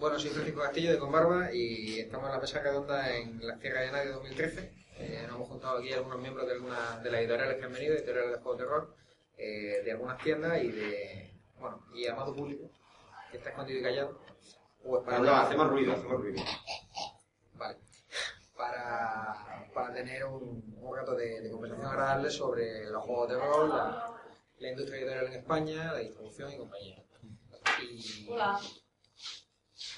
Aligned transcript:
Bueno, 0.00 0.18
soy 0.18 0.30
Francisco 0.30 0.60
Castillo 0.62 0.92
de 0.92 0.98
Conbarba 0.98 1.52
y 1.52 2.00
estamos 2.00 2.26
en 2.26 2.32
la 2.32 2.40
mesa 2.40 2.60
redonda 2.60 3.14
en 3.16 3.46
las 3.46 3.58
Tierras 3.60 3.82
de 3.82 3.92
Nadie 3.92 4.10
2013. 4.12 4.72
Eh, 4.96 5.24
nos 5.26 5.36
hemos 5.36 5.48
juntado 5.48 5.78
aquí 5.78 5.92
algunos 5.92 6.18
miembros 6.20 6.46
de 6.46 6.54
algunas 6.54 7.02
de 7.02 7.10
las 7.10 7.20
editoriales 7.20 7.56
que 7.58 7.64
han 7.64 7.72
venido, 7.72 7.94
editoriales 7.94 8.30
de 8.32 8.36
juegos 8.38 8.58
de 8.58 8.64
terror, 8.64 8.94
eh, 9.36 9.82
de 9.84 9.92
algunas 9.92 10.18
tiendas 10.22 10.62
y 10.62 10.72
de, 10.72 11.34
bueno, 11.58 11.84
y 11.94 12.06
amado 12.06 12.34
público, 12.34 12.70
que 13.30 13.36
está 13.36 13.50
escondido 13.50 13.80
y 13.80 13.82
callado. 13.82 14.18
Pues 14.82 15.04
para 15.04 15.18
Habla, 15.18 15.42
hacemos 15.42 15.68
ruido, 15.68 15.92
hacemos 15.92 16.20
ruido. 16.20 16.42
Vale. 17.54 17.78
Para, 18.56 19.68
para 19.74 19.94
tener 19.94 20.24
un, 20.24 20.76
un 20.80 20.96
rato 20.96 21.14
de, 21.14 21.42
de 21.42 21.50
conversación 21.50 21.86
agradable 21.86 22.30
sobre 22.30 22.86
los 22.86 23.02
juegos 23.04 23.28
de 23.28 23.38
rol, 23.38 23.68
la, 23.68 24.14
la 24.58 24.68
industria 24.70 25.00
editorial 25.00 25.26
en 25.26 25.32
España, 25.34 25.92
la 25.92 25.98
distribución 25.98 26.52
y 26.52 26.56
compañía. 26.56 27.04
Y, 27.82 28.26
Hola. 28.30 28.58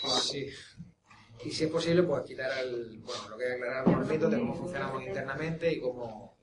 Sí. 0.09 0.48
Y 1.45 1.50
si 1.50 1.64
es 1.64 1.71
posible, 1.71 2.03
pues 2.04 2.25
quitar 2.25 2.50
el, 2.58 2.99
bueno, 3.00 3.29
lo 3.31 3.36
que 3.36 3.45
hay 3.46 3.53
aclarar 3.53 3.79
algunos 3.79 4.08
mitos 4.08 4.31
de 4.31 4.39
cómo 4.39 4.54
funcionamos 4.54 5.03
internamente 5.03 5.72
y 5.72 5.81
cómo, 5.81 6.39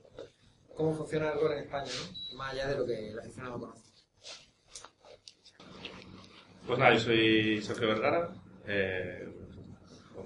cómo 0.76 0.94
funciona 0.94 1.32
el 1.32 1.40
rol 1.40 1.54
en 1.54 1.60
España, 1.60 1.86
¿no? 1.86 2.38
Más 2.38 2.54
allá 2.54 2.68
de 2.68 2.76
lo 2.76 2.86
que 2.86 3.10
el 3.10 3.20
aficionado 3.20 3.60
conoce. 3.60 3.90
Pues 6.68 6.80
nada, 6.80 6.94
yo 6.94 7.00
soy 7.00 7.62
Sergio 7.62 7.88
Vergara. 7.88 8.34
Eh, 8.68 9.28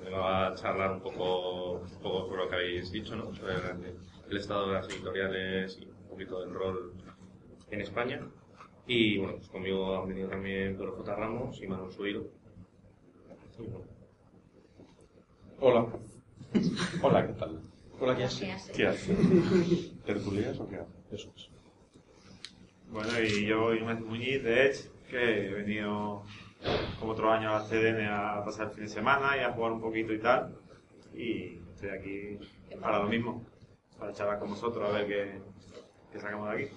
vengo 0.03 0.27
a 0.27 0.53
charlar 0.55 0.91
un 0.91 1.01
poco, 1.01 1.73
un 1.79 2.01
poco 2.01 2.27
sobre 2.27 2.43
lo 2.43 2.49
que 2.49 2.55
habéis 2.55 2.91
dicho, 2.91 3.15
¿no? 3.15 3.33
Sobre 3.35 3.53
el, 3.53 3.95
el 4.29 4.37
estado 4.37 4.67
de 4.67 4.73
las 4.73 4.89
editoriales 4.89 5.77
y 5.79 5.85
un 5.85 6.09
poquito 6.09 6.39
del 6.41 6.53
rol 6.53 6.93
en 7.69 7.81
España. 7.81 8.27
Y 8.87 9.19
bueno, 9.19 9.37
pues 9.37 9.49
conmigo 9.49 10.01
han 10.01 10.07
venido 10.09 10.29
también 10.29 10.75
Pedro 10.75 10.97
J. 10.97 11.15
Ramos 11.15 11.61
y 11.61 11.67
Manuel 11.67 11.91
Sueiro. 11.91 12.27
Hola. 15.59 15.85
Hola, 17.01 17.27
¿qué 17.27 17.33
tal? 17.33 17.61
Hola, 17.99 18.15
¿Qué 18.15 18.23
haces? 18.23 18.71
¿Qué 18.75 18.87
haces? 18.87 19.17
¿Tertulias 20.05 20.59
o 20.59 20.67
qué 20.67 20.77
haces? 20.77 20.95
Eso 21.11 21.31
es. 21.35 21.49
Bueno, 22.89 23.09
y 23.21 23.45
yo, 23.45 23.73
Ignacio 23.73 24.05
Muñiz, 24.05 24.43
de 24.43 24.65
Edge, 24.65 24.89
que 25.09 25.47
he 25.47 25.53
venido 25.53 26.23
como 26.99 27.11
otros 27.11 27.31
años 27.31 27.53
a 27.53 27.59
la 27.59 27.65
CDN 27.65 28.07
a 28.07 28.43
pasar 28.43 28.67
el 28.67 28.71
fin 28.73 28.83
de 28.85 28.89
semana 28.89 29.37
y 29.37 29.41
a 29.41 29.51
jugar 29.51 29.71
un 29.73 29.81
poquito 29.81 30.13
y 30.13 30.19
tal. 30.19 30.55
Y 31.13 31.59
estoy 31.75 31.89
aquí 31.89 32.39
para 32.81 32.99
lo 32.99 33.07
mismo, 33.07 33.45
para 33.99 34.13
charlar 34.13 34.39
con 34.39 34.49
vosotros 34.49 34.89
a 34.89 34.93
ver 34.97 35.07
qué, 35.07 35.41
qué 36.11 36.19
sacamos 36.19 36.49
de 36.49 36.63
aquí. 36.63 36.73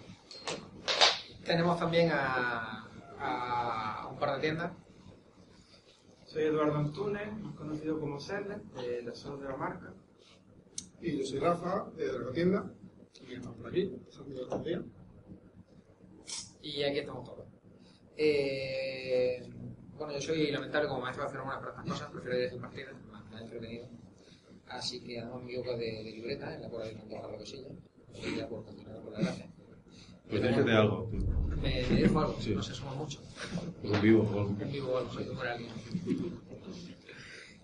Tenemos 1.44 1.78
también 1.78 2.10
a, 2.12 2.86
a 3.18 4.08
un 4.10 4.18
par 4.18 4.34
de 4.36 4.40
tiendas. 4.40 4.72
Soy 6.36 6.44
Eduardo 6.44 6.76
Antunes, 6.76 7.34
más 7.40 7.54
conocido 7.54 7.98
como 7.98 8.20
Serle, 8.20 8.56
de 8.74 9.00
la 9.00 9.14
zona 9.14 9.42
de 9.42 9.48
la 9.48 9.56
marca. 9.56 9.94
Y 11.00 11.16
yo 11.16 11.24
soy 11.24 11.38
Rafa, 11.38 11.88
de 11.96 12.12
Dragotienda. 12.12 12.74
Y 13.26 13.36
estamos 13.36 13.56
por 13.56 13.68
aquí, 13.68 13.86
pasando 14.04 14.62
días. 14.62 14.82
Y 16.60 16.82
aquí 16.82 16.98
estamos 16.98 17.24
todos. 17.24 17.46
Eh, 18.18 19.48
bueno, 19.96 20.12
yo 20.12 20.20
soy 20.20 20.50
lamentable 20.50 20.88
como 20.88 21.00
maestro 21.00 21.22
de 21.22 21.28
hacer 21.28 21.40
algunas 21.40 21.58
para 21.58 21.82
cosas, 21.82 22.10
prefiero 22.10 22.36
dirigir 22.36 22.60
partidas, 22.60 22.94
más, 23.06 23.30
más 23.30 23.40
entretenido. 23.40 23.88
Así 24.66 25.02
que 25.02 25.18
damos 25.18 25.42
mi 25.42 25.56
boca 25.56 25.70
de, 25.70 26.04
de 26.04 26.10
libreta, 26.12 26.54
en 26.54 26.60
la 26.60 26.68
cual 26.68 26.82
hay 26.82 26.96
montón 26.96 27.32
de 27.32 27.38
cosillas. 27.38 27.72
Y 28.12 28.36
ya 28.36 28.46
por 28.46 28.62
continuar 28.62 29.02
con 29.02 29.14
la 29.14 29.20
gracia. 29.20 29.55
Pues 30.28 30.42
déjate 30.42 30.72
algo. 30.72 31.10
Me, 31.62 31.82
dijo 31.84 32.20
algo, 32.20 32.36
Sí. 32.40 32.54
no 32.54 32.62
sé, 32.62 32.74
somos 32.74 32.96
muchos. 32.96 33.22
Un 33.82 34.00
vivo 34.00 34.22
o 34.22 34.40
algo. 34.40 34.56
En 34.60 34.72
vivo 34.72 34.92
o 34.92 34.98
algo, 34.98 35.12
soy 35.12 35.24
por 35.24 35.46
alguien. 35.46 35.70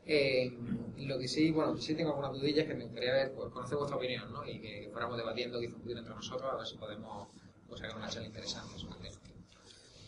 Eh, 0.04 0.52
lo 0.98 1.18
que 1.18 1.28
sí, 1.28 1.50
bueno, 1.52 1.76
sí 1.76 1.94
tengo 1.94 2.10
algunas 2.10 2.32
dudillas 2.32 2.66
que 2.66 2.74
me 2.74 2.84
gustaría 2.84 3.12
ver, 3.12 3.32
pues, 3.34 3.52
conocer 3.52 3.76
vuestra 3.78 3.96
opinión, 3.96 4.32
¿no? 4.32 4.46
Y 4.46 4.60
que 4.60 4.88
fuéramos 4.92 5.16
debatiendo 5.16 5.58
un 5.60 5.72
poquito 5.72 5.98
entre 5.98 6.14
nosotros 6.14 6.50
a 6.52 6.56
ver 6.56 6.66
si 6.66 6.76
podemos 6.76 7.28
pues, 7.68 7.80
sacar 7.80 7.96
una 7.96 8.08
charla 8.08 8.26
interesante 8.28 8.78
sobre 8.78 9.08
el 9.08 9.14
tema. 9.18 9.34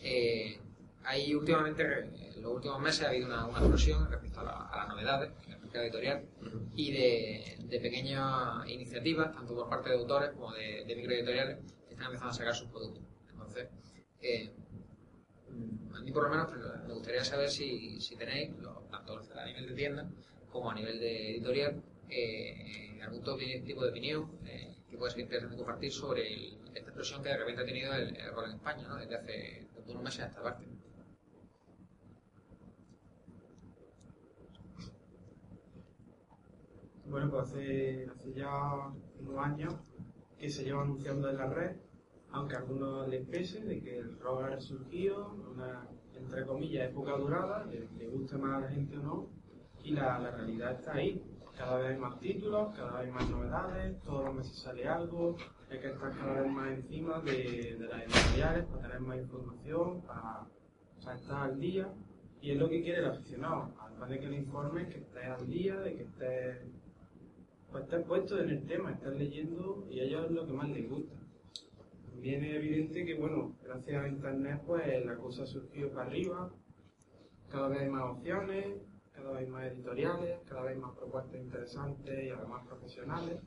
Eh, 0.01 0.59
hay 1.05 1.33
últimamente, 1.33 1.83
en 2.35 2.41
los 2.41 2.53
últimos 2.55 2.79
meses 2.81 3.05
ha 3.05 3.09
habido 3.09 3.27
una, 3.27 3.45
una 3.45 3.59
explosión 3.59 4.09
respecto 4.09 4.41
a, 4.41 4.43
la- 4.43 4.67
a 4.71 4.77
las 4.79 4.89
novedades 4.89 5.31
en 5.45 5.53
el 5.53 5.59
mercado 5.61 5.83
editorial 5.85 6.25
y 6.75 6.91
de, 6.91 7.57
de 7.63 7.79
pequeñas 7.79 8.67
iniciativas, 8.67 9.33
tanto 9.33 9.55
por 9.55 9.69
parte 9.69 9.89
de 9.89 9.95
autores 9.95 10.31
como 10.31 10.51
de, 10.53 10.83
de 10.85 10.95
microeditoriales, 10.95 11.57
están 11.95 12.07
empezando 12.07 12.31
a 12.31 12.33
sacar 12.33 12.55
sus 12.55 12.67
productos. 12.69 13.03
Entonces, 13.31 13.69
eh, 14.21 14.51
a 15.93 16.01
mí 16.01 16.11
por 16.11 16.23
lo 16.23 16.29
menos 16.29 16.51
me 16.87 16.93
gustaría 16.93 17.23
saber 17.23 17.49
si, 17.49 17.99
si 18.01 18.15
tenéis, 18.15 18.51
tanto 18.91 19.21
a 19.35 19.45
nivel 19.45 19.67
de 19.67 19.73
tienda 19.73 20.09
como 20.51 20.71
a 20.71 20.75
nivel 20.75 20.99
de 20.99 21.31
editorial, 21.31 21.81
eh, 22.09 22.99
algún 23.01 23.23
tipo 23.65 23.83
de 23.83 23.89
opinión 23.89 24.29
eh, 24.45 24.75
que 24.89 24.97
puede 24.97 25.11
ser 25.11 25.21
interesante 25.21 25.57
compartir 25.57 25.91
sobre 25.91 26.53
esta 26.73 26.89
explosión 26.89 27.23
que 27.23 27.29
de 27.29 27.37
repente 27.37 27.61
ha 27.61 27.65
tenido 27.65 27.93
el, 27.93 28.15
rol 28.33 28.45
en 28.49 28.55
España, 28.55 28.87
¿no? 28.87 28.97
desde 28.97 29.15
hace 29.15 29.67
desde 29.75 29.91
unos 29.91 30.03
meses 30.03 30.21
a 30.21 30.27
esta 30.27 30.43
parte. 30.43 30.65
Bueno, 37.05 37.29
pues 37.29 37.47
hace, 37.47 38.07
hace 38.09 38.33
ya 38.33 38.49
unos 39.19 39.37
años 39.37 39.73
que 40.37 40.49
se 40.49 40.63
lleva 40.63 40.81
anunciando 40.81 41.29
en 41.29 41.37
la 41.37 41.47
red, 41.47 41.75
aunque 42.35 42.55
a 42.55 42.59
algunos 42.59 43.07
les 43.07 43.25
pese 43.27 43.61
de 43.61 43.81
que 43.81 43.97
el 43.97 44.19
rock 44.19 44.43
ha 44.43 44.47
resurgido, 44.49 45.33
una, 45.53 45.87
entre 46.13 46.45
comillas, 46.45 46.89
época 46.89 47.17
durada, 47.17 47.65
le, 47.65 47.87
le 47.97 48.07
guste 48.09 48.37
más 48.37 48.57
a 48.57 48.61
la 48.65 48.69
gente 48.69 48.97
o 48.97 49.01
no, 49.01 49.29
y 49.81 49.91
la, 49.91 50.19
la 50.19 50.31
realidad 50.31 50.73
está 50.73 50.95
ahí. 50.95 51.23
Cada 51.57 51.77
vez 51.77 51.91
hay 51.93 51.97
más 51.97 52.19
títulos, 52.19 52.75
cada 52.75 52.99
vez 52.99 53.07
hay 53.07 53.11
más 53.13 53.29
novedades, 53.29 54.01
todos 54.01 54.25
los 54.25 54.35
meses 54.35 54.61
sale 54.61 54.85
algo, 54.85 55.37
hay 55.69 55.79
que 55.79 55.87
estar 55.87 56.13
cada 56.13 56.41
vez 56.41 56.51
más 56.51 56.71
encima 56.73 57.21
de, 57.21 57.77
de 57.79 57.87
las 57.87 58.03
editoriales 58.03 58.65
para 58.65 58.81
tener 58.81 58.99
más 58.99 59.17
información, 59.17 60.01
para, 60.01 61.15
estar 61.15 61.51
al 61.51 61.59
día, 61.59 61.87
y 62.41 62.51
es 62.51 62.57
lo 62.57 62.67
que 62.67 62.81
quiere 62.81 62.99
el 62.99 63.05
aficionado, 63.05 63.71
además 63.79 64.09
de 64.09 64.19
que 64.19 64.27
le 64.27 64.37
informes, 64.37 64.87
que 64.89 64.99
estés 64.99 65.25
al 65.25 65.47
día, 65.47 65.75
de 65.79 65.95
que 65.95 66.03
estés 66.03 66.67
pues 67.71 67.85
puesto 68.05 68.37
en 68.39 68.49
el 68.49 68.65
tema, 68.65 68.91
estar 68.91 69.13
leyendo 69.13 69.85
y 69.89 69.99
a 69.99 70.03
ellos 70.03 70.25
es 70.25 70.31
lo 70.31 70.45
que 70.45 70.53
más 70.53 70.69
les 70.69 70.89
gusta. 70.89 71.24
También 72.25 72.43
es 72.43 72.55
evidente 72.55 73.05
que, 73.05 73.13
bueno, 73.13 73.55
gracias 73.63 74.03
a 74.03 74.07
Internet, 74.07 74.59
pues 74.65 75.05
la 75.05 75.15
cosa 75.15 75.43
ha 75.43 75.45
surgido 75.45 75.91
para 75.91 76.07
arriba, 76.07 76.51
cada 77.51 77.67
vez 77.67 77.81
hay 77.81 77.89
más 77.89 78.17
opciones, 78.17 78.77
cada 79.13 79.33
vez 79.33 79.47
más 79.47 79.65
editoriales, 79.71 80.39
cada 80.47 80.63
vez 80.63 80.75
más 80.75 80.95
propuestas 80.95 81.39
interesantes 81.39 82.23
y 82.25 82.29
además 82.31 82.65
profesionales. 82.65 83.39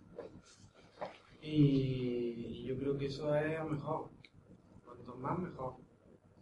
Y, 1.42 2.66
yo 2.66 2.78
creo 2.78 2.96
que 2.96 3.06
eso 3.06 3.34
es 3.34 3.58
a 3.58 3.64
mejor, 3.64 4.10
cuanto 4.84 5.16
más 5.16 5.40
mejor. 5.40 5.74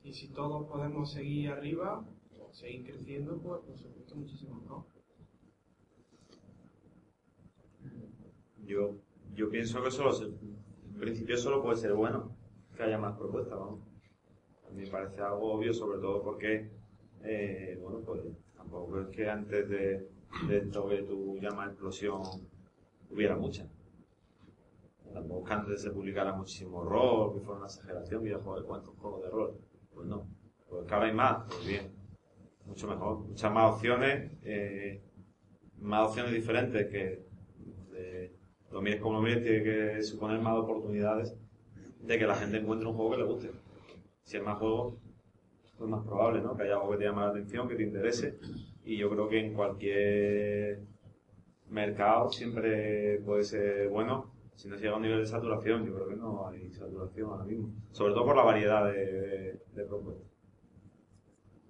Y 0.05 0.13
si 0.13 0.29
todos 0.29 0.69
podemos 0.69 1.11
seguir 1.11 1.49
arriba, 1.49 2.05
seguir 2.53 2.85
creciendo, 2.85 3.41
pues 3.41 3.63
por 3.63 3.79
supuesto 3.79 4.15
muchísimo 4.15 4.61
mejor. 4.61 4.85
Yo, 8.67 8.97
yo 9.33 9.49
pienso 9.49 9.83
que 9.83 9.91
solo 9.91 10.13
se- 10.13 10.35
en 10.97 11.01
principio 11.01 11.37
solo 11.37 11.63
puede 11.63 11.77
ser 11.77 11.93
bueno 11.93 12.35
que 12.75 12.83
haya 12.83 12.97
más 12.97 13.19
propuestas, 13.19 13.59
vamos. 13.59 13.81
A 14.67 14.71
mí 14.71 14.83
me 14.83 14.91
parece 14.91 15.21
algo 15.21 15.53
obvio, 15.53 15.75
sobre 15.75 15.99
todo 15.99 16.23
porque, 16.23 16.71
eh, 17.23 17.79
bueno, 17.83 18.01
pues 18.01 18.23
tampoco 18.57 19.03
es 19.03 19.09
que 19.09 19.29
antes 19.29 19.69
de, 19.69 20.09
de 20.49 20.57
esto 20.57 20.89
que 20.89 21.03
tú 21.03 21.37
llamas 21.39 21.69
explosión 21.69 22.23
hubiera 23.11 23.37
muchas. 23.37 23.69
Tampoco 25.13 25.45
que 25.45 25.53
antes 25.53 25.83
se 25.83 25.91
publicara 25.91 26.33
muchísimo 26.33 26.83
rol, 26.83 27.35
que 27.35 27.41
fuera 27.41 27.59
una 27.59 27.67
exageración, 27.67 28.25
que 28.25 28.31
ya 28.31 28.39
joder, 28.39 28.65
cuántos 28.65 28.97
juegos 28.97 29.23
de 29.23 29.29
rol. 29.29 29.55
Pues 29.95 30.07
no. 30.07 30.27
Pues 30.67 30.91
ahora 30.91 31.07
hay 31.07 31.15
más, 31.15 31.45
pues 31.47 31.67
bien. 31.67 31.93
Mucho 32.65 32.89
mejor. 32.89 33.19
Muchas 33.19 33.53
más 33.53 33.75
opciones, 33.75 34.33
eh, 34.45 35.03
más 35.79 36.09
opciones 36.09 36.33
diferentes 36.33 36.87
que 36.87 37.23
de, 37.93 38.36
lo 38.71 38.83
mires 38.83 39.01
como 39.01 39.17
lo 39.17 39.23
mires, 39.23 39.43
tiene 39.43 39.63
que 39.63 40.03
suponer 40.03 40.41
más 40.41 40.57
oportunidades 40.57 41.35
de 42.01 42.19
que 42.19 42.27
la 42.27 42.35
gente 42.35 42.59
encuentre 42.59 42.89
un 42.89 42.95
juego 42.95 43.11
que 43.13 43.17
le 43.19 43.25
guste. 43.25 43.51
Si 44.23 44.37
hay 44.37 44.43
más 44.43 44.59
juegos, 44.59 44.95
pues 45.79 45.91
más 45.91 46.05
probable, 46.05 46.41
¿no? 46.41 46.57
Que 46.57 46.65
haya 46.65 46.75
algo 46.75 46.91
que 46.91 46.99
te 46.99 47.05
llame 47.05 47.23
la 47.23 47.29
atención, 47.29 47.69
que 47.69 47.77
te 47.77 47.83
interese. 47.83 48.39
Y 48.85 48.97
yo 48.97 49.11
creo 49.11 49.29
que 49.29 49.41
en 49.41 49.55
cualquier 49.55 50.81
mercado 51.71 52.31
siempre 52.31 53.21
puede 53.25 53.45
ser 53.45 53.89
bueno. 53.89 54.33
Si 54.55 54.69
no 54.69 54.77
se 54.77 54.83
llega 54.83 54.95
a 54.95 54.97
un 54.97 55.03
nivel 55.03 55.21
de 55.21 55.27
saturación, 55.27 55.85
yo 55.85 55.95
creo 55.95 56.09
que 56.09 56.17
no 56.17 56.49
hay 56.49 56.73
saturación 56.73 57.31
ahora 57.31 57.45
mismo. 57.45 57.75
Sobre 57.93 58.15
todo 58.15 58.25
por 58.25 58.37
la 58.37 58.43
variedad 58.43 58.91
de, 58.91 59.61
propuestas. 59.75 60.27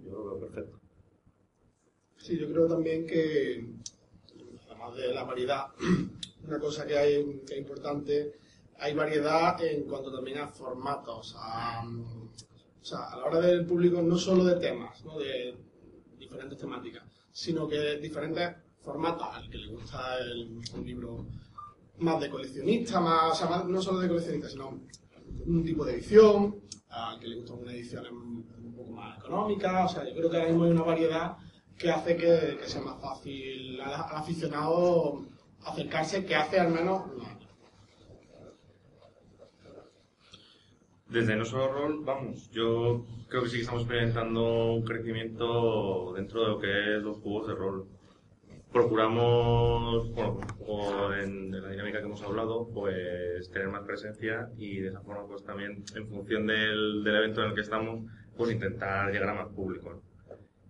Yo 0.04 0.12
lo 0.12 0.24
veo 0.24 0.40
perfecto. 0.40 0.78
Sí, 2.18 2.38
yo 2.38 2.50
creo 2.52 2.68
también 2.68 3.06
que, 3.06 3.66
además 4.68 4.94
de 4.94 5.14
la 5.14 5.24
variedad, 5.24 5.66
una 6.46 6.58
cosa 6.58 6.86
que 6.86 6.96
hay 6.96 7.40
que 7.46 7.54
es 7.54 7.58
importante, 7.58 8.32
hay 8.78 8.94
variedad 8.94 9.62
en 9.64 9.84
cuanto 9.84 10.12
también 10.12 10.38
a 10.38 10.48
formatos, 10.48 11.34
a, 11.38 11.84
o 11.86 12.84
sea, 12.84 13.10
a 13.10 13.16
la 13.16 13.24
hora 13.24 13.40
del 13.40 13.66
público 13.66 14.02
no 14.02 14.16
solo 14.16 14.44
de 14.44 14.56
temas, 14.56 15.04
¿no? 15.04 15.18
de, 15.18 15.56
diferentes 16.18 16.58
temáticas, 16.58 17.04
sino 17.32 17.68
que 17.68 17.96
diferentes 17.98 18.56
formatos, 18.80 19.26
al 19.32 19.48
que 19.48 19.58
le 19.58 19.68
gusta 19.68 20.18
el, 20.18 20.60
un 20.74 20.86
libro 20.86 21.26
más 21.98 22.20
de 22.20 22.28
coleccionista, 22.28 23.00
más, 23.00 23.32
o 23.32 23.34
sea, 23.34 23.48
más- 23.48 23.64
no 23.66 23.80
solo 23.80 24.00
de 24.00 24.08
coleccionista, 24.08 24.48
sino 24.48 24.80
un 25.46 25.64
tipo 25.64 25.84
de 25.84 25.94
edición, 25.94 26.60
al 26.88 27.18
que 27.18 27.28
le 27.28 27.36
gusta 27.36 27.54
una 27.54 27.72
edición 27.72 28.06
un, 28.14 28.74
poco 28.76 28.90
más 28.90 29.18
económica, 29.18 29.86
o 29.86 29.88
sea, 29.88 30.04
yo 30.06 30.14
creo 30.14 30.30
que 30.30 30.36
ahora 30.36 30.48
mismo 30.50 30.64
hay 30.64 30.70
una 30.72 30.82
variedad 30.82 31.36
que 31.78 31.90
hace 31.90 32.16
que, 32.16 32.58
que 32.60 32.68
sea 32.68 32.82
más 32.82 33.00
fácil 33.00 33.80
al 33.80 33.94
aficionado 33.94 35.24
acercarse 35.66 36.24
que 36.24 36.34
hace 36.34 36.60
al 36.60 36.72
menos 36.72 37.06
unos 37.12 37.26
años. 37.26 37.36
Desde 41.08 41.36
no 41.36 41.44
solo 41.44 41.72
rol, 41.72 42.04
vamos, 42.04 42.50
yo 42.50 43.04
creo 43.28 43.42
que 43.42 43.48
sí 43.48 43.56
que 43.56 43.62
estamos 43.62 43.82
experimentando 43.82 44.74
un 44.74 44.84
crecimiento 44.84 46.12
dentro 46.14 46.42
de 46.42 46.48
lo 46.48 46.58
que 46.58 46.96
es 46.96 47.02
los 47.02 47.18
juegos 47.18 47.48
de 47.48 47.54
rol. 47.54 47.86
Procuramos, 48.72 50.10
bueno, 50.12 50.40
en, 51.14 51.50
la 51.52 51.70
dinámica 51.70 52.00
que 52.00 52.06
hemos 52.06 52.22
hablado, 52.22 52.68
pues 52.74 53.48
tener 53.50 53.68
más 53.68 53.84
presencia 53.84 54.50
y 54.58 54.80
de 54.80 54.88
esa 54.88 55.00
forma 55.00 55.26
pues 55.26 55.44
también 55.44 55.84
en 55.94 56.08
función 56.08 56.46
del, 56.46 57.06
evento 57.06 57.42
en 57.42 57.50
el 57.50 57.54
que 57.54 57.60
estamos, 57.60 58.04
pues 58.36 58.50
intentar 58.50 59.10
llegar 59.12 59.30
a 59.30 59.34
más 59.34 59.48
público. 59.54 60.02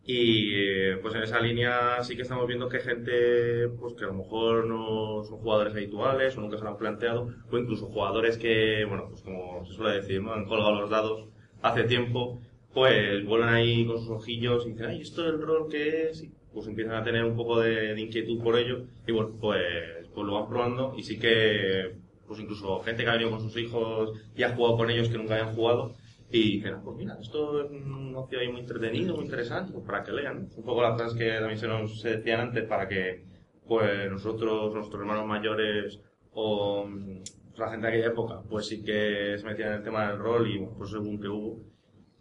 Y 0.09 0.55
eh, 0.55 0.99
pues 1.03 1.17
en 1.17 1.25
esa 1.25 1.41
línea 1.41 2.03
sí 2.05 2.15
que 2.15 2.23
estamos 2.23 2.47
viendo 2.47 2.69
que 2.69 2.79
gente 2.79 3.69
pues 3.81 3.95
que 3.95 4.05
a 4.05 4.09
lo 4.09 4.15
mejor 4.15 4.67
no 4.67 5.25
son 5.25 5.39
jugadores 5.39 5.75
habituales 5.75 6.37
o 6.37 6.41
nunca 6.41 6.59
se 6.59 6.65
lo 6.65 6.71
han 6.71 6.77
planteado, 6.77 7.29
o 7.51 7.59
incluso 7.59 7.87
jugadores 7.87 8.39
que, 8.39 8.85
bueno, 8.85 9.09
pues 9.11 9.23
como 9.23 9.65
se 9.67 9.73
suele 9.75 9.97
decir, 9.97 10.21
han 10.21 10.45
colgado 10.45 10.81
los 10.81 10.91
dados 10.91 11.27
hace 11.61 11.85
tiempo, 11.85 12.41
pues 12.73 13.25
vuelven 13.25 13.49
ahí 13.49 13.85
con 13.85 13.99
sus 13.99 14.11
ojillos 14.11 14.65
y 14.67 14.71
dicen, 14.73 14.87
ay, 14.87 15.01
¿esto 15.01 15.23
del 15.25 15.43
rol 15.43 15.67
qué 15.69 16.11
es? 16.11 16.25
Pues 16.55 16.69
empiezan 16.69 16.95
a 16.95 17.03
tener 17.03 17.25
un 17.25 17.37
poco 17.37 17.61
de, 17.61 17.95
de 17.95 18.01
inquietud 18.01 18.41
por 18.43 18.57
ello 18.57 18.85
y 19.07 19.13
bueno, 19.13 19.33
pues, 19.41 20.07
pues 20.15 20.27
lo 20.27 20.35
van 20.35 20.49
probando 20.49 20.95
y 20.97 21.03
sí 21.03 21.19
que, 21.19 21.97
pues 22.29 22.39
incluso 22.39 22.81
gente 22.81 23.03
que 23.03 23.11
ha 23.11 23.15
venido 23.15 23.31
con 23.31 23.41
sus 23.41 23.57
hijos 23.57 24.13
y 24.37 24.45
ha 24.45 24.55
jugado 24.55 24.77
con 24.77 24.91
ellos 24.91 25.09
que 25.09 25.19
nunca 25.19 25.35
habían 25.35 25.55
jugado, 25.55 25.95
y 26.31 26.65
ah, 26.67 26.81
pues 26.83 26.97
mira, 26.97 27.17
esto 27.21 27.65
es 27.65 27.71
un 27.71 28.15
ocio 28.17 28.41
ahí 28.41 28.49
muy 28.49 28.61
entretenido, 28.61 29.15
muy 29.15 29.25
interesante, 29.25 29.73
pues 29.73 29.85
para 29.85 30.03
que 30.03 30.13
lean. 30.13 30.49
Un 30.57 30.65
poco 30.65 30.83
las 30.83 30.93
cosas 30.93 31.15
que 31.15 31.31
también 31.33 31.59
se 31.59 31.69
nos 31.69 32.03
decían 32.03 32.41
antes, 32.41 32.65
para 32.65 32.89
que 32.89 33.25
pues 33.67 34.11
nosotros, 34.11 34.75
nuestros 34.75 35.01
hermanos 35.01 35.27
mayores 35.27 36.01
o 36.33 36.87
mm, 36.87 37.23
la 37.57 37.71
gente 37.71 37.87
de 37.87 37.93
aquella 37.93 38.09
época, 38.09 38.43
pues 38.49 38.67
sí 38.67 38.83
que 38.83 39.37
se 39.39 39.45
metían 39.45 39.69
en 39.71 39.75
el 39.77 39.83
tema 39.83 40.09
del 40.09 40.19
rol 40.19 40.49
y 40.49 40.59
pues 40.77 40.91
según 40.91 41.21
que 41.21 41.29
hubo. 41.29 41.61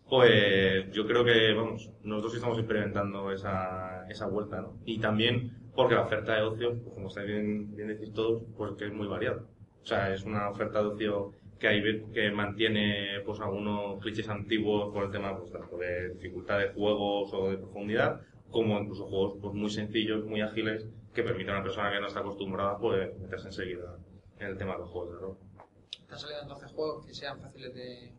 Pues 0.07 0.91
yo 0.91 1.07
creo 1.07 1.25
que, 1.25 1.53
vamos, 1.53 1.91
nosotros 2.03 2.33
sí 2.33 2.37
estamos 2.37 2.59
experimentando 2.59 3.31
esa, 3.31 4.05
esa 4.07 4.27
vuelta, 4.27 4.61
¿no? 4.61 4.77
Y 4.85 4.99
también 4.99 5.51
porque 5.75 5.95
la 5.95 6.03
oferta 6.03 6.35
de 6.35 6.43
ocio, 6.43 6.79
pues 6.81 6.93
como 6.93 7.07
estáis 7.07 7.27
bien, 7.27 7.75
bien 7.75 7.87
decís 7.87 8.13
todos, 8.13 8.43
pues 8.55 8.73
que 8.73 8.85
es 8.85 8.93
muy 8.93 9.07
variada. 9.07 9.41
O 9.81 9.85
sea, 9.85 10.13
es 10.13 10.23
una 10.23 10.49
oferta 10.49 10.81
de 10.81 10.87
ocio 10.87 11.31
que 11.59 11.67
hay 11.67 12.03
que 12.13 12.31
mantiene 12.31 13.21
pues 13.25 13.39
algunos 13.39 14.01
clichés 14.01 14.27
antiguos 14.29 14.93
por 14.93 15.05
el 15.05 15.11
tema 15.11 15.37
pues 15.37 15.51
tanto 15.51 15.77
de 15.77 16.09
dificultad 16.13 16.59
de 16.59 16.69
juegos 16.73 17.33
o 17.33 17.49
de 17.49 17.57
profundidad 17.57 18.21
como 18.51 18.79
incluso 18.79 19.05
juegos 19.07 19.37
pues 19.41 19.53
muy 19.53 19.69
sencillos 19.69 20.25
muy 20.25 20.41
ágiles 20.41 20.85
que 21.13 21.23
permiten 21.23 21.51
a 21.51 21.57
una 21.57 21.63
persona 21.63 21.91
que 21.91 21.99
no 22.01 22.07
está 22.07 22.19
acostumbrada 22.19 22.77
pues 22.77 23.17
meterse 23.19 23.47
enseguida 23.47 23.97
en 24.39 24.47
el 24.47 24.57
tema 24.57 24.73
de 24.73 24.79
los 24.79 24.89
juegos 24.89 25.11
de 25.13 25.19
rol 25.19 25.37
Están 26.01 26.19
saliendo 26.19 26.43
entonces 26.43 26.71
juegos 26.71 27.05
que 27.05 27.13
sean 27.13 27.39
fáciles 27.41 27.73
de. 27.73 28.13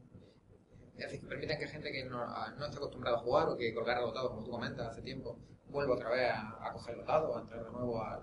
Que 0.97 1.19
permitan 1.29 1.59
que 1.59 1.67
gente 1.69 1.93
que 1.93 2.07
no, 2.07 2.23
a- 2.23 2.55
no 2.59 2.65
está 2.65 2.79
acostumbrada 2.79 3.19
a 3.19 3.21
jugar 3.21 3.49
o 3.51 3.57
que 3.59 3.75
colgar 3.75 4.01
los 4.01 4.15
dados, 4.15 4.31
como 4.31 4.45
tú 4.45 4.51
comentas 4.51 4.89
hace 4.89 5.03
tiempo, 5.03 5.39
vuelva 5.69 5.95
otra 5.95 6.09
vez 6.09 6.31
a, 6.31 6.57
a 6.69 6.73
coger 6.73 6.97
los 6.97 7.07
dados, 7.07 7.37
a 7.37 7.41
entrar 7.43 7.65
de 7.67 7.71
nuevo 7.71 8.03
al. 8.03 8.23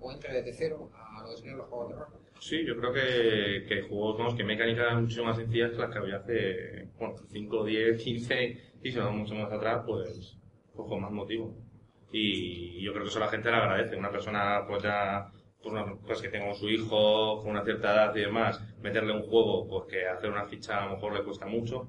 o 0.00 0.10
entre 0.12 0.32
desde 0.34 0.52
cero 0.52 0.90
a 0.92 1.22
lo 1.22 1.30
que 1.30 1.36
serían 1.36 1.58
los 1.58 1.68
juegos 1.68 1.90
de 1.90 1.94
rol. 1.94 2.08
Sí 2.40 2.64
yo 2.64 2.76
creo 2.76 2.92
que, 2.92 3.66
que 3.68 3.82
juegos 3.82 4.18
vamos, 4.18 4.34
que 4.34 4.44
mecánicas 4.44 5.00
mucho 5.00 5.24
más 5.24 5.36
sencillas 5.36 5.72
que 5.72 5.78
las 5.78 5.90
que 5.90 5.98
había 5.98 6.16
hace 6.16 6.88
bueno 6.98 7.14
5, 7.30 7.64
10, 7.64 8.02
15 8.02 8.70
y 8.82 8.92
si 8.92 8.98
vamos 8.98 9.16
mucho 9.16 9.34
más 9.34 9.52
atrás 9.52 9.82
pues, 9.86 10.38
pues 10.74 10.88
con 10.88 11.00
más 11.02 11.10
motivo. 11.10 11.56
Y 12.10 12.80
yo 12.82 12.92
creo 12.92 13.04
que 13.04 13.10
eso 13.10 13.20
la 13.20 13.28
gente 13.28 13.50
le 13.50 13.56
agradece. 13.56 13.96
Una 13.96 14.10
persona 14.10 14.64
pues 14.66 14.82
ya 14.82 15.30
pues, 16.06 16.22
que 16.22 16.28
tenga 16.28 16.54
su 16.54 16.68
hijo 16.68 17.40
con 17.40 17.50
una 17.50 17.64
cierta 17.64 17.92
edad 17.92 18.16
y 18.16 18.20
demás, 18.20 18.60
meterle 18.80 19.12
un 19.12 19.22
juego, 19.22 19.66
pues 19.68 19.84
que 19.90 20.06
hacer 20.06 20.30
una 20.30 20.46
ficha 20.46 20.78
a 20.78 20.86
lo 20.86 20.94
mejor 20.94 21.14
le 21.14 21.24
cuesta 21.24 21.46
mucho, 21.46 21.88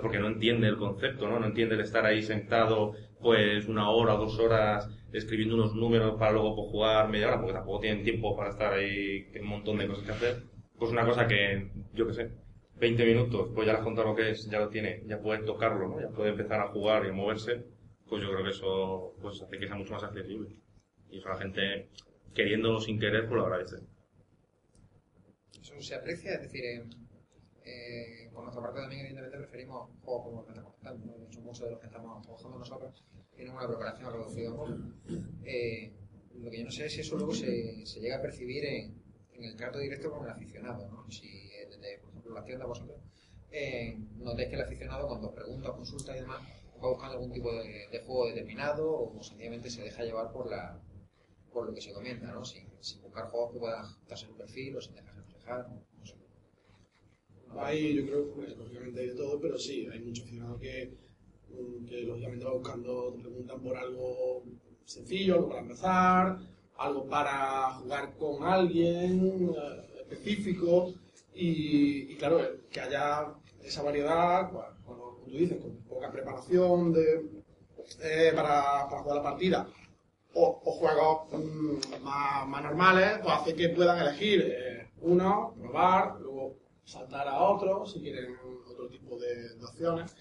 porque 0.00 0.18
no 0.18 0.28
entiende 0.28 0.66
el 0.68 0.78
concepto, 0.78 1.28
¿no? 1.28 1.38
No 1.38 1.46
entiende 1.46 1.74
el 1.74 1.82
estar 1.82 2.06
ahí 2.06 2.22
sentado, 2.22 2.94
pues 3.22 3.68
una 3.68 3.90
hora 3.90 4.14
dos 4.14 4.38
horas 4.38 4.88
escribiendo 5.12 5.54
unos 5.54 5.74
números 5.74 6.18
para 6.18 6.32
luego 6.32 6.56
pues, 6.56 6.70
jugar 6.70 7.08
media 7.08 7.28
hora, 7.28 7.38
porque 7.38 7.54
tampoco 7.54 7.80
tienen 7.80 8.02
tiempo 8.04 8.36
para 8.36 8.50
estar 8.50 8.72
ahí, 8.74 9.30
un 9.40 9.46
montón 9.46 9.78
de 9.78 9.86
cosas 9.86 10.04
que 10.04 10.12
hacer. 10.12 10.42
Pues 10.78 10.90
una 10.90 11.06
cosa 11.06 11.26
que, 11.26 11.70
yo 11.94 12.06
qué 12.06 12.14
sé, 12.14 12.30
20 12.76 13.04
minutos, 13.04 13.50
pues 13.54 13.66
ya 13.66 13.72
le 13.72 13.78
has 13.78 13.84
contado 13.84 14.08
lo 14.08 14.16
que 14.16 14.30
es, 14.30 14.48
ya 14.50 14.58
lo 14.58 14.68
tiene, 14.68 15.02
ya 15.06 15.20
puede 15.20 15.44
tocarlo, 15.44 15.88
¿no? 15.88 16.00
Ya 16.00 16.08
puede 16.08 16.30
empezar 16.30 16.60
a 16.60 16.68
jugar 16.68 17.04
y 17.06 17.10
a 17.10 17.12
moverse, 17.12 17.64
pues 18.08 18.22
yo 18.22 18.30
creo 18.30 18.42
que 18.42 18.50
eso 18.50 19.14
pues 19.20 19.40
hace 19.40 19.58
que 19.58 19.66
sea 19.66 19.76
mucho 19.76 19.92
más 19.92 20.02
accesible. 20.02 20.56
Y 21.10 21.18
eso 21.18 21.28
la 21.28 21.36
gente, 21.36 21.88
queriéndolo 22.34 22.80
sin 22.80 22.98
querer, 22.98 23.28
pues 23.28 23.36
lo 23.36 23.46
agradece. 23.46 23.76
Eso 25.60 25.80
se 25.80 25.94
aprecia, 25.94 26.34
es 26.34 26.42
decir, 26.42 26.64
eh, 26.64 26.84
eh, 27.64 28.30
por 28.32 28.42
nuestra 28.42 28.62
parte 28.62 28.80
también 28.80 29.02
evidentemente 29.02 29.38
preferimos 29.38 29.90
juegos 30.02 30.24
como 30.24 30.36
los 30.42 30.46
que 30.46 30.76
estamos 30.78 31.06
¿no? 31.06 31.40
muchos 31.42 31.64
de 31.64 31.70
los 31.70 31.80
que 31.80 31.86
estamos 31.86 32.22
trabajando 32.22 32.58
nosotros 32.58 33.04
tienen 33.42 33.56
una 33.56 33.66
preparación 33.66 34.08
a 34.08 34.12
poco. 34.12 34.68
Eh, 35.44 35.92
lo 36.38 36.50
que 36.50 36.58
yo 36.58 36.64
no 36.64 36.70
sé 36.70 36.86
es 36.86 36.92
si 36.92 37.00
eso 37.00 37.16
luego 37.16 37.34
se, 37.34 37.84
se 37.84 38.00
llega 38.00 38.16
a 38.16 38.22
percibir 38.22 38.64
en, 38.64 39.02
en 39.34 39.44
el 39.44 39.56
trato 39.56 39.78
directo 39.78 40.10
con 40.10 40.24
el 40.24 40.30
aficionado, 40.30 40.88
¿no? 40.88 41.10
Si 41.10 41.26
eh, 41.26 41.66
desde, 41.68 41.98
por 41.98 42.10
ejemplo, 42.10 42.34
la 42.34 42.44
tienda 42.44 42.66
vosotros 42.66 42.98
eh, 43.50 43.98
notáis 44.18 44.48
que 44.48 44.54
el 44.54 44.62
aficionado 44.62 45.08
cuando 45.08 45.34
pregunta, 45.34 45.72
consulta 45.72 46.16
y 46.16 46.20
demás, 46.20 46.40
va 46.82 46.88
buscando 46.88 47.14
algún 47.14 47.32
tipo 47.32 47.52
de, 47.52 47.88
de 47.90 47.98
juego 48.00 48.28
determinado 48.28 48.90
o 48.90 49.22
sencillamente 49.22 49.70
se 49.70 49.82
deja 49.82 50.04
llevar 50.04 50.32
por 50.32 50.48
la 50.48 50.80
por 51.52 51.66
lo 51.66 51.74
que 51.74 51.82
se 51.82 51.92
comenta, 51.92 52.32
¿no? 52.32 52.44
Sin, 52.44 52.66
sin 52.80 53.02
buscar 53.02 53.28
juegos 53.28 53.52
que 53.52 53.58
puedan 53.58 53.84
ajustarse 53.84 54.26
su 54.26 54.36
perfil 54.36 54.76
o 54.76 54.80
sin 54.80 54.94
dejarse 54.94 55.20
reflejar, 55.20 55.68
¿no? 55.68 56.06
Sé. 56.06 56.14
Hay, 57.58 57.94
yo 57.94 58.06
creo, 58.06 58.32
pues, 58.32 58.56
lógicamente 58.56 59.00
hay 59.00 59.08
de 59.08 59.14
todo, 59.14 59.38
pero 59.38 59.58
sí, 59.58 59.86
hay 59.92 60.00
muchos 60.00 60.24
aficionados 60.24 60.58
que, 60.58 60.96
que 61.88 62.02
lógicamente 62.02 62.44
va 62.44 62.52
buscando, 62.52 63.12
te 63.12 63.20
preguntan 63.22 63.60
por 63.60 63.76
algo 63.76 64.42
sencillo, 64.84 65.34
algo 65.34 65.48
para 65.48 65.60
empezar, 65.60 66.38
algo 66.76 67.08
para 67.08 67.74
jugar 67.74 68.14
con 68.18 68.42
alguien 68.44 69.50
eh, 69.50 70.04
específico 70.10 70.94
y, 71.34 72.14
claro, 72.16 72.40
que 72.70 72.80
haya 72.80 73.34
esa 73.62 73.82
variedad, 73.82 74.50
como 74.84 75.20
tú 75.24 75.30
dices, 75.30 75.60
con 75.60 75.76
poca 75.88 76.10
preparación 76.10 76.92
de, 76.92 77.30
eh, 78.02 78.32
para, 78.34 78.88
para 78.88 79.02
jugar 79.02 79.16
la 79.16 79.22
partida 79.22 79.68
o, 80.34 80.52
juegos 80.52 81.28
mm, 81.32 82.02
más, 82.02 82.46
más 82.48 82.62
normales, 82.62 83.18
pues 83.22 83.34
hace 83.34 83.54
que 83.54 83.68
puedan 83.70 83.98
elegir 83.98 84.42
eh, 84.42 84.88
uno, 85.00 85.54
probar, 85.60 86.20
luego 86.20 86.56
saltar 86.84 87.28
a 87.28 87.40
otro 87.42 87.86
si 87.86 88.00
quieren 88.00 88.36
otro 88.70 88.88
tipo 88.88 89.18
de, 89.18 89.56
de 89.56 89.64
opciones. 89.64 90.14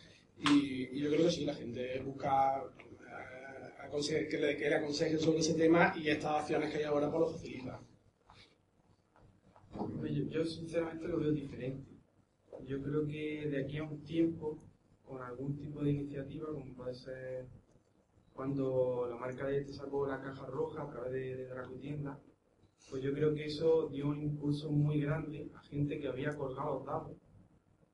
Y, 0.50 0.89
y 0.91 1.00
yo 1.01 1.10
creo 1.10 1.25
que 1.25 1.31
sí, 1.31 1.45
la 1.45 1.53
gente 1.53 2.00
busca 2.01 2.63
eh, 4.10 4.27
que, 4.29 4.38
le, 4.38 4.57
que 4.57 4.69
le 4.69 4.75
aconsejen 4.75 5.19
sobre 5.19 5.39
ese 5.39 5.53
tema 5.53 5.93
y 5.98 6.10
estas 6.10 6.41
opciones 6.41 6.71
que 6.71 6.77
hay 6.77 6.83
ahora 6.86 7.10
pues 7.12 7.21
lo 7.21 7.29
facilitan. 7.29 7.79
Yo, 10.29 10.45
sinceramente 10.45 11.07
lo 11.07 11.19
veo 11.19 11.31
diferente. 11.31 11.91
Yo 12.65 12.81
creo 12.81 13.05
que 13.05 13.48
de 13.50 13.63
aquí 13.63 13.77
a 13.77 13.83
un 13.83 14.01
tiempo, 14.03 14.57
con 15.05 15.21
algún 15.21 15.57
tipo 15.57 15.83
de 15.83 15.91
iniciativa, 15.91 16.48
como 16.48 16.74
puede 16.74 16.95
ser 16.95 17.48
cuando 18.33 19.07
la 19.10 19.17
marca 19.17 19.48
de 19.48 19.60
este 19.60 19.74
sacó 19.74 20.07
la 20.07 20.21
caja 20.21 20.45
roja 20.45 20.83
a 20.83 20.89
través 20.89 21.12
de, 21.12 21.36
de 21.36 21.48
Dracotienda, 21.48 22.17
pues 22.89 23.03
yo 23.03 23.13
creo 23.13 23.33
que 23.33 23.45
eso 23.45 23.89
dio 23.89 24.07
un 24.07 24.21
impulso 24.21 24.71
muy 24.71 25.01
grande 25.01 25.50
a 25.53 25.60
gente 25.63 26.00
que 26.00 26.07
había 26.07 26.36
colgado 26.36 26.83
dados, 26.86 27.17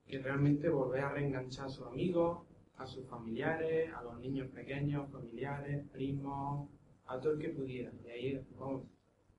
que 0.08 0.18
realmente 0.18 0.68
volver 0.70 1.02
a 1.02 1.12
reenganchar 1.12 1.66
a 1.66 1.68
sus 1.68 1.86
amigos, 1.86 2.46
a 2.76 2.86
sus 2.86 3.06
familiares, 3.06 3.92
a 3.92 4.02
los 4.02 4.18
niños 4.20 4.48
pequeños, 4.50 5.10
familiares, 5.12 5.86
primos, 5.92 6.68
a 7.06 7.20
todo 7.20 7.34
el 7.34 7.38
que 7.38 7.50
pudiera. 7.50 7.92
Y 8.06 8.10
ahí, 8.10 8.46
vamos, 8.58 8.84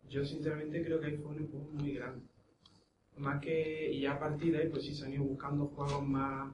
yo 0.08 0.24
sinceramente 0.24 0.84
creo 0.84 1.00
que 1.00 1.08
ahí 1.08 1.18
fue 1.18 1.32
un 1.32 1.40
empuje 1.40 1.70
muy 1.72 1.94
grande. 1.94 2.26
Más 3.18 3.42
que, 3.42 3.92
y 3.92 4.02
ya 4.02 4.14
a 4.14 4.20
partir 4.20 4.54
de 4.54 4.60
ahí, 4.60 4.70
pues 4.70 4.84
sí 4.84 4.94
se 4.94 5.06
han 5.06 5.14
ido 5.14 5.24
buscando 5.24 5.68
juegos 5.68 6.08
más 6.08 6.54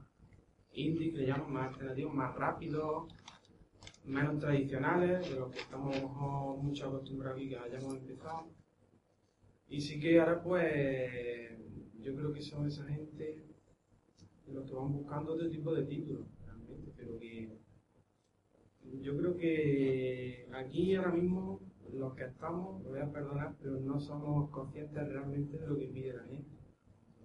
indie, 0.72 1.12
le 1.12 1.28
llaman 1.28 1.52
más 1.52 1.68
alternativos, 1.68 2.14
más 2.14 2.36
rápidos, 2.36 3.14
menos 4.06 4.40
tradicionales, 4.40 5.30
de 5.30 5.40
los 5.40 5.52
que 5.52 5.60
estamos 5.60 5.96
mucho 6.62 6.88
acostumbrados 6.88 7.38
aquí 7.38 7.50
que 7.50 7.58
hayamos 7.58 7.96
empezado. 7.96 8.48
Y 9.68 9.82
sí 9.82 10.00
que 10.00 10.20
ahora 10.20 10.42
pues 10.42 11.52
yo 12.00 12.16
creo 12.16 12.32
que 12.32 12.42
son 12.42 12.68
esa 12.68 12.86
gente 12.86 13.55
los 14.54 14.66
que 14.66 14.76
van 14.76 14.94
buscando 14.94 15.34
otro 15.34 15.50
tipo 15.50 15.74
de 15.74 15.86
títulos, 15.86 16.28
realmente, 16.46 16.92
pero 16.96 17.18
que 17.20 17.58
Yo 19.02 19.18
creo 19.18 19.38
que 19.38 20.48
aquí 20.54 20.96
ahora 20.96 21.12
mismo 21.12 21.60
los 21.94 22.14
que 22.16 22.26
estamos, 22.26 22.84
me 22.84 22.90
voy 22.90 23.00
a 23.00 23.12
perdonar, 23.12 23.56
pero 23.62 23.80
no 23.80 24.00
somos 24.00 24.50
conscientes 24.50 25.08
realmente 25.08 25.58
de 25.58 25.68
lo 25.68 25.78
que 25.78 25.88
pide 25.88 26.14
la 26.14 26.24
gente. 26.24 26.50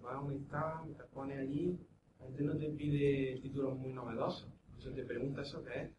Vas 0.03 0.15
a 0.15 0.21
un 0.21 0.33
stand, 0.33 0.97
te 0.97 1.05
pones 1.13 1.39
allí, 1.39 1.79
la 2.19 2.27
gente 2.27 2.43
no 2.45 2.57
te 2.57 2.71
pide 2.71 3.41
títulos 3.41 3.79
muy 3.79 3.93
novedosos. 3.93 4.49
Entonces 4.77 4.95
te 4.95 5.05
pregunta 5.05 5.43
eso 5.43 5.65
qué 5.65 5.83
es. 5.83 5.91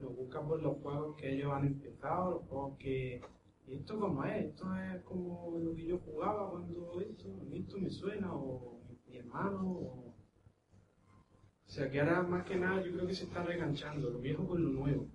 Lo 0.00 0.10
buscas 0.10 0.44
por 0.46 0.62
los 0.62 0.78
juegos 0.78 1.16
que 1.16 1.34
ellos 1.34 1.52
han 1.52 1.66
empezado, 1.66 2.30
los 2.32 2.48
juegos 2.48 2.78
que... 2.78 3.20
¿Y 3.66 3.74
esto 3.74 3.98
cómo 4.00 4.24
es? 4.24 4.46
Esto 4.46 4.66
es 4.76 5.02
como 5.04 5.56
lo 5.58 5.74
que 5.74 5.86
yo 5.86 5.98
jugaba 5.98 6.50
cuando 6.50 7.00
esto, 7.00 7.28
esto 7.52 7.78
me 7.78 7.90
suena, 7.90 8.34
o 8.34 8.79
mi 9.10 9.18
hermano, 9.18 9.60
o... 9.62 10.14
Sea 11.66 11.88
que 11.90 12.00
ahora 12.00 12.22
más 12.22 12.44
que 12.44 12.56
nada 12.56 12.82
yo 12.82 12.92
creo 12.92 13.06
que 13.06 13.14
se 13.14 13.24
está 13.24 13.42
reenganchando 13.44 14.10
lo 14.10 14.18
viejo 14.18 14.46
con 14.46 14.62
lo 14.62 14.70
nuevo. 14.70 15.06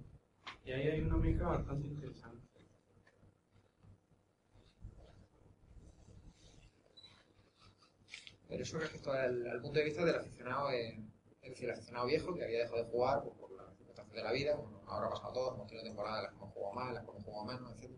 Y 0.63 0.71
ahí 0.71 0.87
hay 0.87 1.01
una 1.01 1.17
mezcla 1.17 1.49
bastante 1.49 1.87
interesante. 1.87 2.45
Pero 8.47 8.63
eso 8.63 8.79
respecto 8.79 9.11
al, 9.11 9.59
punto 9.61 9.79
de 9.79 9.85
vista 9.85 10.05
del 10.05 10.15
aficionado, 10.15 10.71
eh, 10.71 10.97
es 11.41 11.49
decir, 11.49 11.65
el 11.65 11.75
aficionado 11.75 12.07
viejo 12.07 12.33
que 12.33 12.43
había 12.45 12.59
dejado 12.59 12.83
de 12.83 12.89
jugar 12.89 13.23
por 13.23 13.51
las 13.51 13.75
circunstancias 13.75 14.15
de 14.15 14.23
la 14.23 14.31
vida, 14.31 14.55
bueno, 14.55 14.81
ahora 14.87 15.07
ha 15.07 15.09
pasado 15.09 15.29
a 15.29 15.33
todos, 15.33 15.55
hemos 15.55 15.67
tenido 15.67 15.87
temporadas 15.87 16.23
las 16.23 16.31
que 16.31 16.37
hemos 16.37 16.53
jugado 16.53 16.87
en 16.87 16.95
las 16.95 17.03
que 17.03 17.11
hemos 17.11 17.23
jugado 17.23 17.45
menos, 17.45 17.75
etc. 17.77 17.91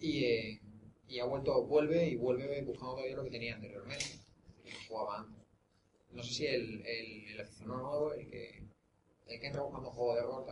Eh, 0.00 0.60
y 1.08 1.18
ha 1.20 1.24
vuelto, 1.24 1.64
vuelve 1.66 2.08
y 2.08 2.16
vuelve 2.16 2.62
buscando 2.62 2.94
todavía 2.94 3.16
lo 3.16 3.24
que 3.24 3.30
tenía 3.30 3.54
anteriormente, 3.54 4.15
lo 4.86 4.88
que 4.88 4.88
jugaba 4.88 5.20
antes. 5.20 5.44
No 6.12 6.22
sé 6.22 6.32
si 6.32 6.46
el, 6.46 6.82
el, 6.86 7.40
aficionado 7.40 7.80
nuevo, 7.80 8.12
el 8.14 8.30
que, 8.30 8.62
el 9.26 9.40
que 9.40 9.46
entra 9.46 9.62
buscando 9.62 9.88
un 9.90 9.94
juego 9.94 10.14
de 10.14 10.22
rol, 10.22 10.44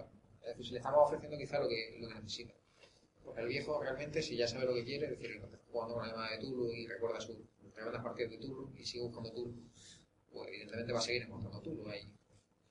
es 0.42 0.48
decir, 0.48 0.66
si 0.66 0.72
le 0.72 0.78
estamos 0.78 1.00
ofreciendo 1.04 1.38
quizá 1.38 1.58
lo 1.60 1.68
que, 1.68 1.96
lo 2.00 2.08
que 2.08 2.14
necesita. 2.14 2.54
Porque 3.24 3.40
el 3.40 3.48
viejo 3.48 3.80
realmente, 3.80 4.20
si 4.20 4.36
ya 4.36 4.46
sabe 4.46 4.66
lo 4.66 4.74
que 4.74 4.84
quiere, 4.84 5.06
es 5.06 5.18
decir, 5.18 5.30
está 5.36 5.58
jugando 5.72 5.96
una 5.96 6.08
llamada 6.08 6.32
de 6.32 6.38
Tulu 6.38 6.70
y 6.72 6.86
recuerda 6.86 7.20
sus 7.20 7.38
tremendas 7.74 8.02
partidas 8.02 8.32
de 8.32 8.38
Tulu 8.38 8.72
y 8.76 8.84
sigue 8.84 9.04
buscando 9.04 9.32
Tulu, 9.32 9.54
pues 10.32 10.48
evidentemente 10.48 10.92
va 10.92 10.98
a 10.98 11.02
seguir 11.02 11.22
encontrando 11.22 11.60
Tulu. 11.60 11.88
Hay, 11.88 12.00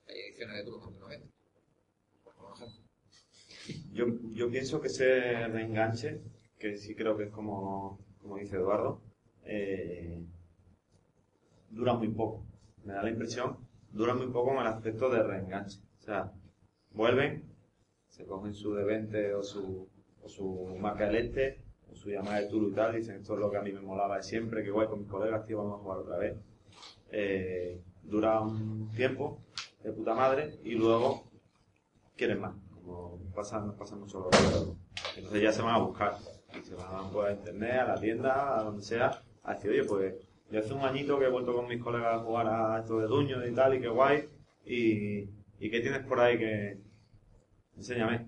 hay 0.08 0.20
ediciones 0.20 0.58
de 0.58 0.64
Tulu 0.64 0.80
continuamente. 0.80 1.28
Por 2.24 2.54
ejemplo. 2.56 2.84
Yo, 3.94 4.06
yo 4.32 4.52
pienso 4.52 4.80
que 4.82 4.88
ese 4.88 5.48
reenganche, 5.48 6.22
que 6.60 6.78
sí 6.78 6.94
creo 6.94 7.18
que 7.18 7.26
es 7.26 7.32
como, 7.32 8.00
como 8.22 8.38
dice 8.38 8.58
Eduardo, 8.58 9.02
eh, 9.46 10.24
dura 11.74 11.94
muy 11.94 12.10
poco. 12.10 12.46
Me 12.84 12.94
da 12.94 13.04
la 13.04 13.10
impresión, 13.10 13.58
dura 13.92 14.14
muy 14.14 14.28
poco 14.28 14.52
en 14.52 14.60
el 14.60 14.68
aspecto 14.68 15.10
de 15.10 15.24
reenganche. 15.24 15.80
O 16.00 16.02
sea, 16.02 16.32
vuelven, 16.92 17.44
se 18.08 18.26
cogen 18.26 18.54
su 18.54 18.74
de 18.74 18.84
20 18.84 19.34
o 19.36 19.44
su, 19.44 19.90
o 20.22 20.30
su 20.30 20.76
marca 20.80 21.10
o 21.90 21.96
su 21.96 22.10
llamada 22.10 22.40
de 22.40 22.48
Tulu 22.48 22.70
y 22.70 22.74
tal, 22.74 22.96
dicen 22.96 23.18
esto 23.18 23.34
es 23.34 23.40
lo 23.40 23.52
que 23.52 23.58
a 23.58 23.62
mí 23.62 23.72
me 23.72 23.82
molaba 23.82 24.18
de 24.18 24.24
siempre, 24.24 24.64
que 24.64 24.72
guay 24.72 24.88
con 24.88 25.00
mis 25.00 25.10
colegas, 25.10 25.46
tío, 25.46 25.60
vamos 25.60 25.80
a 25.80 25.84
jugar 25.84 25.98
otra 26.00 26.18
vez. 26.18 26.38
Eh, 27.12 27.82
dura 28.02 28.42
un 28.42 28.90
tiempo 28.96 29.40
de 29.84 29.92
puta 29.92 30.16
madre 30.16 30.60
y 30.64 30.74
luego 30.74 31.24
quieren 32.16 32.42
más, 32.42 32.56
como 32.74 33.20
pasa, 33.36 33.60
nos 33.60 33.76
pasa 33.76 33.96
mucho. 33.96 34.30
Entonces 35.16 35.42
ya 35.42 35.52
se 35.52 35.62
van 35.62 35.76
a 35.76 35.80
buscar, 35.80 36.18
y 36.58 36.64
se 36.64 36.74
van 36.76 37.12
pues, 37.12 37.30
a 37.30 37.34
internet, 37.34 37.80
a 37.80 37.88
la 37.90 38.00
tienda, 38.00 38.60
a 38.60 38.64
donde 38.64 38.82
sea, 38.82 39.22
a 39.44 39.54
decir, 39.54 39.72
oye, 39.72 39.84
pues 39.84 40.16
yo 40.54 40.60
hace 40.60 40.72
un 40.72 40.82
añito 40.82 41.18
que 41.18 41.26
he 41.26 41.30
vuelto 41.30 41.56
con 41.56 41.68
mis 41.68 41.82
colegas 41.82 42.14
a 42.14 42.20
jugar 42.20 42.46
a 42.48 42.80
esto 42.80 43.00
de 43.00 43.08
Duño 43.08 43.44
y 43.44 43.56
tal, 43.56 43.74
y 43.74 43.82
qué 43.82 43.88
guay, 43.88 44.30
y, 44.64 45.22
y 45.60 45.72
qué 45.72 45.80
tienes 45.82 46.06
por 46.06 46.20
ahí 46.20 46.38
que... 46.38 46.78
Enséñame, 47.76 48.28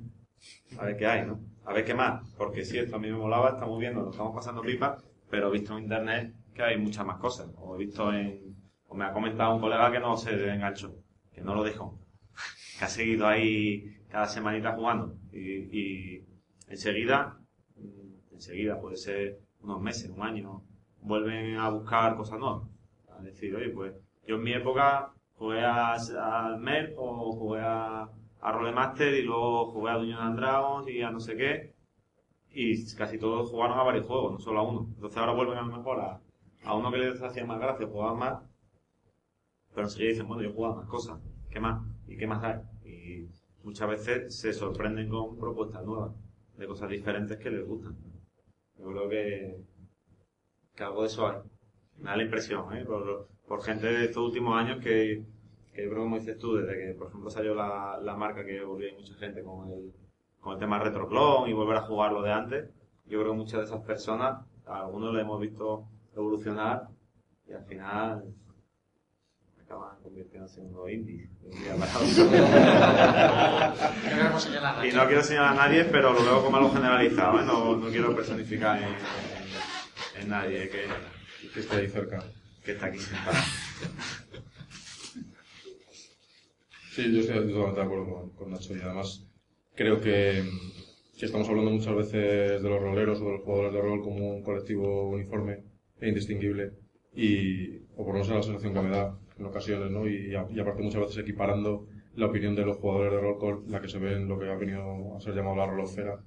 a 0.80 0.86
ver 0.86 0.98
qué 0.98 1.06
hay, 1.06 1.28
¿no? 1.28 1.40
A 1.66 1.74
ver 1.74 1.86
qué 1.86 1.94
más, 1.94 2.28
porque 2.36 2.66
sí, 2.66 2.80
esto 2.80 2.96
a 2.96 3.00
mí 3.00 3.12
me 3.12 3.18
molaba, 3.18 3.50
estamos 3.50 3.80
viendo, 3.80 4.02
lo 4.02 4.10
estamos 4.10 4.34
pasando 4.34 4.64
pipa, 4.64 4.98
pero 5.30 5.50
he 5.50 5.52
visto 5.52 5.78
en 5.78 5.84
internet 5.84 6.34
que 6.56 6.64
hay 6.64 6.80
muchas 6.80 7.06
más 7.06 7.18
cosas, 7.18 7.48
o 7.58 7.76
he 7.76 7.86
visto 7.86 8.12
en... 8.12 8.56
o 8.88 8.96
me 8.96 9.06
ha 9.06 9.14
comentado 9.14 9.54
un 9.54 9.62
colega 9.62 9.92
que 9.92 10.00
no 10.00 10.18
se 10.18 10.32
enganchó, 10.52 10.96
que 11.32 11.42
no 11.42 11.54
lo 11.54 11.64
dejó, 11.64 12.00
que 12.80 12.86
ha 12.86 12.88
seguido 12.88 13.28
ahí 13.28 14.00
cada 14.10 14.28
semanita 14.28 14.72
jugando, 14.72 15.16
y, 15.32 15.78
y 15.80 16.26
enseguida, 16.70 17.38
mm, 17.76 18.34
enseguida 18.34 18.82
puede 18.82 18.98
ser 18.98 19.42
unos 19.62 19.80
meses, 19.80 20.10
un 20.10 20.24
año, 20.24 20.64
vuelven 21.06 21.58
a 21.58 21.70
buscar 21.70 22.16
cosas 22.16 22.40
nuevas. 22.40 22.64
A 23.18 23.22
decir, 23.22 23.56
oye, 23.56 23.70
pues 23.70 23.94
yo 24.28 24.36
en 24.36 24.44
mi 24.44 24.54
época 24.54 25.14
jugué 25.38 25.64
al 25.64 26.60
MER 26.60 26.96
o 26.98 27.32
jugué 27.34 27.62
a, 27.62 28.10
a 28.42 28.52
Rolemaster 28.52 29.14
y 29.14 29.24
luego 29.24 29.72
jugué 29.72 29.92
a 29.92 29.98
Dungeons 29.98 30.22
and 30.22 30.40
Dragons 30.40 30.90
y 30.90 31.02
a 31.02 31.12
no 31.12 31.20
sé 31.20 31.36
qué. 31.38 31.76
Y 32.52 32.96
casi 32.96 33.18
todos 33.18 33.50
jugaron 33.50 33.78
a 33.78 33.84
varios 33.84 34.06
juegos, 34.06 34.34
no 34.34 34.40
solo 34.40 34.60
a 34.60 34.64
uno. 34.64 34.88
Entonces 34.96 35.18
ahora 35.18 35.34
vuelven 35.34 35.58
a 35.58 35.62
lo 35.64 35.78
mejor 35.78 36.00
a, 36.00 36.22
a 36.64 36.76
uno 36.76 36.92
que 36.92 36.98
les 36.98 37.22
hacía 37.22 37.46
más 37.46 37.60
gracia, 37.60 37.88
jugaban 37.88 38.18
más. 38.18 38.44
Pero 39.74 39.88
enseguida 39.88 40.10
dicen, 40.10 40.28
bueno, 40.28 40.44
yo 40.44 40.54
jugaba 40.54 40.78
más 40.78 40.88
cosas. 40.88 41.20
¿Qué 41.50 41.60
más? 41.60 41.86
¿Y 42.08 42.18
qué 42.18 42.28
más 42.28 42.44
hay? 42.44 42.62
Y 42.90 43.30
muchas 43.64 43.90
veces 43.90 44.40
se 44.40 44.54
sorprenden 44.54 45.10
con 45.10 45.38
propuestas 45.38 45.86
nuevas, 45.86 46.12
de 46.58 46.68
cosas 46.68 46.90
diferentes 46.90 47.38
que 47.38 47.52
les 47.52 47.68
gustan. 47.68 47.98
Yo 48.78 48.86
creo 48.86 49.10
que, 49.10 49.58
que 50.76 50.84
algo 50.84 51.02
de 51.02 51.08
eso 51.08 51.28
hay. 51.28 51.38
Me 51.98 52.10
da 52.10 52.18
la 52.18 52.24
impresión, 52.24 52.76
¿eh? 52.76 52.84
Por, 52.86 53.30
por 53.48 53.64
gente 53.64 53.88
de 53.88 54.06
estos 54.06 54.24
últimos 54.24 54.58
años 54.58 54.80
que, 54.84 55.24
que 55.74 55.84
yo 55.84 55.90
creo, 55.90 56.04
como 56.04 56.20
dices 56.20 56.38
tú, 56.38 56.56
desde 56.56 56.78
que, 56.78 56.94
por 56.94 57.08
ejemplo, 57.08 57.30
salió 57.30 57.56
la, 57.56 58.00
la 58.02 58.16
marca 58.16 58.46
que 58.46 58.62
volvió 58.64 58.94
mucha 58.94 59.14
gente 59.16 59.44
con 59.44 59.70
el, 59.70 59.94
con 60.40 60.54
el 60.54 60.60
tema 60.60 60.80
retroclon 60.80 61.50
y 61.50 61.54
volver 61.54 61.78
a 61.78 61.82
jugar 61.82 62.12
lo 62.12 62.22
de 62.22 62.32
antes, 62.32 62.70
yo 63.06 63.20
creo 63.20 63.32
que 63.32 63.38
muchas 63.38 63.60
de 63.62 63.66
esas 63.66 63.82
personas, 63.82 64.46
a 64.66 64.82
algunos 64.82 65.14
le 65.14 65.22
hemos 65.22 65.40
visto 65.40 65.88
evolucionar 66.16 66.88
y 67.48 67.54
al 67.54 67.64
final 67.66 68.24
acaban 69.64 69.98
convirtiéndose 70.02 70.62
en 70.62 70.68
unos 70.68 70.90
indies. 70.90 71.30
Y 74.84 74.92
no 74.94 75.08
quiero 75.08 75.24
señalar 75.24 75.54
a 75.54 75.56
nadie, 75.56 75.86
pero 75.86 76.14
lo 76.14 76.24
veo 76.24 76.44
como 76.44 76.58
algo 76.58 76.72
generalizado, 76.72 77.40
¿eh? 77.40 77.46
No, 77.46 77.76
no 77.78 77.88
quiero 77.90 78.16
personificar 78.16 78.78
en, 78.82 78.96
en 80.20 80.30
nadie 80.30 80.70
que, 80.70 80.84
Que 81.54 81.60
esté 81.60 81.76
ahí 81.76 81.88
cerca. 81.88 82.24
que 82.64 82.72
está 82.74 82.88
aquí 82.88 83.00
sentado. 83.00 83.38
Sí, 86.92 87.14
yo 87.14 87.20
estoy 87.20 87.52
totalmente 87.52 87.80
de 87.80 87.86
acuerdo 87.86 88.06
con, 88.10 88.30
con 88.32 88.52
Nacho 88.52 88.76
y 88.76 88.80
además 88.80 89.28
creo 89.76 90.00
que, 90.00 90.44
que 91.18 91.26
estamos 91.26 91.48
hablando 91.50 91.72
muchas 91.72 91.94
veces 91.96 92.64
de 92.64 92.70
los 92.70 92.82
roleros 92.82 93.20
o 93.22 93.26
de 93.26 93.32
los 93.34 93.42
jugadores 93.42 93.74
de 93.74 93.82
rol 93.82 94.02
como 94.02 94.36
un 94.36 94.44
colectivo 94.44 95.10
uniforme 95.10 95.64
e 96.00 96.08
indistinguible 96.08 96.72
y, 97.14 97.78
o 97.96 98.06
por 98.06 98.08
lo 98.08 98.14
menos 98.14 98.30
es 98.30 98.36
la 98.36 98.44
sensación 98.44 98.74
que 98.74 98.82
me 98.82 98.90
da 98.96 99.18
en 99.38 99.46
ocasiones, 99.46 99.92
¿no? 99.92 100.08
Y, 100.08 100.32
y 100.32 100.60
aparte 100.60 100.82
muchas 100.84 101.02
veces 101.02 101.18
equiparando 101.18 101.88
la 102.16 102.28
opinión 102.28 102.56
de 102.56 102.66
los 102.66 102.78
jugadores 102.78 103.12
de 103.12 103.20
rol 103.20 103.38
con 103.38 103.70
la 103.70 103.82
que 103.82 103.90
se 103.90 104.00
ve 104.00 104.14
en 104.14 104.30
lo 104.30 104.40
que 104.40 104.50
ha 104.50 104.56
venido 104.56 105.16
a 105.18 105.20
ser 105.20 105.36
llamado 105.36 105.58
la 105.58 105.66
rolosfera. 105.68 106.24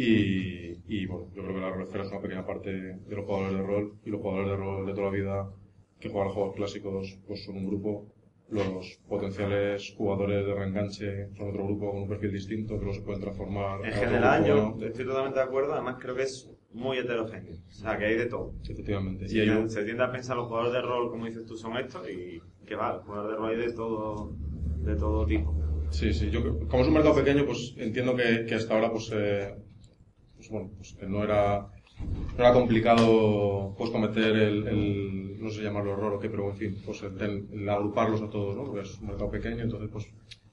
Y, 0.00 0.76
y 0.86 1.06
bueno, 1.06 1.26
yo 1.34 1.42
creo 1.42 1.54
que 1.56 1.60
la 1.60 1.70
rolosfera 1.70 2.04
es 2.04 2.10
una 2.12 2.20
pequeña 2.20 2.46
parte 2.46 2.70
de 2.72 3.16
los 3.16 3.24
jugadores 3.26 3.54
de 3.58 3.62
rol 3.66 3.92
y 4.04 4.10
los 4.10 4.20
jugadores 4.20 4.50
de 4.50 4.56
rol 4.56 4.86
de 4.86 4.92
toda 4.94 5.06
la 5.06 5.12
vida 5.12 5.50
que 5.98 6.08
juegan 6.08 6.30
a 6.30 6.32
juegos 6.34 6.54
clásicos 6.54 7.18
pues 7.26 7.44
son 7.44 7.56
un 7.56 7.66
grupo 7.66 8.06
los 8.50 8.98
potenciales 9.08 9.94
jugadores 9.96 10.46
de 10.46 10.54
reenganche 10.54 11.28
son 11.36 11.48
otro 11.50 11.64
grupo 11.66 11.90
con 11.90 12.02
un 12.02 12.08
perfil 12.08 12.32
distinto 12.32 12.78
que 12.78 12.86
los 12.86 12.96
se 12.96 13.02
pueden 13.02 13.20
transformar 13.20 13.84
En 13.84 13.92
general, 13.92 14.44
yo 14.46 14.76
estoy 14.86 15.04
totalmente 15.04 15.38
de 15.40 15.44
acuerdo, 15.44 15.72
además 15.74 15.96
creo 16.00 16.14
que 16.14 16.22
es 16.22 16.48
muy 16.72 16.98
heterogéneo. 16.98 17.56
O 17.68 17.72
sea, 17.72 17.98
que 17.98 18.04
hay 18.06 18.16
de 18.16 18.26
todo. 18.26 18.52
efectivamente 18.62 19.24
y 19.24 19.28
Se, 19.28 19.40
hay 19.40 19.48
un- 19.50 19.68
se 19.68 19.82
tiende 19.84 20.04
a 20.04 20.12
pensar 20.12 20.36
los 20.36 20.46
jugadores 20.46 20.72
de 20.74 20.80
rol, 20.82 21.10
como 21.10 21.26
dices 21.26 21.44
tú, 21.44 21.56
son 21.56 21.76
estos 21.76 22.08
y 22.08 22.40
que 22.66 22.76
va, 22.76 22.94
los 22.94 23.04
jugadores 23.04 23.32
de 23.32 23.36
rol 23.36 23.50
hay 23.50 23.56
de 23.66 23.72
todo, 23.72 24.32
de 24.84 24.94
todo 24.96 25.26
tipo. 25.26 25.54
sí 25.90 26.12
sí 26.12 26.30
yo 26.30 26.40
como 26.68 26.82
es 26.82 26.88
un 26.88 26.94
mercado 26.94 27.16
pequeño 27.16 27.44
pues 27.44 27.74
entiendo 27.78 28.14
que, 28.14 28.44
que 28.46 28.54
hasta 28.54 28.74
ahora 28.74 28.90
pues, 28.92 29.10
eh, 29.14 29.54
pues 30.48 30.50
bueno 30.50 30.70
pues 30.76 30.94
que 30.94 31.06
no 31.06 31.22
era 31.24 31.66
no 32.36 32.44
era 32.44 32.52
complicado 32.52 33.74
pues 33.76 33.90
cometer 33.90 34.36
el, 34.36 34.66
el- 34.68 35.40
no 35.42 35.50
sé 35.50 35.62
llamarlo 35.62 35.92
error 35.92 36.14
o 36.14 36.18
qué 36.18 36.28
pero 36.30 36.50
en 36.50 36.56
fin 36.56 36.76
pues 36.84 37.02
el, 37.02 37.20
el- 37.52 37.68
agruparlos 37.68 38.22
a 38.22 38.28
todos 38.30 38.56
no 38.56 38.64
porque 38.64 38.82
es 38.82 38.98
un 39.00 39.08
mercado 39.08 39.30
pequeño 39.30 39.62
entonces 39.62 39.88
pues 39.92 40.06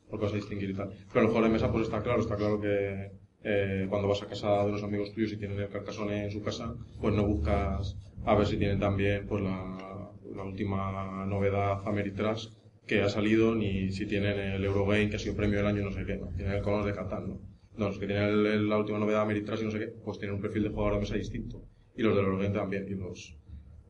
porque 0.10 0.26
vas 0.26 0.34
a 0.34 0.38
distinguir 0.38 0.70
y 0.70 0.74
tal. 0.76 0.92
Pero 1.12 1.26
el 1.26 1.32
juego 1.32 1.46
de 1.48 1.52
mesa 1.54 1.72
pues 1.72 1.84
está 1.86 2.02
claro 2.04 2.22
está 2.22 2.36
claro 2.36 2.62
que 2.62 3.10
eh, 3.44 3.88
cuando 3.90 4.08
vas 4.08 4.22
a 4.22 4.28
casa 4.28 4.64
de 4.64 4.70
unos 4.70 4.84
amigos 4.84 5.12
tuyos 5.14 5.32
y 5.34 5.38
tienen 5.38 5.60
el 5.60 5.70
carcasone 5.70 6.26
en 6.26 6.32
su 6.32 6.42
casa 6.44 6.74
pues 7.02 7.14
no 7.14 7.24
buscas 7.26 7.98
a 8.26 8.36
ver 8.36 8.46
si 8.48 8.58
tienen 8.58 8.80
también 8.80 9.26
pues 9.28 9.44
la, 9.44 10.12
la 10.36 10.44
última 10.44 11.26
novedad 11.26 11.82
Ameritrash 11.88 12.48
que 12.88 13.02
ha 13.02 13.10
salido 13.10 13.56
ni 13.56 13.92
si 13.92 14.06
tienen 14.06 14.40
el 14.40 14.64
Eurogame 14.64 15.10
que 15.10 15.16
ha 15.16 15.20
sido 15.20 15.36
premio 15.36 15.58
del 15.58 15.68
año 15.68 15.84
no 15.84 15.92
sé 15.92 16.06
qué 16.06 16.18
no 16.18 16.28
tienen 16.36 16.54
el 16.54 16.62
Conos 16.62 16.86
de 16.86 16.94
Catán 16.94 17.28
no 17.30 17.40
no, 17.78 17.88
los 17.88 18.00
que 18.00 18.08
tienen 18.08 18.26
el- 18.30 18.70
la 18.70 18.78
última 18.78 19.00
novedad 19.00 19.22
Ameritrash 19.22 19.62
y 19.62 19.66
no 19.66 19.72
sé 19.72 19.80
qué, 19.80 19.88
pues 20.04 20.18
tienen 20.20 20.36
un 20.36 20.42
perfil 20.42 20.64
de 20.64 20.70
jugador 20.70 20.94
de 20.96 21.00
mesa 21.02 21.16
distinto. 21.16 21.64
Y 21.96 22.04
los 22.04 22.16
del 22.16 22.26
Eurogame 22.26 22.50
también. 22.54 22.86
Y 22.90 22.96
los 22.96 23.38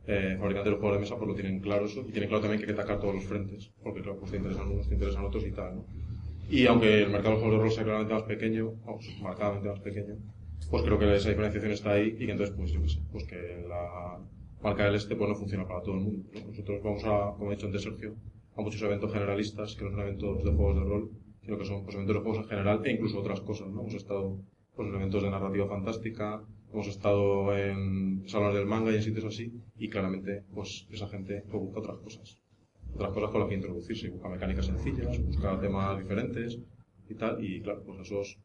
eh, 0.07 0.35
fabricantes 0.39 0.65
de 0.65 0.71
los 0.71 0.79
juegos 0.79 0.97
de 0.97 1.01
mesa 1.01 1.15
pues 1.17 1.27
lo 1.27 1.35
tienen 1.35 1.59
claro 1.59 1.85
eso. 1.85 2.01
Y 2.07 2.11
tienen 2.11 2.29
claro 2.29 2.41
también 2.41 2.59
que 2.61 2.65
hay 2.69 2.75
que 2.75 2.79
atacar 2.81 2.99
todos 2.99 3.15
los 3.15 3.23
frentes. 3.25 3.71
Porque 3.83 4.01
claro, 4.01 4.19
pues 4.19 4.31
te 4.31 4.37
interesan 4.37 4.67
unos, 4.71 4.87
te 4.87 4.93
interesan 4.95 5.25
otros 5.25 5.45
y 5.45 5.51
tal, 5.51 5.75
¿no? 5.77 5.85
Y 6.49 6.67
aunque 6.67 7.03
el 7.03 7.09
mercado 7.09 7.29
de 7.29 7.33
los 7.35 7.41
juegos 7.41 7.57
de 7.57 7.63
rol 7.63 7.71
sea 7.71 7.83
claramente 7.83 8.13
más 8.13 8.23
pequeño, 8.23 8.73
vamos, 8.85 9.05
marcadamente 9.21 9.67
más 9.69 9.79
pequeño, 9.79 10.15
pues 10.69 10.83
creo 10.83 10.99
que 10.99 11.15
esa 11.15 11.29
diferenciación 11.29 11.71
está 11.71 11.91
ahí 11.93 12.15
y 12.19 12.25
que 12.25 12.31
entonces, 12.31 12.55
pues 12.55 12.71
yo 12.71 12.81
qué 12.81 12.89
sé, 12.89 12.99
pues 13.11 13.23
que 13.25 13.65
la 13.67 14.19
marca 14.61 14.85
del 14.85 14.95
este 14.95 15.15
pues 15.15 15.29
no 15.29 15.35
funciona 15.35 15.67
para 15.67 15.81
todo 15.81 15.95
el 15.95 16.01
mundo. 16.01 16.29
¿no? 16.33 16.47
Nosotros 16.47 16.81
vamos 16.83 17.03
a, 17.05 17.33
como 17.37 17.49
ha 17.49 17.53
dicho 17.55 17.65
antes 17.67 17.81
Sergio, 17.83 18.15
a 18.55 18.61
muchos 18.61 18.81
eventos 18.83 19.11
generalistas 19.11 19.75
que 19.75 19.85
no 19.85 19.91
son 19.91 20.01
eventos 20.01 20.43
de 20.43 20.51
juegos 20.51 20.75
de 20.75 20.83
rol, 20.83 21.09
sino 21.45 21.57
que 21.57 21.65
son 21.65 21.83
pues, 21.83 21.95
eventos 21.95 22.15
de 22.15 22.21
juegos 22.21 22.39
en 22.43 22.49
general 22.49 22.81
e 22.85 22.91
incluso 22.91 23.19
otras 23.19 23.41
cosas, 23.41 23.67
¿no? 23.69 23.81
Hemos 23.81 23.93
estado 23.93 24.39
pues, 24.75 24.89
en 24.89 24.95
eventos 24.95 25.23
de 25.23 25.29
narrativa 25.29 25.67
fantástica, 25.67 26.43
hemos 26.73 26.87
estado 26.87 27.55
en 27.57 28.27
salones 28.27 28.55
del 28.55 28.65
manga 28.65 28.91
y 28.91 28.95
en 28.95 29.03
sitios 29.03 29.25
así, 29.25 29.53
y 29.77 29.89
claramente 29.89 30.43
pues 30.53 30.87
esa 30.91 31.07
gente 31.07 31.43
pues, 31.49 31.61
busca 31.63 31.79
otras 31.79 31.97
cosas. 31.99 32.37
Otras 32.95 33.11
cosas 33.11 33.29
con 33.31 33.39
las 33.41 33.49
que 33.49 33.55
introducirse, 33.55 34.09
busca 34.09 34.29
mecánicas 34.29 34.65
sencillas, 34.65 35.21
busca 35.23 35.59
temas 35.59 35.99
diferentes 35.99 36.59
y 37.09 37.15
tal, 37.15 37.43
y 37.43 37.61
claro, 37.61 37.83
pues 37.85 37.99
esos 38.01 38.39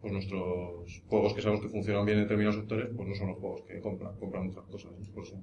pues 0.00 0.12
nuestros 0.12 1.00
juegos 1.06 1.32
que 1.32 1.42
sabemos 1.42 1.62
que 1.62 1.70
funcionan 1.70 2.04
bien 2.04 2.18
en 2.18 2.24
determinados 2.24 2.56
sectores, 2.56 2.88
pues 2.96 3.08
no 3.08 3.14
son 3.14 3.28
los 3.28 3.38
juegos 3.38 3.62
que 3.62 3.80
compran, 3.80 4.16
compran 4.18 4.48
otras 4.50 4.66
cosas. 4.66 4.90
Por 5.14 5.22
eso 5.24 5.36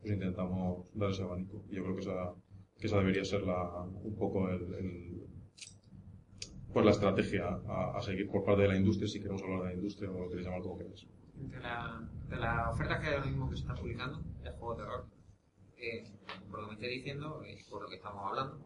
pues 0.00 0.12
intentamos 0.12 0.84
dar 0.92 1.10
ese 1.10 1.22
abanico. 1.22 1.62
Y 1.70 1.76
yo 1.76 1.82
creo 1.84 1.94
que 1.96 2.02
esa, 2.02 2.34
que 2.78 2.86
esa 2.86 2.98
debería 2.98 3.24
ser 3.24 3.42
la, 3.46 3.82
un 3.82 4.14
poco 4.16 4.46
el- 4.50 5.24
pues 6.74 6.84
la 6.84 6.90
estrategia 6.90 7.60
a, 7.68 8.02
seguir 8.02 8.28
por 8.28 8.44
parte 8.44 8.62
de 8.62 8.68
la 8.68 8.76
industria, 8.76 9.08
si 9.08 9.20
queremos 9.20 9.42
hablar 9.42 9.60
de 9.60 9.66
la 9.66 9.74
industria 9.74 10.10
o 10.10 10.18
lo 10.18 10.28
queréis 10.28 10.46
llamar 10.46 10.62
como 10.62 10.76
queréis. 10.76 11.06
De, 11.34 11.60
la, 11.60 12.02
de 12.28 12.36
las 12.36 12.74
ofertas 12.74 13.00
que 13.00 13.06
hay 13.06 13.14
ahora 13.14 13.26
mismo 13.26 13.48
que 13.48 13.56
se 13.56 13.62
están 13.62 13.76
publicando 13.76 14.20
de 14.42 14.50
juegos 14.50 14.78
de 14.78 14.84
rol, 14.84 15.04
eh, 15.78 16.04
por 16.50 16.60
lo 16.60 16.66
que 16.66 16.68
me 16.68 16.74
estoy 16.74 16.96
diciendo 16.96 17.42
y 17.46 17.62
por 17.70 17.82
lo 17.82 17.88
que 17.88 17.94
estamos 17.94 18.22
hablando, 18.26 18.58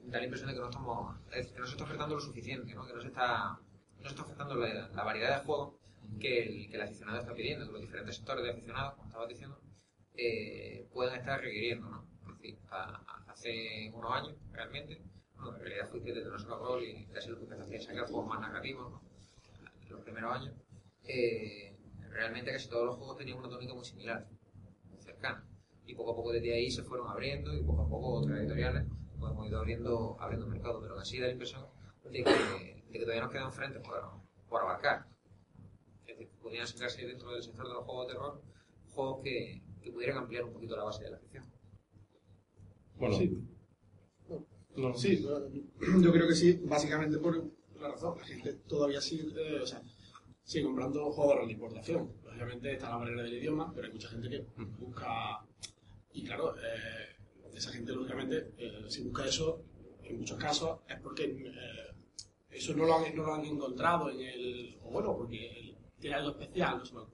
da 0.00 0.18
la 0.18 0.24
impresión 0.24 0.48
de 0.48 0.54
que 0.54 0.60
no 0.60 0.70
estamos, 0.70 1.16
que 1.30 1.60
no 1.60 1.66
se 1.66 1.72
está 1.72 1.84
ofertando 1.84 2.14
lo 2.14 2.20
suficiente, 2.20 2.74
¿no? 2.74 2.86
que 2.86 2.94
no 2.94 3.00
se 3.00 3.08
está, 3.08 3.58
no 3.98 4.02
se 4.02 4.08
está 4.08 4.22
ofertando 4.22 4.54
la, 4.54 4.88
la 4.88 5.04
variedad 5.04 5.38
de 5.38 5.44
juegos 5.44 5.74
que 6.18 6.42
el, 6.42 6.70
que 6.70 6.76
el 6.76 6.82
aficionado 6.82 7.18
está 7.18 7.34
pidiendo, 7.34 7.66
que 7.66 7.72
los 7.72 7.80
diferentes 7.82 8.16
sectores 8.16 8.44
de 8.44 8.50
aficionados, 8.50 8.94
como 8.94 9.08
estabas 9.08 9.28
diciendo, 9.28 9.60
eh, 10.14 10.88
pueden 10.92 11.18
estar 11.18 11.40
requiriendo. 11.40 11.88
¿no? 11.88 12.06
Es 12.26 12.40
decir, 12.40 12.58
hace 13.28 13.90
unos 13.92 14.12
años, 14.12 14.36
realmente, 14.52 15.02
bueno, 15.42 15.58
en 15.58 15.64
realidad 15.64 15.88
fuiste 15.90 16.12
desde 16.12 16.30
nuestro 16.30 16.58
rol 16.58 16.82
y 16.82 17.06
casi 17.06 17.30
lo 17.30 17.36
que 17.36 17.44
empezaste 17.44 17.76
a 17.76 17.82
sacar 17.82 18.06
juegos 18.06 18.28
más 18.28 18.40
narrativos, 18.40 18.90
¿no? 18.90 19.02
los 19.90 20.00
primeros 20.00 20.32
años, 20.34 20.54
eh, 21.04 21.76
realmente 22.10 22.52
casi 22.52 22.68
todos 22.68 22.86
los 22.86 22.96
juegos 22.96 23.18
tenían 23.18 23.38
una 23.38 23.48
tónica 23.48 23.74
muy 23.74 23.84
similar, 23.84 24.26
muy 24.90 25.00
cercana. 25.00 25.46
Y 25.84 25.94
poco 25.94 26.12
a 26.12 26.16
poco 26.16 26.32
desde 26.32 26.54
ahí 26.54 26.70
se 26.70 26.82
fueron 26.82 27.08
abriendo 27.08 27.52
y 27.52 27.62
poco 27.62 27.82
a 27.82 27.88
poco 27.88 28.12
otras 28.14 28.38
editoriales 28.38 28.86
pues, 29.18 29.32
hemos 29.32 29.46
ido 29.46 29.58
abriendo, 29.58 30.16
abriendo 30.20 30.46
mercado, 30.46 30.80
pero 30.80 30.98
así 30.98 31.18
da 31.18 31.26
la 31.26 31.32
impresión 31.32 31.66
de 32.04 32.24
que, 32.24 32.84
de 32.88 32.92
que 32.92 33.00
todavía 33.00 33.22
nos 33.22 33.32
quedan 33.32 33.52
frentes 33.52 33.82
por, 33.82 34.00
por 34.48 34.62
abarcar. 34.62 35.06
Es 36.06 36.18
decir, 36.18 36.30
podrían 36.40 36.66
sacarse 36.66 37.06
dentro 37.06 37.30
del 37.32 37.42
sector 37.42 37.66
de 37.66 37.74
los 37.74 37.84
juegos 37.84 38.06
de 38.06 38.12
terror 38.14 38.42
juegos 38.94 39.20
que, 39.22 39.62
que 39.82 39.90
pudieran 39.90 40.18
ampliar 40.18 40.44
un 40.44 40.52
poquito 40.52 40.76
la 40.76 40.84
base 40.84 41.04
de 41.04 41.10
la 41.10 41.18
ficción. 41.18 41.44
Bueno, 42.96 43.16
Sí. 43.16 43.48
No, 44.76 44.94
Sí, 44.94 45.22
yo 45.22 46.12
creo 46.12 46.26
que 46.28 46.34
sí, 46.34 46.60
básicamente 46.64 47.18
por 47.18 47.36
la 47.80 47.88
razón. 47.88 48.18
La 48.18 48.24
gente 48.24 48.52
todavía 48.66 49.00
sigue, 49.00 49.24
eh, 49.36 49.60
o 49.60 49.66
sea, 49.66 49.82
sigue 50.44 50.64
comprando 50.64 51.10
juegos 51.12 51.46
de 51.46 51.52
importación. 51.52 52.12
Lógicamente 52.24 52.72
está 52.72 52.90
la 52.90 52.96
barrera 52.96 53.22
del 53.22 53.34
idioma, 53.34 53.72
pero 53.74 53.86
hay 53.86 53.92
mucha 53.92 54.08
gente 54.08 54.28
que 54.30 54.46
busca. 54.78 55.44
Y 56.12 56.24
claro, 56.24 56.54
eh, 56.56 57.16
esa 57.54 57.70
gente, 57.72 57.92
lógicamente, 57.92 58.52
eh, 58.56 58.84
si 58.88 59.02
busca 59.02 59.26
eso, 59.26 59.62
en 60.04 60.18
muchos 60.18 60.38
casos 60.38 60.80
es 60.88 60.98
porque 61.00 61.24
eh, 61.24 61.94
eso 62.50 62.74
no 62.74 62.84
lo, 62.84 62.94
han, 62.98 63.14
no 63.14 63.22
lo 63.24 63.34
han 63.34 63.44
encontrado 63.44 64.10
en 64.10 64.20
el. 64.20 64.78
O 64.82 64.90
bueno, 64.90 65.16
porque 65.16 65.74
tiene 65.98 66.16
algo 66.16 66.30
especial, 66.30 66.82
no. 66.92 67.08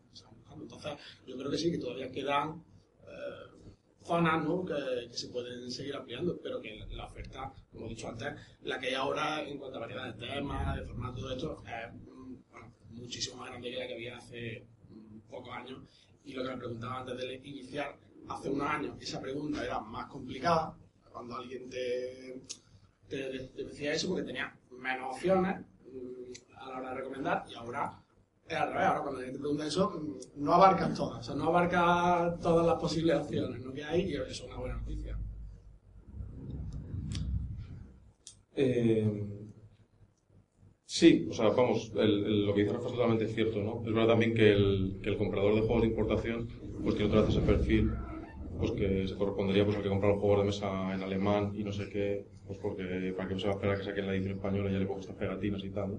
Entonces, 0.61 0.93
yo 1.27 1.37
creo 1.37 1.51
que 1.51 1.59
sí, 1.59 1.71
que 1.71 1.79
todavía 1.79 2.11
quedan. 2.11 2.65
eh, 3.07 3.48
zonas 4.09 4.43
¿no? 4.43 4.65
que, 4.65 5.09
se 5.11 5.29
pueden 5.29 5.71
seguir 5.71 5.95
ampliando, 5.95 6.41
pero 6.43 6.61
que 6.61 6.87
la 6.91 7.07
oferta, 7.07 7.53
como 7.71 7.87
he 7.87 7.91
dicho 7.91 8.09
antes, 8.09 8.35
la 8.63 8.81
que 8.81 8.89
hay 8.89 8.95
ahora 8.95 9.43
en 9.47 9.59
cuanto 9.59 9.77
a 9.77 9.81
variedad 9.81 10.15
de 10.15 10.27
temas, 10.27 10.77
de 10.77 10.85
formato, 10.85 11.21
todo 11.21 11.33
esto, 11.33 11.63
es 11.67 11.95
mm, 11.95 12.97
muchísimo 12.97 13.37
más 13.37 13.51
grande 13.51 13.71
que 13.71 13.79
la 13.79 13.87
que 13.87 13.95
había 13.95 14.17
hace 14.17 14.67
mm, 14.89 15.19
pocos 15.31 15.55
años. 15.55 15.81
Y 16.25 16.33
lo 16.33 16.43
que 16.43 16.51
me 16.51 16.57
preguntaba 16.57 17.01
antes 17.01 17.19
de 17.19 17.35
iniciar, 17.45 17.97
hace 18.29 18.51
unos 18.51 18.69
años 18.69 18.97
esa 19.01 19.21
pregunta 19.21 19.63
era 19.65 19.79
más 19.81 20.07
complicada, 20.07 20.75
cuando 21.13 21.37
alguien 21.37 21.69
te 21.69 22.41
decía 23.09 23.93
eso, 23.93 24.09
porque 24.09 24.25
tenía 24.25 24.55
menos 24.71 25.17
opciones 25.17 25.61
mm, 25.61 26.57
a 26.57 26.69
la 26.69 26.79
hora 26.79 26.91
de 26.91 26.97
recomendar, 26.97 27.45
y 27.51 27.55
ahora 27.55 28.03
es 28.49 28.57
al 28.57 28.73
revés, 28.73 28.87
ahora 28.87 29.03
cuando 29.03 29.21
te 29.21 29.39
pregunta 29.39 29.67
eso, 29.67 29.91
mm, 29.91 30.43
no 30.45 30.53
abarcas 30.55 30.95
todas, 30.95 31.19
o 31.21 31.23
sea, 31.23 31.35
no 31.35 31.45
abarcas 31.49 32.41
todas 32.41 32.67
las 32.67 32.77
posibles 32.81 33.17
opciones 33.17 33.65
¿no? 33.65 33.73
que 33.73 33.85
hay 33.85 34.03
y 34.03 34.15
eso 34.15 34.25
es 34.25 34.41
una 34.43 34.57
buena 34.57 34.77
noticia. 34.77 35.17
Eh, 38.55 39.05
sí, 40.85 41.27
o 41.31 41.33
sea, 41.33 41.49
vamos, 41.51 41.93
el- 41.97 42.47
lo 42.47 42.55
que 42.55 42.63
dice 42.63 42.73
Rafa 42.75 42.87
es 42.89 42.93
totalmente 42.95 43.27
cierto, 43.29 43.63
¿no? 43.63 43.83
Es 43.87 43.93
verdad 43.93 44.09
también 44.09 44.35
que 44.35 44.51
el, 44.53 44.99
que 45.03 45.11
el 45.11 45.17
comprador 45.19 45.55
de 45.55 45.61
juegos 45.63 45.83
de 45.83 45.89
importación, 45.89 46.49
pues 46.83 46.95
tiene 46.97 47.09
otra 47.11 47.23
vez 47.23 47.31
ese 47.31 47.41
perfil, 47.47 47.91
pues 48.59 48.73
que 48.73 49.07
se 49.07 49.15
correspondería 49.17 49.65
pues 49.65 49.77
al 49.77 49.83
que 49.83 49.89
compra 49.89 50.09
los 50.09 50.19
juegos 50.21 50.41
de 50.41 50.45
mesa 50.47 50.95
en 50.95 51.03
alemán 51.03 51.53
y 51.55 51.63
no 51.63 51.73
sé 51.73 51.89
qué, 51.89 52.27
pues 52.47 52.59
porque 52.59 53.15
para 53.17 53.29
no 53.31 53.39
se 53.39 53.47
va 53.47 53.53
a 53.53 53.57
esperar 53.57 53.79
que 53.79 53.85
saquen 53.85 54.07
la 54.07 54.15
edición 54.15 54.35
española 54.37 54.71
ya 54.71 54.79
le 54.79 54.87
pongo 54.87 55.01
estas 55.01 55.17
pegatinas 55.17 55.63
y 55.65 55.71
tal, 55.71 55.91
¿no? 55.93 55.99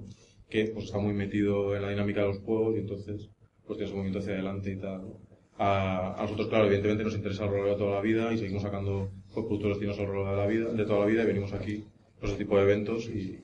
Que 0.49 0.65
pues 0.73 0.85
está 0.85 0.97
muy 0.97 1.13
metido 1.13 1.75
en 1.75 1.81
la 1.83 1.89
dinámica 1.89 2.21
de 2.21 2.27
los 2.27 2.39
juegos 2.39 2.75
y 2.75 2.79
entonces 2.79 3.29
pues 3.65 3.77
tiene 3.77 3.89
su 3.91 3.95
movimiento 3.97 4.19
hacia 4.19 4.33
adelante 4.33 4.71
y 4.71 4.77
tal, 4.77 5.01
¿no? 5.01 5.19
A, 5.61 6.17
a 6.17 6.21
nosotros, 6.23 6.47
claro, 6.47 6.65
evidentemente 6.65 7.03
nos 7.03 7.15
interesa 7.15 7.43
el 7.43 7.51
roleo 7.51 7.73
de 7.73 7.75
toda 7.77 7.95
la 7.95 8.01
vida 8.01 8.33
y 8.33 8.37
seguimos 8.37 8.63
sacando 8.63 9.09
pues, 9.33 9.45
productos 9.45 9.69
destinados 9.71 9.99
al 9.99 10.07
roleo 10.07 10.31
de 10.31 10.37
la 10.37 10.47
vida, 10.47 10.71
de 10.71 10.85
toda 10.85 10.99
la 11.01 11.05
vida 11.05 11.23
y 11.23 11.27
venimos 11.27 11.51
aquí 11.53 11.83
pues, 12.19 12.31
ese 12.31 12.39
tipo 12.43 12.55
de 12.57 12.63
eventos 12.63 13.07
y, 13.09 13.39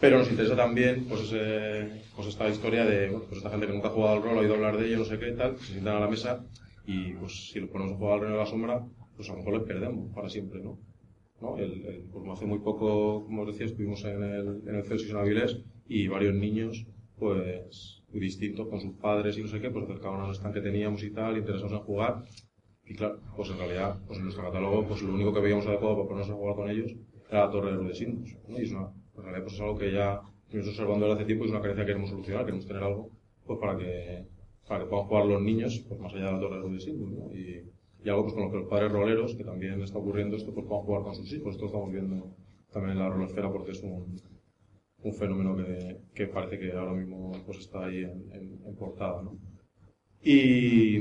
pero 0.00 0.18
nos 0.18 0.30
interesa 0.30 0.56
también 0.56 1.04
pues, 1.04 1.20
ese, 1.24 2.02
pues 2.16 2.28
esta 2.28 2.48
historia 2.48 2.84
de 2.86 3.08
bueno, 3.10 3.24
pues 3.26 3.36
esta 3.38 3.50
gente 3.50 3.66
que 3.66 3.72
nunca 3.74 3.88
ha 3.88 3.92
jugado 3.92 4.16
al 4.16 4.22
rol, 4.22 4.38
ha 4.38 4.40
oído 4.40 4.54
hablar 4.54 4.78
de 4.78 4.86
ello, 4.86 4.98
no 4.98 5.04
sé 5.04 5.18
qué, 5.18 5.32
tal, 5.32 5.58
se 5.58 5.72
sientan 5.74 5.96
a 5.96 6.00
la 6.00 6.08
mesa 6.08 6.44
y 6.86 7.12
pues 7.12 7.50
si 7.52 7.60
los 7.60 7.68
ponemos 7.70 7.92
a 7.94 7.96
jugar 7.98 8.14
al 8.14 8.20
reino 8.20 8.36
de 8.38 8.42
la 8.42 8.50
sombra, 8.50 8.84
pues 9.14 9.28
a 9.28 9.32
lo 9.32 9.38
mejor 9.38 9.54
les 9.58 9.62
perdemos 9.68 10.12
para 10.14 10.28
siempre, 10.30 10.60
¿no? 10.60 10.78
¿No? 11.40 11.58
El, 11.58 11.84
el- 11.86 12.04
pues 12.10 12.24
hace 12.32 12.46
muy 12.46 12.60
poco, 12.60 13.24
como 13.24 13.42
os 13.42 13.48
decía, 13.48 13.66
estuvimos 13.66 14.02
en 14.04 14.22
el, 14.22 14.62
en 14.66 14.74
el 14.74 14.84
Celsius 14.84 15.10
en 15.10 15.16
Avilés 15.18 15.58
y 15.92 16.08
varios 16.08 16.34
niños, 16.34 16.86
pues 17.18 18.02
distintos 18.08 18.66
con 18.68 18.80
sus 18.80 18.94
padres 18.94 19.36
y 19.36 19.42
no 19.42 19.48
sé 19.48 19.60
qué, 19.60 19.68
pues 19.70 19.84
acercaban 19.84 20.22
al 20.22 20.34
stand 20.34 20.54
que 20.54 20.62
teníamos 20.62 21.02
y 21.02 21.10
tal, 21.10 21.36
interesados 21.36 21.72
en 21.72 21.80
jugar. 21.80 22.24
Y 22.86 22.94
claro, 22.94 23.20
pues 23.36 23.50
en 23.50 23.58
realidad, 23.58 23.98
pues 24.06 24.18
en 24.18 24.24
nuestro 24.24 24.44
catálogo, 24.44 24.86
pues 24.86 25.02
lo 25.02 25.12
único 25.12 25.34
que 25.34 25.40
veíamos 25.40 25.66
adecuado 25.66 25.96
para 25.96 26.08
ponernos 26.08 26.30
a 26.30 26.34
jugar 26.34 26.56
con 26.56 26.70
ellos 26.70 26.94
era 27.28 27.46
la 27.46 27.50
torre 27.50 27.72
de 27.72 27.76
Rudesinos, 27.76 28.36
¿no? 28.48 28.58
Y 28.58 28.62
es 28.62 28.72
una, 28.72 28.88
en 29.16 29.22
realidad 29.22 29.42
pues 29.42 29.54
es 29.54 29.60
algo 29.60 29.76
que 29.76 29.92
ya 29.92 30.20
venimos 30.48 30.68
observando 30.68 31.06
desde 31.06 31.16
hace 31.16 31.26
tiempo 31.26 31.44
y 31.44 31.46
es 31.48 31.52
una 31.52 31.60
carencia 31.60 31.84
que 31.84 31.90
queremos 31.90 32.10
solucionar, 32.10 32.44
queremos 32.46 32.66
tener 32.66 32.82
algo 32.82 33.10
pues 33.46 33.58
para 33.58 33.76
que, 33.76 34.24
para 34.66 34.84
que 34.84 34.90
puedan 34.90 35.06
jugar 35.06 35.26
los 35.26 35.42
niños, 35.42 35.84
pues 35.86 36.00
más 36.00 36.14
allá 36.14 36.26
de 36.26 36.32
la 36.32 36.40
torre 36.40 36.56
de 36.56 36.62
Rudesinos, 36.62 37.10
¿no? 37.10 37.32
Y, 37.34 37.70
y 38.02 38.08
algo 38.08 38.22
pues 38.22 38.34
con 38.34 38.44
lo 38.44 38.50
que 38.50 38.56
los 38.56 38.68
padres 38.68 38.90
roleros, 38.90 39.34
que 39.34 39.44
también 39.44 39.80
está 39.82 39.98
ocurriendo 39.98 40.36
esto, 40.36 40.54
pues 40.54 40.66
puedan 40.66 40.84
jugar 40.84 41.02
con 41.02 41.14
sus 41.14 41.30
hijos. 41.32 41.54
Esto 41.54 41.66
estamos 41.66 41.92
viendo 41.92 42.34
también 42.72 42.96
en 42.96 43.02
la 43.02 43.10
rolosfera 43.10 43.52
porque 43.52 43.72
es 43.72 43.82
un, 43.82 44.16
un 45.04 45.14
fenómeno 45.14 45.56
que, 45.56 45.98
que 46.14 46.26
parece 46.28 46.58
que 46.58 46.72
ahora 46.72 46.92
mismo 46.92 47.32
pues 47.46 47.58
está 47.58 47.86
ahí 47.86 47.98
en, 48.04 48.30
en- 48.32 48.76
portada, 48.76 49.22
¿no? 49.22 49.38
Y, 50.22 50.98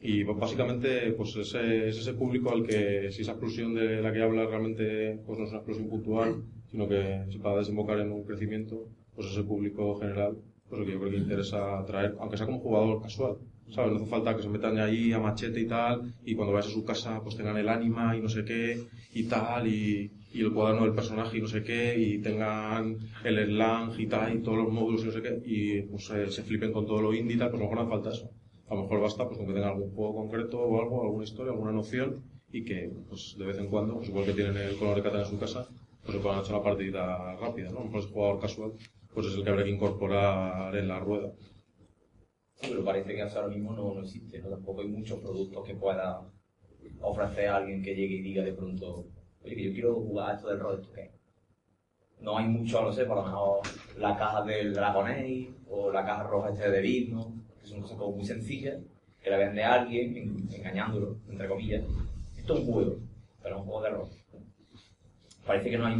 y 0.00 0.24
pues, 0.24 0.38
básicamente 0.38 1.12
pues 1.12 1.34
ese, 1.36 1.88
es 1.88 1.98
ese 1.98 2.12
público 2.14 2.50
al 2.52 2.66
que 2.66 3.10
si 3.10 3.22
esa 3.22 3.32
explosión 3.32 3.74
de 3.74 4.02
la 4.02 4.12
que 4.12 4.22
habla 4.22 4.46
realmente 4.46 5.18
pues 5.26 5.38
no 5.38 5.44
es 5.44 5.50
una 5.50 5.58
explosión 5.60 5.88
puntual, 5.88 6.30
sino 6.70 6.88
que 6.88 7.24
se 7.30 7.38
va 7.38 7.52
a 7.52 7.58
desembocar 7.58 7.98
en 8.00 8.12
un 8.12 8.24
crecimiento, 8.24 8.88
pues 9.14 9.28
ese 9.28 9.42
público 9.44 9.94
general, 10.00 10.36
pues 10.68 10.80
el 10.80 10.86
que 10.86 10.92
yo 10.92 10.98
creo 11.00 11.10
que 11.12 11.16
interesa 11.18 11.78
atraer, 11.78 12.14
aunque 12.20 12.36
sea 12.36 12.46
como 12.46 12.58
jugador 12.60 13.00
casual. 13.02 13.36
¿Sabes? 13.70 13.92
No 13.92 13.96
hace 13.96 14.06
falta 14.10 14.36
que 14.36 14.42
se 14.42 14.50
metan 14.50 14.78
ahí 14.78 15.12
a 15.12 15.18
machete 15.18 15.58
y 15.60 15.66
tal, 15.66 16.12
y 16.22 16.34
cuando 16.34 16.52
vayas 16.52 16.68
a 16.68 16.74
su 16.74 16.84
casa 16.84 17.22
pues 17.22 17.34
tengan 17.34 17.56
el 17.56 17.68
ánima 17.70 18.14
y 18.14 18.20
no 18.20 18.28
sé 18.28 18.44
qué, 18.44 18.78
y 19.14 19.22
tal, 19.24 19.66
y, 19.66 20.10
y 20.34 20.40
el 20.40 20.52
cuaderno 20.52 20.82
del 20.82 20.94
personaje 20.94 21.38
y 21.38 21.40
no 21.40 21.46
sé 21.46 21.62
qué, 21.62 21.96
y 21.96 22.18
tengan 22.18 22.98
el 23.22 23.46
slang 23.46 23.98
y 23.98 24.06
tal, 24.08 24.34
y 24.34 24.42
todos 24.42 24.58
los 24.58 24.72
módulos 24.72 25.02
y 25.02 25.06
no 25.06 25.12
sé 25.12 25.22
qué, 25.22 25.40
y 25.44 25.82
pues 25.82 26.10
eh, 26.10 26.28
se 26.28 26.42
flipen 26.42 26.72
con 26.72 26.86
todo 26.86 27.00
lo 27.00 27.14
indie 27.14 27.36
pues 27.36 27.48
a 27.48 27.56
lo 27.56 27.58
mejor 27.60 27.76
no 27.76 27.88
falta 27.88 28.10
eso. 28.10 28.28
A 28.68 28.74
lo 28.74 28.82
mejor 28.82 29.00
basta 29.00 29.26
pues 29.26 29.38
con 29.38 29.46
que 29.46 29.52
tengan 29.54 29.70
algún 29.70 29.94
juego 29.94 30.16
concreto 30.16 30.58
o 30.58 30.82
algo, 30.82 31.02
alguna 31.04 31.24
historia, 31.24 31.52
alguna 31.52 31.70
noción, 31.70 32.24
y 32.50 32.64
que 32.64 32.90
pues 33.08 33.36
de 33.38 33.46
vez 33.46 33.58
en 33.58 33.68
cuando, 33.68 33.94
pues 33.94 34.08
igual 34.08 34.24
que 34.24 34.32
tienen 34.32 34.56
el 34.56 34.76
color 34.76 34.96
de 34.96 35.02
Catán 35.02 35.20
en 35.20 35.26
su 35.26 35.38
casa, 35.38 35.68
pues 36.02 36.16
se 36.16 36.22
puedan 36.22 36.40
echar 36.40 36.56
una 36.56 36.64
partidita 36.64 37.36
rápida, 37.36 37.70
¿no? 37.70 37.78
A 37.78 37.80
lo 37.80 37.86
mejor 37.86 38.00
ese 38.00 38.12
jugador 38.12 38.40
casual, 38.40 38.72
pues 39.14 39.26
es 39.26 39.34
el 39.36 39.44
que 39.44 39.50
habrá 39.50 39.64
que 39.64 39.70
incorporar 39.70 40.76
en 40.76 40.88
la 40.88 40.98
rueda. 40.98 41.32
Pero 42.60 42.84
parece 42.84 43.14
que 43.14 43.22
hasta 43.22 43.40
ahora 43.40 43.54
mismo 43.54 43.72
no, 43.72 43.94
no 43.94 44.00
existe, 44.00 44.40
¿no? 44.40 44.48
Tampoco 44.48 44.80
hay 44.80 44.88
muchos 44.88 45.20
productos 45.20 45.64
que 45.64 45.74
pueda 45.74 46.22
ofrecer 47.00 47.48
a 47.48 47.56
alguien 47.56 47.82
que 47.82 47.94
llegue 47.94 48.16
y 48.16 48.22
diga 48.22 48.42
de 48.42 48.52
pronto, 48.52 49.06
oye, 49.44 49.54
que 49.54 49.64
yo 49.64 49.72
quiero 49.72 49.94
jugar 49.94 50.34
esto 50.36 50.48
del 50.48 50.60
rol, 50.60 50.80
¿esto 50.80 50.92
qué? 50.92 51.10
no 52.20 52.38
hay 52.38 52.46
mucho, 52.48 52.80
no 52.80 52.90
sé, 52.92 53.04
por 53.04 53.16
lo 53.16 53.24
menos 53.24 53.98
la 53.98 54.16
caja 54.16 54.42
del 54.42 54.72
Dragon 54.72 55.06
Age 55.06 55.50
o 55.68 55.92
la 55.92 56.06
caja 56.06 56.22
roja 56.22 56.50
este 56.50 56.70
de 56.70 56.80
Beat, 56.80 57.26
que 57.60 57.66
son 57.66 57.82
cosas 57.82 57.98
como 57.98 58.16
muy 58.16 58.24
sencillas, 58.24 58.78
que 59.22 59.30
le 59.30 59.36
vende 59.36 59.62
a 59.62 59.74
alguien 59.74 60.16
en- 60.16 60.48
engañándolo, 60.50 61.18
entre 61.28 61.48
comillas. 61.48 61.84
Esto 62.36 62.54
es 62.54 62.60
un 62.60 62.72
juego, 62.72 62.96
pero 63.42 63.56
es 63.56 63.60
un 63.60 63.66
juego 63.66 63.82
de 63.82 63.90
rol. 63.90 64.08
Parece 65.46 65.70
que 65.70 65.76
no 65.78 65.86
hay 65.86 65.96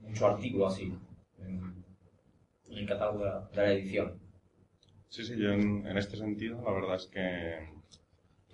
mucho 0.00 0.26
artículo 0.26 0.66
así 0.68 0.94
en, 1.38 1.84
en 2.70 2.78
el 2.78 2.86
catálogo 2.88 3.18
de 3.18 3.24
la, 3.26 3.40
de 3.50 3.56
la 3.56 3.72
edición. 3.72 4.18
Sí, 5.08 5.22
sí, 5.24 5.36
yo 5.36 5.50
en, 5.52 5.86
en 5.86 5.98
este 5.98 6.16
sentido, 6.16 6.62
la 6.64 6.72
verdad 6.72 6.96
es 6.96 7.06
que, 7.06 7.68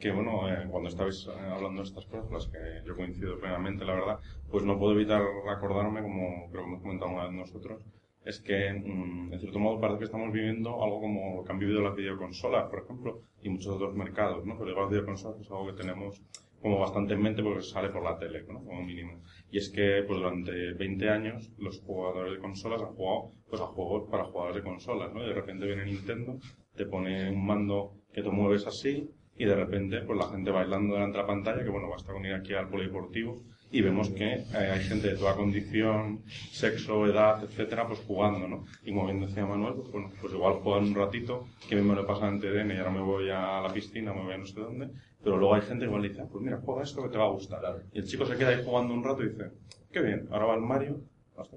que 0.00 0.10
bueno, 0.10 0.48
eh, 0.48 0.66
cuando 0.70 0.88
estabais 0.88 1.28
eh, 1.28 1.30
hablando 1.54 1.82
de 1.82 1.88
estas 1.88 2.06
cosas, 2.06 2.30
las 2.32 2.46
que 2.48 2.58
yo 2.86 2.96
coincido 2.96 3.38
plenamente, 3.38 3.84
la 3.84 3.94
verdad, 3.94 4.18
pues 4.50 4.64
no 4.64 4.78
puedo 4.78 4.94
evitar 4.94 5.22
acordarme, 5.48 6.00
como 6.02 6.50
creo 6.50 6.62
que 6.62 6.68
hemos 6.68 6.82
comentado 6.82 7.12
una 7.12 7.24
vez 7.24 7.32
nosotros, 7.32 7.84
es 8.24 8.40
que, 8.40 8.72
mm, 8.72 9.32
en 9.32 9.40
cierto 9.40 9.58
modo, 9.58 9.78
parece 9.78 9.98
que 9.98 10.04
estamos 10.06 10.32
viviendo 10.32 10.82
algo 10.82 11.00
como 11.00 11.36
lo 11.36 11.44
que 11.44 11.52
han 11.52 11.58
vivido 11.58 11.82
las 11.82 11.94
videoconsolas, 11.94 12.70
por 12.70 12.82
ejemplo, 12.82 13.20
y 13.42 13.50
muchos 13.50 13.74
otros 13.74 13.94
mercados, 13.94 14.44
¿no? 14.46 14.54
Pero 14.58 14.70
digo, 14.70 14.80
las 14.80 14.90
videoconsolas 14.90 15.40
es 15.40 15.50
algo 15.50 15.66
que 15.66 15.82
tenemos 15.82 16.22
como 16.62 16.78
bastante 16.78 17.14
en 17.14 17.22
mente 17.22 17.42
porque 17.42 17.62
sale 17.62 17.88
por 17.90 18.02
la 18.02 18.18
tele, 18.18 18.44
¿no? 18.48 18.62
Como 18.64 18.82
mínimo. 18.82 19.20
Y 19.50 19.58
es 19.58 19.70
que, 19.70 20.02
pues 20.06 20.18
durante 20.18 20.72
20 20.74 21.08
años, 21.10 21.50
los 21.58 21.80
jugadores 21.80 22.34
de 22.34 22.38
consolas 22.38 22.82
han 22.82 22.94
jugado, 22.94 23.32
pues 23.48 23.60
a 23.60 23.66
juegos 23.66 24.08
para 24.10 24.24
jugadores 24.24 24.56
de 24.56 24.62
consolas, 24.62 25.12
¿no? 25.12 25.22
Y 25.22 25.28
de 25.28 25.34
repente 25.34 25.66
viene 25.66 25.84
Nintendo, 25.84 26.38
te 26.74 26.86
pone 26.86 27.30
un 27.30 27.46
mando 27.46 27.92
que 28.12 28.22
te 28.22 28.30
mueves 28.30 28.66
así, 28.66 29.10
y 29.36 29.44
de 29.44 29.54
repente, 29.54 30.00
pues 30.02 30.18
la 30.18 30.28
gente 30.28 30.50
bailando 30.50 30.94
delante 30.94 31.16
de 31.16 31.22
la 31.22 31.26
pantalla, 31.26 31.62
que 31.62 31.70
bueno, 31.70 31.88
basta 31.88 32.12
con 32.12 32.24
ir 32.24 32.34
aquí 32.34 32.54
al 32.54 32.68
polideportivo, 32.68 33.42
y 33.72 33.82
vemos 33.82 34.10
que 34.10 34.32
eh, 34.32 34.46
hay 34.54 34.80
gente 34.80 35.08
de 35.08 35.16
toda 35.16 35.36
condición, 35.36 36.22
sexo, 36.50 37.06
edad, 37.06 37.42
etcétera, 37.44 37.86
pues 37.86 38.00
jugando, 38.00 38.48
¿no? 38.48 38.64
Y 38.84 38.92
como 38.92 39.06
bien 39.06 39.20
decía 39.20 39.46
Manuel, 39.46 39.74
pues 39.74 39.92
bueno, 39.92 40.10
pues 40.20 40.32
igual 40.32 40.54
juegan 40.54 40.88
un 40.88 40.94
ratito, 40.94 41.46
que 41.68 41.76
me 41.76 41.94
lo 41.94 42.06
pasan 42.06 42.34
en 42.34 42.40
TDN 42.40 42.72
y 42.72 42.78
ahora 42.78 42.90
me 42.90 43.00
voy 43.00 43.30
a 43.30 43.60
la 43.60 43.72
piscina, 43.72 44.12
me 44.12 44.22
voy 44.22 44.34
a 44.34 44.38
no 44.38 44.46
sé 44.46 44.60
dónde, 44.60 44.90
pero 45.22 45.36
luego 45.36 45.54
hay 45.54 45.62
gente 45.62 45.84
que 45.84 45.86
igual 45.86 46.02
dice, 46.02 46.22
ah, 46.22 46.28
pues 46.30 46.42
mira, 46.42 46.60
juega 46.64 46.82
esto 46.82 47.02
que 47.02 47.10
te 47.10 47.18
va 47.18 47.26
a 47.26 47.30
gustar. 47.30 47.62
Y 47.92 47.98
el 47.98 48.06
chico 48.06 48.26
se 48.26 48.36
queda 48.36 48.48
ahí 48.48 48.62
jugando 48.64 48.92
un 48.92 49.04
rato 49.04 49.22
y 49.22 49.28
dice, 49.28 49.50
qué 49.92 50.00
bien, 50.00 50.26
ahora 50.30 50.46
va 50.46 50.54
al 50.54 50.62
Mario, 50.62 51.00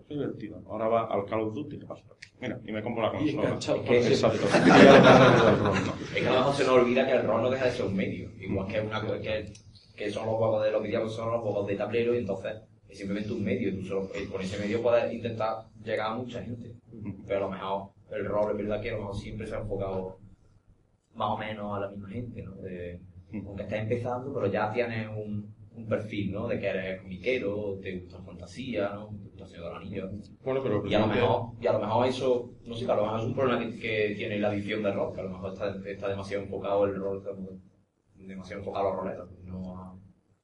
qué 0.07 0.13
divertido. 0.13 0.61
Ahora 0.67 0.87
va 0.87 1.05
al 1.07 1.25
Call 1.25 1.41
of 1.41 1.53
Duty, 1.53 1.79
hasta, 1.89 2.13
mira, 2.39 2.59
y 2.65 2.71
me 2.71 2.81
compro 2.81 3.03
la 3.03 3.11
consola. 3.11 3.59
que 3.83 3.97
Exacto. 4.07 4.47
Pasa. 4.47 5.93
Es 6.15 6.21
que 6.21 6.27
a 6.27 6.31
lo 6.33 6.37
mejor 6.39 6.53
se 6.53 6.63
nos 6.63 6.73
olvida 6.73 7.05
que 7.05 7.13
el 7.13 7.23
rol 7.23 7.41
no 7.41 7.49
deja 7.49 7.65
de 7.65 7.71
ser 7.71 7.85
un 7.85 7.95
medio. 7.95 8.29
Igual 8.39 8.67
que, 8.67 8.79
una, 8.81 9.01
que, 9.21 9.53
que 9.95 10.11
son 10.11 10.25
los 10.25 10.35
juegos 10.35 10.63
de 10.63 10.71
los 10.71 10.83
videojuegos, 10.83 11.15
son 11.15 11.31
los 11.31 11.41
juegos 11.41 11.67
de 11.67 11.75
tablero, 11.75 12.15
y 12.15 12.19
entonces 12.19 12.53
es 12.89 12.97
simplemente 12.97 13.31
un 13.31 13.43
medio. 13.43 13.69
Y 13.69 13.77
tú 13.79 13.85
solo, 13.85 14.09
y 14.21 14.25
con 14.27 14.41
ese 14.41 14.59
medio 14.59 14.81
puedes 14.81 15.13
intentar 15.13 15.65
llegar 15.83 16.11
a 16.11 16.15
mucha 16.15 16.41
gente. 16.41 16.75
Pero 17.27 17.45
a 17.45 17.49
lo 17.49 17.51
mejor 17.51 17.89
el 18.11 18.25
rol 18.25 18.51
es 18.51 18.57
verdad 18.57 18.81
que 18.81 18.89
a 18.89 18.93
lo 18.93 18.99
mejor 18.99 19.15
siempre 19.15 19.47
se 19.47 19.55
ha 19.55 19.59
enfocado 19.59 20.17
más 21.15 21.29
o 21.29 21.37
menos 21.37 21.77
a 21.77 21.79
la 21.81 21.89
misma 21.89 22.09
gente, 22.09 22.41
¿no? 22.43 22.55
De, 22.55 22.99
aunque 23.33 23.63
estás 23.63 23.79
empezando, 23.79 24.33
pero 24.33 24.47
ya 24.47 24.71
tienes 24.71 25.07
un, 25.07 25.53
un 25.75 25.87
perfil, 25.87 26.31
¿no? 26.31 26.47
De 26.47 26.59
que 26.59 26.67
eres 26.67 27.01
comiquero, 27.01 27.79
te 27.81 27.97
gusta 27.97 28.17
la 28.19 28.23
fantasía, 28.23 28.89
¿no? 28.93 29.09
Te 29.43 29.59
gusta 29.59 29.59
el 29.59 29.61
Señor 29.61 29.63
de 29.63 29.69
los 29.69 30.09
Anillos. 30.11 30.31
Bueno, 30.43 30.59
pero 30.63 30.85
Y 30.87 30.93
a 30.93 30.99
lo 30.99 31.07
mejor, 31.07 31.41
y 31.61 31.67
a 31.67 31.73
lo 31.73 31.79
mejor 31.79 32.07
eso, 32.07 32.49
no 32.65 32.73
sé, 32.75 32.85
que 32.85 32.91
a 32.91 32.95
lo 32.95 33.03
mejor 33.03 33.19
es 33.19 33.25
un 33.25 33.35
problema 33.35 33.59
que, 33.59 33.79
que 33.79 34.13
tiene 34.15 34.39
la 34.39 34.53
edición 34.53 34.83
de 34.83 34.91
rol, 34.91 35.13
que 35.13 35.21
a 35.21 35.23
lo 35.23 35.29
mejor 35.31 35.53
está, 35.53 35.75
está 35.89 36.07
demasiado 36.07 36.43
enfocado 36.43 36.85
el 36.85 36.95
rol, 36.95 37.23
demasiado 38.15 38.61
enfocado 38.61 38.87
a 38.87 38.89
los 38.91 38.99
roleros, 39.03 39.29
no 39.43 39.77
a... 39.77 39.95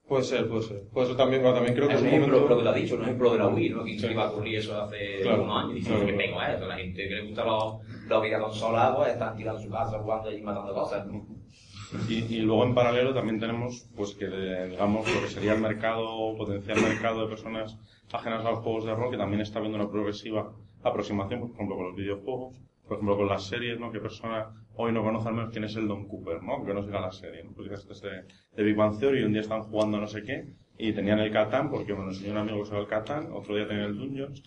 Puede 0.07 0.23
ser, 0.23 0.49
puede 0.49 0.63
ser. 0.63 0.87
Puede 0.89 1.05
ser 1.07 1.17
también, 1.17 1.41
pero 1.43 1.53
también 1.53 1.75
creo 1.75 1.87
que 1.87 1.93
Es 1.93 2.01
un 2.01 2.07
ejemplo, 2.07 2.33
momento... 2.39 2.55
lo 2.55 2.63
que 2.63 2.69
ha 2.69 2.73
dicho, 2.73 2.95
un 2.95 3.03
ejemplo 3.03 3.31
de 3.31 3.37
la 3.37 3.47
Wii, 3.47 3.69
¿no? 3.69 3.83
Que 3.85 3.99
Sí. 3.99 4.07
iba 4.07 4.23
a 4.25 4.31
ocurrir 4.31 4.57
eso 4.57 4.81
hace 4.81 5.21
Claro, 5.21 5.43
unos 5.43 5.63
años, 5.65 5.77
y 5.77 5.81
claro, 5.83 5.99
que 5.99 6.13
claro. 6.13 6.17
tengo 6.17 6.41
eso, 6.41 6.65
la 6.65 6.77
gente 6.77 7.07
que 7.07 7.13
le 7.15 7.25
gusta 7.27 7.45
los, 7.45 7.75
los 8.07 8.23
videoconsolas, 8.23 8.95
pues 8.95 9.09
están 9.13 9.35
tirando 9.37 9.61
su 9.61 9.69
casa 9.69 9.99
jugando 9.99 10.31
y 10.31 10.41
matando 10.41 10.73
cosas, 10.73 11.05
¿no? 11.05 11.25
Y, 12.07 12.35
y 12.35 12.41
luego 12.41 12.65
en 12.65 12.75
paralelo 12.75 13.13
también 13.13 13.39
tenemos, 13.39 13.87
pues 13.95 14.13
que 14.13 14.27
digamos, 14.27 15.13
lo 15.13 15.21
que 15.21 15.27
sería 15.27 15.53
el 15.53 15.61
mercado, 15.61 16.35
potencial 16.37 16.81
mercado 16.81 17.21
de 17.21 17.27
personas 17.27 17.77
ajenas 18.11 18.45
a 18.45 18.51
los 18.51 18.59
juegos 18.59 18.85
de 18.85 18.95
rol, 18.95 19.11
que 19.11 19.17
también 19.17 19.41
está 19.41 19.59
viendo 19.59 19.77
una 19.77 19.89
progresiva 19.89 20.51
aproximación, 20.83 21.41
por 21.41 21.51
ejemplo, 21.51 21.75
con 21.75 21.85
los 21.87 21.95
videojuegos, 21.95 22.55
por 22.87 22.97
ejemplo, 22.97 23.17
con 23.17 23.27
las 23.27 23.43
series, 23.45 23.79
¿no? 23.79 23.91
Que 23.91 23.99
persona 23.99 24.49
hoy 24.75 24.91
no 24.91 25.03
conoce 25.03 25.27
al 25.27 25.35
menos 25.35 25.51
quién 25.51 25.63
es 25.65 25.75
el 25.75 25.87
Don 25.87 26.07
Cooper, 26.07 26.41
¿no? 26.41 26.63
Que 26.65 26.73
no 26.73 26.83
siga 26.83 27.01
la 27.01 27.11
serie, 27.11 27.43
¿no? 27.43 27.51
Pues 27.51 27.71
este 27.71 27.93
es 27.93 28.01
de, 28.55 28.63
Big 28.63 28.75
Bang 28.75 28.97
Theory 28.99 29.21
y 29.21 29.23
un 29.23 29.33
día 29.33 29.41
están 29.41 29.63
jugando 29.63 29.99
no 29.99 30.07
sé 30.07 30.23
qué 30.23 30.53
y 30.77 30.93
tenían 30.93 31.19
el 31.19 31.31
Catán, 31.31 31.69
porque 31.69 31.91
lo 31.91 32.07
enseñó 32.07 32.31
un 32.31 32.37
amigo 32.37 32.63
que 32.63 32.69
sabe 32.69 32.81
el 32.81 32.87
Catán, 32.87 33.31
otro 33.33 33.55
día 33.55 33.67
tenían 33.67 33.87
el 33.87 33.97
Dungeons, 33.97 34.41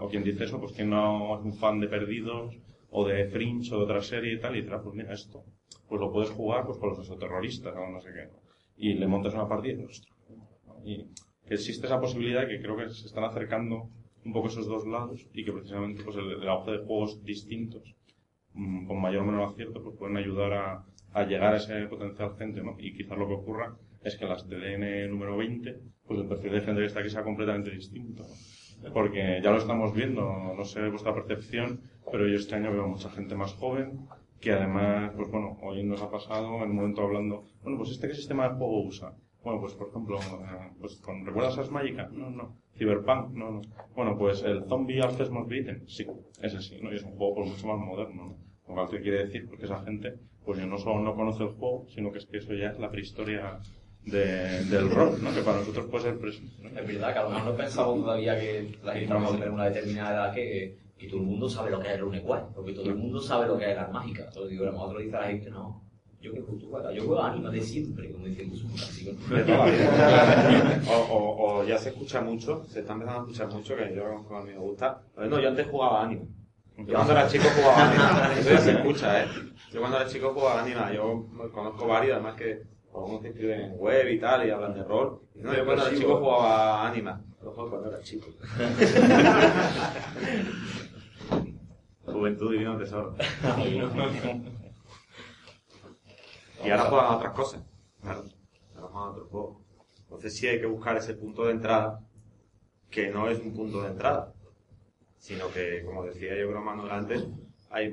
o 0.00 0.08
quien 0.08 0.24
dice 0.24 0.44
eso, 0.44 0.58
pues 0.58 0.72
quien 0.72 0.88
no 0.88 1.38
es 1.38 1.44
un 1.44 1.52
fan 1.52 1.78
de 1.78 1.88
Perdidos, 1.88 2.56
o 2.90 3.06
de 3.06 3.26
Fringe, 3.26 3.74
o 3.74 3.78
de 3.78 3.84
otra 3.84 4.00
serie 4.00 4.32
y 4.32 4.40
tal, 4.40 4.56
y 4.56 4.66
ah, 4.72 4.80
pues 4.82 4.94
mira 4.94 5.12
esto, 5.12 5.44
pues 5.88 6.00
lo 6.00 6.12
puedes 6.12 6.30
jugar 6.30 6.64
pues 6.66 6.78
con 6.78 6.90
los 6.90 6.98
exoterroristas 6.98 7.74
o 7.76 7.90
no 7.90 8.00
sé 8.00 8.10
qué. 8.12 8.28
Y 8.76 8.94
le 8.94 9.06
montas 9.06 9.34
una 9.34 9.48
partida 9.48 9.82
y. 9.82 9.86
Y 10.84 11.06
existe 11.46 11.86
esa 11.86 12.00
posibilidad 12.00 12.46
que 12.46 12.60
creo 12.60 12.76
que 12.76 12.88
se 12.90 13.06
están 13.06 13.24
acercando 13.24 13.88
un 14.24 14.32
poco 14.32 14.48
esos 14.48 14.66
dos 14.66 14.86
lados 14.86 15.26
y 15.32 15.44
que 15.44 15.52
precisamente 15.52 16.02
pues 16.02 16.16
el, 16.16 16.46
auge 16.48 16.72
de 16.72 16.78
juegos 16.78 17.22
distintos, 17.24 17.94
mm, 18.52 18.86
con 18.86 19.00
mayor 19.00 19.22
o 19.22 19.26
menor 19.26 19.48
acierto, 19.48 19.82
pues 19.82 19.96
pueden 19.96 20.16
ayudar 20.16 20.52
a, 20.52 20.84
a 21.12 21.24
llegar 21.24 21.54
a 21.54 21.56
ese 21.56 21.86
potencial 21.86 22.36
gente, 22.36 22.62
¿no? 22.62 22.76
Y 22.78 22.94
quizás 22.94 23.16
lo 23.16 23.26
que 23.26 23.34
ocurra 23.34 23.76
es 24.02 24.16
que 24.16 24.26
las 24.26 24.46
TDN 24.46 25.08
número 25.08 25.36
20, 25.36 25.80
pues 26.06 26.20
el 26.20 26.26
perfil 26.26 26.52
de 26.52 26.60
gente 26.60 26.80
que 26.80 26.86
está 26.86 27.00
aquí 27.00 27.10
sea 27.10 27.22
completamente 27.22 27.70
distinto. 27.70 28.22
¿no? 28.22 28.92
Porque 28.92 29.40
ya 29.42 29.50
lo 29.50 29.58
estamos 29.58 29.94
viendo, 29.94 30.22
no 30.54 30.64
sé 30.64 30.88
vuestra 30.88 31.14
percepción, 31.14 31.80
pero 32.10 32.28
yo 32.28 32.36
este 32.36 32.54
año 32.54 32.72
veo 32.72 32.86
mucha 32.86 33.08
gente 33.10 33.34
más 33.34 33.54
joven, 33.54 34.06
que 34.40 34.52
además, 34.52 35.12
pues 35.16 35.30
bueno, 35.30 35.58
hoy 35.62 35.82
nos 35.82 36.02
ha 36.02 36.10
pasado 36.10 36.62
en 36.62 36.70
un 36.70 36.76
momento 36.76 37.02
hablando, 37.02 37.44
bueno, 37.62 37.78
pues 37.78 37.90
este 37.90 38.08
qué 38.08 38.14
sistema 38.14 38.48
de 38.48 38.56
juego 38.56 38.82
usa. 38.84 39.14
Bueno, 39.42 39.60
pues 39.60 39.74
por 39.74 39.88
ejemplo, 39.88 40.18
eh, 40.18 40.70
pues 40.80 40.96
con, 40.96 41.24
¿recuerdas 41.26 41.58
Ars 41.58 41.70
Magica? 41.70 42.08
No, 42.12 42.30
no. 42.30 42.56
Cyberpunk, 42.76 43.30
no, 43.34 43.50
no. 43.50 43.60
Bueno, 43.94 44.16
pues 44.18 44.42
el 44.42 44.64
Zombie 44.64 45.00
Alpha 45.02 45.24
Most 45.30 45.48
Beaten, 45.48 45.84
sí, 45.86 46.06
ese 46.42 46.60
sí, 46.60 46.78
¿no? 46.82 46.92
Y 46.92 46.96
es 46.96 47.02
un 47.04 47.12
juego 47.12 47.34
pues, 47.36 47.50
mucho 47.50 47.66
más 47.66 47.78
moderno, 47.78 48.36
¿no? 48.66 48.74
Lo 48.74 48.88
¿qué 48.88 49.00
quiere 49.00 49.24
decir? 49.26 49.46
Porque 49.46 49.66
esa 49.66 49.82
gente, 49.84 50.14
pues 50.44 50.58
yo 50.58 50.66
no 50.66 50.78
solo 50.78 51.00
no 51.00 51.14
conoce 51.14 51.42
el 51.44 51.50
juego, 51.50 51.86
sino 51.88 52.10
que 52.10 52.18
es 52.18 52.26
que 52.26 52.38
eso 52.38 52.54
ya 52.54 52.70
es 52.70 52.78
la 52.78 52.90
prehistoria 52.90 53.60
de- 54.04 54.64
del 54.64 54.90
rol, 54.90 55.22
¿no? 55.22 55.32
Que 55.34 55.42
para 55.42 55.58
nosotros 55.58 55.86
puede 55.86 56.04
ser 56.04 56.18
presente, 56.18 56.62
¿no? 56.62 56.68
Es 56.78 56.86
verdad 56.86 57.12
que 57.12 57.18
a 57.18 57.22
lo 57.24 57.30
mejor 57.30 57.50
no 57.52 57.56
pensamos 57.56 58.00
todavía 58.00 58.38
que 58.40 58.78
la 58.82 58.94
gente 58.94 59.12
vamos 59.14 59.30
a 59.30 59.36
tener 59.36 59.50
una 59.50 59.64
determinada 59.68 60.12
edad 60.14 60.34
que, 60.34 60.76
que 60.98 61.08
todo 61.08 61.20
el 61.20 61.26
mundo 61.26 61.48
sabe 61.48 61.70
lo 61.70 61.80
que 61.80 61.88
es 61.88 61.94
el 61.94 62.00
Runequest, 62.00 62.46
porque 62.54 62.72
todo 62.72 62.86
el 62.86 62.96
mundo 62.96 63.20
sabe 63.20 63.46
lo 63.46 63.58
que 63.58 63.70
es 63.70 63.76
la 63.76 63.88
mágica. 63.88 64.28
Todo 64.30 64.46
digo, 64.46 64.64
a 64.64 64.66
lo 64.66 64.72
mejor 64.72 65.02
dice 65.02 65.16
a 65.16 65.20
la 65.20 65.26
gente, 65.26 65.50
no, 65.50 65.82
yo 66.20 66.32
que 66.32 66.40
tú 66.40 66.58
juegas, 66.70 66.94
yo 66.94 67.04
juego 67.04 67.22
anima 67.22 67.50
de 67.50 67.60
siempre, 67.60 68.10
como 68.10 68.26
la 68.26 68.32
vida. 68.32 69.62
o, 70.88 70.92
o, 70.94 71.58
o 71.60 71.64
ya 71.64 71.76
se 71.76 71.90
escucha 71.90 72.22
mucho, 72.22 72.64
se 72.64 72.80
está 72.80 72.94
empezando 72.94 73.20
a 73.20 73.22
escuchar 73.24 73.48
mucho, 73.48 73.76
que 73.76 73.94
yo 73.94 74.06
a 74.06 74.42
mí 74.42 74.52
me 74.52 74.58
gusta. 74.58 75.02
No, 75.16 75.38
yo 75.38 75.48
antes 75.48 75.66
jugaba 75.66 76.04
anima. 76.04 76.22
Yo 76.78 76.94
cuando 76.94 77.12
era 77.12 77.28
chico 77.28 77.44
jugaba 77.54 77.90
anima. 77.90 78.32
Eso 78.40 78.50
ya 78.50 78.58
se 78.58 78.72
escucha, 78.72 79.22
¿eh? 79.22 79.26
Yo 79.72 79.80
cuando 79.80 79.98
era 79.98 80.08
chico 80.08 80.32
jugaba 80.34 80.62
anima. 80.62 80.92
Yo 80.92 81.26
conozco 81.52 81.86
varios, 81.86 82.14
además 82.14 82.34
que 82.36 82.62
algunos 82.94 83.22
se 83.22 83.28
inscriben 83.28 83.60
en 83.60 83.78
web 83.78 84.08
y 84.08 84.18
tal 84.18 84.46
y 84.46 84.50
hablan 84.50 84.74
de 84.74 84.82
rol. 84.82 85.20
Y 85.34 85.40
no, 85.40 85.54
yo 85.54 85.64
cuando 85.64 85.86
era 85.86 85.96
chico 85.96 86.18
jugaba 86.18 86.88
anima. 86.88 87.20
Lo 87.42 87.52
juego 87.52 87.70
cuando 87.70 87.88
era 87.90 88.00
chico. 88.00 88.26
Juventud 92.14 92.52
divino 92.52 92.78
tesoro. 92.78 93.16
Y 96.64 96.70
ahora 96.70 96.84
juegan 96.84 97.06
a 97.06 97.16
otras 97.16 97.32
cosas. 97.34 97.62
Claro. 98.00 98.24
Ahora 98.74 98.88
juegan 98.88 99.08
a 99.08 99.10
otros 99.10 99.28
juegos. 99.28 99.56
Entonces 100.04 100.34
sí 100.34 100.46
hay 100.46 100.60
que 100.60 100.66
buscar 100.66 100.96
ese 100.96 101.12
punto 101.12 101.44
de 101.44 101.52
entrada, 101.52 102.00
que 102.88 103.10
no 103.10 103.28
es 103.28 103.38
un 103.40 103.52
punto 103.52 103.82
de 103.82 103.88
entrada, 103.88 104.32
sino 105.18 105.50
que, 105.50 105.84
como 105.84 106.04
decía 106.04 106.30
yo 106.38 106.48
creo 106.48 106.62
Manuel 106.62 106.90
antes, 106.90 107.26
hay 107.68 107.92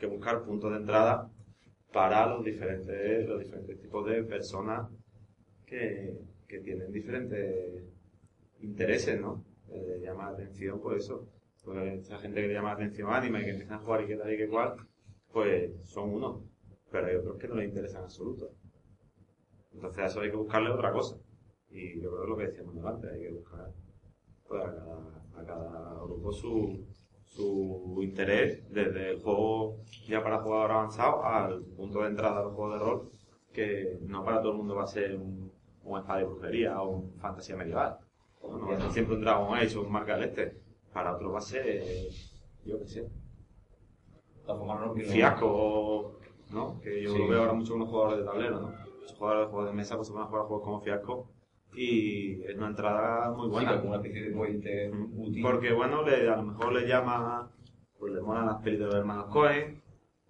que 0.00 0.06
buscar 0.06 0.42
puntos 0.42 0.72
de 0.72 0.78
entrada 0.78 1.30
para 1.92 2.26
los 2.26 2.44
diferentes, 2.44 3.28
los 3.28 3.38
diferentes 3.38 3.78
tipos 3.80 4.04
de 4.06 4.24
personas 4.24 4.88
que, 5.64 6.18
que 6.48 6.58
tienen 6.58 6.90
diferentes 6.90 7.84
intereses, 8.60 9.20
¿no? 9.20 9.44
Eh, 9.70 10.00
llama 10.02 10.24
la 10.24 10.30
atención, 10.30 10.80
pues 10.80 11.04
eso. 11.04 11.28
Pues 11.64 12.04
esa 12.04 12.18
gente 12.18 12.40
que 12.40 12.48
le 12.48 12.54
llama 12.54 12.70
la 12.70 12.74
atención 12.74 13.12
anime 13.12 13.40
y 13.40 13.44
que 13.44 13.50
empiezan 13.50 13.78
a 13.78 13.82
jugar 13.82 14.02
y 14.02 14.06
que 14.06 14.16
tal 14.16 14.32
y 14.32 14.36
que 14.36 14.48
cual, 14.48 14.76
pues 15.32 15.70
son 15.84 16.14
unos. 16.14 16.42
Pero 16.90 17.06
hay 17.06 17.16
otros 17.16 17.38
que 17.38 17.48
no 17.48 17.56
les 17.56 17.68
interesan 17.68 18.00
en 18.00 18.04
absoluto. 18.04 18.50
Entonces 19.74 20.02
a 20.02 20.06
eso 20.06 20.20
hay 20.20 20.30
que 20.30 20.36
buscarle 20.36 20.70
otra 20.70 20.92
cosa. 20.92 21.16
Y 21.70 22.00
yo 22.00 22.10
creo 22.10 22.16
que 22.16 22.22
es 22.22 22.28
lo 22.28 22.36
que 22.36 22.46
decíamos 22.46 22.84
antes, 22.84 23.12
hay 23.12 23.20
que 23.20 23.32
buscar 23.32 23.70
pues, 24.48 24.64
a, 24.64 24.74
cada, 24.74 25.42
a 25.42 25.44
cada 25.44 26.04
grupo 26.04 26.32
su, 26.32 26.86
su 27.24 28.00
interés, 28.02 28.68
desde 28.70 29.10
el 29.10 29.20
juego 29.20 29.76
ya 30.08 30.22
para 30.22 30.40
jugador 30.40 30.72
avanzado 30.72 31.24
al 31.24 31.62
punto 31.62 32.00
de 32.00 32.08
entrada 32.08 32.40
al 32.40 32.50
juego 32.52 32.72
de 32.72 32.78
rol, 32.78 33.12
que 33.52 33.98
no 34.00 34.24
para 34.24 34.40
todo 34.40 34.52
el 34.52 34.58
mundo 34.58 34.74
va 34.74 34.84
a 34.84 34.86
ser 34.86 35.14
un, 35.16 35.52
un 35.84 35.98
espada 35.98 36.20
de 36.20 36.24
brujería 36.24 36.80
o 36.80 36.88
un 36.88 37.12
fantasía 37.18 37.56
medieval. 37.56 37.98
No 38.42 38.66
va 38.66 38.76
a 38.76 38.80
ser 38.80 38.90
siempre 38.92 39.14
un 39.16 39.20
Dragon 39.20 39.54
Age 39.56 39.76
o 39.76 39.82
un 39.82 39.92
Marca 39.92 40.16
del 40.16 40.30
Este. 40.30 40.67
Para 40.98 41.14
otros 41.14 41.32
va 41.32 41.38
a 41.38 41.42
ser, 41.42 41.62
eh, 41.64 42.08
yo 42.64 42.76
qué 42.80 42.86
sé, 42.88 43.08
fiasco, 45.06 46.18
¿no? 46.50 46.80
Que 46.80 47.02
yo 47.02 47.12
Sí. 47.12 47.18
lo 47.18 47.28
veo 47.28 47.40
ahora 47.42 47.52
mucho 47.52 47.72
con 47.72 47.80
los 47.80 47.88
jugadores 47.88 48.18
de 48.18 48.24
tablero, 48.24 48.60
¿no? 48.60 48.72
Los 49.02 49.12
jugadores 49.14 49.46
de 49.46 49.50
juegos 49.52 49.70
de 49.70 49.76
mesa 49.76 49.94
pues 49.96 50.08
se 50.08 50.14
van 50.14 50.24
a 50.24 50.26
jugar 50.26 50.42
juegos 50.46 50.64
como 50.64 50.80
fiasco 50.80 51.30
y 51.74 52.42
es 52.42 52.56
una 52.56 52.66
entrada 52.68 53.30
muy 53.30 53.46
Sí, 53.46 53.52
buena. 53.52 53.76
como 53.76 53.88
una 53.90 53.96
especie 53.98 54.22
de 54.28 54.34
puente 54.36 54.90
útil. 55.16 55.42
Porque 55.42 55.72
bueno, 55.72 56.02
le, 56.02 56.28
a 56.28 56.36
lo 56.36 56.42
mejor 56.42 56.72
le 56.72 56.88
llama, 56.88 57.48
pues 57.98 58.12
le 58.12 58.20
molan 58.20 58.46
las 58.46 58.56
pelis 58.62 58.80
de 58.80 58.86
los 58.86 58.94
hermanos 58.96 59.26
Cohen, 59.26 59.80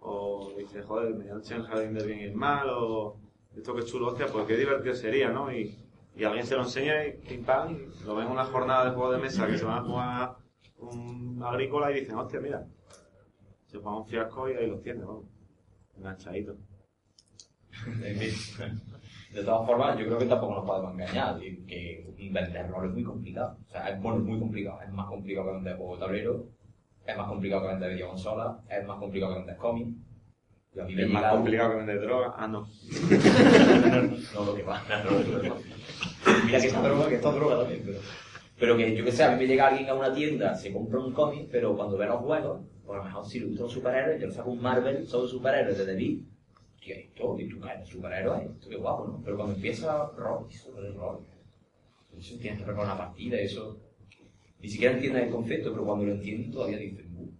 o 0.00 0.52
dice, 0.58 0.82
joder, 0.82 1.14
medianoche 1.14 1.54
en 1.54 1.60
el 1.62 1.66
jardín 1.66 1.94
del 1.94 2.06
bien 2.06 2.20
y 2.20 2.24
el 2.24 2.34
mal, 2.34 2.68
o 2.70 3.16
esto 3.56 3.74
que 3.74 3.84
chulo, 3.84 4.08
hostia, 4.08 4.26
pues 4.30 4.46
qué 4.46 4.56
divertido 4.56 4.94
sería, 4.94 5.30
¿no? 5.30 5.50
Y, 5.50 5.74
y 6.16 6.24
alguien 6.24 6.44
se 6.44 6.56
lo 6.56 6.62
enseña 6.62 7.06
y 7.06 7.12
pim 7.12 7.44
pam, 7.44 7.78
lo 8.04 8.16
ven 8.16 8.26
en 8.26 8.32
una 8.32 8.44
jornada 8.44 8.84
de 8.86 8.90
juego 8.96 9.12
de 9.12 9.18
mesa 9.18 9.46
que 9.46 9.56
se 9.56 9.64
van 9.64 9.78
a 9.78 9.82
jugar 9.82 10.36
un 10.78 11.42
agrícola 11.42 11.90
y 11.90 12.00
dicen, 12.00 12.16
hostia, 12.16 12.40
mira, 12.40 12.66
se 13.66 13.78
juega 13.78 13.98
un 13.98 14.06
fiasco 14.06 14.48
y 14.48 14.54
ahí 14.54 14.66
los 14.66 14.82
tiene, 14.82 15.00
¿no? 15.00 15.24
Enganchadito. 15.96 16.56
De 19.32 19.44
todas 19.44 19.66
formas, 19.66 19.98
yo 19.98 20.06
creo 20.06 20.18
que 20.18 20.26
tampoco 20.26 20.54
nos 20.54 20.64
podemos 20.64 20.92
engañar, 20.94 21.38
que 21.38 22.14
vender 22.32 22.70
rol 22.70 22.88
es 22.88 22.94
muy 22.94 23.04
complicado. 23.04 23.58
O 23.66 23.70
sea, 23.70 23.90
es, 23.90 24.00
bueno, 24.00 24.18
es 24.18 24.24
muy 24.24 24.38
complicado. 24.38 24.80
Es 24.82 24.92
más 24.92 25.06
complicado 25.06 25.48
que 25.48 25.52
vender 25.54 25.76
juego 25.76 25.94
de 25.94 26.00
tablero, 26.00 26.46
es 27.06 27.16
más 27.16 27.28
complicado 27.28 27.62
que 27.62 27.68
vender 27.68 27.92
videoconsolas, 27.92 28.56
es 28.70 28.86
más 28.86 28.98
complicado 28.98 29.32
que 29.32 29.38
vender 29.38 29.56
cómics. 29.56 29.96
Es 30.74 31.10
más 31.10 31.32
complicado 31.32 31.70
que 31.70 31.76
vender 31.76 32.00
droga. 32.00 32.34
Ah, 32.36 32.46
no. 32.46 32.68
no 34.34 34.44
lo 34.44 34.54
que 34.54 34.62
va, 34.62 34.82
no, 35.04 35.10
no, 35.10 35.42
no. 35.42 35.54
Mira 36.46 36.60
que 36.60 36.66
esta 36.66 36.82
droga, 36.82 37.08
que 37.08 37.14
esta 37.16 37.32
droga 37.32 37.58
también, 37.60 37.82
pero... 37.84 37.98
Pero 38.58 38.76
que 38.76 38.96
yo 38.96 39.04
que 39.04 39.12
sé, 39.12 39.22
a 39.22 39.30
mí 39.30 39.38
me 39.38 39.46
llega 39.46 39.68
alguien 39.68 39.88
a 39.88 39.94
una 39.94 40.12
tienda, 40.12 40.54
se 40.54 40.72
compra 40.72 40.98
un 40.98 41.12
cómic, 41.12 41.48
pero 41.50 41.76
cuando 41.76 41.96
ve 41.96 42.06
los 42.06 42.20
juegos, 42.20 42.60
a 42.88 42.96
lo 42.96 43.04
mejor 43.04 43.24
si 43.24 43.38
le 43.38 43.46
gustan 43.46 43.64
los 43.64 43.72
superhéroes, 43.72 44.20
yo 44.20 44.26
le 44.26 44.32
saco 44.32 44.50
un 44.50 44.60
Marvel 44.60 45.06
sobre 45.06 45.28
superhéroes 45.28 45.78
de 45.78 45.94
Beat, 45.94 46.18
tío, 46.80 46.94
esto, 46.94 47.38
y 47.38 47.48
tú 47.48 47.60
caes 47.60 47.88
superhéroes, 47.88 48.50
esto 48.50 48.68
qué 48.68 48.76
guapo, 48.76 49.06
¿no? 49.06 49.22
Pero 49.24 49.36
cuando 49.36 49.54
empieza 49.54 50.10
rol, 50.16 50.46
eso 50.50 50.70
es. 50.82 50.94
Eso 52.18 52.36
tienes 52.38 52.58
que 52.58 52.64
preparar 52.64 52.86
una 52.86 52.98
partida, 52.98 53.38
eso... 53.38 53.78
Ni 54.60 54.68
siquiera 54.68 54.94
entiendes 54.94 55.22
el 55.22 55.30
concepto, 55.30 55.70
pero 55.70 55.84
cuando 55.84 56.06
lo 56.06 56.12
entiendes 56.14 56.50
todavía 56.50 56.78
dices, 56.78 57.08
"Bu". 57.12 57.30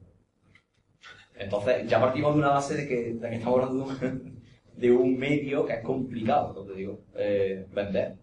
Entonces, 1.35 1.89
ya 1.89 2.01
partimos 2.01 2.35
de 2.35 2.39
una 2.39 2.51
base 2.51 2.77
de 2.77 2.87
que, 2.87 3.11
estamos 3.11 3.61
hablando 3.61 3.89
de 4.77 4.93
un, 4.93 5.19
medio 5.19 5.67
que 5.67 5.73
es 5.73 5.83
complicado, 5.83 6.55
como 6.55 6.67
te 6.67 6.75
digo, 6.75 7.01
eh, 7.17 7.67
vender 7.73 8.19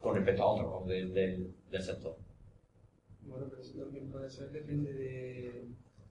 con 0.00 0.14
respecto 0.14 0.42
a 0.42 0.46
otros 0.46 0.86
del, 0.86 1.12
del, 1.12 1.53
del 1.74 1.82
sector. 1.82 2.16
Bueno, 3.22 3.46
pero 3.50 3.62
eso 3.62 3.78
también 3.78 4.10
puede 4.10 4.30
ser, 4.30 4.50
depende 4.50 4.92
de 4.92 5.64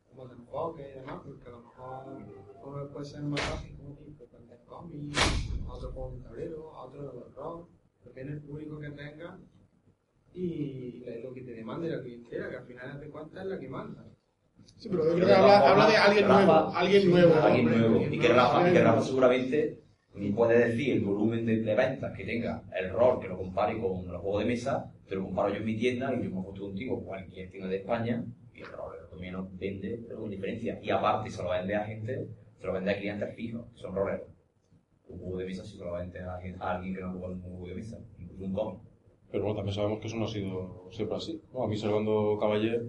cómo 0.09 0.27
te 0.27 0.33
enfoques 0.35 0.87
y 0.95 0.99
demás, 0.99 1.21
porque 1.25 1.47
a 1.47 1.51
lo 1.51 1.59
mejor 1.61 2.03
uno 2.65 2.87
puede 2.89 3.05
ser 3.05 3.21
más 3.21 3.41
fácil 3.41 3.75
como 3.77 3.95
tipo 3.97 4.27
vender 4.31 4.59
cómics, 4.65 5.19
a 5.67 5.73
otro 5.73 5.91
juego 5.91 6.11
de 6.17 6.21
tablero, 6.23 6.73
a 6.73 6.85
otro 6.85 7.01
de 7.03 7.35
rol, 7.35 7.67
depende 8.03 8.33
del 8.33 8.41
público 8.43 8.79
que 8.79 8.89
tenga 8.91 9.39
y 10.33 11.03
lo 11.23 11.33
que 11.33 11.41
te 11.41 11.51
demande 11.53 11.89
la 11.89 12.01
clientela, 12.01 12.49
que 12.49 12.55
al 12.57 12.65
final 12.65 12.99
de 12.99 13.09
cuentas 13.09 13.43
es 13.43 13.49
la 13.51 13.59
que 13.59 13.69
manda. 13.69 14.05
Sí, 14.77 14.89
pero 14.89 15.05
yo 15.05 15.13
creo 15.13 15.19
De 15.27 15.33
que 15.33 15.39
habla, 15.39 15.69
habla 15.69 15.87
de 15.87 15.95
alguien 15.97 16.27
Rafa- 16.27 16.45
nuevo. 16.45 16.75
Alguien 16.75 17.09
nuevo. 17.11 17.33
Alguien 17.35 17.67
hombre. 17.67 17.89
nuevo. 17.89 18.13
Y 18.15 18.19
que 18.19 18.27
Rafa, 18.29 18.69
y 18.69 18.73
que 18.73 18.83
Rafa 18.83 19.01
seguramente 19.01 19.82
ni 20.15 20.31
puede 20.31 20.69
decir 20.69 20.93
el 20.93 21.01
volumen 21.01 21.45
de, 21.45 21.61
de 21.61 21.75
ventas 21.75 22.15
que 22.15 22.23
tenga 22.25 22.63
el 22.79 22.89
rol, 22.91 23.19
que 23.19 23.27
lo 23.27 23.37
compare 23.37 23.79
con 23.79 24.07
los 24.07 24.21
juegos 24.21 24.43
de 24.43 24.49
mesa, 24.49 24.91
te 25.07 25.15
lo 25.15 25.23
comparo 25.25 25.49
yo 25.49 25.57
en 25.57 25.65
mi 25.65 25.75
tienda 25.77 26.13
y 26.13 26.23
yo 26.23 26.29
me 26.29 26.39
he 26.39 26.43
puesto 26.43 26.61
contigo 26.63 27.03
cualquier 27.03 27.49
tienda 27.49 27.67
de 27.69 27.77
España 27.77 28.23
y 28.53 28.59
el 28.61 28.67
rol 28.67 28.93
lo 29.11 29.19
menos 29.19 29.47
vende, 29.57 29.99
pero 30.07 30.21
con 30.21 30.29
diferencia. 30.29 30.79
Y 30.81 30.89
aparte 30.89 31.29
se 31.29 31.41
lo 31.43 31.49
vende 31.51 31.75
a 31.75 31.83
gente, 31.85 32.27
se 32.59 32.65
lo 32.65 32.73
vende 32.73 32.91
a 32.91 32.97
clientes 32.97 33.35
fijos, 33.35 33.65
que 33.73 33.79
son 33.79 33.95
roleros. 33.95 34.27
Un 35.07 35.19
juego 35.19 35.37
de 35.37 35.45
mesa 35.45 35.63
sí 35.63 35.77
se 35.77 35.83
lo 35.83 35.93
vende 35.93 36.19
a 36.19 36.35
alguien, 36.35 36.55
a 36.59 36.75
alguien 36.75 36.95
que 36.95 37.01
no 37.01 37.11
juega 37.11 37.27
un 37.27 37.41
juego 37.41 37.67
de 37.67 37.75
mesa, 37.75 37.99
incluso 38.17 38.43
un 38.43 38.53
cómic. 38.53 38.79
Pero 39.31 39.43
bueno, 39.43 39.57
también 39.57 39.75
sabemos 39.75 39.99
que 39.99 40.07
eso 40.07 40.17
no 40.17 40.25
ha 40.25 40.27
sido 40.29 40.87
siempre 40.91 41.17
así. 41.17 41.41
¿no? 41.53 41.63
A 41.63 41.67
mí, 41.67 41.75
Servando 41.77 42.37
Caballé, 42.39 42.81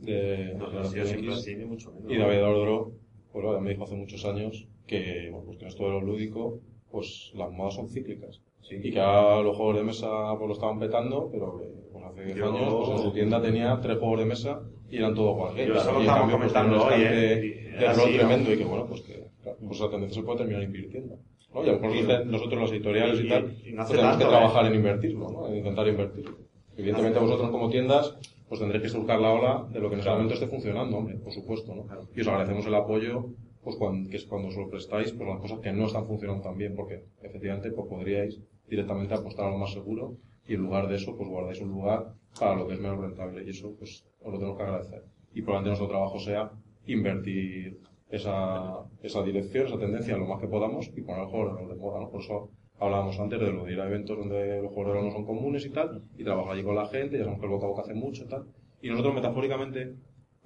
de, 0.00 0.12
de 0.12 0.54
No, 0.54 0.70
sido 0.70 1.04
siempre 1.06 1.28
X, 1.28 1.38
así, 1.38 1.56
mucho 1.56 1.92
menos. 1.92 2.12
y 2.12 2.16
David 2.18 2.44
Ordro, 2.44 2.92
pues 3.32 3.44
bueno, 3.44 3.60
me 3.60 3.70
dijo 3.70 3.84
hace 3.84 3.96
muchos 3.96 4.24
años 4.24 4.66
que, 4.86 5.28
bueno, 5.30 5.46
pues 5.46 5.58
que 5.58 5.64
en 5.64 5.68
esto 5.68 5.84
de 5.84 5.90
lo 5.90 6.00
lúdico, 6.00 6.60
pues 6.90 7.32
las 7.34 7.50
modas 7.52 7.74
son 7.74 7.88
cíclicas. 7.88 8.40
Y 8.70 8.90
que 8.90 9.00
ahora 9.00 9.42
los 9.42 9.56
juegos 9.56 9.76
de 9.76 9.84
mesa 9.84 10.08
pues 10.38 10.48
lo 10.48 10.54
estaban 10.54 10.78
petando, 10.80 11.28
pero 11.30 11.58
que 11.58 11.66
pues, 11.92 12.04
hace 12.04 12.24
10 12.24 12.36
Yo- 12.36 12.48
años 12.52 12.74
pues, 12.74 12.90
en 12.90 12.98
su 13.04 13.12
tienda 13.12 13.40
tenía 13.40 13.78
tres 13.80 13.98
juegos 13.98 14.18
de 14.20 14.24
mesa 14.26 14.60
y 14.90 14.96
eran 14.96 15.14
todos 15.14 15.36
wargames. 15.38 15.68
Yo 15.68 15.74
eso 15.74 15.92
lo 15.92 15.98
y 16.00 16.02
en 16.02 16.08
cambio, 16.08 16.38
pues, 16.38 16.52
comentando 16.52 16.76
un 16.86 16.92
hoy, 16.92 17.00
¿eh? 17.02 17.74
De 17.78 17.86
así, 17.86 18.00
rol 18.00 18.12
tremendo 18.14 18.52
y 18.52 18.58
que 18.58 18.64
bueno, 18.64 18.86
pues 18.86 19.02
que 19.02 19.24
claro, 19.42 19.58
pues 19.66 19.78
esa 19.78 19.90
tendencia 19.90 20.20
se 20.20 20.26
puede 20.26 20.38
terminar 20.38 20.62
invirtiendo. 20.62 21.16
¿no? 21.54 21.64
Y 21.64 21.68
a 21.68 21.72
lo 21.72 21.80
mejor 21.80 21.96
nosotros- 21.96 22.26
nosotros 22.26 22.60
los 22.60 22.72
editoriales 22.72 23.20
y, 23.20 23.26
Y- 23.26 23.28
tal, 23.28 23.56
y 23.64 23.72
no 23.72 23.76
pues 23.84 23.88
tenemos 23.88 24.16
que 24.16 24.22
tanto, 24.24 24.28
trabajar 24.28 24.66
en 24.66 24.74
invertirlo, 24.74 25.30
¿no? 25.30 25.48
en 25.48 25.56
intentar 25.56 25.86
invertirlo. 25.88 26.36
Evidentemente 26.76 27.18
vosotros 27.20 27.50
como 27.50 27.68
tiendas 27.70 28.16
pues 28.48 28.60
tendréis 28.60 28.82
que 28.82 28.88
surcar 28.88 29.20
la 29.20 29.32
ola 29.32 29.66
de 29.72 29.80
lo 29.80 29.88
que 29.88 29.94
en 29.94 30.00
ese 30.00 30.10
momento 30.10 30.34
esté 30.34 30.46
funcionando, 30.48 30.96
hombre, 30.96 31.16
por 31.16 31.32
supuesto, 31.32 31.74
¿no? 31.74 31.86
Y 32.14 32.20
os 32.20 32.28
agradecemos 32.28 32.64
el 32.66 32.74
apoyo, 32.76 33.26
pues 33.66 33.74
cuando, 33.74 34.08
que 34.08 34.16
es 34.16 34.26
cuando 34.26 34.46
os 34.46 34.56
lo 34.56 34.70
prestáis, 34.70 35.10
pues 35.10 35.28
las 35.28 35.40
cosas 35.40 35.58
que 35.58 35.72
no 35.72 35.86
están 35.86 36.06
funcionando 36.06 36.44
tan 36.44 36.56
bien, 36.56 36.76
porque 36.76 37.02
efectivamente 37.20 37.72
pues 37.72 37.88
podríais 37.88 38.40
directamente 38.68 39.12
apostar 39.12 39.46
a 39.46 39.50
lo 39.50 39.58
más 39.58 39.72
seguro 39.72 40.14
y 40.46 40.54
en 40.54 40.60
lugar 40.62 40.86
de 40.86 40.94
eso 40.94 41.16
pues 41.16 41.28
guardáis 41.28 41.60
un 41.60 41.70
lugar 41.70 42.14
para 42.38 42.54
lo 42.54 42.68
que 42.68 42.74
es 42.74 42.80
menos 42.80 43.00
rentable 43.00 43.42
y 43.44 43.50
eso 43.50 43.74
pues 43.76 44.06
os 44.22 44.32
lo 44.32 44.38
tenemos 44.38 44.56
que 44.56 44.62
agradecer. 44.62 45.02
Y 45.34 45.42
probablemente 45.42 45.70
nuestro 45.70 45.88
trabajo 45.88 46.20
sea 46.20 46.52
invertir 46.86 47.80
esa, 48.08 48.84
esa 49.02 49.22
dirección, 49.24 49.66
esa 49.66 49.80
tendencia 49.80 50.16
lo 50.16 50.26
más 50.26 50.40
que 50.40 50.46
podamos 50.46 50.88
y 50.96 51.00
poner 51.00 51.22
el 51.22 51.26
juego 51.26 51.66
de 51.66 51.74
moda, 51.74 51.98
¿no? 51.98 52.08
Por 52.08 52.20
eso 52.20 52.50
hablábamos 52.78 53.18
antes 53.18 53.40
de 53.40 53.52
lo 53.52 53.64
de 53.64 53.72
ir 53.72 53.80
a 53.80 53.88
eventos 53.88 54.16
donde 54.16 54.62
los 54.62 54.70
juegos 54.70 54.94
de 54.94 55.02
no 55.02 55.10
son 55.10 55.26
comunes 55.26 55.66
y 55.66 55.70
tal, 55.70 56.04
y 56.16 56.22
trabajar 56.22 56.52
allí 56.52 56.62
con 56.62 56.76
la 56.76 56.86
gente, 56.86 57.18
ya 57.18 57.24
sabemos 57.24 57.40
que 57.40 57.46
el 57.46 57.52
boca 57.52 57.66
a 57.66 57.68
boca 57.68 57.82
hace 57.82 57.94
mucho 57.94 58.22
y 58.22 58.28
tal. 58.28 58.46
Y 58.80 58.90
nosotros 58.90 59.12
metafóricamente, 59.12 59.96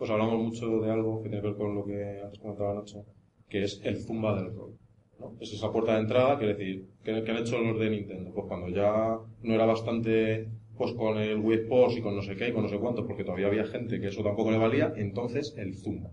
pues 0.00 0.10
hablamos 0.10 0.42
mucho 0.42 0.80
de 0.80 0.90
algo 0.90 1.22
que 1.22 1.28
tiene 1.28 1.42
que 1.42 1.48
ver 1.48 1.56
con 1.58 1.74
lo 1.74 1.84
que 1.84 2.22
antes 2.24 2.38
comentaba 2.38 2.72
Nacho, 2.72 3.04
que 3.50 3.64
es 3.64 3.82
el 3.84 3.98
zumba 3.98 4.34
del 4.34 4.50
rol. 4.54 4.72
¿no? 5.18 5.36
Es 5.38 5.52
esa 5.52 5.70
puerta 5.70 5.92
de 5.92 6.00
entrada, 6.00 6.38
quiere 6.38 6.54
decir, 6.54 6.86
¿qué, 7.04 7.22
qué 7.22 7.30
han 7.30 7.36
hecho 7.36 7.58
los 7.58 7.78
de 7.78 7.90
Nintendo? 7.90 8.32
Pues 8.32 8.46
cuando 8.48 8.70
ya 8.70 9.18
no 9.42 9.54
era 9.54 9.66
bastante 9.66 10.48
pues 10.78 10.94
con 10.94 11.18
el 11.18 11.36
Wii 11.40 11.58
Sports 11.58 11.98
y 11.98 12.00
con 12.00 12.16
no 12.16 12.22
sé 12.22 12.34
qué 12.34 12.48
y 12.48 12.52
con 12.52 12.62
no 12.62 12.70
sé 12.70 12.78
cuánto, 12.78 13.06
porque 13.06 13.24
todavía 13.24 13.48
había 13.48 13.66
gente 13.66 14.00
que 14.00 14.06
eso 14.06 14.22
tampoco 14.22 14.50
le 14.50 14.56
valía, 14.56 14.90
entonces 14.96 15.54
el 15.58 15.74
zumba. 15.74 16.08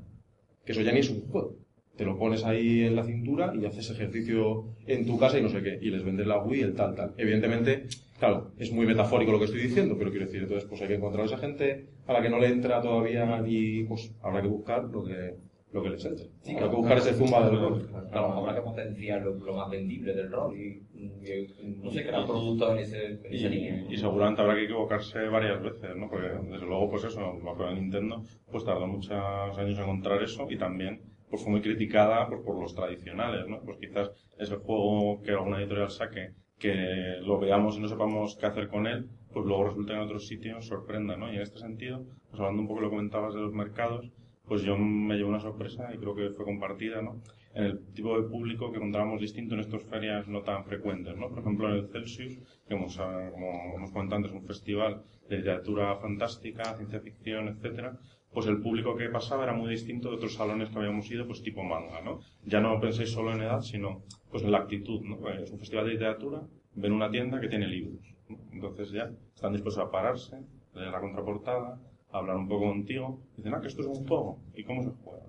Que 0.65 0.73
eso 0.73 0.81
ya 0.81 0.91
ni 0.91 0.99
es 0.99 1.09
un 1.09 1.21
juego. 1.21 1.55
Te 1.95 2.03
lo 2.03 2.17
pones 2.17 2.43
ahí 2.43 2.81
en 2.81 2.93
la 2.93 3.05
cintura 3.05 3.53
y 3.55 3.65
haces 3.65 3.89
ejercicio 3.89 4.65
en 4.85 5.05
tu 5.05 5.17
casa 5.17 5.39
y 5.39 5.43
no 5.43 5.47
sé 5.47 5.63
qué, 5.63 5.79
y 5.81 5.91
les 5.91 6.03
vendes 6.03 6.27
la 6.27 6.43
Wii, 6.43 6.59
el 6.59 6.75
tal, 6.75 6.93
tal. 6.93 7.13
Evidentemente, 7.15 7.85
claro, 8.17 8.51
es 8.57 8.71
muy 8.71 8.85
metafórico 8.85 9.31
lo 9.31 9.39
que 9.39 9.45
estoy 9.45 9.61
diciendo, 9.61 9.95
pero 9.97 10.11
quiero 10.11 10.25
decir, 10.25 10.43
entonces 10.43 10.67
pues 10.67 10.81
hay 10.81 10.87
que 10.87 10.95
encontrar 10.95 11.23
a 11.23 11.25
esa 11.25 11.37
gente 11.37 11.87
a 12.05 12.13
la 12.13 12.21
que 12.21 12.29
no 12.29 12.39
le 12.39 12.47
entra 12.47 12.81
todavía 12.81 13.43
y 13.45 13.83
pues 13.85 14.13
habrá 14.21 14.41
que 14.41 14.47
buscar 14.47 14.83
lo 14.85 15.03
que, 15.03 15.35
lo 15.71 15.83
que 15.83 15.89
les 15.89 16.05
entre. 16.05 16.25
Sí, 16.41 16.55
habrá 16.55 16.57
claro, 16.57 16.71
que 16.71 16.77
buscar 16.77 16.97
claro. 16.97 17.09
ese 17.09 17.19
zumba 17.19 17.49
del 17.49 17.59
rol. 17.59 17.89
Claro, 18.11 18.33
habrá 18.33 18.55
que 18.55 18.61
potenciar 18.61 19.21
lo, 19.21 19.33
lo 19.35 19.53
más 19.53 19.69
vendible 19.69 20.13
del 20.13 20.31
rol 20.31 20.57
y, 20.57 20.83
y, 20.93 21.77
no 21.83 21.91
sé, 21.91 22.05
crear 22.05 22.25
productos 22.25 22.71
en, 22.71 22.77
ese, 22.79 23.05
en 23.05 23.33
esa 23.33 23.49
línea. 23.49 23.85
Y, 23.89 23.93
y 23.93 23.97
seguramente 23.97 24.41
habrá 24.41 24.55
que 24.55 24.63
equivocarse 24.63 25.27
varias 25.27 25.61
veces, 25.61 25.95
¿no? 25.95 26.09
Porque 26.09 26.27
desde 26.27 26.65
luego, 26.65 26.89
pues 26.89 27.03
eso, 27.03 27.33
me 27.33 27.51
acuerdo 27.51 27.73
de 27.73 27.81
Nintendo, 27.81 28.23
pues 28.51 28.63
tardó 28.63 28.87
muchos 28.87 29.11
años 29.11 29.77
en 29.77 29.83
encontrar 29.83 30.23
eso 30.23 30.47
y 30.49 30.57
también 30.57 31.01
pues 31.29 31.43
fue 31.43 31.51
muy 31.51 31.61
criticada 31.61 32.27
pues, 32.27 32.41
por 32.41 32.59
los 32.59 32.73
tradicionales, 32.73 33.47
¿no? 33.47 33.61
Pues 33.61 33.77
quizás 33.77 34.11
ese 34.37 34.55
juego 34.55 35.21
que 35.21 35.31
alguna 35.31 35.59
editorial 35.59 35.89
saque, 35.89 36.31
que 36.59 37.17
lo 37.21 37.39
veamos 37.39 37.77
y 37.77 37.81
no 37.81 37.87
sepamos 37.87 38.35
qué 38.35 38.45
hacer 38.47 38.67
con 38.67 38.87
él, 38.87 39.07
pues 39.31 39.45
luego 39.45 39.65
resulta 39.65 39.93
en 39.93 39.99
otros 39.99 40.27
sitios 40.27 40.65
sorprenda, 40.65 41.15
¿no? 41.15 41.31
Y 41.31 41.35
en 41.35 41.41
este 41.41 41.59
sentido, 41.59 42.03
pues 42.29 42.39
hablando 42.39 42.61
un 42.63 42.67
poco 42.67 42.79
de 42.79 42.85
lo 42.85 42.89
que 42.89 42.95
comentabas 42.95 43.33
de 43.33 43.41
los 43.41 43.53
mercados, 43.53 44.09
pues 44.47 44.63
yo 44.63 44.77
me 44.77 45.15
llevo 45.15 45.29
una 45.29 45.39
sorpresa 45.39 45.93
y 45.93 45.97
creo 45.97 46.15
que 46.15 46.29
fue 46.31 46.45
compartida, 46.45 47.01
¿no? 47.01 47.21
En 47.53 47.65
el 47.65 47.79
tipo 47.93 48.19
de 48.19 48.27
público 48.27 48.71
que 48.71 48.77
encontrábamos 48.77 49.19
distinto 49.19 49.55
en 49.55 49.61
estas 49.61 49.83
ferias 49.83 50.27
no 50.27 50.41
tan 50.41 50.63
frecuentes, 50.63 51.15
¿no? 51.17 51.29
Por 51.29 51.39
ejemplo, 51.39 51.69
en 51.69 51.75
el 51.75 51.87
Celsius, 51.89 52.37
que 52.67 52.73
hemos, 52.75 52.97
ah, 52.99 53.29
como 53.31 53.75
hemos 53.75 53.91
comentado 53.91 54.17
antes, 54.17 54.31
un 54.31 54.45
festival 54.45 55.03
de 55.29 55.37
literatura 55.37 55.95
fantástica, 55.97 56.75
ciencia 56.75 56.99
ficción, 56.99 57.49
etcétera, 57.49 57.97
pues 58.31 58.45
el 58.47 58.61
público 58.61 58.95
que 58.95 59.09
pasaba 59.09 59.43
era 59.43 59.53
muy 59.53 59.69
distinto 59.69 60.09
de 60.09 60.15
otros 60.15 60.35
salones 60.35 60.69
que 60.69 60.77
habíamos 60.77 61.09
ido, 61.09 61.25
pues 61.25 61.41
tipo 61.41 61.63
manga, 61.63 62.01
¿no? 62.01 62.19
Ya 62.45 62.61
no 62.61 62.79
penséis 62.79 63.11
solo 63.11 63.33
en 63.33 63.41
edad, 63.41 63.61
sino 63.61 64.03
pues 64.41 64.51
la 64.51 64.59
actitud, 64.59 65.01
¿no? 65.01 65.17
Pues 65.17 65.41
Es 65.41 65.51
un 65.51 65.59
festival 65.59 65.85
de 65.85 65.93
literatura, 65.93 66.41
ven 66.75 66.91
una 66.91 67.09
tienda 67.09 67.39
que 67.39 67.47
tiene 67.47 67.67
libros, 67.67 68.01
¿no? 68.29 68.37
Entonces 68.53 68.91
ya 68.91 69.11
están 69.33 69.53
dispuestos 69.53 69.83
a 69.83 69.91
pararse, 69.91 70.37
leer 70.73 70.91
la 70.91 70.99
contraportada, 70.99 71.79
hablar 72.11 72.37
un 72.37 72.47
poco 72.47 72.65
contigo, 72.65 73.19
dicen, 73.35 73.53
ah, 73.53 73.61
que 73.61 73.67
esto 73.67 73.81
es 73.81 73.87
un 73.87 74.07
juego, 74.07 74.39
¿y 74.55 74.63
cómo 74.63 74.83
se 74.83 74.91
juega? 75.03 75.23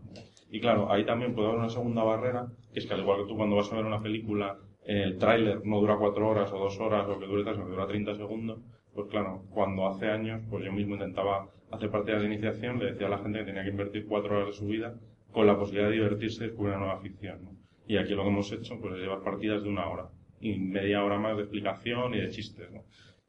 Y 0.51 0.61
claro, 0.61 0.91
ahí 0.91 1.05
también 1.05 1.35
puede 1.35 1.49
haber 1.49 1.61
una 1.61 1.69
segunda 1.69 2.03
barrera, 2.03 2.49
que 2.73 2.79
es 2.79 2.87
que 2.87 2.95
al 2.95 3.01
igual 3.01 3.23
que 3.23 3.29
tú 3.29 3.37
cuando 3.37 3.57
vas 3.57 3.71
a 3.73 3.77
ver 3.77 3.85
una 3.85 4.03
película, 4.03 4.59
el 4.85 5.19
tráiler 5.19 5.67
no 5.67 5.81
dura 5.81 5.97
cuatro 5.99 6.29
horas 6.29 6.51
o 6.53 6.59
dos 6.59 6.81
horas 6.81 7.07
o 7.09 7.19
que 7.19 7.27
dure 7.27 7.45
sino 7.53 7.67
que 7.67 7.73
dura 7.73 7.87
30 7.87 8.15
segundos, 8.15 8.59
Pues 8.95 9.07
claro, 9.09 9.45
cuando 9.51 9.87
hace 9.87 10.07
años, 10.07 10.43
pues 10.51 10.65
yo 10.65 10.73
mismo 10.73 10.95
intentaba 10.95 11.49
hacer 11.71 11.91
partidas 11.91 12.23
de 12.23 12.29
iniciación, 12.29 12.79
le 12.79 12.93
decía 12.93 13.07
a 13.07 13.11
la 13.11 13.19
gente 13.19 13.41
que 13.41 13.45
tenía 13.45 13.63
que 13.63 13.71
invertir 13.71 14.07
cuatro 14.07 14.37
horas 14.37 14.49
de 14.49 14.53
su 14.55 14.67
vida 14.67 14.95
con 15.31 15.47
la 15.47 15.59
posibilidad 15.59 15.91
de 15.91 15.97
divertirse 15.97 16.45
y 16.45 16.47
descubrir 16.49 16.75
una 16.75 16.87
nueva 16.87 17.01
ficción. 17.01 17.45
¿no? 17.45 17.58
Y 17.89 17.97
aquí 17.97 18.15
lo 18.15 18.23
que 18.23 18.29
hemos 18.29 18.53
hecho 18.53 18.79
pues, 18.79 18.95
es 18.95 19.01
llevar 19.01 19.23
partidas 19.23 19.63
de 19.63 19.71
una 19.71 19.89
hora 19.89 20.11
y 20.41 20.59
media 20.59 21.03
hora 21.03 21.19
más 21.19 21.37
de 21.37 21.45
explicación 21.45 22.15
y 22.15 22.19
de 22.21 22.29
chistes. 22.29 22.69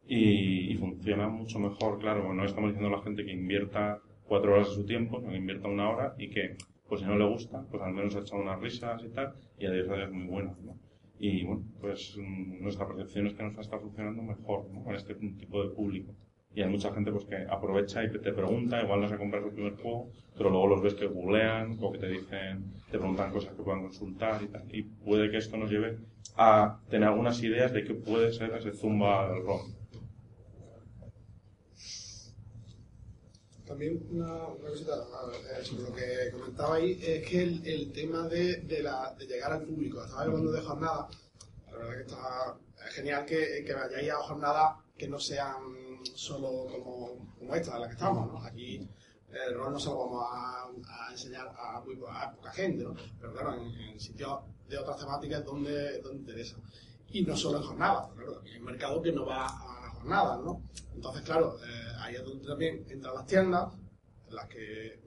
Y, 0.06 0.76
funciona 0.76 1.30
mucho 1.30 1.60
mejor, 1.60 2.00
claro, 2.00 2.34
no 2.34 2.44
estamos 2.44 2.72
diciendo 2.72 2.94
a 2.94 2.98
la 2.98 3.04
gente 3.04 3.24
que 3.24 3.32
invierta 3.32 4.02
cuatro 4.28 4.54
horas 4.54 4.70
de 4.70 4.76
su 4.76 4.86
tiempo, 4.86 5.20
sino 5.20 5.32
que 5.32 5.38
invierta 5.38 5.70
una 5.70 5.90
hora 5.90 6.14
y 6.18 6.30
que, 6.30 6.58
pues 6.88 7.02
si 7.02 7.08
no 7.08 7.18
le 7.18 7.26
gusta, 7.26 7.66
pues 7.72 7.82
al 7.82 7.94
menos 7.94 8.16
ha 8.16 8.20
echado 8.20 8.42
unas 8.42 8.60
risas 8.60 9.02
y 9.04 9.10
tal, 9.10 9.34
y 9.58 9.66
a 9.66 9.72
10 9.72 9.88
horas 9.90 10.12
muy 10.12 10.26
buenas. 10.26 10.60
¿no? 10.60 10.78
Y 11.20 11.46
bueno, 11.46 11.64
pues 11.80 12.18
nuestra 12.18 12.86
percepción 12.88 13.28
es 13.28 13.34
que 13.36 13.44
nos 13.44 13.58
está 13.58 13.80
funcionando 13.80 14.22
mejor 14.24 14.68
con 14.84 14.94
este 14.94 15.16
tipo 15.16 15.64
de 15.64 15.70
público. 15.70 16.14
Y 16.54 16.62
hay 16.64 16.70
mucha 16.70 16.92
gente 16.94 17.12
pues 17.12 17.26
que 17.26 17.36
aprovecha 17.50 18.04
y 18.04 18.12
te 18.12 18.34
pregunta, 18.34 18.82
igual 18.82 19.02
no 19.02 19.08
se 19.08 19.18
compra 19.18 19.42
su 19.42 19.52
primer 19.52 19.76
juego, 19.76 20.12
pero 20.36 20.50
luego 20.50 20.68
los 20.68 20.82
ves 20.82 20.96
que 20.96 21.06
googlean 21.06 21.78
o 21.80 21.92
que 21.92 22.00
te 22.00 22.08
dicen, 22.08 22.74
te 22.90 22.98
preguntan 22.98 23.32
cosas 23.32 23.54
que 23.56 23.62
puedan 23.62 23.84
consultar 23.84 24.42
y 24.42 24.48
tal. 24.48 24.64
Y 24.76 24.82
puede 24.84 25.30
que 25.30 25.38
esto 25.38 25.58
nos 25.58 25.70
lleve 25.70 26.00
a 26.36 26.80
tener 26.90 27.08
algunas 27.08 27.42
ideas 27.44 27.72
de 27.72 27.84
qué 27.84 27.94
puede 27.94 28.34
ser 28.34 28.52
ese 28.56 28.74
zumba 28.74 29.30
del 29.30 29.44
rock. 29.44 29.70
También 33.68 34.02
una, 34.10 34.48
una 34.48 34.70
cosita 34.70 34.96
eh, 34.96 35.64
sobre 35.64 35.84
lo 35.84 35.94
que 35.94 36.32
comentaba 36.32 36.76
ahí, 36.76 37.00
es 37.04 37.30
que 37.30 37.44
el, 37.44 37.92
tema 37.92 38.28
de, 38.28 38.62
de, 38.62 38.82
la, 38.82 39.14
de 39.20 39.28
llegar 39.28 39.52
al 39.52 39.62
público, 39.62 40.04
estaba 40.04 40.24
hablando 40.24 40.52
de 40.52 40.62
jornadas, 40.62 41.16
la 41.68 41.78
verdad 41.78 41.94
que 41.94 42.02
está 42.02 42.58
es 42.88 42.94
genial 42.94 43.26
que, 43.26 43.64
que 43.66 43.74
vayáis 43.74 44.10
a 44.10 44.18
jornadas 44.18 44.78
que 44.98 45.08
no 45.08 45.20
sean 45.20 45.56
solo 46.16 46.68
como, 46.72 47.34
como 47.38 47.56
esta 47.56 47.76
en 47.76 47.82
la 47.82 47.88
que 47.88 47.94
estamos. 47.94 48.46
Aquí 48.46 48.88
el 49.32 49.54
rol 49.54 49.74
no 49.74 49.80
se 49.80 49.90
lo 49.90 49.98
vamos 49.98 50.26
a, 50.32 51.12
enseñar 51.12 51.54
a, 51.58 51.82
muy, 51.82 51.98
a 52.10 52.32
poca 52.32 52.52
gente, 52.52 52.84
¿no? 52.84 52.96
Pero 53.20 53.34
claro, 53.34 53.56
en, 53.56 54.00
sitios 54.00 54.40
de 54.68 54.78
otras 54.78 54.98
temáticas 54.98 55.44
donde, 55.46 56.02
donde 56.02 56.20
interesa. 56.20 56.58
Y 57.12 57.24
no 57.24 57.36
solo 57.36 57.58
en 57.58 57.64
jornadas, 57.64 58.10
claro, 58.16 58.42
hay 58.44 58.58
un 58.58 58.66
mercado 58.66 59.02
que 59.02 59.12
no 59.12 59.26
va 59.26 59.46
a 59.46 59.92
jornadas, 59.92 60.40
¿no? 60.44 60.62
Entonces, 60.94 61.24
claro, 61.24 61.58
eh, 61.64 61.92
ahí 62.02 62.16
es 62.16 62.24
donde 62.24 62.48
también 62.48 62.86
entran 62.90 63.16
las 63.16 63.26
tiendas, 63.26 63.74
en 64.28 64.36
las 64.36 64.48
que 64.48 64.86
eh, 64.88 65.00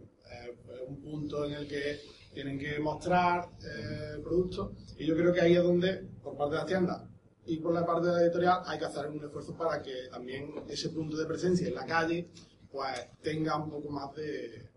es 0.69 0.89
un 0.89 1.01
punto 1.01 1.45
en 1.45 1.53
el 1.53 1.69
que 1.69 2.01
tienen 2.35 2.59
que 2.59 2.79
mostrar 2.81 3.49
eh, 3.63 4.19
productos, 4.23 4.73
y 4.99 5.07
yo 5.07 5.15
creo 5.15 5.33
que 5.33 5.41
ahí 5.41 5.55
es 5.55 5.63
donde, 5.63 6.09
por 6.23 6.37
parte 6.37 6.55
de 6.55 6.59
las 6.59 6.67
tiendas 6.67 7.12
y 7.47 7.59
por 7.59 7.75
la 7.75 7.85
parte 7.85 8.07
de 8.09 8.13
la 8.15 8.23
editorial, 8.23 8.63
hay 8.67 8.79
que 8.79 8.85
hacer 8.85 9.09
un 9.09 9.25
esfuerzo 9.25 9.55
para 9.57 9.83
que 9.83 10.09
también 10.11 10.53
ese 10.69 10.91
punto 10.91 11.17
de 11.17 11.27
presencia 11.27 11.67
en 11.69 11.75
la 11.75 11.85
calle, 11.87 12.29
pues 12.71 13.09
tenga 13.21 13.57
un 13.57 13.69
poco 13.71 13.91
más 13.91 14.15
de, 14.15 14.69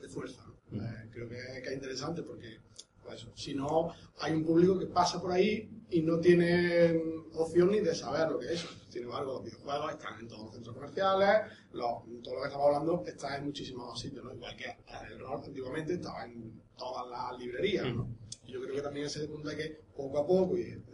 de 0.00 0.08
fuerza. 0.08 0.44
¿no? 0.70 0.82
Eh, 0.82 1.08
creo 1.10 1.28
que, 1.28 1.36
que 1.62 1.68
es 1.68 1.74
interesante 1.74 2.22
porque 2.22 2.58
pues 3.04 3.26
si 3.34 3.54
no, 3.54 3.92
hay 4.20 4.32
un 4.32 4.44
público 4.44 4.78
que 4.78 4.86
pasa 4.86 5.20
por 5.20 5.32
ahí 5.32 5.68
y 5.90 6.02
no 6.02 6.20
tiene 6.20 7.00
opción 7.34 7.70
ni 7.72 7.80
de 7.80 7.94
saber 7.94 8.30
lo 8.30 8.38
que 8.38 8.52
es. 8.52 8.64
Sin 8.88 9.02
embargo, 9.04 9.34
los 9.34 9.44
videojuegos 9.44 9.92
están 9.92 10.20
en 10.20 10.28
todos 10.28 10.44
los 10.44 10.54
centros 10.54 10.74
comerciales, 10.74 11.50
los- 11.72 12.02
todo 12.22 12.34
lo 12.36 12.40
que 12.42 12.46
estamos 12.46 12.66
hablando 12.68 13.02
está 13.06 13.36
en 13.36 13.46
muchísimos 13.46 13.98
sitios, 14.00 14.24
¿no? 14.24 14.32
Igual 14.34 14.56
que 14.56 14.64
el 15.10 15.24
antiguamente 15.26 15.94
estaba 15.94 16.24
en 16.24 16.62
todas 16.76 17.08
las 17.08 17.38
librerías, 17.38 17.92
¿no? 17.94 18.08
Y 18.46 18.52
yo 18.52 18.62
creo 18.62 18.74
que 18.76 18.82
también 18.82 19.06
ese 19.06 19.26
punto 19.26 19.48
hay 19.48 19.56
que, 19.56 19.80
poco 19.96 20.18
a 20.18 20.26
poco 20.26 20.56
y 20.56 20.62
de 20.64 20.91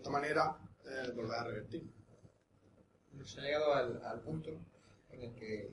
cierta 0.00 0.10
manera, 0.10 0.56
eh, 0.86 1.12
volver 1.14 1.38
a 1.38 1.44
revertir. 1.44 1.82
Se 3.24 3.40
ha 3.40 3.44
llegado 3.44 3.74
al, 3.74 4.02
al 4.04 4.20
punto 4.20 4.50
en 5.10 5.22
el 5.22 5.34
que 5.34 5.64
eh, 5.64 5.72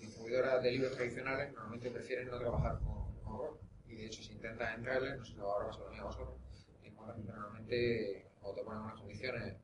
distribuidoras 0.00 0.60
de 0.62 0.72
libros 0.72 0.92
tradicionales 0.96 1.52
normalmente 1.52 1.90
prefieren 1.90 2.28
no 2.28 2.38
trabajar 2.38 2.80
con, 2.80 3.14
con 3.22 3.38
rol. 3.38 3.60
Y 3.86 3.94
de 3.94 4.06
hecho, 4.06 4.20
si 4.22 4.32
intentas 4.32 4.76
entrarles, 4.76 5.16
no 5.16 5.24
sé 5.24 5.32
si 5.32 5.38
lo 5.38 5.52
ahora 5.52 5.66
pasa 5.68 5.80
lo 5.84 5.90
mismo 5.90 6.02
a 6.04 6.06
vosotros, 6.06 6.38
normalmente 7.24 8.26
o 8.42 8.52
te 8.52 8.62
ponen 8.64 8.82
unas 8.82 8.98
condiciones 8.98 9.54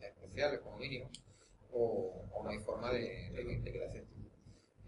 especiales 0.00 0.60
como 0.60 0.76
mínimo, 0.76 1.10
o, 1.72 2.26
o 2.32 2.44
no 2.44 2.50
hay 2.50 2.58
forma 2.58 2.90
de, 2.92 3.30
de, 3.30 3.44
de 3.44 3.72
que 3.72 3.78
te 3.78 3.86
acepten. 3.86 4.26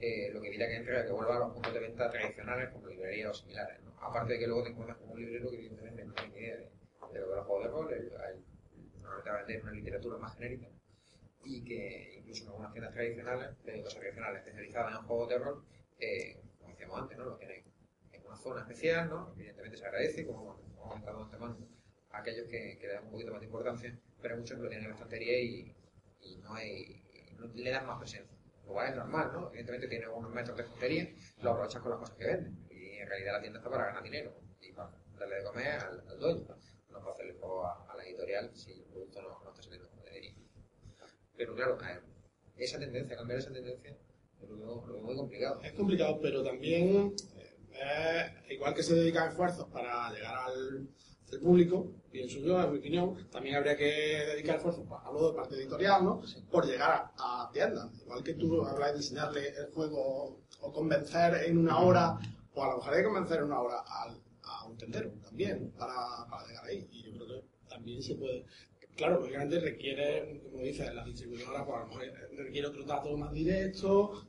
Eh, 0.00 0.30
lo 0.32 0.40
que 0.42 0.48
evita 0.48 0.66
que 0.68 0.76
entre 0.76 1.06
que 1.06 1.12
vuelva 1.12 1.36
a 1.36 1.38
los 1.40 1.52
puntos 1.54 1.72
de 1.72 1.80
venta 1.80 2.10
tradicionales 2.10 2.70
como 2.70 2.86
librerías 2.86 3.30
o 3.30 3.34
similares. 3.34 3.82
¿no? 3.82 3.92
Aparte 4.00 4.34
de 4.34 4.38
que 4.40 4.46
luego 4.46 4.62
te 4.62 4.70
encuentras 4.70 4.98
con 4.98 5.10
un 5.10 5.18
librero 5.20 5.50
que 5.50 5.56
evidentemente 5.56 6.04
no 6.04 6.12
tiene 6.14 6.38
idea 6.38 6.56
de, 6.56 6.62
de 6.62 7.18
lo 7.20 7.26
que 7.26 7.32
es 7.32 7.38
el 7.38 7.44
juego 7.44 7.62
de 7.62 7.68
rol, 7.68 7.92
el- 7.94 8.12
el- 8.12 8.44
normalmente 9.08 9.52
vender 9.52 9.64
una 9.64 9.72
literatura 9.72 10.18
más 10.18 10.34
genérica 10.34 10.68
y 11.44 11.64
que 11.64 12.16
incluso 12.18 12.42
en 12.42 12.48
algunas 12.48 12.72
tiendas 12.72 12.92
tradicionales, 12.92 13.64
de 13.64 13.82
cosas 13.82 14.00
tradicionales 14.00 14.38
especializadas 14.40 14.94
en 14.94 15.06
juegos 15.06 15.28
de 15.28 15.38
rol, 15.38 15.64
eh, 15.98 16.40
como 16.58 16.70
decíamos 16.70 17.00
antes, 17.00 17.18
¿no? 17.18 17.24
lo 17.24 17.36
tienen 17.36 17.64
en 18.12 18.26
una 18.26 18.36
zona 18.36 18.60
especial, 18.60 19.08
¿no? 19.08 19.32
evidentemente 19.36 19.76
se 19.76 19.86
agradece, 19.86 20.26
como 20.26 20.42
hemos 20.42 20.76
comentado 20.76 21.24
antemano, 21.24 21.56
a 22.10 22.18
aquellos 22.18 22.46
que, 22.48 22.78
que 22.78 22.86
le 22.86 22.94
dan 22.94 23.04
un 23.04 23.10
poquito 23.12 23.32
más 23.32 23.40
de 23.40 23.46
importancia, 23.46 23.98
pero 24.20 24.36
muchos 24.36 24.56
que 24.56 24.62
lo 24.62 24.68
tienen 24.68 24.84
en 24.86 24.90
la 24.90 24.96
estantería 24.96 25.40
y, 25.40 25.74
y 26.20 26.36
no, 26.38 26.54
hay, 26.54 27.02
no 27.38 27.46
le 27.46 27.70
dan 27.70 27.86
más 27.86 27.98
presencia. 27.98 28.36
Lo 28.66 28.74
cual 28.74 28.90
es 28.90 28.96
normal, 28.96 29.30
¿no? 29.32 29.48
Evidentemente 29.48 29.88
tiene 29.88 30.08
unos 30.08 30.30
metros 30.30 30.56
de 30.56 30.62
estantería, 30.64 31.08
lo 31.40 31.50
aprovechas 31.52 31.80
con 31.80 31.90
las 31.90 32.00
cosas 32.00 32.16
que 32.16 32.26
venden. 32.26 32.66
Y 32.70 32.98
en 32.98 33.08
realidad 33.08 33.32
la 33.32 33.40
tienda 33.40 33.58
está 33.60 33.70
para 33.70 33.86
ganar 33.86 34.02
dinero 34.02 34.34
y 34.60 34.72
para 34.72 34.90
darle 35.18 35.36
de 35.36 35.44
comer 35.44 35.80
al, 35.80 36.04
al 36.06 36.18
dueño. 36.18 36.46
No 36.90 37.00
para 37.00 37.12
hacerle 37.12 37.34
juego 37.34 37.64
a, 37.64 37.90
a 37.90 37.96
la 37.96 38.04
editorial 38.04 38.50
si 38.54 38.72
el 38.72 38.84
producto 38.84 39.22
no, 39.22 39.40
no 39.42 39.50
está 39.50 39.62
saliendo 39.62 39.88
como 39.88 40.02
debería. 40.02 40.34
Pero 41.38 41.54
claro, 41.54 41.78
esa 42.56 42.78
tendencia, 42.80 43.16
cambiar 43.16 43.38
esa 43.38 43.52
tendencia, 43.52 43.96
lo 44.46 44.56
veo, 44.58 44.86
lo 44.86 44.92
veo 44.94 45.02
muy 45.04 45.16
complicado. 45.16 45.62
Es 45.62 45.72
complicado, 45.72 46.18
pero 46.20 46.42
también, 46.42 47.14
eh, 47.72 48.44
igual 48.50 48.74
que 48.74 48.82
se 48.82 48.94
dedican 48.94 49.28
esfuerzos 49.28 49.68
para 49.68 50.10
llegar 50.12 50.34
al, 50.36 50.88
al 51.32 51.40
público, 51.40 51.92
pienso 52.10 52.40
yo, 52.40 52.60
en 52.60 52.72
mi 52.72 52.78
opinión, 52.78 53.28
también 53.30 53.54
habría 53.54 53.76
que 53.76 53.84
dedicar 53.84 54.56
esfuerzos, 54.56 54.84
hablo 55.04 55.30
de 55.30 55.36
parte 55.36 55.54
editorial, 55.54 56.04
¿no? 56.04 56.22
Por 56.50 56.66
llegar 56.66 57.12
a, 57.16 57.44
a 57.44 57.50
tiendas. 57.52 57.88
Igual 58.02 58.24
que 58.24 58.34
tú 58.34 58.64
hablas 58.66 58.92
de 58.92 58.96
enseñarle 58.98 59.48
el 59.50 59.70
juego 59.72 60.40
o 60.60 60.72
convencer 60.72 61.44
en 61.44 61.56
una 61.58 61.78
hora, 61.78 62.18
o 62.52 62.64
a 62.64 62.70
lo 62.70 62.76
mejor 62.78 62.94
hay 62.94 63.00
que 63.00 63.04
convencer 63.04 63.38
en 63.38 63.44
una 63.44 63.60
hora 63.60 63.84
al, 63.86 64.20
a 64.42 64.66
un 64.66 64.76
tendero 64.76 65.12
también, 65.22 65.70
para, 65.78 65.94
para 66.28 66.46
llegar 66.48 66.64
ahí. 66.64 66.88
Y 66.90 67.04
yo 67.04 67.12
creo 67.12 67.26
que 67.28 67.48
también 67.68 68.02
se 68.02 68.16
puede. 68.16 68.44
Claro, 68.98 69.20
lógicamente 69.20 69.60
requiere, 69.60 70.40
como 70.50 70.60
dices, 70.60 70.92
la 70.92 71.04
distribuidora, 71.04 71.64
pues 71.64 71.76
a 71.76 71.80
lo 71.82 71.86
mejor 71.86 72.02
requiere 72.36 72.66
otro 72.66 72.84
trato 72.84 73.16
más 73.16 73.32
directo, 73.32 74.26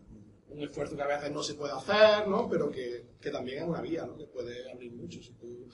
un 0.47 0.61
esfuerzo 0.61 0.95
que 0.95 1.01
a 1.01 1.07
veces 1.07 1.31
no 1.31 1.41
se 1.41 1.55
puede 1.55 1.73
hacer, 1.73 2.27
¿no? 2.27 2.47
Pero 2.47 2.69
que, 2.69 3.07
que 3.19 3.31
también 3.31 3.63
es 3.63 3.67
una 3.67 3.81
vía, 3.81 4.05
¿no? 4.05 4.15
Que 4.15 4.27
puede 4.27 4.71
abrir 4.71 4.91
mucho. 4.93 5.21
Eh, 5.41 5.67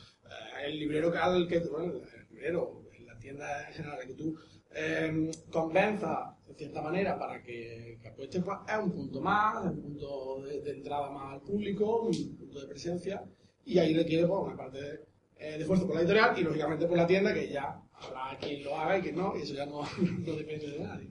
el 0.64 0.80
librero 0.80 1.12
que 1.12 1.18
al 1.18 1.46
que, 1.46 1.60
bueno, 1.60 1.92
el 1.92 2.28
librero, 2.30 2.84
la 3.06 3.20
tienda 3.20 3.68
en 3.68 3.74
general, 3.74 4.00
que 4.08 4.14
tú 4.14 4.38
eh, 4.74 5.30
convenzas 5.52 6.46
de 6.48 6.54
cierta 6.54 6.82
manera 6.82 7.20
para 7.20 7.44
que, 7.44 8.00
que 8.02 8.12
pues 8.12 8.30
es 8.34 8.44
un 8.82 8.92
punto 8.94 9.20
más, 9.20 9.66
es 9.66 9.72
un 9.72 9.82
punto 9.82 10.42
de, 10.46 10.62
de 10.62 10.72
entrada 10.72 11.10
más 11.10 11.34
al 11.34 11.42
público, 11.42 12.04
un 12.04 12.38
punto 12.38 12.62
de 12.62 12.68
presencia, 12.68 13.26
y 13.66 13.78
ahí 13.78 13.94
requiere, 13.94 14.26
pues, 14.26 14.42
una 14.42 14.56
parte 14.56 14.82
de, 14.82 14.94
eh, 15.36 15.52
de 15.58 15.62
esfuerzo 15.64 15.86
por 15.86 15.96
la 15.96 16.02
editorial 16.02 16.40
y, 16.40 16.44
lógicamente, 16.44 16.88
por 16.88 16.96
la 16.96 17.06
tienda, 17.08 17.34
que 17.34 17.50
ya 17.50 17.82
habrá 18.08 18.38
quien 18.38 18.64
lo 18.64 18.78
haga 18.78 18.98
y 18.98 19.02
quien 19.02 19.16
no, 19.16 19.38
y 19.38 19.42
eso 19.42 19.54
ya 19.54 19.66
no, 19.66 19.84
depende 20.02 20.72
de 20.72 20.80
nadie. 20.80 21.10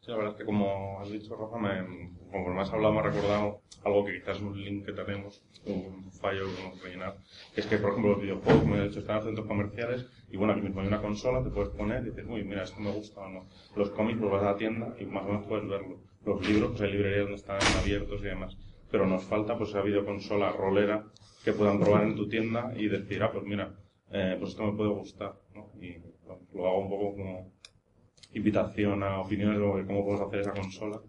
Sí, 0.00 0.10
la 0.10 0.16
verdad 0.16 0.32
es 0.32 0.38
que 0.38 0.44
como 0.44 1.00
has 1.00 1.10
dicho, 1.10 1.36
Rafa, 1.36 1.58
me, 1.58 2.12
conforme 2.30 2.60
has 2.60 2.72
hablado 2.72 2.92
me 2.92 3.00
ha 3.00 3.02
recordado 3.02 3.60
algo 3.84 4.04
que 4.04 4.14
quizás 4.14 4.36
es 4.36 4.42
un 4.42 4.60
link 4.60 4.84
que 4.84 4.92
tenemos, 4.92 5.44
un 5.66 6.10
fallo 6.10 6.46
que 6.46 6.62
vamos 6.62 6.80
a 6.80 6.84
rellenar, 6.84 7.16
que 7.54 7.60
es 7.60 7.66
que, 7.66 7.78
por 7.78 7.90
ejemplo, 7.90 8.12
los 8.12 8.22
videojuegos, 8.22 8.62
como 8.62 8.76
he 8.76 8.88
dicho, 8.88 9.00
están 9.00 9.18
en 9.18 9.24
centros 9.24 9.46
comerciales 9.46 10.06
y, 10.30 10.36
bueno, 10.36 10.52
aquí 10.52 10.62
mismo 10.62 10.80
hay 10.80 10.88
una 10.88 11.00
consola, 11.00 11.42
te 11.42 11.50
puedes 11.50 11.70
poner 11.70 12.02
y 12.02 12.10
dices, 12.10 12.24
uy, 12.28 12.42
mira, 12.42 12.64
esto 12.64 12.80
me 12.80 12.90
gusta 12.90 13.20
o 13.20 13.28
no. 13.28 13.46
Los 13.76 13.90
cómics, 13.90 14.18
pues 14.18 14.32
vas 14.32 14.42
a 14.42 14.52
la 14.52 14.56
tienda 14.56 14.94
y 14.98 15.04
más 15.04 15.24
o 15.24 15.28
menos 15.28 15.46
puedes 15.46 15.68
verlo. 15.68 16.00
Los 16.24 16.48
libros, 16.48 16.70
pues 16.70 16.82
hay 16.82 16.92
librerías 16.92 17.24
donde 17.24 17.36
están 17.36 17.58
abiertos 17.80 18.20
y 18.20 18.24
demás. 18.24 18.56
Pero 18.90 19.06
nos 19.06 19.24
falta, 19.24 19.56
pues, 19.56 19.70
esa 19.70 19.82
videoconsola 19.82 20.52
rolera 20.52 21.04
que 21.44 21.52
puedan 21.52 21.80
probar 21.80 22.04
en 22.04 22.16
tu 22.16 22.28
tienda 22.28 22.72
y 22.76 22.88
decir, 22.88 23.22
ah, 23.22 23.30
pues 23.32 23.44
mira, 23.44 23.74
eh, 24.12 24.36
pues 24.38 24.50
esto 24.50 24.64
me 24.64 24.76
puede 24.76 24.90
gustar, 24.90 25.34
Y 25.80 25.96
lo 26.54 26.66
hago 26.68 26.80
un 26.80 26.88
poco 26.88 27.16
como 27.16 27.52
invitación 28.32 29.02
a 29.02 29.20
opiniones 29.20 29.58
sobre 29.58 29.86
cómo 29.86 30.04
podemos 30.04 30.28
hacer 30.28 30.40
esa 30.40 30.52
consola 30.52 31.02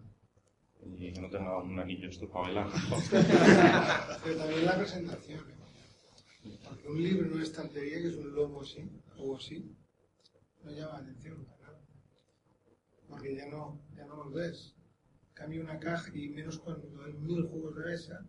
y 0.86 1.12
que 1.12 1.20
no 1.20 1.30
tenga 1.30 1.62
un 1.62 1.78
anillo 1.78 2.08
esto 2.08 2.28
para 2.28 2.46
bailar. 2.46 2.68
Pero 4.24 4.36
también 4.36 4.64
la 4.64 4.76
presentación. 4.76 5.40
¿eh? 5.40 6.58
Porque 6.68 6.88
un 6.88 7.02
libro 7.02 7.26
en 7.26 7.32
una 7.32 7.42
estantería, 7.42 8.02
que 8.02 8.08
es 8.08 8.16
un 8.16 8.34
logo 8.34 8.62
así, 8.62 8.90
o 9.18 9.36
así, 9.36 9.74
no 10.62 10.70
llama 10.70 10.92
la 10.92 10.98
atención 10.98 11.44
para 11.44 11.62
nada. 11.62 11.80
Porque 13.08 13.34
ya 13.34 13.46
no, 13.46 13.80
ya 13.96 14.04
no 14.06 14.16
los 14.16 14.32
ves. 14.32 14.74
Cambia 15.32 15.62
una 15.62 15.78
caja 15.78 16.10
y 16.14 16.28
menos 16.28 16.58
cuando 16.58 17.02
hay 17.02 17.14
mil 17.14 17.42
juegos 17.48 17.76
de 17.76 17.84
mesa, 17.86 18.26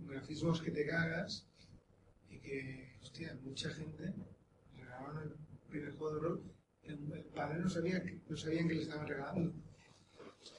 grafismos 0.00 0.60
que 0.60 0.70
te 0.70 0.86
cagas 0.86 1.46
y 2.28 2.38
que, 2.40 2.98
hostia, 3.00 3.38
mucha 3.42 3.70
gente 3.70 4.12
regalaban 4.76 5.34
primer 5.76 5.96
juego 5.96 6.14
de 6.14 6.20
rol. 6.20 6.42
El, 6.82 7.24
padre 7.34 7.58
no 7.58 7.68
sabía 7.68 8.02
que, 8.02 8.20
no 8.28 8.36
sabían 8.36 8.68
que 8.68 8.74
le 8.74 8.82
estaban 8.82 9.06
regalando. 9.06 9.52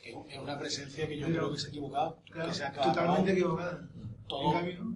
Es 0.03 0.39
una 0.39 0.59
presencia 0.59 1.07
que 1.07 1.18
yo 1.18 1.28
Pero- 1.28 1.39
creo 1.39 1.51
que 1.53 1.59
se 1.59 1.68
ha 1.68 1.70
equivocado. 1.70 2.22
Claro, 2.30 2.49
que 2.49 2.55
se 2.55 2.63
ha 2.63 2.68
acabado. 2.70 2.93
totalmente 2.93 3.32
equivocada. 3.32 3.89
Todo, 4.28 4.53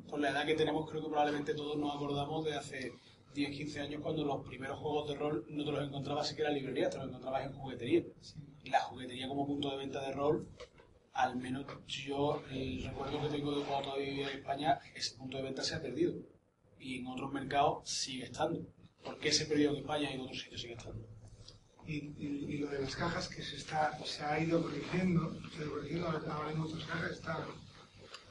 por 0.09 0.19
la 0.19 0.31
edad 0.31 0.45
que 0.45 0.55
tenemos, 0.55 0.89
creo 0.89 1.01
que 1.03 1.07
probablemente 1.09 1.53
todos 1.53 1.77
nos 1.77 1.95
acordamos 1.95 2.43
de 2.43 2.53
hace 2.53 2.91
10, 3.33 3.51
15 3.51 3.79
años 3.79 4.01
cuando 4.01 4.25
los 4.25 4.45
primeros 4.45 4.77
juegos 4.79 5.07
de 5.07 5.15
rol 5.15 5.45
no 5.49 5.63
te 5.63 5.71
los 5.71 5.87
encontrabas 5.87 6.27
siquiera 6.27 6.49
en 6.49 6.57
librerías, 6.57 6.91
te 6.91 6.97
los 6.97 7.07
encontrabas 7.07 7.45
en 7.45 7.53
juguetería. 7.53 8.03
Y 8.63 8.69
la 8.69 8.81
juguetería 8.81 9.29
como 9.29 9.47
punto 9.47 9.71
de 9.71 9.77
venta 9.77 10.01
de 10.05 10.11
rol, 10.11 10.47
al 11.13 11.37
menos 11.37 11.65
yo 11.87 12.43
el 12.51 12.83
recuerdo 12.83 13.21
que 13.21 13.29
tengo 13.29 13.57
de 13.57 13.63
cuando 13.63 13.85
todavía 13.85 14.09
vivía 14.09 14.31
en 14.31 14.37
España, 14.37 14.79
ese 14.95 15.15
punto 15.15 15.37
de 15.37 15.43
venta 15.43 15.63
se 15.63 15.75
ha 15.75 15.81
perdido. 15.81 16.13
Y 16.77 16.99
en 16.99 17.07
otros 17.07 17.31
mercados 17.31 17.89
sigue 17.89 18.25
estando. 18.25 18.67
¿Por 19.03 19.17
qué 19.19 19.31
se 19.31 19.45
perdió 19.45 19.71
en 19.71 19.77
España 19.77 20.11
y 20.11 20.15
en 20.15 20.21
otros 20.21 20.39
sitios 20.41 20.61
sigue 20.61 20.73
estando? 20.73 21.05
Y, 21.87 21.95
y- 22.17 22.45
y 22.53 22.57
lo 22.59 22.69
de 22.69 22.79
las 22.81 22.95
cajas 22.95 23.27
que 23.27 23.41
se 23.41 23.55
está 23.57 23.97
se 24.05 24.23
ha 24.23 24.39
ido 24.39 24.61
corrigiendo, 24.61 25.33
se 25.51 25.59
ha 25.59 25.65
ido 25.65 25.71
corrigiendo, 25.73 26.07
ahora 26.07 26.49
hay 26.49 26.55
muchas 26.55 26.83
cajas, 26.85 27.11
está 27.11 27.45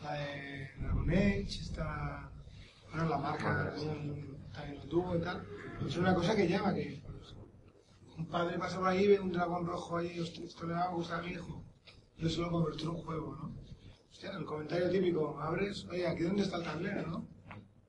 la 0.03 0.13
de 0.15 0.71
Dragon 0.79 1.11
Age, 1.11 1.43
está 1.61 2.31
bueno, 2.91 3.09
la 3.09 3.19
marca 3.19 3.75
también, 4.53 4.79
lo 4.79 4.89
tuvo 4.89 5.17
y 5.17 5.21
tal. 5.21 5.47
Es 5.87 5.97
una 5.97 6.15
cosa 6.15 6.35
que 6.37 6.49
llama, 6.49 6.75
que 6.75 7.03
un 8.17 8.27
padre 8.27 8.59
pasa 8.59 8.79
por 8.79 8.89
ahí, 8.89 9.07
ve 9.09 9.19
un 9.21 9.33
dragón 9.33 9.67
rojo 9.67 9.97
ahí, 9.99 10.19
hostia, 10.21 10.45
esto 10.45 10.67
le 10.67 10.75
va 10.75 10.85
a 10.85 10.95
gustar 10.95 11.21
a 11.21 11.23
mi 11.23 11.33
hijo. 11.33 11.65
Yo 12.19 12.29
se 12.29 12.41
lo 12.41 12.51
convertí 12.51 12.83
en 12.83 12.89
un 12.91 13.03
juego, 13.03 13.35
¿no? 13.37 13.55
Hostia, 14.11 14.31
el 14.33 14.45
comentario 14.45 14.91
típico, 14.91 15.39
abres, 15.41 15.87
oye, 15.87 16.07
aquí 16.07 16.23
dónde 16.23 16.43
está 16.43 16.59
el 16.59 16.65
tablero, 16.65 17.07
¿no? 17.07 17.29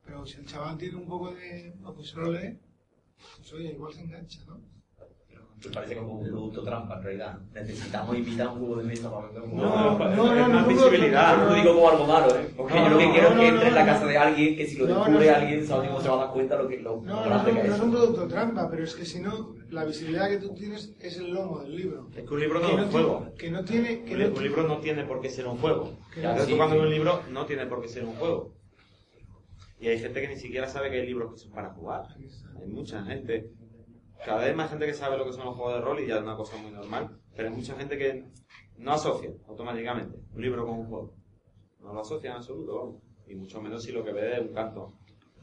Pero 0.05 0.25
si 0.25 0.38
el 0.39 0.45
chaval 0.45 0.77
tiene 0.77 0.95
un 0.97 1.07
poco 1.07 1.34
de, 1.34 1.73
pues 1.95 2.07
solo 2.07 2.32
lee, 2.32 2.57
pues 3.38 3.53
oye, 3.53 3.69
igual 3.72 3.93
se 3.93 4.01
engancha, 4.01 4.39
¿no? 4.47 4.59
Me 5.63 5.69
parece 5.69 5.95
como 5.95 6.13
un 6.15 6.24
producto 6.28 6.63
trampa, 6.63 6.97
en 6.97 7.03
realidad. 7.03 7.38
Necesitamos 7.53 8.17
invitar 8.17 8.47
un 8.47 8.57
juego 8.61 8.76
de 8.78 8.84
mesa 8.84 9.11
para 9.11 9.28
vender 9.28 9.43
un 9.43 9.51
juego 9.51 9.65
No, 9.67 9.76
de 9.93 10.05
mesa. 10.05 10.15
no, 10.15 10.26
no, 10.26 10.41
es 10.41 10.47
más 10.49 10.61
no, 10.63 10.67
visibilidad. 10.67 11.38
No 11.38 11.45
lo 11.45 11.53
digo 11.53 11.74
como 11.76 11.89
algo 11.89 12.07
malo, 12.07 12.36
¿eh? 12.36 12.49
Porque 12.57 12.74
No, 12.74 12.84
yo 12.86 12.89
lo 12.89 12.97
que 12.97 13.05
no, 13.05 13.11
quiero 13.13 13.28
es 13.28 13.34
que 13.34 13.38
no, 13.38 13.43
entre 13.53 13.67
en 13.67 13.76
la 13.76 13.86
casa 13.86 14.05
de 14.07 14.17
alguien 14.17 14.57
que 14.57 14.65
si 14.65 14.78
lo 14.78 14.88
No, 14.88 14.95
descubre 15.05 15.28
no, 15.30 15.36
alguien, 15.36 15.67
se 15.67 15.74
va 16.09 16.15
a 16.15 16.17
dar 16.26 16.32
cuenta 16.34 16.55
lo, 16.57 16.67
que, 16.67 16.78
lo 16.80 17.01
No, 17.01 17.15
no, 17.15 17.24
grande 17.26 17.51
no, 17.53 17.61
que 17.61 17.67
no 17.67 17.74
es. 17.76 17.80
es 17.80 17.86
un 17.86 17.91
producto 17.91 18.28
trampa, 18.28 18.69
pero 18.72 18.84
es 18.84 18.95
que 18.95 19.05
si 19.05 19.19
no, 19.19 19.53
la 19.69 19.86
visibilidad 19.86 20.30
que 20.30 20.38
tú 20.39 20.55
tienes 20.55 20.95
es 20.99 21.17
el 21.17 21.32
lomo 21.32 21.59
del 21.59 21.76
libro. 21.76 22.07
Es 22.15 22.24
que 22.28 22.34
un 22.34 22.39
libro 22.39 22.59
no 22.59 22.65
es 22.65 22.72
un 22.72 22.78
tiene- 22.80 22.91
juego. 22.91 23.28
Que 23.38 23.51
no 23.51 23.63
tiene... 23.63 24.03
Que 24.03 24.13
Un, 24.15 24.19
no 24.19 24.26
li- 24.30 24.34
un 24.38 24.43
libro 24.43 24.63
no 24.67 24.78
tiene 24.80 25.03
por 25.03 25.22
qué 25.22 25.30
ser 25.30 25.45
un 25.45 25.57
juego. 25.59 25.91
No- 26.17 26.45
tú 26.47 26.57
cuando 26.57 26.80
un 26.82 26.89
libro 26.89 27.22
no 27.30 27.45
tiene 27.45 27.67
por 27.67 27.84
qué 27.84 27.88
ser 27.88 28.03
un 28.05 28.15
juego. 28.15 28.49
Y 29.82 29.88
hay 29.88 29.97
gente 29.97 30.21
que 30.21 30.27
ni 30.27 30.36
siquiera 30.36 30.67
sabe 30.67 30.91
que 30.91 31.01
hay 31.01 31.07
libros 31.07 31.34
que 31.34 31.39
son 31.39 31.51
para 31.51 31.73
jugar. 31.73 32.05
Hay 32.59 32.67
mucha 32.67 33.03
gente. 33.03 33.51
Cada 34.23 34.45
vez 34.45 34.55
más 34.55 34.69
gente 34.69 34.86
que 34.86 34.93
sabe 34.93 35.17
lo 35.17 35.25
que 35.25 35.34
son 35.34 35.45
los 35.45 35.55
juegos 35.55 35.73
de 35.73 35.82
rol 35.82 35.99
y 35.99 36.07
ya 36.07 36.17
es 36.17 36.21
una 36.21 36.36
cosa 36.36 36.55
muy 36.57 36.69
normal. 36.69 37.19
Pero 37.36 37.49
hay 37.49 37.55
mucha 37.55 37.75
gente 37.75 37.97
que 37.97 38.23
no 38.77 38.91
asocia 38.93 39.32
automáticamente 39.47 40.19
un 40.36 40.41
libro 40.41 40.67
con 40.67 40.79
un 40.79 40.86
juego. 40.86 41.15
No 41.79 41.93
lo 41.93 42.01
asocia 42.01 42.29
en 42.29 42.36
absoluto, 42.38 42.77
vamos. 42.77 43.01
Y 43.25 43.34
mucho 43.34 43.59
menos 43.59 43.82
si 43.82 43.91
lo 43.91 44.05
que 44.05 44.11
ve 44.11 44.34
es 44.36 44.41
un 44.41 44.53
canto. 44.53 44.93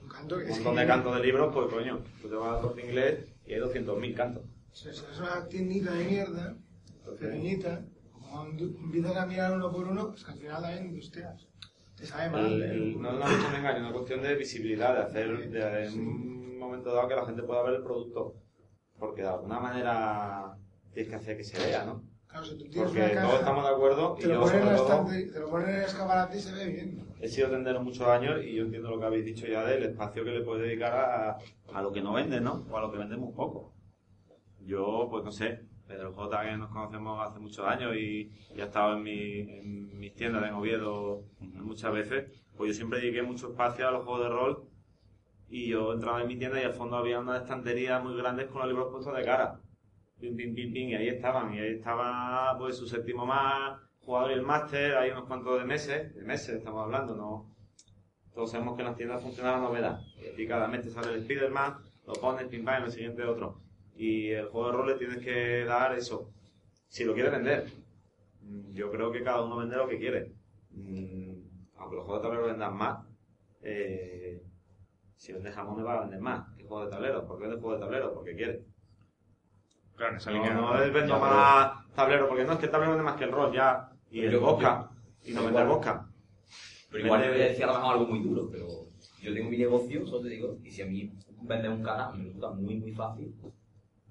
Un 0.00 0.08
canto 0.08 0.36
Un 0.36 0.44
que 0.44 0.50
montón 0.50 0.76
de 0.76 0.86
cantos 0.86 1.16
de 1.16 1.22
libros, 1.24 1.52
pues 1.52 1.74
coño, 1.74 2.04
tú 2.22 2.28
te 2.28 2.36
vas 2.36 2.56
al 2.56 2.62
corte 2.62 2.86
inglés 2.86 3.34
y 3.44 3.54
hay 3.54 3.60
200.000 3.60 4.14
cantos. 4.14 4.44
Es 4.72 5.04
una 5.18 5.48
tiendita 5.48 5.92
de 5.92 6.04
mierda, 6.04 6.56
pequeñita, 7.18 7.84
como 8.12 8.44
empiezas 8.44 9.16
a 9.16 9.26
mirar 9.26 9.56
uno 9.56 9.72
por 9.72 9.88
uno, 9.88 10.10
pues 10.10 10.22
que 10.22 10.30
al 10.30 10.38
final 10.38 10.62
también, 10.62 10.96
hostias, 10.96 11.47
sabe 12.06 12.30
mal. 12.30 12.44
El- 12.44 12.62
el- 12.62 13.00
no 13.02 13.08
es 13.10 13.16
una 13.16 13.26
cuestión 13.26 13.52
de 13.52 13.58
engaño, 13.58 13.76
es 13.78 13.82
una 13.84 13.92
cuestión 13.92 14.22
de 14.22 14.34
visibilidad, 14.36 14.94
de 14.94 15.02
hacer 15.02 15.50
de, 15.50 15.86
en 15.86 16.00
un 16.00 16.58
momento 16.58 16.92
dado 16.92 17.08
que 17.08 17.16
la 17.16 17.26
gente 17.26 17.42
pueda 17.42 17.62
ver 17.62 17.74
el 17.74 17.82
producto. 17.82 18.34
Porque 18.98 19.22
de 19.22 19.28
alguna 19.28 19.60
manera 19.60 20.56
tienes 20.92 21.10
que 21.10 21.16
hacer 21.16 21.36
que 21.36 21.44
se 21.44 21.58
vea, 21.64 21.84
¿no? 21.84 22.02
Claro, 22.26 22.44
si 22.44 22.58
tú 22.58 22.64
tienes 22.68 22.82
Porque 22.82 23.00
una 23.00 23.10
caja, 23.14 23.26
todos 23.26 23.38
estamos 23.40 23.64
de 23.64 23.70
acuerdo 23.70 24.16
y 24.18 24.20
te 24.22 24.26
lo 24.28 24.34
yo 24.34 24.40
ponen 24.42 24.56
en 24.56 24.68
el 24.68 25.32
te 25.32 25.40
lo 25.40 25.48
ponen 25.50 25.68
en 25.70 25.74
el 25.76 25.82
escaparate 25.82 26.36
y 26.36 26.40
se 26.40 26.52
ve 26.52 26.66
bien. 26.66 27.08
he 27.20 27.28
sido 27.28 27.48
tendero 27.48 27.80
muchos 27.82 28.06
años 28.06 28.44
y 28.44 28.54
yo 28.54 28.64
entiendo 28.64 28.90
lo 28.90 29.00
que 29.00 29.06
habéis 29.06 29.24
dicho 29.24 29.46
ya 29.46 29.64
del 29.64 29.82
espacio 29.84 30.24
que 30.24 30.30
le 30.32 30.42
puedes 30.42 30.64
dedicar 30.64 30.92
a, 30.94 31.38
a 31.72 31.82
lo 31.82 31.90
que 31.92 32.02
no 32.02 32.12
vende, 32.12 32.40
¿no? 32.40 32.66
O 32.70 32.76
a 32.76 32.80
lo 32.82 32.92
que 32.92 32.98
vendemos 32.98 33.34
poco. 33.34 33.72
Yo, 34.60 35.06
pues 35.10 35.24
no 35.24 35.32
sé, 35.32 35.60
Pedro 35.88 36.12
J, 36.12 36.42
que 36.44 36.56
nos 36.58 36.70
conocemos 36.70 37.26
hace 37.26 37.40
muchos 37.40 37.66
años 37.66 37.96
y, 37.96 38.30
y 38.54 38.60
ha 38.60 38.66
estado 38.66 38.96
en, 38.96 39.02
mi, 39.02 39.40
en 39.40 39.98
mis 39.98 40.14
tiendas 40.14 40.44
en 40.46 40.54
Oviedo 40.54 41.24
muchas 41.40 41.92
veces, 41.92 42.44
pues 42.56 42.68
yo 42.68 42.74
siempre 42.74 43.00
dediqué 43.00 43.22
mucho 43.22 43.48
espacio 43.48 43.88
a 43.88 43.90
los 43.90 44.04
juegos 44.04 44.24
de 44.24 44.28
rol 44.28 44.68
y 45.48 45.68
yo 45.68 45.94
entraba 45.94 46.20
en 46.20 46.28
mi 46.28 46.36
tienda 46.36 46.60
y 46.60 46.64
al 46.64 46.74
fondo 46.74 46.96
había 46.96 47.18
unas 47.18 47.42
estanterías 47.42 48.04
muy 48.04 48.14
grandes 48.16 48.48
con 48.48 48.60
los 48.60 48.68
libros 48.68 48.92
puestos 48.92 49.16
de 49.16 49.24
cara. 49.24 49.60
Pim, 50.20 50.36
pim, 50.36 50.54
pim, 50.54 50.72
pim, 50.72 50.88
y 50.90 50.94
ahí 50.94 51.08
estaban, 51.08 51.54
y 51.54 51.60
ahí 51.60 51.74
estaba 51.76 52.54
pues 52.58 52.76
su 52.76 52.86
séptimo 52.86 53.24
más, 53.24 53.80
jugador 54.00 54.32
y 54.32 54.34
el 54.34 54.42
máster, 54.42 54.96
hay 54.96 55.10
unos 55.10 55.24
cuantos 55.24 55.58
de 55.58 55.64
meses, 55.64 56.14
de 56.14 56.22
meses 56.22 56.56
estamos 56.56 56.84
hablando, 56.84 57.14
no. 57.14 57.54
Todos 58.34 58.50
sabemos 58.50 58.74
que 58.74 58.82
en 58.82 58.88
las 58.88 58.96
tiendas 58.96 59.22
funciona 59.22 59.52
la 59.52 59.60
novedad. 59.60 60.00
Y 60.36 60.46
cada 60.46 60.68
mes 60.68 60.82
te 60.82 60.90
sale 60.90 61.14
el 61.14 61.20
Spider-Man, 61.20 61.78
lo 62.06 62.12
pones, 62.14 62.48
pim 62.48 62.64
pam, 62.64 62.82
y 62.82 62.86
el 62.86 62.92
siguiente 62.92 63.24
otro. 63.24 63.67
Y 63.98 64.30
el 64.30 64.46
juego 64.48 64.66
de 64.68 64.72
rol 64.76 64.86
le 64.88 64.94
tienes 64.94 65.18
que 65.18 65.64
dar 65.64 65.92
eso. 65.98 66.30
Si 66.88 67.04
lo 67.04 67.14
quieres 67.14 67.32
vender. 67.32 67.66
Mm, 68.42 68.72
Yo 68.72 68.90
creo 68.92 69.10
que 69.10 69.22
cada 69.24 69.42
uno 69.42 69.56
vende 69.58 69.76
lo 69.76 69.88
que 69.88 69.98
quiere. 69.98 70.32
Mm, 70.70 71.32
Aunque 71.78 71.96
los 71.96 72.04
juegos 72.06 72.22
de 72.22 72.28
tablero 72.28 72.46
vendan 72.48 72.76
más, 72.76 73.04
eh, 73.62 74.42
si 75.16 75.32
vendes 75.32 75.54
jamones 75.54 75.84
va 75.86 75.94
a 75.98 76.00
vender 76.02 76.20
más 76.20 76.48
que 76.56 76.64
juegos 76.64 76.86
de 76.86 76.90
tablero. 76.92 77.26
¿Por 77.26 77.36
qué 77.38 77.42
vendes 77.44 77.60
juegos 77.60 77.78
de 77.80 77.84
tablero? 77.86 78.14
Porque 78.14 78.34
quiere. 78.36 78.64
Claro, 79.96 80.16
esa 80.16 80.30
No, 80.30 80.36
línea. 80.36 80.54
no 80.54 80.82
es 80.82 80.92
vendo 80.92 81.18
más 81.18 81.92
tablero, 81.94 82.28
porque 82.28 82.44
no 82.44 82.52
es 82.52 82.58
que 82.58 82.66
el 82.66 82.70
tablero 82.70 82.92
vende 82.92 83.04
más 83.04 83.16
que 83.16 83.24
el 83.24 83.32
rol 83.32 83.52
ya. 83.52 83.90
Y 84.10 84.20
Pero 84.22 84.32
el 84.32 84.38
vodka. 84.38 84.90
Y 85.24 85.32
no 85.32 85.40
yo- 85.40 85.46
vender 85.46 85.66
vodka. 85.66 86.08
Pero 86.90 87.04
igual 87.04 87.20
Vende- 87.20 87.32
te 87.32 87.38
voy 87.38 87.46
a 87.46 87.48
decir 87.50 87.64
a 87.64 87.66
lo 87.66 87.74
mejor 87.74 87.92
algo 87.94 88.06
muy 88.06 88.22
duro, 88.22 88.48
pero 88.50 88.66
yo 89.20 89.34
tengo 89.34 89.50
mi 89.50 89.58
negocio, 89.58 90.06
solo 90.06 90.22
te 90.22 90.28
digo, 90.30 90.56
y 90.64 90.70
si 90.70 90.82
a 90.82 90.86
mí 90.86 91.12
vender 91.42 91.70
un 91.70 91.82
canal 91.82 92.16
me 92.16 92.24
resulta 92.24 92.50
muy, 92.50 92.76
muy 92.76 92.92
fácil, 92.92 93.34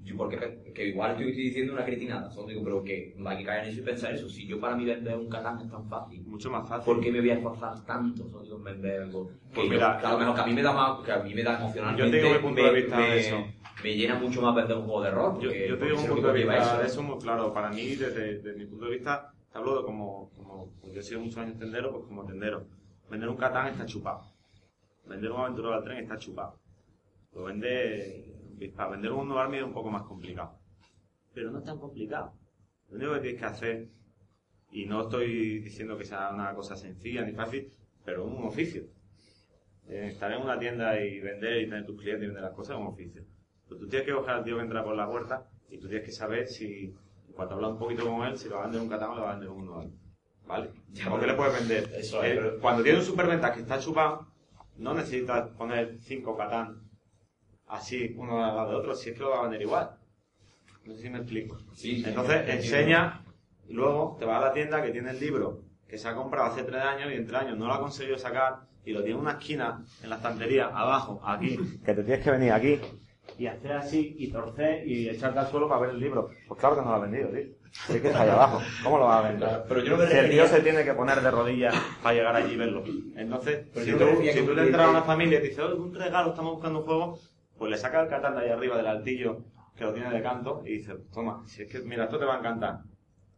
yo 0.07 0.15
porque 0.17 0.71
que 0.73 0.87
igual 0.87 1.11
estoy 1.11 1.31
diciendo 1.33 1.73
una 1.73 1.83
cretinada, 1.85 2.31
solo 2.31 2.47
digo, 2.47 2.63
pero 2.63 2.83
que 2.83 3.13
hay 3.25 3.37
que 3.37 3.43
caer 3.43 3.65
en 3.65 3.69
eso 3.71 3.81
y 3.81 3.83
pensar 3.83 4.13
eso. 4.13 4.29
Si 4.29 4.47
yo 4.47 4.59
para 4.59 4.75
mí 4.75 4.85
vender 4.85 5.17
un 5.17 5.29
canal 5.29 5.61
es 5.61 5.69
tan 5.69 5.87
fácil, 5.89 6.21
Mucho 6.25 6.49
más 6.49 6.67
fácil. 6.67 6.85
¿por 6.85 7.03
qué 7.03 7.11
me 7.11 7.19
voy 7.19 7.29
a 7.31 7.33
esforzar 7.35 7.85
tanto 7.85 8.27
solo 8.29 8.43
digo 8.43 8.57
en 8.57 8.63
vender 8.63 9.01
algo? 9.03 9.31
Pues 9.53 9.69
mira, 9.69 9.99
a 9.99 10.11
lo 10.13 10.17
mejor 10.19 10.35
que 10.35 10.41
a 10.41 10.45
mí 10.45 10.53
me 10.53 10.61
da 10.61 10.71
más, 10.73 11.03
que 11.05 11.11
a 11.11 11.19
mí 11.19 11.33
me 11.33 11.43
da 11.43 11.57
emocionalmente. 11.59 12.05
Yo 12.05 12.11
te 12.11 12.17
digo 12.17 12.29
mi 12.29 12.39
punto 12.47 12.61
me, 12.63 12.69
de 12.69 12.81
vista 12.81 12.97
me- 12.97 13.09
de 13.09 13.19
eso. 13.19 13.47
Me 13.83 13.95
llena 13.95 14.15
mucho 14.15 14.41
más 14.41 14.55
vender 14.55 14.77
un 14.77 14.83
juego 14.85 15.01
de 15.03 15.11
rol. 15.11 15.39
Yo, 15.41 15.51
yo 15.51 15.51
te 15.51 15.67
porque 15.71 15.85
digo 15.85 15.97
sé 15.97 16.03
un 16.09 16.13
punto 16.15 16.27
de 16.29 16.33
vista 16.39 16.57
eso. 16.57 16.77
de 16.79 16.85
eso 16.87 17.03
muy 17.03 17.17
claro. 17.19 17.53
Para 17.53 17.69
mí, 17.69 17.95
desde, 17.95 18.39
desde 18.39 18.53
mi 18.53 18.65
punto 18.65 18.85
de 18.85 18.91
vista, 18.91 19.31
te 19.51 19.57
hablo 19.57 19.77
de 19.79 19.83
como, 19.85 20.31
como 20.37 20.71
pues 20.81 20.93
yo 20.93 20.99
he 21.01 21.03
sido 21.03 21.19
muchos 21.19 21.37
años 21.37 21.59
tendero, 21.59 21.91
pues 21.91 22.05
como 22.05 22.25
tendero. 22.25 22.65
Vender 23.09 23.29
un 23.29 23.35
Catán 23.37 23.67
está 23.67 23.85
chupado. 23.85 24.21
Vender 25.05 25.31
un 25.31 25.41
aventura 25.41 25.75
del 25.75 25.83
tren 25.83 25.97
está 25.99 26.17
chupado. 26.17 26.57
Lo 27.33 27.43
vende, 27.43 28.33
para 28.75 28.89
vender 28.91 29.11
un 29.11 29.19
Uno 29.21 29.39
Army 29.39 29.57
es 29.57 29.63
un 29.63 29.73
poco 29.73 29.89
más 29.89 30.03
complicado. 30.03 30.57
Pero 31.33 31.51
no 31.51 31.59
es 31.59 31.63
tan 31.65 31.77
complicado. 31.79 32.33
Lo 32.89 32.97
único 32.97 33.13
que 33.13 33.19
tienes 33.19 33.39
que 33.39 33.45
hacer, 33.45 33.87
y 34.71 34.85
no 34.85 35.01
estoy 35.03 35.59
diciendo 35.59 35.97
que 35.97 36.05
sea 36.05 36.31
una 36.33 36.53
cosa 36.53 36.75
sencilla 36.75 37.23
ni 37.23 37.33
fácil, 37.33 37.71
pero 38.03 38.25
es 38.27 38.33
un 38.33 38.43
oficio. 38.45 38.83
Eh, 39.89 40.07
estar 40.11 40.31
en 40.31 40.41
una 40.41 40.57
tienda 40.59 40.99
y 40.99 41.19
vender 41.19 41.61
y 41.61 41.65
tener 41.65 41.85
tus 41.85 41.97
clientes 41.99 42.23
y 42.23 42.27
vender 42.27 42.43
las 42.43 42.53
cosas 42.53 42.75
es 42.75 42.81
un 42.81 42.87
oficio. 42.87 43.23
Pero 43.67 43.79
tú 43.81 43.87
tienes 43.87 44.07
que 44.07 44.13
coger 44.13 44.31
al 44.31 44.43
tío 44.43 44.55
que 44.57 44.63
entra 44.63 44.83
por 44.83 44.95
la 44.95 45.07
puerta 45.07 45.47
y 45.69 45.77
tú 45.77 45.87
tienes 45.87 46.05
que 46.05 46.11
saber 46.11 46.47
si, 46.47 46.85
en 47.27 47.33
cuanto 47.33 47.55
hablas 47.55 47.71
un 47.71 47.79
poquito 47.79 48.05
con 48.05 48.25
él, 48.27 48.37
si 48.37 48.49
lo 48.49 48.55
va 48.55 48.61
a 48.61 48.65
vender 48.65 48.81
un 48.81 48.89
catán 48.89 49.11
o 49.11 49.15
le 49.15 49.21
va 49.21 49.29
a 49.29 49.33
vender 49.33 49.49
un 49.49 49.61
uno. 49.69 49.91
¿Vale? 50.47 50.69
Ya, 50.93 51.09
¿Por 51.09 51.19
qué 51.19 51.27
le 51.27 51.33
puedes 51.33 51.59
vender? 51.59 51.93
Eso 51.93 52.23
es, 52.23 52.31
Eh, 52.31 52.35
pero- 52.41 52.59
Cuando 52.59 52.81
tienes 52.83 53.01
un 53.01 53.07
superventa 53.07 53.51
que 53.53 53.59
está 53.59 53.77
chupado, 53.79 54.27
no 54.77 54.93
necesitas 54.93 55.49
poner 55.51 55.97
cinco 55.99 56.37
catán 56.37 56.86
así, 57.67 58.13
uno 58.17 58.43
al 58.43 58.55
lado 58.55 58.69
de 58.71 58.75
otro, 58.77 58.95
si 58.95 59.09
es 59.09 59.15
que 59.15 59.23
lo 59.23 59.31
va 59.31 59.39
a 59.39 59.41
vender 59.43 59.61
igual. 59.61 59.91
No 60.85 60.93
sé 60.93 61.01
si 61.01 61.09
me 61.09 61.17
explico. 61.19 61.57
Sí, 61.73 61.97
sí, 61.97 62.03
Entonces, 62.07 62.47
enseña, 62.47 63.23
y 63.67 63.73
luego 63.73 64.15
te 64.19 64.25
vas 64.25 64.41
a 64.41 64.47
la 64.47 64.53
tienda 64.53 64.81
que 64.81 64.91
tiene 64.91 65.11
el 65.11 65.19
libro 65.19 65.61
que 65.87 65.97
se 65.97 66.07
ha 66.07 66.15
comprado 66.15 66.47
hace 66.47 66.63
tres 66.63 66.81
años 66.81 67.11
y 67.11 67.15
en 67.15 67.25
tres 67.25 67.41
años 67.41 67.57
no 67.57 67.67
lo 67.67 67.73
ha 67.73 67.79
conseguido 67.79 68.17
sacar 68.17 68.67
y 68.85 68.91
lo 68.91 68.99
tiene 69.03 69.15
en 69.15 69.21
una 69.21 69.31
esquina 69.33 69.83
en 70.03 70.09
la 70.09 70.17
estantería, 70.17 70.65
abajo, 70.67 71.21
aquí. 71.25 71.57
Que 71.85 71.93
te 71.93 72.03
tienes 72.03 72.23
que 72.23 72.31
venir 72.31 72.51
aquí 72.51 72.79
y 73.37 73.47
hacer 73.47 73.73
así 73.73 74.15
y 74.17 74.31
torcer 74.31 74.87
y 74.87 75.09
echarte 75.09 75.39
al 75.39 75.47
suelo 75.47 75.67
para 75.67 75.81
ver 75.81 75.89
el 75.91 75.99
libro. 75.99 76.29
Pues 76.47 76.59
claro 76.59 76.75
que 76.75 76.81
no 76.81 76.89
lo 76.89 76.95
ha 76.95 76.99
vendido, 76.99 77.29
tío. 77.29 77.57
Si 77.71 77.93
es 77.93 78.01
que 78.01 78.07
está 78.07 78.21
ahí 78.21 78.29
abajo. 78.29 78.61
¿Cómo 78.83 78.97
lo 78.97 79.05
va 79.05 79.19
a 79.19 79.29
vender? 79.29 79.63
Pero 79.67 79.83
yo 79.83 79.91
no 79.91 79.97
me 79.97 80.09
Si 80.09 80.17
el 80.17 80.29
tío 80.31 80.47
se 80.47 80.61
tiene 80.61 80.83
que 80.83 80.93
poner 80.93 81.21
de 81.21 81.29
rodillas 81.29 81.75
para 82.01 82.15
llegar 82.15 82.35
allí 82.35 82.53
y 82.53 82.57
verlo. 82.57 82.83
Entonces, 83.15 83.67
Pero 83.73 83.85
si 83.85 83.91
yo 83.91 83.97
tú, 83.97 84.05
si 84.23 84.41
tú 84.41 84.53
le 84.53 84.63
entras 84.63 84.87
a 84.87 84.89
una 84.89 85.01
familia 85.03 85.37
y 85.37 85.41
te 85.41 85.47
dices, 85.49 85.63
"Oye, 85.63 85.75
un 85.75 85.93
regalo, 85.93 86.29
estamos 86.29 86.53
buscando 86.53 86.79
un 86.79 86.85
juego, 86.85 87.19
pues 87.57 87.71
le 87.71 87.77
sacas 87.77 88.03
el 88.03 88.09
catán 88.09 88.35
de 88.35 88.41
ahí 88.41 88.49
arriba 88.49 88.77
del 88.77 88.87
altillo 88.87 89.43
que 89.75 89.83
lo 89.83 89.93
tiene 89.93 90.09
de 90.09 90.21
canto 90.21 90.63
y 90.65 90.79
dices, 90.79 90.95
toma, 91.11 91.43
si 91.45 91.63
es 91.63 91.71
que, 91.71 91.79
mira, 91.79 92.05
esto 92.05 92.17
te 92.17 92.25
va 92.25 92.35
a 92.35 92.39
encantar. 92.39 92.79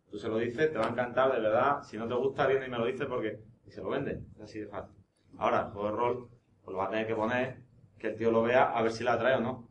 Tú 0.10 0.18
se 0.18 0.30
lo 0.30 0.38
dices, 0.38 0.72
te 0.72 0.78
va 0.78 0.88
a 0.88 0.90
encantar, 0.90 1.32
de 1.32 1.40
verdad. 1.40 1.84
Si 1.84 1.98
no 1.98 2.08
te 2.08 2.16
gusta, 2.16 2.48
viene 2.48 2.68
y 2.68 2.70
me 2.70 2.78
lo 2.78 2.86
dices 2.86 3.06
porque... 3.08 3.40
Y 3.66 3.72
se 3.72 3.82
lo 3.82 3.90
vende. 3.90 4.24
Es 4.36 4.42
así 4.42 4.60
de 4.60 4.68
fácil. 4.68 4.96
Ahora, 5.38 5.68
el 5.68 5.72
juego 5.72 5.92
de 5.92 5.96
rol, 5.96 6.30
pues 6.64 6.74
lo 6.74 6.78
va 6.80 6.86
a 6.86 6.90
tener 6.90 7.06
que 7.06 7.16
poner, 7.16 7.58
que 8.00 8.08
el 8.08 8.16
tío 8.16 8.32
lo 8.32 8.42
vea, 8.42 8.64
a 8.64 8.82
ver 8.82 8.92
si 8.92 9.04
la 9.04 9.14
atrae 9.14 9.36
o 9.36 9.42
no. 9.42 9.70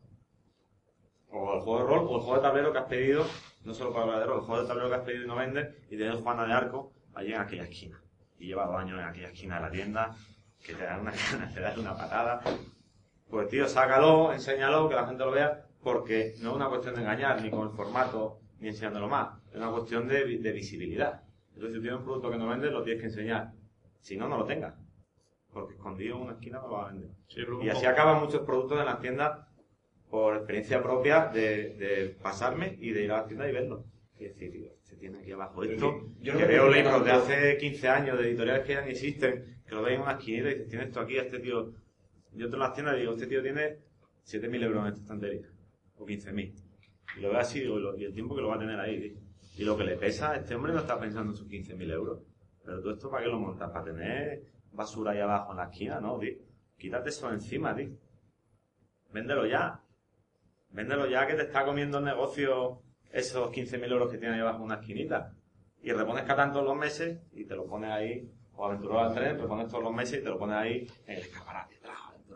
O 1.30 1.55
el 1.55 1.61
juego 1.61 1.80
de 1.80 1.86
rol, 1.86 2.07
o 2.09 2.16
el 2.16 2.22
juego 2.22 2.36
de 2.36 2.42
tablero 2.42 2.72
que 2.72 2.78
has 2.78 2.84
pedido, 2.84 3.24
no 3.64 3.74
solo 3.74 3.92
para 3.92 4.05
hablar 4.05 4.20
de 4.20 4.26
rol, 4.26 4.36
los 4.36 4.46
juegos 4.46 4.64
de 4.64 4.68
tablero 4.68 4.88
que 4.88 4.94
has 4.94 5.03
pedido 5.03 5.24
y 5.24 5.26
no 5.26 5.36
vendes, 5.36 5.74
y 5.90 5.96
tienes 5.96 6.20
Juana 6.20 6.46
de 6.46 6.53
Arco 6.53 6.92
allí 7.14 7.32
en 7.32 7.40
aquella 7.40 7.64
esquina. 7.64 8.01
Y 8.38 8.46
lleva 8.46 8.66
dos 8.66 8.76
años 8.76 9.01
en 9.01 9.05
aquella 9.05 9.28
esquina 9.28 9.57
de 9.57 9.62
la 9.62 9.70
tienda, 9.70 10.16
que 10.64 10.74
te 10.74 10.84
dan 10.84 11.01
una 11.01 11.12
darle 11.61 11.82
una 11.82 11.96
patada. 11.96 12.40
Pues 13.30 13.48
tío, 13.48 13.68
sácalo, 13.68 14.32
enséñalo, 14.32 14.88
que 14.88 14.94
la 14.94 15.06
gente 15.06 15.24
lo 15.24 15.30
vea, 15.30 15.66
porque 15.82 16.34
no 16.40 16.50
es 16.50 16.56
una 16.56 16.68
cuestión 16.68 16.94
de 16.94 17.02
engañar, 17.02 17.42
ni 17.42 17.50
con 17.50 17.68
el 17.68 17.74
formato, 17.74 18.40
ni 18.60 18.68
enseñándolo 18.68 19.08
más. 19.08 19.38
Es 19.50 19.56
una 19.56 19.70
cuestión 19.70 20.08
de, 20.08 20.24
vi- 20.24 20.38
de 20.38 20.52
visibilidad. 20.52 21.22
Entonces, 21.54 21.74
si 21.76 21.80
tienes 21.82 21.98
un 21.98 22.04
producto 22.04 22.30
que 22.30 22.38
no 22.38 22.48
vendes, 22.48 22.72
lo 22.72 22.82
tienes 22.82 23.00
que 23.00 23.08
enseñar. 23.08 23.52
Si 24.00 24.16
no, 24.16 24.28
no 24.28 24.38
lo 24.38 24.44
tengas. 24.44 24.74
Porque 25.52 25.74
escondido 25.74 26.16
en 26.16 26.22
una 26.22 26.32
esquina 26.32 26.58
no 26.60 26.68
lo 26.68 26.74
vas 26.74 26.88
a 26.88 26.92
vender. 26.92 27.10
Sí, 27.28 27.40
Y 27.62 27.68
así 27.68 27.84
acaban 27.86 28.20
muchos 28.20 28.40
productos 28.42 28.78
en 28.78 28.86
las 28.86 29.00
tiendas 29.00 29.46
por 30.10 30.36
experiencia 30.36 30.82
propia 30.82 31.26
de, 31.26 31.74
de 31.74 32.16
pasarme 32.22 32.76
y 32.78 32.90
de 32.92 33.02
ir 33.04 33.12
a 33.12 33.18
la 33.18 33.26
tienda 33.26 33.48
y 33.48 33.52
verlo. 33.52 33.84
Y 34.18 34.24
decir, 34.24 34.50
tío, 34.52 34.70
se 34.82 34.96
tiene 34.96 35.18
aquí 35.18 35.32
abajo 35.32 35.62
esto. 35.62 35.90
que 36.00 36.24
yo 36.24 36.32
veo 36.48 36.68
libros 36.70 37.04
de 37.04 37.10
hace 37.12 37.56
15 37.58 37.88
años, 37.88 38.18
de 38.18 38.28
editoriales 38.28 38.64
que 38.64 38.72
ya 38.74 38.80
ni 38.82 38.90
existen, 38.92 39.60
que 39.66 39.74
lo 39.74 39.82
veis 39.82 39.96
en 39.96 40.02
una 40.02 40.12
esquinita 40.12 40.48
y 40.48 40.54
dices, 40.54 40.68
tienes 40.68 40.88
esto 40.88 41.00
aquí, 41.00 41.16
este 41.18 41.38
tío. 41.40 41.72
Yo 42.39 42.45
entro 42.45 42.59
en 42.59 42.62
las 42.62 42.72
tiendas 42.72 42.97
y 42.97 43.01
digo, 43.01 43.12
este 43.12 43.26
tío 43.26 43.43
tiene 43.43 43.78
7.000 44.24 44.62
euros 44.62 44.82
en 44.82 44.89
esta 44.89 45.01
estantería. 45.01 45.49
O 45.97 46.07
15.000. 46.07 46.55
Y 47.16 47.20
lo 47.20 47.30
veo 47.30 47.39
así, 47.39 47.61
digo, 47.61 47.97
y 47.97 48.05
el 48.05 48.14
tiempo 48.14 48.36
que 48.36 48.43
lo 48.43 48.49
va 48.49 48.55
a 48.55 48.59
tener 48.61 48.78
ahí. 48.78 49.18
Y 49.57 49.64
lo 49.64 49.76
que 49.76 49.82
le 49.82 49.97
pesa, 49.97 50.36
este 50.36 50.55
hombre 50.55 50.72
no 50.72 50.78
está 50.78 51.01
pensando 51.01 51.32
en 51.32 51.36
sus 51.36 51.49
15.000 51.49 51.93
euros. 51.93 52.22
Pero 52.64 52.80
tú 52.80 52.91
esto, 52.91 53.11
¿para 53.11 53.24
qué 53.24 53.28
lo 53.28 53.41
montas? 53.41 53.70
¿Para 53.70 53.86
tener 53.86 54.45
basura 54.72 55.12
ahí 55.12 55.18
abajo 55.18 55.51
en 55.51 55.57
la 55.57 55.64
esquina? 55.64 56.01
No. 56.01 56.20
Quítate 56.76 57.09
eso 57.09 57.28
encima, 57.32 57.74
tío. 57.74 57.91
Véndelo 59.12 59.45
ya. 59.47 59.82
Véndelo 60.70 61.09
ya 61.09 61.26
que 61.26 61.34
te 61.34 61.43
está 61.43 61.64
comiendo 61.64 61.99
el 61.99 62.05
negocio 62.05 62.82
esos 63.11 63.51
15.000 63.51 63.91
euros 63.91 64.12
que 64.12 64.18
tiene 64.18 64.36
ahí 64.36 64.41
abajo 64.41 64.59
en 64.59 64.64
una 64.64 64.76
esquinita. 64.76 65.34
Y 65.82 65.93
repones 65.93 66.24
Catán 66.24 66.53
todos 66.53 66.66
los 66.66 66.76
meses 66.76 67.18
y 67.32 67.45
te 67.45 67.57
lo 67.57 67.66
pones 67.66 67.91
ahí, 67.91 68.30
o 68.55 68.66
Aventura 68.66 69.07
al 69.07 69.14
tren, 69.14 69.39
repones 69.39 69.68
todos 69.68 69.82
los 69.84 69.95
meses 69.95 70.20
y 70.20 70.22
te 70.22 70.28
lo 70.28 70.39
pones 70.39 70.57
ahí 70.57 70.86
en 71.07 71.16
el 71.16 71.22
escaparate, 71.22 71.77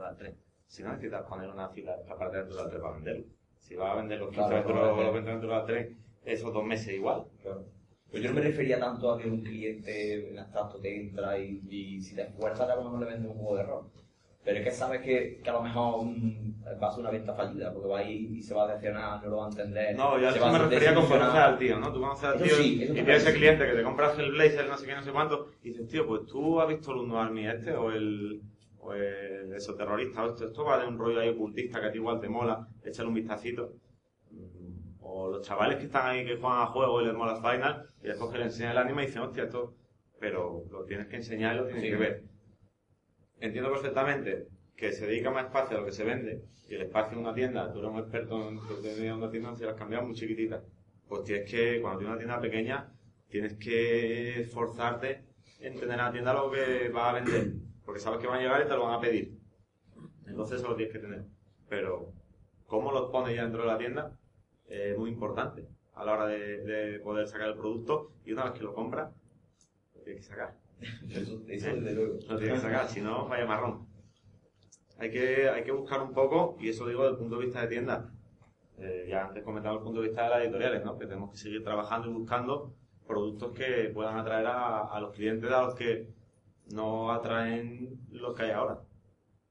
al 0.01 0.17
tren. 0.17 0.35
Si 0.67 0.83
no 0.83 0.91
necesitas 0.91 1.23
poner 1.27 1.51
una 1.51 1.69
fila 1.69 1.95
de 1.97 2.03
escaparate 2.03 2.37
de 2.37 2.41
Aventura 2.43 2.63
al 2.65 2.71
tren 2.71 2.83
para 2.83 2.95
venderlo. 2.95 3.25
Si 3.59 3.75
vas 3.77 3.93
a 3.93 3.97
vender 3.97 4.19
los 4.19 4.29
15 4.31 4.41
Claro, 4.41 4.55
Aventura- 4.57 4.81
claro. 4.81 5.03
los 5.03 5.13
20 5.13 5.31
Aventura 5.31 5.57
al 5.61 5.67
tren, 5.67 5.99
esos 6.25 6.53
dos 6.55 6.65
meses 6.65 6.95
igual. 6.95 7.25
Claro. 7.43 7.65
Pues 8.11 8.23
yo 8.23 8.29
no 8.31 8.35
me 8.37 8.41
refería 8.43 8.79
tanto 8.79 9.11
a 9.13 9.19
que 9.19 9.29
un 9.29 9.41
cliente 9.43 10.31
en 10.31 10.39
abstracto 10.39 10.79
te 10.79 11.01
entra 11.01 11.39
y, 11.39 11.63
y 11.69 12.01
si 12.03 12.15
te 12.15 12.23
esfuerzas 12.23 12.69
a 12.69 12.77
lo 12.77 12.85
mejor 12.85 13.01
le 13.01 13.07
vende 13.07 13.29
un 13.29 13.35
juego 13.35 13.57
de 13.57 13.63
rol. 13.63 13.85
Pero 14.45 14.59
es 14.59 14.65
que 14.65 14.71
sabes 14.73 15.01
que, 15.03 15.41
que 15.43 15.51
a 15.51 15.53
lo 15.53 15.63
mejor 15.63 16.05
mm, 16.05 16.65
va 16.83 16.89
a 16.89 16.91
ser 16.91 17.01
una 17.01 17.11
venta 17.11 17.33
fallida, 17.33 17.73
porque 17.73 17.89
va 17.89 18.01
a 18.01 18.03
ir 18.03 18.33
y 18.33 18.43
se 18.43 18.53
va 18.55 18.65
a 18.65 18.67
decepcionar, 18.67 19.23
no 19.23 19.31
lo 19.31 19.37
va 19.37 19.47
a 19.47 19.51
entender. 19.51 19.97
No, 19.97 20.19
yo 20.19 20.29
a 20.29 20.53
me 20.53 20.59
refería 20.59 20.95
con 20.95 21.07
conocer 21.07 21.41
al 21.41 21.59
tío, 21.59 21.79
¿no? 21.79 21.93
Tú 21.93 22.01
conoces 22.01 22.25
al 22.25 22.43
tío 22.43 22.55
sí, 22.57 22.83
y 22.83 22.93
tienes 22.93 23.23
ese 23.23 23.35
cliente 23.35 23.65
que 23.67 23.73
te 23.75 23.83
compras 23.85 24.19
el 24.19 24.33
blazer, 24.33 24.69
no 24.69 24.77
sé 24.77 24.87
qué, 24.87 24.95
no 24.97 25.03
sé 25.03 25.13
cuánto, 25.13 25.47
y 25.63 25.69
dices, 25.71 25.87
tío, 25.89 26.07
pues 26.09 26.27
tú 26.27 26.61
has 26.61 26.67
visto 26.69 26.91
el 26.91 26.99
Uno 26.99 27.21
Army 27.21 27.47
este, 27.47 27.73
o 27.73 27.93
el, 27.93 28.43
o 28.85 28.93
el 28.95 29.53
eso 29.55 29.75
terrorista, 29.77 30.25
o 30.25 30.31
esto, 30.31 30.45
esto 30.47 30.65
va 30.65 30.79
de 30.81 30.87
un 30.89 30.99
rollo 30.99 31.21
ahí 31.21 31.29
ocultista 31.31 31.81
que 31.81 31.87
a 31.87 31.93
ti 31.93 31.99
igual 31.99 32.21
te 32.21 32.29
mola, 32.29 32.67
échale 32.85 33.09
un 33.09 33.15
vistacito. 33.15 33.75
Mm, 34.31 34.99
O 35.05 35.31
los 35.31 35.43
chavales 35.47 35.77
que 35.79 35.85
están 35.87 36.07
ahí 36.07 36.25
que 36.25 36.37
juegan 36.37 36.61
a 36.63 36.67
juego 36.67 37.01
y 37.01 37.05
les 37.07 37.15
mola 37.15 37.37
Final, 37.37 37.75
y 38.03 38.07
después 38.09 38.31
que 38.33 38.39
le 38.39 38.45
enseñan 38.45 38.73
el 38.73 38.79
anime 38.79 39.03
y 39.03 39.07
dicen, 39.07 39.23
hostia, 39.23 39.45
esto, 39.45 39.75
pero 40.21 40.65
lo 40.71 40.85
tienes 40.85 41.07
que 41.09 41.17
enseñar 41.17 41.55
y 41.55 41.59
lo 41.59 41.65
tienes 41.67 41.83
Sí. 41.85 41.91
que 41.91 41.97
ver. 41.97 42.23
Entiendo 43.41 43.71
perfectamente 43.73 44.47
que 44.77 44.93
se 44.93 45.07
dedica 45.07 45.31
más 45.31 45.47
espacio 45.47 45.77
a 45.77 45.81
lo 45.81 45.87
que 45.87 45.93
se 45.93 46.05
vende 46.05 46.45
y 46.69 46.75
el 46.75 46.83
espacio 46.83 47.15
en 47.19 47.25
una 47.25 47.35
tienda, 47.35 47.73
tú 47.73 47.81
eres 47.81 47.91
un 47.91 47.99
experto 47.99 48.49
en 48.49 49.13
una 49.13 49.31
tienda, 49.31 49.55
si 49.57 49.65
las 49.65 49.75
cambias 49.75 50.05
muy 50.05 50.15
chiquititas, 50.15 50.63
pues 51.09 51.25
tienes 51.25 51.51
que, 51.51 51.81
cuando 51.81 51.99
tienes 51.99 52.13
una 52.15 52.19
tienda 52.19 52.41
pequeña, 52.41 52.93
tienes 53.29 53.55
que 53.59 54.41
esforzarte 54.41 55.25
en 55.61 55.79
tener 55.79 56.01
a 56.01 56.07
la 56.07 56.13
tienda 56.13 56.33
lo 56.33 56.51
que 56.51 56.89
vas 56.89 57.11
a 57.11 57.15
vender, 57.21 57.53
porque 57.85 58.01
sabes 58.01 58.21
que 58.21 58.27
van 58.27 58.39
a 58.39 58.43
llegar 58.43 58.63
y 58.63 58.69
te 58.69 58.75
lo 58.75 58.85
van 58.85 58.95
a 58.95 59.01
pedir. 59.01 59.39
Entonces 60.27 60.61
eso 60.61 60.69
lo 60.69 60.77
tienes 60.77 60.93
que 60.93 61.01
tener. 61.01 61.25
Pero 61.69 62.13
cómo 62.67 62.93
los 62.93 63.11
pones 63.11 63.35
ya 63.35 63.43
dentro 63.43 63.63
de 63.63 63.69
la 63.69 63.79
tienda 63.79 64.17
es 64.67 64.97
muy 64.97 65.11
importante 65.11 65.69
a 65.95 66.05
la 66.05 66.13
hora 66.13 66.27
de, 66.27 66.59
de 66.65 67.01
poder 67.01 67.27
sacar 67.27 67.49
el 67.49 67.57
producto 67.57 68.13
y 68.25 68.33
una 68.33 68.45
vez 68.45 68.53
que 68.55 68.65
lo 68.65 68.75
compras, 68.75 69.13
lo 69.95 70.03
tienes 70.03 70.23
que 70.23 70.29
sacar. 70.29 70.57
Eso, 71.09 71.43
eso 71.49 71.77
desde 71.77 71.95
luego. 71.95 72.19
Lo 72.29 72.39
tienes 72.39 72.55
que 72.55 72.67
sacar, 72.67 72.89
si 72.89 73.01
no, 73.01 73.29
vaya 73.29 73.47
marrón. 73.47 73.87
Hay 74.99 75.11
que, 75.11 75.49
hay 75.49 75.65
que 75.65 75.73
buscar 75.73 76.01
un 76.01 76.13
poco, 76.13 76.57
y 76.61 76.69
eso 76.69 76.87
digo 76.87 77.03
desde 77.03 77.15
el 77.15 77.19
punto 77.19 77.37
de 77.39 77.45
vista 77.45 77.61
de 77.63 77.69
tienda. 77.69 78.13
Eh, 78.79 79.07
ya 79.09 79.27
antes 79.27 79.43
comentaba 79.43 79.77
el 79.77 79.83
punto 79.83 80.01
de 80.01 80.09
vista 80.09 80.25
de 80.25 80.31
las 80.31 80.43
editoriales, 80.43 80.85
¿no? 80.85 80.99
Que 80.99 81.07
tenemos 81.07 81.31
que 81.31 81.37
seguir 81.37 81.63
trabajando 81.63 82.09
y 82.09 82.13
buscando 82.13 82.75
productos 83.07 83.53
que 83.53 83.91
puedan 83.93 84.17
atraer 84.19 84.47
a, 84.47 84.81
a 84.87 85.01
los 85.01 85.13
clientes 85.13 85.51
a 85.51 85.63
los 85.63 85.75
que 85.75 86.09
no 86.73 87.13
atraen 87.13 88.01
los 88.11 88.35
que 88.35 88.45
hay 88.45 88.51
ahora. 88.51 88.81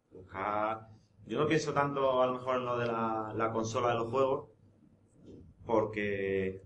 Buscar... 0.09 0.87
Yo 1.27 1.39
no 1.39 1.47
pienso 1.47 1.71
tanto 1.71 2.21
a 2.21 2.25
lo 2.25 2.33
mejor 2.33 2.57
en 2.57 2.65
lo 2.65 2.79
de 2.79 2.87
la, 2.87 3.31
la 3.35 3.51
consola 3.51 3.89
de 3.89 3.95
los 3.95 4.09
juegos, 4.09 4.49
porque 5.65 6.63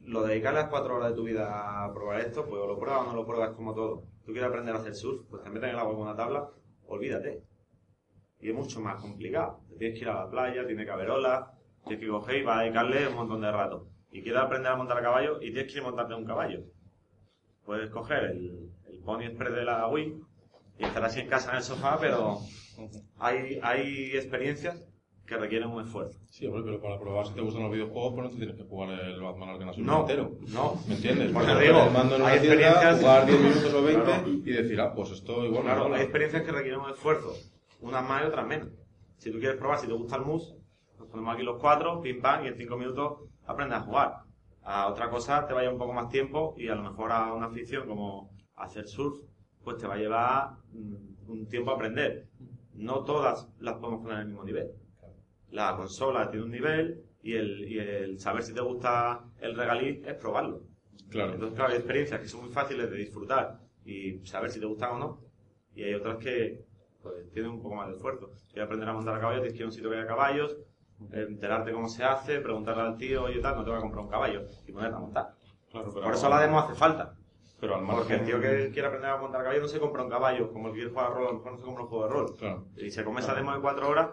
lo 0.00 0.22
de 0.22 0.30
dedicar 0.30 0.52
las 0.52 0.68
cuatro 0.68 0.96
horas 0.96 1.10
de 1.10 1.16
tu 1.16 1.22
vida 1.22 1.84
a 1.84 1.92
probar 1.94 2.20
esto, 2.20 2.44
pues 2.44 2.60
o 2.60 2.66
lo 2.66 2.78
pruebas 2.78 3.02
o 3.02 3.06
no 3.06 3.14
lo 3.14 3.24
pruebas 3.24 3.50
como 3.50 3.72
todo. 3.72 4.02
Tú 4.24 4.32
quieres 4.32 4.48
aprender 4.48 4.74
a 4.74 4.78
hacer 4.78 4.94
surf, 4.94 5.24
pues 5.30 5.44
te 5.44 5.48
metes 5.48 5.68
en 5.68 5.76
el 5.76 5.80
agua 5.80 5.94
con 5.94 6.02
una 6.02 6.16
tabla, 6.16 6.50
olvídate. 6.88 7.44
Y 8.40 8.50
es 8.50 8.54
mucho 8.54 8.80
más 8.80 9.00
complicado. 9.00 9.60
Te 9.68 9.76
tienes 9.76 9.98
que 9.98 10.04
ir 10.04 10.10
a 10.10 10.24
la 10.24 10.30
playa, 10.30 10.66
tiene 10.66 10.84
que 10.84 10.90
haber 10.90 11.08
olas, 11.08 11.48
tienes 11.84 12.04
que 12.04 12.10
coger 12.10 12.36
y 12.38 12.42
vas 12.42 12.58
a 12.58 12.62
dedicarle 12.62 13.08
un 13.08 13.14
montón 13.14 13.40
de 13.40 13.52
rato. 13.52 13.86
Y 14.10 14.22
quieres 14.22 14.42
aprender 14.42 14.72
a 14.72 14.76
montar 14.76 14.98
a 14.98 15.02
caballo 15.02 15.40
y 15.40 15.52
tienes 15.52 15.72
que 15.72 15.78
a 15.78 15.84
montarte 15.84 16.14
un 16.14 16.24
caballo. 16.24 16.64
Puedes 17.64 17.90
coger 17.90 18.24
el, 18.24 18.75
Pony 19.06 19.22
Express 19.24 19.54
de 19.54 19.64
la 19.64 19.88
Wii 19.88 20.20
y 20.78 20.84
estar 20.84 21.02
así 21.04 21.20
en 21.20 21.28
casa 21.28 21.50
en 21.52 21.56
el 21.56 21.62
sofá, 21.62 21.96
pero 21.98 22.40
hay, 23.18 23.58
hay 23.62 24.10
experiencias 24.14 24.84
que 25.26 25.36
requieren 25.36 25.68
un 25.70 25.82
esfuerzo. 25.82 26.18
Sí, 26.30 26.46
hombre, 26.46 26.62
pero 26.64 26.80
para 26.80 27.00
probar 27.00 27.26
si 27.26 27.32
te 27.34 27.40
gustan 27.40 27.62
los 27.64 27.72
videojuegos, 27.72 28.12
pues 28.14 28.24
no 28.24 28.30
te 28.30 28.36
tienes 28.36 28.56
que 28.56 28.62
jugar 28.64 28.90
el 28.90 29.20
Batman 29.20 29.48
Arkham 29.48 29.68
Asylum 29.70 29.86
No, 29.88 30.00
entero. 30.02 30.30
no. 30.52 30.80
¿Me 30.86 30.94
entiendes? 30.94 31.32
Porque 31.32 31.52
te 31.52 31.60
digo, 31.62 31.90
mando 31.90 32.16
en 32.16 32.22
hay 32.22 32.40
tienda, 32.40 32.54
experiencias- 32.68 33.00
jugar 33.00 33.26
10 33.26 33.40
minutos 33.40 33.74
o 33.74 33.82
20 33.82 34.04
Claro. 34.04 34.28
y 34.28 34.50
decir, 34.52 34.80
ah, 34.80 34.92
pues 34.94 35.10
esto 35.12 35.44
igual 35.44 35.62
Claro, 35.64 35.84
mola. 35.84 35.96
hay 35.96 36.02
experiencias 36.02 36.42
que 36.44 36.52
requieren 36.52 36.80
un 36.80 36.90
esfuerzo, 36.90 37.32
unas 37.80 38.08
más 38.08 38.22
y 38.22 38.26
otras 38.26 38.46
menos. 38.46 38.68
Si 39.16 39.32
tú 39.32 39.38
quieres 39.38 39.56
probar, 39.56 39.78
si 39.78 39.86
te 39.88 39.94
gusta 39.94 40.16
el 40.16 40.22
mus, 40.22 40.54
nos 40.98 41.08
ponemos 41.08 41.34
aquí 41.34 41.42
los 41.42 41.58
cuatro, 41.60 42.00
pim 42.02 42.20
pam, 42.20 42.44
y 42.44 42.48
en 42.48 42.56
cinco 42.56 42.76
minutos 42.76 43.18
aprendes 43.46 43.78
a 43.78 43.82
jugar. 43.82 44.12
A 44.62 44.86
otra 44.88 45.10
cosa 45.10 45.46
te 45.46 45.54
vaya 45.54 45.70
un 45.70 45.78
poco 45.78 45.92
más 45.92 46.08
tiempo 46.08 46.54
y 46.56 46.68
a 46.68 46.74
lo 46.76 46.82
mejor 46.82 47.10
a 47.12 47.32
una 47.32 47.46
afición 47.46 47.86
como 47.88 48.30
hacer 48.56 48.86
surf, 48.88 49.18
pues 49.62 49.78
te 49.78 49.86
va 49.86 49.94
a 49.94 49.98
llevar 49.98 50.50
mm, 50.72 51.30
un 51.30 51.46
tiempo 51.48 51.70
a 51.70 51.74
aprender. 51.74 52.28
No 52.74 53.04
todas 53.04 53.48
las 53.60 53.74
podemos 53.74 54.02
poner 54.02 54.16
en 54.16 54.22
el 54.22 54.26
mismo 54.28 54.44
nivel. 54.44 54.72
La 55.50 55.76
consola 55.76 56.30
tiene 56.30 56.44
un 56.44 56.52
nivel 56.52 57.04
y 57.22 57.34
el, 57.34 57.68
y 57.68 57.78
el 57.78 58.18
saber 58.18 58.42
si 58.42 58.52
te 58.52 58.60
gusta 58.60 59.24
el 59.40 59.54
regaliz 59.56 60.06
es 60.06 60.14
probarlo. 60.14 60.62
Claro. 61.10 61.34
Entonces, 61.34 61.56
claro, 61.56 61.72
hay 61.72 61.78
experiencias 61.78 62.20
que 62.20 62.28
son 62.28 62.42
muy 62.42 62.50
fáciles 62.50 62.90
de 62.90 62.96
disfrutar 62.96 63.60
y 63.84 64.18
saber 64.26 64.50
si 64.50 64.60
te 64.60 64.66
gustan 64.66 64.92
o 64.92 64.98
no. 64.98 65.20
Y 65.74 65.84
hay 65.84 65.94
otras 65.94 66.18
que 66.18 66.64
pues, 67.02 67.30
tienen 67.32 67.52
un 67.52 67.62
poco 67.62 67.76
más 67.76 67.88
de 67.88 67.94
esfuerzo. 67.94 68.30
Quieres 68.48 68.66
aprender 68.66 68.88
a 68.88 68.92
montar 68.92 69.14
a 69.14 69.20
caballo, 69.20 69.40
tienes 69.40 69.52
que 69.52 69.58
ir 69.58 69.64
a 69.64 69.66
un 69.66 69.72
sitio 69.72 69.90
que 69.90 69.96
haya 69.96 70.06
caballos, 70.06 70.56
enterarte 71.12 71.72
cómo 71.72 71.88
se 71.88 72.04
hace, 72.04 72.40
preguntarle 72.40 72.82
al 72.82 72.96
tío, 72.96 73.24
oye 73.24 73.40
tal, 73.40 73.56
no 73.56 73.64
te 73.64 73.70
voy 73.70 73.78
a 73.78 73.82
comprar 73.82 74.04
un 74.04 74.10
caballo 74.10 74.42
y 74.66 74.72
ponerte 74.72 74.96
a 74.96 75.00
montar. 75.00 75.34
Claro, 75.70 75.90
pero 75.92 76.04
Por 76.04 76.14
eso 76.14 76.28
la 76.28 76.40
demo 76.40 76.58
hace 76.58 76.74
falta. 76.74 77.14
Pero 77.60 77.74
al 77.76 77.86
Porque 77.86 77.96
margen... 77.96 78.20
el 78.20 78.26
tío 78.26 78.40
que 78.40 78.70
quiere 78.72 78.88
aprender 78.88 79.10
a 79.10 79.16
montar 79.16 79.42
caballo 79.42 79.62
no 79.62 79.68
se 79.68 79.78
compra 79.80 80.02
un 80.02 80.10
caballo, 80.10 80.52
como 80.52 80.68
el 80.68 80.74
que 80.74 80.78
quiere 80.80 80.90
jugar 80.90 81.06
a 81.12 81.14
rol, 81.14 81.26
a 81.26 81.32
lo 81.32 81.38
mejor 81.38 81.52
no 81.52 81.58
se 81.58 81.64
compra 81.64 81.82
un 81.84 81.88
juego 81.88 82.04
de 82.06 82.12
rol. 82.12 82.36
Claro. 82.38 82.66
Y 82.76 82.90
se 82.90 83.04
come 83.04 83.20
esa 83.20 83.34
demo 83.34 83.54
de 83.54 83.60
cuatro 83.60 83.88
horas 83.88 84.10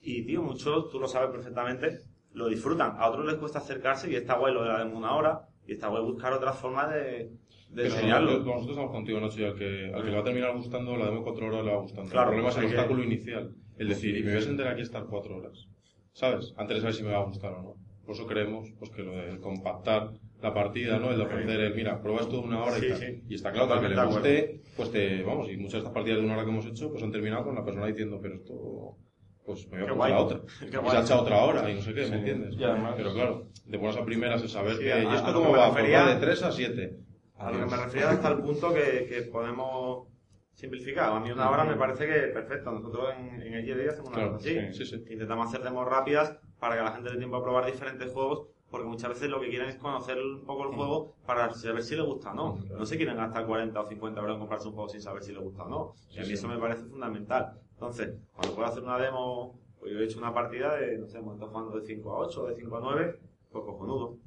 y, 0.00 0.24
tío, 0.24 0.42
muchos, 0.42 0.88
tú 0.90 0.98
lo 0.98 1.06
sabes 1.06 1.30
perfectamente, 1.30 1.98
lo 2.32 2.48
disfrutan. 2.48 2.94
A 2.96 3.08
otros 3.08 3.26
les 3.26 3.34
cuesta 3.34 3.58
acercarse 3.58 4.10
y 4.10 4.14
está 4.14 4.34
guay 4.38 4.54
lo 4.54 4.62
de 4.62 4.68
la 4.70 4.78
demo 4.78 4.96
una 4.96 5.14
hora 5.14 5.42
y 5.66 5.72
está 5.72 5.88
guay 5.88 6.02
buscar 6.02 6.32
otras 6.32 6.56
formas 6.58 6.90
de, 6.90 7.30
de 7.68 7.84
enseñarlo. 7.86 8.30
nosotros, 8.30 8.46
nosotros 8.54 8.76
estamos 8.78 8.92
contigo, 8.92 9.20
Nacho, 9.20 9.40
y 9.40 9.44
al 9.44 9.54
que, 9.56 9.92
al 9.94 10.02
que 10.02 10.08
le 10.08 10.14
va 10.16 10.20
a 10.22 10.24
terminar 10.24 10.56
gustando, 10.56 10.96
la 10.96 11.04
demo 11.06 11.22
4 11.22 11.46
horas 11.48 11.64
le 11.64 11.70
va 11.72 11.80
gustando. 11.82 12.10
Claro, 12.10 12.30
el 12.30 12.36
problema 12.36 12.48
es 12.50 12.56
el 12.56 12.62
que- 12.62 12.76
obstáculo 12.76 13.04
inicial. 13.04 13.54
El 13.76 13.88
decir, 13.88 14.16
y 14.16 14.22
me 14.22 14.30
voy 14.30 14.38
a 14.38 14.42
sentar 14.42 14.68
aquí 14.68 14.80
a 14.80 14.84
estar 14.84 15.04
4 15.04 15.36
horas. 15.36 15.66
¿Sabes? 16.12 16.54
Antes 16.56 16.76
de 16.76 16.80
saber 16.80 16.94
si 16.94 17.02
me 17.02 17.12
va 17.12 17.18
a 17.20 17.24
gustar 17.24 17.52
o 17.52 17.62
no. 17.62 17.74
Por 18.04 18.14
eso 18.14 18.26
creemos 18.26 18.68
pues, 18.78 18.90
que 18.90 19.02
lo 19.02 19.12
de 19.12 19.38
compactar 19.38 20.10
la 20.42 20.54
partida, 20.54 20.98
¿no? 20.98 21.10
El 21.10 21.20
ofrecer 21.20 21.60
el, 21.60 21.74
mira, 21.74 22.00
prueba 22.00 22.20
esto 22.20 22.40
una 22.40 22.62
hora 22.62 22.76
Sí, 22.76 22.86
y 22.86 22.88
tal. 22.90 22.98
sí. 22.98 23.22
Y 23.28 23.34
está 23.34 23.52
claro 23.52 23.68
que 23.68 23.72
al 23.74 23.80
que 23.80 23.88
le 23.88 24.04
guste, 24.06 24.60
pues 24.76 24.90
te, 24.90 25.22
vamos, 25.22 25.48
y 25.50 25.56
muchas 25.56 25.72
de 25.74 25.78
estas 25.78 25.92
partidas 25.92 26.18
de 26.18 26.24
una 26.24 26.34
hora 26.34 26.44
que 26.44 26.50
hemos 26.50 26.66
hecho, 26.66 26.90
pues 26.90 27.02
han 27.02 27.12
terminado 27.12 27.44
con 27.44 27.54
la 27.54 27.64
persona 27.64 27.86
diciendo, 27.86 28.18
pero 28.22 28.34
esto, 28.36 28.96
pues 29.44 29.68
me 29.70 29.80
voy 29.82 29.90
a 29.90 29.92
guay. 29.92 30.12
la 30.12 30.20
otra. 30.20 30.40
Qué 30.60 30.66
Y 30.66 30.70
se 30.70 30.96
ha 30.96 31.00
echado 31.02 31.22
otra 31.22 31.44
hora 31.44 31.70
y 31.70 31.74
no 31.74 31.82
sé 31.82 31.92
qué, 31.94 32.04
Sí. 32.04 32.10
¿me 32.10 32.16
entiendes? 32.18 32.56
Además- 32.62 32.94
Pero 32.96 33.12
claro, 33.12 33.46
de 33.66 33.76
buenas 33.76 33.96
a 33.96 34.04
primeras 34.04 34.42
el 34.42 34.48
saber 34.48 34.78
que, 34.78 34.92
a- 34.92 35.02
¿y 35.02 35.14
esto 35.14 35.32
cómo 35.32 35.50
va? 35.52 35.68
refería- 35.68 35.98
Pues 36.04 36.10
va 36.10 36.14
de 36.14 36.20
3 36.26 36.42
a 36.42 36.52
7. 36.52 36.96
A 37.36 37.50
lo 37.50 37.58
que 37.60 37.74
me 37.74 37.82
refiero 37.84 38.08
hasta 38.08 38.28
el 38.28 38.38
punto 38.38 38.72
que, 38.74 39.06
que 39.08 39.22
podemos 39.30 40.08
simplificar. 40.54 41.10
A 41.12 41.20
mí 41.20 41.30
una 41.30 41.50
hora 41.50 41.64
me 41.64 41.74
parece 41.76 42.06
que 42.06 42.12
perfecto. 42.28 42.70
Nosotros 42.70 43.14
en, 43.18 43.40
en 43.42 43.54
el 43.54 43.88
hacemos 43.88 44.08
una 44.08 44.16
Claro, 44.16 44.32
cosa 44.34 44.48
así. 44.48 44.58
sí, 44.74 44.84
sí, 44.84 44.96
sí. 45.06 45.12
Intentamos 45.12 45.48
hacer 45.48 45.62
demos 45.62 45.86
rápidas 45.88 46.38
para 46.58 46.76
que 46.76 46.82
la 46.82 46.92
gente 46.92 47.10
dé 47.10 47.16
tiempo 47.16 47.36
a 47.36 47.42
probar 47.42 47.64
diferentes 47.66 48.12
juegos 48.12 48.48
porque 48.70 48.86
muchas 48.86 49.10
veces 49.10 49.28
lo 49.28 49.40
que 49.40 49.48
quieren 49.48 49.68
es 49.68 49.76
conocer 49.76 50.18
un 50.18 50.44
poco 50.44 50.68
el 50.68 50.74
juego 50.74 51.14
para 51.26 51.52
saber 51.52 51.82
si 51.82 51.96
les 51.96 52.04
gusta 52.04 52.30
o 52.30 52.34
no. 52.34 52.58
No 52.70 52.86
se 52.86 52.96
quieren 52.96 53.16
gastar 53.16 53.46
40 53.46 53.80
o 53.80 53.84
50 53.84 54.20
euros 54.20 54.34
en 54.34 54.38
comprarse 54.40 54.68
un 54.68 54.74
juego 54.74 54.88
sin 54.88 55.02
saber 55.02 55.22
si 55.22 55.32
les 55.32 55.42
gusta 55.42 55.64
o 55.64 55.68
no. 55.68 55.94
Y 56.10 56.20
a 56.20 56.22
mí 56.22 56.32
eso 56.32 56.46
me 56.46 56.56
parece 56.58 56.84
fundamental. 56.84 57.58
Entonces, 57.72 58.14
cuando 58.32 58.54
puedo 58.54 58.68
hacer 58.68 58.82
una 58.82 58.98
demo, 58.98 59.58
pues 59.78 59.92
yo 59.92 59.98
he 59.98 60.04
hecho 60.04 60.18
una 60.18 60.32
partida 60.32 60.76
de, 60.76 60.98
no 60.98 61.06
sé, 61.06 61.18
estado 61.18 61.48
jugando 61.48 61.80
de 61.80 61.86
5 61.86 62.14
a 62.14 62.18
8 62.20 62.42
o 62.42 62.46
de 62.46 62.54
5 62.54 62.76
a 62.76 62.80
9, 62.80 63.20
pues 63.50 63.64
cojonudo. 63.64 64.18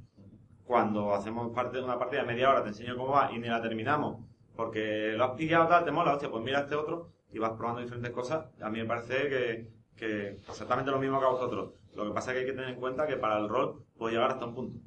Cuando 0.66 1.14
hacemos 1.14 1.52
parte 1.54 1.78
de 1.78 1.84
una 1.84 1.98
partida 1.98 2.22
de 2.22 2.28
media 2.28 2.50
hora, 2.50 2.64
te 2.64 2.70
enseño 2.70 2.98
cómo 2.98 3.12
va 3.12 3.32
y 3.32 3.40
ni 3.40 3.48
la 3.48 3.62
terminamos, 3.62 4.26
porque 4.56 5.14
lo 5.16 5.26
has 5.26 5.32
pillado 5.32 5.68
tal, 5.68 5.86
te 5.86 5.92
mola, 5.92 6.14
hostia, 6.14 6.32
pues 6.32 6.44
mira 6.44 6.62
este 6.62 6.76
otro 6.76 7.10
y 7.32 7.40
vas 7.40 7.52
probando 7.52 7.82
diferentes 7.82 8.12
cosas. 8.12 8.48
A 8.62 8.70
mí 8.70 8.80
me 8.80 8.86
parece 8.86 9.30
que, 9.30 9.68
que 9.96 10.30
exactamente 10.48 10.92
lo 10.92 11.00
mismo 11.00 11.20
que 11.20 11.26
a 11.26 11.30
vosotros. 11.30 11.74
Lo 11.96 12.06
que 12.06 12.12
pasa 12.12 12.32
es 12.32 12.36
que 12.36 12.40
hay 12.42 12.46
que 12.48 12.54
tener 12.54 12.70
en 12.70 12.80
cuenta 12.80 13.06
que 13.08 13.18
para 13.18 13.38
el 13.40 13.48
rol 13.50 13.84
puede 13.98 14.14
llegar 14.16 14.32
hasta 14.32 14.46
un 14.46 14.56
punto. 14.56 14.80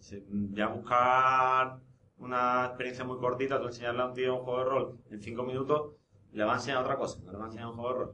Si- 0.00 0.22
Ya 0.52 0.68
buscar 0.68 1.78
una 2.18 2.66
experiencia 2.66 3.04
muy 3.04 3.18
cortita, 3.18 3.60
tú 3.60 3.66
enseñarle 3.66 4.02
a 4.02 4.06
un 4.06 4.14
tío 4.14 4.36
un 4.36 4.44
juego 4.44 4.58
de 4.60 4.64
rol 4.64 4.98
en 5.10 5.20
5 5.22 5.42
minutos, 5.42 5.92
le 6.32 6.44
va 6.44 6.52
a 6.52 6.56
enseñar 6.56 6.82
otra 6.82 6.96
cosa, 6.96 7.20
no 7.24 7.32
le 7.32 7.38
va 7.38 7.44
a 7.44 7.46
enseñar 7.48 7.68
un 7.68 7.74
juego 7.76 7.88
de 7.90 7.98
rol. 8.00 8.12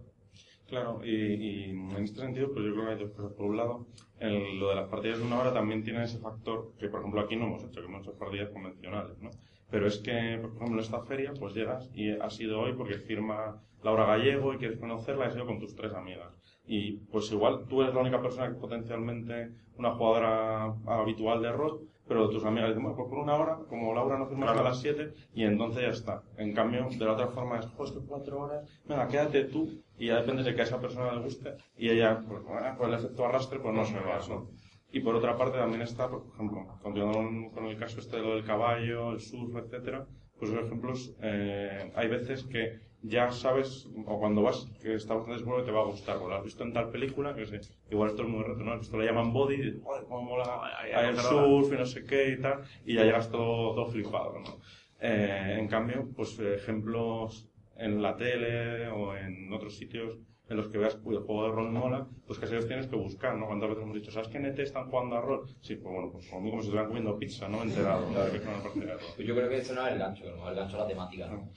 Claro, 0.68 1.00
y, 1.04 1.10
y 1.10 1.70
en 1.70 1.90
este 2.04 2.20
sentido, 2.20 2.52
pues 2.52 2.64
yo 2.64 2.72
creo 2.72 2.84
que 2.86 2.92
hay 2.92 2.98
dos 2.98 3.10
cosas. 3.10 3.32
Por 3.32 3.46
un 3.46 3.56
lado, 3.56 3.86
el- 4.20 4.58
lo 4.60 4.68
de 4.68 4.76
las 4.76 4.88
partidas 4.88 5.18
de 5.18 5.24
una 5.24 5.40
hora 5.40 5.52
también 5.52 5.82
tiene 5.82 6.04
ese 6.04 6.18
factor 6.20 6.72
que, 6.78 6.88
por 6.88 7.00
ejemplo, 7.00 7.20
aquí 7.20 7.34
no 7.36 7.46
hemos 7.46 7.64
hecho, 7.64 7.80
que 7.80 7.86
hemos 7.86 8.02
hecho 8.02 8.16
partidas 8.16 8.50
convencionales, 8.50 9.18
¿no? 9.20 9.30
Pero 9.68 9.86
es 9.88 9.98
que, 9.98 10.38
por 10.40 10.50
ejemplo, 10.52 10.74
en 10.74 10.78
esta 10.78 11.00
feria, 11.02 11.32
pues 11.38 11.54
llegas 11.54 11.90
y 11.94 12.10
has 12.10 12.38
ido 12.40 12.60
hoy 12.60 12.72
porque 12.74 12.94
firma 12.98 13.60
Laura 13.82 14.04
Gallego 14.06 14.54
y 14.54 14.58
quieres 14.58 14.78
conocerla 14.78 15.24
y 15.24 15.28
has 15.28 15.36
ido 15.36 15.46
con 15.46 15.58
tus 15.58 15.74
tres 15.74 15.92
amigas. 15.92 16.39
Y 16.72 16.92
pues 17.10 17.32
igual 17.32 17.64
tú 17.68 17.82
eres 17.82 17.92
la 17.92 18.00
única 18.00 18.22
persona 18.22 18.46
que 18.48 18.54
potencialmente 18.54 19.50
una 19.76 19.90
jugadora 19.96 20.72
habitual 20.86 21.42
de 21.42 21.50
rol, 21.50 21.80
pero 22.06 22.28
tus 22.30 22.44
amigas 22.44 22.68
dicen, 22.68 22.84
bueno, 22.84 22.96
pues 22.96 23.08
por 23.08 23.18
una 23.18 23.34
hora, 23.34 23.58
como 23.68 23.92
Laura 23.92 24.16
no 24.18 24.26
firma 24.28 24.46
Claro. 24.46 24.62
las 24.62 24.80
7, 24.80 25.12
y 25.34 25.42
entonces 25.42 25.82
ya 25.82 25.88
está. 25.88 26.22
En 26.36 26.52
cambio, 26.54 26.86
de 26.96 27.04
la 27.04 27.14
otra 27.14 27.26
forma 27.26 27.58
es, 27.58 27.66
pues 27.76 27.90
que 27.90 27.98
cuatro 28.06 28.42
horas, 28.42 28.68
venga, 28.84 29.08
quédate 29.08 29.44
tú, 29.46 29.82
y 29.98 30.06
ya 30.06 30.20
depende 30.20 30.44
de 30.44 30.54
que 30.54 30.60
a 30.60 30.64
esa 30.64 30.80
persona 30.80 31.12
le 31.12 31.22
guste, 31.22 31.54
y 31.76 31.88
ella, 31.90 32.22
pues, 32.28 32.44
bueno, 32.44 32.76
por 32.78 32.88
el 32.88 32.94
efecto 32.94 33.24
arrastre, 33.26 33.58
pues 33.58 33.74
no 33.74 33.84
se 33.84 33.94
va, 33.98 34.20
¿no? 34.28 34.48
Y 34.92 35.00
por 35.00 35.16
otra 35.16 35.36
parte 35.36 35.58
también 35.58 35.82
está, 35.82 36.08
por 36.08 36.22
ejemplo, 36.34 36.66
continuando 36.82 37.50
con- 37.52 37.66
el 37.66 37.76
caso 37.78 37.98
este 37.98 38.16
de 38.16 38.22
lo 38.22 38.34
del 38.36 38.44
caballo, 38.44 39.10
el 39.10 39.18
surf, 39.20 39.56
etcétera, 39.56 40.06
pues 40.38 40.52
por 40.52 40.62
ejemplos, 40.64 41.14
eh, 41.22 41.90
hay 41.96 42.08
veces 42.08 42.44
que 42.44 42.78
ya 43.02 43.30
sabes, 43.30 43.88
o 44.06 44.18
cuando 44.18 44.42
vas, 44.42 44.68
que 44.82 44.94
está 44.94 45.14
bastante 45.14 45.40
seguro 45.40 45.58
que 45.58 45.64
te 45.64 45.72
va 45.72 45.80
a 45.80 45.86
gustar, 45.86 46.16
o 46.18 46.28
lo 46.28 46.34
has 46.34 46.44
visto 46.44 46.64
en 46.64 46.72
tal 46.72 46.90
película, 46.90 47.34
que 47.34 47.46
sé, 47.46 47.60
igual 47.90 48.10
esto 48.10 48.22
es 48.22 48.28
muy 48.28 48.42
reto, 48.42 48.62
¿no? 48.62 48.74
Esto 48.74 48.96
lo 48.96 49.04
llaman 49.04 49.32
body, 49.32 49.54
y 49.54 49.62
dices, 49.62 49.82
joder, 49.82 50.04
cómo 50.04 50.22
mola 50.22 50.60
Ay, 50.62 50.92
hay 50.92 51.04
ay, 51.06 51.10
el 51.10 51.16
surf 51.18 51.72
y 51.72 51.76
no 51.76 51.86
sé 51.86 52.04
qué 52.04 52.30
y 52.30 52.40
tal, 52.40 52.62
y 52.84 52.94
ya 52.94 53.04
llegas 53.04 53.30
todo, 53.30 53.74
todo 53.74 53.86
flipado, 53.86 54.38
¿no? 54.40 54.58
Eh, 55.00 55.56
en 55.58 55.68
cambio, 55.68 56.08
pues 56.14 56.38
ejemplos 56.38 57.48
en 57.76 58.02
la 58.02 58.16
tele 58.16 58.88
o 58.88 59.16
en 59.16 59.50
otros 59.52 59.76
sitios 59.76 60.18
en 60.50 60.56
los 60.56 60.68
que 60.68 60.78
veas 60.78 60.96
que 60.96 61.08
el 61.08 61.20
juego 61.20 61.44
de 61.44 61.52
rol 61.52 61.70
mola, 61.70 62.08
pues 62.26 62.40
casi 62.40 62.54
los 62.54 62.66
tienes 62.66 62.88
que 62.88 62.96
buscar, 62.96 63.36
¿no? 63.36 63.46
Cuántas 63.46 63.68
veces 63.68 63.84
hemos 63.84 63.94
dicho, 63.94 64.10
¿sabes 64.10 64.28
que 64.28 64.38
en 64.38 64.46
ET 64.46 64.58
están 64.58 64.90
jugando 64.90 65.16
a 65.16 65.20
rol? 65.20 65.46
Sí, 65.60 65.76
pues 65.76 65.94
bueno, 65.94 66.10
pues 66.10 66.26
conmigo 66.26 66.50
como 66.50 66.62
si 66.62 66.66
estuvieran 66.66 66.88
comiendo 66.88 67.16
pizza, 67.16 67.48
¿no? 67.48 67.62
Enterado, 67.62 68.08
de 68.08 68.30
que 68.32 68.36
es 68.38 68.42
una 68.42 68.60
partida 68.60 68.86
de 68.86 68.92
rol. 68.94 69.00
Pues 69.14 69.28
yo 69.28 69.36
creo 69.36 69.48
que 69.48 69.58
eso 69.58 69.74
no 69.74 69.86
es 69.86 69.92
el 69.92 69.98
gancho, 70.00 70.24
no 70.24 70.42
es 70.42 70.50
el 70.50 70.56
gancho 70.56 70.76
a 70.76 70.80
la 70.80 70.88
temática, 70.88 71.28
¿no? 71.28 71.48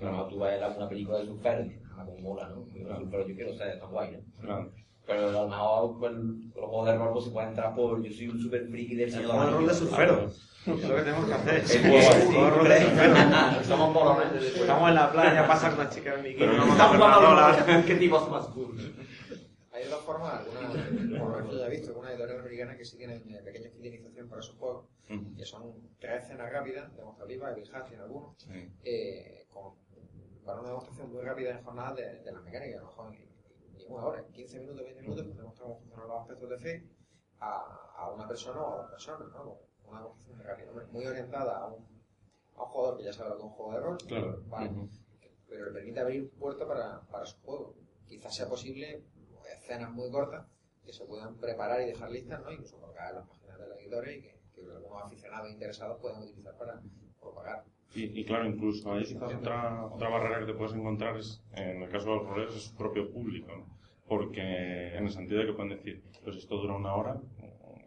No. 0.00 0.08
A 0.08 0.10
lo 0.10 0.16
mejor 0.16 0.28
tú 0.30 0.38
ves 0.40 0.60
la- 0.60 0.68
una 0.68 0.88
película 0.88 1.18
de 1.18 1.26
surfer 1.26 1.60
y 1.60 1.68
dices, 1.68 1.82
ah, 1.96 2.04
como 2.04 2.18
mola, 2.18 2.48
¿no? 2.48 2.66
Pero 3.10 3.26
yo 3.28 3.34
quiero 3.34 3.54
ser, 3.54 3.68
está 3.68 3.86
guay, 3.86 4.12
¿no? 4.12 4.42
Claro. 4.42 4.72
Pero 5.06 5.28
a 5.28 5.32
lo 5.32 5.48
mejor 5.48 5.98
pues, 5.98 6.12
los 6.12 6.52
juegos 6.54 6.86
de 6.86 6.96
rol 6.96 7.12
pues, 7.12 7.24
se 7.26 7.30
pueden 7.30 7.48
entrar 7.50 7.74
por 7.74 8.02
yo 8.02 8.10
soy 8.10 8.28
un 8.28 8.40
super 8.40 8.66
friki 8.68 8.94
del 8.94 9.04
El 9.08 9.12
Señor 9.12 9.30
juego 9.32 9.44
de 9.46 9.50
rol 9.52 9.66
de 9.68 9.74
surfero. 9.74 10.24
Es 10.26 10.66
lo 10.88 10.96
que 10.96 11.02
tenemos 11.02 11.26
que 11.26 11.34
hacer. 11.34 11.54
El 11.56 11.84
El 11.84 11.92
de 11.92 12.50
rol 12.50 12.68
de 12.68 12.80
surfero. 12.80 13.64
Somos 13.64 13.92
molones. 13.92 14.42
Estamos 14.56 14.88
en 14.88 14.94
la 14.94 15.12
playa, 15.12 15.46
pasa 15.46 15.70
con 15.70 15.80
una 15.80 15.90
chica 15.90 16.14
en 16.14 16.22
bikini, 16.22 16.46
Pero 16.46 16.62
a 16.62 16.66
estamos 16.68 16.98
los- 16.98 17.84
¿Qué 17.86 17.94
tipos 17.96 18.30
más 18.30 18.46
cool? 18.48 18.76
Hay 19.72 19.84
dos 19.90 20.00
formas, 20.04 20.34
algunas, 20.40 21.18
por 21.20 21.28
lo 21.30 21.36
menos 21.36 21.52
yo 21.52 21.58
ya 21.58 21.66
he 21.66 21.70
visto, 21.70 21.88
algunas 21.88 22.10
editoriales 22.12 22.40
americanas 22.40 22.76
que 22.78 22.84
sí 22.84 22.96
tienen 22.96 23.22
eh, 23.28 23.42
de 23.42 23.88
iniciación 23.88 24.28
para 24.28 24.40
sus 24.40 24.54
juegos, 24.56 24.86
que 25.36 25.44
son 25.44 25.64
tres 25.98 26.22
escenas 26.24 26.50
rápidas, 26.50 26.96
demostrativas, 26.96 27.52
Evil 27.58 27.70
Hat 27.74 27.88
tiene 27.88 28.02
algunos, 28.04 28.36
Sí. 28.38 28.68
eh, 28.84 29.44
con, 29.52 29.72
para 30.44 30.60
una 30.60 30.68
demostración 30.70 31.12
muy 31.12 31.22
rápida 31.22 31.50
en 31.50 31.64
jornadas 31.64 31.96
de, 31.96 32.18
de 32.22 32.32
las 32.32 32.42
mecánicas, 32.42 32.78
a 32.80 32.82
lo 32.82 32.88
mejor 32.88 33.14
en, 33.14 33.92
una 33.92 34.04
hora, 34.06 34.20
en 34.20 34.32
15 34.32 34.60
minutos, 34.60 34.84
20 34.84 35.02
minutos, 35.02 35.26
demostramos 35.26 35.58
cómo 35.60 35.78
funcionan 35.78 36.08
los 36.08 36.20
aspectos 36.20 36.50
de 36.50 36.58
fe 36.58 36.88
a, 37.40 37.90
a 37.96 38.10
una 38.10 38.26
persona 38.28 38.60
o 38.60 38.72
a 38.74 38.76
dos 38.82 38.90
personas, 38.90 39.28
¿no? 39.32 39.58
Una 39.86 39.98
demostración 40.00 40.36
muy 40.36 40.44
rápida, 40.44 40.72
muy 40.92 41.06
orientada 41.06 41.58
a 41.58 41.66
un, 41.68 41.84
a 42.56 42.62
un 42.62 42.68
jugador 42.68 42.96
que 42.98 43.04
ya 43.04 43.12
sabe 43.12 43.30
lo 43.30 43.36
que 43.36 43.40
es 43.42 43.44
un 43.44 43.50
juego 43.52 43.72
de 43.72 43.80
rol, 43.80 43.98
Claro. 44.06 44.42
¿vale? 44.46 44.70
Pero 45.48 45.66
le 45.66 45.72
permite 45.72 46.00
abrir 46.00 46.30
puerta 46.38 46.66
para, 46.66 47.00
para 47.02 47.26
su 47.26 47.38
juego. 47.42 47.74
Quizás 48.06 48.34
sea 48.34 48.48
posible 48.48 49.04
pues, 49.30 49.52
escenas 49.52 49.90
muy 49.92 50.10
cortas 50.10 50.46
que 50.84 50.92
se 50.92 51.04
puedan 51.04 51.36
preparar 51.36 51.80
y 51.82 51.86
dejar 51.86 52.10
listas, 52.10 52.42
¿no? 52.42 52.50
Incluso 52.50 52.78
colocar 52.80 53.10
en 53.10 53.16
las 53.16 53.28
páginas 53.28 53.58
de 53.58 53.66
los 53.68 53.78
editores 53.78 54.16
y 54.18 54.22
que, 54.22 54.40
que 54.54 54.60
algunos 54.62 55.02
aficionados 55.02 55.50
interesados 55.50 55.98
puedan 56.00 56.22
utilizar 56.22 56.56
para 56.56 56.80
propagar. 57.20 57.64
Y, 57.94 58.20
y 58.20 58.24
claro, 58.24 58.46
incluso 58.46 58.92
ahí 58.92 59.04
quizás 59.04 59.34
otra, 59.34 59.86
otra 59.86 60.08
barrera 60.08 60.40
que 60.40 60.46
te 60.46 60.54
puedes 60.54 60.74
encontrar 60.74 61.16
es, 61.16 61.42
en 61.52 61.82
el 61.82 61.88
caso 61.90 62.10
de 62.10 62.16
los 62.16 62.26
roleros, 62.28 62.56
es 62.56 62.62
su 62.64 62.76
propio 62.76 63.10
público, 63.12 63.52
¿no? 63.56 63.66
Porque 64.08 64.40
en 64.96 65.04
el 65.04 65.10
sentido 65.10 65.40
de 65.40 65.46
que 65.46 65.52
pueden 65.52 65.76
decir, 65.76 66.02
pues 66.24 66.36
esto 66.36 66.56
dura 66.56 66.74
una 66.74 66.94
hora, 66.94 67.20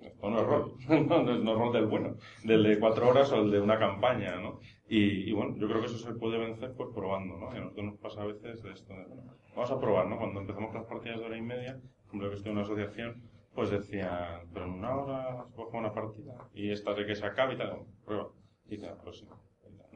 esto 0.02 0.30
no 0.30 0.40
es 0.40 0.46
rol, 0.48 0.74
no 0.88 1.32
es 1.34 1.44
no 1.44 1.56
rol 1.56 1.74
del 1.74 1.86
bueno, 1.88 2.16
del 2.44 2.64
de 2.64 2.80
cuatro 2.80 3.10
horas 3.10 3.32
o 3.32 3.42
el 3.42 3.52
de 3.52 3.60
una 3.62 3.78
campaña, 3.78 4.36
¿no? 4.38 4.60
Y, 4.90 5.30
y 5.30 5.34
bueno, 5.34 5.56
yo 5.58 5.68
creo 5.68 5.82
que 5.82 5.88
eso 5.88 5.98
se 5.98 6.14
puede 6.14 6.38
vencer 6.38 6.74
pues 6.76 6.90
probando, 6.94 7.38
¿no? 7.38 7.54
Y 7.54 7.58
a 7.58 7.62
nosotros 7.62 7.86
nos 7.86 7.98
pasa 8.00 8.22
a 8.22 8.26
veces 8.28 8.64
de 8.64 8.72
esto 8.72 8.94
de, 8.94 9.06
bueno, 9.06 9.34
vamos 9.56 9.72
a 9.72 9.80
probar, 9.80 10.08
¿no? 10.08 10.18
Cuando 10.18 10.40
empezamos 10.40 10.74
las 10.74 10.86
partidas 10.86 11.20
de 11.20 11.26
hora 11.26 11.38
y 11.38 11.42
media, 11.42 11.74
por 11.74 12.08
ejemplo, 12.08 12.30
que 12.30 12.36
estoy 12.38 12.52
en 12.52 12.58
una 12.58 12.66
asociación, 12.66 13.22
pues 13.54 13.70
decían, 13.72 14.42
pero 14.54 14.66
en 14.66 14.72
una 14.72 14.96
hora 14.96 15.44
se 15.46 15.54
puede 15.56 15.70
jugar 15.70 15.84
una 15.84 15.94
partida 15.94 16.34
y 16.54 16.72
esta 16.72 16.94
de 16.94 17.06
que 17.06 17.16
se 17.16 17.26
acabe 17.26 17.56
y 17.56 17.58
tal, 17.58 17.80
prueba. 18.06 18.30
Y 18.68 18.78
dice, 18.78 18.88
"Ah, 18.88 18.98
pues 19.04 19.18
sí. 19.18 19.26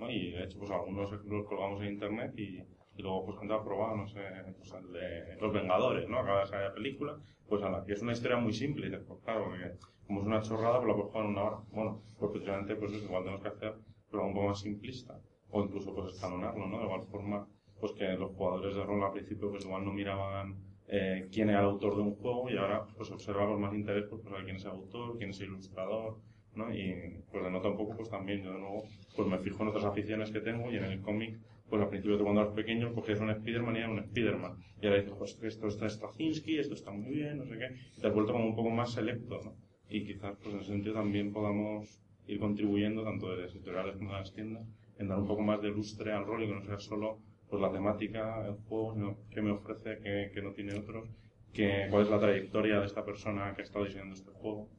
Y 0.09 0.31
de 0.31 0.43
hecho, 0.43 0.59
pues 0.59 0.71
algunos 0.71 1.11
los 1.25 1.45
colgamos 1.45 1.81
en 1.81 1.93
internet 1.93 2.33
y, 2.37 2.63
luego 2.97 3.25
pues 3.25 3.39
gente 3.39 3.53
ha 3.53 3.63
probado, 3.63 3.95
no 3.97 4.07
sé, 4.07 4.19
pues 4.57 4.73
el 4.73 4.93
de 4.93 5.37
Los 5.41 5.53
Vengadores, 5.53 6.07
¿no? 6.07 6.19
Acaba 6.19 6.41
de 6.41 6.45
salir 6.47 6.67
la 6.67 6.73
película, 6.73 7.17
pues 7.47 7.63
a 7.63 7.69
la 7.69 7.83
que 7.83 7.93
es 7.93 8.01
una 8.01 8.11
historia 8.11 8.37
muy 8.37 8.53
simple, 8.53 8.87
y 8.87 8.91
pues 8.91 9.19
claro, 9.23 9.45
porque 9.45 9.71
como 10.05 10.21
es 10.21 10.27
una 10.27 10.41
chorrada, 10.41 10.77
pues 10.77 10.87
la 10.87 10.95
puedes 10.95 11.11
jugar 11.11 11.25
en 11.25 11.31
una 11.31 11.43
hora. 11.43 11.57
Bueno, 11.71 12.01
pues 12.19 12.31
precisamente 12.31 12.75
pues 12.75 12.93
igual 12.93 13.23
tenemos 13.23 13.41
que 13.41 13.47
hacer 13.47 13.73
pero 14.11 14.27
un 14.27 14.33
poco 14.33 14.47
más 14.47 14.59
simplista, 14.59 15.17
o 15.49 15.63
incluso 15.63 15.95
pues 15.95 16.13
escalonarlo, 16.13 16.67
¿no? 16.67 16.79
De 16.79 16.85
igual 16.85 17.03
forma, 17.03 17.47
pues 17.79 17.93
que 17.93 18.13
los 18.13 18.31
jugadores 18.33 18.75
de 18.75 18.83
rol 18.83 19.03
al 19.03 19.13
principio 19.13 19.49
pues 19.49 19.65
igual 19.65 19.85
no 19.85 19.93
miraban 19.93 20.57
eh, 20.87 21.29
quién 21.31 21.49
era 21.49 21.61
el 21.61 21.65
autor 21.67 21.95
de 21.95 22.01
un 22.01 22.15
juego 22.15 22.49
y 22.49 22.57
ahora 22.57 22.85
pues 22.97 23.09
observamos 23.11 23.57
más 23.57 23.73
interés 23.73 24.05
pues, 24.09 24.21
por 24.21 24.31
saber 24.31 24.43
quién 24.43 24.57
es 24.57 24.65
el 24.65 24.71
autor, 24.71 25.17
quién 25.17 25.29
es 25.29 25.39
el 25.39 25.47
ilustrador, 25.47 26.17
¿no? 26.55 26.73
Y 26.73 26.93
pues 27.31 27.43
denota 27.43 27.69
un 27.69 27.77
poco 27.77 27.95
pues 27.95 28.09
también 28.09 28.43
yo 28.43 28.53
de 28.53 28.59
nuevo 28.59 28.83
pues 29.15 29.27
me 29.27 29.39
fijo 29.39 29.63
en 29.63 29.69
otras 29.69 29.85
aficiones 29.85 30.31
que 30.31 30.41
tengo 30.41 30.71
y 30.71 30.77
en 30.77 30.85
el 30.85 31.01
cómic 31.01 31.39
pues 31.69 31.81
al 31.81 31.89
principio 31.89 32.21
cuando 32.21 32.41
eras 32.41 32.53
pequeño 32.53 32.93
cogías 32.93 33.21
un 33.21 33.33
Spiderman 33.33 33.75
y 33.75 33.79
era 33.79 33.89
un 33.89 34.03
Spiderman 34.03 34.57
y 34.81 34.85
ahora 34.85 34.99
dices 34.99 35.15
pues 35.17 35.39
esto 35.41 35.67
está 35.67 35.89
Straczynski, 35.89 36.57
esto 36.57 36.73
está 36.73 36.91
muy 36.91 37.15
bien, 37.15 37.37
no 37.37 37.45
sé 37.45 37.57
qué 37.57 37.67
y 37.97 38.01
te 38.01 38.07
has 38.07 38.13
vuelto 38.13 38.33
como 38.33 38.45
un 38.45 38.55
poco 38.55 38.69
más 38.69 38.91
selecto, 38.91 39.39
¿no? 39.43 39.55
Y 39.89 40.05
quizás 40.05 40.35
pues 40.41 40.53
en 40.53 40.61
ese 40.61 40.71
sentido 40.71 40.95
también 40.95 41.31
podamos 41.31 41.99
ir 42.27 42.39
contribuyendo 42.39 43.03
tanto 43.03 43.29
de 43.31 43.43
las 43.43 43.55
editoriales 43.55 43.95
como 43.97 44.11
de 44.11 44.19
las 44.19 44.33
tiendas 44.33 44.67
en 44.97 45.07
dar 45.07 45.19
un 45.19 45.27
poco 45.27 45.41
más 45.41 45.61
de 45.61 45.69
lustre 45.69 46.11
al 46.11 46.25
rol 46.25 46.43
y 46.43 46.47
que 46.47 46.53
no 46.53 46.63
sea 46.63 46.79
solo 46.79 47.19
pues 47.49 47.61
la 47.61 47.71
temática, 47.71 48.47
el 48.47 48.55
juego, 48.67 48.93
sino 48.93 49.17
qué 49.29 49.41
me 49.41 49.51
ofrece, 49.51 49.99
qué, 50.01 50.31
qué 50.33 50.41
no 50.41 50.53
tiene 50.53 50.73
otros, 50.73 51.09
que, 51.51 51.87
cuál 51.89 52.03
es 52.03 52.09
la 52.09 52.19
trayectoria 52.19 52.79
de 52.79 52.85
esta 52.85 53.03
persona 53.03 53.53
que 53.53 53.61
ha 53.61 53.65
estado 53.65 53.83
diseñando 53.83 54.15
este 54.15 54.31
juego, 54.31 54.69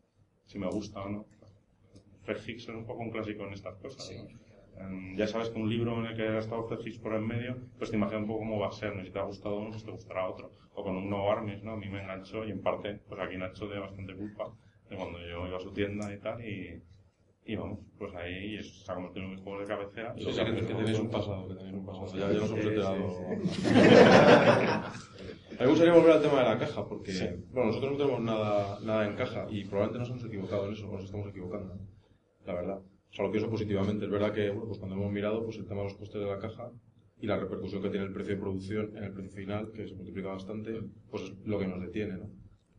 si 0.46 0.58
me 0.58 0.68
gusta 0.68 1.02
o 1.02 1.08
no. 1.10 1.26
Fred 2.22 2.38
Hicks 2.46 2.62
es 2.64 2.68
un 2.74 2.84
poco 2.86 3.00
un 3.02 3.10
clásico 3.10 3.44
en 3.44 3.52
estas 3.52 3.76
cosas. 3.76 4.10
¿no? 4.16 4.84
Em, 4.84 5.16
ya 5.16 5.26
sabes 5.26 5.50
que 5.50 5.58
un 5.58 5.68
libro 5.68 5.98
en 6.00 6.06
el 6.06 6.16
que 6.16 6.22
ha 6.22 6.38
estado 6.38 6.64
Fred 6.64 6.80
Hicks 6.84 6.98
por 6.98 7.14
en 7.14 7.26
medio, 7.26 7.56
pues 7.78 7.90
te 7.90 7.96
imaginas 7.96 8.22
un 8.22 8.28
poco 8.28 8.40
cómo 8.40 8.58
va 8.58 8.68
a 8.68 8.72
ser, 8.72 8.94
¿no? 8.96 9.04
si 9.04 9.10
te 9.10 9.18
ha 9.18 9.22
gustado 9.24 9.56
uno, 9.58 9.70
pues 9.70 9.84
te 9.84 9.90
gustará 9.90 10.28
otro. 10.28 10.50
O 10.74 10.82
con 10.82 10.96
un 10.96 11.10
No 11.10 11.30
Armies, 11.30 11.62
¿no? 11.62 11.72
A 11.72 11.76
mí 11.76 11.88
me 11.88 12.00
enganchó 12.02 12.44
y 12.46 12.50
en 12.50 12.62
parte, 12.62 13.00
pues 13.08 13.20
aquí 13.20 13.36
Nacho 13.36 13.66
tiene 13.66 13.80
bastante 13.80 14.14
culpa 14.14 14.50
de 14.88 14.96
cuando 14.96 15.18
yo 15.20 15.46
iba 15.46 15.56
a 15.56 15.60
su 15.60 15.72
tienda 15.72 16.12
y 16.14 16.18
tal 16.18 16.42
y, 16.44 16.82
y 17.44 17.56
vamos, 17.56 17.80
pues 17.98 18.14
ahí 18.14 18.62
se 18.62 18.90
ha 18.90 18.94
convertido 18.94 19.26
en 19.26 19.34
mi 19.34 19.42
juego 19.42 19.60
de 19.60 19.66
cabecera. 19.66 20.14
Sí, 20.16 20.32
sí, 20.32 20.44
que, 20.44 20.54
que 20.54 20.62
tenéis 20.74 20.98
un 20.98 21.10
pasado, 21.10 21.48
que 21.48 21.54
tenéis 21.56 21.74
un 21.74 21.84
pasado. 21.86 22.06
Ya, 22.14 22.32
ya 22.32 22.40
nos 22.40 22.50
hemos 22.50 22.62
Sí, 22.62 22.68
enterado. 22.68 23.08
sí, 23.10 23.62
A 24.42 24.92
mí 25.52 25.58
me 25.60 25.66
gustaría 25.66 25.92
volver 25.94 26.12
al 26.12 26.22
tema 26.22 26.38
de 26.38 26.44
la 26.48 26.58
caja, 26.58 26.88
porque, 26.88 27.12
Sí. 27.12 27.26
bueno, 27.50 27.66
nosotros 27.68 27.92
no 27.92 27.98
tenemos 27.98 28.20
nada, 28.22 28.78
nada 28.82 29.06
en 29.06 29.14
caja 29.16 29.46
y 29.50 29.64
probablemente 29.64 29.98
nos 30.00 30.10
hemos 30.10 30.24
equivocado 30.24 30.66
en 30.66 30.72
eso, 30.72 30.88
o 30.88 30.92
nos 30.94 31.04
estamos 31.04 31.28
equivocando, 31.28 31.74
la 32.46 32.54
verdad. 32.54 32.78
O 32.78 33.14
sea, 33.14 33.24
lo 33.26 33.30
pienso 33.30 33.50
positivamente. 33.50 34.06
Es 34.06 34.10
verdad 34.10 34.32
que, 34.32 34.48
bueno, 34.48 34.66
pues 34.66 34.78
cuando 34.78 34.96
hemos 34.96 35.12
mirado, 35.12 35.44
pues 35.44 35.58
el 35.58 35.66
tema 35.66 35.82
de 35.82 35.88
los 35.88 35.94
costes 35.94 36.20
de 36.20 36.26
la 36.26 36.38
caja 36.38 36.70
y 37.20 37.26
la 37.26 37.38
repercusión 37.38 37.82
que 37.82 37.90
tiene 37.90 38.06
el 38.06 38.12
precio 38.12 38.34
de 38.34 38.40
producción 38.40 38.96
en 38.96 39.04
el 39.04 39.12
precio 39.12 39.30
final, 39.32 39.70
que 39.72 39.86
se 39.86 39.94
multiplica 39.94 40.28
bastante, 40.28 40.80
pues 41.10 41.24
es 41.24 41.34
lo 41.44 41.58
que 41.58 41.66
nos 41.66 41.80
detiene, 41.80 42.14
¿no? 42.14 42.30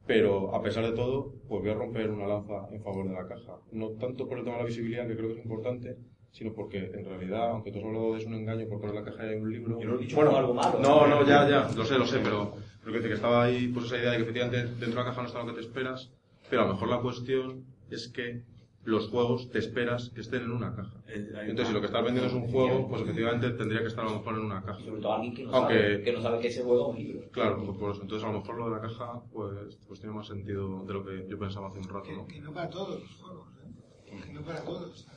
Pero 0.06 0.54
a 0.54 0.62
pesar 0.62 0.86
de 0.86 0.92
todo, 0.92 1.34
pues 1.48 1.62
voy 1.62 1.72
a 1.72 1.76
romper 1.76 2.10
una 2.10 2.28
lanza 2.28 2.68
en 2.72 2.82
favor 2.82 3.08
de 3.08 3.14
la 3.14 3.26
caja. 3.26 3.60
No 3.72 3.92
tanto 3.92 4.28
por 4.28 4.38
el 4.38 4.44
tema 4.44 4.58
de 4.58 4.64
la 4.64 4.68
visibilidad, 4.68 5.08
que 5.08 5.16
creo 5.16 5.30
que 5.30 5.40
es 5.40 5.46
importante, 5.46 5.98
sino 6.32 6.52
porque 6.52 6.80
en 6.80 7.06
realidad, 7.06 7.52
aunque 7.52 7.72
tú 7.72 7.78
has 7.78 7.86
hablado 7.86 8.16
de 8.16 8.26
un 8.26 8.34
engaño 8.34 8.68
por 8.68 8.82
poner 8.82 8.96
la 8.96 9.04
caja 9.04 9.24
hay 9.24 9.36
un 9.36 9.50
libro. 9.50 9.80
Yo 9.80 9.88
no 9.88 9.96
he 9.96 10.00
dicho 10.00 10.16
como 10.18 10.36
algo 10.36 10.54
malo. 10.54 10.80
No, 10.80 11.08
no, 11.08 11.26
ya, 11.26 11.48
ya, 11.48 11.72
lo 11.74 11.86
sé, 11.86 11.98
lo 11.98 12.06
sé, 12.06 12.20
pero, 12.20 12.56
pero 12.84 13.02
que, 13.02 13.08
que 13.08 13.14
estaba 13.14 13.44
ahí 13.44 13.68
pues 13.68 13.86
esa 13.86 13.98
idea 13.98 14.12
de 14.12 14.18
que 14.18 14.24
efectivamente 14.24 14.58
dentro 14.58 14.90
de 14.90 14.96
la 14.96 15.06
caja 15.06 15.22
no 15.22 15.28
está 15.28 15.40
lo 15.40 15.46
que 15.46 15.54
te 15.54 15.62
esperas, 15.62 16.12
pero 16.50 16.64
a 16.64 16.66
lo 16.66 16.74
mejor 16.74 16.90
la 16.90 17.00
cuestión 17.00 17.64
es 17.90 18.10
que 18.10 18.42
los 18.86 19.08
juegos 19.10 19.50
te 19.50 19.60
esperas 19.60 20.10
que 20.10 20.22
estén 20.22 20.44
en 20.44 20.52
una 20.52 20.76
caja. 20.76 20.94
Entonces, 21.08 21.68
si 21.68 21.74
lo 21.74 21.80
que 21.80 21.86
estás 21.88 22.04
vendiendo 22.04 22.28
es 22.28 22.34
un 22.34 22.52
juego, 22.52 22.88
pues 22.90 23.02
efectivamente 23.04 23.50
tendría 23.52 23.80
que 23.82 23.88
estar 23.88 24.04
a 24.06 24.10
lo 24.10 24.18
mejor 24.18 24.34
en 24.36 24.42
una 24.42 24.62
caja. 24.62 24.80
Sobre 24.84 25.02
todo 25.02 25.14
alguien 25.14 25.34
que 25.34 25.44
no, 25.46 25.56
Aunque- 25.56 25.74
sabe, 25.82 26.04
que 26.04 26.12
no 26.14 26.22
sabe 26.22 26.40
que 26.40 26.48
ese 26.50 26.64
juego 26.64 26.92
es 26.92 26.98
un 26.98 27.04
libro. 27.04 27.30
Claro, 27.32 27.64
pues 27.66 27.78
por 27.78 27.92
eso. 27.92 28.02
Entonces, 28.02 28.28
a 28.28 28.32
lo 28.32 28.40
mejor 28.40 28.56
lo 28.58 28.66
de 28.66 28.72
la 28.76 28.82
caja, 28.82 29.22
pues, 29.32 29.78
pues 29.88 30.00
tiene 30.00 30.16
más 30.16 30.28
sentido 30.28 30.84
de 30.86 30.94
lo 30.94 31.06
que 31.06 31.26
yo 31.30 31.40
pensaba 31.40 31.68
hace 31.70 31.78
un 31.80 31.88
rato, 31.88 32.04
Que, 32.04 32.14
¿no? 32.16 32.28
que 32.28 32.42
no 32.42 32.54
para 32.54 32.70
todos 32.70 33.00
los 33.02 33.12
juegos, 33.22 33.48
¿eh? 33.64 34.22
Que 34.26 34.34
no 34.34 34.42
para 34.42 34.62
todos. 34.64 35.08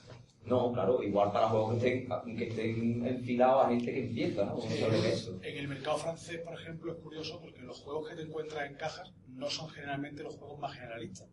No, 0.45 0.73
claro, 0.73 1.03
igual 1.03 1.33
para 1.33 1.49
juegos 1.49 1.75
que 1.83 1.89
estén, 2.07 2.37
que 2.37 2.45
estén 2.47 3.05
enfilados 3.05 3.67
a 3.67 3.69
gente 3.71 3.93
que 3.93 4.07
empieza, 4.07 4.45
¿no? 4.45 4.59
Eso. 4.59 5.41
En 5.43 5.59
el 5.59 5.67
mercado 5.67 5.97
francés, 5.99 6.39
por 6.39 6.55
ejemplo, 6.55 6.93
es 6.93 6.99
curioso 7.01 7.41
porque 7.41 7.63
los 7.63 7.81
juegos 7.81 8.09
que 8.09 8.15
te 8.15 8.23
encuentras 8.23 8.71
en 8.71 8.77
cajas 8.77 9.13
no 9.27 9.51
son 9.51 9.69
generalmente 9.71 10.23
los 10.23 10.37
juegos 10.37 10.61
más 10.61 10.73
generalistas. 10.73 11.27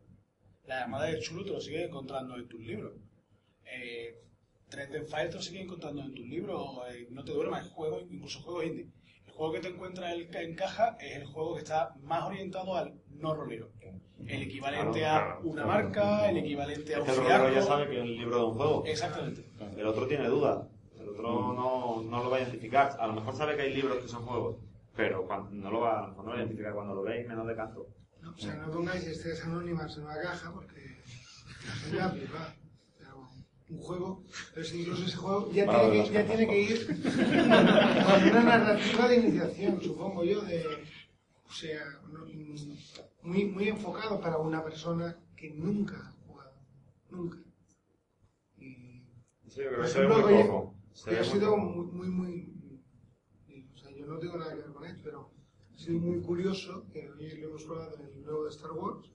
La 0.65 0.81
llamada 0.81 1.05
del 1.05 1.19
chulo 1.21 1.43
te 1.43 1.51
lo 1.51 1.59
sigues 1.59 1.87
encontrando 1.87 2.35
en 2.35 2.47
tus 2.47 2.61
libros. 2.61 2.93
Eh, 3.65 4.19
Trend 4.69 5.05
Fire 5.07 5.29
te 5.29 5.35
lo 5.35 5.41
sigues 5.41 5.63
encontrando 5.63 6.01
en 6.01 6.13
tus 6.13 6.25
libros. 6.25 6.61
eh, 6.91 7.07
no 7.11 7.23
te 7.23 7.31
duermas, 7.31 7.69
juegos, 7.69 8.03
incluso 8.09 8.41
juegos 8.41 8.65
indie. 8.65 8.87
El 9.25 9.33
juego 9.33 9.53
que 9.53 9.59
te 9.59 9.67
encuentras 9.69 10.13
en, 10.13 10.55
caja 10.55 10.97
es 10.99 11.17
el 11.17 11.25
juego 11.25 11.55
que 11.55 11.61
está 11.61 11.93
más 12.01 12.23
orientado 12.23 12.75
al 12.75 12.93
no 13.09 13.33
rolero. 13.33 13.69
El 14.25 14.43
equivalente 14.43 14.99
Claro, 14.99 15.31
a 15.31 15.35
claro. 15.35 15.49
una 15.49 15.65
marca, 15.65 16.29
el 16.29 16.37
equivalente 16.37 16.95
a 16.95 17.01
un 17.01 17.07
Es 17.09 17.13
que 17.13 17.19
el 17.19 17.27
rolero 17.27 17.53
ya 17.53 17.61
sabe 17.61 17.87
que 17.89 17.97
es 17.97 18.03
un 18.03 18.15
libro 18.15 18.37
de 18.37 18.45
un 18.45 18.53
juego. 18.53 18.83
Exactamente. 18.85 19.45
El 19.75 19.85
otro 19.85 20.07
tiene 20.07 20.27
dudas. 20.27 20.65
El 20.97 21.09
otro 21.09 21.53
no, 21.53 22.01
no 22.03 22.23
lo 22.23 22.29
va 22.29 22.37
a 22.37 22.41
identificar. 22.41 22.95
A 22.99 23.07
lo 23.07 23.13
mejor 23.13 23.35
sabe 23.35 23.57
que 23.57 23.63
hay 23.63 23.73
libros 23.73 23.97
que 23.97 24.07
son 24.07 24.23
juegos, 24.25 24.55
pero 24.95 25.27
cuando, 25.27 25.51
no 25.51 25.69
lo 25.71 25.81
va, 25.81 25.99
a 25.99 26.01
lo 26.03 26.07
mejor 26.09 26.23
no 26.25 26.31
lo 26.31 26.35
va 26.37 26.41
a 26.41 26.43
identificar 26.43 26.73
cuando 26.73 26.95
lo 26.95 27.01
ve 27.01 27.21
y 27.21 27.27
menos 27.27 27.45
de 27.47 27.55
canto. 27.55 27.87
O 28.35 28.39
sea, 28.39 28.55
no 28.55 28.71
pongáis 28.71 29.05
estrellas 29.05 29.43
anónimas 29.45 29.95
en 29.97 30.03
una 30.03 30.21
caja 30.21 30.51
porque 30.51 30.97
la 31.65 31.73
gente 31.73 31.97
va. 32.33 32.55
Pero 32.97 33.29
un 33.69 33.77
juego, 33.77 34.23
pero 34.53 34.65
si 34.65 34.81
incluso 34.81 35.05
ese 35.05 35.17
juego 35.17 35.51
ya, 35.51 35.65
tiene 35.65 36.03
que, 36.03 36.11
ya 36.11 36.25
tiene 36.25 36.47
que 36.47 36.61
ir 36.61 36.87
con 36.87 38.29
una 38.29 38.43
narrativa 38.43 39.07
de 39.07 39.15
iniciación, 39.17 39.81
supongo 39.81 40.23
yo, 40.23 40.41
de, 40.41 40.65
o 41.45 41.51
sea, 41.51 41.81
muy, 43.21 43.45
muy 43.45 43.67
enfocado 43.69 44.19
para 44.19 44.37
una 44.37 44.63
persona 44.63 45.17
que 45.35 45.51
nunca 45.51 45.95
ha 45.95 46.11
jugado, 46.25 46.53
nunca. 47.09 47.37
Y 48.57 49.03
yo 49.55 49.69
Por 49.69 49.81
que 49.81 49.87
se 49.87 49.99
ve 50.01 50.07
muy 50.07 50.21
poco. 50.21 50.75
Ve 51.05 51.17
ha 51.17 51.19
muy 51.21 51.29
sido 51.29 51.57
muy, 51.57 52.07
muy, 52.09 52.09
muy, 52.09 53.69
o 53.73 53.77
sea, 53.77 53.91
yo 53.91 54.05
no 54.05 54.19
tengo 54.19 54.37
nada 54.37 54.51
que 54.51 54.61
ver 54.61 54.71
con 54.71 54.85
él, 54.85 54.99
pero 55.03 55.32
sido 55.83 55.99
muy 55.99 56.21
curioso 56.21 56.85
que 56.91 57.09
hoy 57.09 57.37
lo 57.39 57.49
hemos 57.49 57.63
probado 57.63 57.95
en 57.97 58.05
el 58.17 58.23
nuevo 58.23 58.43
de 58.45 58.49
Star 58.49 58.71
Wars, 58.71 59.09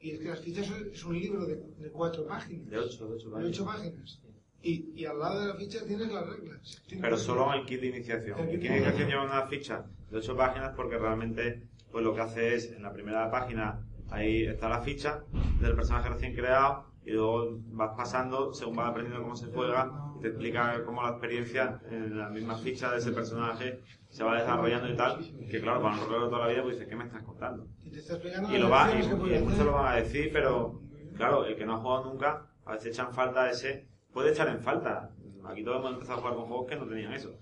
y 0.00 0.10
es 0.12 0.18
que 0.20 0.28
las 0.28 0.40
fichas 0.40 0.70
es- 0.70 1.04
un 1.04 1.18
libro 1.18 1.44
de, 1.46 1.56
de 1.56 1.90
cuatro 1.90 2.26
páginas, 2.26 2.68
De 2.70 2.78
8, 2.78 3.08
de 3.08 3.14
8 3.14 3.30
de 3.30 3.44
ocho 3.46 3.64
páginas, 3.64 4.20
y, 4.62 4.90
y 4.94 5.04
al 5.04 5.18
lado 5.18 5.40
de 5.40 5.48
la 5.48 5.54
ficha 5.54 5.84
tienes 5.86 6.12
las 6.12 6.26
reglas. 6.26 6.82
Tienes- 6.86 7.02
Pero 7.02 7.16
solo 7.16 7.52
en 7.54 7.64
kit 7.66 7.80
de 7.80 7.86
iniciación. 7.88 8.38
El 8.40 8.48
El 8.50 8.60
kit 8.60 8.70
de 8.70 8.76
iniciación. 8.76 9.08
lleva 9.08 9.24
una 9.24 9.46
ficha 9.46 9.86
de 10.10 10.16
8 10.18 10.36
páginas 10.36 10.72
porque 10.76 10.98
realmente 10.98 11.62
pues 11.90 12.04
lo 12.04 12.14
que 12.14 12.20
hace 12.20 12.54
es, 12.54 12.70
en 12.72 12.82
la 12.82 12.92
primera 12.92 13.30
página, 13.30 13.84
ahí 14.10 14.44
está 14.44 14.68
la 14.68 14.80
ficha 14.80 15.24
del 15.60 15.74
personaje 15.74 16.08
recién 16.08 16.34
creado 16.34 16.84
y 17.04 17.10
luego 17.12 17.58
vas 17.72 17.96
pasando, 17.96 18.52
según 18.54 18.76
vas 18.76 18.90
aprendiendo 18.90 19.22
cómo 19.22 19.34
se 19.34 19.46
juega, 19.46 19.90
y 20.18 20.20
te 20.20 20.28
explica 20.28 20.84
cómo 20.84 21.02
la 21.02 21.10
experiencia 21.10 21.80
en 21.90 22.16
la 22.16 22.28
misma 22.28 22.56
ficha 22.56 22.92
de 22.92 22.98
ese 22.98 23.10
personaje 23.12 23.80
se 24.10 24.24
va 24.24 24.38
desarrollando 24.38 24.88
y 24.88 24.96
tal, 24.96 25.18
que 25.48 25.60
claro, 25.60 25.80
para 25.80 25.96
de 25.96 26.04
toda 26.04 26.38
la 26.40 26.48
vida 26.48 26.62
pues 26.62 26.74
dices, 26.74 26.88
¿qué 26.88 26.96
me 26.96 27.04
estás 27.04 27.22
contando? 27.22 27.66
y 27.84 27.90
te 27.90 28.58
lo 28.58 28.68
va, 28.68 28.90
y, 28.92 28.98
hacer. 28.98 29.64
lo 29.64 29.72
van 29.72 29.86
a 29.86 29.96
decir, 29.96 30.30
pero 30.32 30.80
claro, 31.16 31.44
el 31.46 31.56
que 31.56 31.64
no 31.64 31.74
ha 31.74 31.78
jugado 31.78 32.04
nunca, 32.04 32.46
a 32.64 32.72
veces 32.72 32.88
echan 32.88 33.12
falta 33.12 33.50
ese, 33.50 33.88
puede 34.12 34.30
echar 34.30 34.48
en 34.48 34.60
falta. 34.60 35.10
Aquí 35.44 35.64
todos 35.64 35.78
hemos 35.78 35.94
empezado 35.94 36.18
a 36.18 36.20
jugar 36.20 36.34
con 36.36 36.46
juegos 36.46 36.66
que 36.68 36.76
no 36.76 36.86
tenían 36.86 37.12
eso. 37.12 37.34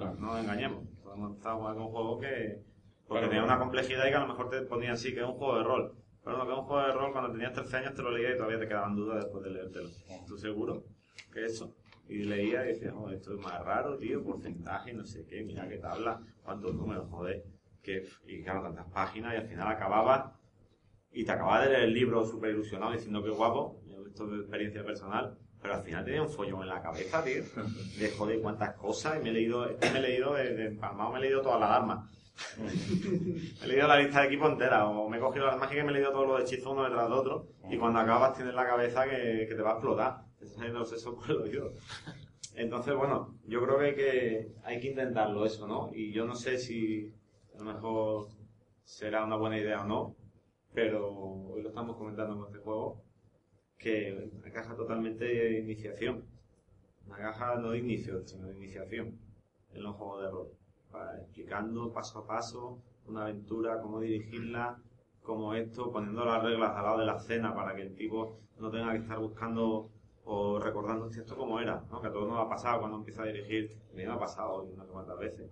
No 0.00 0.14
nos 0.14 0.40
engañemos. 0.40 0.84
Todos 1.02 1.16
hemos 1.16 1.30
empezado 1.30 1.54
a 1.54 1.58
jugar 1.58 1.76
con 1.76 1.88
juegos 1.88 2.20
que, 2.20 2.62
porque 3.08 3.26
tenían 3.26 3.44
una 3.44 3.58
complejidad 3.58 4.06
y 4.06 4.10
que 4.10 4.14
a 4.14 4.20
lo 4.20 4.28
mejor 4.28 4.50
te 4.50 4.62
ponían 4.62 4.96
sí 4.96 5.12
que 5.12 5.20
es 5.20 5.26
un 5.26 5.34
juego 5.34 5.56
de 5.56 5.64
rol. 5.64 5.94
Pero 6.22 6.38
no, 6.38 6.46
que 6.46 6.52
es 6.52 6.58
un 6.58 6.64
juego 6.64 6.86
de 6.86 6.92
rol, 6.92 7.12
cuando 7.12 7.32
tenías 7.32 7.52
13 7.52 7.76
años 7.78 7.94
te 7.94 8.02
lo 8.02 8.10
leías 8.10 8.34
y 8.34 8.36
todavía 8.36 8.60
te 8.60 8.68
quedaban 8.68 8.94
dudas 8.94 9.24
después 9.24 9.42
de 9.42 9.50
leértelo. 9.50 9.88
¿Tú 10.26 10.36
seguro 10.38 10.84
que 11.32 11.44
eso? 11.44 11.74
Y 12.10 12.24
leía 12.24 12.64
y 12.64 12.68
decía, 12.68 12.92
oh, 12.94 13.08
esto 13.10 13.34
es 13.34 13.40
más 13.40 13.64
raro, 13.64 13.96
tío, 13.96 14.22
porcentaje, 14.24 14.92
no 14.92 15.06
sé 15.06 15.24
qué, 15.26 15.44
mira 15.44 15.68
qué 15.68 15.78
tabla, 15.78 16.20
cuántos 16.42 16.74
números, 16.74 17.08
joder. 17.08 17.44
Que, 17.82 18.04
y 18.26 18.42
claro, 18.42 18.62
tantas 18.62 18.90
páginas 18.90 19.34
y 19.34 19.36
al 19.36 19.46
final 19.46 19.68
acababas 19.68 20.32
y 21.12 21.24
te 21.24 21.32
acabas 21.32 21.64
de 21.64 21.70
leer 21.70 21.84
el 21.84 21.94
libro 21.94 22.24
súper 22.24 22.50
ilusionado 22.50 22.92
diciendo 22.92 23.22
que 23.22 23.30
guapo, 23.30 23.80
esto 24.06 24.26
de 24.26 24.40
experiencia 24.40 24.84
personal, 24.84 25.38
pero 25.62 25.74
al 25.74 25.82
final 25.82 26.04
tenía 26.04 26.22
un 26.22 26.28
follón 26.28 26.62
en 26.62 26.68
la 26.68 26.82
cabeza, 26.82 27.22
tío, 27.22 27.42
de 27.98 28.10
joder 28.10 28.40
cuántas 28.40 28.74
cosas 28.74 29.18
y 29.18 29.22
me 29.22 29.30
he 29.30 29.32
leído, 29.32 29.68
este 29.68 29.90
me 29.90 29.98
he 29.98 30.02
leído 30.02 30.34
de, 30.34 30.54
de 30.54 30.66
empalmado, 30.66 31.12
me 31.12 31.18
he 31.18 31.22
leído 31.22 31.42
todas 31.42 31.60
las 31.60 31.70
armas. 31.70 32.10
he 33.62 33.66
leído 33.66 33.86
la 33.86 33.98
lista 33.98 34.20
de 34.20 34.26
equipo 34.26 34.48
entera, 34.48 34.86
o 34.88 35.08
me 35.08 35.18
he 35.18 35.20
cogido 35.20 35.46
las 35.46 35.58
mágicas 35.58 35.82
y 35.82 35.86
me 35.86 35.90
he 35.90 35.94
leído 35.94 36.10
todos 36.10 36.26
los 36.26 36.40
hechizos 36.40 36.72
uno 36.72 36.84
detrás 36.84 37.08
de 37.08 37.14
otro, 37.14 37.46
y 37.70 37.76
cuando 37.76 38.00
acabas 38.00 38.34
tienes 38.34 38.54
la 38.54 38.66
cabeza 38.66 39.04
que, 39.04 39.46
que 39.48 39.54
te 39.54 39.62
va 39.62 39.70
a 39.70 39.74
explotar, 39.74 40.29
oído. 41.42 41.72
Entonces, 42.54 42.94
bueno, 42.94 43.34
yo 43.46 43.62
creo 43.62 43.78
que 43.78 44.52
hay 44.64 44.80
que, 44.80 44.88
intentarlo 44.88 45.44
eso, 45.44 45.66
¿no? 45.66 45.90
Y 45.94 46.12
yo 46.12 46.24
no 46.24 46.34
sé 46.34 46.58
si 46.58 47.12
a 47.54 47.58
lo 47.58 47.64
mejor 47.72 48.28
será 48.84 49.24
una 49.24 49.36
buena 49.36 49.58
idea 49.58 49.82
o 49.82 49.86
no, 49.86 50.16
pero 50.74 51.10
hoy 51.10 51.62
lo 51.62 51.68
estamos 51.68 51.96
comentando 51.96 52.36
con 52.36 52.46
este 52.46 52.58
juego, 52.58 53.02
que 53.78 54.30
una 54.32 54.50
caja 54.50 54.74
totalmente 54.74 55.24
de 55.24 55.60
iniciación. 55.60 56.24
Una 57.06 57.16
caja 57.18 57.56
no 57.56 57.70
de 57.70 57.78
inicio, 57.78 58.26
sino 58.26 58.48
de 58.48 58.56
iniciación 58.56 59.18
en 59.72 59.82
los 59.82 59.96
juegos 59.96 60.22
de 60.22 60.30
rol. 60.30 60.48
Para- 60.90 61.20
explicando 61.20 61.92
paso 61.92 62.20
a 62.20 62.26
paso 62.26 62.82
una 63.06 63.22
aventura, 63.22 63.80
cómo 63.80 64.00
dirigirla, 64.00 64.78
cómo 65.22 65.54
esto, 65.54 65.90
poniendo 65.90 66.24
las 66.24 66.42
reglas 66.42 66.76
al 66.76 66.82
lado 66.84 66.98
de 66.98 67.06
la 67.06 67.16
escena 67.16 67.54
para 67.54 67.74
que 67.74 67.82
el 67.82 67.94
tipo 67.94 68.38
no 68.58 68.70
tenga 68.70 68.92
que 68.92 68.98
estar 68.98 69.18
buscando 69.18 69.90
o 70.32 70.60
recordando 70.60 71.08
esto 71.08 71.36
como 71.36 71.58
era, 71.58 71.84
¿no? 71.90 72.00
que 72.00 72.06
a 72.06 72.12
todos 72.12 72.28
nos 72.28 72.38
ha 72.38 72.48
pasado 72.48 72.78
cuando 72.78 72.98
empieza 72.98 73.24
a 73.24 73.26
dirigir, 73.26 73.76
a 73.90 73.96
mí 73.96 74.06
me 74.06 74.12
ha 74.12 74.18
pasado 74.18 74.64
no 74.76 74.84
sé 74.84 74.92
cuántas 74.92 75.18
veces, 75.18 75.50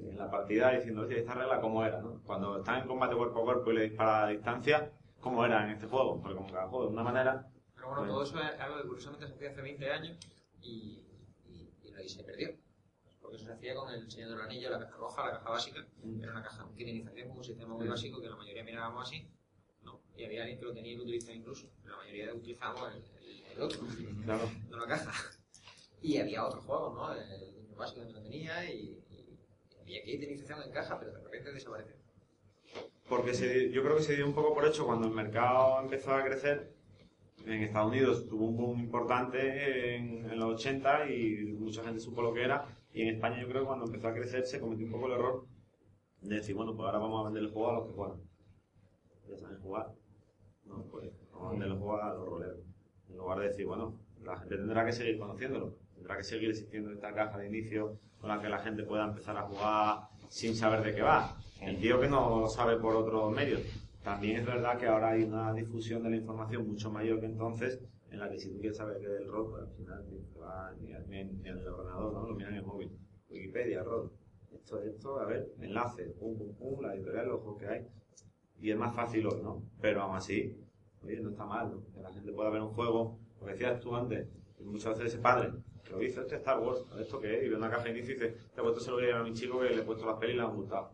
en 0.00 0.16
la 0.16 0.30
partida 0.30 0.70
diciendo, 0.70 1.02
oye, 1.02 1.18
esta 1.18 1.34
regla 1.34 1.60
cómo 1.60 1.84
era, 1.84 2.00
¿no? 2.00 2.22
Cuando 2.24 2.58
estás 2.58 2.80
en 2.80 2.86
combate 2.86 3.16
cuerpo 3.16 3.40
a 3.40 3.44
cuerpo 3.44 3.72
y 3.72 3.74
le 3.74 3.82
disparas 3.82 4.24
a 4.24 4.28
distancia, 4.28 4.92
¿cómo 5.18 5.44
era 5.44 5.64
en 5.64 5.70
este 5.70 5.88
juego? 5.88 6.20
Porque 6.20 6.36
como 6.36 6.52
cada 6.52 6.68
juego 6.68 6.86
de 6.86 6.92
una 6.92 7.02
manera, 7.02 7.50
Pero 7.74 7.88
bueno, 7.88 8.06
todo 8.06 8.22
eso 8.22 8.38
es 8.38 8.60
algo 8.60 8.76
que 8.76 8.86
curiosamente 8.86 9.26
se 9.26 9.34
hacía 9.34 9.50
hace 9.50 9.62
20 9.62 9.90
años 9.90 10.16
y, 10.62 11.02
y, 11.48 11.72
y 11.82 12.08
se 12.08 12.22
perdió. 12.22 12.50
Porque 13.20 13.36
eso 13.36 13.46
se 13.46 13.52
hacía 13.52 13.74
con 13.74 13.92
el 13.92 14.08
Señor 14.08 14.30
del 14.30 14.42
Anillo, 14.42 14.70
la 14.70 14.78
caja 14.78 14.96
roja, 14.96 15.26
la 15.26 15.32
caja 15.32 15.50
básica. 15.50 15.84
Era 16.20 16.30
una 16.30 16.42
caja, 16.44 16.64
un 16.64 16.76
con 17.28 17.38
un 17.38 17.44
sistema 17.44 17.74
muy 17.74 17.88
básico 17.88 18.20
que 18.20 18.28
la 18.28 18.36
mayoría 18.36 18.62
mirábamos 18.62 19.08
así. 19.08 19.28
¿no? 19.82 20.00
Y 20.16 20.24
había 20.24 20.42
alguien 20.42 20.60
que 20.60 20.66
lo 20.66 20.72
tenía 20.72 20.92
y 20.92 20.96
lo 20.96 21.02
utilizaba 21.02 21.34
incluso. 21.34 21.68
Pero 21.82 21.96
la 21.96 22.02
mayoría 22.04 22.32
utilizábamos 22.32 22.94
el, 22.94 23.02
el- 23.56 23.62
otro, 23.62 23.80
claro, 24.24 24.42
no 24.70 24.76
la 24.78 24.86
caja. 24.86 25.12
Y 26.02 26.18
había 26.18 26.44
otros 26.46 26.64
juegos, 26.64 26.94
¿no? 26.94 27.12
El 27.14 27.54
niño 27.62 27.76
básico 27.76 28.06
que 28.06 28.12
no 28.12 28.22
tenía 28.22 28.70
y, 28.70 29.02
y- 29.10 29.38
y 29.70 29.76
había 29.80 30.02
kit 30.04 30.20
de 30.20 30.26
iniciación 30.26 30.62
en 30.62 30.72
caja, 30.72 30.98
pero 30.98 31.12
de 31.12 31.22
repente 31.22 31.52
desapareció. 31.52 31.94
porque 33.08 33.34
se- 33.34 33.70
yo 33.70 33.82
creo 33.82 33.96
que 33.96 34.02
se 34.02 34.16
dio 34.16 34.26
un 34.26 34.34
poco 34.34 34.54
por 34.54 34.66
hecho 34.66 34.86
cuando 34.86 35.06
el 35.08 35.14
mercado 35.14 35.80
empezó 35.82 36.14
a 36.14 36.24
crecer. 36.24 36.74
En 37.44 37.62
Estados 37.62 37.90
Unidos 37.90 38.26
tuvo 38.26 38.46
un 38.46 38.56
boom 38.56 38.80
importante 38.80 39.96
en, 39.96 40.24
en 40.30 40.38
los 40.38 40.54
80 40.54 41.10
y 41.10 41.52
mucha 41.52 41.84
gente 41.84 42.00
supo 42.00 42.22
lo 42.22 42.32
que 42.32 42.42
era. 42.42 42.66
Y 42.94 43.02
en 43.02 43.14
España 43.14 43.40
yo 43.42 43.48
creo 43.48 43.60
que 43.62 43.66
cuando 43.66 43.84
empezó 43.84 44.08
a 44.08 44.14
crecer 44.14 44.46
se 44.46 44.58
cometió 44.58 44.86
un 44.86 44.92
poco 44.92 45.06
el 45.08 45.12
error 45.12 45.46
de 46.22 46.36
decir, 46.36 46.54
bueno, 46.54 46.74
pues 46.74 46.86
ahora 46.86 46.98
vamos 46.98 47.20
a 47.20 47.24
vender 47.24 47.42
el 47.42 47.50
juego 47.52 47.70
a 47.70 47.74
los 47.74 47.86
que 47.86 47.92
juegan. 47.92 48.20
Ya 49.28 49.36
saben 49.38 49.60
jugar. 49.60 49.92
No, 50.64 50.84
pues 50.90 51.10
vamos 51.30 51.46
a 51.48 51.50
vender 51.50 51.68
el 51.68 51.74
juego 51.78 52.02
a 52.02 52.14
los 52.14 52.26
roleros. 52.26 52.58
En 53.14 53.18
lugar 53.18 53.38
de 53.38 53.46
decir, 53.48 53.64
bueno, 53.66 53.94
la 54.24 54.36
gente 54.36 54.56
tendrá 54.56 54.84
que 54.84 54.92
seguir 54.92 55.18
conociéndolo. 55.18 55.76
Tendrá 55.94 56.16
que 56.16 56.24
seguir 56.24 56.50
existiendo 56.50 56.90
esta 56.90 57.14
caja 57.14 57.38
de 57.38 57.46
inicio 57.46 57.96
con 58.20 58.28
la 58.28 58.40
que 58.42 58.48
la 58.48 58.58
gente 58.58 58.82
pueda 58.82 59.04
empezar 59.04 59.36
a 59.36 59.42
jugar 59.42 60.08
sin 60.28 60.56
saber 60.56 60.82
de 60.82 60.94
qué 60.96 61.02
va. 61.02 61.36
El 61.60 61.78
tío 61.78 62.00
que 62.00 62.08
no 62.08 62.40
lo 62.40 62.48
sabe 62.48 62.76
por 62.76 62.96
otros 62.96 63.32
medios. 63.32 63.60
También 64.02 64.40
es 64.40 64.46
verdad 64.46 64.76
que 64.78 64.86
ahora 64.88 65.10
hay 65.10 65.22
una 65.22 65.52
difusión 65.54 66.02
de 66.02 66.10
la 66.10 66.16
información 66.16 66.66
mucho 66.66 66.90
mayor 66.90 67.20
que 67.20 67.26
entonces, 67.26 67.80
en 68.10 68.18
la 68.18 68.28
que 68.28 68.38
si 68.38 68.50
tú 68.50 68.58
quieres 68.58 68.76
saber 68.76 68.98
qué 68.98 69.06
es 69.06 69.20
el 69.20 69.28
rol, 69.28 69.48
pues 69.50 69.62
al 69.62 69.70
final 69.76 70.04
ni 70.10 70.18
te 70.18 70.38
va 70.40 70.72
ni, 70.80 70.92
a- 70.92 70.98
ni 71.00 71.18
el 71.48 71.66
ordenador, 71.68 72.12
¿no? 72.12 72.26
Lo 72.28 72.34
miras 72.34 72.50
en 72.50 72.56
el 72.58 72.64
móvil. 72.66 72.90
Wikipedia, 73.30 73.82
rol. 73.84 74.10
Esto, 74.52 74.82
esto, 74.82 75.20
a 75.20 75.24
ver, 75.26 75.46
enlace, 75.60 76.04
pum, 76.18 76.36
pum, 76.36 76.54
pum, 76.54 76.80
la 76.82 76.94
editorial, 76.94 77.28
los 77.28 77.40
juegos 77.42 77.60
que 77.60 77.68
hay. 77.68 77.86
y 78.60 78.70
es 78.70 78.76
más 78.78 78.94
fácil 78.94 79.26
hoy, 79.26 79.42
¿no? 79.42 79.62
Pero 79.80 80.02
aún 80.02 80.16
así, 80.16 80.56
oye, 81.06 81.20
no 81.20 81.30
está 81.30 81.44
mal, 81.44 81.70
¿no? 81.70 81.82
Que 81.94 82.00
la 82.02 82.12
gente 82.12 82.32
pueda 82.32 82.50
ver 82.50 82.62
un 82.62 82.70
juego, 82.74 83.18
lo 83.40 83.46
que 83.46 83.52
decías 83.52 83.80
tú 83.80 83.94
antes, 83.94 84.26
que 84.56 84.64
muchas 84.64 84.96
veces 84.98 85.14
ese 85.14 85.22
padre 85.22 85.52
que 85.84 85.90
lo 85.92 85.98
dice, 85.98 86.20
este 86.20 86.36
Star 86.36 86.58
Wars, 86.60 86.84
¿esto 86.98 87.18
qué 87.20 87.38
es? 87.38 87.44
Y 87.44 87.48
ve 87.50 87.56
una 87.56 87.68
caja 87.70 87.84
de 87.84 87.90
inicio 87.90 88.12
y 88.14 88.18
dice, 88.18 88.30
te 88.54 88.60
he 88.60 88.62
puesto 88.64 88.80
se 88.80 88.90
lo 88.90 88.96
voy 88.96 89.10
a 89.10 89.18
a 89.18 89.22
mi 89.22 89.32
chico 89.34 89.60
que 89.60 89.68
le 89.70 89.82
he 89.82 89.84
puesto 89.84 90.06
las 90.06 90.16
pelis 90.16 90.34
y 90.34 90.38
le 90.38 90.44
han 90.44 90.56
gustado. 90.56 90.92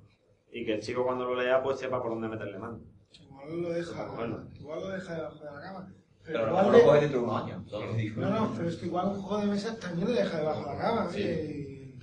Y 0.53 0.65
que 0.65 0.75
el 0.75 0.81
chico 0.81 1.05
cuando 1.05 1.25
lo 1.27 1.41
lea, 1.41 1.63
pues 1.63 1.79
sepa 1.79 2.03
por 2.03 2.11
dónde 2.11 2.29
meterle 2.29 2.59
mano. 2.59 2.81
Igual 3.23 3.63
lo 3.63 3.71
deja, 3.71 4.07
Bueno. 4.17 4.49
igual 4.59 4.81
lo 4.81 4.89
deja 4.89 5.15
debajo 5.15 5.39
de 5.39 5.45
la 5.45 5.61
cama. 5.61 5.95
Pero 6.25 6.39
lo 6.41 6.49
igual 6.49 6.73
de- 6.73 6.79
lo 6.79 6.85
coges 6.85 7.01
dentro 7.03 7.19
de 7.21 7.25
unos 7.25 7.43
años. 7.43 7.73
No, 8.17 8.31
no, 8.31 8.53
pero 8.57 8.69
es 8.69 8.77
que 8.77 8.87
igual 8.87 9.07
un 9.09 9.23
juego 9.23 9.41
de 9.43 9.47
mesa 9.47 9.79
también 9.79 10.09
lo 10.09 10.15
deja 10.15 10.39
debajo 10.39 10.61
de 10.61 10.67
la 10.77 10.79
cama, 10.83 11.09
oye, 11.09 11.45
y- 11.45 11.99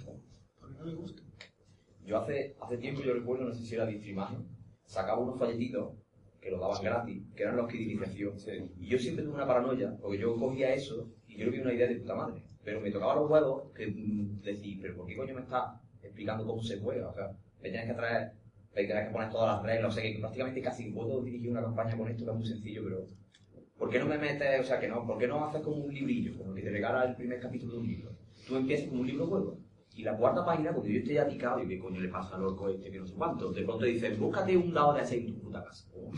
porque 0.59 0.75
no 0.77 0.85
le 0.85 0.95
gusta. 0.95 1.21
Yo 2.05 2.17
hace, 2.19 2.55
hace 2.61 2.77
tiempo, 2.77 3.01
yo 3.01 3.13
recuerdo, 3.13 3.45
no 3.45 3.53
sé 3.53 3.65
si 3.65 3.75
era 3.75 3.85
Distrimagen, 3.85 4.47
sacaba 4.85 5.19
unos 5.21 5.37
folletitos 5.37 5.91
que 6.47 6.51
los 6.51 6.61
daban 6.61 6.81
gratis, 6.81 7.23
que 7.35 7.43
eran 7.43 7.57
los 7.57 7.67
kits 7.67 7.85
de 7.85 7.93
iniciación. 7.93 8.71
Y 8.79 8.87
yo 8.87 8.97
siempre 8.97 9.25
tuve 9.25 9.35
una 9.35 9.45
paranoia, 9.45 9.93
porque 10.01 10.17
yo 10.17 10.35
cogía 10.37 10.73
eso 10.73 11.09
y 11.27 11.37
yo 11.37 11.51
que 11.51 11.57
era 11.57 11.65
una 11.65 11.73
idea 11.73 11.87
de 11.87 11.95
puta 11.95 12.15
madre. 12.15 12.41
Pero 12.63 12.79
me 12.79 12.89
tocaba 12.89 13.15
los 13.15 13.29
huevos 13.29 13.63
que 13.75 13.87
mm, 13.87 14.41
decir, 14.43 14.79
pero 14.81 14.95
¿por 14.95 15.07
qué 15.07 15.17
coño 15.17 15.35
me 15.35 15.41
está 15.41 15.81
explicando 16.01 16.45
cómo 16.45 16.63
se 16.63 16.79
juega? 16.79 17.09
O 17.09 17.13
sea, 17.13 17.31
me 17.61 17.69
tienes 17.69 17.87
que 17.87 17.93
traer, 17.95 18.31
me 18.73 18.85
tienes 18.85 19.07
que 19.07 19.11
poner 19.11 19.29
todas 19.29 19.57
las 19.57 19.65
reglas, 19.65 19.91
o 19.91 19.95
sea, 19.99 20.03
que 20.03 20.19
prácticamente 20.19 20.61
casi 20.61 20.89
puedo 20.91 21.21
dirigir 21.21 21.51
una 21.51 21.63
campaña 21.63 21.97
con 21.97 22.07
esto, 22.07 22.23
que 22.23 22.31
es 22.31 22.37
muy 22.37 22.45
sencillo, 22.45 22.83
pero 22.85 23.05
¿por 23.77 23.89
qué 23.89 23.99
no 23.99 24.05
me 24.05 24.17
metes, 24.17 24.61
o 24.61 24.63
sea, 24.63 24.79
que 24.79 24.87
no, 24.87 25.05
¿por 25.05 25.17
qué 25.17 25.27
no 25.27 25.43
haces 25.45 25.61
como 25.61 25.75
un 25.77 25.93
librillo, 25.93 26.37
como 26.37 26.53
que 26.53 26.61
te 26.61 26.69
regala 26.69 27.03
el 27.03 27.15
primer 27.15 27.41
capítulo 27.41 27.73
de 27.73 27.79
un 27.79 27.87
libro? 27.87 28.11
Tú 28.47 28.55
empiezas 28.55 28.87
con 28.87 28.99
un 28.99 29.07
libro 29.07 29.27
juego. 29.27 29.57
Y 29.97 30.03
la 30.03 30.15
cuarta 30.15 30.45
página, 30.45 30.71
cuando 30.71 30.87
yo 30.91 30.99
estoy 30.99 31.15
ya 31.15 31.27
picado, 31.27 31.63
y 31.63 31.67
qué 31.67 31.79
coño 31.79 31.99
le 31.99 32.09
pasa 32.09 32.35
al 32.35 32.43
orco 32.43 32.69
este 32.69 32.91
que 32.91 32.99
no 32.99 33.07
sé 33.07 33.15
cuánto, 33.15 33.51
de 33.51 33.63
pronto 33.63 33.83
dicen, 33.83 34.19
búscate 34.19 34.55
un 34.55 34.71
dado 34.71 34.93
de 34.93 35.01
aceite 35.01 35.29
en 35.29 35.33
tu 35.33 35.41
puta 35.41 35.63
casa. 35.63 35.87
Oh. 35.95 36.11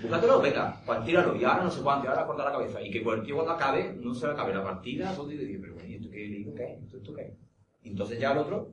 Búscatelo, 0.00 0.40
venga, 0.40 0.80
pues 0.86 1.04
tíralo, 1.04 1.36
y 1.36 1.44
ahora 1.44 1.64
no 1.64 1.70
sé 1.70 1.82
cuánto, 1.82 2.06
y 2.06 2.08
ahora 2.08 2.26
corta 2.26 2.44
la 2.46 2.52
cabeza. 2.52 2.80
Y 2.80 2.90
que 2.90 3.02
cualquier 3.02 3.34
cuando 3.34 3.52
acabe, 3.52 3.94
no 4.00 4.14
se 4.14 4.26
le 4.26 4.32
acabe 4.32 4.54
la 4.54 4.64
partida, 4.64 5.14
todo 5.14 5.30
y 5.30 5.36
dice, 5.36 5.58
pero 5.60 5.74
bueno, 5.74 5.90
¿y 5.90 5.94
esto 5.96 6.08
qué 6.10 6.16
leído? 6.16 6.54
¿Qué 6.54 6.72
es? 6.72 6.94
¿Esto, 6.94 7.12
qué? 7.12 7.36
Y 7.82 7.90
entonces 7.90 8.18
ya 8.18 8.32
el 8.32 8.38
otro, 8.38 8.72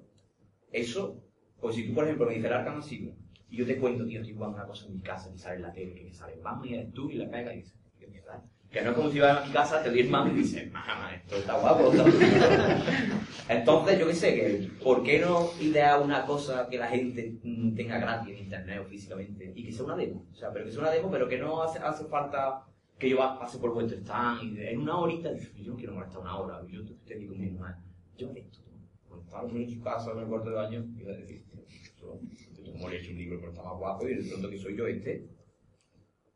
eso, 0.71 1.21
pues 1.59 1.75
si 1.75 1.89
tú, 1.89 1.93
por 1.93 2.05
ejemplo, 2.05 2.27
me 2.27 2.35
dices 2.35 2.49
el 2.49 2.53
arcano 2.53 2.81
siglo, 2.81 3.11
y 3.49 3.57
yo 3.57 3.65
te 3.65 3.77
cuento, 3.77 4.05
tío, 4.05 4.21
estoy 4.21 4.35
jugando 4.35 4.55
una 4.55 4.67
cosa 4.67 4.87
en 4.87 4.93
mi 4.93 5.01
casa, 5.01 5.29
que 5.29 5.37
sale 5.37 5.57
en 5.57 5.63
la 5.63 5.73
tele, 5.73 5.95
que 5.95 6.05
me 6.05 6.13
sale, 6.13 6.39
vamos, 6.41 6.65
y 6.65 6.75
eres 6.75 6.93
tú, 6.93 7.09
y 7.09 7.15
le 7.15 7.27
pega, 7.27 7.53
y 7.53 7.57
dices. 7.57 7.77
Que 8.71 8.81
no 8.81 8.91
es 8.91 8.95
como 8.95 9.09
si 9.11 9.19
vas 9.19 9.37
a 9.43 9.45
mi 9.45 9.51
casa, 9.51 9.83
te 9.83 9.89
doy 9.89 9.99
el 9.99 10.09
mando 10.09 10.33
y 10.33 10.37
dices, 10.37 10.71
mamá, 10.71 11.13
esto 11.13 11.35
está 11.35 11.57
guapo. 11.59 11.91
está 11.91 12.05
Entonces, 13.49 13.99
yo 13.99 14.07
qué 14.07 14.13
sé, 14.13 14.33
que 14.33 14.69
¿por 14.81 15.03
qué 15.03 15.19
no 15.19 15.49
idear 15.59 16.01
una 16.01 16.25
cosa 16.25 16.67
que 16.69 16.77
la 16.77 16.87
gente 16.87 17.37
mm, 17.43 17.75
tenga 17.75 17.99
gratis 17.99 18.29
en 18.33 18.43
internet 18.45 18.79
o 18.81 18.85
físicamente 18.85 19.51
y 19.53 19.65
que 19.65 19.73
sea 19.73 19.83
una 19.83 19.97
demo? 19.97 20.25
O 20.31 20.35
sea, 20.35 20.51
pero 20.53 20.63
que 20.65 20.71
sea 20.71 20.79
una 20.79 20.91
demo, 20.91 21.11
pero 21.11 21.27
que 21.27 21.37
no 21.37 21.61
hace, 21.61 21.79
hace 21.79 22.05
falta 22.05 22.63
que 22.97 23.09
yo 23.09 23.17
pase 23.17 23.57
por 23.57 23.73
vuestro 23.73 23.97
stand 23.97 24.43
y 24.43 24.51
de- 24.55 24.71
en 24.71 24.79
una 24.79 24.97
horita, 24.97 25.31
yo 25.57 25.71
no 25.73 25.75
quiero 25.77 25.93
molestar 25.95 26.21
una 26.21 26.37
hora, 26.37 26.61
yo 26.69 26.79
aquí 27.13 27.27
con 27.27 27.39
mi 27.41 27.47
mujer, 27.49 27.75
yo 28.17 28.29
esto, 28.33 28.59
estaba 29.21 29.49
en 29.49 29.69
su 29.69 29.81
casa 29.81 30.11
en 30.11 30.19
el 30.19 30.25
cuarto 30.27 30.49
de 30.49 30.55
baño, 30.55 30.85
iba 30.97 31.11
a 31.11 31.17
decir, 31.17 31.43
como 31.99 32.87
le 32.89 32.95
he 32.95 32.99
hecho 33.01 33.11
un 33.11 33.17
libro, 33.17 33.37
pero 33.39 33.51
está 33.51 33.63
más 33.63 33.77
guapo 33.77 34.07
y 34.07 34.15
de 34.15 34.29
pronto 34.29 34.49
que 34.49 34.57
soy 34.59 34.77
yo 34.77 34.87
este. 34.87 35.27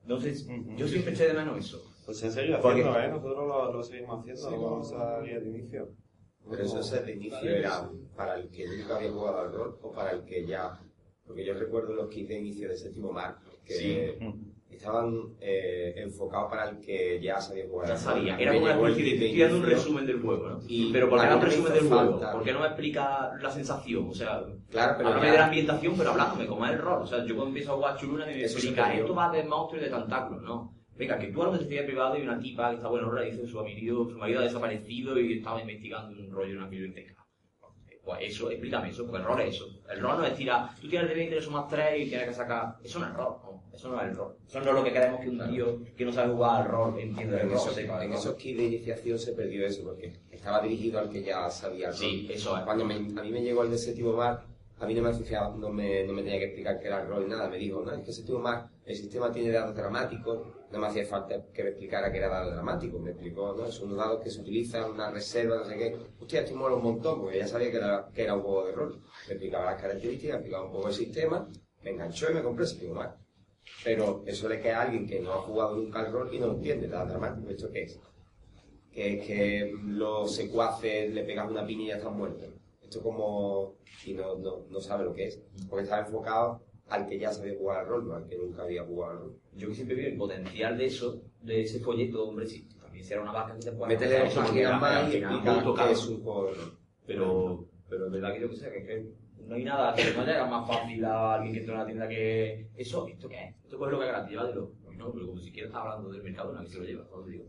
Entonces, 0.01 0.47
yo 0.75 0.87
siempre 0.87 1.13
eché 1.13 1.27
de 1.27 1.33
menos 1.33 1.57
eso. 1.57 1.94
Pues 2.05 2.19
se 2.19 2.31
sigue 2.31 2.57
Porque- 2.61 2.81
haciendo, 2.81 2.99
¿eh? 2.99 3.07
Nosotros 3.09 3.47
lo, 3.47 3.73
lo 3.73 3.83
seguimos 3.83 4.19
haciendo, 4.19 4.41
Sí, 4.41 4.55
lo 4.55 4.61
vamos 4.61 4.91
no. 4.91 4.99
a 4.99 5.21
guía 5.21 5.39
de 5.39 5.49
inicio. 5.49 5.87
Pero 6.49 6.63
eso 6.63 6.79
es 6.79 7.05
de 7.05 7.13
inicio 7.13 7.49
era 7.49 7.89
para 8.15 8.35
el 8.35 8.49
que 8.49 8.67
nunca 8.67 8.97
había 8.97 9.11
jugado 9.11 9.39
al 9.41 9.51
rol 9.53 9.79
o 9.81 9.91
para 9.91 10.11
el 10.11 10.23
que 10.23 10.45
ya. 10.45 10.79
Porque 11.25 11.43
yo 11.43 11.55
recuerdo 11.55 11.93
los 11.95 12.07
kits 12.09 12.29
de 12.29 12.37
inicio 12.39 12.69
de 12.69 12.77
séptimo 12.77 13.11
mar 13.11 13.35
que 13.65 14.19
estaban 14.69 15.13
eh, 15.39 15.93
enfocados 15.97 16.51
para 16.51 16.69
el 16.69 16.77
que 16.79 17.19
ya 17.19 17.39
sabía 17.41 17.65
jugar 17.67 17.87
Ya 17.87 17.93
al 17.95 17.99
rol. 17.99 18.13
sabía, 18.13 18.37
era 18.37 18.51
me 18.51 18.59
como 18.59 18.71
una 18.71 18.87
el 18.87 18.91
especie 18.91 19.17
de, 19.17 19.25
estoy 19.25 19.39
dando 19.41 19.55
un 19.55 19.61
inicio 19.63 19.77
resumen 19.79 20.05
del 20.05 20.21
juego, 20.21 20.49
¿no? 20.49 20.59
y 20.67 20.91
pero 20.93 21.09
¿por 21.09 21.19
qué 21.21 21.25
no 21.27 21.33
un 21.33 21.39
me 21.39 21.45
resumen 21.45 21.73
del 21.73 21.87
juego? 21.87 22.11
falta- 22.11 22.31
¿Por 22.33 22.43
qué 22.43 22.53
no 22.53 22.59
me 22.59 22.65
explica 22.67 23.31
la 23.41 23.49
sensación? 23.49 24.09
O 24.09 24.13
sea, 24.13 24.43
Claro, 24.69 24.93
pero 24.97 25.09
háblame 25.09 25.25
ya- 25.27 25.31
de 25.31 25.37
la 25.39 25.45
ambientación, 25.45 25.93
pero 25.97 26.11
hablándome, 26.11 26.45
como 26.45 26.65
es 26.65 26.71
el 26.73 26.77
rol. 26.79 27.01
O 27.01 27.07
sea, 27.07 27.19
yo 27.25 27.33
cuando 27.35 27.47
empiezo 27.47 27.71
a 27.71 27.75
jugar 27.77 27.97
Chuluna 27.97 28.25
me 28.27 28.33
se 28.33 28.43
explica, 28.45 28.93
esto 28.93 29.15
va 29.15 29.31
de 29.31 29.43
monstruos 29.45 29.81
y 29.81 29.85
de 29.89 29.91
tentáculos, 29.95 30.43
¿no? 30.43 30.74
Venga, 30.97 31.19
que 31.19 31.27
tú 31.27 31.43
a 31.43 31.45
lo 31.47 31.59
que 31.59 31.65
te 31.65 31.83
privado 31.83 32.17
y 32.17 32.21
una 32.21 32.39
tipa 32.39 32.69
que 32.69 32.75
está 32.77 32.87
buena 32.87 33.07
hora 33.07 33.21
dice 33.23 33.45
su 33.45 33.57
marido, 33.57 34.09
su 34.09 34.17
marido 34.17 34.39
ha 34.39 34.43
desaparecido 34.43 35.19
y 35.19 35.37
estaba 35.39 35.59
investigando 35.61 36.17
un 36.19 36.31
rollo 36.31 36.51
en 36.51 36.57
una 36.59 36.67
biblioteca. 36.67 37.13
Pues 38.05 38.19
eso, 38.21 38.51
explícame 38.51 38.89
eso, 38.89 39.03
porque 39.05 39.17
el 39.17 39.23
rol 39.25 39.41
es 39.41 39.55
eso. 39.55 39.65
El 39.89 39.99
rol 39.99 40.19
no 40.19 40.25
es 40.25 40.35
tirar, 40.35 40.69
tú 40.79 40.87
tienes 40.87 41.09
de 41.09 41.15
20, 41.15 41.35
le 41.35 41.41
sumas 41.41 41.67
3 41.67 42.05
y 42.05 42.09
tienes 42.09 42.27
que 42.27 42.33
sacar. 42.35 42.75
Eso 42.83 42.99
no 42.99 43.07
es 43.07 43.13
rol, 43.15 43.35
no. 43.43 43.63
Eso 43.73 43.89
no 43.89 43.99
es 43.99 44.07
el 44.09 44.15
rol. 44.15 44.35
Eso 44.47 44.59
no 44.61 44.69
es 44.69 44.73
lo 44.75 44.83
que 44.83 44.93
queremos 44.93 45.19
que 45.21 45.29
un 45.29 45.49
tío 45.49 45.79
que 45.97 46.05
no 46.05 46.11
sabe 46.11 46.31
jugar 46.31 46.61
al 46.61 46.67
rol 46.69 46.99
entienda 46.99 47.41
el 47.41 47.49
rol. 47.49 47.57
esos, 47.57 47.73
sepa 47.73 48.05
en 48.05 48.13
esos 48.13 48.35
kits 48.35 48.57
de 48.59 48.63
iniciación 48.65 49.17
se 49.19 49.33
perdió 49.33 49.65
eso 49.65 49.83
porque 49.83 50.13
estaba 50.31 50.61
dirigido 50.61 50.99
al 50.99 51.09
que 51.09 51.23
ya 51.23 51.49
sabía 51.49 51.87
el 51.87 51.93
rol. 51.93 51.99
Sí, 51.99 52.27
eso 52.31 52.57
es. 52.57 52.63
Cuando 52.63 52.85
me- 52.85 52.93
a 52.95 53.23
mí 53.23 53.31
me 53.31 53.41
llegó 53.41 53.63
el 53.63 53.71
de 53.71 53.77
séptimo 53.79 54.13
mar, 54.13 54.43
a 54.79 54.85
mí 54.85 54.93
no 54.93 55.01
me, 55.01 55.11
no, 55.57 55.69
me, 55.71 56.03
no 56.03 56.13
me 56.13 56.21
tenía 56.21 56.37
que 56.39 56.45
explicar 56.45 56.79
qué 56.79 56.87
era 56.87 57.01
el 57.01 57.07
rol 57.07 57.23
ni 57.23 57.29
nada. 57.31 57.49
Me 57.49 57.57
dijo, 57.57 57.81
no, 57.83 57.91
es 57.91 58.03
que 58.03 58.13
séptimo 58.13 58.37
mar, 58.39 58.69
el 58.85 58.95
sistema 58.95 59.31
tiene 59.31 59.49
dados 59.51 59.75
dramáticos, 59.75 60.47
no 60.75 60.81
me 60.81 60.87
hacía 60.87 61.05
falta 61.05 61.41
que 61.53 61.63
me 61.63 61.69
explicara 61.69 62.11
qué 62.11 62.17
era 62.17 62.27
dado 62.27 62.51
dramático. 62.51 62.99
Me 62.99 63.11
explicó, 63.11 63.53
no, 63.53 63.71
son 63.71 63.95
dados 63.95 64.21
que 64.21 64.29
se 64.29 64.41
utilizan, 64.41 64.91
una 64.91 65.09
reserva, 65.09 65.57
no 65.57 65.65
sé 65.65 65.77
qué. 65.77 65.97
Hostia, 66.19 66.41
esto 66.41 66.55
mola 66.55 66.75
un 66.75 66.83
montón, 66.83 67.21
porque 67.21 67.39
ya 67.39 67.47
sabía 67.47 67.71
que 67.71 67.77
era, 67.77 68.09
que 68.13 68.23
era 68.23 68.35
un 68.35 68.41
juego 68.41 68.65
de 68.65 68.71
rol. 68.73 69.01
Me 69.27 69.33
explicaba 69.33 69.71
las 69.71 69.81
características, 69.81 70.35
me 70.35 70.39
explicaba 70.39 70.65
un 70.65 70.71
poco 70.73 70.87
el 70.89 70.93
sistema, 70.93 71.49
me 71.81 71.91
enganchó 71.91 72.29
y 72.29 72.35
me 72.35 72.43
compré 72.43 72.67
séptimo 72.67 72.95
mar. 72.95 73.17
Pero 73.83 74.23
eso 74.27 74.49
le 74.49 74.59
queda 74.59 74.79
a 74.79 74.81
alguien 74.83 75.07
que 75.07 75.19
no 75.21 75.33
ha 75.33 75.37
jugado 75.37 75.75
nunca 75.77 75.99
al 75.99 76.11
rol 76.11 76.29
y 76.33 76.39
no 76.39 76.51
entiende, 76.51 76.87
dado 76.87 77.07
dramático. 77.07 77.49
¿Esto 77.49 77.71
qué 77.71 77.83
es? 77.83 77.99
que 78.91 79.19
es 79.19 79.27
que 79.27 79.73
los 79.83 80.33
secuaces 80.33 81.13
le 81.13 81.23
pegan 81.23 81.49
una 81.49 81.65
piña 81.65 81.83
y 81.83 81.91
están 81.91 82.15
muertos. 82.17 82.47
Esto 82.81 83.01
como... 83.01 83.75
y 84.05 84.13
no, 84.13 84.35
no, 84.35 84.65
no 84.69 84.79
sabe 84.79 85.03
lo 85.03 85.13
que 85.13 85.27
es. 85.27 85.41
Porque 85.69 85.83
está 85.83 85.99
enfocado 85.99 86.61
al 86.89 87.07
que 87.07 87.17
ya 87.17 87.31
sabía 87.31 87.55
jugar 87.57 87.79
al 87.79 87.87
rol, 87.87 88.07
no 88.07 88.15
al 88.15 88.27
que 88.27 88.37
nunca 88.37 88.63
había 88.63 88.83
jugado 88.83 89.11
al 89.11 89.19
rol. 89.19 89.39
Yo 89.55 89.67
que 89.69 89.75
siempre 89.75 89.95
vi 89.95 90.05
el 90.05 90.17
potencial 90.17 90.77
de 90.77 90.85
eso, 90.85 91.21
de 91.41 91.61
ese 91.61 91.79
folleto, 91.79 92.27
hombre, 92.27 92.45
sí. 92.45 92.67
También 92.79 93.03
si 93.03 93.13
era 93.13 93.23
una 93.23 93.31
vaca 93.31 93.53
que 93.55 93.59
te 93.61 93.71
pueda 93.71 93.87
Métele 93.87 94.25
eso, 94.25 94.41
páginas 94.41 94.73
al 94.73 94.81
más 94.81 95.09
y 95.09 95.11
que 95.13 95.21
caro. 95.21 95.89
es 95.89 96.07
un 96.07 96.23
juego. 96.23 96.51
Pero, 97.05 97.67
pero 97.89 98.05
es 98.07 98.11
verdad 98.11 98.33
que 98.33 98.41
yo 98.41 98.49
que 98.49 98.55
sé, 98.55 98.71
que, 98.71 98.85
que 98.85 99.05
no 99.45 99.55
hay 99.55 99.63
nada 99.63 99.93
que 99.93 100.03
no 100.15 100.25
llega 100.25 100.45
más 100.45 100.67
fácil 100.67 101.05
a 101.05 101.35
alguien 101.35 101.53
que 101.53 101.59
entra 101.59 101.73
en 101.73 101.79
una 101.79 101.85
tienda 101.87 102.07
que 102.07 102.69
eso, 102.75 103.07
¿esto 103.07 103.29
qué 103.29 103.43
es? 103.43 103.55
¿Esto 103.63 103.85
es 103.85 103.91
lo 103.91 103.99
que 103.99 104.05
es 104.05 104.11
gratis? 104.11 104.31
Llévatelo. 104.31 104.71
Pues 104.83 104.97
no, 104.97 105.11
pero 105.11 105.27
como 105.27 105.39
si 105.39 105.51
quieres 105.51 105.69
estar 105.69 105.81
hablando 105.81 106.11
del 106.11 106.23
mercado, 106.23 106.51
una 106.51 106.61
vez 106.61 106.71
se 106.71 106.79
lo 106.79 106.85
lleva, 106.85 107.05
todo 107.07 107.25
digo. 107.25 107.45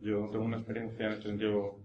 Yo 0.00 0.28
tengo 0.30 0.44
una 0.44 0.58
experiencia 0.58 1.06
en 1.06 1.12
este 1.12 1.28
sentido 1.28 1.80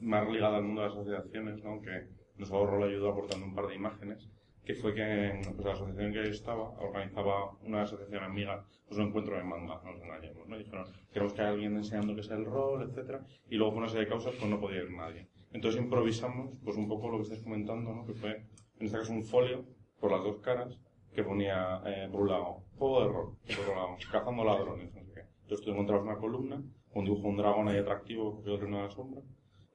más 0.00 0.28
ligada 0.28 0.56
al 0.58 0.64
mundo 0.64 0.82
de 0.82 0.88
las 0.88 0.96
asociaciones, 0.98 1.62
¿no? 1.62 1.80
que 1.80 2.08
nos 2.36 2.50
ahorró 2.50 2.78
la 2.78 2.86
ayuda 2.86 3.10
aportando 3.10 3.46
un 3.46 3.54
par 3.54 3.66
de 3.68 3.74
imágenes, 3.74 4.28
que 4.68 4.74
fue 4.74 4.94
que 4.94 5.40
pues, 5.54 5.64
la 5.64 5.72
asociación 5.72 6.12
que 6.12 6.28
estaba 6.28 6.68
organizaba 6.78 7.56
una 7.62 7.84
asociación 7.84 8.22
amiga 8.22 8.66
pues, 8.86 9.00
un 9.00 9.06
encuentro 9.06 9.34
de 9.34 9.42
manga, 9.42 9.80
no 9.82 9.92
nos 9.92 10.02
engañemos, 10.02 10.46
¿no? 10.46 10.58
Dijeron, 10.58 10.84
queremos 11.10 11.32
que 11.32 11.40
haya 11.40 11.50
alguien 11.52 11.74
enseñando 11.74 12.14
qué 12.14 12.20
es 12.20 12.30
el 12.30 12.44
rol, 12.44 12.82
etcétera, 12.82 13.24
y 13.48 13.56
luego 13.56 13.72
por 13.72 13.82
una 13.82 13.88
serie 13.88 14.04
de 14.04 14.10
causas 14.10 14.34
pues 14.38 14.50
no 14.50 14.60
podía 14.60 14.82
ir 14.82 14.90
nadie. 14.90 15.26
Entonces 15.54 15.80
improvisamos 15.80 16.50
pues 16.62 16.76
un 16.76 16.86
poco 16.86 17.08
lo 17.08 17.16
que 17.16 17.22
estáis 17.22 17.40
comentando, 17.40 17.94
¿no? 17.94 18.04
que 18.04 18.12
fue 18.12 18.44
en 18.78 18.86
este 18.86 18.98
caso 18.98 19.10
un 19.10 19.24
folio 19.24 19.64
por 20.00 20.12
las 20.12 20.22
dos 20.22 20.36
caras 20.40 20.78
que 21.14 21.24
ponía 21.24 21.80
eh, 21.86 22.06
por 22.12 22.20
un 22.20 22.28
lado 22.28 22.64
juego 22.76 23.00
de 23.00 23.08
rol, 23.08 23.36
por 23.46 23.60
otro 23.60 23.74
lado 23.74 23.96
cazando 24.12 24.44
ladrones, 24.44 24.94
no 24.94 25.02
sé 25.02 25.12
qué. 25.14 25.22
Entonces 25.44 25.64
tú 25.64 25.72
encontrabas 25.72 26.04
una 26.04 26.18
columna, 26.18 26.62
un 26.92 27.04
dibujo 27.06 27.22
de 27.22 27.28
un 27.28 27.36
dragón 27.38 27.68
ahí 27.68 27.78
atractivo 27.78 28.42
que 28.44 28.50
otro 28.50 28.66
en 28.66 28.74
la 28.74 28.90
sombra, 28.90 29.22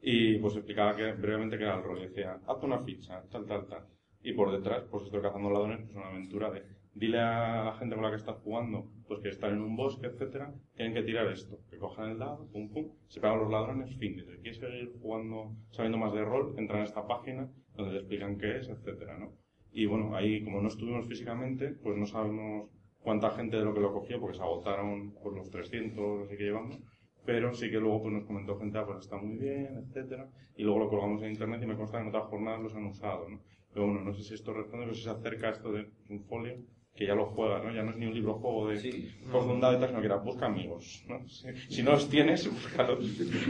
y 0.03 0.37
pues 0.37 0.55
explicaba 0.55 0.95
que, 0.95 1.13
brevemente 1.13 1.57
qué 1.57 1.63
era 1.63 1.77
el 1.77 1.83
rol. 1.83 1.97
Y 1.97 2.07
decía, 2.09 2.39
hazte 2.45 2.65
una 2.67 2.77
ficha, 2.77 3.23
tal, 3.31 3.47
tal, 3.47 3.65
tal. 3.65 3.87
Y 4.23 4.33
por 4.33 4.51
detrás, 4.51 4.83
pues 4.89 5.03
estoy 5.03 5.21
cazando 5.21 5.49
ladrones, 5.49 5.81
pues 5.81 5.95
una 5.95 6.07
aventura 6.07 6.49
de 6.49 6.63
dile 6.95 7.19
a 7.19 7.63
la 7.65 7.73
gente 7.73 7.95
con 7.95 8.03
la 8.03 8.11
que 8.11 8.17
estás 8.17 8.37
jugando, 8.37 8.87
pues 9.07 9.19
que 9.19 9.29
están 9.29 9.53
en 9.53 9.61
un 9.61 9.75
bosque, 9.75 10.07
etcétera, 10.07 10.53
tienen 10.75 10.93
que 10.93 11.03
tirar 11.03 11.27
esto, 11.27 11.59
que 11.69 11.77
cojan 11.77 12.11
el 12.11 12.19
dado, 12.19 12.47
pum 12.51 12.69
pum, 12.69 12.91
se 13.07 13.19
pegan 13.19 13.39
los 13.39 13.49
ladrones, 13.49 13.95
fin. 13.97 14.15
Si 14.15 14.23
quieres 14.41 14.57
seguir 14.57 14.93
jugando, 15.01 15.55
sabiendo 15.71 15.97
más 15.97 16.13
de 16.13 16.23
rol, 16.23 16.53
entran 16.57 16.81
a 16.81 16.83
esta 16.83 17.07
página 17.07 17.49
donde 17.75 17.93
te 17.93 17.99
explican 17.99 18.37
qué 18.37 18.57
es, 18.57 18.69
etcétera, 18.69 19.17
¿no? 19.17 19.33
Y 19.71 19.87
bueno, 19.87 20.15
ahí 20.15 20.43
como 20.43 20.61
no 20.61 20.67
estuvimos 20.67 21.07
físicamente, 21.07 21.69
pues 21.69 21.97
no 21.97 22.05
sabemos 22.05 22.69
cuánta 22.99 23.31
gente 23.31 23.57
de 23.57 23.65
lo 23.65 23.73
que 23.73 23.81
lo 23.81 23.91
cogió, 23.91 24.19
porque 24.19 24.37
se 24.37 24.43
agotaron 24.43 25.13
por 25.15 25.35
los 25.35 25.49
300 25.49 26.27
así 26.27 26.37
que 26.37 26.43
llevamos, 26.43 26.79
pero 27.25 27.53
sí 27.53 27.71
que 27.71 27.79
luego 27.79 28.03
pues 28.03 28.13
nos 28.13 28.25
comentó 28.25 28.57
gente, 28.59 28.77
ah, 28.77 28.85
pues 28.85 28.99
está 28.99 29.17
muy 29.17 29.37
bien, 29.37 29.83
etcétera, 29.87 30.29
y 30.55 30.63
luego 30.63 30.79
lo 30.79 30.89
colgamos 30.89 31.23
en 31.23 31.31
internet 31.31 31.61
y 31.63 31.65
me 31.65 31.75
consta 31.75 31.97
que 31.97 32.03
en 32.03 32.09
otras 32.09 32.25
jornadas 32.25 32.61
los 32.61 32.75
han 32.75 32.85
usado, 32.85 33.27
¿no? 33.29 33.41
Pero 33.73 33.87
bueno, 33.87 34.01
no 34.01 34.13
sé 34.13 34.23
si 34.23 34.33
esto 34.35 34.53
responde, 34.53 34.85
pero 34.85 34.95
si 34.95 35.03
se 35.03 35.09
acerca 35.09 35.47
a 35.47 35.51
esto 35.51 35.71
de 35.71 35.91
un 36.09 36.23
folio, 36.25 36.63
que 36.95 37.07
ya 37.07 37.15
lo 37.15 37.25
juega, 37.25 37.57
¿no? 37.59 37.73
Ya 37.73 37.81
no 37.81 37.89
es 37.89 37.97
ni 37.97 38.05
un 38.05 38.13
libro 38.13 38.35
juego 38.35 38.67
de 38.69 38.77
Sí. 38.77 39.11
dado 39.59 39.77
y 39.77 39.79
tal, 39.79 39.89
sino 39.89 39.99
que 39.99 40.05
era 40.05 40.17
busca 40.17 40.45
amigos, 40.45 41.03
¿no? 41.07 41.27
Si, 41.27 41.47
si 41.75 41.81
no 41.81 41.91
los 41.93 42.07
tienes, 42.07 42.47
búscalos, 42.53 42.99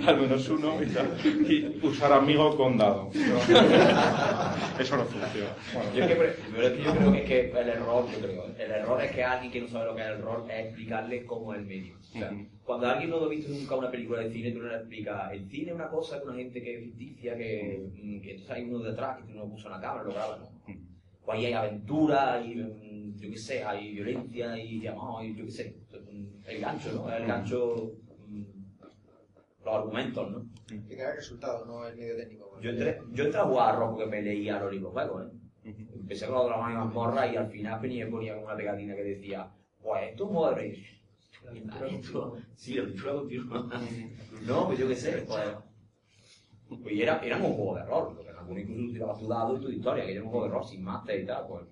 al 0.08 0.22
menos 0.22 0.48
uno 0.50 0.82
y 0.82 0.86
tal. 0.88 1.08
Y 1.52 1.86
usar 1.86 2.14
amigo 2.14 2.56
con 2.56 2.78
dado. 2.78 3.10
Eso 4.80 4.96
no 4.98 5.04
funciona. 5.04 5.50
Bueno, 5.74 5.94
Yo, 5.94 6.04
es 6.04 6.10
que, 6.10 6.16
pre- 6.16 6.36
pero 6.54 6.68
es 6.68 6.74
que 6.74 6.84
yo 6.84 6.92
creo 6.96 7.12
que, 7.12 7.20
es 7.20 7.26
que 7.26 7.52
el 7.62 7.70
error, 7.70 8.06
yo 8.12 8.20
creo, 8.20 8.46
el 8.46 8.72
error 8.72 9.02
es 9.02 9.12
que 9.12 9.24
alguien 9.24 9.52
que 9.52 9.62
no 9.62 9.68
sabe 9.68 9.86
lo 9.88 9.96
que 9.96 10.02
es 10.04 10.08
el 10.08 10.22
rol 10.22 10.44
es 10.50 10.66
explicarle 10.68 11.26
cómo 11.26 11.54
es 11.54 11.60
el 11.60 11.66
medio. 11.66 11.96
O 12.00 12.18
sea, 12.18 12.32
cuando 12.64 12.88
alguien 12.88 13.10
no 13.10 13.18
ha 13.18 13.28
visto 13.28 13.52
nunca 13.52 13.76
una 13.76 13.92
película 13.92 14.22
de 14.22 14.32
cine, 14.32 14.52
tú 14.52 14.60
no 14.60 14.70
le 14.70 14.76
explicas, 14.78 15.34
el 15.34 15.50
cine 15.50 15.70
es 15.72 15.76
una 15.76 15.90
cosa 15.90 16.22
que 16.22 16.28
una 16.28 16.38
gente 16.38 16.62
que 16.64 16.76
es 16.78 16.84
ficticia, 16.86 17.36
que, 17.38 17.84
mm, 17.94 18.22
que 18.22 18.32
entonces 18.32 18.56
hay 18.56 18.64
uno 18.64 18.80
detrás 18.80 19.18
que 19.18 19.24
tú 19.34 19.38
no 19.38 19.46
puso 19.50 19.68
una 19.68 19.82
cámara, 19.82 20.04
lo 20.04 20.14
graba, 20.14 20.38
¿no? 20.38 20.50
Pues 21.26 21.38
ahí 21.40 21.46
hay 21.46 21.54
aventura, 21.54 22.34
hay, 22.34 22.54
yo 23.24 23.30
qué 23.32 23.38
sé, 23.38 23.64
hay 23.64 23.94
violencia, 23.94 24.52
hay 24.52 24.86
amor, 24.88 25.22
hay, 25.22 25.34
yo 25.36 25.46
qué 25.46 25.52
sé, 25.52 25.76
el 26.48 26.60
gancho, 26.60 26.92
¿no? 26.94 27.14
El 27.14 27.26
gancho, 27.26 27.94
mm, 28.28 28.44
los 29.66 29.74
argumentos, 29.76 30.30
¿no? 30.32 30.46
Que 30.68 30.96
queda 30.96 31.12
el 31.12 31.16
resultado, 31.18 31.66
no 31.66 31.88
el 31.88 31.96
medio 31.96 32.18
técnico. 32.18 32.60
Yo 32.62 32.70
entré, 32.72 33.00
yo 33.14 33.24
entré 33.26 33.40
a 33.40 33.46
jugar 33.46 33.76
a 33.76 33.78
rock 33.80 33.92
porque 33.92 34.06
me 34.08 34.22
leía 34.22 34.60
los 34.60 34.72
libros 34.74 34.92
juegos, 34.92 35.26
¿eh? 35.26 35.76
Empecé 35.96 36.26
con 36.26 36.36
los 36.36 36.46
dragones 36.48 36.76
y 36.76 36.78
mazmorra 36.80 37.28
y 37.32 37.36
al 37.38 37.48
final 37.48 37.80
venía 37.80 38.06
y 38.08 38.12
ponía 38.12 38.34
como 38.34 38.48
una 38.48 38.58
pegatina 38.58 38.94
que 38.96 39.04
decía, 39.04 39.50
pues 39.82 40.10
esto 40.10 40.24
es 40.26 40.28
un 40.30 40.36
modo 40.36 40.50
de 40.50 40.56
rey. 40.56 40.86
Esto- 42.00 42.38
Sí, 42.56 42.74
la 42.76 42.82
aventura 42.84 43.14
continua. 43.14 43.70
no, 44.46 44.66
pues 44.68 44.80
yo 44.80 44.88
qué 44.90 44.96
sé, 44.96 45.24
pues. 45.26 45.42
Pues 46.82 47.00
era, 47.00 47.20
era 47.20 47.38
un 47.38 47.54
juego 47.54 47.76
de 47.76 47.86
rol, 47.86 48.16
porque 48.16 48.30
en 48.32 48.36
algunos 48.38 48.64
incluso 48.64 48.94
tirabas 48.94 49.20
tu 49.20 49.28
dado 49.28 49.58
y 49.58 49.62
tu 49.62 49.70
historia, 49.70 50.06
que 50.06 50.12
era 50.14 50.24
un 50.24 50.30
juego 50.30 50.46
de 50.48 50.52
rol 50.52 50.66
sin 50.66 50.84
máster 50.84 51.22
y 51.22 51.26
tal, 51.26 51.46
pues 51.48 51.64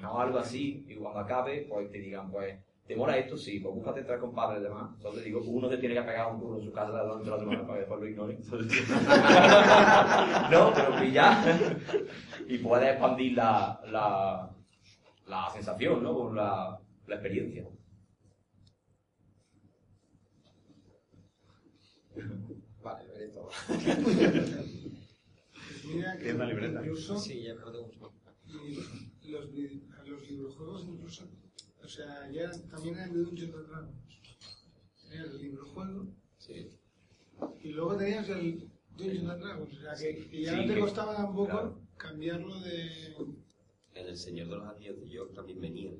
mejor 0.00 0.26
algo 0.26 0.38
así, 0.38 0.84
y 0.88 0.94
cuando 0.96 1.20
acabe, 1.20 1.66
pues 1.68 1.90
te 1.90 1.98
digan, 1.98 2.30
pues, 2.30 2.58
¿te 2.86 2.96
mola 2.96 3.16
esto? 3.18 3.36
Sí, 3.36 3.60
pues 3.60 3.74
búscate 3.74 4.02
tres 4.02 4.18
compadres 4.18 4.60
y 4.60 4.64
demás. 4.64 4.90
Entonces 4.96 5.24
digo, 5.24 5.40
uno 5.44 5.68
te 5.68 5.78
tiene 5.78 5.94
que 5.94 6.02
pegar 6.02 6.32
un 6.32 6.40
turno 6.40 6.58
en 6.58 6.64
su 6.64 6.72
casa 6.72 7.02
durante 7.02 7.30
la 7.30 7.38
semana 7.38 7.62
para 7.62 7.74
que 7.74 7.80
después 7.80 8.00
lo 8.00 8.08
ignore. 8.08 8.34
Entonces, 8.34 8.88
no, 10.50 10.72
pero 10.74 10.96
pillar 11.00 11.76
y 12.48 12.58
puedes 12.58 12.88
expandir 12.90 13.32
la, 13.36 13.80
la, 13.90 14.50
la 15.26 15.50
sensación, 15.52 16.02
¿no? 16.02 16.14
Con 16.14 16.36
la, 16.36 16.78
la 17.06 17.14
experiencia. 17.14 17.66
Vale, 22.82 23.06
veré 23.08 23.28
todo. 23.28 23.50
Mira 25.84 26.12
que 26.12 26.18
¿Tienes 26.18 26.34
una 26.34 26.46
libreta? 26.46 26.80
incluso 26.80 27.18
Sí, 27.18 27.42
ya 27.42 27.54
me 27.54 27.60
lo 27.60 27.72
tengo 27.72 28.12
los 29.28 29.52
librojuegos 30.38 30.84
incluso, 30.84 31.24
o 31.82 31.88
sea, 31.88 32.30
ya 32.30 32.50
también 32.70 32.94
de 32.96 33.06
Dungeons 33.08 33.54
and 33.54 33.66
Dragons. 33.68 33.94
Era 35.12 35.24
el 35.24 35.38
librojuego 35.38 36.06
Sí. 36.38 36.70
y 37.62 37.68
luego 37.72 37.96
tenías 37.96 38.28
el 38.28 38.68
Dungeons 38.96 39.30
and 39.30 39.42
Dragons, 39.42 39.74
o 39.76 39.80
sea, 39.80 39.94
que, 39.94 40.28
que 40.30 40.42
ya 40.42 40.52
Sí, 40.54 40.66
no 40.66 40.74
te 40.74 40.80
costaba 40.80 41.16
tampoco 41.16 41.46
claro. 41.46 41.80
cambiarlo 41.96 42.60
de... 42.60 43.14
En 43.98 44.06
El 44.06 44.16
Señor 44.16 44.48
de 44.48 44.56
los 44.56 44.68
Anillos 44.68 45.00
de 45.00 45.08
York 45.08 45.32
también 45.34 45.60
venía, 45.60 45.90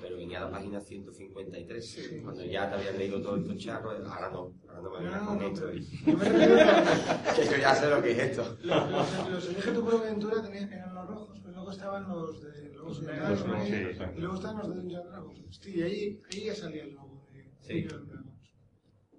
pero 0.00 0.16
venía 0.16 0.38
a 0.38 0.44
la 0.46 0.50
página 0.50 0.80
153. 0.80 1.88
Sí. 1.90 2.20
Cuando 2.22 2.44
ya 2.44 2.68
te 2.68 2.74
habías 2.74 2.98
leído 2.98 3.22
todo 3.22 3.36
estos 3.36 3.56
charros, 3.56 3.94
ahora 4.04 4.30
no, 4.30 4.52
ahora 4.68 4.82
no 4.82 4.90
me 4.90 4.98
vengas 5.04 5.22
No, 5.22 5.28
con 5.28 5.38
no, 5.38 5.46
esto. 5.46 5.72
Yo 5.72 6.16
me 6.16 6.24
refiero 6.24 6.54
a 6.56 7.34
Que 7.36 7.44
yo 7.44 7.56
ya 7.60 7.74
sé 7.74 7.88
lo 7.90 8.02
que 8.02 8.10
es 8.10 8.18
esto. 8.18 8.58
los, 8.64 8.90
los, 8.90 9.30
los 9.30 9.48
elige 9.48 9.70
tu 9.72 9.84
propia 9.84 10.08
aventura 10.08 10.42
tenían, 10.42 10.72
eran 10.72 10.94
los 10.94 11.06
rojos, 11.06 11.38
pero 11.40 11.54
luego 11.54 11.70
estaban 11.70 12.08
los 12.08 12.42
de 12.42 12.68
los 12.70 13.00
de 13.00 13.12
sí, 13.14 13.74
y 13.74 13.94
sí. 13.94 14.20
luego 14.20 14.34
estaban 14.34 14.58
los 14.58 14.68
de 14.68 14.74
Dungeons 14.80 15.04
and 15.04 15.12
Dragons. 15.12 15.60
Y 15.66 15.82
ahí, 15.82 16.20
ahí 16.32 16.44
ya 16.46 16.54
salía 16.54 16.82
el 16.84 16.94
logo 16.94 17.26
de 17.32 17.44
Sí. 17.60 17.82
Dungeons 17.82 17.92
and 17.94 18.08
Dragons. 18.10 18.26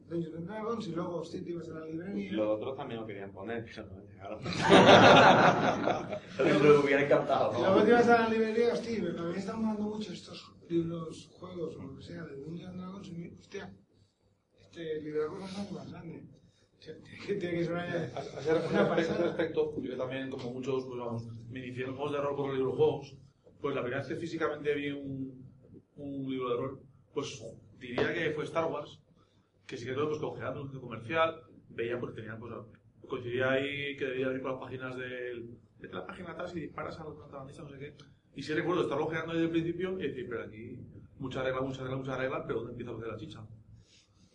Dungeons 0.10 0.36
and 0.36 0.48
Dragons 0.48 0.88
y 0.88 0.92
luego, 0.92 1.16
hostia, 1.18 1.44
te 1.44 1.50
ibas 1.50 1.70
a 1.70 1.74
la 1.80 1.86
librería. 1.86 2.32
Los 2.34 2.48
otros 2.58 2.76
también 2.78 3.00
lo 3.02 3.08
querían 3.08 3.32
poner, 3.32 3.66
pero 3.66 3.88
no. 4.24 4.40
Me 6.44 6.78
hubiera 6.78 7.04
encantado. 7.04 7.58
Y 7.58 7.62
luego 7.62 7.82
te 7.84 7.90
ibas 7.90 8.08
a 8.10 8.22
la 8.22 8.30
librería, 8.30 8.74
hostia, 8.74 8.98
pero 9.02 9.24
a 9.24 9.28
mí 9.28 9.38
están 9.38 9.62
dando 9.64 9.84
mucho 9.84 10.14
estos 10.14 10.54
libros, 10.70 11.30
juegos 11.40 11.76
o 11.76 11.84
lo 11.84 11.96
que 11.98 12.04
sea 12.04 12.24
de 12.24 12.36
Dungeons 12.36 12.70
and 12.70 12.80
Dragons 12.80 13.08
y 13.08 13.12
me- 13.14 13.34
hostia, 13.40 13.74
este 14.60 15.02
libro 15.02 15.24
de 15.24 15.28
cosas 15.30 15.66
es 15.66 15.72
más 15.72 15.92
grande. 15.92 16.24
Tiene 16.80 17.02
que, 17.40 17.64
ser 17.64 17.74
una, 17.74 17.84
a 17.84 17.88
ese 17.88 18.54
respecto, 18.54 19.24
respecto, 19.24 19.82
yo 19.82 19.98
también, 19.98 20.30
como 20.30 20.52
muchos, 20.54 20.86
pues 20.86 21.00
vamos, 21.00 21.24
me 21.50 21.60
inicié 21.60 21.86
en 21.86 21.96
juegos 21.96 22.12
de 22.14 22.22
rol 22.22 22.36
por 22.36 22.48
los 22.50 22.58
librojuegos. 22.58 23.16
Pues 23.60 23.76
la 23.76 23.82
primera 23.82 24.02
vez 24.02 24.08
que 24.08 24.16
físicamente 24.16 24.74
vi 24.76 24.92
un, 24.92 25.44
un 25.96 26.30
libro 26.30 26.50
de 26.52 26.58
rol, 26.58 26.80
pues 27.14 27.44
diría 27.80 28.14
que 28.14 28.32
fue 28.32 28.44
Star 28.44 28.72
Wars, 28.72 29.00
que 29.66 29.76
sí 29.76 29.86
que 29.86 29.94
todo, 29.94 30.10
pues 30.10 30.20
cojeando 30.20 30.62
un 30.62 30.80
comercial, 30.80 31.42
veía 31.70 32.00
pues 32.00 32.14
tenían, 32.14 32.40
pues, 32.40 32.54
coincidía 33.08 33.52
ahí 33.52 33.96
que 33.98 34.06
debía 34.06 34.32
ir 34.34 34.42
por 34.42 34.52
las 34.52 34.60
páginas 34.62 34.98
del, 34.98 35.58
de 35.80 35.88
la 35.90 36.06
página 36.06 36.32
atrás 36.32 36.56
y 36.56 36.62
disparas 36.62 37.00
a 37.00 37.06
la 37.06 37.14
protagonista, 37.16 37.64
no 37.64 37.70
sé 37.70 37.80
qué. 37.80 37.96
Y 38.36 38.44
sí 38.44 38.54
recuerdo 38.54 38.84
estar 38.84 39.00
ojeando 39.00 39.34
desde 39.34 39.46
el 39.46 39.52
principio 39.52 40.00
y 40.00 40.04
decir, 40.08 40.28
pero 40.30 40.44
aquí, 40.44 40.80
mucha 41.20 41.44
regla, 41.44 41.62
mucha 41.62 41.82
regla, 41.82 41.98
mucha 41.98 42.18
regla, 42.18 42.46
pero 42.46 42.60
¿dónde 42.60 42.72
empieza 42.74 42.92
a 42.92 42.96
hacer 42.96 43.08
la 43.08 43.18
chicha? 43.18 43.48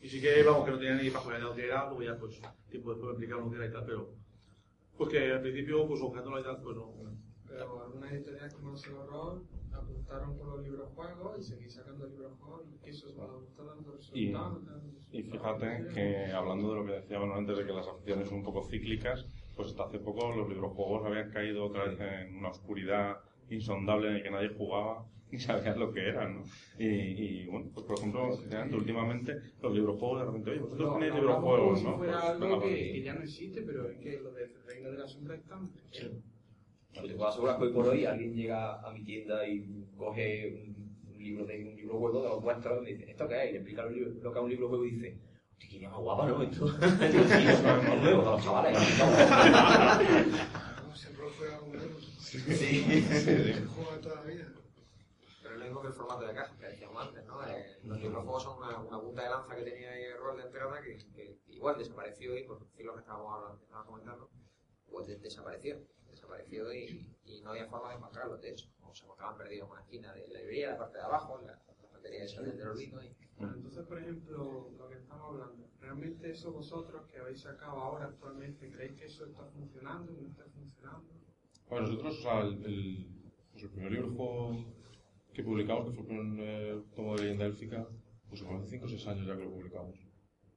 Y 0.00 0.08
sí 0.08 0.20
que, 0.20 0.42
vamos, 0.42 0.64
que 0.64 0.72
no 0.72 0.78
tenía 0.78 0.96
ni 0.96 1.10
para 1.10 1.22
jugar 1.24 1.40
lo 1.40 1.54
que 1.54 1.66
era, 1.66 1.86
luego 1.86 2.02
ya, 2.02 2.16
pues, 2.18 2.40
tiempo 2.68 2.90
después 2.90 2.98
me 2.98 3.10
explicaron 3.10 3.44
lo 3.44 3.50
que 3.50 3.56
era 3.56 3.66
y 3.66 3.72
tal, 3.72 3.84
pero, 3.86 4.14
pues 4.96 5.10
que 5.10 5.32
al 5.32 5.40
principio, 5.42 5.86
pues, 5.86 6.00
ojeándola 6.02 6.40
y 6.40 6.44
tal, 6.44 6.60
pues 6.60 6.76
no. 6.76 6.92
Pero 7.46 7.82
algunas 7.84 8.12
editoriales 8.12 8.54
como 8.54 8.74
el 8.74 8.94
Horror 8.94 9.42
apuntaron 9.72 10.36
por 10.36 10.46
los 10.48 10.62
libros 10.62 10.88
juegos 10.94 11.38
y 11.38 11.42
seguí 11.42 11.68
sacando 11.70 12.06
libros 12.06 12.32
juegos 12.40 12.66
y 12.72 12.78
que 12.78 12.90
eso 12.90 13.08
es 13.08 13.14
Y, 13.14 13.18
resultados. 13.20 14.64
dando 14.66 15.01
y 15.12 15.22
fíjate 15.22 15.86
que 15.94 16.32
hablando 16.32 16.70
de 16.70 16.80
lo 16.80 16.86
que 16.86 16.92
decíamos 16.92 17.36
antes 17.36 17.56
de 17.58 17.66
que 17.66 17.72
las 17.72 17.86
aficiones 17.86 18.28
son 18.28 18.38
un 18.38 18.44
poco 18.44 18.64
cíclicas, 18.64 19.26
pues 19.54 19.68
hasta 19.68 19.84
hace 19.84 19.98
poco 19.98 20.34
los 20.34 20.48
librojuegos 20.48 21.04
habían 21.06 21.30
caído 21.30 21.66
otra 21.66 21.84
vez 21.84 22.00
en 22.00 22.36
una 22.36 22.48
oscuridad 22.50 23.16
insondable 23.50 24.08
en 24.08 24.14
el 24.16 24.22
que 24.22 24.30
nadie 24.30 24.48
jugaba 24.56 25.04
ni 25.30 25.38
sabía 25.38 25.74
lo 25.76 25.92
que 25.92 26.00
eran, 26.08 26.36
¿no? 26.36 26.42
Y, 26.78 26.86
y, 26.86 27.46
bueno, 27.46 27.70
pues 27.74 27.86
por 27.86 27.98
ejemplo, 27.98 28.28
últimamente 28.72 29.34
los 29.62 29.72
librojuegos 29.74 30.20
de 30.20 30.24
repente, 30.26 30.50
oye, 30.50 30.60
vosotros 30.60 30.88
No, 30.88 30.94
tenéis 30.94 31.12
no 31.14 31.20
librojuegos, 31.20 31.78
si 31.78 31.84
¿no? 31.86 31.96
fuera 31.96 32.20
Pues, 32.20 32.42
algo 32.42 32.60
que, 32.62 32.92
que 32.92 33.02
ya 33.02 33.14
no 33.14 33.22
existe, 33.22 33.62
pero 33.62 33.88
es 33.88 33.98
que 33.98 34.20
lo 34.20 34.32
del 34.32 34.50
Reino 34.66 34.90
de 34.90 34.98
la 34.98 35.08
Sombra 35.08 35.34
están. 35.36 35.70
Yo 36.94 37.02
te 37.06 37.14
puedo 37.14 37.28
asegurar 37.28 37.56
que 37.58 37.64
hoy 37.64 37.72
por 37.72 37.88
hoy 37.88 38.04
alguien 38.04 38.34
llega 38.34 38.80
a 38.86 38.92
mi 38.92 39.02
tienda 39.04 39.48
y 39.48 39.86
coge 39.96 40.64
un 40.66 40.81
libro 41.22 41.46
de 41.46 41.58
un 41.68 41.76
libro 41.76 41.98
juego 41.98 42.22
de 42.22 42.28
los 42.28 42.42
vuestros 42.42 42.78
y 42.78 42.82
me 42.84 42.90
dice, 42.94 43.10
¿esto 43.10 43.28
qué 43.28 43.42
es? 43.44 43.48
Y 43.50 43.52
le 43.52 43.58
explica 43.58 43.82
lo, 43.82 43.90
que 44.32 44.38
es 44.38 44.44
un 44.44 44.50
libro 44.50 44.68
juego 44.68 44.84
y 44.84 44.90
dice, 44.92 45.18
hostia, 45.52 45.68
qué 45.70 45.76
idea 45.76 45.90
más 45.90 46.00
guapa, 46.00 46.26
¿no? 46.26 46.42
Esto 46.42 46.64
Digo, 46.68 47.24
sí, 47.24 47.46
es 47.48 47.62
más 47.62 47.84
nuevo, 47.84 48.22
de 48.22 48.30
los 48.30 48.42
chavales. 48.44 48.78
Como 50.80 50.96
si 50.96 51.08
el 51.08 51.16
rol 51.16 51.30
fuera 51.30 51.60
un 51.60 51.70
juego. 51.70 52.00
Sí. 52.00 53.02
Se 53.02 53.64
juega 53.66 54.00
toda 54.00 54.14
la 54.16 54.22
vida. 54.22 54.46
Pero 55.42 55.54
es 55.54 55.58
lo 55.60 55.64
mismo 55.66 55.80
que 55.82 55.88
el 55.88 55.92
formato 55.94 56.26
de 56.26 56.34
caja 56.34 56.56
que 56.58 56.66
decíamos 56.66 57.06
antes, 57.06 57.26
¿no? 57.26 57.46
Eh, 57.46 57.76
los 57.84 58.00
librojuegos 58.00 58.42
son 58.42 58.58
una, 58.58 58.78
una 58.78 59.00
punta 59.00 59.22
de 59.24 59.30
lanza 59.30 59.56
que 59.56 59.62
tenía 59.62 59.90
ahí 59.90 60.04
el 60.04 60.18
rol 60.18 60.36
de 60.36 60.44
entrada 60.44 60.80
que, 60.80 60.96
que 61.14 61.36
igual 61.48 61.76
desapareció 61.78 62.38
y 62.38 62.44
por 62.44 62.60
decir 62.60 62.86
lo 62.86 62.94
que 62.94 63.00
estábamos 63.00 63.34
hablando, 63.34 63.58
que 63.58 63.64
estábamos 63.64 63.88
comentando, 63.90 64.30
pues 64.90 65.06
de- 65.08 65.18
desapareció. 65.18 65.78
Desapareció 66.10 66.72
y, 66.72 67.06
y 67.24 67.40
no 67.42 67.50
había 67.50 67.66
forma 67.66 67.90
de 67.90 67.96
encontrarlo, 67.96 68.36
de 68.38 68.50
hecho. 68.50 68.68
O 68.92 68.94
se 68.94 69.04
encontraban 69.04 69.38
perdidos 69.38 69.66
en 69.66 69.72
una 69.72 69.80
esquina 69.80 70.12
de 70.12 70.28
la 70.28 70.38
librería, 70.40 70.70
la 70.72 70.78
parte 70.78 70.98
de 70.98 71.04
abajo, 71.04 71.40
la, 71.40 71.52
la 71.52 71.88
batería 71.92 72.24
esa 72.24 72.42
del 72.42 72.68
olvido 72.68 73.02
y 73.02 73.16
Bueno, 73.38 73.54
entonces, 73.56 73.86
por 73.86 73.98
ejemplo, 73.98 74.70
lo 74.76 74.88
que 74.88 74.96
estamos 74.96 75.24
hablando, 75.32 75.66
¿realmente 75.80 76.30
eso 76.30 76.52
vosotros 76.52 77.06
que 77.10 77.18
habéis 77.18 77.40
sacado 77.40 77.72
ahora 77.72 78.04
actualmente, 78.06 78.70
creéis 78.70 78.92
que 78.98 79.06
eso 79.06 79.24
está 79.24 79.46
funcionando, 79.46 80.12
no 80.12 80.28
está 80.28 80.44
funcionando? 80.44 81.08
Bueno, 81.70 81.86
nosotros, 81.86 82.18
o 82.18 82.22
sea, 82.22 82.40
el, 82.42 82.64
el, 82.66 83.06
pues 83.52 83.64
el 83.64 83.70
primer 83.70 83.92
libro 83.92 84.14
juego 84.14 84.64
que 85.32 85.42
publicamos, 85.42 85.86
que 85.86 85.92
fue 85.94 86.02
el 86.02 86.06
primer 86.06 86.48
eh, 86.48 86.82
tomo 86.94 87.16
de 87.16 87.22
leyenda 87.22 87.46
élfica, 87.46 87.88
pues 88.28 88.42
hace 88.42 88.66
5 88.66 88.84
o 88.84 88.88
6 88.88 89.06
años 89.06 89.26
ya 89.26 89.36
que 89.36 89.44
lo 89.44 89.50
publicamos. 89.52 90.11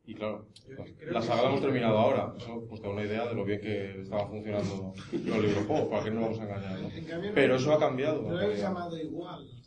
Y 0.08 0.14
claro, 0.14 0.46
Yo 0.68 1.12
la, 1.12 1.22
saga 1.22 1.42
la 1.44 1.48
hemos 1.50 1.60
pero- 1.62 1.72
terminado 1.72 1.98
ahora. 1.98 2.34
Eso 2.38 2.64
pues 2.70 2.82
da 2.82 2.90
una 2.90 3.04
idea 3.04 3.28
de 3.28 3.34
lo 3.36 3.44
bien 3.44 3.60
que 3.60 4.02
estaban 4.02 4.30
funcionando 4.30 4.94
los 5.12 5.38
libros 5.44 5.66
juegos, 5.66 5.88
para 5.90 6.04
que 6.04 6.12
no 6.12 6.20
nos 6.22 6.24
vamos 6.24 6.40
a 6.40 6.44
engañar, 6.44 6.80
¿no? 6.80 6.90
Pero 7.34 7.56
eso 7.56 7.74
ha 7.74 7.80
cambiado. 7.80 8.20
Habéis 8.22 8.40
realidad. 8.40 8.68
llamado 8.70 8.98
igual. 9.00 9.40
al- 9.42 9.66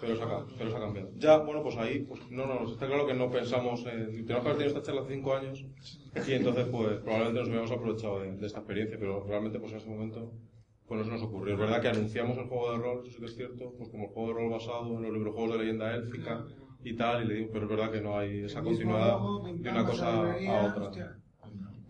Pero 0.00 0.12
eso, 0.14 0.22
ha, 0.24 0.46
pero 0.58 0.68
eso 0.68 0.76
ha 0.76 0.80
cambiado. 0.80 1.10
Ya, 1.16 1.38
bueno, 1.38 1.62
pues 1.62 1.76
ahí, 1.76 2.00
pues 2.00 2.20
no, 2.30 2.46
no, 2.46 2.70
está 2.70 2.86
claro 2.86 3.06
que 3.06 3.14
no 3.14 3.30
pensamos 3.30 3.80
en... 3.86 4.06
Tenemos 4.26 4.26
que 4.26 4.32
haber 4.48 4.56
tenido 4.58 4.66
esta 4.68 4.82
charla 4.82 5.02
hace 5.02 5.14
5 5.14 5.34
años 5.34 5.64
y 6.26 6.32
entonces, 6.32 6.66
pues, 6.70 6.98
probablemente 7.00 7.40
nos 7.40 7.48
hubiéramos 7.48 7.70
aprovechado 7.72 8.20
de, 8.20 8.32
de 8.36 8.46
esta 8.46 8.58
experiencia, 8.60 8.96
pero 8.98 9.24
realmente, 9.24 9.58
pues 9.58 9.72
en 9.72 9.78
ese 9.78 9.88
momento, 9.88 10.32
pues 10.86 10.98
no 10.98 11.04
se 11.04 11.10
nos 11.12 11.22
ocurrió. 11.22 11.54
Es 11.54 11.60
verdad 11.60 11.80
que 11.82 11.88
anunciamos 11.88 12.36
el 12.38 12.44
juego 12.46 12.72
de 12.72 12.78
rol, 12.78 13.00
eso 13.04 13.12
sí 13.12 13.18
que 13.18 13.24
es 13.26 13.36
cierto, 13.36 13.72
pues 13.76 13.88
como 13.90 14.04
el 14.04 14.10
juego 14.10 14.28
de 14.28 14.34
rol 14.34 14.50
basado 14.50 14.86
en 14.96 15.02
los 15.02 15.12
librojuegos 15.12 15.52
de 15.52 15.58
leyenda 15.58 15.94
élfica 15.94 16.44
y 16.86 16.94
tal, 16.94 17.24
y 17.24 17.26
le 17.26 17.34
digo, 17.34 17.50
pero 17.52 17.64
es 17.64 17.70
verdad 17.70 17.90
que 17.90 18.00
no 18.00 18.16
hay 18.16 18.44
esa 18.44 18.62
continuidad 18.62 19.18
de 19.56 19.70
una 19.70 19.84
cosa 19.84 20.32
a 20.32 20.66
otra. 20.66 21.18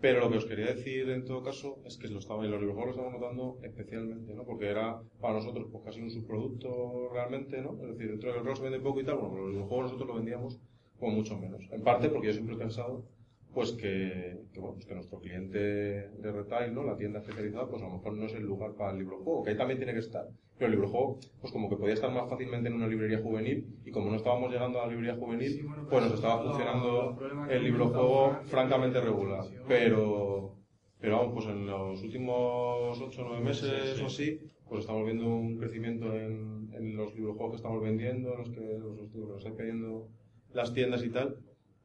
Pero 0.01 0.21
lo 0.21 0.31
que 0.31 0.37
os 0.37 0.45
quería 0.45 0.67
decir 0.67 1.09
en 1.09 1.23
todo 1.23 1.43
caso 1.43 1.79
es 1.85 1.97
que 1.97 2.07
lo 2.07 2.17
estaba, 2.17 2.43
en 2.43 2.51
los 2.51 2.59
videojuegos 2.59 2.95
lo 2.95 3.01
estamos 3.03 3.21
notando 3.21 3.59
especialmente, 3.61 4.33
¿no? 4.33 4.43
Porque 4.43 4.69
era 4.69 4.99
para 5.21 5.35
nosotros 5.35 5.67
pues 5.71 5.83
casi 5.83 6.01
un 6.01 6.09
subproducto 6.09 7.09
realmente, 7.13 7.61
¿no? 7.61 7.73
Es 7.81 7.89
decir, 7.89 8.09
dentro 8.09 8.33
del 8.33 8.43
rol 8.43 8.57
se 8.57 8.63
vende 8.63 8.79
poco 8.79 9.01
y 9.01 9.05
tal, 9.05 9.17
bueno, 9.17 9.37
los 9.37 9.51
videojuegos 9.51 9.85
nosotros 9.85 10.07
lo 10.07 10.15
vendíamos 10.15 10.59
con 10.99 11.13
mucho 11.13 11.37
menos. 11.37 11.61
En 11.71 11.83
parte 11.83 12.09
porque 12.09 12.27
yo 12.27 12.33
siempre 12.33 12.55
he 12.55 12.59
pensado 12.59 13.05
pues 13.53 13.71
que, 13.71 14.39
que, 14.53 14.59
bueno, 14.59 14.75
pues 14.75 14.85
que 14.85 14.93
nuestro 14.93 15.19
cliente 15.19 15.57
de 15.57 16.31
retail, 16.31 16.73
¿no? 16.73 16.83
La 16.83 16.95
tienda 16.95 17.19
especializada, 17.19 17.67
pues 17.67 17.81
a 17.81 17.87
lo 17.87 17.93
mejor 17.93 18.13
no 18.13 18.25
es 18.25 18.33
el 18.35 18.43
lugar 18.43 18.73
para 18.75 18.91
el 18.91 18.99
libro 18.99 19.17
juego, 19.17 19.43
que 19.43 19.51
ahí 19.51 19.57
también 19.57 19.79
tiene 19.79 19.93
que 19.93 19.99
estar. 19.99 20.27
Pero 20.57 20.67
el 20.67 20.71
libro 20.73 20.89
juego, 20.89 21.19
pues 21.41 21.51
como 21.53 21.69
que 21.69 21.75
podía 21.75 21.93
estar 21.93 22.11
más 22.11 22.29
fácilmente 22.29 22.69
en 22.69 22.75
una 22.75 22.87
librería 22.87 23.19
juvenil, 23.19 23.65
y 23.85 23.91
como 23.91 24.09
no 24.09 24.15
estábamos 24.15 24.51
llegando 24.51 24.79
a 24.79 24.85
la 24.85 24.91
librería 24.91 25.15
juvenil, 25.15 25.67
pues 25.89 26.03
nos 26.03 26.13
estaba 26.13 26.43
funcionando 26.43 27.17
el 27.49 27.63
libro 27.63 27.87
juego 27.87 28.37
francamente 28.45 29.01
regular. 29.01 29.45
Pero, 29.67 30.55
pero 30.99 31.17
vamos, 31.17 31.33
pues 31.33 31.45
en 31.47 31.65
los 31.65 32.03
últimos 32.03 33.01
8 33.01 33.21
o 33.21 33.27
9 33.27 33.43
meses 33.43 34.01
o 34.01 34.05
así, 34.05 34.39
pues 34.67 34.81
estamos 34.81 35.05
viendo 35.05 35.27
un 35.27 35.57
crecimiento 35.57 36.13
en, 36.13 36.69
en 36.73 36.95
los 36.95 37.15
librojuegos 37.15 37.51
que 37.51 37.57
estamos 37.57 37.81
vendiendo, 37.81 38.33
en 38.33 38.37
los 38.37 38.49
que 38.49 38.77
los, 38.77 38.97
los, 38.97 39.15
los 39.15 39.37
están 39.37 39.55
pidiendo 39.55 40.09
las 40.53 40.73
tiendas 40.73 41.03
y 41.03 41.09
tal, 41.09 41.37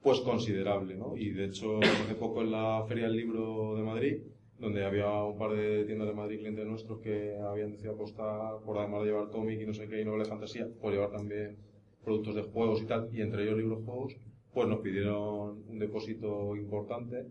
pues 0.03 0.21
considerable, 0.21 0.97
¿no? 0.97 1.17
Y 1.17 1.31
de 1.31 1.47
hecho, 1.47 1.79
hace 1.79 2.15
poco 2.15 2.43
en 2.43 2.51
la 2.51 2.85
Feria 2.89 3.05
del 3.05 3.17
Libro 3.17 3.77
de 3.77 3.83
Madrid, 3.83 4.23
donde 4.59 4.85
había 4.85 5.11
un 5.25 5.39
par 5.39 5.53
de 5.53 5.85
tiendas 5.85 6.09
de 6.09 6.15
Madrid, 6.15 6.39
clientes 6.39 6.67
nuestros, 6.67 7.01
que 7.01 7.37
habían 7.39 7.71
decidido 7.71 7.95
apostar 7.95 8.61
por 8.65 8.79
además 8.79 9.01
de 9.01 9.07
llevar 9.07 9.31
cómic 9.31 9.61
y 9.61 9.67
no 9.67 9.75
sé 9.75 9.89
qué, 9.89 10.01
y 10.01 10.05
novela 10.05 10.25
de 10.25 10.31
fantasía, 10.31 10.69
por 10.81 10.93
llevar 10.93 11.11
también 11.11 11.57
productos 12.05 12.35
de 12.35 12.43
juegos 12.43 12.83
y 12.83 12.87
tal, 12.87 13.09
y 13.13 13.21
entre 13.21 13.45
ellos 13.45 13.57
libros 13.57 13.85
juegos, 13.85 14.17
pues 14.53 14.69
nos 14.69 14.81
pidieron 14.81 15.63
un 15.69 15.79
depósito 15.79 16.57
importante 16.57 17.27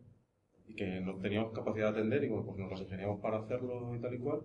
y 0.68 0.76
que 0.76 1.02
no 1.02 1.18
teníamos 1.18 1.52
capacidad 1.52 1.94
de 1.94 2.00
atender 2.00 2.24
y 2.24 2.30
bueno, 2.30 2.46
pues 2.46 2.58
nos 2.58 2.72
las 2.72 2.82
ingeniamos 2.82 3.20
para 3.20 3.40
hacerlo 3.40 3.96
y 3.96 4.00
tal 4.00 4.14
y 4.14 4.20
cual. 4.20 4.42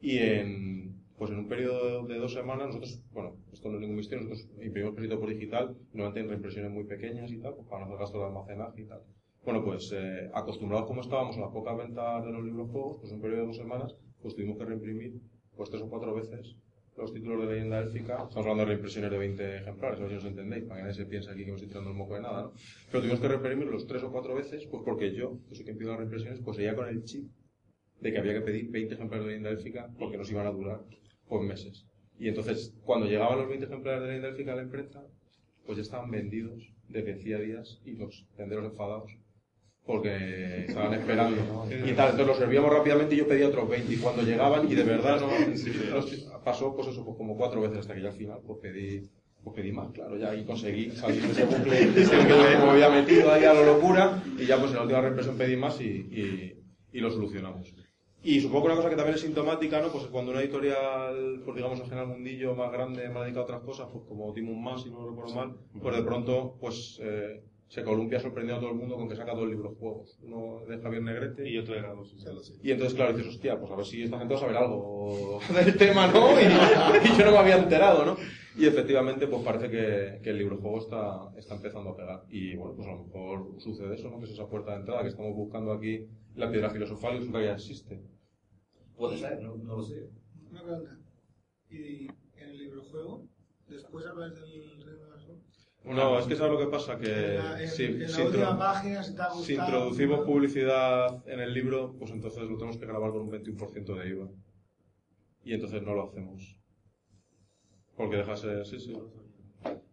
Y 0.00 0.18
en, 0.18 1.02
pues 1.20 1.32
en 1.32 1.38
un 1.40 1.48
periodo 1.48 2.06
de 2.06 2.16
dos 2.16 2.32
semanas 2.32 2.68
nosotros, 2.68 3.02
bueno, 3.12 3.36
esto 3.52 3.68
no 3.68 3.74
es 3.74 3.82
ningún 3.82 3.96
misterio, 3.96 4.26
nosotros 4.26 4.48
imprimimos 4.64 4.94
crédito 4.94 5.20
por 5.20 5.28
digital, 5.28 5.76
normalmente 5.92 6.20
en 6.20 6.28
reimpresiones 6.30 6.72
muy 6.72 6.84
pequeñas 6.84 7.30
y 7.30 7.36
tal, 7.36 7.56
pues 7.56 7.68
para 7.68 7.80
no 7.80 7.88
hacer 7.88 7.98
gastos 7.98 8.20
de 8.22 8.26
almacenaje 8.26 8.80
y 8.80 8.84
tal. 8.86 9.02
Bueno, 9.44 9.62
pues 9.62 9.92
eh, 9.92 10.30
acostumbrados 10.32 10.86
como 10.86 11.02
estábamos 11.02 11.36
a 11.36 11.40
las 11.40 11.50
pocas 11.50 11.76
ventas 11.76 12.24
de 12.24 12.32
los 12.32 12.42
libros 12.42 12.70
juegos, 12.70 12.96
pues 13.00 13.12
en 13.12 13.16
un 13.16 13.20
periodo 13.20 13.40
de 13.42 13.46
dos 13.48 13.56
semanas, 13.58 13.94
pues 14.22 14.34
tuvimos 14.34 14.56
que 14.56 14.64
reimprimir 14.64 15.20
pues 15.58 15.68
tres 15.68 15.82
o 15.82 15.90
cuatro 15.90 16.14
veces 16.14 16.56
los 16.96 17.12
títulos 17.12 17.46
de 17.46 17.52
leyenda 17.52 17.80
élfica. 17.80 18.14
Estamos 18.14 18.36
hablando 18.36 18.62
de 18.62 18.68
reimpresiones 18.68 19.10
de 19.10 19.18
20 19.18 19.56
ejemplares, 19.58 20.00
a 20.00 20.02
ver 20.04 20.12
si 20.12 20.16
os 20.16 20.24
entendéis, 20.24 20.64
para 20.64 20.76
que 20.76 20.82
nadie 20.84 20.94
se 20.94 21.04
piense 21.04 21.30
aquí 21.30 21.44
que 21.44 21.50
me 21.50 21.56
estoy 21.56 21.68
tirando 21.68 21.90
el 21.90 21.96
moco 21.96 22.14
de 22.14 22.22
nada, 22.22 22.44
¿no? 22.44 22.52
Pero 22.90 23.02
tuvimos 23.02 23.20
que 23.20 23.28
reimprimir 23.28 23.68
tres 23.86 24.02
o 24.04 24.10
cuatro 24.10 24.34
veces, 24.34 24.66
pues 24.70 24.82
porque 24.86 25.14
yo, 25.14 25.36
que 25.50 25.54
soy 25.54 25.66
quien 25.66 25.76
pido 25.76 25.90
las 25.90 25.98
reimpresiones, 25.98 26.40
pues 26.40 26.56
seguía 26.56 26.74
con 26.74 26.88
el 26.88 27.04
chip 27.04 27.30
de 28.00 28.10
que 28.10 28.18
había 28.18 28.32
que 28.32 28.40
pedir 28.40 28.70
20 28.70 28.94
ejemplares 28.94 29.26
de 29.26 29.32
leyenda 29.32 29.50
élfica 29.50 29.90
porque 29.98 30.16
nos 30.16 30.30
iban 30.30 30.46
a 30.46 30.50
durar 30.50 30.80
pues 31.30 31.42
meses. 31.42 31.86
Y 32.18 32.28
entonces, 32.28 32.74
cuando 32.84 33.06
llegaban 33.06 33.38
los 33.38 33.48
20 33.48 33.64
ejemplares 33.64 34.02
de 34.02 34.08
leyenda 34.08 34.28
élfica 34.28 34.52
a 34.52 34.56
la 34.56 34.62
imprenta, 34.62 35.02
pues 35.64 35.76
ya 35.78 35.82
estaban 35.82 36.10
vendidos 36.10 36.70
desde 36.88 37.14
hacía 37.14 37.38
días 37.38 37.80
y 37.84 37.92
los 37.92 38.26
tenderos 38.36 38.64
enfadados 38.66 39.16
porque 39.86 40.66
estaban 40.68 40.92
esperando 40.94 41.36
y 41.70 41.92
tal, 41.92 42.10
entonces 42.10 42.26
los 42.26 42.36
servíamos 42.36 42.70
rápidamente 42.70 43.14
y 43.14 43.18
yo 43.18 43.28
pedía 43.28 43.48
otros 43.48 43.68
20 43.68 43.94
y 43.94 43.96
cuando 43.96 44.22
llegaban 44.22 44.70
y 44.70 44.74
de 44.74 44.84
verdad 44.84 45.20
no, 45.20 45.28
pasó 46.44 46.74
pues 46.76 46.88
eso 46.88 47.04
pues 47.04 47.16
como 47.16 47.36
cuatro 47.36 47.62
veces 47.62 47.78
hasta 47.78 47.94
que 47.94 48.02
ya 48.02 48.08
al 48.08 48.14
final 48.14 48.40
pues 48.46 48.58
pedí 48.60 49.08
pues 49.42 49.56
pedí 49.56 49.72
más, 49.72 49.90
claro, 49.92 50.18
ya 50.18 50.34
y 50.34 50.44
conseguí 50.44 50.90
salir 50.90 51.22
de 51.22 51.32
ese 51.32 51.44
bucle 51.46 51.78
que 51.94 52.64
me 52.64 52.70
había 52.70 52.90
metido 52.90 53.32
ahí 53.32 53.44
a 53.44 53.54
la 53.54 53.64
locura 53.64 54.22
y 54.38 54.44
ya 54.44 54.58
pues 54.58 54.70
en 54.72 54.76
la 54.76 54.82
última 54.82 55.00
reimpresión 55.00 55.38
pedí 55.38 55.56
más 55.56 55.80
y, 55.80 55.84
y, 55.86 56.56
y 56.92 57.00
lo 57.00 57.10
solucionamos. 57.10 57.72
Y 58.22 58.40
supongo 58.40 58.62
que 58.62 58.66
una 58.66 58.76
cosa 58.76 58.90
que 58.90 58.96
también 58.96 59.14
es 59.14 59.22
sintomática, 59.22 59.80
¿no? 59.80 59.90
Pues 59.90 60.06
cuando 60.08 60.32
una 60.32 60.42
editorial, 60.42 61.40
pues 61.42 61.56
digamos, 61.56 61.80
en 61.80 61.86
general 61.86 62.08
mundillo 62.08 62.54
más 62.54 62.70
grande, 62.70 63.08
más 63.08 63.22
dedicada 63.22 63.40
a 63.40 63.44
otras 63.44 63.62
cosas, 63.62 63.88
pues 63.90 64.04
como 64.06 64.32
Timon 64.34 64.62
Más, 64.62 64.82
si 64.82 64.90
no 64.90 65.08
recuerdo 65.08 65.34
mal, 65.34 65.56
pues 65.80 65.96
de 65.96 66.02
pronto, 66.02 66.56
pues 66.60 66.98
eh, 67.02 67.42
se 67.70 67.84
columpia 67.84 68.18
sorprendiendo 68.18 68.56
a 68.58 68.60
todo 68.60 68.72
el 68.72 68.80
mundo 68.80 68.96
con 68.96 69.08
que 69.08 69.14
saca 69.14 69.32
dos 69.32 69.48
libros 69.48 69.78
juegos. 69.78 70.18
Uno 70.24 70.66
de 70.66 70.80
Javier 70.80 71.02
Negrete 71.02 71.48
y 71.48 71.56
otro 71.56 71.74
de 71.74 71.82
Gados. 71.82 72.12
Y 72.64 72.72
entonces, 72.72 72.96
claro, 72.96 73.16
dices, 73.16 73.32
hostia, 73.32 73.60
pues 73.60 73.70
a 73.70 73.76
ver 73.76 73.86
si 73.86 74.02
esta 74.02 74.18
gente 74.18 74.34
va 74.34 74.40
a 74.40 74.42
saber 74.42 74.56
algo 74.56 75.38
del 75.54 75.76
tema, 75.76 76.08
¿no? 76.08 76.30
Y, 76.40 77.06
y, 77.06 77.16
yo 77.16 77.24
no 77.26 77.30
me 77.30 77.38
había 77.38 77.58
enterado, 77.58 78.04
¿no? 78.04 78.16
Y 78.56 78.66
efectivamente, 78.66 79.28
pues 79.28 79.44
parece 79.44 79.70
que, 79.70 80.20
que 80.20 80.30
el 80.30 80.38
libro 80.38 80.58
juego 80.58 80.78
está, 80.78 81.30
está 81.38 81.54
empezando 81.54 81.90
a 81.90 81.96
pegar. 81.96 82.24
Y 82.28 82.56
bueno, 82.56 82.74
pues 82.74 82.88
a 82.88 82.90
lo 82.90 83.04
mejor 83.04 83.60
sucede 83.60 83.94
eso, 83.94 84.10
¿no? 84.10 84.18
Que 84.18 84.24
es 84.24 84.32
esa 84.32 84.48
puerta 84.48 84.72
de 84.72 84.80
entrada 84.80 85.02
que 85.02 85.10
estamos 85.10 85.32
buscando 85.36 85.70
aquí, 85.72 86.08
la 86.34 86.50
piedra 86.50 86.70
filosofal, 86.70 87.14
y 87.14 87.18
resulta 87.18 87.38
que 87.38 87.44
ya 87.44 87.54
existe. 87.54 88.02
Puede 88.96 89.16
ser, 89.16 89.40
no, 89.40 89.56
no 89.56 89.76
lo 89.76 89.82
sé. 89.84 90.10
Una 90.50 90.64
pregunta. 90.64 90.98
¿Y 91.70 92.08
en 92.34 92.48
el 92.48 92.58
libro 92.58 92.82
juego, 92.82 93.28
después 93.68 94.04
hablas 94.06 94.34
del 94.34 94.82
reino? 94.84 95.09
No, 95.84 96.18
es 96.18 96.26
que 96.26 96.36
sabes 96.36 96.52
lo 96.52 96.58
que 96.58 96.66
pasa, 96.70 96.98
que 96.98 97.06
En 97.10 97.36
la, 97.38 97.62
en, 97.62 97.68
si, 97.68 97.84
en 97.86 98.00
la 98.02 98.08
si 98.08 98.22
última 98.22 98.44
intro- 98.50 98.58
página, 98.58 99.02
si 99.02 99.14
te 99.14 99.22
ha 99.22 99.26
gustado... 99.28 99.44
si 99.44 99.54
introducimos 99.54 100.20
publicidad 100.26 101.28
en 101.28 101.40
el 101.40 101.54
libro, 101.54 101.94
pues 101.98 102.10
entonces 102.10 102.42
lo 102.42 102.56
tenemos 102.56 102.76
que 102.76 102.86
grabar 102.86 103.10
con 103.12 103.22
un 103.22 103.30
21% 103.30 103.94
de 103.98 104.08
IVA. 104.10 104.28
Y 105.42 105.54
entonces 105.54 105.82
no 105.82 105.94
lo 105.94 106.04
hacemos. 106.04 106.56
Porque 107.96 108.16
deja 108.16 108.36
ser, 108.36 108.66
sí, 108.66 108.78
sí. 108.78 108.92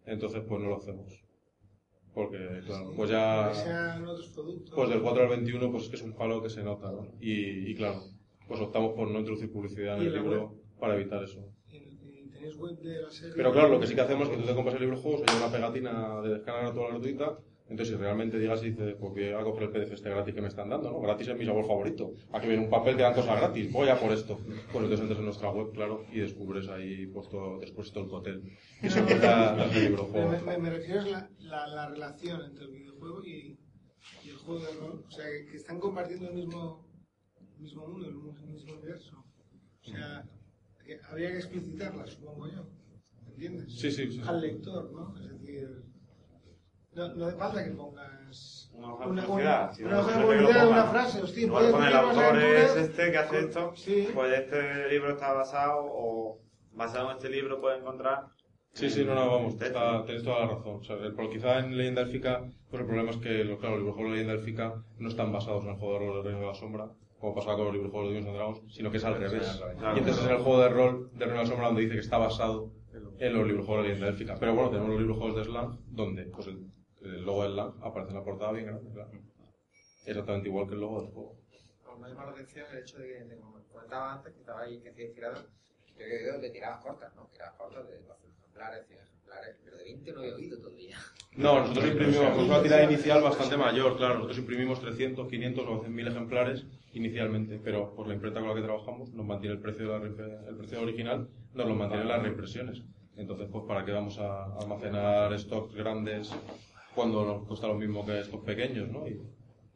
Entonces 0.04 0.42
pues 0.46 0.60
no 0.62 0.68
lo 0.68 0.76
hacemos. 0.76 1.24
Porque, 2.14 2.60
claro, 2.66 2.92
pues 2.96 3.10
ya... 3.10 3.48
Que 3.50 3.54
sean 3.54 4.06
otros 4.06 4.28
productos. 4.28 4.74
Pues 4.74 4.90
del 4.90 5.00
4 5.02 5.22
al 5.22 5.28
21, 5.28 5.70
pues 5.70 5.84
es 5.84 5.88
que 5.90 5.96
es 5.96 6.02
un 6.02 6.14
palo 6.14 6.42
que 6.42 6.50
se 6.50 6.62
nota, 6.62 6.90
¿no? 6.90 7.12
Y, 7.20 7.70
y 7.70 7.74
claro, 7.74 8.02
pues 8.46 8.60
optamos 8.60 8.92
por 8.94 9.08
no 9.10 9.18
introducir 9.20 9.50
publicidad 9.52 9.96
en 9.96 10.02
¿Y 10.02 10.06
el 10.06 10.14
libro 10.14 10.54
para 10.80 10.94
evitar 10.96 11.22
eso. 11.22 11.46
¿Y, 12.48 12.54
y 12.54 12.54
tenéis 12.54 12.56
web 12.56 12.78
de 12.78 13.02
la 13.02 13.10
serie? 13.10 13.34
Pero 13.36 13.52
claro, 13.52 13.68
lo 13.68 13.80
que 13.80 13.86
sí 13.86 13.94
que 13.94 14.00
hacemos 14.00 14.28
es 14.28 14.34
que 14.36 14.40
tú 14.42 14.46
te 14.48 14.54
compras 14.54 14.74
el 14.74 14.80
libro 14.80 14.96
de 14.96 15.02
juegos, 15.02 15.22
hay 15.26 15.36
una 15.36 15.50
pegatina 15.52 16.20
de 16.22 16.28
descarga 16.34 16.72
toda 16.72 16.88
gratuita, 16.88 17.38
entonces 17.68 17.88
si 17.94 18.00
realmente 18.00 18.38
digas 18.38 18.62
y 18.62 18.70
dices, 18.70 18.96
pues 18.98 19.12
voy 19.12 19.28
a 19.28 19.42
coger 19.44 19.64
el 19.64 19.70
PDF 19.70 19.92
este 19.92 20.08
gratis 20.08 20.34
que 20.34 20.40
me 20.40 20.48
están 20.48 20.70
dando, 20.70 20.90
¿no? 20.90 21.00
Gratis 21.00 21.28
es 21.28 21.36
mi 21.36 21.44
sabor 21.44 21.66
favorito. 21.66 22.14
Aquí 22.32 22.46
viene 22.46 22.64
un 22.64 22.70
papel 22.70 22.96
que 22.96 23.02
dan 23.02 23.12
cosas 23.14 23.38
gratis, 23.38 23.70
voy 23.70 23.88
a 23.90 24.00
por 24.00 24.10
esto. 24.12 24.38
Pues 24.72 24.84
entonces 24.84 25.00
entras 25.00 25.18
en 25.18 25.24
nuestra 25.26 25.50
web, 25.50 25.72
claro, 25.72 26.04
y 26.10 26.20
descubres 26.20 26.66
ahí 26.68 27.06
pues 27.08 27.28
todo, 27.28 27.58
después 27.58 27.92
todo 27.92 28.04
el 28.04 28.10
cotel. 28.10 28.42
Y 28.82 28.88
se 28.88 29.00
encuentra 29.00 29.54
de 29.68 29.80
libro 29.82 30.04
Me, 30.04 30.10
juego. 30.10 30.46
me, 30.46 30.58
me 30.58 30.70
refiero 30.70 31.00
a 31.02 31.04
la, 31.04 31.30
la, 31.40 31.66
la 31.66 31.88
relación 31.90 32.40
entre 32.42 32.64
el 32.64 32.70
videojuego 32.70 33.22
y, 33.24 33.58
y 34.24 34.30
el 34.30 34.36
juego 34.36 34.60
de 34.64 34.72
rol. 34.80 35.04
O 35.06 35.10
sea, 35.10 35.26
que, 35.26 35.44
que 35.50 35.56
están 35.58 35.78
compartiendo 35.78 36.28
el 36.30 36.34
mismo, 36.36 36.88
el 37.56 37.62
mismo 37.62 37.86
mundo, 37.86 38.06
el 38.08 38.14
mu- 38.14 38.34
el 38.34 38.48
mismo 38.48 38.72
universo. 38.72 39.24
O 39.84 39.90
sea, 39.90 40.24
que 40.88 40.98
habría 41.10 41.28
que 41.32 41.36
explicitarla, 41.36 42.06
supongo 42.06 42.48
yo. 42.48 42.66
¿Entiendes? 43.28 43.78
Sí, 43.78 43.90
sí, 43.90 44.10
sí. 44.10 44.22
Al 44.26 44.40
lector, 44.40 44.90
¿no? 44.90 45.14
Es 45.20 45.30
decir, 45.40 45.68
no, 46.94 47.14
no 47.14 47.26
hace 47.26 47.36
falta 47.36 47.62
que 47.64 47.70
pongas 47.72 48.70
Una 48.72 48.94
hoja 48.94 49.04
de 49.04 49.10
una, 49.10 49.26
publicidad, 49.26 49.78
no, 49.80 50.00
hoja 50.00 50.18
de 50.18 50.24
publicidad, 50.24 50.90
frase, 50.90 51.22
hostia, 51.22 51.42
Igual 51.46 51.70
puedes 51.70 51.76
con 51.76 51.86
el 51.86 51.94
autor 51.94 52.38
es 52.42 52.76
este 52.76 53.10
que 53.12 53.18
hace 53.18 53.38
esto, 53.40 53.72
Sí. 53.76 54.08
pues 54.14 54.32
este 54.38 54.88
libro 54.88 55.10
está 55.10 55.32
basado 55.34 55.80
o 55.84 56.40
basado 56.72 57.10
en 57.10 57.16
este 57.18 57.28
libro 57.28 57.60
puedes 57.60 57.80
encontrar. 57.80 58.26
Sí, 58.72 58.88
sí, 58.88 59.04
no, 59.04 59.14
no, 59.14 59.30
vamos, 59.30 59.60
está, 59.60 60.04
tenéis 60.06 60.24
toda 60.24 60.40
la 60.40 60.46
razón. 60.54 60.76
O 60.76 60.82
sea, 60.84 60.96
el- 60.96 61.14
quizá 61.30 61.58
en 61.58 61.76
Leyenda 61.76 62.02
Élfica, 62.02 62.48
pues 62.70 62.80
el 62.80 62.86
problema 62.86 63.10
es 63.10 63.16
que, 63.18 63.44
los, 63.44 63.58
claro, 63.58 63.74
los 63.76 63.82
videojuegos 63.84 64.12
de 64.12 64.16
Leyenda 64.18 64.40
Élfica 64.40 64.82
no 64.98 65.08
están 65.08 65.32
basados 65.32 65.64
en 65.64 65.70
el 65.70 65.76
juego 65.76 65.92
de 65.94 65.98
rol 65.98 66.14
del 66.16 66.24
Reino 66.24 66.40
de 66.40 66.46
la 66.46 66.54
Sombra, 66.54 66.88
como 67.18 67.34
pasaba 67.34 67.56
con 67.56 67.66
los 67.66 67.74
videojuegos 67.74 68.08
de 68.08 68.14
Dungeons 68.14 68.28
and 68.28 68.36
Dragons, 68.36 68.74
sino 68.74 68.90
que 68.90 68.96
es 68.96 69.04
al 69.04 69.18
revés. 69.18 69.62
Claro. 69.78 69.96
Y 69.96 69.98
entonces 69.98 70.24
es 70.24 70.30
el 70.30 70.38
juego 70.38 70.60
de 70.60 70.68
rol 70.68 71.10
del 71.12 71.28
Reino 71.28 71.34
de 71.34 71.42
la 71.42 71.46
Sombra 71.46 71.66
donde 71.66 71.82
dice 71.82 71.94
que 71.94 72.00
está 72.00 72.18
basado 72.18 72.72
en 73.18 73.32
los 73.34 73.44
videojuegos 73.44 73.82
de 73.82 73.88
Leyenda 73.88 74.08
Élfica. 74.08 74.36
Pero 74.38 74.54
bueno, 74.54 74.70
tenemos 74.70 74.90
los 74.90 74.98
videojuegos 74.98 75.36
de 75.36 75.44
Slang, 75.44 75.78
donde 75.86 76.24
pues 76.26 76.46
el, 76.46 76.70
el 77.02 77.22
logo 77.24 77.42
de 77.44 77.50
Slang 77.50 77.74
aparece 77.82 78.10
en 78.10 78.16
la 78.18 78.24
portada 78.24 78.52
bien 78.52 78.66
grande, 78.66 78.92
claro. 78.92 79.10
Exactamente 80.06 80.48
igual 80.48 80.66
que 80.68 80.74
el 80.74 80.80
logo 80.80 81.02
del 81.02 81.10
juego. 81.10 81.36
Pues 81.84 81.98
me 81.98 82.08
llama 82.08 82.26
la 82.26 82.30
atención 82.32 82.66
el 82.72 82.78
hecho 82.78 82.98
de 82.98 83.08
que, 83.08 83.24
de 83.24 83.36
como 83.38 83.58
comentaba 83.72 84.14
antes, 84.14 84.32
que 84.32 84.40
estaba 84.40 84.60
ahí, 84.60 84.80
que 84.80 84.90
hacía 84.90 85.12
tirada, 85.12 85.46
yo 85.96 86.04
he 86.04 86.16
oído 86.22 86.40
de 86.40 86.50
tiradas 86.50 86.82
cortas, 86.82 87.14
¿no? 87.14 87.26
Tiradas 87.26 87.54
cortas 87.54 87.88
de 87.88 87.98
12 87.98 88.26
ejemplares, 88.28 88.86
100 88.86 89.00
ejemplares, 89.00 89.17
pero 89.64 89.76
de 89.76 89.84
20 89.84 90.12
no 90.12 90.22
he 90.22 90.32
oído 90.32 90.58
todavía. 90.58 90.96
No, 91.36 91.60
nosotros 91.60 91.86
imprimimos 91.86 92.30
con 92.30 92.44
una 92.46 92.62
tirada 92.62 92.84
inicial 92.84 93.22
bastante 93.22 93.56
mayor, 93.56 93.96
claro. 93.96 94.14
Nosotros 94.14 94.38
imprimimos 94.38 94.80
300, 94.80 95.28
500 95.28 95.64
o 95.66 95.82
100.000 95.84 96.08
ejemplares 96.08 96.66
inicialmente, 96.92 97.60
pero 97.62 97.94
por 97.94 98.08
la 98.08 98.14
imprenta 98.14 98.40
con 98.40 98.48
la 98.48 98.54
que 98.54 98.62
trabajamos 98.62 99.12
nos 99.12 99.24
mantiene 99.24 99.54
el 99.54 99.60
precio, 99.60 100.00
de 100.00 100.10
la 100.10 100.48
el 100.48 100.56
precio 100.56 100.82
original, 100.82 101.28
nos 101.54 101.66
lo 101.66 101.74
mantienen 101.74 102.08
las 102.08 102.22
reimpresiones. 102.22 102.82
Entonces, 103.16 103.48
pues, 103.50 103.64
¿para 103.66 103.84
qué 103.84 103.92
vamos 103.92 104.18
a 104.18 104.56
almacenar 104.58 105.38
stocks 105.38 105.74
grandes 105.74 106.32
cuando 106.94 107.24
nos 107.24 107.46
cuesta 107.46 107.68
lo 107.68 107.74
mismo 107.74 108.04
que 108.04 108.24
stocks 108.24 108.44
pequeños, 108.44 108.88
no? 108.88 109.06
Y, 109.06 109.20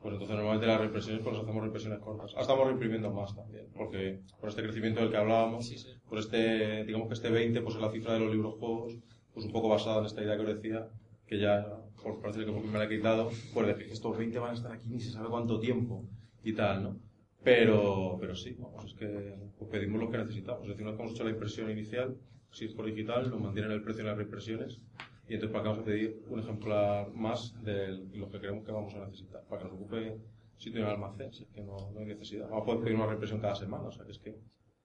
pues 0.02 0.14
entonces 0.14 0.36
normalmente 0.36 0.66
las 0.66 0.80
reimpresiones 0.80 1.22
pues 1.22 1.36
hacemos 1.36 1.60
reimpresiones 1.60 2.00
cortas. 2.00 2.32
Ahora 2.32 2.42
estamos 2.42 2.66
reimprimiendo 2.66 3.12
más 3.12 3.36
también, 3.36 3.68
porque 3.72 4.18
por 4.40 4.48
este 4.48 4.62
crecimiento 4.62 5.00
del 5.00 5.10
que 5.10 5.16
hablábamos, 5.16 5.72
por 6.08 6.18
este, 6.18 6.84
digamos 6.84 7.06
que 7.06 7.14
este 7.14 7.30
20 7.30 7.60
pues 7.60 7.76
es 7.76 7.80
la 7.80 7.90
cifra 7.90 8.14
de 8.14 8.20
los 8.20 8.32
libros 8.32 8.54
juegos, 8.58 8.98
pues 9.34 9.46
un 9.46 9.52
poco 9.52 9.68
basada 9.68 10.00
en 10.00 10.06
esta 10.06 10.22
idea 10.22 10.36
que 10.36 10.42
os 10.42 10.54
decía, 10.54 10.88
que 11.26 11.38
ya, 11.38 11.66
por 12.02 12.20
parece 12.20 12.44
que 12.44 12.52
por 12.52 12.62
fin 12.62 12.72
me 12.72 12.78
la 12.78 12.84
he 12.84 12.88
quitado, 12.88 13.30
pues 13.54 13.66
decir 13.66 13.86
que 13.86 13.92
estos 13.92 14.16
20 14.16 14.38
van 14.38 14.50
a 14.50 14.54
estar 14.54 14.72
aquí 14.72 14.88
ni 14.90 15.00
se 15.00 15.10
sabe 15.10 15.28
cuánto 15.28 15.58
tiempo. 15.58 16.04
y 16.44 16.54
tal, 16.54 16.82
¿no? 16.82 16.96
Pero, 17.44 18.16
pero 18.20 18.34
sí, 18.34 18.56
vamos, 18.58 18.84
es 18.84 18.94
que 18.94 19.34
pues, 19.58 19.70
pedimos 19.70 20.00
lo 20.00 20.10
que 20.10 20.18
necesitamos. 20.18 20.62
Es 20.62 20.68
decir, 20.68 20.82
una 20.82 20.90
vez 20.90 20.96
que 20.96 21.02
hemos 21.02 21.14
hecho 21.14 21.24
la 21.24 21.30
impresión 21.30 21.70
inicial, 21.70 22.16
si 22.50 22.66
es 22.66 22.74
por 22.74 22.86
digital, 22.86 23.30
nos 23.30 23.40
mantienen 23.40 23.72
el 23.72 23.82
precio 23.82 24.04
de 24.04 24.10
las 24.10 24.18
reimpresiones 24.18 24.80
y 25.28 25.34
entonces 25.34 25.52
para 25.52 25.62
que 25.62 25.68
vamos 25.68 25.82
a 25.82 25.86
pedir 25.86 26.22
un 26.28 26.40
ejemplar 26.40 27.10
más 27.14 27.54
de 27.62 27.92
lo 28.14 28.30
que 28.30 28.38
creemos 28.38 28.64
que 28.64 28.72
vamos 28.72 28.94
a 28.94 29.06
necesitar, 29.06 29.42
para 29.48 29.62
que 29.62 29.68
nos 29.68 29.76
ocupe 29.76 30.18
sitio 30.56 30.80
en 30.80 30.86
el 30.86 30.92
almacén, 30.92 31.32
si 31.32 31.44
es 31.44 31.48
que 31.48 31.62
no, 31.62 31.90
no 31.92 32.00
hay 32.00 32.06
necesidad. 32.06 32.48
Vamos 32.48 32.62
a 32.62 32.66
poder 32.66 32.80
pedir 32.82 32.96
una 32.96 33.06
reimpresión 33.06 33.40
cada 33.40 33.54
semana, 33.54 33.84
o 33.84 33.92
sea, 33.92 34.04
que 34.04 34.12
es 34.12 34.18
que, 34.18 34.36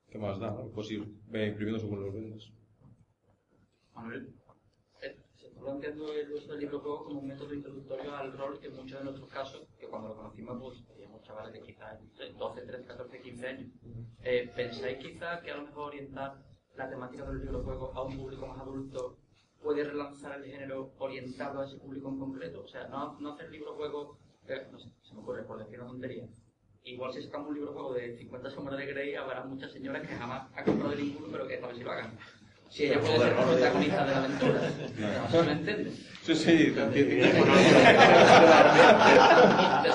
¿qué 0.09 0.17
más 0.17 0.39
da? 0.39 0.51
¿no? 0.51 0.69
Pues 0.69 0.89
ir 0.91 1.05
ve, 1.27 1.47
imprimiendo 1.47 1.79
según 1.79 2.03
los 2.03 2.13
vendes. 2.13 2.51
Manuel. 3.93 4.33
Planteando 5.68 6.14
el 6.14 6.31
uso 6.31 6.53
del 6.53 6.61
libro-juego 6.61 7.03
como 7.03 7.19
un 7.19 7.27
método 7.27 7.53
introductorio 7.53 8.15
al 8.15 8.31
rol 8.31 8.57
que 8.57 8.68
en 8.68 8.76
muchos 8.77 8.99
de 8.99 9.03
nuestros 9.03 9.30
casos, 9.30 9.68
que 9.77 9.88
cuando 9.88 10.07
lo 10.07 10.15
conocimos, 10.15 10.57
pues 10.61 10.88
teníamos 10.88 11.22
chavales 11.23 11.52
de 11.52 11.61
quizás 11.61 11.99
12, 12.39 12.61
13, 12.61 12.85
14, 12.85 13.22
15 13.22 13.48
años. 13.48 13.69
Eh, 14.23 14.49
¿Pensáis 14.56 14.98
quizás 14.98 15.41
que 15.41 15.52
a 15.52 15.57
lo 15.57 15.64
mejor 15.64 15.88
orientar 15.88 16.38
la 16.77 16.89
temática 16.89 17.26
del 17.26 17.41
libro-juego 17.41 17.91
a 17.94 18.03
un 18.03 18.15
público 18.15 18.48
más 18.48 18.61
adulto 18.61 19.18
puede 19.61 19.84
relanzar 19.84 20.39
el 20.41 20.45
género 20.45 20.94
orientado 20.99 21.60
a 21.60 21.65
ese 21.65 21.76
público 21.76 22.07
en 22.07 22.19
concreto? 22.19 22.61
O 22.61 22.68
sea, 22.69 22.88
no, 22.88 23.19
no 23.19 23.34
hacer 23.34 23.52
libro-juego, 23.52 24.19
eh, 24.48 24.69
no 24.72 24.80
sé, 24.80 24.89
se 25.02 25.15
me 25.15 25.19
ocurre 25.19 25.44
por 25.44 25.60
decir 25.60 25.81
una 25.81 25.89
tontería. 25.89 26.30
Igual 26.85 27.11
si 27.11 27.23
sacamos 27.23 27.49
un 27.49 27.56
libro-juego 27.56 27.94
de 27.94 28.15
50 28.15 28.52
sombras 28.52 28.77
de 28.77 28.85
Grey, 28.85 29.15
habrá 29.15 29.44
muchas 29.44 29.73
señoras 29.73 30.07
que 30.07 30.15
jamás 30.15 30.49
han 30.56 30.64
comprado 30.64 30.95
ninguno, 30.95 31.27
pero 31.30 31.45
que 31.45 31.56
esta 31.56 31.68
vez 31.68 31.76
sí 31.76 31.84
lo 31.84 31.91
hagan. 31.91 32.18
Si 32.69 32.85
ella 32.85 32.99
puede 32.99 33.18
ser 33.19 33.35
protagonista 33.35 34.06
de 34.06 34.11
la 34.11 34.18
aventura. 34.18 34.61
No 35.34 35.44
me 35.44 35.52
entiendes. 35.52 35.94
Sí, 36.23 36.35
sí, 36.35 36.72
te 36.73 36.81
entiendo. 36.84 37.26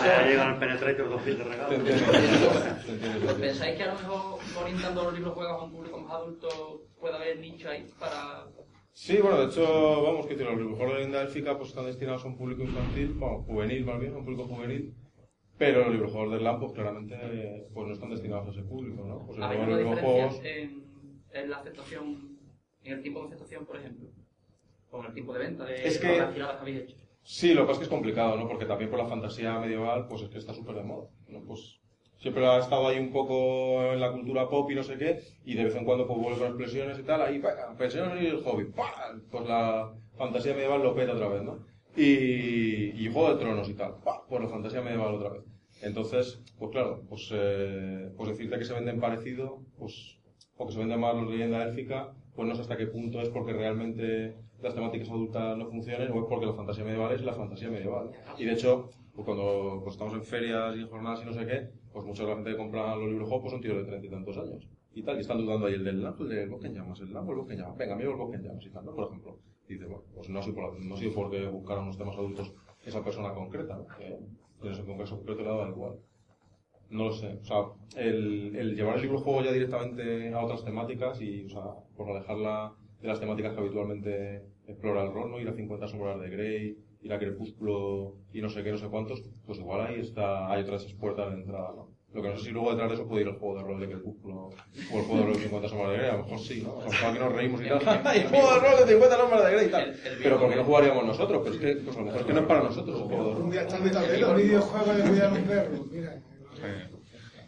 Ya 0.04 0.26
llegan 0.26 0.58
Penetrator 0.58 1.08
2000 1.10 1.38
de 1.38 1.44
regalo. 1.44 1.68
Te 1.68 1.74
entiendo, 1.76 2.10
te 2.10 2.16
entiendo, 2.18 2.48
te 2.86 2.92
entiendo. 2.92 3.36
¿Pensáis 3.40 3.76
que 3.76 3.82
a 3.82 3.86
lo 3.88 3.94
mejor 3.94 4.38
orientando 4.62 5.02
los 5.04 5.14
libros 5.14 5.34
juegos 5.34 5.52
a 5.60 5.64
un 5.64 5.72
público 5.72 5.98
más 6.00 6.12
adulto 6.14 6.82
puede 6.98 7.14
haber 7.16 7.38
nicho 7.38 7.68
ahí 7.68 7.86
para... 7.98 8.46
Sí, 8.94 9.18
bueno, 9.22 9.38
de 9.40 9.46
hecho, 9.46 10.02
vamos, 10.02 10.26
que 10.26 10.36
los 10.36 10.56
libros 10.56 10.78
de 10.78 10.86
leyenda 10.86 11.22
élfica 11.22 11.56
pues 11.56 11.70
están 11.70 11.86
destinados 11.86 12.24
a 12.24 12.28
un 12.28 12.36
público 12.36 12.62
infantil, 12.62 13.14
bueno, 13.14 13.42
juvenil 13.42 13.84
más 13.86 13.98
bien, 14.00 14.12
a 14.14 14.18
un 14.18 14.24
público 14.24 14.44
juvenil, 14.44 14.94
pero 15.56 15.80
los 15.84 15.92
libros 15.92 16.12
del 16.30 16.44
LAN, 16.44 16.60
pues 16.60 16.72
claramente, 16.72 17.16
pues 17.72 17.86
no 17.86 17.92
están 17.94 18.10
destinados 18.10 18.48
a 18.48 18.50
ese 18.50 18.62
público, 18.62 19.02
¿no? 19.06 19.26
Pues 19.26 19.38
¿Hay 19.40 19.56
los 19.58 19.66
una 19.66 19.76
videojuegos- 19.78 20.34
diferencia 20.34 20.56
en, 20.56 20.84
en 21.32 21.50
la 21.50 21.56
aceptación, 21.58 22.31
en 22.84 22.92
el 22.94 23.02
tipo 23.02 23.20
de 23.20 23.26
aceptación, 23.26 23.64
por 23.66 23.76
ejemplo? 23.76 24.08
En 24.92 25.04
el 25.06 25.14
tipo 25.14 25.32
de 25.32 25.38
venta 25.38 25.64
de 25.64 25.86
Es 25.86 25.98
que- 25.98 26.18
las 26.18 26.32
tiradas 26.34 26.56
que 26.56 26.60
habéis 26.62 26.80
hecho. 26.82 26.96
Sí, 27.24 27.54
lo 27.54 27.62
que 27.62 27.66
pasa 27.68 27.72
es 27.74 27.78
que 27.78 27.84
es 27.84 27.88
complicado, 27.90 28.36
¿no? 28.36 28.48
Porque 28.48 28.64
también 28.66 28.90
por 28.90 28.98
la 28.98 29.06
fantasía 29.06 29.58
medieval, 29.58 30.06
pues 30.08 30.22
es 30.22 30.28
que 30.28 30.38
está 30.38 30.52
súper 30.52 30.74
de 30.74 30.82
moda, 30.82 31.08
¿no? 31.28 31.40
Pues 31.44 31.78
siempre 32.18 32.44
ha 32.46 32.58
estado 32.58 32.88
ahí 32.88 32.98
un 32.98 33.12
poco 33.12 33.92
en 33.92 34.00
la 34.00 34.12
cultura 34.12 34.48
pop 34.48 34.68
y 34.70 34.74
no 34.74 34.82
sé 34.82 34.98
qué, 34.98 35.20
y 35.44 35.54
de 35.54 35.64
vez 35.64 35.74
en 35.76 35.84
cuando 35.84 36.06
pues 36.06 36.18
vuelve 36.18 36.38
con 36.38 36.48
expresiones 36.48 36.98
y 36.98 37.02
tal, 37.04 37.22
ahí, 37.22 37.34
venga, 37.38 37.66
expresiones 37.68 38.22
y 38.22 38.26
el 38.26 38.42
hobby, 38.42 38.64
¡pah! 38.66 39.12
Pues 39.30 39.46
la 39.46 39.92
fantasía 40.16 40.52
medieval 40.54 40.82
lo 40.82 40.94
peta 40.94 41.12
otra 41.14 41.28
vez, 41.28 41.42
¿no? 41.42 41.64
Y, 41.96 42.90
y 43.04 43.10
Juego 43.12 43.34
de 43.34 43.40
Tronos 43.40 43.68
y 43.68 43.74
tal, 43.74 43.94
¡pah! 44.04 44.22
Pues 44.28 44.42
la 44.42 44.48
fantasía 44.48 44.80
medieval 44.82 45.14
otra 45.14 45.30
vez. 45.30 45.42
Entonces, 45.82 46.42
pues 46.58 46.70
claro, 46.70 47.02
pues, 47.08 47.28
eh, 47.32 48.10
pues 48.16 48.30
decirte 48.30 48.58
que 48.58 48.64
se 48.64 48.74
venden 48.74 49.00
parecido, 49.00 49.60
pues, 49.78 50.18
o 50.56 50.66
que 50.66 50.72
se 50.72 50.78
venden 50.78 51.00
más 51.00 51.14
los 51.14 51.26
de 51.26 51.32
leyenda 51.32 51.62
élfica, 51.64 52.12
pues 52.34 52.48
no 52.48 52.54
sé 52.54 52.62
hasta 52.62 52.76
qué 52.76 52.86
punto 52.86 53.20
es 53.20 53.28
porque 53.28 53.52
realmente 53.52 54.34
las 54.62 54.74
temáticas 54.74 55.10
adultas 55.10 55.56
no 55.58 55.66
funcionen 55.66 56.10
o 56.12 56.20
es 56.20 56.26
porque 56.28 56.46
la 56.46 56.54
fantasía 56.54 56.84
medieval 56.84 57.12
es 57.12 57.24
la 57.24 57.34
fantasía 57.34 57.70
medieval. 57.70 58.10
Y 58.38 58.44
de 58.44 58.52
hecho, 58.52 58.90
pues 59.14 59.26
cuando 59.26 59.80
pues 59.82 59.94
estamos 59.94 60.14
en 60.14 60.24
ferias 60.24 60.76
y 60.76 60.84
jornadas 60.84 61.22
y 61.22 61.26
no 61.26 61.32
sé 61.32 61.46
qué, 61.46 61.68
pues 61.92 62.04
mucha 62.04 62.24
gente 62.26 62.50
que 62.50 62.56
compra 62.56 62.96
los 62.96 63.08
libros 63.08 63.28
juegos 63.28 63.42
pues 63.42 63.52
son 63.52 63.60
tíos 63.60 63.76
de 63.76 63.84
treinta 63.84 64.06
y 64.06 64.10
tantos 64.10 64.38
años. 64.38 64.68
Y 64.94 65.02
tal, 65.02 65.16
y 65.16 65.20
están 65.20 65.38
dudando 65.38 65.66
ahí 65.66 65.74
el 65.74 65.84
del 65.84 66.02
LAMP, 66.02 66.20
el 66.20 66.28
del 66.28 66.50
bosque 66.50 66.66
en 66.66 66.74
llamas, 66.74 67.00
el 67.00 67.12
LAMP 67.12 67.30
el 67.30 67.36
bosque 67.36 67.54
en 67.54 67.60
llamas. 67.60 67.78
Venga, 67.78 67.94
amigo, 67.94 68.10
el 68.12 68.16
bosque 68.18 68.36
en 68.36 68.42
llamas 68.42 68.66
y 68.66 68.70
tal. 68.70 68.84
Por 68.84 69.06
ejemplo. 69.06 69.38
Y 69.68 69.74
dice, 69.74 69.86
bueno, 69.86 70.02
pues 70.14 70.28
no 70.28 70.38
ha 70.38 70.42
sido, 70.42 70.54
por, 70.54 70.80
no 70.80 70.96
sido 70.96 71.14
porque 71.14 71.46
buscara 71.46 71.80
unos 71.80 71.96
temas 71.96 72.16
adultos 72.16 72.52
esa 72.84 73.02
persona 73.02 73.32
concreta, 73.32 73.76
¿no? 73.76 73.86
Que 73.86 74.06
en 74.06 74.72
ese 74.72 74.84
caso 74.84 75.16
concreto 75.16 75.42
le 75.42 75.48
daba 75.48 75.68
igual. 75.68 75.94
No 76.90 77.04
lo 77.04 77.12
sé. 77.12 77.38
O 77.40 77.44
sea, 77.44 77.64
el, 77.96 78.54
el 78.54 78.76
llevar 78.76 78.96
el 78.96 79.02
libro 79.02 79.18
juego 79.18 79.42
ya 79.42 79.52
directamente 79.52 80.32
a 80.34 80.44
otras 80.44 80.62
temáticas 80.62 81.22
y, 81.22 81.46
o 81.46 81.48
sea, 81.48 81.62
por 82.04 82.16
alejarla 82.16 82.72
de 83.00 83.08
las 83.08 83.20
temáticas 83.20 83.52
que 83.52 83.60
habitualmente 83.60 84.42
explora 84.66 85.02
el 85.02 85.12
rol, 85.12 85.30
¿no? 85.30 85.40
Ir 85.40 85.48
a 85.48 85.54
50 85.54 85.88
sombras 85.88 86.20
de 86.20 86.30
Grey, 86.30 86.76
ir 87.02 87.12
a 87.12 87.18
Crepúsculo 87.18 88.14
y 88.32 88.40
no 88.40 88.48
sé 88.48 88.62
qué, 88.62 88.70
no 88.70 88.78
sé 88.78 88.86
cuántos, 88.88 89.22
pues 89.44 89.58
igual 89.58 89.86
ahí 89.86 90.00
está, 90.00 90.50
hay 90.50 90.62
otras 90.62 90.84
puertas 90.94 91.30
de 91.30 91.40
entrada, 91.40 91.72
¿no? 91.74 91.88
Lo 92.14 92.20
que 92.20 92.28
no 92.28 92.36
sé 92.36 92.44
si 92.44 92.50
luego 92.50 92.70
detrás 92.70 92.90
de 92.90 92.96
eso 92.96 93.08
puede 93.08 93.22
ir 93.22 93.28
el 93.28 93.36
juego 93.36 93.56
de 93.56 93.64
rol 93.64 93.80
de 93.80 93.88
Crepúsculo 93.88 94.50
o 94.50 94.98
el 94.98 95.04
juego 95.04 95.16
de 95.16 95.22
rol 95.24 95.32
de 95.32 95.40
50 95.40 95.68
sombras 95.68 95.90
de 95.90 95.96
Grey, 95.96 96.10
a 96.10 96.16
lo 96.16 96.22
mejor 96.24 96.38
sí, 96.38 96.62
¿no? 96.62 96.80
A 96.80 96.84
lo 96.84 96.90
mejor 96.90 97.08
aquí 97.08 97.18
nos 97.18 97.32
reímos 97.32 97.62
y 97.62 97.68
tal, 97.68 98.02
¡ay, 98.04 98.20
el 98.22 98.28
juego 98.28 98.52
de 98.52 98.60
rol 98.60 98.86
de 98.86 98.92
50 98.92 99.16
sombras 99.16 99.44
de 99.44 99.52
Grey 99.52 99.66
y 99.66 99.70
tal! 99.70 99.96
Pero 100.22 100.38
porque 100.38 100.56
no 100.56 100.64
jugaríamos 100.64 101.06
nosotros, 101.06 101.40
pero 101.42 101.54
es 101.54 101.60
que, 101.60 101.82
pues 101.82 101.96
a 101.96 102.00
lo 102.00 102.06
mejor 102.06 102.20
es 102.20 102.26
que 102.26 102.32
no 102.34 102.40
es 102.40 102.46
para 102.46 102.62
nosotros 102.62 103.00
el 103.00 103.06
juego 103.06 103.24
de 103.24 103.34
rol. 103.34 103.42
Un 103.42 103.50
día 103.50 103.62
están 103.62 103.90
también 103.90 104.20
los 104.20 104.36
videojuegos 104.36 104.96
de 104.96 105.02
cuidar 105.02 105.32
un 105.32 105.44
perro. 105.44 105.84
Mira, 105.90 106.22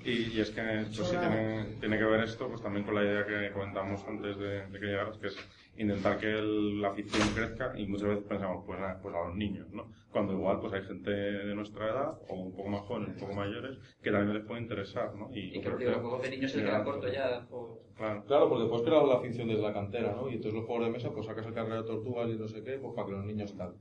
Y, 0.05 0.37
y 0.37 0.41
es 0.41 0.51
que 0.51 0.61
pues, 0.63 1.09
sí, 1.09 1.17
tiene, 1.17 1.65
tiene 1.81 1.99
que 1.99 2.05
ver 2.05 2.21
esto 2.25 2.47
pues 2.49 2.61
también 2.61 2.85
con 2.85 2.95
la 2.95 3.03
idea 3.05 3.25
que 3.27 3.51
comentamos 3.53 4.05
antes 4.07 4.37
de, 4.39 4.67
de 4.67 4.79
que 4.81 4.87
llegaras, 4.87 5.17
que 5.19 5.29
es 5.29 5.37
intentar 5.79 6.19
que 6.19 6.31
el- 6.31 6.81
la 6.83 6.89
afición 6.89 7.33
crezca 7.33 7.73
y 7.77 7.87
muchas 7.87 8.09
veces 8.09 8.25
pensamos 8.25 8.65
pues, 8.67 8.79
a, 8.81 9.01
pues 9.01 9.15
a 9.15 9.27
los 9.29 9.35
niños, 9.35 9.67
¿no? 9.73 9.91
Cuando 10.13 10.35
igual 10.35 10.61
pues 10.61 10.75
hay 10.75 10.83
gente 10.83 11.11
de 11.11 11.55
nuestra 11.55 11.87
edad 11.87 12.19
o 12.29 12.35
un 12.35 12.53
poco 12.55 12.69
más 12.69 12.83
jóvenes, 12.83 13.15
un 13.15 13.21
poco 13.21 13.35
mayores, 13.35 13.79
que 14.03 14.11
también 14.13 14.35
les 14.37 14.47
puede 14.47 14.61
interesar, 14.61 15.15
¿no? 15.15 15.31
Y 15.33 15.61
que 15.61 15.69
los 15.71 15.79
videojuegos 15.79 16.23
de 16.23 16.31
niños 16.31 16.53
se 16.53 16.63
quedan 16.63 16.85
cortos 16.85 17.13
ya. 17.13 17.47
por- 17.49 17.83
Claro. 17.97 18.25
Claro, 18.27 18.49
porque 18.49 18.69
puedes 18.69 18.85
crear 18.87 19.05
la 19.05 19.15
afición 19.15 19.49
desde 19.49 19.63
la 19.63 19.73
cantera, 19.73 20.13
¿no? 20.17 20.29
Y 20.29 20.35
entonces 20.35 20.55
los 20.55 20.67
juegos 20.67 20.85
de 20.87 20.93
mesa, 20.93 21.11
pues 21.13 21.27
sacas 21.27 21.47
el 21.47 21.55
carrera 21.55 21.77
de 21.77 21.85
tortugas 21.87 22.29
y 22.29 22.37
no 22.37 22.47
sé 22.49 22.63
qué, 22.63 22.73
pues 22.79 22.93
para 22.95 23.07
que 23.07 23.13
los 23.15 23.25
niños 23.25 23.57
tal. 23.57 23.75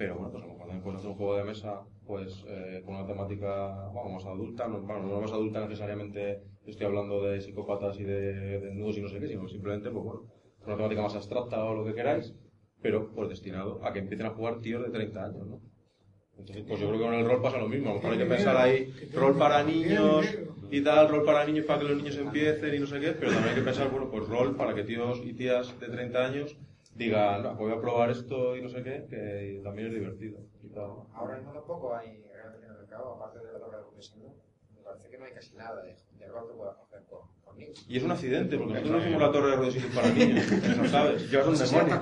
Pero 0.00 0.14
bueno, 0.14 0.30
pues 0.32 0.42
a 0.42 0.46
lo 0.46 0.52
mejor 0.54 0.66
también 0.66 0.82
puedes 0.82 0.98
hacer 1.00 1.10
un 1.10 1.16
juego 1.18 1.36
de 1.36 1.44
mesa, 1.44 1.82
pues 2.06 2.42
eh, 2.48 2.82
con 2.86 2.94
una 2.94 3.06
temática, 3.06 3.90
bueno, 3.92 4.08
más 4.08 4.24
adulta, 4.24 4.66
no, 4.66 4.80
bueno, 4.80 5.02
no 5.02 5.20
más 5.20 5.30
adulta 5.30 5.60
necesariamente 5.60 6.40
estoy 6.64 6.86
hablando 6.86 7.22
de 7.22 7.38
psicópatas 7.42 8.00
y 8.00 8.04
de 8.04 8.60
desnudos 8.60 8.96
y 8.96 9.02
no 9.02 9.08
sé 9.10 9.20
qué, 9.20 9.28
sino 9.28 9.46
simplemente, 9.46 9.90
pues 9.90 10.02
bueno, 10.02 10.20
con 10.58 10.68
una 10.68 10.76
temática 10.76 11.02
más 11.02 11.14
abstracta 11.16 11.62
o 11.62 11.74
lo 11.74 11.84
que 11.84 11.92
queráis, 11.92 12.34
pero 12.80 13.10
pues 13.14 13.28
destinado 13.28 13.84
a 13.84 13.92
que 13.92 13.98
empiecen 13.98 14.24
a 14.24 14.30
jugar 14.30 14.60
tíos 14.60 14.82
de 14.82 14.88
30 14.88 15.22
años, 15.22 15.46
¿no? 15.46 15.60
Entonces, 16.38 16.64
pues 16.66 16.80
yo 16.80 16.88
creo 16.88 16.98
que 16.98 17.04
con 17.04 17.14
el 17.16 17.26
rol 17.26 17.42
pasa 17.42 17.58
lo 17.58 17.68
mismo. 17.68 17.90
A 17.90 17.92
lo 17.92 17.96
mejor 17.96 18.12
hay 18.12 18.18
que 18.20 18.24
pensar 18.24 18.56
ahí 18.56 18.90
rol 19.12 19.36
para 19.36 19.62
niños 19.62 20.24
y 20.70 20.80
tal, 20.80 21.10
rol 21.10 21.26
para 21.26 21.44
niños 21.44 21.66
para 21.66 21.80
que 21.80 21.88
los 21.88 21.98
niños 21.98 22.16
empiecen 22.16 22.74
y 22.74 22.78
no 22.78 22.86
sé 22.86 23.00
qué, 23.00 23.12
pero 23.12 23.32
también 23.32 23.50
hay 23.50 23.60
que 23.60 23.66
pensar, 23.66 23.90
bueno, 23.90 24.10
pues 24.10 24.26
rol 24.26 24.56
para 24.56 24.74
que 24.74 24.82
tíos 24.82 25.20
y 25.22 25.34
tías 25.34 25.78
de 25.78 25.88
30 25.88 26.24
años 26.24 26.56
digan, 27.04 27.42
no, 27.42 27.54
voy 27.56 27.72
a 27.72 27.80
probar 27.80 28.10
esto 28.10 28.56
y 28.56 28.62
no 28.62 28.68
sé 28.68 28.82
qué, 28.82 29.06
que 29.08 29.60
también 29.64 29.88
es 29.88 29.94
divertido. 29.94 30.38
Y 30.62 30.68
tal. 30.68 30.90
Ahora 31.14 31.36
mismo 31.36 31.52
tampoco 31.52 31.94
hay 31.96 32.22
realmente 32.32 32.66
en 32.66 32.72
el 32.72 32.78
mercado, 32.78 33.14
aparte 33.14 33.38
de 33.46 33.52
la 33.52 33.58
torre 33.58 33.76
de 33.78 33.82
profesión, 33.84 34.22
me 34.76 34.82
parece 34.82 35.08
que 35.10 35.18
no 35.18 35.24
hay 35.24 35.32
casi 35.32 35.54
nada 35.56 35.82
de, 35.82 35.94
de 36.18 36.28
rol 36.28 36.48
que 36.48 36.54
puedas 36.54 36.76
hacer 36.78 37.00
con, 37.08 37.20
con 37.44 37.56
niños. 37.58 37.84
Y 37.88 37.96
es 37.96 38.02
un 38.02 38.10
accidente, 38.12 38.56
porque 38.58 38.74
nosotros 38.74 38.96
no 38.96 39.02
hicimos 39.02 39.22
la 39.22 39.32
torre 39.32 39.50
de 39.50 39.56
Rhodesius 39.56 39.84
para 39.94 40.08
niños, 40.10 40.52
eso 40.52 40.84
sabes, 40.88 41.30
llevas 41.30 41.46
un 41.48 41.56
Sí, 41.56 41.66
sí, 41.66 41.74
demonio. 41.76 42.00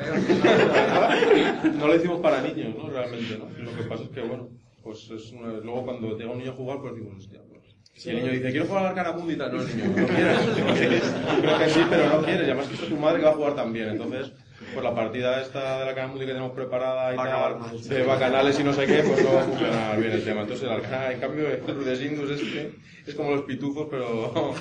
No 1.79 1.87
lo 1.87 1.95
hicimos 1.97 2.21
para 2.21 2.43
niños, 2.43 2.75
¿no? 2.77 2.91
Realmente, 2.91 3.39
¿no? 3.39 3.45
Lo 3.65 3.77
que 3.77 3.83
pasa 3.85 4.03
es 4.05 4.11
que, 4.11 4.21
bueno, 4.23 4.49
pues 4.83 5.11
es 5.11 5.33
una- 5.33 5.53
luego 5.59 5.85
cuando 5.85 6.17
llega 6.19 6.31
un 6.31 6.39
niño 6.39 6.51
a 6.53 6.55
jugar, 6.55 6.81
pues 6.81 6.95
digo, 6.97 7.11
hostia, 7.17 7.41
pues... 7.49 7.59
Si 7.95 8.11
el 8.11 8.17
niño 8.17 8.31
dice, 8.33 8.51
quiero 8.53 8.67
jugar 8.67 8.87
al 8.87 8.95
tal, 8.95 9.17
no, 9.53 9.61
el 9.61 9.77
niño, 9.77 9.89
no 9.89 10.07
quieres, 10.07 10.47
no 10.67 10.75
quieres. 10.75 11.03
Yo 11.37 11.41
creo 11.43 11.59
que 11.59 11.69
sí, 11.69 11.81
pero 11.91 12.09
no 12.11 12.23
quieres, 12.23 12.43
y 12.47 12.51
además 12.51 12.69
que 12.69 12.75
es 12.75 12.89
tu 12.89 12.97
madre 12.97 13.19
que 13.19 13.25
va 13.25 13.31
a 13.33 13.35
jugar 13.35 13.55
también, 13.57 13.89
entonces... 13.91 14.33
Pues 14.73 14.85
la 14.85 14.95
partida 14.95 15.41
esta 15.43 15.79
de 15.79 15.85
la 15.85 15.91
Arcanamundi 15.91 16.27
que 16.27 16.33
tenemos 16.33 16.53
preparada 16.53 17.13
y 17.13 17.17
Va 17.17 17.25
a 17.25 17.27
acabar 17.27 17.53
tal, 17.53 17.61
mal. 17.61 17.83
de 17.89 18.03
bacanales 18.05 18.61
y 18.61 18.65
no 18.65 18.73
sé 18.73 18.87
qué, 18.87 19.03
pues 19.03 19.25
no 19.25 19.33
va 19.35 19.41
a 19.41 19.45
funcionar 19.45 20.01
bien 20.01 20.13
el 20.13 20.25
tema. 20.25 20.41
Entonces 20.43 20.65
el 20.67 20.73
Arcana, 20.73 21.13
en 21.13 21.21
cambio, 21.21 21.49
el 21.49 21.67
Rudesindus 21.67 22.31
es 22.31 22.41
que 22.43 22.73
es 23.07 23.15
como 23.15 23.31
los 23.33 23.43
pitufos, 23.43 23.89
pero, 23.91 24.55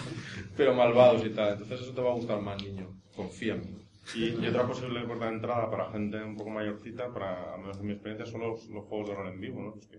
pero 0.55 0.73
malvados 0.73 1.25
y 1.25 1.29
tal. 1.29 1.53
Entonces 1.53 1.81
eso 1.81 1.93
te 1.93 2.01
va 2.01 2.11
a 2.11 2.15
gustar 2.15 2.41
más, 2.41 2.61
niño. 2.63 2.89
Confía 3.15 3.53
en 3.55 3.61
mí. 3.61 3.77
Y, 4.15 4.29
y 4.41 4.47
otra 4.47 4.65
posible 4.65 5.01
puerta 5.01 5.25
de 5.25 5.31
entrada 5.33 5.69
para 5.69 5.91
gente 5.91 6.23
un 6.23 6.37
poco 6.37 6.49
mayorcita, 6.49 7.11
para, 7.13 7.53
al 7.55 7.59
menos 7.59 7.77
en 7.79 7.87
mi 7.87 7.93
experiencia, 7.93 8.25
son 8.31 8.41
los, 8.41 8.65
los 8.67 8.85
juegos 8.85 9.09
de 9.09 9.15
rol 9.15 9.27
en 9.27 9.41
vivo, 9.41 9.61
¿no? 9.61 9.73
Pues 9.73 9.87
que 9.87 9.97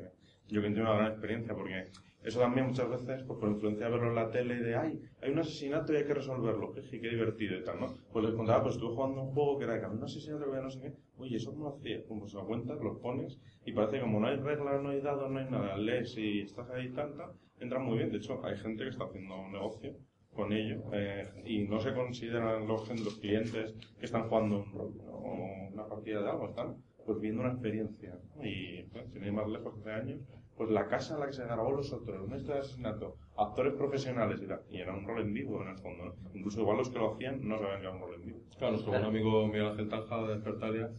yo 0.49 0.63
que 0.63 0.71
tengo 0.71 0.83
una 0.83 0.97
gran 0.97 1.13
experiencia, 1.13 1.55
porque 1.55 1.85
eso 2.23 2.41
también 2.41 2.67
muchas 2.67 2.89
veces, 2.91 3.23
pues 3.25 3.39
por 3.39 3.49
influencia 3.49 3.87
de 3.87 3.93
verlo 3.93 4.09
en 4.09 4.15
la 4.17 4.31
tele, 4.31 4.57
de, 4.57 4.75
ay, 4.75 5.01
hay 5.23 5.31
un 5.31 5.39
asesinato 5.39 5.93
y 5.93 5.97
hay 5.97 6.05
que 6.05 6.15
resolverlo, 6.15 6.73
qué, 6.73 6.83
qué 6.83 7.09
divertido 7.09 7.59
y 7.59 7.65
tal, 7.65 7.81
¿no? 7.81 7.95
Pues 8.13 8.25
les 8.25 8.35
contaba, 8.35 8.65
pues 8.65 8.75
estuve 8.75 8.95
jugando 8.95 9.23
un 9.23 9.33
juego 9.33 9.59
que 9.59 9.65
era 9.65 9.75
de 9.75 9.81
que 9.81 9.87
un 9.87 10.03
asesinato 10.03 10.51
que 10.51 10.61
no 10.61 10.71
sé 10.71 10.81
qué, 10.81 10.93
oye, 11.17 11.37
¿eso 11.37 11.53
cómo 11.53 11.65
lo 11.65 11.77
hacías? 11.77 12.03
Pues 12.09 12.35
lo 12.35 12.47
cuentas, 12.47 12.81
lo 12.81 12.99
pones, 12.99 13.39
y 13.65 13.73
parece 13.73 13.97
que 13.97 14.03
como 14.03 14.21
no 14.21 14.27
hay 14.27 14.37
reglas, 14.37 14.83
no 14.83 14.91
hay 14.91 15.01
dados, 15.01 15.31
no 15.31 15.39
hay 15.39 15.49
nada, 15.49 15.77
lees 15.77 16.17
y 16.19 16.41
estás 16.41 16.69
ahí 16.71 16.91
tanta, 16.91 17.33
entra 17.61 17.79
muy 17.79 17.99
bien. 17.99 18.11
De 18.11 18.19
hecho, 18.19 18.45
hay 18.45 18.57
gente 18.57 18.85
que 18.85 18.91
está 18.91 19.05
haciendo 19.05 19.41
un 19.41 19.53
negocio 19.53 19.95
con 20.33 20.53
ello 20.53 20.83
eh, 20.93 21.29
y 21.45 21.67
no 21.67 21.81
se 21.81 21.93
consideran 21.93 22.67
los, 22.67 22.89
los 23.01 23.19
clientes 23.19 23.75
que 23.99 24.05
están 24.05 24.29
jugando 24.29 24.59
un 24.59 24.73
rol 24.73 24.97
¿no? 24.97 25.13
o 25.13 25.69
una 25.73 25.87
partida 25.89 26.23
de 26.23 26.31
algo, 26.31 26.49
están 26.49 26.77
pues 27.05 27.21
viendo 27.21 27.41
una 27.41 27.53
experiencia 27.53 28.19
y 28.43 28.83
bueno, 28.85 29.09
sin 29.11 29.25
ir 29.25 29.33
más 29.33 29.49
lejos 29.49 29.75
hace 29.81 29.91
años 29.91 30.21
pues 30.59 30.71
la 30.71 30.89
casa 30.89 31.15
en 31.15 31.21
la 31.21 31.27
que 31.27 31.33
se 31.33 31.45
grabó 31.45 31.71
los 31.71 31.93
actores, 31.93 32.21
una 32.21 32.37
historia 32.37 32.57
de 32.57 32.67
asesinato, 32.67 33.17
actores 33.37 33.75
profesionales 33.75 34.41
y, 34.43 34.47
tal. 34.49 34.61
y 34.69 34.81
era 34.81 34.93
un 34.93 35.07
rol 35.07 35.21
en 35.21 35.33
vivo 35.33 35.63
en 35.63 35.69
el 35.69 35.79
fondo. 35.79 36.07
¿no? 36.07 36.15
Incluso 36.35 36.61
igual 36.61 36.79
los 36.79 36.91
que 36.91 36.99
lo 36.99 37.15
hacían 37.15 37.47
no 37.47 37.59
sabían 37.59 37.81
que 37.81 37.87
era 37.87 37.95
un 37.95 38.01
rol 38.01 38.15
en 38.15 38.27
vivo. 38.27 38.41
Claro, 38.59 38.73
nuestro 38.73 38.93
buen 38.93 39.05
amigo 39.05 39.47
Miguel 39.47 39.69
Ángel 39.69 39.89
Tanja 39.89 40.23
de 40.23 40.35
Despertalia 40.35 40.91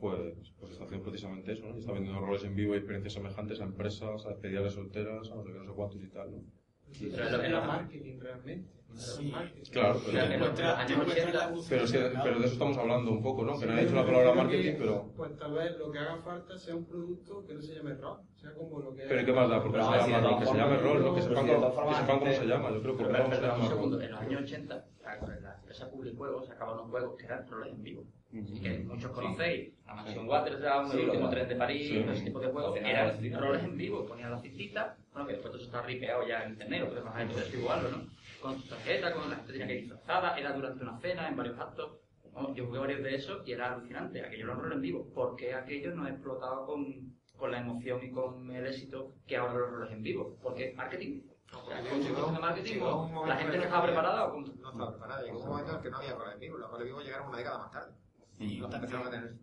pues, 0.00 0.52
pues 0.58 0.72
está 0.72 0.84
haciendo 0.84 1.04
precisamente 1.04 1.52
eso, 1.52 1.66
¿no? 1.68 1.76
Y 1.76 1.78
está 1.78 1.92
vendiendo 1.92 2.20
roles 2.20 2.44
en 2.44 2.54
vivo 2.54 2.74
y 2.74 2.78
experiencias 2.78 3.14
semejantes 3.14 3.60
a 3.60 3.64
empresas, 3.64 4.26
a 4.26 4.30
despedidas 4.30 4.64
de 4.64 4.70
solteras, 4.70 5.30
a 5.30 5.34
no 5.36 5.42
sé 5.44 5.52
qué, 5.52 5.58
no 5.58 5.64
sé 5.64 5.72
cuántos 5.72 6.02
y 6.02 6.08
tal, 6.08 6.32
¿no? 6.32 6.44
Sí, 6.92 7.08
Pero 7.10 7.24
es 7.24 7.32
lo 7.32 7.40
que 7.40 7.46
era 7.46 7.66
marketing 7.66 8.18
realmente. 8.20 8.68
Sí. 8.96 9.32
Claro, 9.72 10.00
Pero 10.06 10.52
pero, 10.56 10.68
años 10.76 10.98
80, 11.06 11.52
pero, 11.68 11.86
sí, 11.86 11.98
pero 12.22 12.38
de 12.38 12.44
eso 12.46 12.52
estamos 12.54 12.78
hablando 12.78 13.10
un 13.10 13.22
poco, 13.22 13.44
¿no? 13.44 13.58
Que 13.58 13.66
no 13.66 13.72
he 13.74 13.78
Sí, 13.80 13.84
dicho 13.84 13.94
la 13.96 14.06
palabra 14.06 14.32
marketing, 14.34 14.72
que, 14.72 14.78
pero... 14.78 15.10
Pues 15.16 15.36
tal 15.36 15.52
vez 15.52 15.76
lo 15.78 15.90
que 15.92 15.98
haga 15.98 16.16
falta 16.22 16.56
sea 16.58 16.74
un 16.76 16.84
producto 16.86 17.44
que 17.46 17.54
no 17.54 17.60
se 17.62 17.74
llame 17.74 17.94
rock, 17.94 18.20
sea 18.36 18.52
como 18.54 18.80
lo 18.80 18.94
que 18.94 19.02
Pero 19.02 19.26
¿qué 19.26 19.32
más 19.32 19.48
da? 19.50 19.62
Porque 19.62 19.78
Pero 19.78 19.84
se 20.02 20.10
llama 20.10 20.28
rol, 20.28 20.38
que 20.38 20.46
se 20.46 20.54
llame. 20.56 20.76
Que 20.76 20.82
pero 20.82 21.22
sepan, 21.22 21.46
cómo- 22.18 22.24
que 22.24 22.32
se 22.34 22.46
llama. 22.46 22.70
Yo 22.70 22.82
creo 22.82 22.96
que 22.96 23.04
Pero, 23.04 23.08
por 23.08 23.16
algo 23.16 23.30
se 23.34 23.40
pero, 23.40 23.52
llama 23.52 23.68
rol. 23.68 24.02
en 24.02 24.10
los 24.12 24.20
años 24.20 24.42
80, 24.42 24.84
claro, 25.02 25.26
la 25.42 25.54
empresa 25.56 25.90
Public 25.90 26.16
Juegos 26.16 26.46
sacaba 26.46 26.72
unos 26.74 26.90
juegos 26.90 27.16
que 27.18 27.24
eran 27.26 27.46
roles 27.48 27.72
en 27.74 27.82
vivo. 27.82 28.04
Que 28.62 28.78
muchos 28.80 29.10
conocéis. 29.12 29.72
La 29.86 29.94
Mansión 29.94 30.28
Waters 30.28 30.60
era 30.60 30.80
un 30.80 30.90
Sí, 30.90 30.98
el 30.98 31.04
último 31.08 31.30
tren 31.30 31.48
de 31.48 31.56
París, 31.56 31.90
ese 32.10 32.24
tipo 32.24 32.40
de 32.40 32.48
juegos. 32.48 32.76
Eran 32.76 33.32
roles 33.40 33.64
en 33.64 33.76
vivo, 33.76 34.04
ponían 34.04 34.30
la 34.30 34.38
cintita, 34.40 34.96
bueno, 35.12 35.26
que 35.26 35.34
después 35.34 35.52
todo 35.52 35.60
eso 35.62 35.66
está 35.70 35.82
ripeado 35.82 36.26
ya 36.26 36.42
en 36.44 36.52
internet, 36.52 36.80
lo 36.80 36.88
puedes 36.88 37.04
bajar 37.04 37.24
y 37.24 37.28
puedes 37.32 37.54
igual, 37.54 37.82
¿no? 37.90 38.15
Con 38.46 38.62
tarjeta, 38.68 39.12
con 39.12 39.28
la 39.30 39.36
gente 39.36 39.52
tenía 39.52 39.66
que 39.66 39.74
ir 39.74 39.80
disfrazada, 39.82 40.38
era 40.38 40.52
durante 40.52 40.82
una 40.82 40.98
cena, 41.00 41.28
en 41.28 41.36
varios 41.36 41.58
actos. 41.58 41.98
Vamos, 42.32 42.54
yo 42.54 42.66
jugué 42.66 42.78
varios 42.78 43.02
de 43.02 43.14
esos 43.14 43.46
y 43.48 43.52
era 43.52 43.72
alucinante, 43.72 44.22
aquello 44.24 44.44
era 44.44 44.54
un 44.54 44.60
rol 44.60 44.72
en 44.74 44.80
vivo. 44.82 45.08
¿Por 45.14 45.36
qué 45.36 45.54
aquello 45.54 45.94
no 45.94 46.06
es 46.06 46.12
explotado 46.14 46.66
con, 46.66 47.16
con 47.36 47.50
la 47.50 47.60
emoción 47.60 48.04
y 48.04 48.10
con 48.10 48.50
el 48.50 48.66
éxito 48.66 49.14
que 49.26 49.36
ahora 49.36 49.54
los 49.54 49.70
roles 49.70 49.92
en 49.92 50.02
vivo? 50.02 50.36
Porque 50.42 50.72
marketing. 50.76 51.22
O 51.52 51.66
sea, 51.68 51.80
con 51.80 52.02
su 52.02 52.32
de 52.32 52.38
marketing, 52.40 52.72
Llegó 52.74 53.02
un 53.02 53.08
o 53.10 53.12
momento 53.12 53.26
la 53.28 53.36
gente 53.36 53.54
en 53.54 53.58
no 53.60 53.64
estaba 53.64 53.82
preparada. 53.86 54.26
o 54.26 54.32
con- 54.32 54.60
No 54.60 54.70
estaba 54.70 54.90
preparada. 54.90 55.22
Llegó 55.22 55.40
un 55.40 55.48
momento 55.48 55.70
en 55.70 55.76
el 55.76 55.82
que 55.82 55.90
no 55.90 55.96
había 55.98 56.14
roles 56.14 56.38
vivos. 56.38 56.60
Los 56.60 56.70
roles 56.70 56.86
vivos 56.86 57.04
llegaron 57.04 57.28
una 57.28 57.38
década 57.38 57.58
más 57.58 57.70
tarde. 57.70 57.94
Y 58.38 58.56
los 58.58 58.74
empezaron 58.74 59.06
a 59.06 59.10
tener 59.10 59.34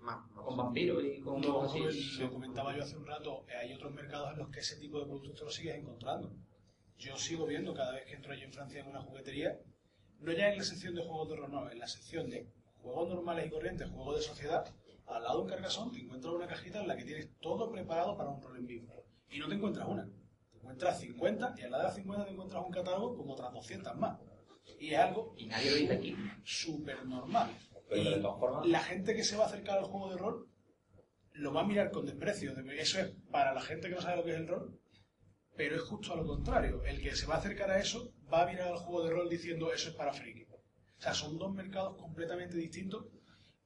más. 0.00 0.18
con 0.32 0.56
vampiros 0.56 1.02
y 1.04 1.20
con 1.20 1.42
Lo, 1.42 1.54
cosas 1.60 1.86
así. 1.88 2.22
lo 2.22 2.30
comentaba 2.32 2.74
yo 2.74 2.82
hace 2.82 2.96
un 2.96 3.04
rato, 3.06 3.44
hay 3.60 3.74
otros 3.74 3.92
mercados 3.92 4.32
en 4.32 4.38
los 4.38 4.48
que 4.48 4.60
ese 4.60 4.76
tipo 4.78 5.00
de 5.00 5.04
productos 5.06 5.34
te 5.34 5.44
lo 5.44 5.50
sigues 5.50 5.74
encontrando. 5.76 6.30
Yo 6.98 7.16
sigo 7.16 7.46
viendo 7.46 7.74
cada 7.74 7.92
vez 7.92 8.04
que 8.06 8.14
entro 8.14 8.32
allí 8.32 8.42
en 8.42 8.52
Francia 8.52 8.80
en 8.80 8.88
una 8.88 9.00
juguetería, 9.02 9.58
no 10.20 10.32
ya 10.32 10.50
en 10.50 10.58
la 10.58 10.64
sección 10.64 10.94
de 10.94 11.02
juegos 11.02 11.28
de 11.30 11.36
rol, 11.36 11.50
no, 11.50 11.70
en 11.70 11.78
la 11.78 11.86
sección 11.86 12.28
de 12.28 12.48
juegos 12.82 13.08
normales 13.08 13.46
y 13.46 13.50
corrientes, 13.50 13.88
juegos 13.90 14.16
de 14.16 14.22
sociedad, 14.22 14.64
al 15.06 15.22
lado 15.22 15.36
de 15.38 15.42
un 15.44 15.48
cargasón 15.48 15.92
te 15.92 16.00
encuentras 16.00 16.34
una 16.34 16.46
cajita 16.46 16.80
en 16.80 16.88
la 16.88 16.96
que 16.96 17.04
tienes 17.04 17.30
todo 17.40 17.70
preparado 17.70 18.16
para 18.16 18.30
un 18.30 18.42
rol 18.42 18.56
en 18.58 18.66
vivo. 18.66 19.04
Y 19.30 19.38
no 19.38 19.48
te 19.48 19.54
encuentras 19.54 19.86
una, 19.88 20.04
te 20.50 20.56
encuentras 20.58 20.98
50 21.00 21.54
y 21.58 21.62
al 21.62 21.70
lado 21.70 21.82
de 21.84 21.88
las 21.88 21.96
50 21.96 22.24
te 22.26 22.30
encuentras 22.32 22.64
un 22.64 22.72
catálogo 22.72 23.16
con 23.16 23.30
otras 23.30 23.52
200 23.52 23.96
más. 23.96 24.18
Y 24.80 24.90
es 24.92 24.98
algo 24.98 25.34
Y 25.36 25.46
nadie 25.46 25.70
lo 25.70 25.76
dice 25.76 25.92
aquí. 25.94 26.16
súper 26.44 27.04
normal. 27.06 27.50
Pero 27.88 28.02
Y 28.02 28.04
de 28.16 28.20
todas 28.20 28.38
formas, 28.38 28.66
la 28.66 28.80
gente 28.80 29.14
que 29.14 29.24
se 29.24 29.36
va 29.36 29.44
a 29.44 29.46
acercar 29.46 29.78
al 29.78 29.84
juego 29.84 30.10
de 30.10 30.18
rol 30.18 30.48
lo 31.32 31.52
va 31.54 31.62
a 31.62 31.66
mirar 31.66 31.90
con 31.90 32.04
desprecio. 32.04 32.54
de- 32.54 32.80
Eso 32.80 33.00
es 33.00 33.12
para 33.30 33.54
la 33.54 33.60
gente 33.62 33.88
que 33.88 33.94
no 33.94 34.00
sabe 34.02 34.16
lo 34.18 34.24
que 34.24 34.32
es 34.32 34.36
el 34.36 34.46
rol, 34.48 34.77
pero 35.58 35.74
es 35.74 35.82
justo 35.82 36.12
a 36.12 36.16
lo 36.16 36.24
contrario. 36.24 36.84
El 36.84 37.02
que 37.02 37.16
se 37.16 37.26
va 37.26 37.34
a 37.34 37.38
acercar 37.38 37.68
a 37.68 37.80
eso 37.80 38.14
va 38.32 38.44
a 38.44 38.46
mirar 38.46 38.68
al 38.68 38.76
juego 38.76 39.04
de 39.04 39.10
rol 39.10 39.28
diciendo 39.28 39.72
eso 39.72 39.90
es 39.90 39.96
para 39.96 40.12
friki. 40.12 40.44
O 40.44 41.00
sea, 41.00 41.12
son 41.12 41.36
dos 41.36 41.52
mercados 41.52 42.00
completamente 42.00 42.56
distintos 42.56 43.06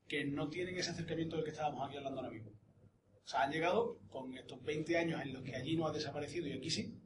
que 0.09 0.25
no 0.25 0.49
tienen 0.49 0.75
ese 0.75 0.91
acercamiento 0.91 1.37
del 1.37 1.45
que 1.45 1.51
estábamos 1.51 1.87
aquí 1.87 1.99
hablando 1.99 2.21
ahora 2.21 2.33
mismo. 2.33 2.51
O 2.51 3.29
sea, 3.29 3.43
han 3.43 3.53
llegado 3.53 3.99
con 4.09 4.33
estos 4.39 4.63
20 4.63 4.97
años 4.97 5.21
en 5.23 5.35
los 5.35 5.43
que 5.43 5.55
allí 5.55 5.77
no 5.77 5.87
ha 5.87 5.93
desaparecido 5.93 6.47
y 6.49 6.55
aquí 6.55 6.71
sí, 6.71 6.99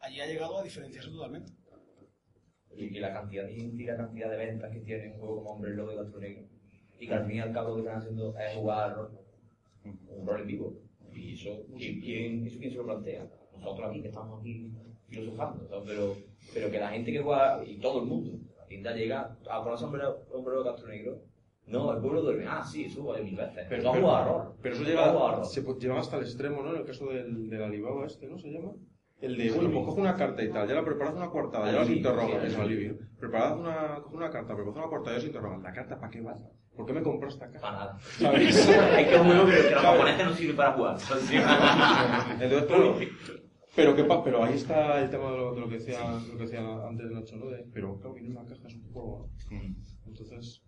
allí 0.00 0.20
ha 0.20 0.26
llegado 0.26 0.58
a 0.58 0.62
diferenciarse 0.62 1.10
totalmente. 1.10 1.52
y, 2.74 2.98
la 3.00 3.12
cantidad 3.12 3.44
de 3.44 3.52
y 3.52 3.84
la 3.84 3.98
cantidad 3.98 4.30
de 4.30 4.36
ventas 4.38 4.72
que 4.72 4.80
tiene 4.80 5.12
un 5.12 5.18
juego 5.18 5.36
como 5.36 5.50
Hombre 5.50 5.74
Lobo 5.74 5.92
y 5.92 5.96
Gato 5.96 6.18
Negro. 6.18 6.48
Y 6.98 7.06
que 7.06 7.14
al 7.14 7.26
fin 7.26 7.36
y 7.36 7.40
al 7.40 7.52
cabo 7.52 7.68
lo 7.68 7.74
que 7.74 7.80
están 7.82 7.98
haciendo 7.98 8.34
es 8.38 8.54
jugar 8.54 8.96
un 9.84 10.26
rol 10.26 10.40
en 10.40 10.46
vivo. 10.46 10.80
Y 11.12 11.34
eso, 11.34 11.66
¿quién, 11.76 12.00
quién, 12.00 12.46
eso 12.46 12.58
quién 12.58 12.70
se 12.70 12.78
lo 12.78 12.86
plantea? 12.86 13.28
Nosotros 13.62 13.90
aquí, 13.90 14.02
que 14.02 14.08
estamos 14.08 14.40
aquí 14.40 14.70
filosofando. 15.08 15.68
Pero, 15.86 16.16
pero 16.52 16.70
que 16.70 16.78
la 16.78 16.88
gente 16.90 17.12
que 17.12 17.20
juega, 17.22 17.62
y 17.64 17.78
todo 17.78 18.00
el 18.00 18.06
mundo, 18.06 18.38
la 18.58 18.66
tienda 18.66 18.92
llega 18.94 19.36
a 19.50 19.62
conocer 19.62 19.86
Hombre, 19.86 20.02
hombre 20.32 20.54
y 20.60 20.64
Gato 20.64 20.86
Negro. 20.86 21.18
No, 21.66 21.92
el 21.92 22.00
pueblo 22.00 22.22
duerme. 22.22 22.44
Ah, 22.48 22.64
sí, 22.64 22.86
eso 22.86 23.04
vale 23.04 23.22
mil 23.22 23.36
veces. 23.36 23.66
Pero, 23.68 23.82
no 23.84 23.90
ha 23.90 23.92
pero- 23.92 24.04
jugado 24.04 24.18
a 24.18 24.24
rol. 24.44 24.54
pero 24.60 24.74
eso 24.74 24.82
No 24.84 24.88
ha 24.88 24.92
jugado 24.92 25.18
a 25.18 25.28
llega, 25.30 25.36
rol. 25.36 25.46
se 25.46 25.62
lleva 25.80 26.00
hasta 26.00 26.16
el 26.16 26.22
extremo, 26.24 26.62
¿no? 26.62 26.70
En 26.72 26.76
el 26.80 26.84
caso 26.84 27.06
del, 27.06 27.48
del 27.48 27.62
Alibaba 27.62 28.06
este, 28.06 28.26
¿no? 28.26 28.36
Se 28.38 28.50
llama. 28.50 28.72
El 29.20 29.36
de, 29.38 29.52
bueno, 29.52 29.70
pues 29.70 29.84
coge 29.86 30.00
una 30.00 30.16
carta 30.16 30.42
y 30.42 30.50
tal, 30.50 30.66
ya 30.66 30.74
la 30.74 30.84
preparas 30.84 31.14
una 31.14 31.30
coartada, 31.30 31.70
ya 31.70 31.82
Alibi, 31.82 31.98
interrogas, 31.98 32.42
es 32.42 32.56
alivio. 32.56 32.98
Preparad 33.20 33.56
una, 33.56 34.00
coge 34.02 34.16
una 34.16 34.30
carta, 34.30 34.56
preparas 34.56 34.76
una 34.78 34.88
coartada 34.88 35.14
y 35.14 35.18
os 35.20 35.24
interrogan. 35.26 35.62
¿La 35.62 35.72
carta 35.72 36.00
para 36.00 36.10
qué 36.10 36.20
va? 36.20 36.36
¿Por 36.74 36.86
qué 36.86 36.92
me 36.92 37.02
compraste 37.02 37.44
esta 37.44 37.52
carta? 37.52 37.60
Para 37.60 37.78
nada. 37.78 37.98
¿Sabes? 38.18 38.68
Hay 38.96 39.06
que 39.06 39.18
juego 39.18 39.46
que, 39.46 39.70
los 39.70 39.80
japoneses 39.82 40.26
no 40.26 40.34
sirven 40.34 40.56
para 40.56 40.72
jugar. 40.72 40.96
Entonces, 41.00 42.64
claro, 42.66 42.96
pero, 43.74 43.94
¿qué 43.96 44.04
pa- 44.04 44.22
pero 44.22 44.42
ahí 44.44 44.54
está 44.54 45.02
el 45.02 45.10
tema 45.10 45.30
de 45.32 45.36
lo, 45.38 45.54
de 45.54 45.60
lo 45.60 45.68
que 45.68 45.76
decía, 45.78 45.98
lo 46.30 46.36
que 46.36 46.44
decía 46.44 46.60
antes 46.86 47.10
Nacho, 47.10 47.36
¿no? 47.36 47.46
De, 47.46 47.64
pero 47.72 47.96
claro, 47.98 48.14
viene 48.14 48.28
en 48.30 48.36
una 48.36 48.46
caja, 48.48 48.66
es 48.68 48.74
un 48.74 48.92
juego, 48.92 49.28
¿no? 49.50 49.60
Entonces, 50.06 50.62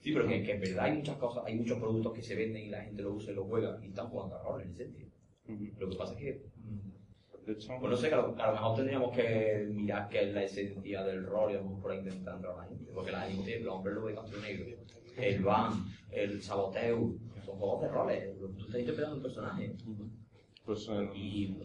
Sí, 0.00 0.12
pero 0.12 0.28
que, 0.28 0.42
que 0.42 0.52
en 0.52 0.60
verdad 0.60 0.84
hay 0.84 0.96
muchas 0.98 1.16
cosas, 1.16 1.44
hay 1.46 1.54
muchos 1.56 1.78
productos 1.78 2.12
que 2.12 2.22
se 2.22 2.34
venden 2.36 2.64
y 2.64 2.68
la 2.68 2.82
gente 2.82 3.02
lo 3.02 3.14
usa 3.14 3.32
y 3.32 3.36
lo 3.36 3.44
juega 3.46 3.78
y 3.82 3.86
están 3.88 4.08
jugando 4.08 4.36
a 4.36 4.42
rol 4.42 4.60
en 4.60 4.68
ese 4.72 4.84
sentido. 4.84 5.10
Lo 5.78 5.88
que 5.88 5.96
pasa 5.96 6.12
es 6.12 6.18
que, 6.18 6.42
mm, 6.58 7.46
de 7.46 7.52
hecho, 7.54 7.72
pues 7.80 7.90
no 7.90 7.96
sé, 7.96 8.08
que 8.10 8.14
a 8.14 8.18
lo, 8.18 8.34
que 8.34 8.42
a 8.42 8.46
lo 8.48 8.52
mejor 8.52 8.76
tendríamos 8.76 9.16
que 9.16 9.66
mirar 9.72 10.08
qué 10.10 10.28
es 10.28 10.34
la 10.34 10.42
esencia 10.44 11.02
del 11.04 11.24
rol 11.24 11.52
y 11.52 11.54
a 11.54 11.56
lo 11.58 11.64
mejor 11.64 11.80
por 11.80 11.92
ahí 11.92 11.98
intentar 12.00 12.34
entrar 12.36 12.52
a 12.52 12.56
la 12.58 12.64
gente. 12.68 12.92
Porque 12.94 13.12
la 13.12 13.20
gente, 13.22 13.56
el 13.56 13.66
hombre 13.66 13.94
lo 13.94 14.06
de 14.06 14.14
Castro 14.14 14.40
Negro, 14.42 14.66
el 15.16 15.42
van, 15.42 15.72
el 16.10 16.42
saboteo, 16.42 17.14
son 17.42 17.56
juegos 17.58 17.80
de 17.80 17.88
roles. 17.88 18.38
Tú 18.38 18.64
estás 18.66 18.80
interpretando 18.80 19.16
un 19.16 19.22
personaje. 19.22 19.74
pues 20.66 20.86
eh, 20.90 21.10
Y 21.14 21.56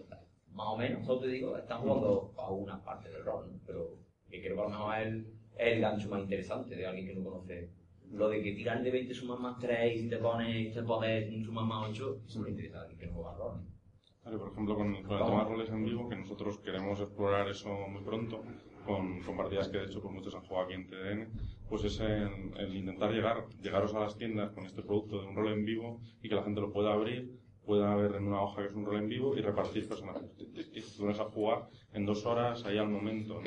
más 0.59 0.67
o 0.67 0.77
menos, 0.77 1.05
solo 1.05 1.21
te 1.21 1.29
digo, 1.29 1.57
están 1.57 1.79
jugando 1.79 2.33
a 2.37 2.51
una 2.51 2.83
parte 2.83 3.09
del 3.09 3.23
rol, 3.23 3.49
¿no? 3.49 3.59
Pero 3.65 3.95
que 4.29 4.41
creo 4.41 4.55
que 4.55 4.61
a 4.61 4.65
lo 4.65 4.69
mejor 4.69 4.95
es 4.97 5.07
el, 5.07 5.27
es 5.57 5.73
el 5.73 5.79
gancho 5.79 6.09
más 6.09 6.21
interesante 6.21 6.75
de 6.75 6.85
alguien 6.85 7.07
que 7.07 7.15
no 7.15 7.23
conoce. 7.23 7.69
Lo 8.11 8.27
de 8.27 8.43
que 8.43 8.51
tirar 8.53 8.83
de 8.83 8.91
20 8.91 9.13
sumas 9.13 9.39
más 9.39 9.57
3 9.59 10.01
y 10.03 10.09
te 10.09 10.17
pones, 10.17 10.73
te 10.73 10.83
pones 10.83 11.45
sumas 11.45 11.65
más 11.65 11.89
8, 11.89 12.23
eso 12.27 12.41
me 12.41 12.49
interesa 12.49 12.79
a 12.79 12.81
alguien 12.81 12.99
que 12.99 13.07
no 13.07 13.13
juega 13.13 13.35
rol. 13.35 13.61
Vale, 14.25 14.37
por 14.37 14.51
ejemplo, 14.51 14.75
con, 14.75 15.03
con 15.03 15.17
el 15.17 15.25
tema 15.25 15.43
de 15.43 15.49
roles 15.49 15.69
en 15.69 15.85
vivo, 15.85 16.09
que 16.09 16.15
nosotros 16.17 16.59
queremos 16.59 16.99
explorar 16.99 17.47
eso 17.47 17.69
muy 17.87 18.03
pronto, 18.03 18.43
con, 18.85 19.21
con 19.21 19.37
partidas 19.37 19.69
que 19.69 19.77
de 19.77 19.85
hecho 19.85 20.01
pues 20.01 20.13
muchos 20.13 20.35
han 20.35 20.41
jugado 20.41 20.65
aquí 20.65 20.73
en 20.73 20.87
TDN, 20.87 21.31
pues 21.69 21.85
es 21.85 21.99
el, 22.01 22.51
el 22.57 22.75
intentar 22.75 23.11
llegar, 23.11 23.45
llegaros 23.61 23.93
a 23.95 23.99
las 24.01 24.17
tiendas 24.17 24.51
con 24.51 24.65
este 24.65 24.81
producto 24.81 25.21
de 25.21 25.27
un 25.27 25.35
rol 25.37 25.53
en 25.53 25.63
vivo 25.63 26.01
y 26.21 26.27
que 26.27 26.35
la 26.35 26.43
gente 26.43 26.59
lo 26.59 26.73
pueda 26.73 26.91
abrir, 26.91 27.38
pueda 27.69 27.95
ver 27.95 28.15
en 28.15 28.25
una 28.25 28.41
hoja 28.41 28.63
que 28.63 28.69
es 28.69 28.73
un 28.73 28.83
rol 28.83 28.97
en 28.97 29.07
vivo 29.07 29.37
y 29.37 29.41
repartir 29.41 29.87
personajes. 29.87 30.27
Tú 30.97 31.05
vas 31.05 31.19
a 31.19 31.25
jugar 31.25 31.69
en 31.93 32.03
dos 32.03 32.25
horas, 32.25 32.65
ahí 32.65 32.79
al 32.79 32.89
momento. 32.89 33.43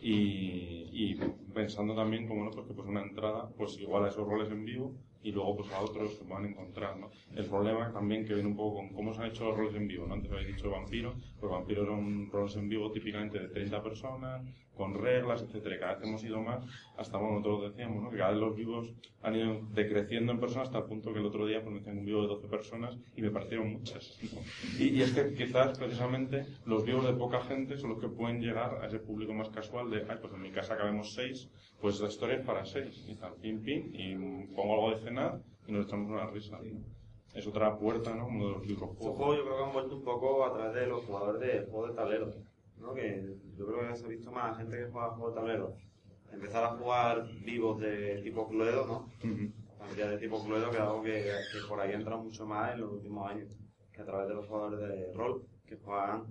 Y, 0.00 1.16
pensando 1.52 1.96
también 1.96 2.28
como 2.28 2.44
no, 2.44 2.50
que 2.52 2.60
pues 2.60 2.86
una 2.86 3.02
entrada, 3.02 3.48
pues 3.56 3.76
igual 3.80 4.04
a 4.04 4.08
esos 4.08 4.24
roles 4.24 4.52
en 4.52 4.64
vivo 4.64 4.94
y 5.20 5.32
luego 5.32 5.56
pues 5.56 5.72
a 5.72 5.80
otros 5.80 6.12
que 6.14 6.32
van 6.32 6.44
a 6.44 6.48
encontrar. 6.48 6.94
El 7.34 7.46
problema 7.46 7.92
también 7.92 8.24
que 8.24 8.34
viene 8.34 8.48
un 8.48 8.56
poco 8.56 8.76
con 8.76 8.90
cómo 8.90 9.12
se 9.12 9.22
han 9.22 9.30
hecho 9.30 9.46
los 9.46 9.56
roles 9.56 9.74
en 9.74 9.88
vivo, 9.88 10.06
¿no? 10.06 10.14
Antes 10.14 10.30
habéis 10.30 10.54
dicho 10.54 10.70
vampiro, 10.70 11.14
pues 11.40 11.50
vampiros 11.50 11.88
son 11.88 12.30
roles 12.30 12.54
en 12.54 12.68
vivo 12.68 12.92
típicamente 12.92 13.40
de 13.40 13.48
30 13.48 13.82
personas, 13.82 14.46
con 14.76 14.94
reglas, 14.94 15.42
etcétera. 15.42 15.76
Y 15.76 15.78
cada 15.78 15.94
vez 15.94 16.04
hemos 16.04 16.22
ido 16.24 16.40
más, 16.40 16.64
hasta 16.96 17.18
bueno, 17.18 17.40
nosotros 17.40 17.72
decíamos, 17.72 18.02
¿no? 18.02 18.10
Que 18.10 18.18
cada 18.18 18.30
vez 18.30 18.40
los 18.40 18.54
vivos 18.56 18.92
han 19.22 19.36
ido 19.36 19.60
decreciendo 19.72 20.32
en 20.32 20.40
personas 20.40 20.68
hasta 20.68 20.78
el 20.78 20.84
punto 20.84 21.12
que 21.12 21.18
el 21.18 21.26
otro 21.26 21.46
día 21.46 21.60
pues 21.62 21.72
me 21.74 21.80
hacían 21.80 21.98
un 21.98 22.04
vivo 22.04 22.22
de 22.22 22.28
12 22.28 22.46
personas 22.48 22.96
y 23.16 23.22
me 23.22 23.30
parecieron 23.30 23.72
muchas. 23.72 24.18
¿no? 24.32 24.40
Y, 24.78 24.88
y 24.90 25.02
es 25.02 25.12
que 25.12 25.34
quizás 25.34 25.78
precisamente 25.78 26.46
los 26.66 26.84
vivos 26.84 27.06
de 27.06 27.14
poca 27.14 27.40
gente 27.42 27.76
son 27.78 27.90
los 27.90 28.00
que 28.00 28.08
pueden 28.08 28.40
llegar 28.40 28.78
a 28.82 28.86
ese 28.86 28.98
público 28.98 29.32
más 29.32 29.48
casual 29.48 29.90
de, 29.90 30.04
ay, 30.08 30.18
pues 30.20 30.32
en 30.32 30.42
mi 30.42 30.50
casa 30.50 30.76
cabemos 30.76 31.14
seis, 31.14 31.48
pues 31.80 32.00
la 32.00 32.08
historia 32.08 32.36
es 32.36 32.44
para 32.46 32.64
seis. 32.64 33.04
Y 33.08 33.14
tal, 33.16 33.34
pim, 33.34 33.62
pim, 33.62 33.90
y 33.92 34.14
pongo 34.54 34.74
algo 34.74 34.90
de 34.90 35.02
cenar 35.04 35.40
y 35.66 35.72
nos 35.72 35.86
echamos 35.86 36.10
una 36.10 36.26
risa. 36.26 36.58
¿no? 36.62 36.96
Es 37.34 37.46
otra 37.46 37.76
puerta, 37.76 38.14
¿no? 38.14 38.26
Uno 38.28 38.46
de 38.46 38.52
los 38.52 38.62
Estos 38.62 38.76
videojuegos. 38.76 39.16
juegos 39.16 39.36
yo 39.36 39.44
creo 39.44 39.56
que 39.58 39.64
han 39.64 39.72
vuelto 39.72 39.96
un 39.96 40.04
poco 40.04 40.44
a 40.46 40.54
través 40.54 40.74
de 40.74 40.86
los 40.86 41.04
jugadores 41.04 41.40
de 41.40 41.66
juegos 41.70 41.90
de 41.90 41.94
tablero. 41.96 42.32
¿No? 42.86 42.94
Que 42.94 43.36
yo 43.56 43.66
creo 43.66 43.88
que 43.88 43.96
se 43.96 44.06
ha 44.06 44.08
visto 44.08 44.30
más 44.30 44.56
gente 44.56 44.78
que 44.78 44.90
juega 44.90 45.10
juegos 45.10 45.34
de 45.34 45.40
tablero. 45.40 45.76
Empezar 46.32 46.64
a 46.64 46.76
jugar 46.76 47.26
vivos 47.44 47.80
de 47.80 48.20
tipo 48.22 48.48
Cluedo, 48.48 48.86
¿no? 48.86 49.10
Familia 49.78 50.10
de 50.10 50.18
tipo 50.18 50.42
Cluedo, 50.44 50.70
que 50.70 50.76
es 50.76 50.82
algo 50.82 51.02
que, 51.02 51.12
que 51.52 51.68
por 51.68 51.80
ahí 51.80 51.92
entra 51.92 52.16
mucho 52.16 52.46
más 52.46 52.74
en 52.74 52.80
los 52.80 52.92
últimos 52.92 53.30
años. 53.30 53.48
Que 53.92 54.02
a 54.02 54.04
través 54.04 54.28
de 54.28 54.34
los 54.34 54.46
jugadores 54.46 54.80
de 54.80 55.12
rol 55.14 55.46
que 55.66 55.76
juegan. 55.76 56.26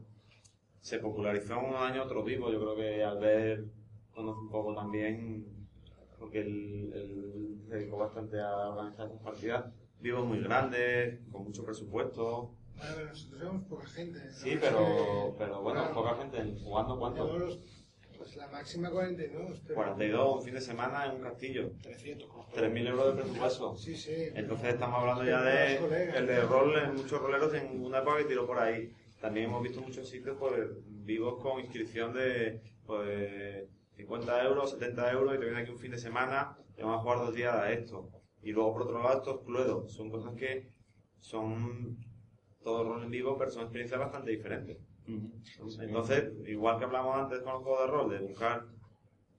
Se 0.80 1.00
popularizó 1.00 1.54
en 1.54 1.66
unos 1.66 1.82
años 1.82 2.06
otro 2.06 2.24
tipo. 2.24 2.52
Yo 2.52 2.60
creo 2.60 2.76
que 2.76 3.04
Albert 3.04 3.66
conoce 4.14 4.40
un 4.40 4.50
poco 4.50 4.76
también, 4.76 5.68
porque 6.20 6.42
él, 6.42 6.92
él 6.94 7.62
se 7.68 7.76
dedicó 7.76 7.98
bastante 7.98 8.40
a 8.40 8.70
organizar 8.70 9.08
estas 9.08 9.22
partidas. 9.22 9.74
Vivos 10.00 10.26
muy 10.28 10.40
grandes, 10.42 11.20
con 11.32 11.44
mucho 11.44 11.66
presupuesto, 11.66 12.52
Nosotros 12.78 13.40
somos 13.40 13.64
poca 13.68 13.88
gente. 13.88 14.20
Sí, 14.32 14.58
pero, 14.60 15.36
pero 15.38 15.62
bueno, 15.62 15.82
Claro. 15.82 15.96
poca 15.96 16.16
gente. 16.18 16.60
¿Jugando 16.64 17.00
cuánto? 17.00 17.38
Pues 18.18 18.36
la 18.38 18.48
máxima 18.48 18.90
42. 18.90 19.62
Pero 19.68 19.76
42, 19.76 20.36
un 20.38 20.44
fin 20.44 20.54
de 20.54 20.62
semana 20.62 21.06
en 21.06 21.16
un 21.16 21.22
castillo. 21.22 21.72
300 21.82 22.30
con 22.30 22.46
3.000 22.48 22.88
euros 22.88 23.16
de 23.16 23.22
presupuesto. 23.22 23.76
Sí, 23.76 23.96
sí. 23.96 24.14
Entonces 24.34 24.74
estamos 24.74 25.00
hablando 25.00 25.26
ya 25.26 25.42
de 25.42 26.18
el 26.18 26.26
de 26.28 26.42
rol 26.42 26.74
muchos 26.94 27.22
roleros 27.22 27.54
en 27.54 27.84
una 27.84 28.00
época 28.00 28.18
que 28.20 28.26
tiró 28.26 28.46
por 28.48 28.60
ahí. 28.60 28.92
También 29.20 29.48
hemos 29.48 29.64
visto 29.64 29.82
muchos 29.82 30.08
sitios 30.10 30.38
pues, 30.40 30.70
vivos 30.88 31.42
con 31.42 31.60
inscripción 31.60 32.14
de 32.14 32.62
pues, 32.86 33.66
50 33.98 34.44
euros, 34.44 34.72
70 34.72 35.12
euros 35.12 35.36
y 35.36 35.40
te 35.40 35.46
viene 35.46 35.62
aquí 35.62 35.72
un 35.72 35.80
fin 35.80 35.92
de 35.92 35.98
semana 35.98 36.58
y 36.78 36.82
vamos 36.82 37.00
a 37.00 37.02
jugar 37.02 37.18
dos 37.20 37.36
días 37.36 37.54
a 37.56 37.72
esto. 37.72 38.10
Y 38.42 38.52
luego 38.52 38.74
por 38.74 38.82
otro 38.84 39.04
lado 39.04 39.18
estos 39.20 39.42
cluedos. 39.44 39.92
Son 39.94 40.10
cosas 40.10 40.34
que 40.36 40.70
son 41.20 41.98
todo 42.66 42.84
rol 42.84 43.04
en 43.04 43.12
vivo, 43.12 43.38
pero 43.38 43.50
son 43.52 43.62
experiencias 43.64 44.00
bastante 44.00 44.32
diferentes. 44.32 44.78
Entonces, 45.80 46.34
igual 46.48 46.78
que 46.80 46.86
hablamos 46.86 47.16
antes 47.16 47.40
con 47.42 47.54
los 47.54 47.64
juegos 47.64 47.82
de 47.82 47.88
rol, 47.92 48.10
de 48.10 48.20
buscar 48.28 48.66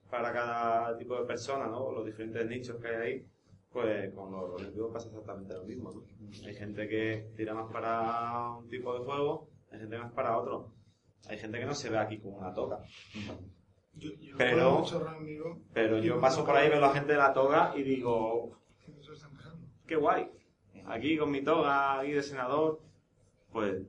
para 0.08 0.32
cada 0.32 0.96
tipo 0.96 1.16
de 1.20 1.26
persona, 1.26 1.66
¿no? 1.66 1.90
Los 1.92 2.06
diferentes 2.06 2.46
nichos 2.48 2.80
que 2.80 2.88
hay 2.88 2.94
ahí, 3.02 3.26
pues 3.72 4.14
con 4.14 4.30
los 4.30 4.48
roles 4.48 4.72
vivos 4.72 4.92
pasa 4.92 5.08
exactamente 5.08 5.52
lo 5.54 5.64
mismo, 5.64 5.90
¿no? 5.92 6.02
Hay 6.46 6.54
gente 6.54 6.88
que 6.88 7.28
tira 7.36 7.52
más 7.52 7.70
para 7.72 8.52
un 8.56 8.68
tipo 8.68 8.94
de 8.96 9.04
juego, 9.04 9.48
hay 9.72 9.80
gente 9.80 9.98
más 9.98 10.12
para 10.12 10.38
otro. 10.38 10.70
Hay 11.28 11.36
gente 11.38 11.58
que 11.58 11.66
no 11.66 11.74
se 11.74 11.90
ve 11.90 11.98
aquí 11.98 12.18
como 12.20 12.38
una 12.38 12.54
toga. 12.54 12.78
Yo, 13.94 14.10
yo 14.20 14.36
Pero- 14.38 14.56
juego 14.60 14.78
mucho 14.78 14.98
rol 15.00 15.16
en 15.16 15.24
vivo. 15.26 15.58
Pero 15.74 15.98
yo 15.98 16.20
paso 16.20 16.40
toca- 16.42 16.52
por 16.52 16.60
ahí, 16.60 16.68
veo 16.68 16.78
a 16.78 16.82
la 16.82 16.92
gente 16.94 17.12
de 17.12 17.18
la 17.18 17.32
toga 17.32 17.72
y 17.76 17.82
digo, 17.82 18.56
qué 19.86 19.96
guay. 19.96 20.30
Aquí 20.86 21.18
con 21.18 21.30
mi 21.32 21.42
toga 21.42 21.98
aquí 21.98 22.12
de 22.12 22.22
senador, 22.22 22.80
pues 23.56 23.82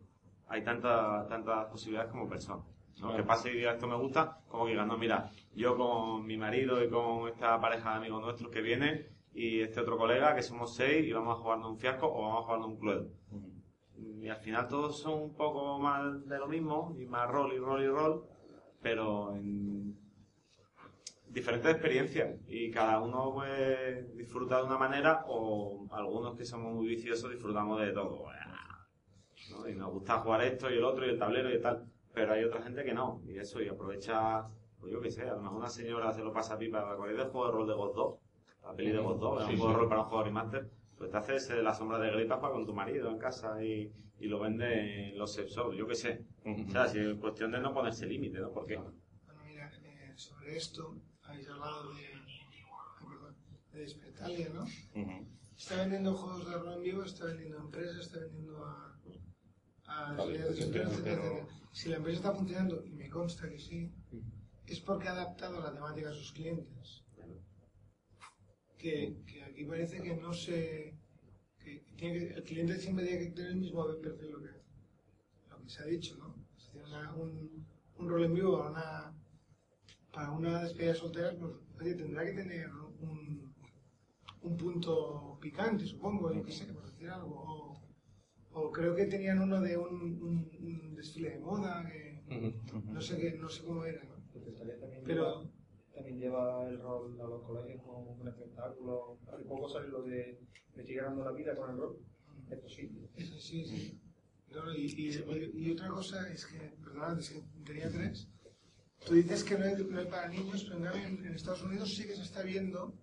hay 0.47 0.63
tantas 0.63 1.27
tantas 1.27 1.65
posibilidades 1.65 2.09
como 2.09 2.29
personas. 2.29 2.65
¿no? 3.01 3.13
Que 3.13 3.23
pase 3.23 3.51
y 3.51 3.57
diga 3.57 3.73
esto 3.73 3.85
me 3.85 3.97
gusta, 3.97 4.39
como 4.47 4.63
que 4.63 4.71
diga, 4.71 4.85
no, 4.85 4.97
mira, 4.97 5.29
yo 5.53 5.75
con 5.75 6.25
mi 6.25 6.37
marido 6.37 6.81
y 6.81 6.89
con 6.89 7.27
esta 7.27 7.59
pareja 7.59 7.91
de 7.91 7.95
amigos 7.97 8.21
nuestros 8.21 8.49
que 8.49 8.61
viene 8.61 9.07
y 9.33 9.59
este 9.59 9.81
otro 9.81 9.97
colega, 9.97 10.33
que 10.33 10.41
somos 10.41 10.73
seis 10.73 11.05
y 11.05 11.11
vamos 11.11 11.37
a 11.37 11.41
jugarnos 11.41 11.71
un 11.71 11.77
fiasco 11.77 12.07
o 12.07 12.21
vamos 12.21 12.39
a 12.39 12.43
jugarnos 12.43 12.67
un 12.69 12.77
cluedo. 12.77 13.07
Y 14.21 14.29
al 14.29 14.37
final 14.37 14.67
todos 14.69 15.01
son 15.01 15.21
un 15.21 15.35
poco 15.35 15.77
más 15.79 16.25
de 16.27 16.39
lo 16.39 16.47
mismo, 16.47 16.95
y 16.97 17.05
más 17.05 17.29
rol 17.29 17.53
y 17.53 17.57
rol 17.59 17.83
y 17.83 17.87
rol, 17.87 18.25
pero 18.81 19.35
en 19.35 19.95
diferentes 21.27 21.71
experiencias 21.71 22.39
y 22.47 22.71
cada 22.71 23.01
uno 23.01 23.33
pues 23.35 24.15
disfruta 24.15 24.57
de 24.57 24.63
una 24.63 24.77
manera 24.77 25.25
o 25.27 25.85
algunos 25.91 26.35
que 26.35 26.45
somos 26.45 26.73
muy 26.73 26.87
viciosos 26.87 27.29
disfrutamos 27.29 27.79
de 27.81 27.91
todo 27.91 28.23
¿no? 29.51 29.67
y 29.67 29.75
nos 29.75 29.91
gusta 29.91 30.19
jugar 30.19 30.41
esto 30.43 30.69
y 30.69 30.75
el 30.77 30.83
otro 30.83 31.05
y 31.05 31.09
el 31.09 31.19
tablero 31.19 31.53
y 31.53 31.61
tal 31.61 31.85
pero 32.13 32.33
hay 32.33 32.43
otra 32.43 32.61
gente 32.61 32.83
que 32.83 32.93
no 32.93 33.21
y 33.25 33.37
eso 33.37 33.61
y 33.61 33.67
aprovecha 33.67 34.47
pues 34.79 34.91
yo 34.91 35.01
qué 35.01 35.09
sé 35.11 35.23
a 35.23 35.33
lo 35.35 35.41
mejor 35.41 35.57
una 35.57 35.69
señora 35.69 36.13
se 36.13 36.23
lo 36.23 36.31
pasa 36.33 36.57
pipa 36.57 36.83
¿te 36.85 36.93
acordáis 36.93 37.17
del 37.17 37.27
juego 37.27 37.45
de 37.47 37.51
rol 37.53 37.67
de 37.67 37.73
God 37.73 37.95
2? 37.95 38.15
la 38.63 38.73
peli 38.75 38.91
de 38.91 38.99
God 38.99 39.19
2 39.19 39.35
era 39.37 39.45
un 39.45 39.51
Sí, 39.51 39.57
juego 39.57 39.71
de 39.73 39.79
rol 39.79 39.89
para 39.89 40.01
un 40.01 40.07
juego 40.07 40.23
remaster 40.23 40.69
pues 40.97 41.11
te 41.11 41.17
haces 41.17 41.49
eh, 41.51 41.61
la 41.61 41.73
sombra 41.73 41.99
de 41.99 42.11
gripas 42.11 42.39
para 42.39 42.53
con 42.53 42.65
tu 42.65 42.73
marido 42.73 43.09
en 43.09 43.17
casa 43.19 43.63
y, 43.63 43.91
y 44.19 44.27
lo 44.27 44.39
vende 44.39 45.09
en 45.11 45.17
los 45.17 45.31
sex 45.33 45.53
yo 45.55 45.87
qué 45.87 45.95
sé 45.95 46.25
o 46.45 46.71
sea 46.71 46.87
si 46.87 46.99
es 46.99 47.15
cuestión 47.15 47.51
de 47.51 47.59
no 47.59 47.73
ponerse 47.73 48.05
límite 48.07 48.39
¿no? 48.39 48.51
porque 48.51 48.77
Bueno, 48.77 48.93
mira, 49.45 49.71
eh, 49.83 50.13
sobre 50.15 50.57
esto 50.57 50.95
habéis 51.23 51.47
hablado 51.49 51.93
de, 51.93 52.17
de 53.73 53.79
Despetalia, 53.81 54.49
¿no? 54.53 54.65
Está 55.55 55.75
vendiendo 55.77 56.13
juegos 56.15 56.49
de 56.49 56.57
rol 56.57 56.73
en 56.73 56.83
vivo, 56.83 57.03
está 57.03 57.25
vendiendo 57.25 57.57
empresas, 57.57 57.97
está 57.97 58.19
vendiendo 58.19 58.63
a, 58.65 58.86
a 59.87 60.13
Vale, 60.13 60.23
sociedades, 60.23 60.59
etcétera, 60.59 60.89
etcétera, 60.89 61.15
pero- 61.21 61.23
etcétera. 61.37 61.57
Si 61.71 61.89
la 61.89 61.97
empresa 61.97 62.17
está 62.17 62.33
funcionando, 62.33 62.85
y 62.85 62.89
me 62.91 63.09
consta 63.09 63.49
que 63.49 63.59
sí, 63.59 63.91
es 64.65 64.79
porque 64.81 65.07
ha 65.07 65.11
adaptado 65.11 65.61
la 65.61 65.73
temática 65.73 66.09
a 66.09 66.13
sus 66.13 66.31
clientes. 66.33 67.03
Que, 68.77 69.17
que 69.25 69.43
aquí 69.43 69.65
parece 69.65 70.01
que 70.01 70.15
no 70.15 70.33
se... 70.33 70.95
Que 71.59 71.83
tiene 71.97 72.19
que- 72.19 72.33
el 72.35 72.43
cliente 72.43 72.79
siempre 72.79 73.05
tiene 73.05 73.25
que 73.25 73.31
tener 73.31 73.51
el 73.51 73.57
mismo 73.57 73.85
perfil, 74.01 74.31
lo 74.31 74.39
que, 74.39 74.49
lo 75.49 75.61
que 75.61 75.69
se 75.69 75.81
ha 75.81 75.85
dicho, 75.85 76.15
¿no? 76.17 76.35
Si 76.57 76.71
tiene 76.71 76.87
una- 76.87 77.13
un, 77.15 77.65
un 77.97 78.09
rol 78.09 78.23
en 78.25 78.33
vivo 78.35 78.57
para 78.57 78.69
una, 78.71 79.13
para 80.13 80.31
una 80.31 80.63
despedida 80.63 80.93
soltera, 80.95 81.35
pues 81.37 81.51
oye, 81.81 81.95
tendrá 81.95 82.23
que 82.25 82.33
tener 82.33 82.69
un, 82.99 83.53
un 84.41 84.57
punto 84.57 85.37
picante, 85.41 85.85
supongo, 85.85 86.31
yo 86.33 86.43
qué 86.43 86.51
sé, 86.51 86.65
por 86.73 86.85
decir 86.85 87.09
algo. 87.09 87.35
O, 87.35 87.66
o 88.59 88.71
creo 88.71 88.95
que 88.95 89.05
tenían 89.05 89.39
uno 89.41 89.61
de 89.61 89.77
un, 89.77 89.93
un- 90.21 90.49
un 90.61 90.95
desfile 90.95 91.31
de 91.31 91.39
moda, 91.39 91.85
que 91.89 92.21
no 92.85 93.01
sé 93.01 93.17
qué, 93.17 93.37
no 93.37 93.47
sé 93.49 93.63
cómo 93.63 93.85
era, 93.85 94.03
¿no? 94.03 94.17
también, 94.79 95.03
Pero- 95.05 95.41
lleva, 95.41 95.51
también 95.93 96.19
lleva 96.19 96.67
el 96.69 96.79
rol 96.79 97.19
a 97.21 97.23
los 97.25 97.41
colegios 97.43 97.81
como 97.83 97.99
un 98.13 98.27
espectáculo. 98.27 99.17
Hace 99.31 99.43
poco 99.45 99.69
salió 99.69 99.89
lo 99.89 100.01
de 100.03 100.39
investigando 100.71 101.23
la 101.23 101.31
vida 101.31 101.55
con 101.55 101.69
el 101.71 101.77
rol. 101.77 101.97
Es 102.51 102.59
posible. 102.59 103.09
Sí, 103.17 103.39
sí, 103.39 103.65
sí. 103.65 103.99
No, 104.51 104.73
y, 104.73 104.85
y- 104.85 105.51
y 105.67 105.71
otra 105.71 105.89
cosa 105.89 106.31
es 106.31 106.45
que, 106.45 106.59
perdonad, 106.83 107.19
es 107.19 107.29
que 107.31 107.41
tenía 107.65 107.89
tres. 107.91 108.27
Tú 109.07 109.13
dices 109.15 109.43
que 109.43 109.57
no 109.57 109.65
hay, 109.65 109.75
no 109.75 110.09
para 110.09 110.27
niños, 110.27 110.63
pero 110.65 110.77
en, 110.77 110.83
cambio 110.83 111.07
en, 111.07 111.25
en 111.25 111.33
Estados 111.35 111.63
Unidos 111.63 111.95
sí 111.95 112.05
que 112.05 112.15
se 112.15 112.23
está 112.23 112.41
viendo 112.43 112.93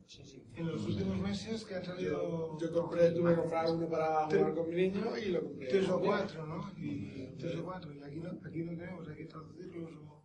en 0.56 0.66
los 0.66 0.85
últimos 0.85 1.18
meses 1.18 1.64
que 1.64 1.76
han 1.76 1.85
salido 1.85 2.59
Yo 2.60 2.72
compré, 2.72 3.10
tuve 3.12 3.31
que 3.35 3.40
comprar 3.40 3.70
uno 3.70 3.89
para 3.89 4.28
Tres- 4.28 4.40
jugar 4.43 4.55
con 4.55 4.68
mi 4.70 4.76
niño 4.76 5.16
y 5.18 5.24
lo 5.31 5.43
compré. 5.43 5.68
tres 5.68 5.89
o 5.89 6.01
cuatro, 6.01 6.47
¿no? 6.47 6.72
Y 6.76 7.35
tres 7.39 7.56
o 7.56 7.64
cuatro. 7.64 7.93
Y 7.94 8.02
aquí 8.02 8.16
no, 8.20 8.31
aquí 8.47 8.62
no 8.62 8.76
tenemos, 8.76 9.09
hay 9.09 9.16
que 9.16 9.24
traducirlos. 9.24 9.90
O... 9.93 10.22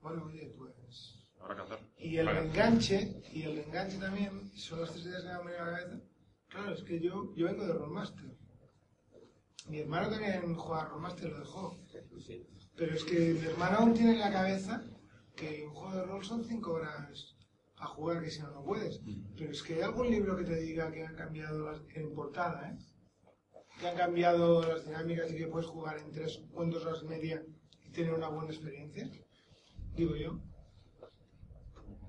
Bueno, 0.00 0.24
oye, 0.26 0.52
pues. 0.56 1.14
Ahora 1.40 1.56
cazar. 1.56 1.80
Y 1.98 2.16
el 2.16 2.26
Vale. 2.26 2.40
enganche, 2.46 3.22
y 3.32 3.42
el 3.42 3.58
enganche 3.58 3.98
también, 3.98 4.50
son 4.56 4.80
las 4.80 4.92
tres 4.92 5.04
ideas 5.06 5.22
que 5.22 5.28
me 5.28 5.34
han 5.34 5.44
venido 5.44 5.62
a 5.62 5.66
la 5.70 5.78
cabeza. 5.78 6.00
Claro, 6.48 6.74
es 6.74 6.82
que 6.82 7.00
yo, 7.00 7.34
yo 7.36 7.46
vengo 7.46 7.66
de 7.66 7.72
Rollmaster. 7.74 8.24
Mi 9.68 9.80
hermano 9.80 10.08
también 10.08 10.54
juega 10.54 10.82
a 10.82 10.88
Rollmaster, 10.88 11.30
lo 11.30 11.38
dejó. 11.40 11.76
Pero 12.78 12.94
es 12.94 13.02
que 13.02 13.34
mi 13.34 13.44
hermano 13.44 13.78
aún 13.78 13.94
tiene 13.94 14.12
en 14.12 14.20
la 14.20 14.32
cabeza 14.32 14.84
que 15.34 15.66
un 15.66 15.74
juego 15.74 15.96
de 15.96 16.04
rol 16.04 16.24
son 16.24 16.44
cinco 16.44 16.74
horas 16.74 17.34
a 17.76 17.86
jugar, 17.86 18.22
que 18.22 18.30
si 18.30 18.40
no, 18.40 18.52
no 18.52 18.62
puedes. 18.62 19.00
Pero 19.36 19.50
es 19.50 19.62
que 19.62 19.74
hay 19.74 19.82
algún 19.82 20.08
libro 20.08 20.36
que 20.36 20.44
te 20.44 20.54
diga 20.54 20.90
que 20.92 21.04
han 21.04 21.16
cambiado 21.16 21.72
las, 21.72 21.82
en 21.94 22.14
portada, 22.14 22.70
¿eh? 22.70 22.78
Que 23.80 23.88
han 23.88 23.96
cambiado 23.96 24.62
las 24.62 24.84
dinámicas 24.84 25.30
y 25.32 25.36
que 25.36 25.48
puedes 25.48 25.68
jugar 25.68 25.98
en 25.98 26.12
tres 26.12 26.40
o 26.54 26.62
en 26.62 26.74
horas 26.74 27.00
y 27.02 27.06
media 27.06 27.44
y 27.84 27.90
tener 27.90 28.14
una 28.14 28.28
buena 28.28 28.50
experiencia. 28.50 29.10
Digo 29.96 30.14
yo. 30.14 30.40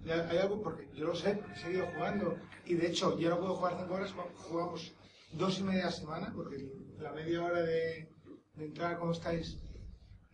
Hay 0.06 0.38
algo, 0.38 0.62
porque 0.62 0.88
yo 0.94 1.08
lo 1.08 1.16
sé, 1.16 1.40
he 1.52 1.60
seguido 1.60 1.88
jugando. 1.96 2.38
Y 2.66 2.76
de 2.76 2.88
hecho, 2.88 3.18
ya 3.20 3.30
no 3.30 3.40
puedo 3.40 3.56
jugar 3.56 3.76
cinco 3.80 3.94
horas, 3.96 4.14
jugamos 4.36 4.94
dos 5.34 5.60
y 5.60 5.64
media 5.64 5.88
a 5.88 5.92
semana, 5.92 6.32
porque 6.34 6.58
la 6.98 7.12
media 7.12 7.44
hora 7.44 7.62
de, 7.62 8.10
de 8.56 8.66
entrar 8.66 8.98
cuando 8.98 9.14
estáis. 9.14 9.60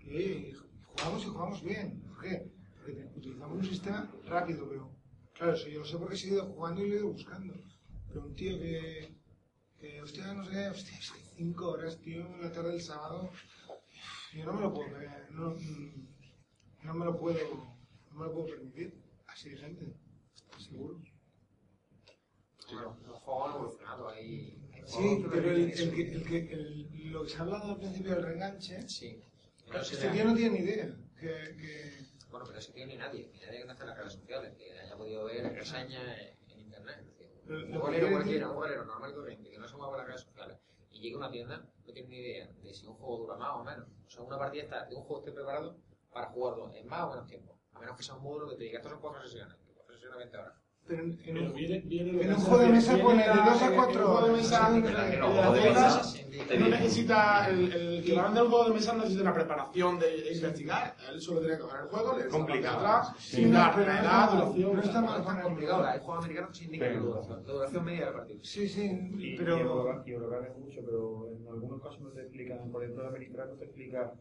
Oye, 0.08 0.54
jugamos 0.88 1.24
y 1.24 1.28
jugamos 1.28 1.64
bien. 1.64 2.02
¿Por 2.08 2.22
qué? 2.24 2.52
Porque 2.78 3.10
utilizamos 3.16 3.58
un 3.58 3.66
sistema 3.66 4.12
rápido, 4.26 4.68
pero. 4.70 4.92
Claro, 5.34 5.54
eso 5.54 5.68
yo 5.68 5.80
lo 5.80 5.86
sé 5.86 5.98
porque 5.98 6.16
he 6.16 6.18
seguido 6.18 6.46
jugando 6.46 6.82
y 6.86 6.90
lo 6.90 6.96
he 6.96 7.00
ido 7.00 7.08
buscando. 7.12 7.54
Pero 8.08 8.22
un 8.26 8.36
tío 8.36 8.58
que. 8.60 9.16
que 9.80 10.02
hostia, 10.02 10.34
no 10.34 10.46
sé 10.46 10.70
hostia, 10.70 10.98
es 10.98 11.12
que 11.12 11.20
cinco 11.38 11.72
horas, 11.72 11.98
tío, 12.00 12.26
en 12.26 12.42
la 12.42 12.52
tarde 12.52 12.72
del 12.72 12.82
sábado. 12.82 13.30
Yo 14.34 14.46
no 14.46 14.54
me 14.54 14.62
lo 14.62 14.74
puedo 14.74 14.94
creer, 14.94 15.28
no, 15.32 15.56
no 16.84 16.94
me 16.94 17.06
lo 17.06 17.18
puedo. 17.18 17.40
no 18.12 18.20
me 18.20 18.26
lo 18.26 18.34
puedo 18.34 18.46
permitir. 18.48 18.94
Así 19.28 19.50
de 19.50 19.58
gente, 19.58 19.94
seguro. 20.58 21.02
Bueno, 22.72 22.98
los 23.08 23.20
juegos 23.20 23.50
han 23.50 23.56
evolucionado 23.56 24.10
ahí. 24.10 24.62
Sí, 24.88 25.26
pero 25.32 25.52
el, 25.52 25.72
el 25.72 25.94
que, 25.94 26.02
el 26.14 26.24
que, 26.26 26.38
el- 26.54 27.12
lo 27.12 27.24
que 27.24 27.30
se 27.30 27.38
ha 27.38 27.42
hablado 27.42 27.72
al 27.74 27.78
principio 27.80 28.16
del 28.16 28.24
reenganche, 28.24 28.88
Sí. 28.88 29.20
Este 29.74 30.10
tío 30.10 30.26
no 30.26 30.36
tiene 30.36 30.60
ni 30.60 30.66
idea. 30.66 30.96
Que, 31.20 31.56
que, 31.58 32.06
Bueno, 32.30 32.46
pero 32.46 32.60
eso 32.60 32.72
tiene 32.74 32.94
ni 32.94 33.00
nadie, 33.00 33.30
ni 33.34 33.40
nadie 33.40 33.60
que 33.60 33.66
no 33.66 33.72
esté 33.72 33.84
en 33.84 33.90
las 33.90 33.98
redes 33.98 34.14
sociales, 34.14 34.54
que 34.58 34.80
haya 34.80 34.96
podido 34.98 35.26
ver 35.26 35.54
reseñas 35.54 36.04
en, 36.20 36.52
en 36.52 36.60
internet. 36.60 37.00
Es 37.00 37.06
decir, 37.08 37.32
Pero 37.48 37.66
un 37.66 37.80
bolero 37.80 38.12
cualquiera, 38.12 38.50
un 38.50 38.56
bolero 38.56 38.86
normal 38.86 39.12
y 39.12 39.14
corriente, 39.16 39.50
que 39.50 39.58
no 39.58 39.68
se 39.68 39.76
mueve 39.76 39.92
por 39.92 39.98
las 40.00 40.08
redes 40.08 40.22
sociales, 40.22 40.58
y 40.92 41.00
llega 41.00 41.16
a 41.16 41.20
una 41.20 41.32
tienda, 41.32 41.58
no 41.86 41.94
tiene 41.94 42.10
ni 42.10 42.18
idea 42.18 42.48
de 42.48 42.74
si 42.74 42.86
un 42.86 42.96
juego 42.96 43.18
dura 43.18 43.38
más 43.38 43.56
o 43.56 43.64
menos. 43.64 43.88
O 44.06 44.10
sea, 44.10 44.22
una 44.24 44.38
partida 44.38 44.64
está, 44.64 44.86
de 44.86 44.96
un 44.96 45.04
juego 45.04 45.20
esté 45.20 45.32
preparado 45.32 45.78
para 46.12 46.28
jugarlo 46.28 46.74
en 46.74 46.88
más 46.88 47.04
o 47.04 47.10
menos 47.12 47.28
tiempo. 47.28 47.58
A 47.74 47.80
menos 47.80 47.98
que 47.98 48.04
sea 48.04 48.16
un 48.16 48.24
módulo 48.24 48.50
que 48.50 48.56
te 48.58 48.64
diga, 48.64 48.78
estos 48.78 48.92
son 48.92 49.02
cuatro 49.02 49.22
sesiones, 49.22 49.58
cuatro 49.74 49.94
sesiones 49.94 50.18
20 50.18 50.38
horas. 50.38 50.54
Pero 50.88 51.04
en, 51.04 51.10
en 51.12 51.18
Pero 51.34 51.42
un, 51.48 51.54
viene, 51.54 51.80
viene 51.80 52.22
en 52.24 52.30
un 52.34 52.36
juego 52.36 52.64
de 52.64 52.70
mesa 52.70 52.98
pone 52.98 53.24
de 53.24 53.30
la- 53.30 53.36
dos 53.46 53.62
a 53.62 53.66
el- 53.66 53.72
el 53.72 53.78
cuatro 53.78 54.06
juego 54.06 54.18
de 54.26 54.30
horas. 54.30 54.38
mesa, 54.38 54.68
el 54.76 54.84
de 54.84 56.46
de 56.46 56.60
No 56.60 56.68
necesita, 56.68 57.50
el, 57.50 57.72
el 57.74 58.04
que 58.04 58.14
va 58.14 58.22
a 58.22 58.26
vender 58.26 58.44
un 58.44 58.50
juego 58.50 58.66
de 58.66 58.74
mesa 58.76 58.92
no 58.94 58.98
necesita 59.00 59.22
una 59.24 59.34
preparación 59.34 60.00
de 60.00 60.32
investigar. 60.34 60.96
Él 61.12 61.22
solo 61.22 61.40
tiene 61.40 61.56
que 61.56 61.62
coger 61.62 61.82
el 61.82 61.88
juego, 61.88 62.18
de 62.18 62.28
Complicado. 62.28 62.78
atrás, 62.78 63.14
Sí, 63.18 63.36
sin 63.38 63.52
dar 63.52 63.76
no, 63.76 63.82
duración. 63.82 64.76
no 64.76 64.82
está 64.82 65.02
mal 65.02 65.26
tan 65.26 65.42
complicado. 65.42 65.86
Hay 65.86 66.00
juegos 66.00 66.18
americanos 66.26 66.52
que 66.52 66.58
se 66.58 66.64
indican 66.66 66.94
la 66.94 67.54
duración, 67.54 67.86
media 67.86 68.00
de 68.02 68.06
la 68.06 68.14
partida. 68.14 68.40
Sí, 68.44 68.68
sí, 68.70 68.84
Y, 69.18 69.38
pero... 69.38 70.04
y 70.06 70.12
Eurogamer 70.12 70.52
es 70.52 70.58
mucho, 70.60 70.82
pero 70.86 71.30
en 71.32 71.48
algunos 71.48 71.82
casos 71.82 72.02
no 72.02 72.10
te 72.10 72.22
explican, 72.22 72.70
por 72.72 72.84
ejemplo, 72.84 73.04
el 73.04 73.10
americano 73.10 73.54
te 73.54 73.66
explica 73.66 74.14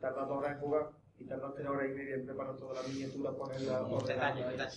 tarda 0.00 0.24
dos 0.24 0.38
horas 0.38 0.52
en 0.54 0.58
jugar 0.60 0.90
y 1.18 1.24
tarda 1.24 1.52
tres 1.52 1.66
horas 1.66 1.90
y 1.90 1.94
media 1.94 2.14
en 2.14 2.24
preparar 2.24 2.56
toda 2.56 2.80
la 2.80 2.88
miniatura, 2.88 3.32
ponerla, 3.32 3.82
ordenarla. 3.82 4.68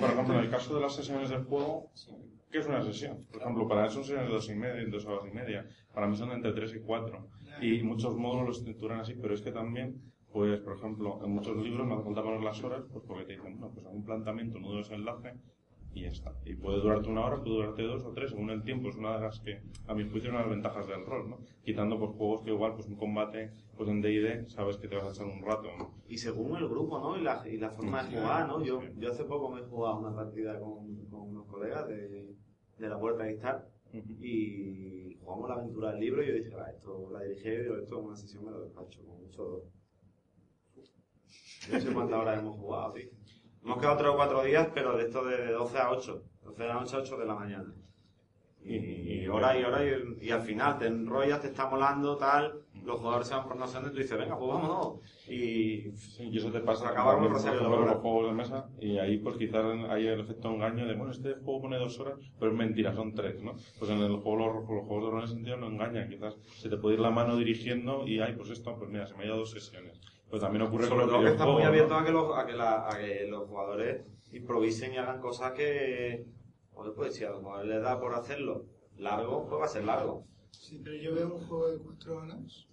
Por 0.00 0.10
ejemplo, 0.10 0.34
en 0.34 0.40
el 0.40 0.50
caso 0.50 0.74
de 0.74 0.80
las 0.80 0.94
sesiones 0.94 1.30
del 1.30 1.44
juego, 1.44 1.90
¿qué 2.50 2.58
es 2.58 2.66
una 2.66 2.82
sesión? 2.82 3.26
Por 3.30 3.40
ejemplo, 3.40 3.68
para 3.68 3.84
él 3.84 3.90
son 3.90 4.04
sesiones 4.04 4.28
de 4.28 4.34
dos 4.34 4.48
y 4.48 4.54
media, 4.54 4.84
dos 4.88 5.04
horas 5.06 5.24
y 5.30 5.34
media. 5.34 5.68
Para 5.92 6.06
mí 6.06 6.16
son 6.16 6.28
de 6.28 6.36
entre 6.36 6.52
tres 6.52 6.74
y 6.74 6.80
cuatro. 6.80 7.28
Y 7.60 7.82
muchos 7.82 8.16
módulos 8.16 8.46
lo 8.46 8.52
estructuran 8.52 9.00
así, 9.00 9.14
pero 9.14 9.34
es 9.34 9.42
que 9.42 9.52
también, 9.52 10.00
pues, 10.32 10.60
por 10.60 10.76
ejemplo, 10.76 11.20
en 11.24 11.30
muchos 11.30 11.56
libros 11.56 11.86
me 11.86 11.94
hace 11.94 12.04
falta 12.04 12.22
poner 12.22 12.42
las 12.42 12.62
horas, 12.62 12.84
pues 12.92 13.04
porque 13.06 13.24
te 13.24 13.32
dicen, 13.32 13.58
bueno, 13.58 13.74
pues 13.74 13.86
un 13.86 14.04
planteamiento, 14.04 14.58
un 14.58 14.62
nudo 14.62 14.72
de 14.74 14.78
desenlace, 14.78 15.34
y 15.92 16.02
ya 16.02 16.08
está. 16.08 16.32
Y 16.44 16.54
puede 16.54 16.80
durarte 16.80 17.08
una 17.08 17.26
hora, 17.26 17.38
puede 17.38 17.56
durarte 17.56 17.82
dos 17.82 18.04
o 18.04 18.12
tres, 18.12 18.30
según 18.30 18.50
el 18.50 18.62
tiempo. 18.62 18.88
Es 18.88 18.96
una 18.96 19.16
de 19.16 19.22
las 19.22 19.40
que, 19.40 19.60
a 19.88 19.94
mi 19.94 20.08
juicio, 20.08 20.30
es 20.30 20.34
una 20.34 20.38
de 20.38 20.44
las 20.44 20.50
ventajas 20.50 20.86
del 20.86 21.04
rol, 21.04 21.30
¿no? 21.30 21.38
Quitando, 21.64 21.98
pues, 21.98 22.12
juegos 22.12 22.42
que 22.42 22.50
igual, 22.50 22.74
pues, 22.74 22.86
un 22.86 22.94
combate, 22.94 23.50
pues, 23.80 23.92
en 23.92 24.02
D&D, 24.02 24.50
sabes 24.50 24.76
que 24.76 24.88
te 24.88 24.96
vas 24.96 25.06
a 25.06 25.10
echar 25.10 25.24
un 25.24 25.42
rato, 25.42 25.70
¿no? 25.78 25.94
Y 26.06 26.18
según 26.18 26.54
el 26.54 26.68
grupo, 26.68 26.98
¿no? 27.00 27.16
Y 27.16 27.22
la, 27.22 27.42
y 27.48 27.56
la 27.56 27.70
forma 27.70 28.02
de 28.02 28.14
jugar, 28.14 28.46
¿no? 28.46 28.62
Yo, 28.62 28.82
yo 28.98 29.10
hace 29.10 29.24
poco 29.24 29.48
me 29.48 29.62
he 29.62 29.64
jugado 29.64 30.00
una 30.00 30.14
partida 30.14 30.60
con, 30.60 31.06
con 31.06 31.30
unos 31.30 31.46
colegas 31.46 31.88
de, 31.88 32.36
de 32.76 32.88
la 32.90 33.00
Puerta 33.00 33.24
de 33.24 33.32
Star 33.32 33.66
y 33.90 35.16
jugamos 35.22 35.48
la 35.48 35.54
aventura 35.54 35.92
del 35.92 36.00
libro 36.00 36.22
y 36.22 36.26
yo 36.26 36.34
dije, 36.34 36.54
va, 36.54 36.70
esto 36.70 37.08
la 37.10 37.22
dirigí 37.22 37.48
yo, 37.48 37.78
esto 37.78 38.00
es 38.00 38.04
una 38.04 38.16
sesión 38.16 38.44
me 38.44 38.50
lo 38.50 38.60
despacho, 38.60 39.02
con 39.02 39.22
mucho. 39.22 39.62
Yo 41.66 41.72
no 41.72 41.80
sé 41.80 41.92
cuántas 41.94 42.18
horas 42.18 42.38
hemos 42.38 42.58
jugado, 42.58 42.92
sí. 42.96 43.10
Hemos 43.64 43.78
quedado 43.78 43.96
tres 43.96 44.10
o 44.10 44.16
cuatro 44.16 44.42
días, 44.42 44.68
pero 44.74 44.98
de 44.98 45.04
esto 45.04 45.24
de 45.24 45.52
12 45.52 45.78
a 45.78 45.90
8. 45.90 46.22
12 46.42 46.62
de 46.62 46.68
la 46.68 46.74
noche 46.74 46.96
a 46.96 46.98
8 46.98 47.16
de 47.16 47.24
la 47.24 47.34
mañana. 47.34 47.74
Y, 48.62 48.76
y 49.22 49.26
hora 49.28 49.58
y 49.58 49.64
hora 49.64 49.82
y, 49.82 50.26
y 50.26 50.30
al 50.30 50.42
final 50.42 50.78
te 50.78 50.86
enrollas, 50.86 51.40
te 51.40 51.46
está 51.46 51.66
molando, 51.66 52.18
tal, 52.18 52.66
los 52.84 52.98
jugadores 52.98 53.26
se 53.28 53.34
van 53.34 53.44
por 53.46 53.56
noción 53.56 53.84
y 53.86 53.90
tú 53.90 53.96
dices, 53.96 54.18
venga, 54.18 54.38
pues 54.38 54.48
vámonos. 54.50 54.98
Y, 55.28 55.88
y 56.20 56.38
eso 56.38 56.50
te 56.50 56.60
pasa 56.60 56.88
acabar 56.88 57.18
con 57.18 57.32
los 57.32 57.42
juegos 58.00 58.26
de 58.26 58.32
mesa 58.32 58.68
y 58.80 58.98
ahí 58.98 59.18
pues 59.18 59.36
quizás 59.36 59.64
hay 59.90 60.06
el 60.06 60.20
efecto 60.20 60.48
engaño 60.50 60.86
de 60.86 60.94
bueno 60.94 61.12
este 61.12 61.34
juego 61.34 61.62
pone 61.62 61.78
dos 61.78 61.98
horas 62.00 62.18
pero 62.38 62.50
es 62.52 62.56
mentira 62.58 62.92
son 62.94 63.14
tres 63.14 63.40
no 63.42 63.54
pues 63.78 63.90
en 63.90 63.98
el 63.98 64.16
juego 64.16 64.36
los, 64.36 64.54
los 64.68 64.86
juegos 64.86 65.04
de 65.04 65.10
rol 65.10 65.18
en 65.20 65.24
ese 65.24 65.34
sentido 65.34 65.56
no 65.56 65.66
engañan 65.68 66.08
quizás 66.08 66.36
se 66.56 66.68
te 66.68 66.76
puede 66.76 66.94
ir 66.96 67.00
la 67.00 67.10
mano 67.10 67.36
dirigiendo 67.36 68.06
y 68.06 68.20
ay 68.20 68.34
pues 68.34 68.50
esto 68.50 68.76
pues 68.76 68.90
mira 68.90 69.06
se 69.06 69.14
me 69.14 69.22
ha 69.22 69.26
ido 69.26 69.36
dos 69.36 69.50
sesiones 69.50 70.00
pues 70.28 70.42
también 70.42 70.62
ocurre 70.62 70.86
Sobre 70.86 71.02
con 71.02 71.10
todo 71.10 71.22
que 71.22 71.28
está 71.30 71.46
muy 71.46 71.62
abierto 71.62 71.94
¿no? 71.94 72.00
a 72.00 72.04
que, 72.04 72.12
los, 72.12 72.38
a, 72.38 72.46
que 72.46 72.52
la- 72.54 72.88
a 72.88 72.98
que 72.98 73.26
los 73.28 73.48
jugadores 73.48 74.04
improvisen 74.32 74.94
y 74.94 74.96
hagan 74.96 75.20
cosas 75.20 75.52
que... 75.52 76.24
Joder, 76.72 76.92
pues 76.94 77.14
si 77.16 77.24
a 77.24 77.30
los 77.30 77.40
jugadores 77.40 77.68
les 77.68 77.82
da 77.82 78.00
por 78.00 78.14
hacerlo 78.14 78.64
largo, 78.96 79.46
pues 79.48 79.60
va 79.60 79.64
a 79.64 79.68
ser 79.68 79.84
largo. 79.84 80.24
Sí, 80.52 80.80
pero 80.82 80.96
yo 80.96 81.14
veo 81.16 81.34
un 81.34 81.46
juego 81.48 81.68
de 81.68 81.78
cuatro 81.78 82.16
horas 82.18 82.68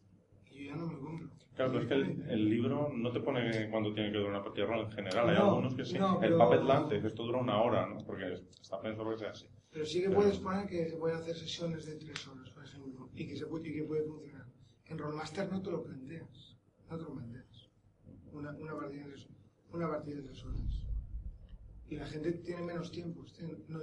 y 0.58 0.66
yo 0.66 0.72
ya 0.72 0.76
no 0.76 0.88
me 0.88 1.00
compro. 1.00 1.30
Claro, 1.56 1.72
pero 1.72 1.84
es 1.84 1.88
que 1.90 1.94
el, 1.96 2.30
el 2.30 2.50
libro 2.50 2.90
no 2.94 3.12
te 3.12 3.20
pone 3.20 3.70
cuándo 3.72 3.94
tiene 3.94 4.12
que 4.12 4.18
durar 4.18 4.34
una 4.34 4.44
partida 4.44 4.66
de 4.66 4.72
rol 4.72 4.86
en 4.86 4.92
general. 4.92 5.30
Hay 5.30 5.36
No, 5.38 5.46
algunos 5.50 5.76
que 5.76 5.86
sí. 5.86 5.98
no, 5.98 6.22
el 6.22 6.36
pero- 6.38 6.90
dice 6.90 7.08
esto 7.08 7.24
dura 7.24 7.40
una 7.40 7.62
hora, 7.62 7.88
¿no? 7.88 7.98
Porque 8.06 8.34
está 8.62 8.80
pensado 8.82 9.10
que 9.12 9.18
sea 9.18 9.32
así. 9.32 9.48
Pero 9.72 9.86
sí 9.86 10.02
que 10.02 10.10
puedes 10.12 10.38
poner 10.38 10.68
que 10.68 10.88
se 10.90 10.98
pueden 10.98 11.18
hacer 11.18 11.36
sesiones 11.36 11.86
de 11.86 11.96
tres 11.96 12.28
horas, 12.28 12.50
por 12.52 12.64
ejemplo, 12.64 13.10
y 13.16 13.28
que, 13.28 13.36
se 13.36 13.46
puede, 13.48 13.70
y 13.70 13.74
que 13.74 13.84
puede 13.84 14.04
funcionar. 14.04 14.46
En 14.86 14.98
Rollmaster 14.98 15.52
no 15.52 15.62
te 15.62 15.72
lo 15.72 15.84
planteas, 15.84 16.58
no 16.90 16.98
te 16.98 17.04
lo 17.04 17.14
planteas. 17.16 17.70
Una, 18.32 18.52
una, 18.56 18.76
partida, 18.76 19.04
de 19.06 19.12
tres, 19.12 19.28
una 19.72 19.88
partida 19.90 20.16
de 20.18 20.22
tres 20.24 20.46
horas. 20.46 20.88
Y 21.90 21.96
la 21.96 22.06
gente 22.06 22.32
tiene 22.34 22.62
menos 22.62 22.92
tiempo. 22.92 23.22
hostia, 23.22 23.48
no- 23.68 23.80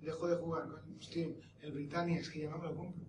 dejo 0.00 0.26
de 0.28 0.36
jugar. 0.36 0.68
Hostia, 0.98 1.28
el 1.62 1.72
Britannia 1.72 2.18
es 2.20 2.30
que 2.30 2.40
ya 2.40 2.50
no 2.50 2.58
me 2.58 2.64
lo 2.68 2.74
compro. 2.76 3.04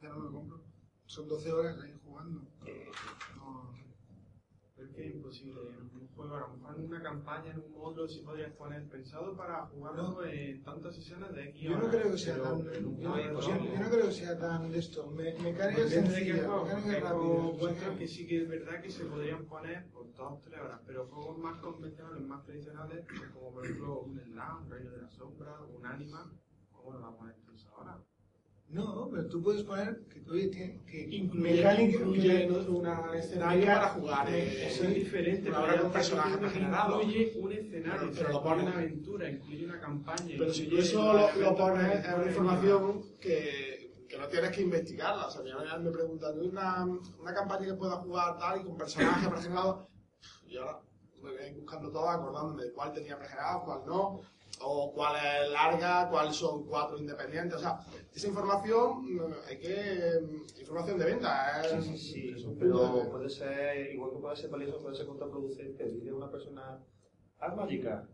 Ya 0.00 0.08
no 0.10 0.18
me 0.18 0.24
lo 0.26 0.32
compro. 0.32 0.62
Son 1.06 1.28
12 1.28 1.52
horas 1.52 1.78
ahí 1.82 1.92
jugando. 2.14 2.40
No. 3.36 3.74
Pero 4.76 4.88
es 4.88 4.94
que 4.94 5.08
es 5.08 5.14
imposible. 5.14 5.60
En 5.70 6.00
un 6.00 6.08
juego, 6.14 6.34
a 6.34 6.40
lo 6.40 6.48
mejor 6.48 6.76
en 6.78 6.84
una 6.86 7.02
campaña, 7.02 7.52
en 7.52 7.60
un 7.60 7.72
módulo, 7.72 8.08
sí 8.08 8.20
podrías 8.20 8.52
poner 8.52 8.88
pensado 8.88 9.36
para 9.36 9.66
jugarlo 9.66 10.24
en 10.24 10.62
tantas 10.62 10.94
sesiones 10.96 11.32
de 11.32 11.50
X 11.50 11.62
Yo 11.62 11.78
no 11.78 11.88
creo 11.88 12.10
que 12.10 12.18
sea 12.18 12.42
tan. 12.42 12.64
Yo, 12.98 13.08
no 13.08 13.90
creo 13.90 14.06
que 14.06 14.12
sea 14.12 14.38
tan 14.38 14.70
de 14.70 14.78
esto. 14.78 15.10
Me, 15.10 15.24
de 15.24 15.74
qué 15.74 15.88
sencilla, 15.88 16.46
rápida. 16.46 17.12
vuestros 17.12 17.98
que 17.98 18.08
sí 18.08 18.26
que 18.26 18.42
es 18.42 18.48
verdad 18.48 18.80
que 18.82 18.90
se 18.90 19.04
podrían 19.04 19.44
poner 19.46 19.86
por 19.90 20.12
dos 20.12 20.32
o 20.32 20.40
tres 20.42 20.60
horas, 20.60 20.80
pero 20.86 21.06
juegos 21.06 21.38
más 21.38 21.58
convencionales, 21.58 22.22
más 22.22 22.44
tradicionales, 22.44 23.06
como 23.32 23.52
por 23.52 23.64
ejemplo 23.64 24.00
un 24.00 24.20
Slam, 24.20 24.64
un 24.64 24.70
Reino 24.70 24.90
de 24.90 25.02
la 25.02 25.10
Sombra, 25.10 25.60
un 25.62 25.86
Anima, 25.86 26.32
¿cómo 26.72 26.94
lo 26.94 27.00
vamos 27.00 27.14
a 27.14 27.18
poner 27.18 27.36
tres 27.46 27.66
horas? 27.76 28.13
No, 28.68 29.08
pero 29.10 29.28
tú 29.28 29.40
puedes 29.42 29.62
poner 29.62 30.00
que, 30.08 30.24
oye, 30.30 30.50
que 30.50 31.08
Incluye, 31.10 31.54
mecánica- 31.54 31.96
incluye 31.98 32.48
que- 32.48 32.52
un 32.70 32.86
escenario 33.14 33.66
para 33.66 33.88
jugar. 33.90 34.28
eh, 34.30 34.66
Eso 34.66 34.84
es 34.84 34.94
diferente, 34.94 35.48
Una 35.48 35.60
hora 35.60 35.70
pero 35.72 35.82
con 35.84 35.92
personaje 35.92 36.38
pregenerado. 36.38 37.00
Incluye 37.02 37.32
un 37.40 37.52
escenario, 37.52 38.00
Pero- 38.00 38.12
pero 38.14 38.28
lo 38.30 38.34
incluye 38.34 38.42
pones- 38.50 38.66
una 38.66 38.74
aventura, 38.78 39.30
incluye 39.30 39.64
una 39.66 39.80
campaña. 39.80 40.34
Pero 40.38 40.52
si 40.54 40.66
tú 40.66 40.78
eso 40.78 41.12
lo, 41.38 41.54
pones 41.56 42.04
es 42.04 42.14
una 42.14 42.26
información 42.26 43.02
que, 43.20 44.04
que 44.08 44.18
no 44.18 44.26
tienes 44.28 44.50
que 44.50 44.62
investigarla. 44.62 45.26
O 45.26 45.30
sea, 45.30 45.42
ya 45.44 45.78
me 45.78 45.90
preguntan, 45.90 46.40
¿hay 46.40 46.48
una, 46.48 46.84
una 47.20 47.34
campaña 47.34 47.66
que 47.66 47.74
pueda 47.74 47.96
jugar 47.96 48.38
tal 48.38 48.60
y 48.60 48.64
con 48.64 48.76
personajes 48.76 49.28
pregenerados? 49.28 49.86
Y 50.48 50.56
ahora 50.56 50.80
me 51.22 51.30
voy 51.30 51.38
a 51.48 51.52
buscando 51.54 51.90
todo, 51.92 52.08
acordándome 52.08 52.64
de 52.64 52.72
cuál 52.72 52.92
tenía 52.92 53.16
pregenerado, 53.18 53.62
cuál 53.64 53.80
no, 53.86 54.20
o 54.60 54.92
cuál 54.92 55.16
es 55.16 55.50
larga, 55.50 56.08
cuáles 56.10 56.36
son 56.36 56.64
cuatro 56.66 56.98
independientes. 56.98 57.56
O 57.56 57.60
sea, 57.60 57.78
esa 58.14 58.28
información 58.28 59.02
mm, 59.02 59.32
hay 59.48 59.58
que. 59.58 60.20
mm, 60.22 60.60
información 60.60 60.98
de 60.98 61.04
venta. 61.04 61.62
Sí, 61.64 61.76
Es, 61.76 61.84
sí, 61.84 61.98
sí, 61.98 62.28
es 62.30 62.44
un 62.44 62.58
pero 62.58 63.10
puede 63.10 63.28
ser, 63.28 63.92
igual 63.92 64.12
que 64.12 64.18
puede 64.18 64.36
ser 64.36 64.50
valioso, 64.50 64.80
puede 64.80 64.94
ser 64.94 65.06
contraproducente. 65.06 65.90
Dice 65.90 66.12
una 66.12 66.30
persona, 66.30 66.78
haz 67.38 67.56
mágica, 67.56 68.08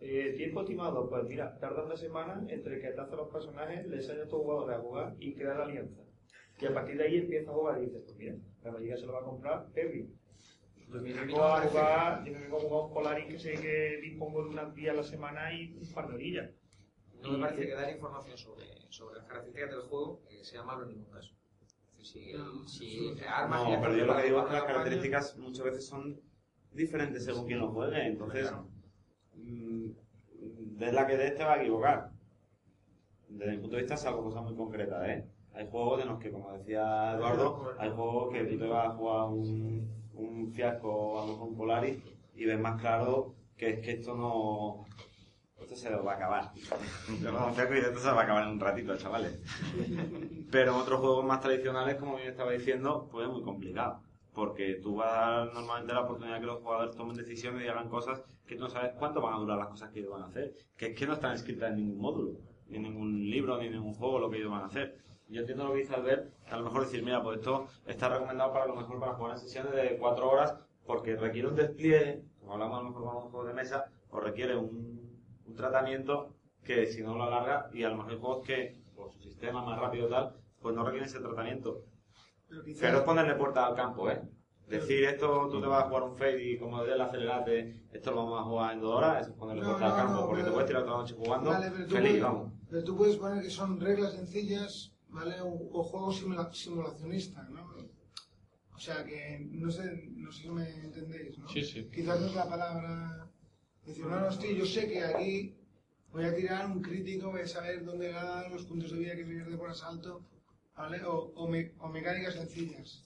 eh, 0.00 0.34
tiempo 0.36 0.62
estimado, 0.62 1.08
pues 1.08 1.24
mira, 1.24 1.58
tarda 1.58 1.84
una 1.84 1.96
semana 1.96 2.44
entre 2.48 2.80
que 2.80 2.88
te 2.88 3.00
hacen 3.00 3.16
los 3.16 3.28
personajes, 3.28 3.86
le 3.86 3.96
enseñas 3.96 4.26
a 4.26 4.28
tus 4.28 4.40
jugadores 4.40 4.76
a 4.76 4.80
jugar 4.80 5.14
y 5.18 5.34
crear 5.34 5.58
la 5.58 5.64
alianza. 5.64 6.02
Y 6.60 6.66
a 6.66 6.74
partir 6.74 6.96
de 6.96 7.04
ahí 7.04 7.16
empieza 7.16 7.50
a 7.50 7.54
jugar 7.54 7.78
y 7.82 7.86
dices, 7.86 8.02
pues 8.04 8.16
mira, 8.16 8.36
la 8.62 8.72
mágica 8.72 8.96
se 8.96 9.06
lo 9.06 9.12
va 9.14 9.20
a 9.20 9.24
comprar 9.24 9.66
Perry. 9.72 10.08
Yo 10.92 11.00
me 11.00 11.12
vengo 11.12 11.42
a 11.42 11.60
jugar, 11.62 12.24
yo 12.24 12.32
me 12.32 12.38
vengo 12.40 12.56
a 12.58 12.60
jugar 12.60 12.92
Polaris 12.92 13.26
que 13.26 13.38
sé 13.38 13.54
que 13.54 13.98
dispongo 14.02 14.44
de 14.44 14.50
unas 14.50 14.74
días 14.74 14.92
a 14.92 14.96
la 14.98 15.02
semana 15.02 15.52
y 15.54 15.74
un 15.74 15.92
par 15.92 16.08
de 16.08 16.14
orillas. 16.14 16.50
No 17.22 17.32
me 17.32 17.38
parece 17.38 17.66
que 17.66 17.74
dar 17.74 17.90
información 17.90 18.36
sobre, 18.36 18.66
sobre 18.90 19.18
las 19.18 19.26
características 19.26 19.70
del 19.70 19.80
juego 19.82 20.22
eh, 20.28 20.44
sea 20.44 20.62
malo 20.64 20.82
en 20.82 20.88
ningún 20.90 21.10
caso. 21.10 21.34
Si, 22.02 22.34
si 22.66 23.14
armas 23.26 23.62
No, 23.62 23.80
pero 23.80 23.96
yo 23.96 24.06
lo 24.06 24.16
que 24.16 24.24
digo 24.24 24.40
es 24.40 24.46
que 24.46 24.52
las 24.52 24.64
características 24.64 25.36
muchas 25.38 25.64
veces 25.64 25.86
son 25.86 26.20
diferentes 26.72 27.24
según 27.24 27.46
quien 27.46 27.60
lo 27.60 27.70
juegue. 27.70 28.06
Entonces, 28.06 28.52
mm, 29.34 29.90
de 30.78 30.92
la 30.92 31.06
que 31.06 31.16
des 31.16 31.36
te 31.36 31.44
va 31.44 31.54
a 31.54 31.60
equivocar. 31.60 32.10
Desde 33.28 33.52
mi 33.52 33.58
punto 33.58 33.76
de 33.76 33.82
vista, 33.82 33.96
salvo 33.96 34.24
cosas 34.24 34.42
muy 34.42 34.56
concretas, 34.56 35.08
¿eh? 35.08 35.26
Hay 35.54 35.68
juegos 35.70 36.02
en 36.02 36.08
los 36.08 36.18
que, 36.18 36.30
como 36.30 36.52
decía 36.52 37.12
Eduardo, 37.14 37.72
hay 37.78 37.90
juegos 37.90 38.32
que 38.32 38.44
tú 38.44 38.58
te 38.58 38.66
vas 38.66 38.88
a 38.88 38.90
jugar 38.90 39.28
un, 39.28 40.01
un 40.14 40.52
fiasco 40.52 41.20
a 41.20 41.26
lo 41.26 41.32
mejor 41.32 41.56
Polaris 41.56 41.98
y 42.34 42.44
ves 42.44 42.58
más 42.58 42.80
claro 42.80 43.34
que 43.56 43.70
es 43.70 43.80
que 43.80 43.92
esto 43.92 44.14
no. 44.14 44.86
Esto 45.60 45.76
se 45.76 45.90
va 45.94 46.12
a 46.12 46.16
acabar. 46.16 46.52
Un 47.08 47.54
fiasco 47.54 47.74
y 47.74 47.78
esto 47.78 48.00
se 48.00 48.10
va 48.10 48.20
a 48.20 48.24
acabar 48.24 48.42
en 48.42 48.50
un 48.50 48.60
ratito, 48.60 48.96
chavales. 48.96 49.40
Pero 50.50 50.72
en 50.74 50.80
otros 50.80 50.98
juegos 50.98 51.24
más 51.24 51.40
tradicionales, 51.40 51.94
como 51.94 52.16
bien 52.16 52.30
estaba 52.30 52.50
diciendo, 52.50 53.08
pues 53.12 53.28
es 53.28 53.32
muy 53.32 53.42
complicado. 53.42 54.02
Porque 54.34 54.80
tú 54.82 54.96
vas 54.96 55.12
a 55.12 55.20
dar 55.20 55.54
normalmente 55.54 55.92
la 55.92 56.00
oportunidad 56.00 56.40
que 56.40 56.46
los 56.46 56.60
jugadores 56.60 56.96
tomen 56.96 57.16
decisiones 57.16 57.64
y 57.64 57.68
hagan 57.68 57.88
cosas 57.88 58.20
que 58.44 58.56
tú 58.56 58.64
no 58.64 58.70
sabes 58.70 58.92
cuánto 58.98 59.20
van 59.20 59.34
a 59.34 59.38
durar 59.38 59.58
las 59.58 59.68
cosas 59.68 59.90
que 59.90 60.00
ellos 60.00 60.10
van 60.10 60.22
a 60.22 60.26
hacer. 60.26 60.52
Que 60.76 60.86
es 60.86 60.98
que 60.98 61.06
no 61.06 61.12
están 61.12 61.34
escritas 61.34 61.70
en 61.70 61.76
ningún 61.76 61.98
módulo, 62.00 62.32
ni 62.66 62.78
en 62.78 62.82
ningún 62.82 63.30
libro, 63.30 63.58
ni 63.58 63.66
en 63.66 63.72
ningún 63.74 63.94
juego 63.94 64.18
lo 64.18 64.30
que 64.30 64.38
ellos 64.38 64.50
van 64.50 64.62
a 64.62 64.66
hacer. 64.66 64.98
Yo 65.32 65.40
entiendo 65.40 65.64
lo 65.64 65.72
que 65.72 65.78
dice 65.78 65.94
Albert, 65.94 66.30
que 66.44 66.50
a 66.54 66.58
lo 66.58 66.64
mejor 66.64 66.82
decir, 66.82 67.02
mira, 67.02 67.22
pues 67.22 67.38
esto 67.38 67.66
está 67.86 68.08
recomendado 68.10 68.52
para 68.52 68.66
lo 68.66 68.76
mejor 68.76 69.00
para 69.00 69.14
jugar 69.14 69.32
en 69.32 69.38
sesiones 69.38 69.72
de 69.72 69.96
cuatro 69.98 70.30
horas, 70.30 70.54
porque 70.84 71.16
requiere 71.16 71.48
un 71.48 71.54
despliegue, 71.56 72.22
como 72.40 72.52
hablamos 72.52 72.78
a 72.78 72.82
lo 72.82 72.88
mejor 72.90 73.04
con 73.04 73.16
un 73.16 73.30
juego 73.30 73.46
de 73.46 73.54
mesa, 73.54 73.86
o 74.10 74.20
requiere 74.20 74.56
un, 74.56 75.18
un 75.46 75.54
tratamiento 75.54 76.34
que 76.62 76.86
si 76.86 77.02
no 77.02 77.16
lo 77.16 77.24
alarga, 77.24 77.70
y 77.72 77.82
a 77.82 77.88
lo 77.88 77.96
mejor 77.96 78.12
hay 78.12 78.18
juegos 78.18 78.46
que, 78.46 78.76
por 78.94 79.10
su 79.10 79.20
sistema 79.20 79.64
más 79.64 79.78
rápido 79.78 80.06
y 80.06 80.10
tal, 80.10 80.36
pues 80.60 80.74
no 80.74 80.84
requieren 80.84 81.08
ese 81.08 81.18
tratamiento. 81.20 81.82
Pero 82.48 82.62
quizás- 82.62 82.80
Pero 82.82 82.98
es 82.98 83.04
ponerle 83.04 83.34
puerta 83.34 83.66
al 83.66 83.74
campo, 83.74 84.10
¿eh? 84.10 84.20
Decir 84.68 85.04
esto, 85.04 85.48
tú 85.50 85.60
te 85.60 85.66
vas 85.66 85.84
a 85.84 85.88
jugar 85.88 86.02
un 86.04 86.16
fade 86.16 86.42
y 86.42 86.58
como 86.58 86.82
del 86.84 87.00
acelerate, 87.00 87.84
esto 87.92 88.10
lo 88.10 88.18
vamos 88.18 88.40
a 88.40 88.44
jugar 88.44 88.72
en 88.74 88.80
dos 88.80 88.94
horas, 88.96 89.22
eso 89.22 89.30
es 89.32 89.36
ponerle 89.36 89.62
No, 89.62 89.68
puerta 89.70 89.84
al 89.86 89.90
no, 89.92 89.96
campo, 89.96 90.20
no, 90.20 90.26
porque 90.28 90.44
te 90.44 90.50
puedes 90.50 90.66
tirar 90.66 90.82
toda 90.84 90.94
la 90.96 91.02
noche 91.02 91.14
jugando, 91.16 91.50
Vale, 91.50 91.70
pero 91.72 91.86
tú, 91.86 91.94
feliz, 91.94 92.10
puedes, 92.10 92.22
vamos. 92.22 92.52
pero 92.70 92.84
tú 92.84 92.96
puedes 92.96 93.16
poner 93.16 93.42
que 93.42 93.50
son 93.50 93.80
reglas 93.80 94.12
sencillas 94.14 94.91
¿vale? 95.12 95.40
O, 95.40 95.48
o 95.78 95.82
juego 95.84 96.12
simula- 96.12 96.52
simulacionista, 96.52 97.42
¿no? 97.50 97.62
O 98.74 98.78
sea 98.78 99.04
que, 99.04 99.46
no 99.50 99.70
sé, 99.70 100.08
no 100.16 100.32
sé 100.32 100.42
si 100.42 100.48
me 100.50 100.68
entendéis, 100.68 101.38
¿no? 101.38 101.48
Sí, 101.48 101.62
sí. 101.64 101.88
Quizás 101.94 102.20
no 102.20 102.26
es 102.26 102.34
la 102.34 102.48
palabra... 102.48 103.28
Decir, 103.86 104.06
no, 104.06 104.20
no, 104.20 104.26
hostia, 104.28 104.50
yo 104.52 104.64
sé 104.64 104.88
que 104.88 105.02
aquí 105.04 105.54
voy 106.12 106.24
a 106.24 106.34
tirar 106.34 106.66
un 106.66 106.80
crítico, 106.82 107.30
voy 107.30 107.42
a 107.42 107.46
saber 107.48 107.84
dónde 107.84 108.10
ganar 108.12 108.50
los 108.50 108.64
puntos 108.64 108.92
de 108.92 108.98
vida 108.98 109.16
que 109.16 109.24
pierde 109.24 109.56
por 109.56 109.70
asalto, 109.70 110.24
¿vale? 110.76 111.04
O, 111.04 111.32
o, 111.34 111.48
me- 111.48 111.72
o 111.78 111.88
mecánicas 111.88 112.34
sencillas. 112.34 113.04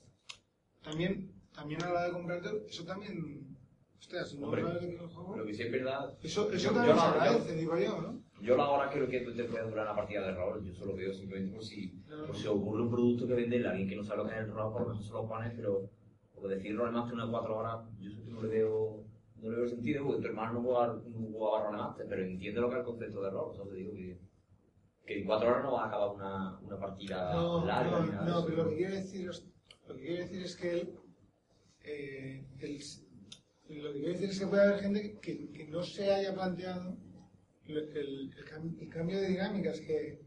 También, 0.83 1.33
también 1.55 1.83
a 1.83 1.87
la 1.87 1.93
hora 1.93 2.05
de 2.07 2.12
comprarte, 2.12 2.49
eso 2.69 2.85
también... 2.85 3.57
Hostia, 3.99 4.24
si 4.24 4.39
no 4.39 4.47
Hombre, 4.47 4.62
sabes 4.62 4.83
de 4.83 4.89
qué 4.89 4.95
es 4.97 5.01
el 5.03 5.09
juego... 5.09 5.37
Lo 5.37 5.47
que 5.47 5.55
sí 5.55 5.62
es 5.62 5.73
verdad. 5.73 6.19
Eso, 6.23 6.53
eso 6.53 6.65
yo- 6.69 6.73
también 6.74 6.95
yo 6.97 7.01
se 7.03 7.07
yo- 7.09 7.12
agradece, 7.15 7.57
digo 7.57 7.78
yo, 7.78 8.01
¿no? 8.03 8.23
Yo 8.40 8.56
la 8.56 8.68
hora 8.68 8.90
creo 8.90 9.08
que 9.08 9.20
te 9.20 9.44
puede 9.44 9.64
durar 9.68 9.86
una 9.86 9.96
partida 9.96 10.20
de 10.26 10.34
rol, 10.34 10.62
yo 10.64 10.74
solo 10.74 10.94
veo 10.94 11.12
simplemente 11.12 11.54
por 11.54 11.64
si, 11.64 11.88
por 12.26 12.36
si 12.36 12.46
ocurre 12.46 12.82
un 12.82 12.90
producto 12.90 13.26
que 13.26 13.34
venderle 13.34 13.66
a 13.66 13.70
alguien 13.70 13.88
que 13.88 13.96
no 13.96 14.04
sabe 14.04 14.22
lo 14.22 14.28
que 14.28 14.34
es 14.34 14.40
el 14.40 14.52
rol, 14.52 14.72
por 14.72 14.82
lo 14.82 14.88
menos 14.90 15.06
se 15.06 15.12
lo 15.12 15.26
pones, 15.26 15.52
pero 15.56 15.88
por 16.34 16.48
decir 16.48 16.76
rol 16.76 16.92
que 17.08 17.14
unas 17.14 17.30
cuatro 17.30 17.56
horas, 17.58 17.86
yo 17.98 18.10
que 18.24 18.30
no 18.30 18.42
le 18.42 18.48
veo, 18.48 19.04
no 19.36 19.50
le 19.50 19.56
veo 19.56 19.66
sentido, 19.68 20.04
porque 20.04 20.20
tu 20.22 20.28
hermano 20.28 20.52
no 20.54 20.62
juega, 20.62 20.86
no 20.94 21.28
juega 21.32 21.64
rol 21.64 21.76
más, 21.78 21.96
pero 22.08 22.22
entiende 22.24 22.60
lo 22.60 22.68
que 22.68 22.74
es 22.74 22.80
el 22.80 22.84
concepto 22.86 23.22
de 23.22 23.30
rol, 23.30 23.50
o 23.50 23.54
sea, 23.54 23.64
te 23.64 23.74
digo 23.74 23.92
que, 23.94 24.18
que 25.06 25.18
en 25.20 25.24
cuatro 25.26 25.48
horas 25.48 25.64
no 25.64 25.72
va 25.72 25.84
a 25.84 25.86
acabar 25.88 26.10
una, 26.14 26.58
una 26.60 26.78
partida 26.78 27.32
No, 27.32 27.64
larga 27.64 27.98
no, 28.00 28.04
ni 28.04 28.10
nada 28.10 28.24
no, 28.26 28.44
pero 28.44 28.56
lo 28.64 28.68
que 28.70 28.76
quiero 28.76 28.94
decir 28.94 29.30
es, 29.30 29.46
lo 29.88 29.94
que 29.96 30.02
quiero 30.02 30.22
decir 30.22 30.42
es 30.42 30.56
que 30.56 30.70
él, 30.80 30.94
eh, 31.84 32.44
él- 32.58 32.80
lo 33.82 33.92
que 33.92 33.98
quiero 33.98 34.12
decir 34.12 34.30
es 34.30 34.38
que 34.40 34.46
puede 34.46 34.62
haber 34.62 34.80
gente 34.80 35.18
que, 35.22 35.48
que 35.52 35.66
no 35.68 35.82
se 35.82 36.12
haya 36.12 36.34
planteado 36.34 36.96
el, 37.68 37.76
el- 37.97 38.30
el 38.36 38.44
cam- 38.44 38.76
el 38.80 38.88
cambio 38.88 39.20
de 39.20 39.28
dinámicas 39.28 39.80
que, 39.80 40.20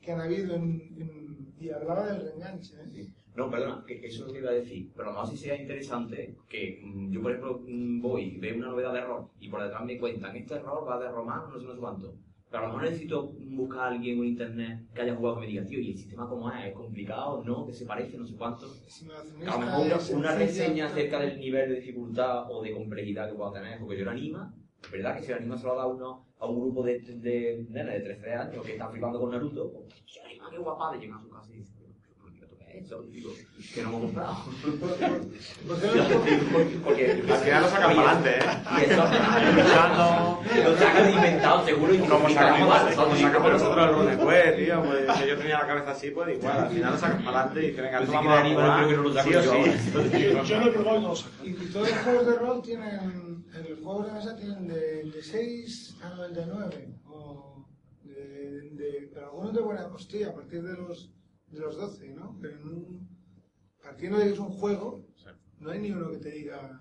que 0.00 0.12
han 0.12 0.20
habido 0.20 0.54
en, 0.56 0.80
en- 0.98 1.54
y 1.60 1.70
hablaba 1.70 2.12
del 2.12 2.22
reenganche. 2.22 2.74
¿eh? 2.94 3.06
No, 3.36 3.50
perdona, 3.50 3.84
que 3.86 3.94
eso 4.04 4.22
es 4.22 4.26
lo 4.26 4.32
que 4.32 4.38
iba 4.40 4.50
a 4.50 4.54
decir. 4.54 4.90
Pero 4.94 5.08
a 5.08 5.12
lo 5.12 5.18
mejor 5.20 5.30
sí 5.30 5.36
sería 5.38 5.62
interesante 5.62 6.36
que 6.48 6.80
mm, 6.84 7.12
yo, 7.12 7.22
por 7.22 7.30
ejemplo, 7.30 7.62
mm, 7.66 8.00
voy 8.02 8.36
veo 8.38 8.56
una 8.56 8.66
novedad 8.68 8.92
de 8.92 8.98
error 8.98 9.30
y 9.40 9.48
por 9.48 9.62
detrás 9.62 9.84
me 9.84 9.98
cuentan, 9.98 10.36
este 10.36 10.54
error 10.54 10.86
va 10.86 10.98
de 11.00 11.08
romano, 11.08 11.48
no 11.52 11.58
sé, 11.60 11.66
no 11.66 11.74
sé 11.74 11.80
cuánto. 11.80 12.14
Pero 12.50 12.64
a 12.64 12.66
lo 12.66 12.72
mejor 12.74 12.90
necesito 12.90 13.28
buscar 13.32 13.80
a 13.80 13.86
alguien 13.92 14.18
en 14.18 14.24
internet 14.26 14.80
que 14.94 15.00
haya 15.00 15.14
jugado 15.14 15.36
que 15.36 15.40
me 15.42 15.46
diga, 15.46 15.64
tío, 15.64 15.80
¿y 15.80 15.92
el 15.92 15.96
sistema 15.96 16.28
cómo 16.28 16.52
es? 16.52 16.66
¿Es 16.66 16.74
complicado? 16.74 17.42
¿No? 17.46 17.64
¿Que 17.66 17.72
se 17.72 17.86
parece? 17.86 18.18
No 18.18 18.26
sé 18.26 18.34
cuánto. 18.36 18.66
Que 19.40 19.46
a 19.46 19.52
lo 19.52 19.58
mejor 19.60 19.86
una, 19.86 20.18
una 20.18 20.34
reseña 20.36 20.86
acerca 20.88 21.20
del 21.20 21.38
nivel 21.40 21.70
de 21.70 21.76
dificultad 21.76 22.50
o 22.50 22.62
de 22.62 22.72
complejidad 22.72 23.30
que 23.30 23.36
pueda 23.36 23.52
tener, 23.54 23.78
porque 23.78 23.96
yo 23.96 24.02
el 24.02 24.08
anima, 24.10 24.54
verdad 24.90 25.16
que 25.16 25.22
si 25.22 25.32
el 25.32 25.38
anima 25.38 25.56
se 25.56 25.66
lo 25.66 25.76
da 25.76 25.86
uno 25.86 26.26
a 26.38 26.46
un 26.46 26.60
grupo 26.60 26.82
de, 26.82 26.98
de, 27.00 27.14
de 27.18 27.66
nenes 27.70 27.94
de 27.94 28.00
13 28.14 28.34
años 28.34 28.64
que 28.66 28.72
están 28.72 28.90
flipando 28.90 29.20
con 29.20 29.30
Naruto, 29.30 29.70
pues, 29.72 29.84
"Hostia, 30.04 30.22
anima, 30.26 30.50
qué 30.50 30.58
guapa, 30.58 30.92
de 30.92 30.98
llegar 30.98 31.18
a 31.18 31.22
su 31.22 31.30
casa 31.30 31.48
y 31.52 31.56
dice, 31.58 31.72
¿pero 32.40 32.56
qué 32.58 32.78
es 32.78 32.84
eso? 32.84 33.02
Digo, 33.02 33.30
que 33.74 33.82
no 33.82 33.88
hemos 33.90 34.00
comprado. 34.02 34.36
Porque 36.84 37.10
Al 37.28 37.38
final 37.38 37.62
lo 37.62 37.68
sacan 37.68 37.96
para 37.96 38.10
adelante, 38.12 38.30
¿eh? 38.38 38.42
Y 38.78 38.84
eso, 38.90 39.04
lo 40.64 40.76
sacan 40.76 41.10
inventado 41.12 41.64
seguro 41.64 41.94
y 41.94 41.98
Como 41.98 42.28
sacamos, 42.28 42.94
como 42.94 43.16
sacamos 43.16 43.52
nosotros 43.52 43.88
el 43.88 43.94
Runequest, 43.94 44.56
tío, 44.58 44.82
pues 44.82 45.18
que 45.18 45.28
yo 45.28 45.38
tenía 45.38 45.58
la 45.60 45.66
cabeza 45.66 45.90
así, 45.92 46.10
pues 46.10 46.36
igual, 46.36 46.58
al 46.58 46.70
final 46.70 46.92
lo 46.92 46.98
sacan 46.98 47.24
para 47.24 47.40
adelante 47.42 47.62
y 47.62 47.66
dicen, 47.70 47.84
venga, 47.84 48.00
vamos 48.00 48.14
a 48.14 48.20
el 48.20 48.38
anime 48.38 48.54
jugar, 48.56 48.76
creo 48.76 48.88
que 48.88 48.96
no 48.96 49.02
lo 49.02 49.10
yo. 49.12 50.42
Yo 50.42 50.56
he 50.62 50.70
probado 50.72 50.98
y 50.98 51.02
no 51.02 51.08
lo 51.08 51.16
saco. 51.16 51.30
Y, 51.44 51.48
y 51.50 51.54
todos 51.72 51.88
los 51.88 51.98
juegos 51.98 52.26
de 52.26 52.34
rol 52.34 52.62
tienen, 52.62 53.31
en 53.54 53.70
los 53.70 53.80
juegos 53.80 54.06
de 54.06 54.12
mesa 54.12 54.36
tienen 54.36 54.66
de, 54.68 55.04
de 55.04 55.22
6 55.22 55.96
a 56.02 56.10
99. 56.10 56.94
O 57.06 57.66
de, 58.02 58.70
de, 58.70 59.10
pero 59.12 59.26
algunos 59.26 59.54
de 59.54 59.60
buena 59.62 59.86
hostia 59.86 60.28
a 60.28 60.34
partir 60.34 60.62
de 60.62 60.74
los, 60.74 61.12
de 61.48 61.60
los 61.60 61.76
12, 61.76 62.08
¿no? 62.10 62.36
Pero 62.40 62.58
en 62.60 62.68
un, 62.68 63.08
partiendo 63.82 64.18
de 64.18 64.24
que 64.26 64.32
es 64.32 64.38
un 64.38 64.50
juego, 64.50 65.04
no 65.58 65.70
hay 65.70 65.78
ni 65.80 65.90
uno 65.92 66.10
que 66.10 66.18
te 66.18 66.30
diga 66.30 66.80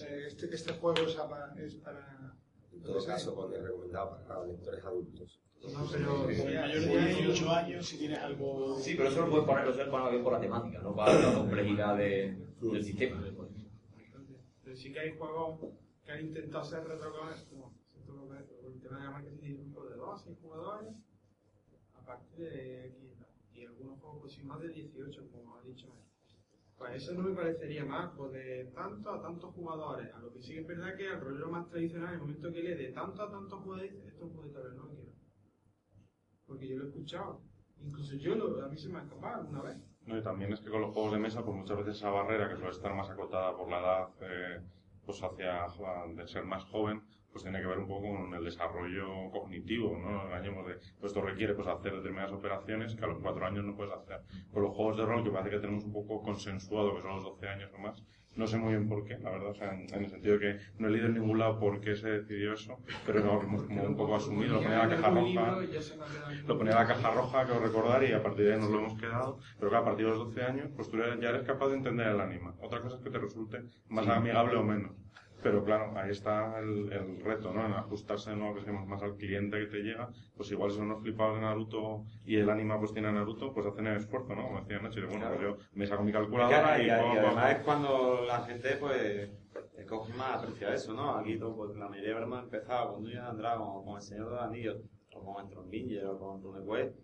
eh, 0.00 0.24
este, 0.26 0.54
este 0.54 0.72
juego 0.74 1.00
es, 1.06 1.16
apa- 1.18 1.54
es 1.58 1.74
para... 1.76 2.34
En 2.72 2.82
todo 2.82 3.04
caso, 3.04 3.34
pone 3.34 3.58
recomendado 3.58 4.18
para 4.26 4.46
lectores 4.46 4.84
adultos. 4.84 5.40
No, 5.62 5.86
pero- 5.92 6.26
mayor 6.64 6.80
de 6.80 7.14
18 7.14 7.50
años, 7.50 7.86
si 7.86 7.98
tienes 7.98 8.18
algo... 8.18 8.76
Sí, 8.80 8.94
pero 8.96 9.10
eso 9.10 9.20
lo 9.20 9.30
puedes 9.30 9.46
poner, 9.46 9.68
eso 9.68 9.82
es 9.82 9.88
para 9.88 10.10
bien 10.10 10.24
por 10.24 10.32
la 10.32 10.40
temática, 10.40 10.78
no 10.80 10.94
para 10.96 11.12
la 11.20 11.34
complejidad 11.34 11.96
de, 11.96 12.36
del 12.60 12.84
sistema. 12.84 13.22
Pero 14.72 14.80
sí 14.80 14.90
que 14.90 15.00
hay 15.00 15.18
juegos 15.18 15.60
que 16.02 16.12
han 16.12 16.24
intentado 16.24 16.64
ser 16.64 16.82
retroconectados, 16.84 17.44
como 17.50 17.74
el 18.32 18.80
tema 18.80 19.00
de 19.00 19.04
la 19.04 19.54
grupo 19.58 19.84
de 19.84 19.96
2 19.96 20.08
a 20.08 20.24
6 20.24 20.38
jugadores, 20.40 20.94
a 21.92 22.02
partir 22.06 22.38
de 22.38 22.80
aquí 22.80 23.12
y 23.52 23.66
algunos 23.66 24.00
juegos 24.00 24.20
pues 24.22 24.32
sí 24.32 24.42
más 24.42 24.62
de 24.62 24.68
18, 24.68 25.28
como 25.30 25.58
ha 25.58 25.62
dicho 25.62 25.88
él. 25.88 26.36
Pues 26.78 27.02
eso 27.02 27.12
no 27.12 27.22
me 27.22 27.34
parecería 27.34 27.84
más, 27.84 28.16
pues 28.16 28.32
de 28.32 28.72
tanto 28.74 29.10
a 29.10 29.20
tantos 29.20 29.54
jugadores. 29.54 30.10
A 30.14 30.20
lo 30.20 30.32
que 30.32 30.40
sí 30.40 30.54
que 30.54 30.60
es 30.60 30.66
verdad 30.66 30.96
que 30.96 31.06
el 31.06 31.20
rollo 31.20 31.50
más 31.50 31.68
tradicional, 31.68 32.08
en 32.08 32.14
el 32.14 32.20
momento 32.20 32.50
que 32.50 32.62
lee 32.62 32.74
de 32.74 32.92
tanto 32.92 33.22
a 33.24 33.30
tantos 33.30 33.60
jugadores, 33.60 33.92
dice, 33.92 34.08
esto 34.08 34.24
es 34.24 34.30
un 34.30 34.32
juego 34.32 34.48
de 34.48 34.54
tablero, 34.54 34.74
no 34.76 34.88
quiero. 34.88 35.12
Porque 36.46 36.66
yo 36.66 36.78
lo 36.78 36.84
he 36.84 36.88
escuchado. 36.88 37.42
Incluso 37.78 38.16
yo 38.16 38.36
lo, 38.36 38.64
a 38.64 38.68
mí 38.70 38.78
se 38.78 38.88
me 38.88 39.00
ha 39.00 39.02
escapado 39.02 39.42
alguna 39.42 39.64
vez. 39.64 39.91
No, 40.06 40.18
y 40.18 40.22
también 40.22 40.52
es 40.52 40.60
que 40.60 40.70
con 40.70 40.80
los 40.80 40.92
juegos 40.92 41.12
de 41.12 41.18
mesa, 41.18 41.44
pues 41.44 41.56
muchas 41.56 41.76
veces 41.78 41.96
esa 41.96 42.10
barrera 42.10 42.48
que 42.48 42.56
suele 42.56 42.70
estar 42.70 42.92
más 42.94 43.08
acotada 43.08 43.56
por 43.56 43.70
la 43.70 43.78
edad, 43.78 44.08
eh, 44.20 44.60
pues 45.06 45.22
hacia 45.22 45.66
de 46.14 46.26
ser 46.26 46.44
más 46.44 46.64
joven, 46.64 47.02
pues 47.30 47.44
tiene 47.44 47.60
que 47.60 47.66
ver 47.66 47.78
un 47.78 47.86
poco 47.88 48.02
con 48.02 48.34
el 48.34 48.44
desarrollo 48.44 49.30
cognitivo, 49.30 49.96
¿no? 49.96 50.26
Engañemos 50.26 50.66
de, 50.66 50.74
pues 50.74 51.12
esto 51.12 51.22
requiere 51.22 51.54
pues 51.54 51.66
hacer 51.66 51.94
determinadas 51.94 52.32
operaciones 52.32 52.94
que 52.94 53.04
a 53.04 53.08
los 53.08 53.20
cuatro 53.20 53.46
años 53.46 53.64
no 53.64 53.74
puedes 53.74 53.92
hacer. 53.94 54.20
Con 54.52 54.62
los 54.64 54.74
juegos 54.74 54.98
de 54.98 55.06
rol, 55.06 55.24
que 55.24 55.30
parece 55.30 55.50
que 55.50 55.60
tenemos 55.60 55.84
un 55.84 55.92
poco 55.92 56.22
consensuado, 56.22 56.94
que 56.94 57.02
son 57.02 57.14
los 57.14 57.24
12 57.24 57.48
años 57.48 57.70
o 57.74 57.78
más, 57.78 58.02
no 58.36 58.46
sé 58.46 58.56
muy 58.56 58.70
bien 58.70 58.88
por 58.88 59.04
qué, 59.04 59.18
la 59.18 59.30
verdad, 59.30 59.50
o 59.50 59.54
sea, 59.54 59.74
en, 59.74 59.92
en 59.92 60.04
el 60.04 60.10
sentido 60.10 60.38
de 60.38 60.40
que 60.40 60.58
no 60.78 60.88
he 60.88 60.90
leído 60.90 61.06
en 61.06 61.14
ningún 61.14 61.38
lado 61.38 61.58
por 61.58 61.80
qué 61.80 61.94
se 61.94 62.08
decidió 62.08 62.54
eso, 62.54 62.78
pero 63.06 63.22
que 63.22 63.46
hemos 63.46 63.62
como 63.64 63.82
un 63.82 63.96
poco 63.96 64.16
asumido, 64.16 64.54
lo 64.54 64.62
ponía 64.62 64.82
en 64.82 64.88
la 64.88 64.96
caja 64.96 65.10
roja, 65.10 65.56
lo 66.46 66.58
ponía 66.58 66.72
en 66.72 66.78
la 66.78 66.86
caja 66.86 67.10
roja, 67.10 67.46
que 67.46 67.52
os 67.52 67.62
recordar, 67.62 68.04
y 68.04 68.12
a 68.12 68.22
partir 68.22 68.46
de 68.46 68.54
ahí 68.54 68.60
nos 68.60 68.70
lo 68.70 68.78
hemos 68.78 68.94
quedado. 68.98 69.38
Pero 69.58 69.70
claro, 69.70 69.84
a 69.84 69.86
partir 69.86 70.06
de 70.06 70.10
los 70.12 70.18
12 70.26 70.42
años, 70.42 70.70
pues 70.74 70.88
tú 70.90 70.98
ya 70.98 71.28
eres 71.28 71.42
capaz 71.42 71.68
de 71.68 71.76
entender 71.76 72.06
el 72.08 72.20
anima. 72.20 72.54
Otra 72.60 72.80
cosa 72.80 72.96
es 72.96 73.02
que 73.02 73.10
te 73.10 73.18
resulte 73.18 73.62
más 73.88 74.08
amigable 74.08 74.56
o 74.56 74.62
menos. 74.62 74.92
Pero 75.42 75.64
claro, 75.64 75.92
ahí 75.98 76.10
está 76.10 76.58
el, 76.60 76.92
el 76.92 77.20
reto, 77.20 77.52
¿no? 77.52 77.66
En 77.66 77.72
ajustarse 77.72 78.30
de 78.30 78.36
nuevo, 78.36 78.54
que 78.54 78.60
decimos, 78.60 78.86
más 78.86 79.02
al 79.02 79.16
cliente 79.16 79.58
que 79.58 79.66
te 79.66 79.78
llega. 79.82 80.08
Pues 80.36 80.50
igual 80.52 80.70
si 80.70 80.76
son 80.76 80.86
unos 80.86 81.02
flipados 81.02 81.34
de 81.36 81.40
Naruto 81.40 82.04
y 82.24 82.36
el 82.36 82.48
anima 82.48 82.78
pues 82.78 82.92
tiene 82.92 83.08
a 83.08 83.12
Naruto, 83.12 83.52
pues 83.52 83.66
hacen 83.66 83.86
el 83.88 83.96
esfuerzo, 83.96 84.34
¿no? 84.36 84.44
Como 84.44 84.60
decía 84.60 84.78
Nacho, 84.80 85.00
y 85.00 85.06
bueno, 85.06 85.26
pues 85.28 85.40
yo 85.40 85.56
me 85.72 85.86
saco 85.86 86.04
mi 86.04 86.12
calculadora 86.12 86.78
y, 86.78 86.82
y, 86.82 86.86
y 86.86 86.90
además 86.90 87.50
es 87.58 87.64
cuando 87.64 88.24
la 88.26 88.40
gente 88.44 88.76
pues 88.76 89.02
eh, 89.02 89.84
coge 89.88 90.12
más 90.14 90.42
aprecio 90.42 90.68
a 90.68 90.74
eso, 90.74 90.94
¿no? 90.94 91.16
Aquí 91.16 91.36
todo, 91.38 91.56
pues, 91.56 91.76
la 91.76 91.88
mayoría 91.88 92.14
habremos 92.14 92.44
empezado 92.44 92.92
con 92.94 93.02
Dungeons 93.02 93.28
and 93.28 93.38
Dragons 93.40 93.70
o 93.74 93.84
con 93.84 93.96
el 93.96 94.02
Señor 94.02 94.24
de 94.26 94.30
los 94.36 94.42
Anillos 94.44 94.76
o 95.14 95.24
con 95.24 95.44
el 95.44 95.50
Tronbinger 95.50 96.06
o 96.06 96.18
con 96.18 96.42
RuneQuest 96.42 96.96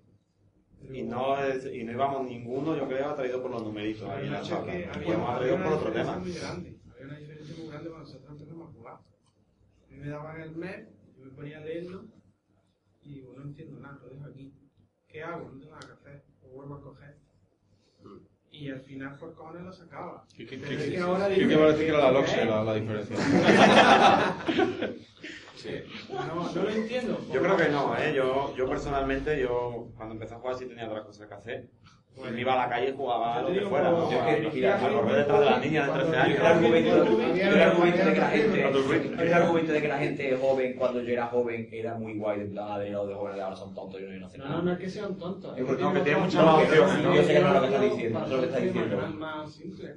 y 0.92 1.02
no, 1.02 1.42
es- 1.42 1.66
y 1.66 1.82
no 1.82 1.90
íbamos 1.92 2.22
ninguno, 2.24 2.76
yo 2.76 2.86
creo, 2.86 3.10
atraído 3.10 3.42
por 3.42 3.50
los 3.50 3.64
numeritos 3.64 4.08
ahí 4.08 4.26
en 4.26 4.32
la 4.32 4.38
había, 4.38 4.92
Íbamos 5.08 5.30
atraídos 5.30 5.56
una 5.58 5.64
por 5.64 5.78
otro 5.78 5.92
tema. 5.92 6.12
Había 6.12 7.06
una 7.06 7.18
diferencia 7.18 7.56
muy 7.58 7.68
grande 7.68 7.88
cuando 7.90 8.06
nosotros 8.06 8.30
empezamos 8.32 8.68
a 8.68 8.72
jugar. 8.72 8.94
A 8.94 8.98
mí 8.98 9.02
me 9.98 10.08
daban 10.08 10.40
el 10.40 10.56
mes, 10.56 10.86
yo 11.16 11.24
me 11.24 11.30
ponía 11.32 11.58
a 11.58 11.60
leerlo 11.60 12.04
y 13.02 13.14
digo, 13.14 13.34
no 13.36 13.42
entiendo 13.44 13.80
nada, 13.80 13.98
lo 14.02 14.08
dejo 14.10 14.26
aquí. 14.26 14.52
¿Qué 15.08 15.22
hago? 15.22 15.50
No 15.50 15.58
tengo 15.58 15.74
nada 15.74 15.86
que 15.86 15.92
hacer. 15.92 16.24
Lo 16.42 16.48
vuelvo 16.50 16.74
a 16.74 16.82
coger. 16.82 17.16
Y 18.50 18.70
al 18.70 18.80
final 18.80 19.16
por 19.16 19.34
cojones 19.34 19.62
lo 19.62 19.72
sacaba. 19.72 20.24
¿Qué, 20.34 20.46
qué, 20.46 20.58
Pero 20.58 20.68
qué, 20.70 20.84
es 20.84 20.90
que 20.90 20.98
ahora 20.98 21.28
qué 21.28 21.46
digo, 21.46 21.60
parece 21.60 21.78
que 21.80 21.88
era 21.88 21.98
la 21.98 22.08
¿qué 22.08 22.14
LOXE 22.14 22.44
la, 22.44 22.64
la 22.64 22.74
diferencia? 22.74 23.16
No, 26.08 26.52
no 26.52 26.62
lo 26.62 26.70
entiendo. 26.70 27.20
Yo 27.32 27.42
creo 27.42 27.56
que 27.56 27.68
no, 27.68 27.96
¿eh? 27.98 28.14
Yo, 28.14 28.54
yo 28.56 28.68
personalmente, 28.68 29.40
yo 29.40 29.88
cuando 29.96 30.14
empecé 30.14 30.34
a 30.34 30.38
jugar 30.38 30.56
sí 30.56 30.66
tenía 30.66 30.86
otras 30.86 31.04
cosas 31.04 31.28
que 31.28 31.34
hacer. 31.34 31.70
Y 32.26 32.30
me 32.32 32.40
iba 32.40 32.52
a 32.54 32.56
la 32.56 32.68
calle 32.68 32.88
y 32.90 32.96
jugaba 32.96 33.42
lo 33.42 33.48
que 33.52 33.60
fuera, 33.60 33.90
¿no? 33.90 34.10
yo 34.10 34.24
que- 34.26 34.50
mira, 34.52 34.78
correr 34.78 35.16
detrás 35.16 35.40
de 35.40 35.46
las 35.46 35.60
niñas 35.64 35.86
de 35.86 35.92
13 36.00 36.16
años. 36.16 36.38
el 36.38 36.46
argumento, 36.46 36.96
el 36.96 38.04
de 38.04 38.12
que 38.14 38.20
la 38.20 38.28
gente, 38.28 38.68
el 39.24 39.34
argumento 39.34 39.72
de 39.72 39.82
que 39.82 39.88
la 39.88 39.98
gente 39.98 40.36
joven, 40.40 40.74
cuando 40.76 41.00
yo 41.02 41.12
era 41.12 41.26
joven, 41.26 41.68
era 41.72 41.94
muy 41.94 42.18
guay, 42.18 42.38
de 42.40 42.44
plan, 42.46 42.80
de 42.80 42.90
los 42.90 43.08
de 43.08 43.14
jóvenes 43.14 43.36
de 43.36 43.42
ahora 43.42 43.56
son 43.56 43.74
tontos, 43.74 44.00
yo 44.00 44.08
no 44.08 44.18
No, 44.18 44.44
nada. 44.44 44.56
no, 44.56 44.62
no 44.62 44.72
es 44.72 44.78
que 44.78 44.88
sean 44.90 45.16
tontos. 45.16 45.56
Es 45.56 45.64
creo 45.64 45.76
que 45.76 46.00
tienen 46.00 46.04
tiene 46.04 46.18
otras 46.18 46.34
mucha 46.34 46.56
opción, 46.56 47.02
¿no? 47.04 47.14
yo 47.14 47.22
sé 47.22 47.32
que 47.34 47.40
no 47.40 47.48
es 47.48 47.54
lo 47.54 47.60
que 47.60 47.66
está 47.66 47.80
diciendo, 47.80 48.18
no 48.18 48.24
es 48.24 48.30
lo 48.32 48.40
que 48.40 48.46
está 48.46 48.58
diciendo. 48.58 48.96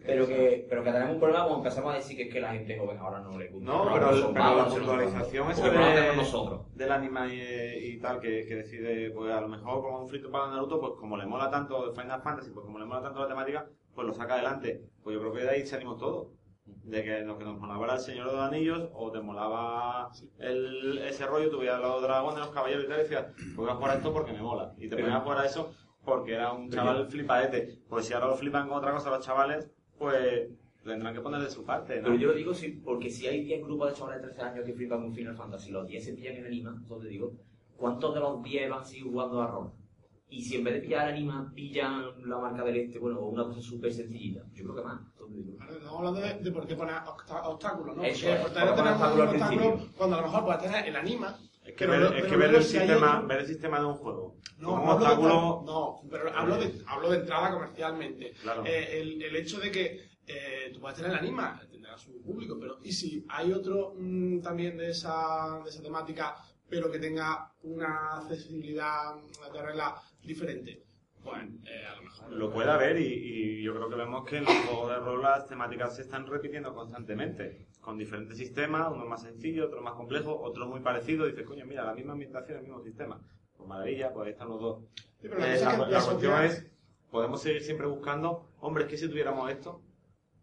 Pero 0.05 0.27
que, 0.27 0.65
pero 0.69 0.83
que 0.83 0.91
tenemos 0.91 1.13
un 1.13 1.19
problema 1.19 1.43
cuando 1.45 1.57
empezamos 1.59 1.93
a 1.93 1.97
decir 1.97 2.17
que 2.17 2.23
es 2.23 2.33
que 2.33 2.39
la 2.41 2.53
gente 2.53 2.77
joven 2.77 2.97
ahora 2.97 3.19
no 3.19 3.37
le 3.37 3.47
gusta. 3.47 3.71
No, 3.71 3.83
Pero 3.93 4.11
la 4.11 4.21
cuánto. 4.21 5.51
esa 5.51 5.61
Porque 5.61 5.77
de, 5.79 6.15
nosotros. 6.15 6.61
del 6.75 6.91
anime 6.91 7.77
y, 7.79 7.97
tal, 7.99 8.19
que, 8.19 8.45
que 8.45 8.55
decide, 8.55 9.11
pues 9.11 9.31
a 9.33 9.41
lo 9.41 9.47
mejor 9.47 9.81
como 9.81 10.01
un 10.01 10.09
frito 10.09 10.31
para 10.31 10.47
Naruto, 10.49 10.79
pues 10.79 10.93
como 10.99 11.17
le 11.17 11.25
mola 11.25 11.49
tanto 11.49 11.91
Final 11.93 12.10
Fantasy, 12.19 12.51
pues 12.51 12.65
como 12.65 12.79
le 12.79 12.85
mola 12.85 13.01
tanto 13.01 13.19
la 13.21 13.27
temática, 13.27 13.67
pues 13.95 14.07
lo 14.07 14.13
saca 14.13 14.33
adelante. 14.35 14.83
Pues 15.03 15.13
yo 15.15 15.19
creo 15.21 15.33
que 15.33 15.41
de 15.43 15.49
ahí 15.49 15.65
salimos 15.65 15.97
todos. 15.97 16.27
de 16.65 17.03
que 17.03 17.21
lo 17.21 17.37
que 17.37 17.43
nos 17.45 17.59
molaba 17.59 17.85
era 17.85 17.93
el 17.95 17.99
Señor 17.99 18.27
de 18.27 18.33
los 18.33 18.41
Anillos, 18.41 18.89
o 18.93 19.11
te 19.11 19.19
molaba 19.19 20.09
el, 20.39 20.99
ese 20.99 21.25
rollo, 21.25 21.49
tú 21.49 21.59
veías 21.59 21.79
los 21.81 22.01
dragones, 22.01 22.39
los 22.39 22.49
caballeros 22.49 22.85
y 22.85 22.87
tal, 22.87 22.99
y 22.99 23.03
decías, 23.03 23.25
pues 23.35 23.55
voy 23.55 23.69
a 23.69 23.75
jugar 23.75 23.91
a 23.91 23.95
esto 23.95 24.13
porque 24.13 24.31
me 24.33 24.41
mola. 24.41 24.73
Y 24.77 24.87
te 24.89 24.95
ponías 24.95 25.15
a 25.15 25.21
jugar 25.21 25.39
a 25.39 25.45
eso 25.45 25.73
porque 26.03 26.33
era 26.33 26.51
un 26.53 26.69
chaval 26.69 27.07
flipadete. 27.07 27.79
Pues 27.89 28.05
si 28.05 28.13
ahora 28.13 28.27
lo 28.27 28.35
flipan 28.35 28.67
con 28.67 28.77
otra 28.77 28.91
cosa 28.93 29.09
los 29.09 29.25
chavales, 29.25 29.69
pues 29.97 30.49
tendrán 30.83 31.13
que 31.13 31.21
poner 31.21 31.41
de 31.41 31.49
su 31.49 31.63
parte, 31.63 31.97
¿no? 31.97 32.05
Pero 32.05 32.15
yo 32.15 32.27
lo 32.29 32.33
digo 32.33 32.53
sí, 32.53 32.81
porque 32.83 33.09
si 33.09 33.27
hay 33.27 33.43
10 33.43 33.63
grupos 33.63 33.89
de 33.89 33.95
chavales 33.95 34.21
de 34.21 34.27
13 34.29 34.41
años 34.41 34.65
que 34.65 34.73
flipan 34.73 35.01
con 35.01 35.13
Final 35.13 35.35
Fantasy, 35.35 35.71
los 35.71 35.85
10 35.87 36.03
se 36.05 36.13
pillan 36.13 36.37
en 36.37 36.45
anima, 36.47 36.73
entonces 36.75 37.09
digo, 37.09 37.33
¿cuántos 37.77 38.13
de 38.15 38.19
los 38.19 38.41
10 38.41 38.69
van 38.69 38.81
a 38.81 38.83
seguir 38.83 39.03
jugando 39.05 39.41
a 39.41 39.47
rol? 39.47 39.71
Y 40.31 40.41
si 40.41 40.55
en 40.55 40.63
vez 40.63 40.75
de 40.75 40.79
pillar 40.79 41.09
anima, 41.09 41.51
pillan 41.53 42.05
la 42.29 42.37
marca 42.37 42.63
del 42.63 42.77
este, 42.77 42.99
bueno, 42.99 43.19
o 43.19 43.27
una 43.27 43.43
cosa 43.43 43.61
súper 43.61 43.93
sencillita, 43.93 44.41
yo 44.53 44.63
creo 44.63 44.75
que 44.75 44.81
más. 44.81 45.01
Entonces 45.11 45.35
digo, 45.35 45.57
Estamos 45.61 45.97
hablando 45.97 46.21
de, 46.21 46.33
de 46.35 46.51
por 46.51 46.65
qué 46.65 46.75
poner 46.75 46.95
obstáculos, 47.43 47.97
¿no? 47.97 48.03
Eso 48.03 48.27
Porque 48.27 48.35
es, 48.35 48.41
por 48.41 48.51
tener 48.51 48.69
obstáculos 48.69 49.29
obstáculo, 49.29 49.87
cuando 49.97 50.15
a 50.15 50.21
lo 50.21 50.27
mejor 50.27 50.45
puedes 50.45 50.61
tener 50.61 50.87
el 50.87 50.95
anima. 50.95 51.37
Es 51.65 51.75
que, 51.75 51.85
pero 51.85 52.09
ver, 52.09 52.17
es 52.17 52.25
que 52.25 52.37
ver, 52.37 52.55
el 52.55 52.63
si 52.63 52.77
sistema, 52.77 53.21
ver 53.21 53.39
el 53.41 53.45
sistema 53.45 53.79
de 53.79 53.85
un 53.85 53.93
juego 53.95 54.37
No, 54.57 54.77
no 54.77 54.85
de, 54.85 54.91
obstáculo... 54.93 55.63
no, 55.65 56.01
pero 56.09 56.33
hablo 56.33 56.57
de, 56.57 56.81
hablo 56.87 57.09
de 57.11 57.17
entrada 57.17 57.51
comercialmente. 57.51 58.31
Claro. 58.41 58.63
Eh, 58.65 59.01
el, 59.01 59.21
el 59.21 59.35
hecho 59.35 59.59
de 59.59 59.69
que 59.69 60.11
eh, 60.25 60.71
tú 60.73 60.79
puedes 60.79 60.95
tener 60.97 61.11
el 61.11 61.17
anima, 61.17 61.61
tendrá 61.69 61.97
su 61.97 62.21
público, 62.21 62.57
pero 62.57 62.77
¿y 62.83 62.93
si 62.93 63.25
hay 63.27 63.51
otro 63.51 63.95
mm, 63.97 64.39
también 64.39 64.77
de 64.77 64.91
esa, 64.91 65.59
de 65.61 65.69
esa 65.69 65.81
temática, 65.81 66.35
pero 66.69 66.89
que 66.89 66.99
tenga 66.99 67.51
una 67.63 68.19
accesibilidad 68.19 69.15
de 69.53 69.61
regla 69.61 70.01
diferente? 70.23 70.83
Bueno, 71.23 71.51
eh, 71.65 71.85
a 71.85 71.95
lo 71.97 72.01
mejor. 72.03 72.31
Lo 72.31 72.51
puede 72.51 72.71
haber 72.71 72.99
y, 72.99 73.05
y 73.05 73.63
yo 73.63 73.75
creo 73.75 73.89
que 73.89 73.95
vemos 73.95 74.25
que 74.25 74.37
en 74.37 74.45
los 74.45 74.53
juegos 74.53 74.89
de 74.89 74.95
rol 74.97 75.21
las 75.21 75.47
temáticas 75.47 75.95
se 75.95 76.01
están 76.01 76.25
repitiendo 76.25 76.73
constantemente, 76.73 77.67
con 77.79 77.97
diferentes 77.97 78.37
sistemas, 78.37 78.91
unos 78.91 79.07
más 79.07 79.21
sencillos, 79.21 79.67
otros 79.67 79.83
más 79.83 79.93
complejos, 79.93 80.35
otros 80.41 80.67
muy 80.67 80.79
parecidos. 80.79 81.27
Dices, 81.27 81.45
coño, 81.45 81.65
mira, 81.65 81.83
la 81.83 81.93
misma 81.93 82.13
ambientación, 82.13 82.57
el 82.57 82.63
mismo 82.63 82.81
sistema. 82.81 83.21
Pues 83.55 83.69
maravilla, 83.69 84.11
pues 84.11 84.25
ahí 84.25 84.31
están 84.31 84.49
los 84.49 84.59
dos. 84.59 84.83
Sí, 85.19 85.27
pero 85.29 85.37
la 85.37 85.55
Eh, 85.55 85.61
la 85.89 86.03
cuestión 86.03 86.43
es, 86.43 86.65
podemos 87.11 87.41
seguir 87.41 87.61
siempre 87.61 87.85
buscando, 87.85 88.49
hombre, 88.59 88.85
es 88.85 88.89
que 88.89 88.97
si 88.97 89.07
tuviéramos 89.07 89.51
esto, 89.51 89.83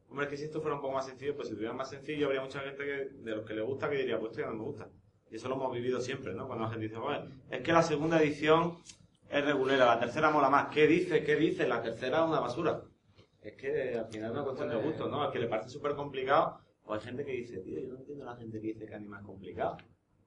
hombre, 0.09 0.27
es 0.27 0.31
que 0.31 0.37
si 0.37 0.45
esto 0.45 0.61
fuera 0.61 0.77
un 0.77 0.81
poco 0.81 0.95
más 0.95 1.07
sencillo, 1.07 1.35
pues 1.35 1.49
si 1.49 1.55
tuviera 1.55 1.75
más 1.75 1.91
sencillo, 1.91 2.27
habría 2.27 2.43
mucha 2.43 2.61
gente 2.61 2.85
que, 2.85 3.09
de 3.11 3.35
los 3.35 3.45
que 3.45 3.55
le 3.55 3.63
gusta 3.63 3.91
que 3.91 3.97
diría, 3.97 4.21
pues 4.21 4.31
esto 4.31 4.43
ya 4.43 4.51
no 4.51 4.59
me 4.59 4.65
gusta. 4.65 4.89
Y 5.31 5.37
eso 5.37 5.49
lo 5.49 5.57
hemos 5.57 5.73
vivido 5.73 6.01
siempre, 6.01 6.33
¿no? 6.35 6.47
Cuando 6.47 6.65
la 6.65 6.71
gente 6.71 6.87
dice, 6.87 6.99
bueno, 6.99 7.29
es 7.51 7.61
que 7.63 7.73
la 7.73 7.83
segunda 7.83 8.23
edición 8.23 8.79
es 9.31 9.45
regulera, 9.45 9.85
la 9.87 10.01
tercera 10.01 10.31
mola 10.31 10.49
más. 10.49 10.69
¿Qué 10.69 10.87
dice? 10.87 11.23
¿Qué 11.25 11.37
dice? 11.37 11.67
La 11.69 11.83
tercera 11.83 12.19
es 12.23 12.29
una 12.29 12.41
basura. 12.41 12.83
Es 13.43 13.55
que 13.55 13.97
al 13.99 14.07
final 14.07 14.31
es 14.31 14.33
una 14.37 14.45
cuestión 14.45 14.69
de 14.69 14.77
gusto, 14.77 15.09
¿no? 15.09 15.23
Al 15.23 15.33
que 15.33 15.39
le 15.39 15.47
parece 15.49 15.69
súper 15.71 15.95
complicado, 15.95 16.59
o 16.85 16.95
hay 16.95 17.01
gente 17.01 17.25
que 17.25 17.33
dice, 17.33 17.59
tío, 17.59 17.81
yo 17.81 17.89
no 17.93 17.99
entiendo 17.99 18.29
a 18.29 18.33
la 18.33 18.37
gente 18.37 18.61
que 18.61 18.67
dice 18.69 18.87
que 18.87 18.95
anima 18.95 19.19
es 19.21 19.25
complicado. 19.27 19.77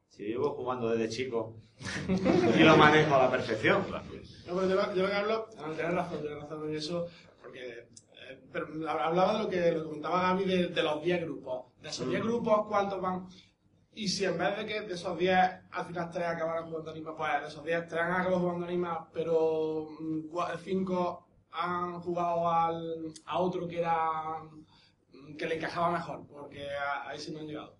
Si 0.07 0.23
yo 0.23 0.29
llevo 0.29 0.49
jugando 0.55 0.89
desde 0.89 1.09
chico 1.09 1.55
y 2.59 2.63
lo 2.63 2.75
manejo 2.77 3.15
a 3.15 3.23
la 3.23 3.31
perfección. 3.31 3.83
No, 3.89 4.55
pero 4.55 4.67
yo, 4.69 4.75
lo- 4.75 4.93
yo 4.95 5.01
lo 5.03 5.07
que 5.07 5.13
hablo, 5.15 5.47
no, 5.57 5.73
tienes 5.73 5.93
razón, 5.93 6.21
tienes 6.21 6.39
razón 6.41 6.69
en 6.69 6.75
eso, 6.75 7.07
porque 7.41 7.69
eh, 7.79 8.39
pero 8.51 8.67
hablaba 8.89 9.37
de 9.37 9.43
lo 9.43 9.49
que 9.49 9.71
lo 9.71 9.85
comentaba 9.85 10.21
Gaby 10.33 10.45
de, 10.45 10.67
de 10.67 10.83
los 10.83 11.01
10 11.01 11.21
grupos. 11.23 11.65
De 11.81 11.89
esos 11.89 12.09
10 12.09 12.21
grupos, 12.23 12.67
¿cuántos 12.67 12.99
van? 13.01 13.27
Y 13.93 14.07
si 14.07 14.23
en 14.26 14.38
vez 14.38 14.55
de 14.57 14.65
que 14.65 14.81
de 14.81 14.93
esos 14.93 15.18
10 15.18 15.38
al 15.72 15.85
final 15.85 16.09
3 16.09 16.26
acabaran 16.26 16.65
jugando 16.69 16.91
anima, 16.91 17.15
pues 17.15 17.41
de 17.41 17.47
esos 17.47 17.63
10 17.63 17.88
3 17.88 18.01
han 18.01 18.11
acabado 18.13 18.39
jugando 18.39 18.65
anima, 18.65 19.09
pero 19.13 19.88
5 20.63 21.27
han 21.51 21.99
jugado 22.01 22.49
al, 22.49 23.13
a 23.26 23.39
otro 23.39 23.68
que 23.68 23.80
era 23.80 24.39
mm, 25.13 25.35
que 25.35 25.45
le 25.45 25.55
encajaba 25.57 25.91
mejor, 25.91 26.26
porque 26.27 26.65
ahí 27.05 27.19
sí 27.19 27.31
no 27.34 27.39
han 27.39 27.47
llegado. 27.47 27.76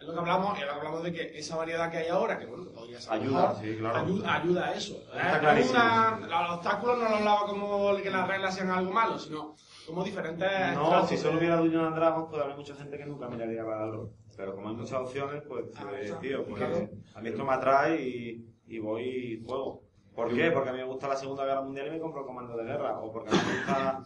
Es 0.00 0.06
lo 0.06 0.14
que 0.14 0.20
hablamos, 0.20 0.56
y 0.58 0.62
lo 0.62 0.66
que 0.68 0.72
hablamos 0.72 1.02
de 1.02 1.12
que 1.12 1.38
esa 1.38 1.56
variedad 1.56 1.90
que 1.90 1.98
hay 1.98 2.08
ahora, 2.08 2.38
que 2.38 2.46
bueno, 2.46 2.70
podría 2.72 2.98
ser 2.98 3.12
Ayuda, 3.12 3.48
mejor, 3.48 3.56
sí, 3.62 3.76
claro. 3.76 3.98
ayuda, 3.98 4.34
ayuda 4.34 4.66
a 4.66 4.74
eso. 4.74 4.96
Una- 5.12 6.18
los 6.42 6.50
obstáculos 6.56 6.98
no 6.98 7.08
lo 7.10 7.16
hablaba 7.16 7.46
como 7.46 7.96
que 7.96 8.10
las 8.10 8.26
reglas 8.26 8.54
sean 8.54 8.70
algo 8.70 8.90
malo, 8.92 9.18
sino 9.18 9.54
como 9.86 10.02
diferentes 10.02 10.48
No, 10.74 11.06
si 11.06 11.18
solo 11.18 11.36
hubiera 11.36 11.56
Dungeons 11.58 11.88
and 11.88 11.96
Dragons, 11.96 12.28
pues 12.30 12.40
habrá 12.42 12.56
mucha 12.56 12.74
gente 12.76 12.96
que 12.96 13.04
nunca 13.04 13.28
miraría 13.28 13.62
para 13.62 13.84
el. 13.88 14.08
Pero 14.40 14.54
como 14.54 14.70
hay 14.70 14.74
muchas 14.74 14.98
opciones, 14.98 15.42
pues, 15.46 15.66
eh, 16.00 16.14
tío, 16.22 16.46
pues 16.46 16.56
Claro. 16.56 16.88
a 17.14 17.20
mí 17.20 17.28
esto 17.28 17.44
me 17.44 17.52
atrae 17.52 18.00
y, 18.00 18.48
y 18.68 18.78
voy 18.78 19.02
y 19.02 19.44
juego. 19.44 19.82
¿Por 20.14 20.34
qué? 20.34 20.50
Porque 20.50 20.70
a 20.70 20.72
mí 20.72 20.78
me 20.78 20.84
gusta 20.84 21.08
la 21.08 21.16
Segunda 21.16 21.44
Guerra 21.44 21.60
Mundial 21.60 21.88
y 21.88 21.90
me 21.90 22.00
compro 22.00 22.22
el 22.22 22.26
comando 22.26 22.56
de 22.56 22.64
guerra. 22.64 22.98
O 23.00 23.12
porque 23.12 23.28
a 23.28 23.32
mí 23.32 23.38
me 23.46 23.56
gusta 23.58 24.02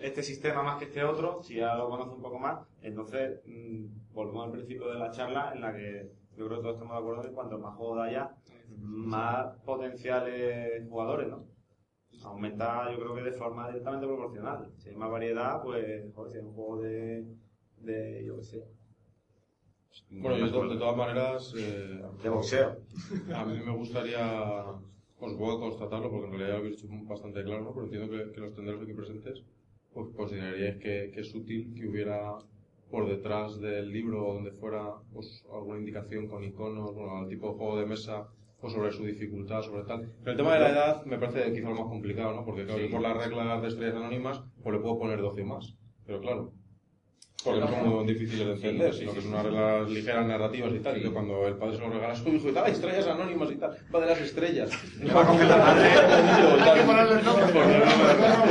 este 0.00 0.20
sistema 0.24 0.64
más 0.64 0.78
que 0.80 0.86
este 0.86 1.04
otro, 1.04 1.40
si 1.44 1.54
ya 1.58 1.76
lo 1.76 1.88
conozco 1.88 2.16
un 2.16 2.22
poco 2.22 2.40
más. 2.40 2.66
Entonces, 2.80 3.40
mm, 3.46 4.12
volvemos 4.12 4.46
al 4.46 4.50
principio 4.50 4.88
de 4.88 4.98
la 4.98 5.12
charla 5.12 5.52
en 5.54 5.60
la 5.60 5.72
que 5.72 6.10
yo 6.36 6.46
creo 6.46 6.56
que 6.58 6.62
todos 6.62 6.74
estamos 6.74 6.94
de 6.94 6.98
acuerdo 6.98 7.22
en 7.22 7.28
que 7.28 7.34
cuanto 7.34 7.58
más 7.60 7.76
juegos 7.76 8.00
haya, 8.00 8.34
más 8.78 9.56
potenciales 9.64 10.88
jugadores, 10.88 11.28
¿no? 11.28 11.46
Aumenta, 12.24 12.90
yo 12.90 12.98
creo 12.98 13.14
que 13.14 13.22
de 13.22 13.32
forma 13.32 13.68
directamente 13.68 14.06
proporcional. 14.08 14.72
Si 14.78 14.88
hay 14.88 14.96
más 14.96 15.08
variedad, 15.10 15.62
pues, 15.62 16.12
joder, 16.14 16.32
si 16.32 16.38
hay 16.38 16.44
un 16.44 16.52
juego 16.52 16.80
de, 16.80 17.24
de 17.76 18.24
yo 18.26 18.36
qué 18.38 18.42
sé. 18.42 18.64
Bueno, 20.10 20.38
yo 20.38 20.62
de, 20.62 20.74
de 20.74 20.78
todas 20.80 20.96
maneras... 20.96 21.54
eh, 21.56 22.00
De 22.22 22.28
boxeo. 22.28 22.76
A 23.34 23.44
mí 23.44 23.58
me 23.64 23.74
gustaría, 23.76 24.64
pues 25.18 25.34
puedo 25.34 25.60
constatarlo 25.60 26.10
porque 26.10 26.26
en 26.26 26.32
realidad 26.32 26.52
lo 26.54 26.58
habéis 26.58 26.82
dicho 26.82 26.88
bastante 27.04 27.42
claro, 27.44 27.62
¿no? 27.64 27.72
pero 27.72 27.84
entiendo 27.86 28.10
que, 28.10 28.32
que 28.32 28.40
los 28.40 28.54
tenderos 28.54 28.82
aquí 28.82 28.92
presentes 28.92 29.42
pues 29.92 30.08
consideraríais 30.16 30.76
que, 30.78 31.10
que 31.12 31.20
es 31.20 31.34
útil 31.34 31.74
que 31.74 31.86
hubiera 31.86 32.32
por 32.90 33.08
detrás 33.08 33.60
del 33.60 33.90
libro 33.92 34.26
o 34.26 34.34
donde 34.34 34.52
fuera 34.52 34.94
pues 35.12 35.44
alguna 35.52 35.78
indicación 35.78 36.28
con 36.28 36.44
iconos, 36.44 36.94
bueno, 36.94 37.18
al 37.18 37.28
tipo 37.28 37.48
de 37.48 37.54
juego 37.54 37.78
de 37.78 37.86
mesa 37.86 38.26
o 38.60 38.68
sobre 38.70 38.92
su 38.92 39.04
dificultad, 39.04 39.62
sobre 39.62 39.84
tal. 39.84 40.10
Pero 40.20 40.30
el 40.32 40.36
tema 40.36 40.54
de 40.54 40.60
la 40.60 40.70
edad 40.70 41.04
me 41.04 41.18
parece 41.18 41.52
quizá 41.52 41.68
lo 41.68 41.74
más 41.74 41.88
complicado, 41.88 42.34
¿no? 42.34 42.44
Porque 42.44 42.64
claro, 42.64 42.80
yo 42.80 42.90
por 42.90 43.00
las 43.00 43.16
reglas 43.16 43.62
de 43.62 43.68
estrellas 43.68 43.96
anónimas 43.96 44.42
pues 44.62 44.74
le 44.74 44.80
puedo 44.80 44.98
poner 44.98 45.20
12 45.20 45.44
más, 45.44 45.74
pero 46.06 46.20
claro, 46.20 46.52
porque 47.44 47.60
no 47.60 47.68
son 47.68 47.88
muy 47.88 48.04
difíciles 48.06 48.46
de 48.46 48.52
entender, 48.52 48.92
Sí, 48.92 49.00
sino 49.00 49.10
sí, 49.12 49.16
que 49.16 49.22
son 49.22 49.32
unas 49.32 49.44
reglas 49.46 49.90
ligeras 49.90 50.26
narrativas 50.26 50.72
y 50.74 50.78
tal, 50.78 50.96
y 50.98 51.02
que 51.02 51.10
cuando 51.10 51.46
el 51.46 51.56
padre 51.56 51.76
se 51.76 51.80
lo 51.82 51.90
regala 51.90 52.12
a 52.12 52.16
su 52.16 52.28
hijo 52.28 52.48
y 52.48 52.52
tal, 52.52 52.64
"Hay 52.66 52.72
estrellas 52.72 53.06
anónimas 53.06 53.50
y 53.50 53.56
tal, 53.56 53.76
va 53.94 54.00
de 54.00 54.06
las 54.06 54.20
estrellas. 54.20 54.70
Le 55.00 55.12
va 55.14 55.22
a 55.22 55.26
coger 55.26 55.46
la 55.46 55.56
madre. 55.56 55.88
Hay 56.70 56.80
que 56.80 56.86
ponerle 56.86 57.14
el 57.18 57.24
nombre. 57.24 57.46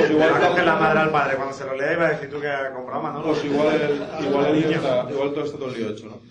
Igual 0.09 0.31
va 0.33 0.37
a 0.37 0.47
coger 0.49 0.65
la 0.65 0.75
madre 0.75 0.99
al 0.99 1.09
padre 1.11 1.35
cuando 1.37 1.53
se 1.53 1.65
lo 1.65 1.75
lea 1.75 1.93
y 1.93 1.95
va 1.95 2.07
a 2.07 2.09
decir 2.11 2.29
tú 2.29 2.39
que 2.41 2.47
has 2.47 2.69
comprado 2.71 3.01
Manolo. 3.01 3.27
Pues 3.27 3.45
igual 3.45 3.67
el, 3.81 4.25
igual 4.27 4.45
el 4.47 4.55
lío 4.61 4.69
está, 4.71 5.07
igual 5.09 5.33
todo 5.33 5.45
está 5.45 5.57
todo 5.57 5.69
el 5.69 5.77
lío 5.77 5.89
hecho, 5.91 6.05
¿no? 6.07 6.30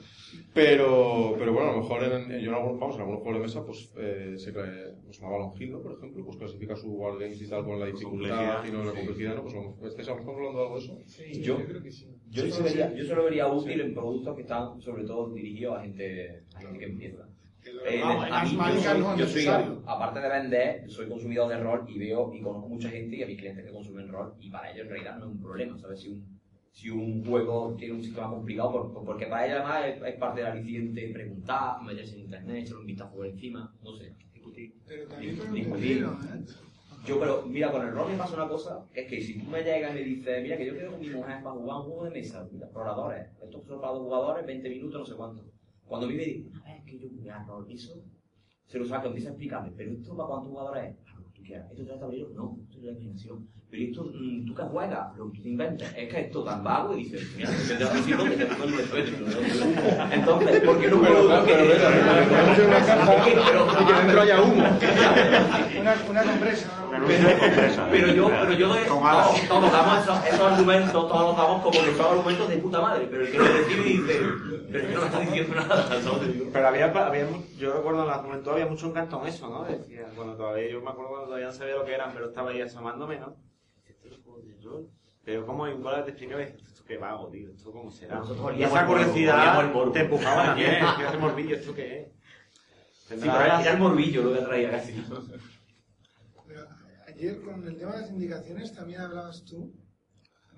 Pero, 0.53 1.37
pero 1.39 1.53
bueno, 1.53 1.71
a 1.71 1.77
lo 1.77 1.83
mejor 1.83 2.03
en, 2.03 2.33
en- 2.33 2.41
yo 2.41 2.51
en 2.51 2.55
algunos, 2.57 2.81
vamos, 2.81 2.97
en 2.97 3.03
algunos 3.03 3.23
juegos 3.23 3.39
de 3.41 3.47
mesa, 3.47 3.65
pues, 3.65 3.93
eh, 3.97 4.35
se 4.37 4.53
cree, 4.53 4.95
pues 5.05 5.23
Avalon 5.23 5.53
Hill, 5.57 5.71
¿no? 5.73 5.81
Por 5.81 5.93
ejemplo, 5.93 6.25
pues 6.25 6.37
clasifica 6.39 6.75
su 6.75 6.89
Wargames 6.91 7.41
y 7.41 7.49
tal 7.49 7.65
con 7.65 7.79
la 7.79 7.87
dificultad 7.87 8.65
y 8.67 8.73
no 8.73 8.85
la 8.85 8.93
complejidad, 8.93 9.37
¿no? 9.37 9.43
Pues 9.43 9.55
a 9.55 9.59
lo 9.59 9.63
mejor- 9.71 9.89
¿estáis 9.89 10.09
a 10.09 10.11
lo 10.13 10.17
mejor 10.19 10.35
hablando 10.37 10.59
de 10.59 10.65
algo 10.67 10.79
de 10.79 10.85
eso? 10.85 10.99
Sí, 11.07 11.41
Yo- 11.43 11.59
yo 11.61 11.67
creo 11.67 11.83
que 11.83 11.93
sí. 11.93 12.07
Yo, 12.31 12.43
Sí, 12.45 12.51
se 12.51 12.57
sí, 12.57 12.63
vería, 12.65 12.91
sí. 12.91 12.97
yo 12.99 13.05
se 13.05 13.15
lo 13.15 13.25
vería 13.25 13.47
útil 13.49 13.81
en 13.81 13.95
productos 13.95 14.35
que 14.37 14.43
están 14.43 14.81
sobre 14.81 15.05
todo 15.05 15.31
dirigidos 15.33 15.79
a 15.79 15.83
gente, 15.83 16.43
a 16.55 16.61
gente 16.61 16.79
que 16.79 16.85
empieza. 16.85 17.29
Eh, 17.87 18.01
vamos, 18.03 18.25
a 18.31 18.45
mí, 18.45 18.51
yo 18.51 18.81
soy, 18.81 19.01
no 19.01 19.17
yo 19.17 19.27
soy, 19.27 19.47
aparte 19.87 20.21
de 20.21 20.29
vender, 20.29 20.91
soy 20.91 21.09
consumidor 21.09 21.49
de 21.49 21.59
rol 21.59 21.85
y 21.89 21.99
veo 21.99 22.33
y 22.35 22.41
conozco 22.41 22.69
mucha 22.69 22.89
gente 22.89 23.17
y 23.17 23.23
a 23.23 23.27
mis 23.27 23.39
clientes 23.39 23.65
que 23.67 23.71
consumen 23.73 24.09
rol 24.09 24.33
y 24.41 24.51
para 24.51 24.71
ellos 24.73 24.85
en 24.87 24.91
realidad 24.91 25.19
no 25.19 25.27
es 25.27 25.31
un 25.33 25.41
problema, 25.41 25.79
¿sabes? 25.79 26.01
Si 26.01 26.09
un, 26.09 26.40
si 26.73 26.89
un 26.91 27.25
juego 27.25 27.75
tiene 27.77 27.95
un 27.95 28.03
sistema 28.03 28.31
complicado, 28.31 28.73
por- 28.73 28.93
por- 28.93 29.05
porque 29.05 29.27
para 29.27 29.47
ellos 29.47 29.59
además 29.61 29.85
es, 29.87 30.15
es 30.15 30.19
parte 30.19 30.41
del 30.41 30.51
aliciente 30.53 31.11
preguntar, 31.13 31.83
meterse 31.83 32.15
en 32.15 32.21
internet, 32.23 32.65
echar 32.65 32.77
un 32.79 32.87
vistazo 32.87 33.15
por 33.17 33.27
encima, 33.27 33.75
no 33.83 33.93
sé, 33.97 34.15
discutir. 34.33 34.75
Pero 34.87 35.07
también 35.09 35.37
Discutir. 35.55 36.05
¿eh? 36.05 36.45
Yo, 37.07 37.19
pero 37.19 37.43
mira, 37.47 37.73
con 37.73 37.87
el 37.87 37.93
rol 37.95 38.11
me 38.13 38.17
pasa 38.19 38.35
una 38.37 38.49
cosa, 38.49 38.87
que 38.93 39.01
es 39.03 39.09
que 39.09 39.21
si 39.23 39.39
tú 39.39 39.47
me 39.51 39.63
llegas 39.63 39.93
y 39.93 39.95
me 39.95 40.05
dices, 40.05 40.43
mira, 40.43 40.57
que 40.57 40.67
yo 40.67 40.73
quiero 40.75 40.91
con 40.93 41.01
mi 41.01 41.09
mujer 41.11 41.43
para 41.43 41.57
jugar 41.57 41.77
un 41.79 41.83
juego 41.85 42.05
de 42.05 42.11
mesa, 42.11 42.47
mira, 42.53 42.67
exploradores, 42.67 43.27
esto 43.43 43.59
es 43.59 43.67
solo 43.67 43.81
para 43.81 43.93
dos 43.95 44.03
jugadores, 44.03 44.47
20 44.47 44.69
minutos, 44.69 45.01
no 45.01 45.07
sé 45.07 45.15
cuánto. 45.15 45.45
Cuando 45.87 46.07
a 46.07 46.11
mí 46.11 46.17
me 46.17 46.25
dicen, 46.25 46.53
a 46.61 46.65
ver, 46.69 46.77
es 46.77 46.85
que 46.85 46.99
yo 46.99 47.09
jugué 47.09 47.31
a 47.31 47.43
rol, 47.45 47.67
eso, 47.71 47.95
se 48.67 48.79
lo 48.79 48.85
saco, 48.87 49.09
empieza 49.09 49.31
a 49.31 49.33
explicarme, 49.33 49.73
pero 49.77 49.93
esto 49.93 50.17
para 50.17 50.29
cuántos 50.29 50.51
jugadores 50.51 50.91
es, 50.91 50.97
para 50.99 51.17
lo 51.21 51.25
que 51.25 51.33
tú 51.33 51.43
quieras, 51.43 51.71
esto 51.71 51.85
te 51.85 51.91
da 51.91 51.99
tablero, 52.01 52.29
no, 52.31 52.59
la 52.83 52.93
imaginación. 52.93 53.47
Pero 53.71 53.85
esto, 53.85 54.05
mm, 54.13 54.47
tú 54.47 54.55
que 54.55 54.63
juegas, 54.63 55.17
lo 55.17 55.31
que 55.31 55.37
tú 55.37 55.43
te 55.43 55.49
inventas, 55.49 55.95
es 55.97 56.13
que 56.13 56.21
esto 56.23 56.43
tan 56.43 56.65
vago 56.65 56.97
y 56.97 57.05
dices, 57.05 57.23
mira, 57.37 57.51
que 57.51 57.75
te 57.75 57.85
das 57.85 58.01
que 58.03 58.37
te 58.37 58.47
pongo 58.47 58.65
el. 58.67 60.13
Entonces, 60.13 60.61
¿por 60.63 60.81
qué 60.81 60.89
no 60.89 61.01
Pero, 61.01 61.15
puedo 61.15 61.45
pero, 61.45 61.65
pero, 61.69 61.79
pero, 63.47 63.87
que 63.87 63.95
dentro 63.95 64.21
haya 64.21 64.43
humo. 64.43 64.65
Una, 65.81 65.95
una 66.11 66.23
compresa. 66.25 66.81
¿no? 66.91 67.07
Pero 67.91 68.13
yo, 68.13 68.29
pero 68.29 68.53
yo 68.53 68.69
todos, 68.69 69.49
todos 69.49 69.73
damos 69.73 70.03
esos, 70.03 70.27
esos 70.27 70.41
argumentos, 70.41 71.09
todos 71.09 71.23
los 71.23 71.37
damos 71.37 71.63
como 71.63 71.85
que 71.85 71.95
son 71.95 72.07
argumentos 72.07 72.49
de 72.49 72.57
puta 72.57 72.81
madre, 72.81 73.07
pero 73.09 73.25
el 73.25 73.31
que 73.31 73.39
lo 73.39 73.45
recibe 73.45 73.85
dice, 73.85 74.21
pero 74.71 74.83
es 74.83 74.89
que 74.89 74.95
no 74.95 75.01
me 75.01 75.07
está 75.07 75.21
diciendo 75.21 75.55
nada. 75.55 75.87
Pero 76.53 76.69
había, 76.69 76.87
había, 76.87 77.27
yo 77.57 77.73
recuerdo 77.73 78.03
en 78.03 78.09
la 78.09 78.15
juventud 78.15 78.51
había 78.51 78.67
mucho 78.67 78.89
encanto 78.89 79.21
en 79.23 79.29
eso, 79.29 79.49
¿no? 79.49 79.65
Decía, 79.65 80.07
cuando 80.17 80.35
todavía, 80.35 80.71
yo 80.71 80.81
me 80.81 80.91
acuerdo 80.91 81.11
cuando 81.11 81.27
todavía 81.27 81.47
no 81.47 81.53
sabía 81.53 81.77
lo 81.77 81.85
que 81.85 81.95
eran, 81.95 82.11
pero 82.13 82.27
estaba 82.27 82.51
ahí 82.51 82.61
¿no? 82.75 83.37
Un 84.17 84.23
juego 84.23 84.41
de 84.43 84.61
rol. 84.63 84.91
Pero 85.25 85.47
como 85.47 85.67
en 85.67 85.83
bola 85.83 86.05
te 86.05 86.11
explicaba, 86.13 86.43
esto 86.43 86.83
qué 86.87 86.97
vago, 86.97 87.29
tío, 87.29 87.51
esto 87.51 87.71
cómo 87.73 87.91
será. 87.91 88.23
Y 88.57 88.63
esa 88.63 88.87
curiosidad 88.87 89.93
te 89.93 90.01
empujaba 90.01 90.45
también, 90.47 90.75
que 90.97 91.05
hace 91.05 91.19
morbillo, 91.19 91.57
¿esto 91.57 91.75
qué 91.75 92.01
es? 92.01 92.09
Sí, 92.93 93.17
pero 93.21 93.41
era 93.45 93.73
el 93.73 93.79
morbillo 93.79 94.23
lo 94.25 94.33
que 94.35 94.41
traía 94.41 94.71
casi. 94.71 95.05
Pero 96.47 96.67
ayer 97.07 97.41
con 97.43 97.67
el 97.67 97.77
tema 97.77 97.93
de 97.93 98.01
las 98.01 98.11
indicaciones 98.11 98.75
también 98.75 99.01
hablabas 99.01 99.45
tú. 99.45 99.73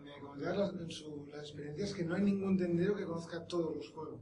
Me 0.03 0.19
comentabas 0.21 0.59
las, 0.59 0.81
en 0.83 0.91
su- 0.91 1.27
las 1.31 1.41
experiencias 1.43 1.93
que 1.95 2.05
no 2.05 2.15
hay 2.15 2.23
ningún 2.23 2.57
tendero 2.57 2.95
que 2.95 3.05
conozca 3.05 3.47
todos 3.47 3.77
los 3.77 3.91
juegos. 3.91 4.21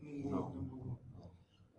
Ninguno 0.00 0.52
tampoco. 0.54 0.98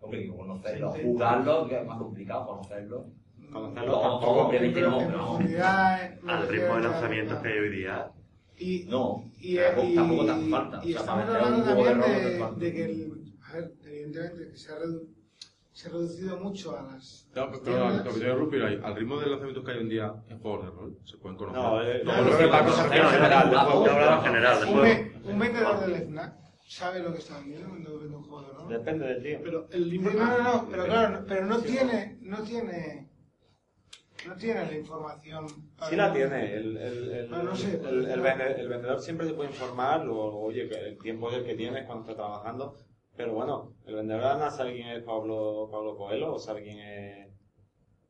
Hombre, 0.01 0.23
que 0.23 0.29
conocerlo, 0.35 0.91
jugarlo, 0.91 1.67
que 1.67 1.79
es 1.79 1.85
más 1.87 1.97
complicado 1.97 2.45
conocerlo. 2.47 3.07
Conocerlo 3.53 3.91
No, 3.91 4.01
tampoco. 4.01 4.47
obviamente 4.47 4.81
no, 4.81 5.09
no. 5.09 5.37
Al 5.37 6.47
ritmo 6.47 6.75
de 6.75 6.85
a- 6.85 6.89
lanzamientos 6.89 7.39
que 7.41 7.47
hay 7.47 7.59
hoy 7.59 7.69
día. 7.69 8.11
Y, 8.57 8.85
No, 8.89 9.23
y, 9.39 9.57
tampoco, 9.57 9.87
y- 9.87 9.95
tampoco 9.95 10.25
te 10.25 10.31
hace 10.31 10.49
falta. 10.49 10.77
y 10.83 10.89
O 10.89 10.91
sea, 10.91 10.99
estamos 11.01 11.29
hablando 11.29 11.63
también 11.65 11.99
de, 12.01 12.39
falta. 12.39 12.59
de 12.59 12.73
que 12.73 12.83
el, 12.85 13.33
a 13.49 13.53
ver, 13.53 13.71
evidentemente 13.85 14.49
que 14.51 14.57
se 14.57 14.71
ha, 14.71 14.75
redu- 14.77 15.07
se 15.73 15.87
ha 15.87 15.91
reducido 15.91 16.37
mucho 16.37 16.77
a 16.77 16.81
las 16.83 17.27
No, 17.35 17.47
las 17.47 17.59
pero 17.59 17.89
lo 17.89 18.03
que 18.03 18.09
tiene 18.11 18.33
Rupi 18.35 18.57
al 18.61 18.95
ritmo 18.95 19.19
de 19.19 19.25
lanzamientos 19.29 19.65
que 19.65 19.71
hay 19.71 19.77
hoy 19.77 19.83
en 19.83 19.89
día 19.89 20.13
en 20.29 20.39
juegos 20.39 20.65
de 20.65 20.71
rol, 20.71 20.97
se 21.03 21.17
pueden 21.17 21.37
conocer. 21.37 21.61
No, 21.61 21.81
eh, 21.81 22.01
no, 22.05 22.15
no, 22.15 22.23
no, 22.23 24.21
general, 24.21 24.67
Un, 24.69 25.31
un 25.33 25.39
vendedor 25.39 25.79
del 25.85 25.95
FNAC 26.03 26.33
sabe 26.67 26.99
lo 27.01 27.11
que 27.11 27.19
está 27.19 27.39
vendiendo 27.39 27.69
cuando 27.69 27.99
vende 27.99 28.15
un 28.15 28.23
juego 28.23 28.47
de 28.47 28.53
rol. 28.53 28.69
Depende 28.69 29.05
del 29.07 29.23
tío. 29.23 29.39
Pero 29.43 29.67
el 29.71 29.89
libro. 29.89 30.13
no, 30.13 30.25
no, 30.37 30.43
no, 30.43 30.67
pero 30.69 30.85
claro, 30.85 31.25
pero 31.27 31.45
no 31.45 31.59
tiene, 31.59 32.17
no 32.21 32.37
tiene, 32.43 33.07
no 34.27 34.35
tiene 34.35 34.65
la 34.65 34.77
información. 34.77 35.47
Sí 35.89 35.95
la 35.95 36.13
tiene. 36.13 36.53
El, 36.55 36.77
el, 36.77 37.11
el, 37.11 37.29
no 37.29 37.55
sé, 37.55 37.79
el, 37.83 38.05
el 38.05 38.21
vende- 38.21 38.59
el 38.59 38.69
vendedor 38.69 38.99
siempre 39.01 39.27
se 39.27 39.33
puede 39.33 39.49
informar, 39.49 40.05
luego, 40.05 40.41
oye, 40.41 40.67
que 40.67 40.75
el 40.75 40.97
tiempo 40.97 41.29
es 41.29 41.37
el 41.37 41.45
que 41.45 41.55
tienes 41.55 41.85
cuando 41.85 42.03
está 42.03 42.15
trabajando. 42.15 42.75
Pero 43.15 43.33
bueno, 43.33 43.73
el 43.85 43.95
vendedor 43.95 44.37
no 44.37 44.49
sabe 44.49 44.73
quién 44.73 44.87
es 44.89 45.03
Pablo, 45.03 45.69
Pablo 45.71 45.95
Coelho 45.95 46.33
o 46.33 46.39
sabe 46.39 46.63
quién 46.63 46.79
es 46.79 47.29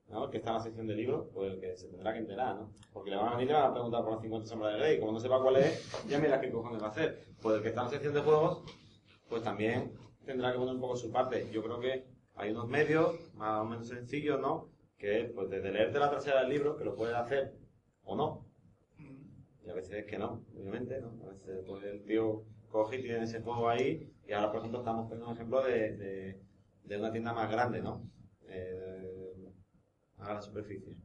¿no? 0.08 0.26
el 0.26 0.30
que 0.32 0.38
está 0.38 0.52
en 0.52 0.56
la 0.58 0.64
sección 0.64 0.88
de 0.88 0.96
libros, 0.96 1.28
pues 1.34 1.54
el 1.54 1.60
que 1.60 1.76
se 1.76 1.88
tendrá 1.90 2.14
que 2.14 2.20
enterar, 2.20 2.56
¿no? 2.56 2.72
Porque 2.94 3.10
le 3.10 3.18
van 3.18 3.28
a 3.28 3.32
venir 3.32 3.46
y 3.46 3.48
le 3.48 3.54
van 3.54 3.70
a 3.72 3.74
preguntar 3.74 4.02
por 4.04 4.14
las 4.14 4.22
50 4.22 4.48
sombras 4.48 4.74
de 4.74 4.80
Grey. 4.80 5.00
Como 5.00 5.12
no 5.12 5.20
sepa 5.20 5.42
cuál 5.42 5.58
es, 5.58 6.06
ya 6.08 6.20
mira 6.20 6.40
qué 6.40 6.50
cojones 6.52 6.82
va 6.82 6.88
a 6.88 6.90
hacer. 6.92 7.20
Pues 7.42 7.58
el 7.58 7.62
que 7.64 7.70
está 7.70 7.82
en 7.82 7.86
la 7.88 7.92
sección 7.92 8.14
de 8.14 8.22
juegos, 8.22 8.64
pues 9.28 9.44
también 9.44 9.92
tendrá 10.26 10.52
que 10.54 10.60
poner 10.60 10.76
un 10.76 10.82
poco 10.82 10.96
su 10.96 11.12
parte. 11.12 11.50
Yo 11.52 11.62
creo 11.64 11.80
que 11.82 12.06
hay 12.36 12.52
unos 12.52 12.68
medios 12.70 13.14
más 13.34 13.62
o 13.62 13.66
menos 13.66 13.88
sencillos, 13.90 14.40
¿no? 14.40 14.70
Que 15.04 15.20
es, 15.20 15.32
pues 15.34 15.50
desde 15.50 15.70
leerte 15.70 16.00
la 16.00 16.10
trasera 16.10 16.40
del 16.40 16.50
libro, 16.50 16.78
que 16.78 16.86
lo 16.86 16.96
puedes 16.96 17.14
hacer 17.14 17.52
o 18.06 18.16
no. 18.16 18.48
Y 19.66 19.70
a 19.70 19.74
veces 19.74 19.96
es 19.96 20.06
que 20.06 20.18
no, 20.18 20.46
obviamente, 20.56 21.02
¿no? 21.02 21.10
A 21.26 21.34
veces 21.34 21.62
pues, 21.68 21.84
el 21.84 22.06
tío 22.06 22.46
coge 22.70 23.00
y 23.00 23.02
tiene 23.02 23.26
ese 23.26 23.42
juego 23.42 23.68
ahí 23.68 24.14
y 24.26 24.32
ahora, 24.32 24.50
por 24.50 24.60
ejemplo, 24.60 24.80
estamos 24.80 25.10
poniendo 25.10 25.28
un 25.28 25.36
ejemplo 25.36 25.62
de, 25.62 25.98
de, 25.98 26.42
de 26.86 26.98
una 26.98 27.12
tienda 27.12 27.34
más 27.34 27.52
grande, 27.52 27.82
¿no? 27.82 28.10
Eh, 28.48 29.52
a 30.20 30.36
la 30.36 30.42
superficie. 30.42 30.96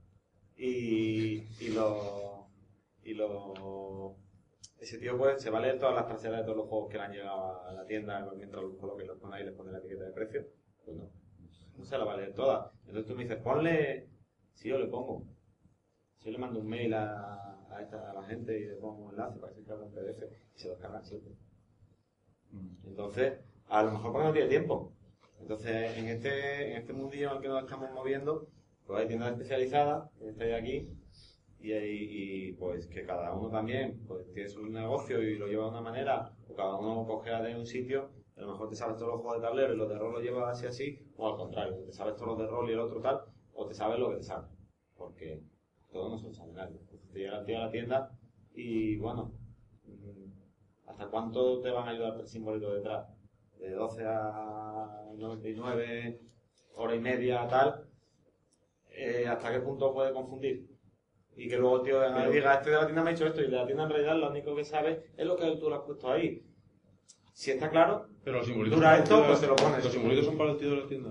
Y, 0.57 1.49
y 1.61 1.71
lo... 1.75 2.51
Y 3.03 3.15
lo... 3.15 4.17
Ese 4.79 4.99
tío 4.99 5.19
pues 5.19 5.43
se 5.43 5.51
va 5.51 5.59
a 5.59 5.63
leer 5.63 5.81
todas 5.81 5.97
las 5.97 6.07
traseras 6.07 6.39
de 6.39 6.45
todos 6.45 6.59
los 6.59 6.69
juegos 6.69 6.89
que 6.89 6.99
le 6.99 7.03
han 7.03 7.13
llegado 7.15 7.65
a 7.65 7.73
la 7.73 7.85
tienda 7.85 8.31
mientras 8.37 8.63
los 8.63 8.77
coloca 8.77 9.03
y 9.03 9.09
los 9.09 9.19
pone 9.19 9.35
ahí 9.35 9.43
y 9.43 9.47
les 9.47 9.57
pone 9.57 9.73
la 9.73 9.79
etiqueta 9.79 10.05
de 10.05 10.13
precio. 10.13 10.47
Pues 10.85 10.97
no. 10.97 11.18
No 11.79 11.85
se 11.85 11.97
la 11.97 12.05
va 12.05 12.15
a 12.15 12.17
leer 12.17 12.35
toda. 12.35 12.73
Entonces 12.87 13.07
tú 13.07 13.15
me 13.15 13.23
dices, 13.25 13.41
ponle... 13.43 14.09
Si 14.55 14.69
yo 14.69 14.79
le 14.79 14.89
pongo. 14.89 15.25
Si 16.19 16.27
yo 16.27 16.33
le 16.33 16.39
mando 16.39 16.59
un 16.59 16.67
mail 16.67 16.93
a, 16.95 17.65
a, 17.71 17.81
esta, 17.81 18.11
a 18.11 18.15
la 18.15 18.25
gente 18.25 18.59
y 18.59 18.67
le 18.67 18.75
pongo 18.75 19.05
un 19.05 19.11
enlace 19.13 19.39
para 19.39 19.53
que 19.53 19.61
se 19.61 19.67
cargue 19.67 19.85
un 19.85 19.93
PDF 19.93 20.23
y 20.57 20.59
se 20.59 20.69
lo 20.69 20.79
cargan 20.79 21.05
siempre. 21.05 21.33
Entonces, 22.85 23.39
a 23.69 23.83
lo 23.83 23.93
mejor 23.93 24.13
porque 24.13 24.27
no 24.27 24.33
tiene 24.33 24.49
tiempo. 24.49 24.93
Entonces, 25.41 25.97
en 25.97 26.09
este, 26.09 26.73
en 26.73 26.79
este 26.79 26.93
mundillo 26.93 27.31
en 27.31 27.37
el 27.37 27.43
que 27.43 27.49
nos 27.49 27.63
estamos 27.63 27.93
moviendo, 27.93 28.49
pues 28.87 29.01
hay 29.01 29.07
tiendas 29.07 29.33
especializadas, 29.33 30.11
que 30.19 30.31
estáis 30.31 30.55
aquí, 30.55 30.91
y, 31.61 31.73
y, 31.73 32.53
pues 32.53 32.87
que 32.87 33.05
cada 33.05 33.33
uno 33.35 33.51
también 33.51 34.01
pues 34.07 34.33
tiene 34.33 34.49
su 34.49 34.67
negocio 34.67 35.23
y 35.23 35.37
lo 35.37 35.47
lleva 35.47 35.65
de 35.65 35.71
una 35.71 35.81
manera, 35.81 36.33
o 36.49 36.55
cada 36.55 36.77
uno 36.77 37.07
coge 37.07 37.31
de 37.31 37.57
un 37.57 37.67
sitio, 37.67 38.11
a 38.39 38.43
lo 38.43 38.53
mejor 38.53 38.69
te 38.69 38.77
sabes 38.77 38.97
todos 38.97 39.13
los 39.13 39.21
juegos 39.21 39.41
de 39.43 39.49
tablero 39.49 39.75
y 39.75 39.77
los 39.77 39.89
de 39.89 39.99
rol 39.99 40.13
los 40.13 40.23
llevas 40.23 40.57
así 40.57 40.67
así, 40.67 41.13
o 41.17 41.29
al 41.29 41.37
contrario, 41.37 41.77
te 41.85 41.93
sabes 41.93 42.15
todos 42.17 42.29
los 42.29 42.39
de 42.39 42.47
rol 42.47 42.71
y 42.71 42.73
el 42.73 42.81
otro 42.81 43.01
tal, 43.01 43.21
o 43.53 43.67
te 43.67 43.75
sabes 43.75 43.99
lo 43.99 44.11
que 44.11 44.17
te 44.17 44.23
sabes, 44.23 44.49
porque 44.97 45.43
todos 45.91 46.11
no 46.13 46.19
son 46.19 46.35
sanitarios. 46.35 46.81
Te 47.13 47.19
llega 47.19 47.39
a 47.39 47.67
la 47.67 47.71
tienda 47.71 48.11
y 48.55 48.97
bueno, 48.99 49.33
mm, 49.85 50.89
¿hasta 50.89 51.07
cuánto 51.09 51.61
te 51.61 51.71
van 51.71 51.89
a 51.89 51.91
ayudar 51.91 52.21
el 52.21 52.29
simbolito 52.29 52.73
detrás? 52.73 53.09
De 53.59 53.73
12 53.73 54.05
a 54.07 55.05
99, 55.17 56.21
hora 56.75 56.95
y 56.95 57.01
media, 57.01 57.49
tal, 57.49 57.89
eh, 58.91 59.27
¿hasta 59.27 59.53
qué 59.53 59.61
punto 59.61 59.93
puede 59.93 60.13
confundir? 60.13 60.69
Y 61.37 61.49
que 61.49 61.57
luego 61.57 61.77
el 61.79 61.83
tío 61.83 62.01
Pero- 62.01 62.31
diga, 62.31 62.55
este 62.55 62.71
de 62.71 62.77
la 62.77 62.85
tienda 62.87 63.03
me 63.03 63.11
ha 63.11 63.13
hecho 63.13 63.27
esto, 63.27 63.41
y 63.41 63.45
de 63.45 63.57
la 63.57 63.67
tienda 63.67 63.85
en 63.85 63.91
realidad 63.91 64.17
lo 64.17 64.31
único 64.31 64.55
que 64.55 64.65
sabe 64.65 65.11
es 65.17 65.27
lo 65.27 65.37
que 65.37 65.57
tú 65.57 65.69
lo 65.69 65.77
has 65.77 65.83
puesto 65.83 66.11
ahí. 66.11 66.45
Si 67.33 67.51
está 67.53 67.71
claro, 67.71 68.09
Pero 68.29 68.39
los 68.41 68.47
simbolitos 68.47 68.79
dura 68.79 68.93
son 68.95 69.03
esto, 69.03 69.19
el 69.21 69.25
pues 69.27 69.39
se 69.39 69.47
lo 69.47 69.55
de- 69.57 69.63
pones. 69.63 69.85
Los 69.85 69.93
simbolitos 69.95 70.25
son 70.27 70.37
para 70.37 70.51
el 70.51 70.57
tío 70.59 70.71
de 70.71 70.77
la 70.77 70.87
tienda. 70.87 71.11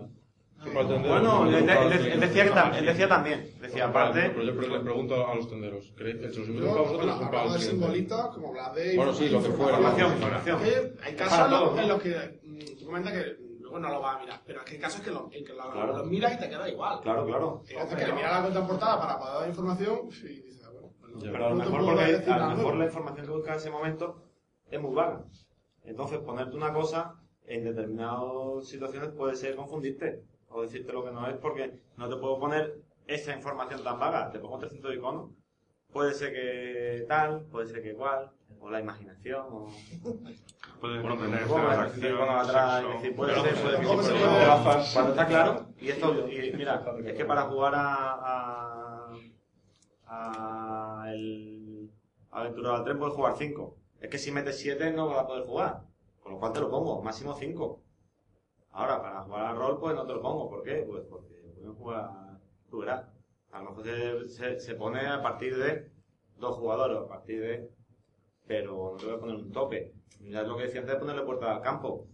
El. 0.66 0.72
Bueno, 0.74 1.46
él, 1.48 1.54
el 1.56 1.66
tío. 1.66 2.14
él 2.14 2.20
decía 2.20 2.44
que 2.46 2.52
tam- 2.52 2.76
él 2.78 2.86
decía 2.86 3.08
también, 3.10 3.52
decía 3.60 3.86
aparte... 3.86 4.22
Pero 4.36 4.44
yo 4.44 4.68
le 4.68 4.80
pregunto 4.82 5.28
a 5.28 5.34
los 5.36 5.50
tenderos. 5.50 5.94
¿Creéis 5.96 6.18
que 6.18 6.28
los 6.28 6.36
son 6.48 6.56
para 6.58 6.82
vosotros 6.82 6.98
bueno, 6.98 7.16
o 7.16 7.32
para 7.32 7.44
el 7.46 7.54
de 7.54 7.60
siguiente? 7.60 7.72
simbolitos, 7.86 8.28
como 8.36 8.48
hablas 8.50 8.76
de 8.76 8.96
Bueno, 8.96 9.14
sí, 9.14 9.30
lo 9.30 9.42
que 9.42 9.50
fuera. 9.50 9.78
Información, 9.78 10.12
información. 10.14 10.92
Hay 11.04 11.16
casos 11.16 11.40
en 11.46 11.52
los- 11.52 11.60
todo, 11.60 11.76
¿no? 11.76 11.82
en 11.82 11.88
los 11.88 12.02
que 12.04 12.40
mm, 12.44 12.80
tú 12.80 12.86
comentas 12.86 13.14
que 13.14 13.36
luego 13.62 13.80
no 13.80 13.90
lo 13.90 14.02
vas 14.02 14.16
a 14.16 14.20
mirar, 14.20 14.42
pero 14.46 14.60
es 14.60 14.66
que 14.66 14.76
hay 14.76 14.82
casos 14.82 15.02
que 15.02 15.10
lo, 15.12 15.30
en 15.32 15.44
que 15.46 15.54
lo, 15.54 15.72
Claro. 15.72 15.98
lo 15.98 16.04
miras 16.06 16.34
y 16.34 16.38
te 16.38 16.50
queda 16.50 16.70
igual. 16.70 17.00
Claro, 17.02 17.26
claro. 17.26 17.64
Entonces, 17.68 17.98
que 17.98 18.06
le 18.08 18.14
miras 18.14 18.32
la 18.34 18.44
contraportada 18.44 19.00
para 19.02 19.18
poder 19.20 19.34
dar 19.40 19.50
información 19.50 20.00
y 20.08 20.28
dices, 20.28 20.62
ah, 20.66 20.70
bueno, 20.72 20.90
pues 21.02 21.14
no, 21.14 21.20
Pero 21.32 21.46
a 21.46 21.50
lo 21.50 21.56
no 21.56 21.64
te 21.64 21.70
mejor, 21.72 21.86
porque 21.96 22.32
a 22.32 22.38
lo 22.38 22.56
mejor 22.58 22.76
la 22.76 22.86
información 22.86 23.26
que 23.26 23.32
buscas 23.32 23.54
en 23.56 23.60
ese 23.62 23.70
momento 23.72 24.24
es 24.70 24.82
muy 24.82 24.94
vaga. 24.96 25.24
Entonces, 25.88 26.20
ponerte 26.20 26.56
una 26.56 26.74
cosa 26.74 27.16
en 27.46 27.64
determinadas 27.64 28.68
situaciones 28.68 29.10
puede 29.12 29.36
ser 29.36 29.56
confundirte 29.56 30.22
o 30.50 30.62
decirte 30.62 30.92
lo 30.92 31.04
que 31.04 31.12
no 31.12 31.28
es 31.28 31.38
porque 31.38 31.80
no 31.96 32.10
te 32.10 32.18
puedo 32.18 32.38
poner 32.38 32.82
esa 33.08 33.34
información 33.34 33.84
tan 33.84 33.98
vaga. 33.98 34.30
Te 34.30 34.40
pongo 34.40 34.60
300 34.60 34.96
iconos. 34.96 35.32
Puede 35.92 36.14
ser 36.14 36.34
que 36.34 37.06
tal, 37.08 37.46
puede 37.46 37.68
ser 37.68 37.82
que 37.82 37.92
igual, 37.92 38.30
o 38.60 38.70
la 38.70 38.82
imaginación, 38.82 39.46
o... 39.50 39.68
Puedes 40.82 41.02
Bueno, 41.02 41.18
contener 41.18 41.42
me 41.42 41.48
pongo 41.48 41.70
escenas 41.70 41.78
las 41.78 41.96
de 41.96 42.02
300 42.02 42.04
acción, 42.04 42.14
iconos 42.14 42.48
atrás 42.48 42.84
decir, 42.94 43.16
puede 43.16 43.34
ser, 43.34 43.56
puede 43.56 43.78
que 43.78 43.82
sí, 43.82 43.88
¿cómo 43.88 44.04
se 44.04 44.12
puede 44.12 44.46
puede? 44.46 44.86
Cuando 44.94 45.12
está 45.12 45.28
claro, 45.28 45.66
y 45.80 45.90
esto, 45.90 46.30
y 46.30 46.54
mira, 46.54 46.86
es 47.06 47.14
que 47.14 47.26
para 47.26 47.44
jugar 47.44 47.74
a, 47.76 49.10
a, 50.06 51.04
a 51.04 51.14
el 51.14 51.90
Aventura 52.30 52.76
al 52.76 52.84
Tren 52.84 53.00
puedes 53.00 53.16
jugar 53.16 53.36
5. 53.38 53.78
Es 54.00 54.10
que 54.10 54.18
si 54.18 54.32
metes 54.32 54.60
7 54.60 54.92
no 54.92 55.08
vas 55.08 55.20
a 55.20 55.28
poder 55.28 55.46
jugar. 55.46 55.82
Con 56.22 56.34
lo 56.34 56.40
cual 56.40 56.54
te 56.54 56.60
lo 56.60 56.70
pongo, 56.70 57.02
máximo 57.02 57.34
5. 57.34 57.82
Ahora, 58.72 59.02
para 59.02 59.24
jugar 59.24 59.46
al 59.46 59.58
rol, 59.58 59.80
pues 59.80 59.96
no 59.96 60.06
te 60.06 60.14
lo 60.14 60.22
pongo. 60.22 60.50
¿Por 60.50 60.64
qué? 60.64 60.86
Pues 60.88 61.04
porque 61.10 61.34
pueden 61.56 61.76
jugar, 61.76 62.40
tú 62.70 62.80
verás. 62.80 63.08
A 63.52 63.62
lo 63.62 63.70
mejor 63.70 63.86
se, 63.86 64.30
se, 64.30 64.60
se 64.60 64.76
pone 64.76 65.08
a 65.08 65.22
partir 65.22 65.58
de 65.58 65.92
dos 66.38 66.58
jugadores, 66.58 66.98
a 66.98 67.08
partir 67.08 67.42
de... 67.42 67.70
Pero 68.46 68.92
no 68.92 68.98
te 68.98 69.06
voy 69.06 69.16
a 69.16 69.20
poner 69.20 69.36
un 69.36 69.52
tope. 69.52 69.94
Mira 70.20 70.44
lo 70.44 70.58
que 70.58 70.64
decía 70.64 70.82
antes 70.82 70.96
de 70.96 71.00
ponerle 71.00 71.24
puerta 71.24 71.56
al 71.56 71.62
campo. 71.62 72.08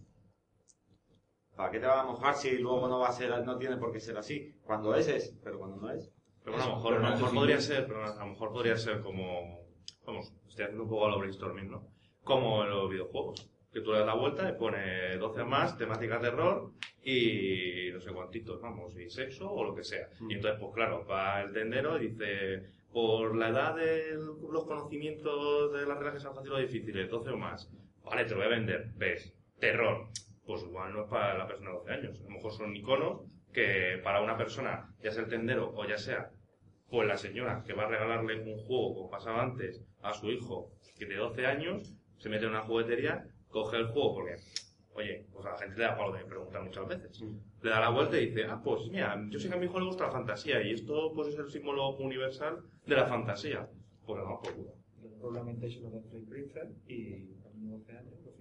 ¿Para 1.54 1.70
qué 1.70 1.78
te 1.78 1.86
vas 1.86 1.98
a 1.98 2.04
mojar 2.04 2.34
si 2.34 2.58
luego 2.58 2.88
no 2.88 2.98
va 2.98 3.08
a 3.08 3.12
ser, 3.12 3.44
no 3.44 3.58
tiene 3.58 3.76
por 3.76 3.92
qué 3.92 4.00
ser 4.00 4.16
así? 4.16 4.56
Cuando 4.64 4.94
es, 4.94 5.06
es, 5.06 5.36
pero 5.42 5.58
cuando 5.58 5.76
no 5.76 5.90
es. 5.90 6.10
Pero 6.42 6.56
bueno, 6.56 6.64
a 6.64 6.68
lo 6.68 6.76
mejor, 6.76 6.94
a 6.94 6.98
lo 6.98 7.16
mejor 7.16 7.34
podría 7.34 7.60
ser, 7.60 7.86
pero 7.86 8.04
a 8.04 8.16
lo 8.16 8.26
mejor 8.26 8.52
podría 8.52 8.76
ser 8.76 9.00
como, 9.00 9.63
vamos, 10.06 10.32
estoy 10.48 10.64
haciendo 10.64 10.84
un 10.84 10.90
poco 10.90 11.08
lo 11.08 11.18
brainstorming, 11.18 11.70
¿no? 11.70 11.88
Como 12.22 12.64
en 12.64 12.70
los 12.70 12.90
videojuegos. 12.90 13.50
Que 13.72 13.80
tú 13.80 13.90
le 13.90 13.98
das 13.98 14.06
la 14.06 14.14
vuelta 14.14 14.48
y 14.48 14.52
pone 14.52 15.16
12 15.16 15.44
más, 15.44 15.76
temáticas 15.76 16.22
de 16.22 16.30
terror 16.30 16.70
y 17.02 17.90
no 17.92 18.00
sé 18.00 18.12
cuántitos, 18.12 18.60
vamos, 18.60 18.96
y 18.96 19.10
sexo 19.10 19.50
o 19.50 19.64
lo 19.64 19.74
que 19.74 19.82
sea. 19.82 20.08
Y 20.28 20.34
entonces, 20.34 20.60
pues 20.60 20.72
claro, 20.74 21.04
va 21.06 21.42
el 21.42 21.52
tendero 21.52 22.00
y 22.00 22.08
dice, 22.08 22.70
por 22.92 23.36
la 23.36 23.48
edad 23.48 23.74
de 23.74 24.14
los 24.14 24.64
conocimientos 24.64 25.72
de 25.72 25.86
las 25.86 25.98
reglas 25.98 26.22
que 26.22 26.30
fáciles 26.30 26.52
o 26.52 26.58
difíciles, 26.58 27.10
12 27.10 27.30
o 27.30 27.36
más, 27.36 27.68
vale, 28.04 28.24
te 28.24 28.30
lo 28.30 28.36
voy 28.36 28.46
a 28.46 28.50
vender, 28.50 28.92
ves, 28.96 29.34
terror, 29.58 30.06
pues 30.46 30.62
igual 30.62 30.92
no 30.92 31.02
es 31.02 31.08
para 31.08 31.36
la 31.36 31.48
persona 31.48 31.70
de 31.70 31.76
12 31.78 31.92
años. 31.92 32.20
A 32.20 32.24
lo 32.24 32.30
mejor 32.30 32.52
son 32.52 32.76
iconos 32.76 33.22
que 33.52 34.00
para 34.04 34.20
una 34.20 34.36
persona, 34.36 34.94
ya 35.02 35.10
sea 35.10 35.24
el 35.24 35.28
tendero 35.28 35.72
o 35.74 35.84
ya 35.84 35.98
sea 35.98 36.30
pues 36.94 37.08
la 37.08 37.18
señora 37.18 37.64
que 37.66 37.72
va 37.72 37.82
a 37.82 37.88
regalarle 37.88 38.40
un 38.40 38.56
juego, 38.56 38.94
como 38.94 39.10
pasaba 39.10 39.42
antes, 39.42 39.82
a 40.00 40.14
su 40.14 40.30
hijo 40.30 40.70
que 40.96 41.06
de 41.06 41.16
12 41.16 41.44
años, 41.44 41.92
se 42.18 42.28
mete 42.28 42.44
en 42.44 42.52
una 42.52 42.60
juguetería, 42.60 43.26
coge 43.48 43.78
el 43.78 43.88
juego 43.88 44.14
porque, 44.14 44.36
oye, 44.92 45.26
pues 45.32 45.44
a 45.44 45.50
la 45.50 45.58
gente 45.58 45.76
le 45.76 45.82
da 45.82 45.96
palo 45.96 46.12
de 46.12 46.24
preguntar 46.24 46.62
muchas 46.62 46.86
veces. 46.86 47.20
Le 47.62 47.70
da 47.70 47.80
la 47.80 47.88
vuelta 47.90 48.16
y 48.16 48.26
dice, 48.26 48.44
ah, 48.44 48.60
pues 48.62 48.88
mira, 48.92 49.20
yo 49.28 49.40
sé 49.40 49.48
que 49.48 49.54
a 49.56 49.58
mi 49.58 49.66
hijo 49.66 49.80
le 49.80 49.86
gusta 49.86 50.04
la 50.04 50.12
fantasía 50.12 50.62
y 50.62 50.70
esto 50.70 51.10
pues 51.12 51.34
es 51.34 51.38
el 51.40 51.50
símbolo 51.50 51.96
universal 51.96 52.62
de 52.86 52.94
la 52.94 53.06
fantasía. 53.06 53.68
Pues 54.06 54.22
no, 54.22 54.38
pues 54.40 54.54
culo. 54.54 54.74
Implementation 55.02 55.86
of 55.86 56.10
Free 56.12 56.26
Princess 56.26 56.78
y 56.86 57.34
a 57.42 57.48
los 57.58 57.80
12 57.80 57.90
años, 57.90 58.14
por. 58.22 58.34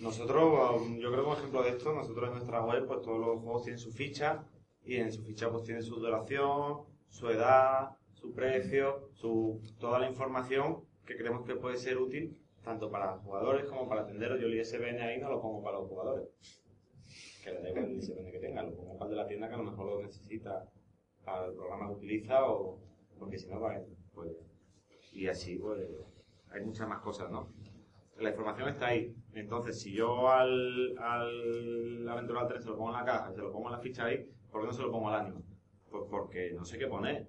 Nosotros, 0.00 0.80
um, 0.80 0.98
yo 0.98 1.12
creo 1.12 1.22
que 1.22 1.22
como 1.22 1.36
ejemplo 1.36 1.62
de 1.62 1.70
esto, 1.70 1.92
nosotros 1.92 2.26
en 2.26 2.34
nuestra 2.34 2.64
web, 2.64 2.84
pues 2.84 3.00
todos 3.02 3.20
los 3.20 3.40
juegos 3.42 3.62
tienen 3.62 3.78
su 3.78 3.92
ficha 3.92 4.44
y 4.84 4.96
en 4.96 5.12
su 5.12 5.22
ficha 5.22 5.48
pues 5.50 5.62
tienen 5.62 5.84
su 5.84 6.00
duración, 6.00 6.97
su 7.08 7.28
edad, 7.28 7.90
su 8.12 8.32
precio, 8.32 9.10
su 9.12 9.60
toda 9.78 9.98
la 9.98 10.08
información 10.08 10.84
que 11.06 11.16
creemos 11.16 11.44
que 11.46 11.56
puede 11.56 11.76
ser 11.76 11.98
útil 11.98 12.38
tanto 12.62 12.90
para 12.90 13.18
jugadores 13.18 13.66
como 13.66 13.88
para 13.88 14.06
tenderos. 14.06 14.40
Yo 14.40 14.46
el 14.46 14.60
ISBN 14.60 15.00
ahí 15.00 15.18
no 15.18 15.30
lo 15.30 15.40
pongo 15.40 15.62
para 15.62 15.78
los 15.78 15.88
jugadores, 15.88 16.28
que 17.42 17.52
le 17.52 17.62
da 17.62 17.70
igual 17.70 17.84
el 17.86 17.96
ISBN 17.96 18.30
que 18.30 18.38
tenga, 18.38 18.62
lo 18.62 18.74
pongo 18.74 18.98
para 18.98 19.10
el 19.10 19.16
de 19.16 19.22
la 19.22 19.26
tienda 19.26 19.48
que 19.48 19.54
a 19.54 19.58
lo 19.58 19.64
mejor 19.64 19.86
lo 19.86 20.02
necesita 20.02 20.64
para 21.24 21.46
el 21.46 21.54
programa 21.54 21.86
que 21.86 21.94
utiliza 21.94 22.44
o 22.44 22.78
porque 23.18 23.38
si 23.38 23.48
no, 23.48 23.58
pues, 23.58 23.82
pues 24.14 24.32
y 25.12 25.26
así 25.26 25.56
pues 25.56 25.88
hay 26.50 26.60
muchas 26.62 26.88
más 26.88 27.00
cosas, 27.00 27.30
¿no? 27.30 27.52
La 28.18 28.30
información 28.30 28.68
está 28.68 28.88
ahí. 28.88 29.14
Entonces, 29.32 29.80
si 29.80 29.92
yo 29.92 30.28
al, 30.28 30.96
al 30.98 32.08
Aventural 32.08 32.48
3 32.48 32.62
se 32.62 32.68
lo 32.68 32.76
pongo 32.76 32.90
en 32.90 32.96
la 32.96 33.04
caja 33.04 33.32
se 33.32 33.40
lo 33.40 33.52
pongo 33.52 33.68
en 33.68 33.72
la 33.72 33.80
ficha 33.80 34.06
ahí, 34.06 34.28
¿por 34.50 34.60
qué 34.60 34.66
no 34.66 34.72
se 34.72 34.82
lo 34.82 34.90
pongo 34.90 35.08
al 35.08 35.20
ánima? 35.20 35.40
Pues 35.90 36.04
porque 36.10 36.52
no 36.52 36.64
sé 36.64 36.78
qué 36.78 36.86
poner. 36.86 37.26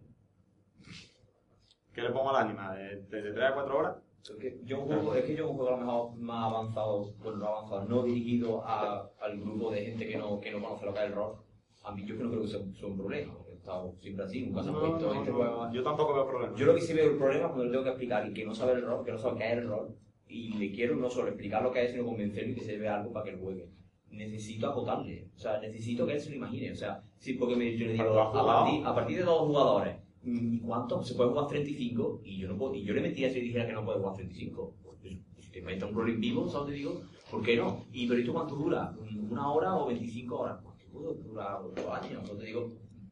¿Qué 1.93 2.01
le 2.01 2.09
pongo 2.11 2.29
al 2.29 2.45
ánima? 2.45 2.73
¿De, 2.75 3.01
de, 3.03 3.21
de 3.21 3.31
3 3.33 3.43
a 3.45 3.53
4 3.53 3.77
horas? 3.77 3.95
Es 4.23 4.35
que 4.35 4.59
yo 4.63 4.81
juego, 4.81 5.15
es 5.15 5.23
que 5.25 5.35
yo 5.35 5.47
juego 5.53 5.69
a 5.69 5.71
lo 5.71 5.77
mejor 5.77 6.15
más 6.17 6.51
avanzado, 6.51 7.13
bueno, 7.23 7.37
no 7.39 7.47
avanzado, 7.47 7.85
no 7.85 8.03
dirigido 8.03 8.61
a, 8.65 9.09
al 9.21 9.39
grupo 9.39 9.71
de 9.71 9.85
gente 9.85 10.07
que 10.07 10.17
no, 10.17 10.39
que 10.39 10.51
no 10.51 10.61
conoce 10.61 10.85
lo 10.85 10.93
que 10.93 10.99
es 10.99 11.05
el 11.05 11.13
rol. 11.13 11.37
A 11.83 11.91
mí 11.95 12.05
yo 12.05 12.17
que 12.17 12.23
no 12.23 12.29
creo 12.29 12.41
que 12.41 12.47
sea, 12.47 12.59
sea 12.77 12.87
un 12.87 12.97
problema. 12.97 13.33
He 13.49 13.53
estado 13.55 13.95
siempre 13.99 14.25
así, 14.25 14.45
nunca 14.45 14.61
se 14.61 14.69
ha 14.69 14.71
No, 14.73 14.79
puesto 14.81 15.07
no, 15.13 15.13
este 15.19 15.31
no, 15.31 15.37
juego. 15.37 15.71
yo 15.71 15.83
tampoco 15.83 16.13
veo 16.13 16.27
problema. 16.27 16.55
Yo 16.55 16.65
lo 16.65 16.75
que 16.75 16.81
sí 16.81 16.93
veo 16.93 17.11
el 17.11 17.17
problema 17.17 17.45
es 17.45 17.47
cuando 17.47 17.65
le 17.65 17.71
tengo 17.71 17.83
que 17.83 17.89
explicar 17.89 18.27
y 18.29 18.33
que 18.33 18.45
no 18.45 18.53
sabe 18.53 18.73
el 18.73 18.81
rol, 18.85 19.05
que 19.05 19.11
no 19.13 19.17
sabe 19.17 19.37
qué 19.39 19.47
es 19.51 19.57
el 19.57 19.67
rol, 19.67 19.95
y 20.27 20.53
le 20.57 20.71
quiero 20.73 20.95
no 20.97 21.09
solo 21.09 21.29
explicar 21.29 21.63
lo 21.63 21.71
que 21.71 21.85
es, 21.85 21.91
sino 21.91 22.05
convencerlo 22.05 22.51
y 22.51 22.55
que 22.55 22.63
se 22.65 22.77
vea 22.77 22.97
algo 22.99 23.13
para 23.13 23.25
que 23.25 23.37
juegue. 23.37 23.69
Necesito 24.11 24.69
acotarle, 24.69 25.29
o 25.35 25.39
sea, 25.39 25.59
necesito 25.59 26.05
que 26.05 26.13
él 26.13 26.19
se 26.19 26.29
lo 26.31 26.35
imagine, 26.35 26.71
o 26.71 26.75
sea, 26.75 27.01
sí, 27.19 27.33
porque 27.33 27.55
me, 27.55 27.77
yo 27.77 27.85
le 27.87 27.93
digo, 27.93 28.19
a 28.19 28.31
partir, 28.45 28.85
a 28.85 28.95
partir 28.95 29.17
de 29.17 29.23
dos 29.23 29.39
jugadores, 29.41 29.95
¿y 30.23 30.59
cuánto? 30.59 31.03
¿Se 31.03 31.13
puede 31.15 31.29
jugar 31.29 31.47
35? 31.47 32.21
Y 32.23 32.37
yo 32.39 32.47
no 32.47 32.57
puedo, 32.57 32.75
y 32.75 32.83
yo 32.83 32.93
le 32.93 33.01
mentía 33.01 33.29
si 33.29 33.39
dijera 33.41 33.67
que 33.67 33.73
no 33.73 33.85
puede 33.85 33.99
jugar 33.99 34.15
35. 34.15 34.73
Pues, 34.83 34.97
si 35.39 35.51
te 35.51 35.61
metes 35.61 35.83
un 35.89 35.95
rol 35.95 36.09
en 36.09 36.19
vivo, 36.19 36.47
¿sabes? 36.49 36.67
Te 36.69 36.73
digo, 36.73 37.01
¿por 37.31 37.41
qué 37.41 37.57
no? 37.57 37.85
¿Y 37.91 38.07
pero 38.07 38.19
esto 38.19 38.33
cuánto 38.33 38.55
dura? 38.55 38.93
¿Una 39.29 39.51
hora 39.51 39.75
o 39.75 39.87
25 39.87 40.37
horas? 40.39 40.59
Pues 40.63 40.75
que 40.77 40.87
puedo 40.87 41.13
durar 41.13 41.59
dos 41.63 41.85
años, 41.87 42.11
entonces 42.21 42.39
te 42.39 42.45
digo, 42.45 42.71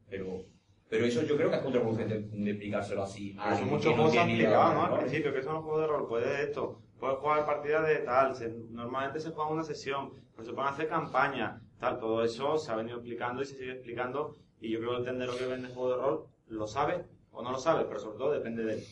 pero... 0.09 0.43
Pero 0.89 1.03
eso 1.05 1.21
yo 1.23 1.35
creo 1.35 1.49
que 1.49 1.57
es 1.57 1.61
contraproducente 1.63 2.17
de 2.31 2.49
explicárselo 2.49 3.03
así. 3.03 3.35
a 3.37 3.49
Pero 3.59 3.77
son 3.77 3.97
ni 3.99 4.05
idea 4.13 4.23
explicado, 4.23 4.69
de 4.69 4.75
¿no? 4.75 4.81
Al 4.83 4.89
rol. 4.91 4.99
principio, 4.99 5.33
que 5.33 5.41
son 5.43 5.53
los 5.55 5.63
juegos 5.63 5.81
de 5.81 5.87
rol, 5.87 6.07
puedes 6.07 6.39
esto, 6.47 6.81
puedes 6.97 7.17
jugar 7.17 7.45
partidas 7.45 7.87
de 7.89 7.95
tal, 7.97 8.33
se- 8.35 8.55
normalmente 8.69 9.19
se 9.19 9.31
juega 9.31 9.49
una 9.51 9.63
sesión, 9.63 10.11
pero 10.33 10.45
se 10.47 10.53
pueden 10.53 10.69
hacer 10.71 10.87
campañas, 10.87 11.61
tal, 11.79 11.99
todo 11.99 12.23
eso 12.23 12.57
se 12.57 12.71
ha 12.71 12.75
venido 12.75 12.97
explicando 12.97 13.41
y 13.41 13.45
se 13.45 13.55
sigue 13.55 13.71
explicando, 13.71 14.35
y 14.59 14.69
yo 14.71 14.79
creo 14.79 14.91
que 14.91 14.97
el 14.97 15.05
tendero 15.05 15.37
que 15.37 15.45
vende 15.45 15.69
juegos 15.69 15.95
de 15.95 16.03
rol 16.03 16.25
lo 16.47 16.67
sabe 16.67 17.05
o 17.31 17.41
no 17.41 17.51
lo 17.51 17.59
sabe, 17.59 17.85
pero 17.85 17.99
sobre 17.99 18.17
todo 18.17 18.31
depende 18.31 18.63
de 18.63 18.73
él. 18.75 18.83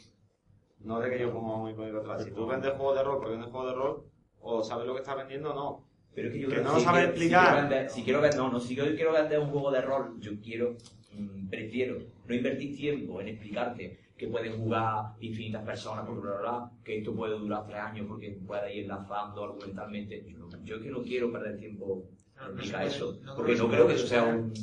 No 0.80 1.00
de 1.00 1.10
que 1.10 1.20
yo 1.20 1.34
ponga 1.34 1.58
muy 1.58 1.74
código 1.74 2.00
atrás. 2.00 2.24
Si 2.24 2.32
tú 2.32 2.46
vendes 2.46 2.74
juegos 2.74 2.96
de 2.96 3.04
rol 3.04 3.18
porque 3.18 3.32
vendes 3.32 3.50
juegos 3.50 3.72
de 3.72 3.76
rol, 3.76 4.04
o 4.40 4.64
sabes 4.64 4.86
lo 4.86 4.94
que 4.94 5.00
estás 5.00 5.18
vendiendo 5.18 5.52
o 5.52 5.56
no. 5.56 5.86
Pero 6.14 6.28
es 6.28 6.34
que 6.34 6.40
yo 6.42 6.48
que 6.48 6.54
creo 6.56 6.66
no 6.66 6.74
lo 6.74 6.80
si 6.80 6.86
sabes 6.86 7.06
explicar. 7.06 7.44
Si 7.44 7.50
quiero 7.50 7.62
vender, 7.62 7.90
si 7.90 8.04
quiero 8.04 8.22
vender, 8.22 8.40
no, 8.40 8.52
no, 8.52 8.60
si 8.60 8.76
yo 8.76 8.96
quiero 8.96 9.14
vender 9.14 9.40
un 9.40 9.50
juego 9.50 9.72
de 9.72 9.82
rol, 9.82 10.20
yo 10.20 10.32
quiero, 10.42 10.78
mm, 11.14 11.50
prefiero 11.50 11.98
no 12.28 12.36
invertir 12.36 12.78
tiempo 12.78 13.20
en 13.20 13.30
explicarte 13.30 14.00
que 14.16 14.28
pueden 14.28 14.58
jugar 14.58 15.14
infinitas 15.20 15.64
personas, 15.64 16.06
bla, 16.06 16.14
bla, 16.14 16.40
bla, 16.40 16.72
que 16.84 17.00
esto 17.00 17.14
puede 17.14 17.38
durar 17.38 17.66
tres 17.66 17.80
años 17.80 18.06
porque 18.08 18.38
puede 18.46 18.76
ir 18.76 18.88
lanzando 18.88 19.44
argumentalmente. 19.44 20.24
Yo, 20.26 20.48
yo 20.64 20.82
que 20.82 20.90
no 20.90 21.02
quiero 21.02 21.32
perder 21.32 21.58
tiempo 21.58 22.06
en 22.42 22.48
explicar 22.48 22.86
eso, 22.86 23.20
porque 23.36 23.56
no 23.56 23.70
creo 23.70 23.88
que 23.88 23.94
eso 23.96 24.08
sea 24.08 24.24
un, 24.24 24.54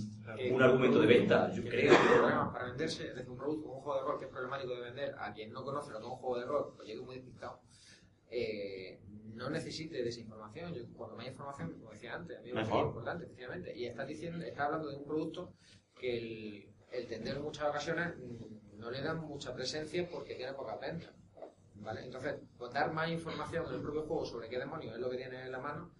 un 0.50 0.62
argumento 0.62 1.00
de 1.00 1.06
venta, 1.06 1.50
yo 1.52 1.62
creo. 1.62 1.94
problemas 1.94 2.52
para 2.52 2.66
venderse, 2.66 3.08
es 3.08 3.14
decir, 3.14 3.30
un 3.30 3.36
producto, 3.36 3.68
un 3.68 3.80
juego 3.80 4.00
de 4.00 4.06
rol 4.06 4.18
que 4.18 4.24
es 4.26 4.30
problemático 4.30 4.74
de 4.74 4.80
vender 4.80 5.14
a 5.18 5.32
quien 5.32 5.52
no 5.52 5.64
conoce 5.64 5.90
lo 5.90 5.98
que 5.98 6.06
es 6.06 6.12
un 6.12 6.18
juego 6.18 6.38
de 6.38 6.46
rol, 6.46 6.74
pues 6.76 7.00
muy 7.00 7.16
despistado, 7.16 7.60
eh, 8.30 9.00
no 9.34 9.50
necesite 9.50 10.02
de 10.02 10.08
esa 10.08 10.20
información. 10.20 10.74
Yo, 10.74 10.82
cuando 10.94 11.16
más 11.16 11.26
información, 11.26 11.72
como 11.78 11.90
decía 11.90 12.14
antes, 12.14 12.38
a 12.38 12.42
mí 12.42 12.52
me 12.52 12.64
parece 12.64 12.78
importante, 12.78 13.24
efectivamente. 13.24 13.76
Y 13.76 13.86
está 13.86 14.04
diciendo, 14.04 14.44
está 14.44 14.66
hablando 14.66 14.88
de 14.88 14.96
un 14.96 15.04
producto 15.04 15.54
que 15.98 16.18
el, 16.18 16.68
el 16.92 17.06
tendero 17.06 17.38
en 17.38 17.44
muchas 17.44 17.68
ocasiones 17.68 18.14
no 18.76 18.90
le 18.90 19.02
dan 19.02 19.20
mucha 19.20 19.54
presencia 19.54 20.08
porque 20.08 20.34
tiene 20.34 20.52
poca 20.52 20.76
venta. 20.76 21.12
¿Vale? 21.76 22.04
Entonces, 22.04 22.36
pues 22.56 22.72
dar 22.72 22.92
más 22.92 23.10
información 23.10 23.66
en 23.66 23.74
el 23.74 23.80
propio 23.80 24.02
juego 24.02 24.24
sobre 24.24 24.48
qué 24.48 24.58
demonios 24.58 24.94
es 24.94 25.00
lo 25.00 25.10
que 25.10 25.16
tiene 25.16 25.46
en 25.46 25.52
la 25.52 25.58
mano 25.58 25.90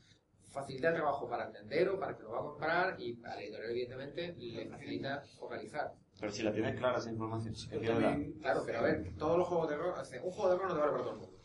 facilita 0.52 0.88
el 0.88 0.94
trabajo 0.94 1.28
para 1.28 1.46
el 1.46 1.52
tendero, 1.52 1.98
para 1.98 2.12
el 2.12 2.18
que 2.18 2.22
lo 2.22 2.30
va 2.30 2.38
a 2.38 2.42
comprar 2.42 3.00
y 3.00 3.18
al 3.24 3.40
editorial, 3.40 3.70
evidentemente, 3.70 4.34
le 4.36 4.66
facilita 4.66 5.22
focalizar. 5.38 5.92
Pero 6.20 6.32
si 6.32 6.42
la 6.42 6.52
tienes 6.52 6.76
clara 6.76 6.98
esa 6.98 7.10
información, 7.10 7.54
que 7.54 7.78
Pero 7.78 7.98
también, 7.98 8.32
claro, 8.34 8.62
pero 8.64 8.78
a 8.78 8.82
ver, 8.82 9.16
todos 9.16 9.38
los 9.38 9.48
juegos 9.48 9.68
de 9.70 9.76
rol, 9.76 9.94
un 10.22 10.30
juego 10.30 10.50
de 10.50 10.56
rol 10.58 10.68
no 10.68 10.74
te 10.74 10.80
vale 10.80 10.92
para 10.92 11.04
todo 11.04 11.14
el 11.14 11.20
mundo. 11.20 11.38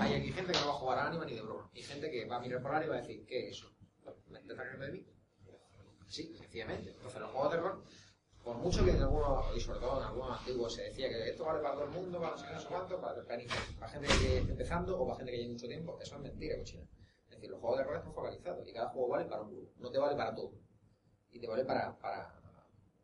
Hay 0.00 0.14
aquí 0.14 0.32
gente 0.32 0.52
que 0.52 0.58
no 0.58 0.66
va 0.66 0.72
a 0.72 0.76
jugar 0.76 0.98
a 0.98 1.06
Anima 1.06 1.24
ni 1.24 1.34
de 1.34 1.42
broma. 1.42 1.70
Y 1.72 1.82
gente 1.82 2.10
que 2.10 2.24
va 2.24 2.36
a 2.36 2.40
mirar 2.40 2.62
por 2.62 2.74
ahí 2.74 2.86
y 2.86 2.88
va 2.88 2.96
a 2.96 3.00
decir, 3.00 3.24
¿qué 3.26 3.48
es 3.48 3.58
eso? 3.58 3.70
¿Me 4.28 4.40
sacando 4.54 4.86
de 4.86 4.92
mí? 4.92 5.06
Sí, 6.08 6.34
sencillamente. 6.36 6.90
Entonces, 6.90 7.20
los 7.20 7.30
juegos 7.30 7.52
de 7.52 7.60
rol, 7.60 7.84
por 8.42 8.56
mucho 8.56 8.84
que 8.84 8.90
en 8.90 9.02
algunos, 9.02 9.56
y 9.56 9.60
sobre 9.60 9.80
todo 9.80 10.00
en 10.00 10.06
algunos 10.06 10.38
antiguos, 10.38 10.74
se 10.74 10.82
decía 10.82 11.08
que 11.08 11.30
esto 11.30 11.44
vale 11.44 11.60
para 11.60 11.74
todo 11.74 11.84
el 11.84 11.90
mundo, 11.90 12.18
para 12.18 12.32
no 12.32 12.38
sé 12.38 12.46
qué, 12.46 12.54
no 12.54 12.60
sé 12.60 12.68
cuánto, 12.68 13.00
para, 13.00 13.22
para, 13.24 13.42
para 13.78 13.92
gente 13.92 14.06
que 14.08 14.38
esté 14.38 14.38
empezando 14.38 14.98
o 14.98 15.06
para 15.06 15.18
gente 15.18 15.32
que 15.32 15.38
lleve 15.38 15.52
mucho 15.52 15.66
tiempo, 15.66 15.98
eso 16.00 16.16
es 16.16 16.22
mentira, 16.22 16.58
cochina. 16.58 16.84
Decir, 17.44 17.50
los 17.50 17.60
juegos 17.60 17.78
de 17.78 17.84
rol 17.84 17.96
están 17.96 18.14
focalizados 18.14 18.66
y 18.68 18.72
cada 18.72 18.88
juego 18.88 19.08
vale 19.08 19.24
para 19.26 19.42
un 19.42 19.50
grupo, 19.50 19.70
no 19.78 19.90
te 19.90 19.98
vale 19.98 20.16
para 20.16 20.34
todo. 20.34 20.52
Y 21.30 21.38
te 21.40 21.46
vale 21.46 21.64
para, 21.64 21.94
para, 21.98 22.34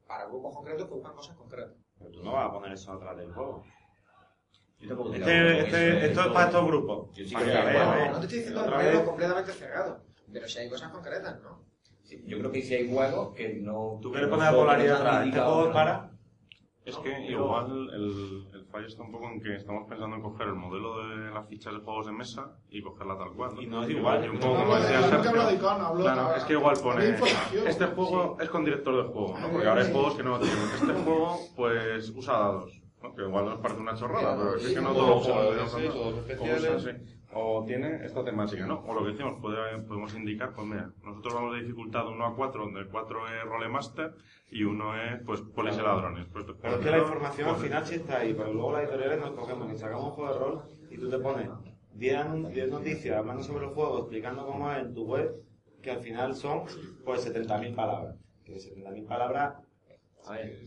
para 0.06 0.26
grupos 0.26 0.54
concretos 0.54 0.88
que 0.88 0.94
buscan 0.94 1.14
cosas 1.14 1.36
concretas. 1.36 1.74
Pero 1.98 2.10
tú 2.10 2.22
no 2.22 2.32
vas 2.32 2.48
a 2.48 2.52
poner 2.52 2.72
eso 2.72 2.92
atrás 2.92 3.16
del 3.18 3.32
juego. 3.32 3.62
Yo 4.78 5.12
Este- 5.12 5.58
este- 5.60 6.06
esto 6.06 6.20
es 6.22 6.26
para 6.28 6.46
estos 6.46 6.66
grupos. 6.66 7.08
No 7.08 7.12
te 7.12 7.22
estoy 7.22 8.38
diciendo 8.38 8.60
Otra 8.62 8.76
un 8.76 8.78
vez. 8.82 8.90
juego 8.92 9.06
completamente 9.06 9.52
cerrado, 9.52 10.02
pero 10.32 10.48
si 10.48 10.58
hay 10.58 10.70
cosas 10.70 10.90
concretas, 10.90 11.42
¿no? 11.42 11.64
Sí, 12.02 12.24
Yo 12.26 12.38
creo 12.38 12.50
que 12.50 12.62
si 12.62 12.74
hay 12.74 12.90
juegos 12.90 13.34
que 13.34 13.54
no... 13.56 13.98
Tú 14.00 14.10
quieres 14.10 14.30
no 14.30 14.36
poner 14.36 14.52
la 14.52 14.58
polaridad 14.58 14.96
atrás. 14.96 15.26
Este 15.26 15.38
juego 15.40 15.72
para. 15.72 16.10
Es 16.86 16.96
que 16.96 17.20
igual 17.30 17.90
el, 17.92 18.54
el 18.54 18.59
fallo 18.70 18.86
está 18.86 19.02
un 19.02 19.12
poco 19.12 19.28
en 19.28 19.40
que 19.40 19.56
estamos 19.56 19.86
pensando 19.88 20.16
en 20.16 20.22
coger 20.22 20.46
el 20.48 20.54
modelo 20.54 21.06
de 21.08 21.30
las 21.30 21.48
fichas 21.48 21.72
de 21.74 21.80
juegos 21.80 22.06
de 22.06 22.12
mesa 22.12 22.56
y 22.70 22.80
cogerla 22.82 23.18
tal 23.18 23.32
cual. 23.32 23.50
Y 23.60 23.66
no 23.66 23.82
es 23.82 23.90
igual. 23.90 24.24
Y 24.24 24.28
un 24.28 24.34
No 24.36 24.40
poco 24.40 24.54
como 24.60 24.74
de- 24.76 24.80
decía 24.82 25.02
Sergio, 25.02 25.32
de 25.46 25.68
hablo 25.68 26.02
claro, 26.02 26.34
es 26.36 26.44
que 26.44 26.52
igual 26.54 26.76
pone 26.82 27.16
este 27.66 27.86
juego 27.86 28.36
es 28.40 28.48
con 28.48 28.64
director 28.64 28.96
de 28.96 29.12
juego, 29.12 29.38
¿no? 29.38 29.48
Porque 29.50 29.68
ahora 29.68 29.82
hay 29.82 29.92
juegos 29.92 30.14
que 30.14 30.22
no 30.22 30.38
tienen. 30.38 30.58
Este 30.74 30.92
juego 30.92 31.38
pues 31.56 32.10
usa 32.10 32.32
dados, 32.34 32.80
¿no? 33.02 33.14
Que 33.14 33.22
igual 33.22 33.44
nos 33.46 33.58
parece 33.60 33.80
una 33.80 33.94
chorrada, 33.94 34.36
pero 34.36 34.56
es 34.56 34.72
que 34.74 34.80
no 34.80 34.92
todos 34.92 35.26
los 35.28 35.70
juegos 36.38 36.86
O 37.32 37.64
tiene 37.64 38.04
esta 38.04 38.24
temática, 38.24 38.66
¿no? 38.66 38.80
O 38.86 38.92
lo 38.94 39.04
que 39.04 39.12
decimos, 39.12 39.40
puede- 39.40 39.78
podemos 39.82 40.12
indicar, 40.14 40.52
pues 40.52 40.66
mira, 40.66 40.90
nosotros 41.04 41.32
vamos 41.34 41.54
de 41.54 41.60
dificultad 41.62 42.08
1 42.08 42.26
a 42.26 42.34
4, 42.34 42.64
donde 42.64 42.80
el 42.80 42.88
4 42.88 43.20
es 43.28 43.44
rolemaster 43.44 44.14
y 44.50 44.64
uno 44.64 45.00
es, 45.00 45.22
pues, 45.24 45.40
polis 45.42 45.76
y 45.76 45.82
ladrones. 45.82 46.26
Pues, 46.32 46.44
Pero 46.60 46.74
es 46.74 46.80
que 46.80 46.90
la 46.90 46.98
información 46.98 47.48
al 47.50 47.56
final 47.56 47.86
sí 47.86 47.94
está 47.96 48.16
ahí, 48.18 48.34
pero 48.34 48.52
luego 48.52 48.72
las 48.72 48.82
editoriales 48.82 49.20
nos 49.20 49.30
cogemos 49.30 49.72
y 49.72 49.76
sacamos 49.78 50.04
un 50.06 50.10
juego 50.10 50.32
de 50.32 50.38
rol 50.40 50.62
y 50.90 50.98
tú 50.98 51.08
te 51.08 51.18
pones 51.18 51.48
10 51.94 52.16
anun- 52.16 52.48
10 52.48 52.68
noticias 52.68 53.16
hablando 53.16 53.42
sobre 53.44 53.66
los 53.66 53.74
juegos, 53.74 54.00
explicando 54.00 54.44
cómo 54.46 54.72
es 54.72 54.78
en 54.78 54.92
tu 54.94 55.04
web, 55.06 55.32
que 55.82 55.90
al 55.92 56.00
final 56.00 56.34
son 56.34 56.64
pues 57.04 57.22
70.000 57.24 57.74
palabras. 57.76 58.16
Que 58.44 58.58
70.000 58.58 59.06
palabras, 59.06 59.54
a 60.26 60.32
ver, 60.32 60.58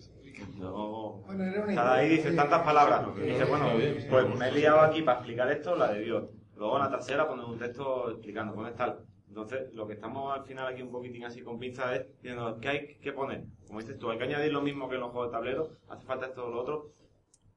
no... 0.58 1.22
Bueno, 1.26 1.44
era 1.44 1.64
una 1.66 1.76
Cada 1.76 1.96
ahí 1.96 2.10
dice 2.10 2.32
tantas 2.32 2.62
palabras. 2.62 3.06
Y 3.18 3.22
dice, 3.22 3.44
bueno, 3.46 3.66
pues 4.10 4.36
me 4.40 4.48
he 4.48 4.52
liado 4.54 4.80
aquí 4.80 5.02
para 5.02 5.18
explicar 5.20 5.52
esto, 5.52 5.76
la 5.76 5.92
de 5.92 6.00
Dios. 6.02 6.24
Luego 6.56 6.78
en 6.78 6.84
la 6.84 6.90
tercera 6.92 7.28
pones 7.28 7.46
un 7.46 7.58
texto 7.58 8.10
explicando, 8.12 8.54
pones 8.56 8.76
tal. 8.76 9.00
Entonces, 9.28 9.74
lo 9.74 9.88
que 9.88 9.94
estamos 9.94 10.34
al 10.38 10.44
final 10.46 10.68
aquí 10.68 10.82
un 10.82 10.92
poquitín 10.92 11.24
así 11.26 11.42
con 11.42 11.58
pinzas 11.60 11.96
es 12.00 12.08
diciendo, 12.22 12.58
¿qué 12.62 12.70
hay 12.70 12.96
que 13.02 13.12
poner? 13.14 13.46
Como 13.68 13.80
dices 13.80 13.98
tú, 13.98 14.10
hay 14.12 14.18
que 14.18 14.26
añadir 14.26 14.52
lo 14.54 14.62
mismo 14.62 14.88
que 14.90 14.96
en 14.96 15.02
los 15.02 15.12
juegos 15.12 15.30
de 15.32 15.38
tablero, 15.38 15.70
hace 15.90 16.06
falta 16.06 16.28
esto 16.28 16.46
o 16.46 16.50
lo 16.50 16.62
otro. 16.62 16.90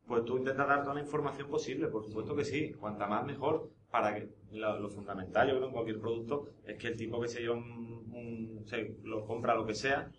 Pues 0.06 0.24
tú 0.24 0.38
intentas 0.38 0.68
dar 0.68 0.82
toda 0.82 0.94
la 0.94 1.00
información 1.02 1.48
posible, 1.48 1.88
por 1.88 2.02
supuesto 2.04 2.34
que 2.36 2.44
sí. 2.44 2.72
Cuanta 2.74 3.06
más 3.06 3.24
mejor, 3.26 3.70
para 3.90 4.14
que 4.14 4.28
lo, 4.52 4.88
fundamental, 4.90 5.48
yo 5.48 5.56
creo, 5.56 5.66
en 5.66 5.72
cualquier 5.72 6.00
producto, 6.00 6.46
es 6.64 6.76
que 6.78 6.88
el 6.88 6.96
tipo 6.96 7.20
que 7.20 7.28
se 7.28 7.40
lleva 7.40 7.56
un, 7.56 7.64
un- 8.12 8.62
se 8.66 8.96
lo 9.04 9.24
compra 9.26 9.54
lo 9.54 9.66
que 9.66 9.74
sea, 9.74 10.10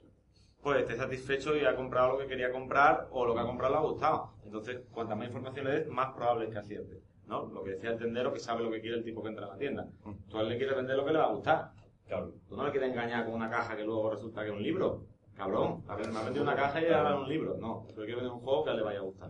pues 0.61 0.79
esté 0.81 0.95
satisfecho 0.97 1.55
y 1.57 1.65
ha 1.65 1.75
comprado 1.75 2.13
lo 2.13 2.17
que 2.19 2.27
quería 2.27 2.51
comprar 2.51 3.07
o 3.11 3.25
lo 3.25 3.33
que 3.33 3.41
ha 3.41 3.45
comprado 3.45 3.73
le 3.75 3.79
ha 3.79 3.83
gustado. 3.83 4.33
Entonces, 4.45 4.81
cuanta 4.91 5.15
más 5.15 5.27
información 5.27 5.65
le 5.65 5.71
des, 5.71 5.87
más 5.87 6.13
probable 6.13 6.49
que 6.49 6.57
acierte. 6.57 7.01
¿No? 7.27 7.45
Lo 7.47 7.63
que 7.63 7.71
decía 7.71 7.91
el 7.91 7.97
tendero, 7.97 8.33
que 8.33 8.39
sabe 8.39 8.63
lo 8.63 8.71
que 8.71 8.81
quiere 8.81 8.97
el 8.97 9.03
tipo 9.03 9.21
que 9.21 9.29
entra 9.29 9.45
a 9.45 9.49
la 9.49 9.57
tienda. 9.57 9.87
Tú 10.29 10.37
a 10.37 10.41
él 10.41 10.49
le 10.49 10.57
quieres 10.57 10.75
vender 10.75 10.95
lo 10.95 11.05
que 11.05 11.11
le 11.11 11.19
va 11.19 11.25
a 11.25 11.33
gustar. 11.33 11.71
Claro. 12.07 12.31
Tú 12.47 12.55
no 12.55 12.63
le 12.65 12.71
quieres 12.71 12.89
engañar 12.89 13.25
con 13.25 13.33
una 13.33 13.49
caja 13.49 13.75
que 13.75 13.83
luego 13.83 14.09
resulta 14.09 14.41
que 14.43 14.49
es 14.49 14.55
un 14.55 14.63
libro. 14.63 15.03
Cabrón, 15.35 15.83
a 15.87 15.95
ver, 15.95 16.09
me 16.11 16.19
ha 16.19 16.23
vendido 16.23 16.43
una 16.43 16.55
caja 16.55 16.81
y 16.81 16.85
ahora 16.91 17.15
es 17.15 17.21
un 17.21 17.29
libro. 17.29 17.57
No, 17.59 17.85
tú 17.93 18.01
le 18.01 18.07
quieres 18.07 18.15
vender 18.15 18.31
un 18.31 18.39
juego 18.39 18.63
que 18.63 18.69
a 18.69 18.73
él 18.73 18.79
le 18.79 18.85
vaya 18.85 18.99
a 18.99 19.03
gustar. 19.03 19.29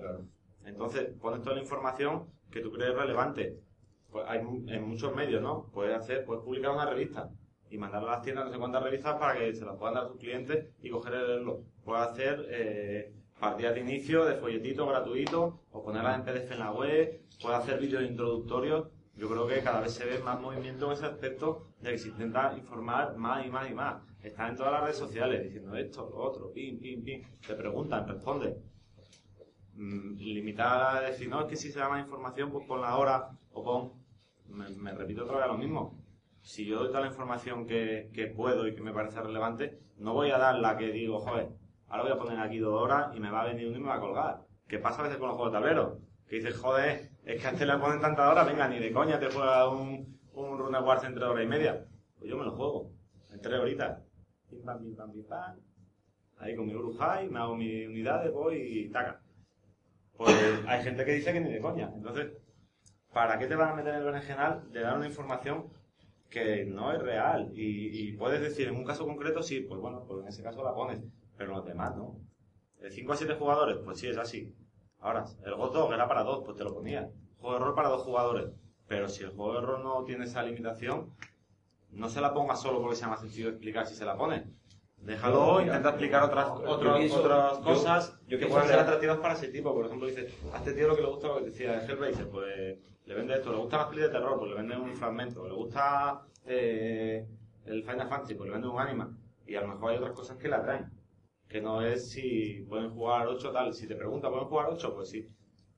Entonces, 0.66 1.10
pones 1.20 1.42
toda 1.42 1.56
la 1.56 1.62
información 1.62 2.28
que 2.52 2.62
tú 2.62 2.72
crees 2.72 2.96
relevante. 2.96 3.60
Pues 4.10 4.26
hay 4.28 4.40
en 4.40 4.88
muchos 4.88 5.14
medios, 5.14 5.42
¿no? 5.42 5.70
Puedes 5.74 5.98
hacer, 5.98 6.24
puedes 6.24 6.44
publicar 6.44 6.72
una 6.72 6.86
revista 6.86 7.30
y 7.70 7.78
mandarla 7.78 8.14
a 8.14 8.16
las 8.16 8.22
tiendas 8.24 8.46
no 8.46 8.52
sé 8.52 8.58
cuántas 8.58 8.84
revistas 8.84 9.16
para 9.20 9.38
que 9.38 9.54
se 9.54 9.66
las 9.66 9.76
puedan 9.76 9.96
dar 9.96 10.06
a 10.06 10.08
tus 10.08 10.18
clientes 10.18 10.68
y 10.82 10.90
coger 10.90 11.14
el 11.14 11.28
leerlo. 11.28 11.64
Puedes 11.84 12.08
hacer 12.08 12.46
eh, 12.50 13.14
partidas 13.40 13.76
de 13.76 13.82
inicio 13.82 14.26
de 14.26 14.36
folletitos 14.36 14.88
gratuitos 14.88 15.56
o 15.72 15.84
ponerlas 15.84 16.20
en 16.20 16.26
PDF 16.26 16.52
en 16.52 16.60
la 16.60 16.72
web, 16.72 17.22
puedes 17.42 17.60
hacer 17.60 17.80
vídeos 17.80 18.04
introductorios. 18.04 18.88
Yo 19.16 19.28
creo 19.30 19.48
que 19.48 19.64
cada 19.64 19.82
vez 19.82 19.94
se 19.94 20.06
ve 20.06 20.20
más 20.20 20.40
movimiento 20.40 20.88
en 20.88 20.92
ese 20.94 21.06
aspecto 21.06 21.68
de 21.82 21.92
que 21.92 21.98
se 21.98 22.10
intenta 22.10 22.56
informar 22.58 23.16
más 23.18 23.46
y 23.46 23.50
más 23.50 23.70
y 23.70 23.74
más. 23.74 24.02
Están 24.22 24.52
en 24.52 24.56
todas 24.58 24.74
las 24.74 24.82
redes 24.84 24.98
sociales 24.98 25.44
diciendo 25.44 25.76
esto, 25.76 26.10
lo 26.10 26.18
otro, 26.18 26.52
pim, 26.52 26.80
pim, 26.80 27.04
pim. 27.04 27.22
Te 27.46 27.56
preguntan, 27.56 28.08
responde. 28.08 28.58
Mm, 29.74 30.18
limitar 30.18 30.98
a 30.98 31.02
decir, 31.02 31.30
no, 31.30 31.42
es 31.42 31.48
que 31.48 31.56
si 31.56 31.72
se 31.72 31.80
da 31.80 31.90
más 31.90 32.04
información, 32.04 32.52
pues 32.52 32.66
pon 32.68 32.82
la 32.82 32.98
hora 32.98 33.30
o 33.52 33.64
pon. 33.64 33.94
Me, 34.48 34.70
me 34.70 34.92
repito 34.94 35.24
otra 35.24 35.38
vez 35.38 35.48
lo 35.48 35.58
mismo. 35.58 36.04
Si 36.42 36.66
yo 36.66 36.80
doy 36.80 36.88
toda 36.88 37.02
la 37.02 37.08
información 37.08 37.68
que, 37.68 38.10
que 38.14 38.28
puedo 38.28 38.68
y 38.68 38.76
que 38.76 38.82
me 38.82 38.94
parece 38.94 39.22
relevante, 39.22 39.80
no 39.98 40.14
voy 40.14 40.32
a 40.32 40.38
dar 40.38 40.56
la 40.56 40.78
que 40.78 40.92
digo, 40.92 41.20
joder, 41.20 41.50
ahora 41.88 42.04
voy 42.04 42.12
a 42.12 42.18
poner 42.18 42.40
aquí 42.40 42.60
dos 42.60 42.82
horas 42.82 43.16
y 43.16 43.20
me 43.20 43.30
va 43.30 43.42
a 43.42 43.48
venir 43.48 43.68
uno 43.68 43.78
y 43.78 43.82
me 43.82 43.88
va 43.88 43.96
a 43.96 44.00
colgar. 44.00 44.42
¿Qué 44.68 44.80
pasa 44.80 45.02
a 45.02 45.04
veces 45.04 45.18
con 45.18 45.28
los 45.28 45.38
juegos 45.38 45.54
de 45.54 45.60
tablero? 45.60 46.00
Que 46.28 46.38
dices, 46.38 46.58
joder, 46.58 47.12
es 47.28 47.42
que 47.42 47.48
a 47.48 47.52
este 47.52 47.66
le 47.66 47.78
ponen 47.78 48.00
tantas 48.00 48.32
horas, 48.32 48.48
venga, 48.48 48.70
ni 48.70 48.80
de 48.80 48.94
coña 48.94 49.20
te 49.20 49.30
juega 49.30 49.70
un, 49.70 50.18
un 50.34 50.58
Rune 50.58 50.80
Wars 50.80 51.04
en 51.04 51.14
tres 51.14 51.26
horas 51.26 51.44
y 51.44 51.48
media. 51.48 51.86
Pues 52.18 52.32
yo 52.32 52.38
me 52.38 52.46
lo 52.46 52.56
juego, 52.56 52.94
en 53.32 53.42
tres 53.42 53.60
horitas. 53.60 54.02
Pim, 54.50 54.64
pam, 54.64 54.80
pim, 54.80 54.96
pam, 54.96 55.12
pim, 55.12 55.26
pam. 55.26 55.60
Ahí 56.38 56.56
con 56.56 56.68
mi 56.68 56.74
Urujai, 56.74 57.28
me 57.30 57.40
hago 57.40 57.56
mi 57.56 57.86
unidades, 57.86 58.32
voy 58.32 58.56
y 58.56 58.90
taca. 58.90 59.22
Pues 60.16 60.34
hay 60.68 60.84
gente 60.84 61.04
que 61.04 61.14
dice 61.16 61.34
que 61.34 61.42
ni 61.42 61.52
de 61.52 61.60
coña. 61.60 61.92
Entonces, 61.94 62.32
¿para 63.12 63.38
qué 63.38 63.48
te 63.48 63.56
van 63.56 63.72
a 63.72 63.76
meter 63.76 63.94
en 63.94 64.00
el 64.00 64.06
berenjenal 64.06 64.72
de 64.72 64.80
dar 64.80 64.98
una 64.98 65.08
información 65.08 65.66
que 66.30 66.66
no 66.66 66.94
es 66.94 67.02
real? 67.02 67.52
Y, 67.54 68.14
puedes 68.14 68.40
decir, 68.40 68.70
en 68.70 68.76
un 68.78 68.86
caso 68.86 69.06
concreto, 69.06 69.44
sí, 69.44 69.60
pues 69.60 69.82
bueno, 69.82 70.06
pues 70.08 70.22
en 70.22 70.28
ese 70.30 70.44
caso 70.44 70.64
la 70.64 70.74
pones, 70.74 71.02
pero 71.36 71.52
los 71.56 71.66
demás 71.66 71.94
no. 71.98 72.22
De 72.80 72.90
5 72.90 73.12
a 73.12 73.18
7 73.18 73.34
jugadores, 73.34 73.78
pues 73.84 74.00
sí, 74.00 74.08
es 74.08 74.18
así. 74.18 74.56
Ahora, 75.08 75.24
el 75.46 75.56
GOTO 75.56 75.94
era 75.94 76.06
para 76.08 76.24
dos, 76.24 76.44
pues 76.44 76.58
te 76.58 76.64
lo 76.66 76.74
ponía. 76.74 77.10
Juego 77.40 77.54
de 77.58 77.64
rol 77.64 77.76
para 77.76 77.88
dos 77.90 78.02
jugadores. 78.04 78.50
Pero 78.88 79.08
si 79.08 79.24
el 79.24 79.30
juego 79.30 79.54
de 79.54 79.62
rol 79.62 79.84
no 79.84 80.04
tiene 80.04 80.26
esa 80.26 80.44
limitación, 80.44 81.14
no 81.92 82.10
se 82.10 82.20
la 82.20 82.34
ponga 82.34 82.56
solo 82.58 82.82
porque 82.82 82.96
sea 82.98 83.08
más 83.08 83.22
sencillo 83.22 83.46
de 83.48 83.52
explicar 83.54 83.88
si 83.88 83.96
se 83.96 84.04
la 84.06 84.18
pone. 84.18 84.46
Déjalo, 84.98 85.62
intenta 85.62 85.90
explicar 85.90 86.24
otras, 86.24 86.50
otras, 86.50 86.98
pienso- 86.98 87.20
otras 87.20 87.58
cosas 87.60 88.20
yo 88.28 88.38
que 88.38 88.48
puedan 88.48 88.68
ser 88.68 88.80
atractivas 88.80 89.18
para 89.20 89.34
ese 89.36 89.48
tipo. 89.48 89.74
Por 89.74 89.86
ejemplo, 89.86 90.08
dice, 90.08 90.28
a 90.54 90.58
este 90.58 90.74
tío 90.74 90.88
lo 90.88 90.96
que 90.96 91.02
le 91.04 91.08
gusta, 91.08 91.28
lo 91.28 91.38
que 91.38 91.46
decía 91.46 91.86
Hellraiser, 91.86 92.30
pues 92.30 92.78
le 93.06 93.16
vende 93.16 93.36
esto. 93.36 93.52
Le 93.52 93.58
gusta 93.60 93.78
las 93.78 93.86
pelis 93.88 94.04
de 94.04 94.10
terror, 94.10 94.38
pues 94.38 94.50
le 94.52 94.58
vende 94.58 94.76
un 94.76 94.94
fragmento. 94.96 95.48
Le 95.48 95.54
gusta 95.54 96.22
eh, 96.46 97.26
el 97.66 97.84
Final 97.84 98.10
Fantasy, 98.10 98.34
pues 98.36 98.48
le 98.48 98.54
vende 98.54 98.68
un 98.68 98.80
anima. 98.80 99.10
Y 99.46 99.56
a 99.56 99.62
lo 99.62 99.68
mejor 99.70 99.92
hay 99.92 99.98
otras 99.98 100.12
cosas 100.14 100.36
que 100.38 100.50
la 100.50 100.58
atraen. 100.58 100.92
Que 101.48 101.62
no 101.62 101.82
es 101.82 102.10
si 102.12 102.66
pueden 102.68 102.90
jugar 102.92 103.28
8 103.28 103.52
tal. 103.52 103.74
Si 103.74 103.88
te 103.88 103.96
pregunta, 103.96 104.30
¿pueden 104.30 104.48
jugar 104.48 104.68
8? 104.72 104.94
Pues 104.96 105.10
sí. 105.10 105.28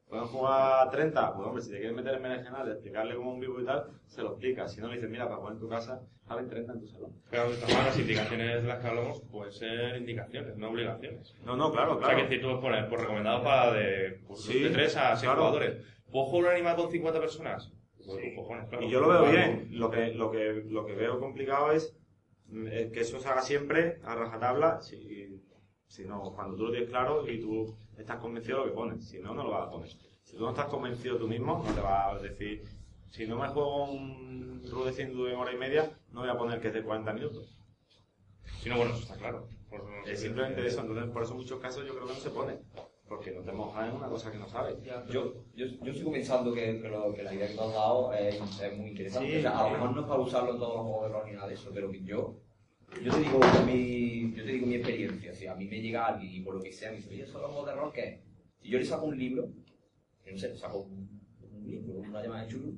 ¿Pueden 0.07 0.25
jugar 0.25 0.89
30? 0.89 1.35
Pues 1.35 1.47
hombre, 1.47 1.61
si 1.61 1.69
te 1.69 1.77
quieres 1.77 1.95
meter 1.95 2.15
en 2.15 2.23
berenjenal 2.23 2.71
explicarle 2.71 3.15
como 3.15 3.31
un 3.33 3.39
vivo 3.39 3.61
y 3.61 3.65
tal, 3.65 3.85
se 4.07 4.23
lo 4.23 4.29
explica. 4.31 4.67
Si 4.67 4.81
no, 4.81 4.87
le 4.87 4.95
dices, 4.95 5.09
mira, 5.09 5.25
para 5.25 5.37
jugar 5.37 5.53
en 5.53 5.59
tu 5.59 5.69
casa, 5.69 6.01
caben 6.27 6.49
30 6.49 6.73
en 6.73 6.79
tu 6.79 6.87
salón. 6.87 7.11
Claro, 7.29 7.51
de 7.51 7.55
todas 7.57 7.69
maneras, 7.69 7.85
las 7.95 7.99
indicaciones 7.99 8.61
de 8.63 8.67
las 8.67 8.79
que 8.79 8.87
hablamos 8.87 9.21
pueden 9.31 9.51
ser 9.53 9.97
indicaciones, 9.97 10.57
no 10.57 10.69
obligaciones. 10.71 11.35
No, 11.45 11.55
no, 11.55 11.71
claro, 11.71 11.91
O 11.97 11.99
sea, 11.99 12.07
claro. 12.09 12.27
que 12.27 12.35
si 12.35 12.41
tú 12.41 12.47
puedes 12.47 12.61
poner, 12.61 12.89
pues 12.89 13.01
recomendado 13.01 13.43
para 13.43 13.73
de, 13.73 14.19
pues, 14.27 14.41
Sí, 14.41 14.59
de 14.61 14.69
3 14.71 14.97
a 14.97 15.09
6 15.15 15.21
claro. 15.21 15.37
jugadores. 15.41 15.85
¿Puedo 16.11 16.25
jugar 16.25 16.45
un 16.45 16.55
animal 16.55 16.75
con 16.75 16.89
50 16.89 17.19
personas? 17.19 17.71
Pues, 17.97 18.07
tus 18.07 18.35
cojones, 18.35 18.67
claro. 18.67 18.83
Y 18.83 18.89
yo 18.89 19.01
lo 19.01 19.09
veo 19.09 19.31
bien. 19.31 19.67
Lo 19.73 19.91
que, 19.91 20.07
lo 20.15 20.31
que, 20.31 20.63
lo 20.67 20.87
que 20.87 20.93
veo 20.93 21.19
complicado 21.19 21.71
es 21.71 21.95
mm, 22.47 22.67
eh, 22.67 22.89
que 22.91 23.01
eso 23.01 23.19
se 23.19 23.27
haga 23.29 23.41
siempre 23.43 23.99
a 24.03 24.15
rajatabla. 24.15 24.81
Si, 24.81 25.39
si 25.89 26.05
no, 26.05 26.31
cuando 26.35 26.55
tú 26.55 26.65
lo 26.65 26.71
tienes 26.71 26.89
claro 26.89 27.27
y 27.29 27.39
tú 27.41 27.75
estás 27.97 28.17
convencido 28.19 28.59
de 28.59 28.65
lo 28.65 28.69
que 28.71 28.75
pones. 28.75 29.03
Si 29.05 29.19
no, 29.19 29.33
no 29.33 29.43
lo 29.43 29.49
vas 29.49 29.67
a 29.67 29.71
poner. 29.71 29.89
Si 30.23 30.37
tú 30.37 30.43
no 30.43 30.49
estás 30.51 30.67
convencido 30.67 31.17
tú 31.17 31.27
mismo, 31.27 31.63
no 31.65 31.73
te 31.73 31.81
vas 31.81 32.15
a 32.15 32.21
decir, 32.21 32.63
si 33.09 33.25
no 33.27 33.37
me 33.37 33.47
juego 33.47 33.85
un 33.91 34.61
Rudecind 34.71 35.11
en 35.27 35.35
hora 35.35 35.51
y 35.51 35.57
media, 35.57 35.91
no 36.11 36.21
voy 36.21 36.29
a 36.29 36.37
poner 36.37 36.61
que 36.61 36.67
es 36.67 36.73
de 36.75 36.83
40 36.83 37.11
minutos. 37.13 37.57
Si 38.61 38.69
no, 38.69 38.77
bueno, 38.77 38.91
eso 38.91 39.01
está 39.01 39.15
claro. 39.15 39.47
Por- 39.69 39.83
Es 40.05 40.21
simplemente 40.21 40.65
eso. 40.65 40.81
Entonces, 40.81 41.05
por 41.11 41.23
eso 41.23 41.31
en 41.31 41.37
muchos 41.39 41.59
casos 41.59 41.85
yo 41.85 41.93
creo 41.95 42.07
que 42.07 42.13
no 42.13 42.19
se 42.19 42.29
pone. 42.29 42.59
Porque 43.07 43.31
no 43.31 43.41
te 43.41 43.51
mojas 43.51 43.89
en 43.89 43.95
una 43.95 44.07
cosa 44.07 44.31
que 44.31 44.37
no 44.37 44.47
sabes. 44.47 44.77
Yo, 45.09 45.33
yo, 45.55 45.65
yo 45.65 45.93
sigo 45.93 46.11
pensando 46.11 46.53
que, 46.53 46.79
que, 46.79 46.87
lo- 46.89 47.11
que 47.15 47.23
la 47.23 47.33
idea 47.33 47.47
que 47.47 47.55
te 47.55 47.61
has 47.61 47.73
dado 47.73 48.13
es, 48.13 48.61
es 48.61 48.77
muy 48.77 48.89
interesante. 48.91 49.31
Sí, 49.31 49.37
o 49.39 49.41
sea, 49.41 49.57
a 49.59 49.63
lo 49.63 49.69
mejor 49.71 49.95
no 49.95 50.01
es 50.01 50.07
para 50.07 50.19
usarlo 50.21 50.51
en 50.51 50.59
todos 50.59 50.75
los 50.75 50.83
juegos 50.85 51.03
de 51.07 51.13
rol 51.17 51.23
ni 51.25 51.33
nada 51.33 51.47
de 51.47 51.53
eso, 51.55 51.71
pero 51.73 51.89
que 51.89 52.03
yo, 52.03 52.35
yo 53.03 53.11
te 53.11 53.19
digo 53.19 53.39
mi, 53.65 54.33
yo 54.35 54.43
te 54.43 54.51
digo 54.51 54.67
mi 54.67 54.75
experiencia. 54.75 55.33
Si 55.33 55.47
a 55.47 55.55
mí 55.55 55.65
me 55.65 55.81
llega 55.81 56.07
alguien 56.07 56.31
y 56.33 56.41
por 56.41 56.55
lo 56.55 56.61
que 56.61 56.71
sea 56.71 56.91
me 56.91 56.97
dice, 56.97 57.09
oye, 57.09 57.23
¿eso 57.23 57.39
los 57.39 57.51
juegos 57.51 57.69
de 57.69 57.75
rol 57.75 57.93
qué? 57.93 58.21
Si 58.61 58.69
yo 58.69 58.79
le 58.79 58.85
saco 58.85 59.05
un 59.05 59.17
libro, 59.17 59.49
yo 60.25 60.31
no 60.31 60.37
sé, 60.37 60.49
le 60.49 60.57
saco 60.57 60.79
un, 60.79 61.21
un 61.53 61.65
libro, 61.65 61.93
una 61.99 62.21
llamada 62.21 62.43
de 62.43 62.49
chulu, 62.49 62.77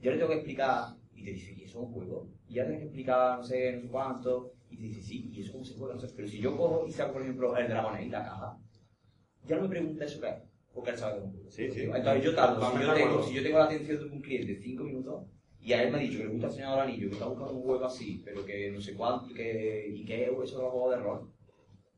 yo 0.00 0.10
le 0.10 0.16
tengo 0.18 0.30
que 0.30 0.36
explicar, 0.36 0.96
y 1.14 1.24
te 1.24 1.30
dice, 1.30 1.52
¿y 1.52 1.62
eso 1.64 1.80
es 1.80 1.86
un 1.86 1.92
juego? 1.92 2.28
Y 2.48 2.54
ya 2.54 2.64
tienes 2.64 2.80
que 2.80 2.86
explicar, 2.86 3.38
no 3.38 3.44
sé, 3.44 3.72
no 3.72 3.82
sé 3.82 3.88
cuánto, 3.88 4.52
y 4.70 4.76
te 4.76 4.82
dice, 4.82 5.02
sí, 5.02 5.30
¿y 5.32 5.40
eso 5.40 5.52
cómo 5.52 5.64
se 5.64 5.74
juega? 5.74 5.94
No 5.94 6.00
sé, 6.00 6.08
pero 6.14 6.28
si 6.28 6.38
yo 6.38 6.56
cojo 6.56 6.86
y 6.86 6.92
saco, 6.92 7.14
por 7.14 7.22
ejemplo, 7.22 7.56
el 7.56 7.68
dragón 7.68 8.02
y 8.02 8.08
la 8.10 8.24
caja, 8.24 8.58
ya 9.46 9.56
no 9.56 9.62
me 9.62 9.68
pregunta 9.68 10.04
eso 10.04 10.20
qué 10.20 10.28
es, 10.28 10.36
porque 10.74 10.90
él 10.90 10.98
sabe 10.98 11.14
que 11.14 11.18
es 11.18 11.24
un 11.24 11.32
juego. 11.32 11.50
Sí, 11.50 11.70
sí. 11.70 11.82
Entonces 11.82 12.24
yo 12.24 12.34
tardo, 12.34 12.70
si 12.70 12.82
yo, 12.82 12.94
tengo, 12.94 13.22
si 13.22 13.34
yo 13.34 13.42
tengo 13.42 13.58
la 13.58 13.64
atención 13.64 13.98
de 13.98 14.04
un 14.04 14.20
cliente 14.20 14.56
5 14.56 14.84
minutos, 14.84 15.24
y 15.64 15.72
a 15.72 15.82
él 15.82 15.90
me 15.90 15.96
ha 15.96 16.00
dicho 16.02 16.18
que 16.18 16.24
le 16.24 16.30
gusta 16.30 16.48
el 16.48 16.52
Señor 16.52 16.78
Anillo, 16.78 17.08
que 17.08 17.14
está 17.14 17.26
buscando 17.26 17.54
un 17.54 17.62
juego 17.62 17.86
así, 17.86 18.20
pero 18.22 18.44
que 18.44 18.70
no 18.70 18.82
sé 18.82 18.94
cuánto, 18.94 19.32
que, 19.34 19.88
y 19.94 20.04
que 20.04 20.24
es 20.24 20.28
eso 20.28 20.58
de 20.58 20.62
los 20.62 20.72
juegos 20.72 20.90
de 20.90 21.02
rol, 21.02 21.30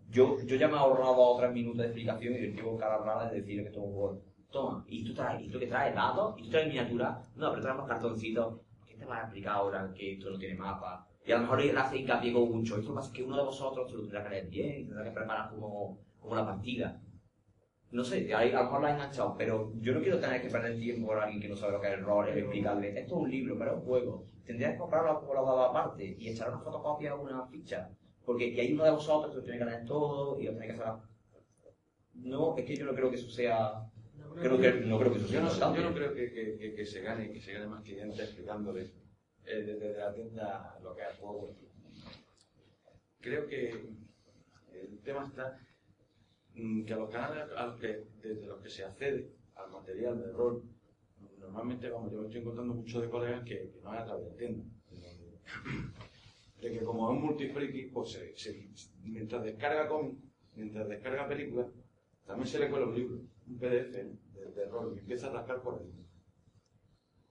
yo, 0.08 0.36
yo 0.44 0.56
ya 0.56 0.68
me 0.68 0.74
he 0.74 0.78
ahorrado 0.78 1.16
dos 1.16 1.34
o 1.34 1.38
tres 1.40 1.52
minutos 1.52 1.78
de 1.78 1.86
explicación 1.86 2.34
y 2.34 2.38
le 2.38 2.52
digo 2.52 2.76
cara 2.76 2.98
rara 2.98 3.28
de 3.28 3.40
decir 3.40 3.60
que 3.60 3.66
esto 3.66 3.80
es 3.80 3.86
un 3.86 3.92
juego. 3.92 4.22
Toma, 4.52 4.84
y 4.86 5.04
tú 5.04 5.12
traes, 5.12 5.44
y 5.44 5.48
tú 5.50 5.58
que 5.58 5.66
traes 5.66 5.96
dados, 5.96 6.38
y 6.38 6.44
tú 6.44 6.50
traes 6.50 6.68
miniaturas, 6.68 7.28
no, 7.34 7.50
pero 7.50 7.60
traemos 7.60 7.88
cartoncitos, 7.88 8.60
¿qué 8.86 8.94
te 8.94 9.04
vas 9.04 9.18
a 9.18 9.22
explicar 9.24 9.54
ahora 9.54 9.92
que 9.92 10.12
esto 10.12 10.30
no 10.30 10.38
tiene 10.38 10.54
mapa? 10.54 11.04
Y 11.26 11.32
a 11.32 11.36
lo 11.36 11.42
mejor 11.42 11.60
él 11.60 11.76
hace 11.76 11.98
hincapié 11.98 12.32
con 12.32 12.48
mucho, 12.48 12.76
esto 12.76 12.90
lo 12.90 12.94
que 12.94 12.98
pasa 12.98 13.08
es 13.08 13.14
que 13.14 13.24
uno 13.24 13.36
de 13.36 13.42
vosotros 13.42 13.90
se 13.90 13.96
lo 13.96 14.02
tendrá 14.02 14.22
que 14.22 14.30
leer 14.30 14.48
bien, 14.48 14.86
tendrá 14.86 15.02
que 15.02 15.10
preparar 15.10 15.50
como, 15.50 15.98
como 16.20 16.36
la 16.36 16.46
partida. 16.46 17.00
No 17.92 18.02
sé, 18.04 18.32
a 18.34 18.44
lo 18.44 18.64
mejor 18.64 18.82
la 18.82 18.90
he 18.90 18.94
enganchado, 18.94 19.34
pero 19.38 19.72
yo 19.80 19.94
no 19.94 20.00
quiero 20.00 20.18
tener 20.18 20.42
que 20.42 20.50
perder 20.50 20.78
tiempo 20.78 21.06
con 21.06 21.18
alguien 21.18 21.40
que 21.40 21.48
no 21.48 21.56
sabe 21.56 21.72
lo 21.72 21.80
que 21.80 21.86
es 21.86 21.94
el 21.94 22.04
rol, 22.04 22.28
el 22.28 22.38
explicarle, 22.38 22.98
esto 22.98 23.14
es 23.16 23.22
un 23.22 23.30
libro, 23.30 23.56
pero 23.58 23.72
es 23.72 23.76
un 23.78 23.84
juego. 23.84 24.26
Tendrías 24.44 24.72
que 24.72 24.78
comprarlo 24.78 25.24
por 25.24 25.36
los 25.36 25.46
dados 25.46 25.70
aparte 25.70 26.16
y 26.18 26.28
echar 26.28 26.50
una 26.50 26.58
fotocopia 26.58 27.14
o 27.14 27.22
una 27.22 27.46
ficha. 27.46 27.90
Porque 28.24 28.48
y 28.48 28.58
hay 28.58 28.72
uno 28.72 28.84
de 28.84 28.90
vosotros 28.90 29.34
que 29.34 29.42
tiene 29.42 29.58
que 29.58 29.64
leer 29.64 29.84
todo 29.84 30.38
y 30.38 30.44
lo 30.44 30.50
tiene 30.50 30.66
que 30.66 30.72
hacer. 30.72 30.86
No, 32.14 32.56
es 32.56 32.64
que 32.64 32.76
yo 32.76 32.86
no 32.86 32.94
creo 32.94 33.08
que 33.10 33.16
eso 33.16 33.30
sea. 33.30 33.88
Creo 34.34 34.58
que, 34.58 34.72
no 34.72 34.98
creo 34.98 35.12
que 35.12 35.18
eso 35.18 35.28
sea 35.28 35.40
Yo 35.40 35.46
no, 35.46 35.52
importante. 35.52 35.80
yo 35.80 35.88
no 35.88 35.94
creo 35.94 36.14
que, 36.14 36.32
que, 36.32 36.74
que, 36.74 36.84
se 36.84 37.00
gane, 37.00 37.30
que 37.30 37.40
se 37.40 37.52
gane 37.52 37.66
más 37.68 37.82
clientes 37.82 38.18
explicándole 38.18 38.90
eh, 39.46 39.62
desde 39.62 39.96
la 39.96 40.12
tienda 40.12 40.78
lo 40.82 40.94
que 40.94 41.02
es 41.02 41.08
el 41.08 41.16
juego. 41.16 41.56
Creo 43.20 43.46
que 43.46 43.70
el 44.72 44.98
tema 45.02 45.26
está 45.26 45.58
que 46.56 46.92
a 46.92 46.96
los 46.96 47.10
canales 47.10 47.44
a 47.56 47.66
los 47.66 47.80
que, 47.80 48.04
desde 48.22 48.46
los 48.46 48.60
que 48.62 48.70
se 48.70 48.84
accede 48.84 49.30
al 49.56 49.70
material 49.70 50.18
de 50.18 50.32
rol, 50.32 50.62
normalmente, 51.38 51.88
vamos, 51.90 52.10
yo 52.12 52.20
me 52.20 52.26
estoy 52.26 52.40
encontrando 52.40 52.74
muchos 52.74 53.02
de 53.02 53.10
colegas 53.10 53.44
que, 53.44 53.72
no 53.82 53.94
es 53.94 54.00
a 54.00 54.04
través 54.06 54.26
de 54.30 54.36
tienda. 54.36 54.64
De 56.60 56.72
que 56.72 56.80
como 56.80 57.10
es 57.10 57.16
un 57.18 57.24
multifriki, 57.26 57.86
pues 57.92 58.12
se, 58.34 58.68
mientras 59.04 59.44
descarga 59.44 59.86
cómics, 59.88 60.18
mientras 60.54 60.88
descarga 60.88 61.28
películas, 61.28 61.66
también 62.26 62.48
se 62.48 62.58
le 62.58 62.70
cuela 62.70 62.86
un 62.86 62.94
libro, 62.94 63.18
un 63.46 63.58
PDF 63.58 63.92
de, 63.92 64.50
de 64.54 64.66
rol, 64.66 64.94
y 64.96 65.00
empieza 65.00 65.28
a 65.28 65.32
rascar 65.34 65.62
por 65.62 65.78
ahí. 65.78 65.92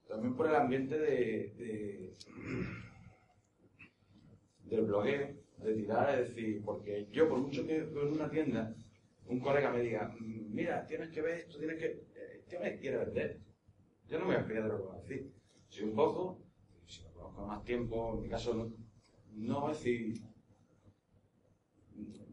También 0.08 0.36
por 0.36 0.46
el 0.46 0.54
ambiente 0.54 0.96
de, 0.96 1.52
de- 1.58 2.14
del 4.64 4.82
blogueo, 4.86 5.28
de 5.58 5.74
tirar, 5.74 6.18
es 6.20 6.28
decir, 6.34 6.62
porque 6.64 7.08
yo 7.10 7.28
por 7.28 7.38
mucho 7.38 7.66
que 7.66 7.76
en 7.78 7.96
una 7.98 8.30
tienda 8.30 8.74
un 9.28 9.40
colega 9.40 9.70
me 9.72 9.80
diga, 9.82 10.14
"Mm, 10.18 10.54
mira, 10.54 10.86
tienes 10.86 11.10
que 11.10 11.22
ver 11.22 11.38
esto, 11.40 11.58
tienes 11.58 11.78
que... 11.78 12.04
Este 12.38 12.58
me 12.58 12.78
quiere 12.78 12.98
vender. 12.98 13.40
Yo 14.08 14.18
no 14.18 14.24
me 14.24 14.26
voy 14.26 14.34
a 14.36 14.38
explicar 14.38 14.64
de 14.64 14.68
lo 14.68 14.78
que 14.78 14.88
va 14.88 14.94
a 14.94 15.00
decir. 15.00 15.32
Soy 15.68 15.84
un 15.84 15.96
poco, 15.96 16.38
si 16.86 17.02
lo 17.02 17.12
conozco 17.12 17.46
más 17.46 17.64
tiempo, 17.64 18.14
en 18.14 18.22
mi 18.22 18.28
caso 18.28 18.54
no, 18.54 18.72
no 19.34 19.70
es 19.70 19.78
decir, 19.78 20.20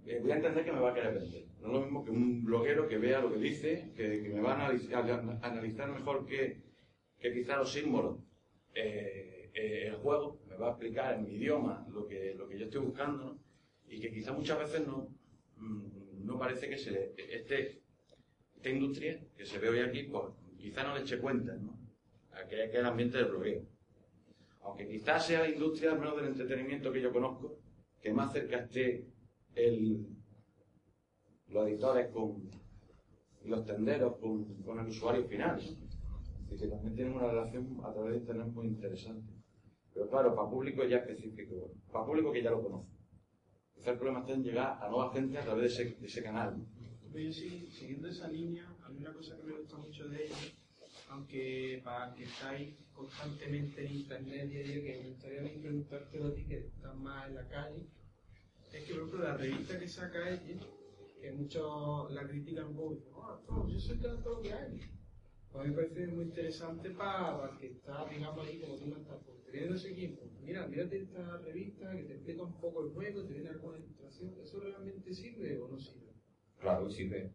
eh, 0.06 0.20
voy 0.22 0.32
a 0.32 0.36
entender 0.36 0.65
que 0.65 0.72
me 0.72 0.80
va 0.80 0.91
a 0.91 0.94
querer 0.94 1.14
vender. 1.15 1.45
No 1.61 1.68
es 1.68 1.74
lo 1.74 1.82
mismo 1.82 2.03
que 2.03 2.11
un 2.11 2.44
bloguero 2.44 2.88
que 2.88 2.98
vea 2.98 3.22
lo 3.22 3.34
que 3.34 3.40
dice, 3.40 3.91
que, 3.95 4.30
me 4.34 4.41
va 4.41 4.53
a 4.53 4.65
analizar, 4.65 5.10
analizar 5.41 5.91
mejor 5.91 6.26
que, 6.26 6.61
que 7.20 7.34
quizá 7.34 7.57
los 7.57 7.72
símbolos. 7.72 8.20
eh, 8.76 9.34
eh, 9.53 9.88
el 9.88 9.95
juego 9.98 10.41
me 10.48 10.56
va 10.57 10.68
a 10.68 10.72
explicar 10.72 11.14
en 11.14 11.26
mi 11.26 11.36
idioma 11.36 11.86
lo 11.91 12.07
que, 12.07 12.34
lo 12.34 12.48
que 12.48 12.57
yo 12.57 12.65
estoy 12.65 12.82
buscando, 12.82 13.24
¿no? 13.24 13.40
Y 13.88 13.99
que 13.99 14.11
quizá 14.11 14.34
muchas 14.34 14.57
veces 14.57 14.88
no, 14.88 15.10
mm, 15.57 16.02
no 16.23 16.39
parece 16.39 16.69
que 16.69 16.77
se 16.77 16.91
le 16.91 17.13
esté, 17.17 17.81
esta 18.55 18.69
industria 18.69 19.19
que 19.35 19.45
se 19.45 19.59
ve 19.59 19.69
hoy 19.69 19.79
aquí, 19.79 20.03
pues 20.03 20.25
quizá 20.57 20.83
no 20.83 20.95
le 20.95 21.01
eche 21.01 21.19
cuenta, 21.19 21.53
¿no? 21.55 21.77
A 22.31 22.47
que 22.47 22.69
que 22.69 22.77
el 22.77 22.85
ambiente 22.85 23.17
de 23.17 23.25
blogueo. 23.25 23.65
Aunque 24.61 24.87
quizás 24.87 25.25
sea 25.25 25.41
la 25.41 25.49
industria, 25.49 25.91
al 25.91 25.99
menos 25.99 26.15
del 26.15 26.27
entretenimiento 26.27 26.91
que 26.91 27.01
yo 27.01 27.11
conozco, 27.11 27.59
que 28.01 28.13
más 28.13 28.31
cerca 28.31 28.59
esté 28.59 29.05
el, 29.55 30.07
los 31.49 31.67
editores 31.67 32.07
con 32.07 32.49
y 33.43 33.49
los 33.49 33.65
tenderos 33.65 34.17
con, 34.17 34.45
con 34.63 34.79
el 34.79 34.87
usuario 34.87 35.25
final. 35.25 35.57
¿no? 35.57 36.53
Y 36.53 36.57
que 36.57 36.67
también 36.67 36.95
tienen 36.95 37.13
una 37.13 37.27
relación 37.27 37.79
a 37.83 37.91
través 37.91 38.13
de 38.13 38.19
internet 38.19 38.47
muy 38.47 38.67
interesante. 38.67 39.33
Pero 39.93 40.09
claro, 40.09 40.33
para 40.35 40.49
público 40.49 40.83
ya 40.85 40.97
específico, 40.97 41.71
para 41.91 42.05
público 42.05 42.31
que 42.31 42.41
ya 42.41 42.51
lo 42.51 42.63
conoce. 42.63 42.89
Quizás 43.84 43.95
el 43.95 43.99
problema 43.99 44.26
llegar 44.26 44.80
a 44.81 44.88
nueva 44.88 45.11
gente 45.11 45.38
a 45.38 45.43
través 45.43 45.76
de 45.77 45.95
ese, 46.05 46.23
canal. 46.23 46.55
Pero 47.11 47.26
yo 47.26 47.34
sí, 47.34 47.68
siguiendo 47.69 48.07
esa 48.07 48.30
línea, 48.30 48.65
a 48.81 48.88
mí 48.88 48.99
una 49.01 49.11
cosa 49.11 49.35
que 49.35 49.43
me 49.43 49.57
gusta 49.57 49.76
mucho 49.76 50.07
de 50.07 50.23
ellos, 50.23 50.53
aunque 51.10 51.81
para 51.84 52.15
que 52.15 52.23
estáis 52.23 52.76
constantemente 52.93 53.85
en 53.85 53.91
internet 53.93 54.49
y 54.53 54.57
ello, 54.57 54.84
que 54.85 54.99
me 55.03 55.10
gustaría 55.10 55.61
preguntártelo 55.61 56.27
a 56.27 56.34
ti 56.34 56.45
que 56.45 56.60
estás 56.60 56.95
más 56.95 57.27
en 57.27 57.35
la 57.35 57.45
calle, 57.49 57.84
es 58.72 58.85
que 58.85 58.93
por 58.93 59.03
ejemplo 59.03 59.19
la 59.22 59.35
revista 59.35 59.77
que 59.77 59.88
saca 59.89 60.30
ella, 60.30 60.65
que 61.19 61.31
muchos 61.34 62.10
la 62.11 62.26
critican 62.26 62.69
dicen, 62.72 63.11
"Ah, 63.18 63.38
no, 63.49 63.68
yo 63.68 63.77
soy 63.77 63.97
todo 63.97 64.41
que 64.41 64.53
hay. 64.53 64.80
Pues 65.51 65.61
a 65.61 65.68
mí 65.68 65.76
me 65.76 65.76
parece 65.76 66.07
muy 66.07 66.23
interesante 66.23 66.89
para, 66.91 67.38
para 67.38 67.57
que 67.57 67.68
está, 67.68 68.05
digamos, 68.05 68.47
ahí 68.47 68.60
como 68.60 68.76
tú 68.76 68.85
no 68.88 68.95
estás, 68.95 69.18
pues, 69.26 69.43
teniendo 69.43 69.76
ese 69.76 69.91
equipo. 69.91 70.32
Mira, 70.45 70.68
mírate 70.68 70.98
esta 70.98 71.38
revista 71.38 71.91
que 71.95 72.03
te 72.03 72.14
explica 72.14 72.44
un 72.44 72.53
poco 72.60 72.84
el 72.86 72.91
juego, 72.94 73.24
te 73.24 73.34
viene 73.34 73.49
alguna 73.49 73.78
ilustración. 73.78 74.34
¿Eso 74.41 74.60
realmente 74.60 75.14
sirve 75.14 75.60
o 75.60 75.68
no 75.68 75.78
sirve? 75.80 76.11
Claro, 76.60 76.90
sirve. 76.90 77.32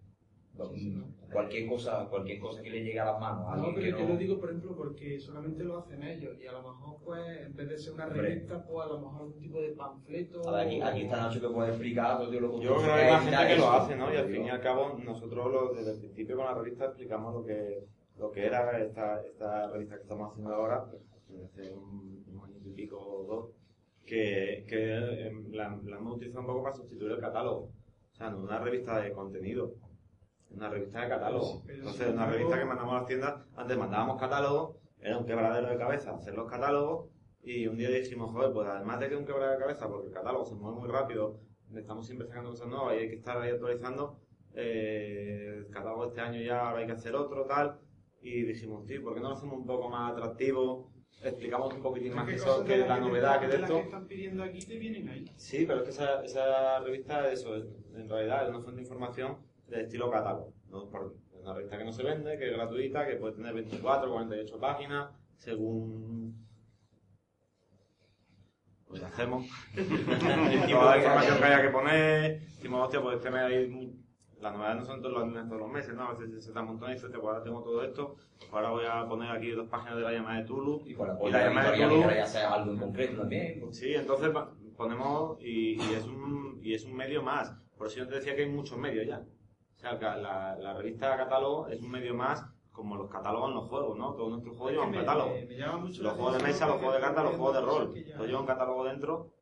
Cualquier 1.33 1.69
cosa, 1.69 2.07
cualquier 2.09 2.41
cosa 2.41 2.63
que 2.63 2.71
le 2.71 2.83
llegue 2.83 2.99
a 2.99 3.05
las 3.05 3.21
manos 3.21 3.47
a 3.47 3.57
No, 3.57 3.69
pero 3.75 3.81
que 3.81 3.91
yo 3.91 4.09
lo 4.09 4.17
digo, 4.17 4.41
por 4.41 4.49
ejemplo, 4.49 4.75
porque 4.77 5.21
solamente 5.21 5.63
lo 5.63 5.79
hacen 5.79 6.03
ellos 6.03 6.37
y 6.43 6.47
a 6.47 6.53
lo 6.53 6.63
mejor, 6.63 6.99
pues, 7.05 7.47
en 7.47 7.55
vez 7.55 7.69
de 7.69 7.79
ser 7.79 7.93
una 7.93 8.07
revista, 8.07 8.67
pues 8.67 8.87
a 8.87 8.93
lo 8.93 8.99
mejor 9.01 9.27
un 9.29 9.39
tipo 9.39 9.61
de 9.61 9.69
panfleto. 9.69 10.49
A 10.49 10.53
ver, 10.57 10.67
aquí, 10.67 10.81
aquí 10.81 11.03
está 11.03 11.17
Nacho 11.19 11.41
que 11.41 11.49
puede 11.49 11.69
explicar, 11.71 12.17
otro 12.17 12.31
tío 12.31 12.41
lo 12.41 12.61
Yo 12.61 12.75
creo 12.77 12.79
que 12.79 12.85
que 12.87 12.91
hay 12.93 13.13
más 13.13 13.25
gente 13.25 13.47
que 13.47 13.57
lo 13.57 13.71
hace, 13.71 13.97
¿no? 13.97 14.13
Y 14.13 14.17
al 14.17 14.29
fin 14.29 14.45
y 14.47 14.51
al 14.51 14.61
cabo, 14.61 14.99
nosotros 15.05 15.53
lo- 15.53 15.75
desde 15.75 15.93
el 15.93 15.99
principio 15.99 16.37
con 16.37 16.47
la 16.47 16.55
revista 16.55 16.87
explicamos 16.87 17.35
lo 17.35 17.45
que, 17.45 17.85
lo 18.19 18.31
que 18.33 18.47
era 18.47 18.79
esta, 18.83 19.23
esta 19.23 19.69
revista 19.71 19.97
que 19.97 20.03
estamos 20.03 20.33
haciendo 20.33 20.55
ahora, 20.55 20.85
un, 21.29 22.18
pico 22.79 22.97
o 22.97 23.25
dos, 23.27 23.51
que, 24.07 24.65
que 24.69 25.33
la, 25.51 25.79
la 25.85 25.97
hemos 25.97 26.17
utilizado 26.17 26.41
un 26.41 26.47
poco 26.47 26.63
para 26.63 26.77
sustituir 26.77 27.13
el 27.13 27.21
catálogo. 27.21 27.73
O 28.13 28.15
sea, 28.15 28.31
no 28.31 28.39
una 28.39 28.61
revista 28.61 29.01
de 29.01 29.13
contenido, 29.13 29.75
una 30.51 30.69
revista 30.71 31.03
de 31.03 31.09
catálogo. 31.09 31.63
Pero 31.67 31.79
Entonces, 31.79 32.07
sin 32.07 32.15
una 32.15 32.31
revista 32.31 32.59
que 32.59 32.65
mandamos 32.65 32.95
a 32.95 32.99
las 32.99 33.07
tiendas, 33.07 33.35
antes 33.57 33.77
mandábamos 33.77 34.21
catálogos, 34.21 34.77
era 35.01 35.19
un 35.19 35.27
quebradero 35.27 35.69
de 35.69 35.77
cabeza 35.77 36.15
hacer 36.15 36.35
los 36.35 36.51
catálogos, 36.51 37.11
y 37.43 37.67
un 37.67 37.77
día 37.77 37.91
dijimos, 37.91 38.31
joder, 38.33 38.53
pues 38.53 38.69
además 38.69 39.01
de 39.01 39.09
que 39.09 39.15
es 39.15 39.21
un 39.21 39.27
quebradero 39.27 39.59
de 39.59 39.65
cabeza, 39.65 39.89
porque 39.89 40.09
el 40.09 40.13
catálogo 40.13 40.45
se 40.45 40.55
mueve 40.55 40.81
muy 40.81 40.89
rápido, 40.89 41.41
estamos 41.75 42.07
siempre 42.07 42.27
sacando 42.27 42.51
cosas 42.51 42.69
nuevas 42.69 42.95
y 42.95 42.99
hay 42.99 43.09
que 43.09 43.17
estar 43.17 43.41
ahí 43.41 43.51
actualizando, 43.51 44.19
eh, 44.55 45.55
el 45.59 45.71
catálogo 45.71 46.03
de 46.03 46.09
este 46.09 46.21
año 46.21 46.41
ya 46.41 46.69
ahora 46.69 46.81
hay 46.81 46.87
que 46.87 46.93
hacer 46.93 47.15
otro, 47.15 47.45
tal, 47.47 47.79
y 48.21 48.43
dijimos, 48.43 48.85
tío, 48.87 49.03
¿por 49.03 49.15
qué 49.15 49.21
no 49.21 49.29
lo 49.31 49.35
hacemos 49.37 49.59
un 49.59 49.67
poco 49.67 49.89
más 49.89 50.13
atractivo? 50.13 50.91
Explicamos 51.23 51.75
un 51.75 51.83
poquitín 51.83 52.15
más 52.15 52.27
que, 52.27 52.33
¿Qué 52.33 52.37
eso, 52.37 52.65
que 52.65 52.77
la 52.79 52.87
las 52.87 53.01
novedad 53.01 53.41
que 53.41 53.49
de 53.49 53.57
esto. 53.57 53.75
que 53.75 53.81
están 53.83 54.07
pidiendo 54.07 54.43
aquí 54.45 54.61
te 54.61 54.79
vienen 54.79 55.09
ahí? 55.09 55.25
Sí, 55.37 55.65
pero 55.67 55.79
es 55.79 55.85
que 55.85 55.91
esa, 55.91 56.25
esa 56.25 56.79
revista, 56.81 57.31
eso, 57.33 57.57
es, 57.57 57.65
en 57.95 58.09
realidad 58.09 58.45
es 58.45 58.51
una 58.51 58.61
fuente 58.61 58.77
de 58.77 58.83
información 58.83 59.39
de 59.67 59.81
estilo 59.83 60.11
catálogo. 60.11 60.53
¿no? 60.69 60.89
Por- 60.89 61.17
Es 61.35 61.41
una 61.43 61.55
revista 61.55 61.77
que 61.79 61.85
no 61.85 61.93
se 61.93 62.03
vende, 62.05 62.39
que 62.39 62.47
es 62.47 62.53
gratuita, 62.53 63.07
que 63.07 63.17
puede 63.17 63.35
tener 63.35 63.53
24, 63.55 64.13
48 64.13 64.61
páginas, 64.61 65.11
según 65.39 66.47
que 68.93 69.05
hacemos. 69.05 69.47
Toda 70.71 70.97
la 70.97 70.97
información 70.99 71.39
que 71.39 71.45
haya 71.45 71.63
que 71.63 71.69
poner, 71.69 72.41
decimos, 72.41 72.85
hostia, 72.85 73.03
pues 73.03 73.17
este 73.17 73.31
mes 73.31 73.43
hay... 73.43 73.67
mu- 73.69 74.08
Las 74.41 74.53
novedades 74.53 74.79
no 74.81 74.85
son 74.85 75.03
todos 75.03 75.15
los, 75.27 75.49
todos 75.49 75.61
los 75.61 75.69
meses, 75.71 75.95
¿no? 75.95 76.09
A 76.09 76.13
veces 76.15 76.45
se 76.45 76.53
te 76.53 76.59
amontona 76.59 76.93
y 76.93 76.95
dices, 76.95 77.11
pues 77.13 77.25
ahora 77.25 77.43
tengo 77.43 77.63
todo 77.63 77.83
esto, 77.83 78.15
pues 78.39 78.53
ahora 78.53 78.71
voy 78.71 78.85
a 78.89 79.09
poner 79.09 79.31
aquí 79.31 79.51
dos 79.51 79.69
páginas 79.69 79.97
de 79.97 80.03
la 80.03 80.13
llamada 80.13 80.39
de 80.39 80.45
Tulu. 80.45 80.83
Y 80.87 80.95
la 80.95 81.19
y 81.25 81.31
la 81.31 81.45
llamada 81.49 81.71
de 81.73 81.79
Tulu 81.83 82.01
queráis 82.03 82.23
hacer 82.25 82.45
algo 82.47 82.73
en 82.73 82.79
concreto 82.79 83.21
también. 83.21 83.61
pues. 83.61 83.77
Sí, 83.79 83.95
entonces 83.95 84.31
ponemos 84.77 85.39
y, 85.41 85.75
y 85.83 85.93
es 85.95 86.05
un, 86.07 86.61
y 86.63 86.75
es 86.75 86.85
un 86.85 86.95
medio 86.95 87.23
más. 87.23 87.53
Por 87.77 87.89
eso 87.89 87.99
yo 87.99 88.09
te 88.09 88.15
decía 88.17 88.37
que 88.37 88.43
hay 88.45 88.51
muchos 88.51 88.79
medios 88.79 89.07
ya. 89.07 89.19
O 89.77 89.79
sea, 89.81 89.95
la, 89.95 90.57
la 90.57 90.75
revista 90.75 91.17
catálogo 91.17 91.69
es 91.69 91.81
un 91.81 91.91
medio 91.91 92.15
más 92.15 92.45
como 92.73 92.95
los 92.97 93.11
catálogos 93.11 93.49
en 93.49 93.55
los 93.57 93.69
juegos, 93.69 93.99
¿no? 93.99 94.15
Todos 94.15 94.31
nuestros 94.31 94.57
juegos 94.57 94.73
llevan 94.73 94.89
un 94.91 94.95
catálogo. 94.95 95.31
me- 95.35 95.47
me 95.47 95.57
llama 95.57 95.79
mucho 95.79 96.03
la 96.03 96.09
los 96.11 96.17
juegos 96.19 96.39
de 96.39 96.43
mesa, 96.45 96.67
los 96.69 96.77
juegos 96.77 96.95
de 96.95 97.01
cartas, 97.01 97.25
los 97.25 97.35
juegos 97.35 97.55
de 97.55 97.61
rol. 97.61 97.79
cosas 97.89 97.95
que 97.95 98.05
ya- 98.05 98.17
Todo 98.17 98.27
lleva 98.27 98.41
un 98.41 98.47
catálogo 98.47 98.85
dentro 98.85 99.33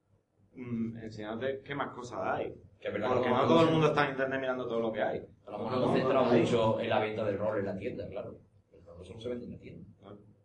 mm, 0.55 0.97
enseñándote 1.03 1.61
qué 1.63 1.75
más 1.75 1.89
cosas 1.91 2.19
hay. 2.23 2.55
Que 2.87 2.93
es 2.93 3.01
verdad 3.01 3.21
que 3.21 3.29
no 3.31 3.47
todo 3.49 3.63
el 3.65 3.71
mundo 3.73 3.87
está 3.89 4.05
en 4.05 4.11
internet 4.13 4.41
mirando 4.41 4.69
todo 4.69 4.79
lo 4.81 4.93
que 4.93 5.03
hay. 5.03 5.21
A 5.47 5.51
lo 5.51 5.59
mejor 5.59 5.79
nos 5.81 5.99
centramos 5.99 6.33
mucho 6.33 6.81
en 6.81 6.89
la 6.89 6.99
venta 7.01 7.25
del 7.25 7.39
rol 7.39 7.59
en 7.59 7.67
la 7.67 7.77
tienda, 7.77 8.09
claro. 8.09 8.39
El 8.73 8.85
rol 8.85 9.03
eso 9.03 9.15
no 9.15 9.21
se 9.21 9.29
vende 9.29 9.45
en 9.47 9.51
la 9.51 9.59
tienda. 9.59 9.89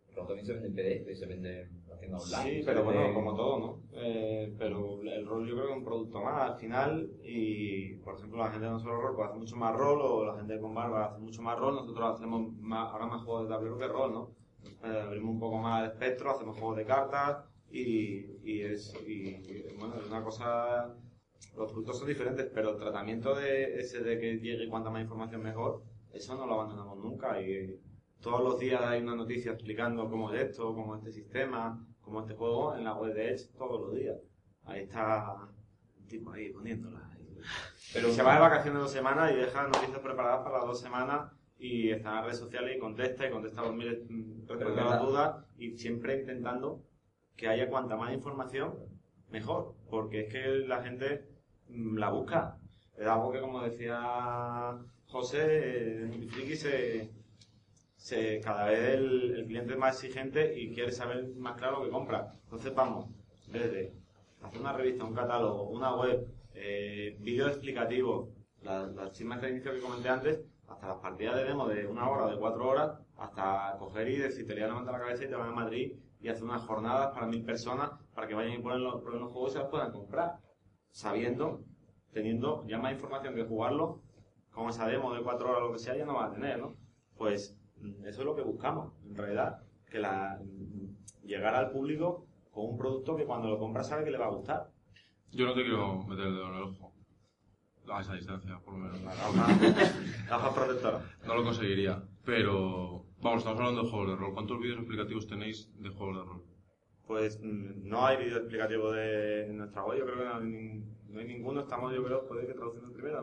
El 0.08 0.16
rol 0.16 0.26
también 0.26 0.46
se 0.46 0.52
vende 0.54 0.68
en 0.68 0.74
PDF, 1.04 1.14
se 1.16 1.26
vende 1.26 1.62
en 1.62 1.82
la 1.88 1.96
tienda 1.98 2.18
online. 2.18 2.42
Sí, 2.50 2.62
pero 2.66 2.80
vende 2.80 2.94
bueno, 2.94 3.08
en- 3.08 3.14
como 3.14 3.36
todo, 3.36 3.58
¿no? 3.60 3.80
Eh, 3.92 4.52
pero 4.58 5.00
el 5.02 5.24
rol 5.24 5.46
yo 5.48 5.54
creo 5.54 5.66
que 5.66 5.72
es 5.72 5.78
un 5.78 5.84
producto 5.84 6.20
más 6.20 6.50
al 6.50 6.56
final 6.58 7.10
y, 7.22 7.94
por 7.98 8.16
ejemplo, 8.16 8.38
la 8.38 8.50
gente 8.50 8.64
de 8.66 8.72
nosotros 8.72 9.00
rol 9.00 9.14
pues 9.14 9.28
hace 9.28 9.38
mucho 9.38 9.56
más 9.56 9.76
rol 9.76 10.00
o 10.02 10.24
la 10.26 10.34
gente 10.36 10.58
con 10.58 10.74
barba 10.74 11.04
hace 11.06 11.20
mucho 11.20 11.42
más 11.42 11.56
rol, 11.56 11.76
nosotros 11.76 12.14
hacemos 12.16 12.52
más, 12.58 12.90
ahora 12.92 13.06
más 13.06 13.22
juegos 13.22 13.44
de 13.48 13.54
tablero 13.54 13.78
que 13.78 13.86
rol, 13.86 14.12
¿no? 14.12 14.30
Eh, 14.84 15.00
abrimos 15.00 15.30
un 15.34 15.38
poco 15.38 15.58
más 15.58 15.84
el 15.84 15.90
espectro, 15.92 16.32
hacemos 16.32 16.58
juegos 16.58 16.76
de 16.76 16.84
cartas 16.86 17.44
y, 17.70 18.26
y 18.42 18.62
es, 18.62 18.92
y, 19.06 19.36
bueno, 19.78 19.94
es 19.96 20.08
una 20.08 20.24
cosa... 20.24 20.92
Los 21.56 21.70
productos 21.70 21.98
son 21.98 22.08
diferentes, 22.08 22.50
pero 22.54 22.70
el 22.70 22.76
tratamiento 22.76 23.34
de 23.34 23.80
ese 23.80 24.00
de 24.02 24.18
que 24.18 24.38
llegue 24.38 24.68
cuanta 24.68 24.90
más 24.90 25.02
información 25.02 25.42
mejor, 25.42 25.82
eso 26.12 26.36
no 26.36 26.46
lo 26.46 26.54
abandonamos 26.54 26.98
nunca 26.98 27.40
y 27.40 27.78
todos 28.20 28.42
los 28.42 28.58
días 28.58 28.80
hay 28.82 29.02
una 29.02 29.16
noticia 29.16 29.52
explicando 29.52 30.08
cómo 30.08 30.32
es 30.32 30.42
esto, 30.42 30.74
cómo 30.74 30.94
es 30.94 31.00
este 31.00 31.12
sistema, 31.12 31.84
cómo 32.00 32.20
es 32.20 32.26
este 32.26 32.36
juego 32.36 32.74
en 32.76 32.84
la 32.84 32.94
web 32.94 33.14
de 33.14 33.32
Edge 33.32 33.48
todos 33.56 33.80
los 33.80 33.94
días. 33.94 34.16
Ahí 34.64 34.82
está 34.82 35.36
el 35.98 36.06
tipo 36.06 36.30
ahí 36.30 36.50
poniéndola. 36.50 37.10
Pero 37.92 38.10
se 38.10 38.22
va 38.22 38.34
de 38.34 38.40
vacaciones 38.40 38.80
dos 38.80 38.92
semanas 38.92 39.32
y 39.32 39.36
deja 39.36 39.64
noticias 39.64 39.98
preparadas 39.98 40.44
para 40.44 40.58
las 40.58 40.66
dos 40.66 40.80
semanas 40.80 41.32
y 41.58 41.90
está 41.90 42.10
en 42.10 42.14
las 42.16 42.24
redes 42.24 42.38
sociales 42.38 42.76
y 42.76 42.78
contesta 42.78 43.26
y 43.26 43.30
contesta 43.30 43.62
los 43.62 43.74
miles, 43.74 43.98
mm, 44.08 44.48
responde 44.48 44.80
a 44.80 44.84
las 44.84 45.02
dudas 45.02 45.44
y 45.56 45.76
siempre 45.76 46.20
intentando 46.20 46.84
que 47.36 47.48
haya 47.48 47.68
cuanta 47.68 47.96
más 47.96 48.12
información 48.12 48.74
mejor, 49.30 49.74
porque 49.90 50.22
es 50.22 50.32
que 50.32 50.46
la 50.66 50.82
gente 50.82 51.31
la 51.74 52.10
busca. 52.10 52.58
Es 52.96 53.06
algo 53.06 53.32
que, 53.32 53.40
como 53.40 53.62
decía 53.62 54.78
José, 55.08 56.04
eh, 56.04 57.10
se, 57.96 58.40
cada 58.40 58.66
vez 58.66 58.94
el, 58.94 59.36
el 59.36 59.46
cliente 59.46 59.72
es 59.72 59.78
más 59.78 59.94
exigente 59.94 60.58
y 60.58 60.74
quiere 60.74 60.92
saber 60.92 61.28
más 61.36 61.56
claro 61.56 61.78
lo 61.78 61.84
que 61.84 61.90
compra. 61.90 62.34
Entonces 62.44 62.74
vamos, 62.74 63.10
desde 63.46 63.92
hacer 64.42 64.60
una 64.60 64.72
revista, 64.72 65.04
un 65.04 65.14
catálogo, 65.14 65.68
una 65.68 65.94
web, 65.94 66.26
eh, 66.54 67.16
vídeos 67.20 67.50
explicativos, 67.52 68.28
las, 68.62 68.92
las 68.94 69.12
chismas 69.12 69.40
de 69.40 69.50
inicio 69.50 69.72
que 69.72 69.80
comenté 69.80 70.08
antes, 70.08 70.40
hasta 70.68 70.88
las 70.88 70.98
partidas 70.98 71.36
de 71.36 71.44
demo 71.44 71.68
de 71.68 71.86
una 71.86 72.08
hora 72.08 72.30
de 72.30 72.38
cuatro 72.38 72.68
horas, 72.68 72.98
hasta 73.16 73.76
coger 73.78 74.08
y 74.08 74.16
decir, 74.16 74.46
te 74.46 74.54
voy 74.54 74.62
a 74.62 74.66
levantar 74.66 74.94
la 74.94 75.00
cabeza 75.00 75.24
y 75.24 75.28
te 75.28 75.36
van 75.36 75.50
a 75.50 75.52
Madrid 75.52 75.92
y 76.20 76.28
hacer 76.28 76.44
unas 76.44 76.62
jornadas 76.62 77.12
para 77.12 77.26
mil 77.26 77.44
personas 77.44 77.90
para 78.14 78.26
que 78.26 78.34
vayan 78.34 78.54
y 78.54 78.62
ponen 78.62 78.82
los, 78.82 79.00
prueben 79.00 79.22
los 79.22 79.32
juegos 79.32 79.50
y 79.50 79.52
se 79.54 79.58
los 79.60 79.68
puedan 79.68 79.92
comprar. 79.92 80.38
Sabiendo, 80.92 81.64
teniendo 82.12 82.64
ya 82.66 82.78
más 82.78 82.92
información 82.92 83.34
que 83.34 83.44
jugarlo, 83.44 84.02
con 84.52 84.68
esa 84.68 84.86
demo 84.86 85.12
de 85.14 85.22
cuatro 85.22 85.48
horas 85.48 85.62
o 85.62 85.66
lo 85.68 85.72
que 85.72 85.78
sea, 85.78 85.96
ya 85.96 86.04
no 86.04 86.14
va 86.14 86.26
a 86.26 86.32
tener, 86.32 86.60
¿no? 86.60 86.76
Pues 87.16 87.58
mm, 87.80 88.06
eso 88.06 88.20
es 88.20 88.26
lo 88.26 88.36
que 88.36 88.42
buscamos, 88.42 88.92
en 89.04 89.16
realidad, 89.16 89.62
que 89.90 89.98
la, 89.98 90.38
mm, 90.40 91.26
llegar 91.26 91.54
al 91.54 91.70
público 91.70 92.26
con 92.50 92.66
un 92.66 92.76
producto 92.76 93.16
que 93.16 93.24
cuando 93.24 93.48
lo 93.48 93.58
compra 93.58 93.82
sabe 93.82 94.04
que 94.04 94.10
le 94.10 94.18
va 94.18 94.26
a 94.26 94.30
gustar. 94.34 94.70
Yo 95.30 95.46
no 95.46 95.54
te 95.54 95.62
quiero 95.62 96.02
meter 96.02 96.26
el 96.26 96.34
dedo 96.34 96.48
en 96.48 96.54
el 96.54 96.62
ojo. 96.62 96.92
A 97.90 98.00
esa 98.00 98.14
distancia, 98.14 98.58
por 98.64 98.74
lo 98.74 98.80
menos. 98.80 99.00
Gafas 100.28 100.54
protectoras. 100.54 101.02
No 101.26 101.34
lo 101.34 101.42
conseguiría. 101.42 102.02
Pero, 102.24 103.06
vamos, 103.20 103.38
estamos 103.38 103.58
hablando 103.58 103.82
de 103.82 103.90
juegos 103.90 104.08
de 104.10 104.16
rol. 104.16 104.34
¿Cuántos 104.34 104.60
vídeos 104.60 104.78
explicativos 104.78 105.26
tenéis 105.26 105.68
de 105.82 105.88
juegos 105.90 106.16
de 106.16 106.24
rol? 106.24 106.44
Pues 107.12 107.38
mm, 107.42 107.86
no 107.86 108.06
hay 108.06 108.16
vídeo 108.16 108.38
explicativo 108.38 108.90
de 108.90 109.44
en 109.44 109.58
nuestra 109.58 109.84
web, 109.84 109.98
yo 109.98 110.06
creo 110.06 110.16
que 110.16 110.24
no 110.24 110.34
hay, 110.36 110.82
no 111.10 111.20
hay 111.20 111.26
ninguno, 111.26 111.60
estamos 111.60 111.92
yo 111.92 112.02
creo, 112.02 112.26
que 112.26 112.54
traduciendo 112.54 112.88
en 112.88 112.94
primera, 112.94 113.22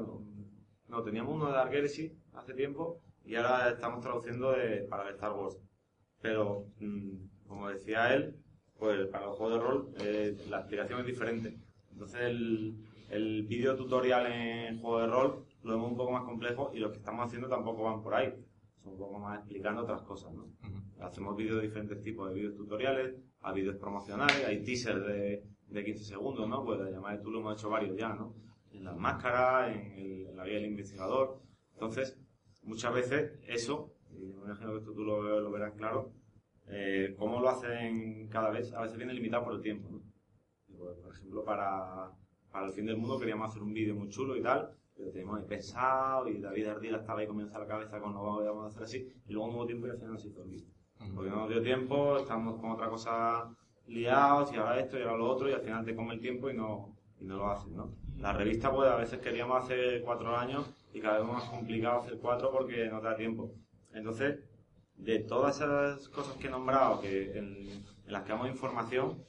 no, 0.87 1.03
teníamos 1.03 1.33
uno 1.33 1.47
de 1.47 1.53
Dark 1.53 1.73
Heresy 1.73 2.15
hace 2.33 2.53
tiempo 2.53 3.01
y 3.25 3.33
ahora 3.33 3.71
estamos 3.71 4.01
traduciendo 4.01 4.51
de, 4.51 4.85
para 4.87 5.07
el 5.07 5.15
Star 5.15 5.31
Wars. 5.31 5.57
Pero, 6.21 6.67
mm, 6.79 7.47
como 7.47 7.69
decía 7.69 8.13
él, 8.13 8.35
pues 8.77 9.07
para 9.07 9.25
los 9.25 9.37
juegos 9.37 9.55
de 9.55 9.67
rol 9.67 9.89
eh, 10.01 10.37
la 10.51 10.59
explicación 10.59 10.99
es 10.99 11.07
diferente. 11.07 11.57
Entonces 11.91 12.21
el, 12.21 12.75
el 13.09 13.47
vídeo 13.47 13.75
tutorial 13.75 14.31
en 14.31 14.79
juego 14.81 14.99
de 14.99 15.07
rol 15.07 15.45
lo 15.63 15.71
vemos 15.71 15.89
un 15.89 15.97
poco 15.97 16.11
más 16.11 16.25
complejo 16.25 16.69
y 16.75 16.77
los 16.77 16.91
que 16.91 16.99
estamos 16.99 17.25
haciendo 17.25 17.49
tampoco 17.49 17.85
van 17.85 18.03
por 18.03 18.13
ahí. 18.13 18.35
Son 18.83 18.93
un 18.93 18.99
poco 18.99 19.17
más 19.17 19.39
explicando 19.39 19.81
otras 19.81 20.03
cosas, 20.03 20.31
¿no? 20.31 20.45
Hacemos 21.01 21.35
vídeos 21.35 21.57
de 21.57 21.63
diferentes 21.63 22.01
tipos 22.01 22.29
de 22.29 22.35
vídeos 22.35 22.55
tutoriales, 22.55 23.15
a 23.41 23.53
vídeos 23.53 23.77
promocionales, 23.77 24.45
hay 24.45 24.63
teasers 24.63 25.05
de, 25.05 25.43
de 25.67 25.83
15 25.85 26.03
segundos, 26.03 26.47
¿no? 26.47 26.63
Pues 26.65 26.79
de 26.79 26.91
llamada 26.91 27.15
de 27.17 27.23
Tulu 27.23 27.39
hemos 27.39 27.57
hecho 27.57 27.69
varios 27.69 27.97
ya, 27.97 28.13
¿no? 28.13 28.35
En 28.71 28.83
las 28.83 28.97
máscaras, 28.97 29.75
en, 29.75 29.91
el- 29.93 30.35
la 30.35 30.45
guía 30.45 30.55
del 30.55 30.65
investigador. 30.67 31.41
Entonces, 31.73 32.17
muchas 32.63 32.93
veces 32.93 33.39
eso, 33.47 33.93
y 34.11 34.25
me 34.33 34.45
imagino 34.45 34.71
que 34.71 34.77
esto 34.79 34.93
tú 34.93 35.03
lo, 35.03 35.39
lo 35.39 35.51
verás 35.51 35.73
claro, 35.73 36.11
eh, 36.67 37.15
cómo 37.17 37.39
lo 37.39 37.49
hacen 37.49 38.27
cada 38.29 38.49
vez, 38.51 38.71
a 38.73 38.81
veces 38.81 38.97
viene 38.97 39.13
limitado 39.13 39.43
por 39.45 39.53
el 39.55 39.61
tiempo, 39.61 39.89
¿no? 39.91 40.01
Por 41.03 41.13
ejemplo, 41.13 41.43
para, 41.43 42.11
para 42.51 42.67
el 42.67 42.71
fin 42.73 42.85
del 42.85 42.97
mundo 42.97 43.19
queríamos 43.19 43.49
hacer 43.49 43.61
un 43.63 43.73
vídeo 43.73 43.95
muy 43.95 44.09
chulo 44.09 44.35
y 44.37 44.41
tal, 44.41 44.69
pero 44.95 45.11
teníamos 45.11 45.43
pensado 45.43 46.27
y 46.29 46.39
David 46.39 46.67
Ardila 46.67 46.97
estaba 46.99 47.19
ahí 47.19 47.27
comienza 47.27 47.59
la 47.59 47.67
cabeza 47.67 47.99
con 47.99 48.13
no 48.13 48.23
vamos 48.43 48.63
a 48.63 48.67
hacer 48.67 48.83
así, 48.83 49.13
y 49.27 49.33
luego 49.33 49.49
hubo 49.51 49.65
tiempo 49.65 49.87
y 49.87 49.89
al 49.91 49.97
final 49.97 50.17
se 50.19 50.27
hizo 50.29 50.43
el 50.43 50.49
vídeo. 50.49 50.78
Porque 51.15 51.29
no 51.29 51.37
nos 51.37 51.49
dio 51.49 51.61
tiempo, 51.61 52.17
estábamos 52.17 52.59
con 52.59 52.71
otra 52.71 52.89
cosa 52.89 53.49
liados 53.87 54.53
y 54.53 54.57
ahora 54.57 54.79
esto 54.79 54.97
y 54.99 55.01
ahora 55.01 55.17
lo 55.17 55.29
otro 55.29 55.49
y 55.49 55.53
al 55.53 55.61
final 55.61 55.85
te 55.85 55.95
come 55.95 56.13
el 56.13 56.19
tiempo 56.19 56.49
y 56.49 56.53
no, 56.53 56.95
y 57.19 57.25
no 57.25 57.37
lo 57.37 57.49
haces, 57.49 57.71
¿no? 57.71 57.95
La 58.17 58.33
revista, 58.33 58.71
pues 58.71 58.89
a 58.89 58.97
veces 58.97 59.19
queríamos 59.19 59.63
hacer 59.63 60.01
cuatro 60.03 60.35
años 60.35 60.69
y 60.93 60.99
cada 60.99 61.19
vez 61.19 61.27
más 61.27 61.43
complicado 61.45 62.01
hacer 62.01 62.19
cuatro 62.21 62.51
porque 62.51 62.87
no 62.87 62.99
te 62.99 63.07
da 63.07 63.15
tiempo. 63.15 63.53
Entonces, 63.93 64.39
de 64.95 65.19
todas 65.19 65.55
esas 65.55 66.09
cosas 66.09 66.35
que 66.35 66.47
he 66.47 66.51
nombrado, 66.51 66.99
que 66.99 67.37
en, 67.37 67.85
las 68.05 68.23
que 68.23 68.29
damos 68.33 68.49
información, 68.49 69.23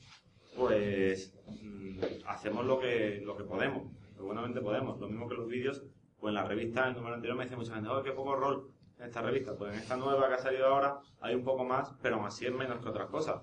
pues 0.56 1.34
mm, 1.62 2.00
hacemos 2.26 2.66
lo 2.66 2.80
que, 2.80 3.22
lo 3.24 3.36
que 3.36 3.44
podemos, 3.44 3.84
lo 4.16 4.24
buenamente 4.24 4.60
podemos. 4.60 4.98
Lo 4.98 5.08
mismo 5.08 5.28
que 5.28 5.36
los 5.36 5.46
vídeos, 5.46 5.84
pues 6.18 6.30
en 6.30 6.34
la 6.34 6.44
revista, 6.44 6.82
en 6.82 6.88
el 6.88 6.94
número 6.96 7.14
anterior 7.14 7.38
me 7.38 7.44
dice 7.44 7.56
mucha 7.56 7.74
gente, 7.74 7.88
oh, 7.88 8.02
qué 8.02 8.12
poco 8.12 8.34
rol 8.34 8.72
en 9.00 9.06
esta 9.06 9.22
revista. 9.22 9.56
Pues 9.56 9.72
en 9.72 9.80
esta 9.80 9.96
nueva 9.96 10.28
que 10.28 10.34
ha 10.34 10.38
salido 10.38 10.66
ahora 10.66 10.98
hay 11.20 11.34
un 11.34 11.44
poco 11.44 11.64
más, 11.64 11.92
pero 12.02 12.16
aún 12.16 12.26
así 12.26 12.46
es 12.46 12.52
menos 12.52 12.80
que 12.80 12.88
otras 12.88 13.08
cosas. 13.08 13.42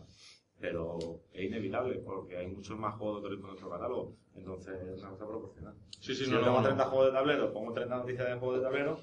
Pero 0.60 0.98
es 1.34 1.46
inevitable, 1.46 2.00
porque 2.00 2.38
hay 2.38 2.48
muchos 2.48 2.78
más 2.80 2.96
juegos 2.96 3.22
de 3.22 3.30
turismo 3.30 3.46
en 3.48 3.52
nuestro 3.52 3.70
catálogo. 3.70 4.16
Entonces 4.36 4.76
es 4.82 5.02
una 5.02 5.12
cosa 5.12 5.28
proporcional. 5.28 5.76
Sí, 6.00 6.16
sí, 6.16 6.26
si 6.26 6.32
no, 6.32 6.38
yo 6.38 6.40
no, 6.40 6.46
tengo 6.46 6.58
no. 6.58 6.64
30 6.64 6.86
juegos 6.86 7.08
de 7.08 7.14
tablero, 7.14 7.54
pongo 7.54 7.74
30 7.74 7.98
noticias 7.98 8.28
de 8.28 8.36
juegos 8.36 8.58
de 8.58 8.64
tablero. 8.64 8.98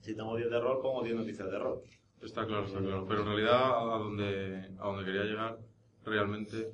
Si 0.00 0.16
tengo 0.16 0.36
10 0.36 0.50
de 0.50 0.60
rol, 0.60 0.82
pongo 0.82 1.02
10 1.02 1.16
noticias 1.16 1.50
de 1.50 1.58
rol. 1.58 1.82
Está 2.20 2.46
claro, 2.46 2.64
está 2.64 2.80
claro. 2.80 3.06
Pero 3.06 3.20
en 3.20 3.26
realidad 3.26 3.92
a 3.94 3.98
donde, 3.98 4.70
a 4.78 4.86
donde 4.86 5.04
quería 5.04 5.24
llegar 5.24 5.58
realmente, 6.04 6.72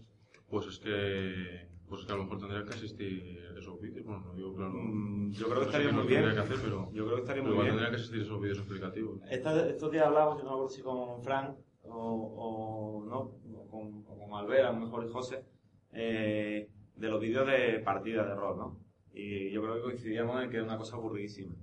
pues 0.49 0.67
es 0.67 0.79
que, 0.79 1.69
pues 1.87 2.01
es 2.01 2.07
que 2.07 2.13
a 2.13 2.17
lo 2.17 2.25
mejor 2.25 2.39
tendría 2.39 2.65
que 2.65 2.75
asistir 2.75 3.48
esos 3.79 3.95
vídeos. 3.95 4.07
Bueno, 4.07 4.23
no 4.27 4.35
digo 4.35 4.55
claro. 4.55 4.73
Mm, 4.75 5.31
yo 5.33 5.47
creo 5.47 5.59
que 5.61 5.65
estaría 5.67 5.93
muy 5.93 6.07
bien. 6.07 6.23
tendría 6.23 6.35
que 6.43 6.53
hacer, 6.53 6.65
pero 6.65 6.93
Yo 6.93 7.05
creo 7.05 7.15
que 7.17 7.23
estaría 7.23 7.43
muy 7.43 7.53
igual 7.53 7.67
bien. 7.67 7.77
tendría 7.77 7.91
que 7.91 7.97
asistir 7.97 8.23
esos 8.23 8.41
vídeos 8.41 8.59
explicativos. 8.59 9.21
Esta- 9.31 9.69
estos 9.69 9.91
días 9.93 10.07
hablamos, 10.07 10.39
yo 10.39 10.45
no 10.45 10.51
me 10.51 10.55
acuerdo 10.55 10.69
si 10.69 10.83
con 10.83 11.23
Frank 11.23 11.57
o, 11.85 11.93
o 11.95 13.05
no, 13.07 13.19
o 13.59 13.67
con, 13.71 14.05
o 14.07 14.19
con 14.19 14.35
Albert, 14.39 14.67
a 14.67 14.73
lo 14.73 14.81
mejor 14.81 15.05
y 15.05 15.09
José, 15.13 15.45
eh, 15.93 16.69
de 16.97 17.09
los 17.09 17.21
vídeos 17.21 17.47
de 17.47 17.81
partidas 17.81 18.27
de 18.27 18.35
rol, 18.35 18.59
¿no? 18.59 18.79
Y 19.13 19.51
yo 19.51 19.63
creo 19.63 19.77
que 19.77 19.83
coincidíamos 19.83 20.43
en 20.43 20.51
que 20.51 20.59
es 20.59 20.63
una 20.63 20.77
cosa 20.77 20.97
aburridísima. 20.97 21.55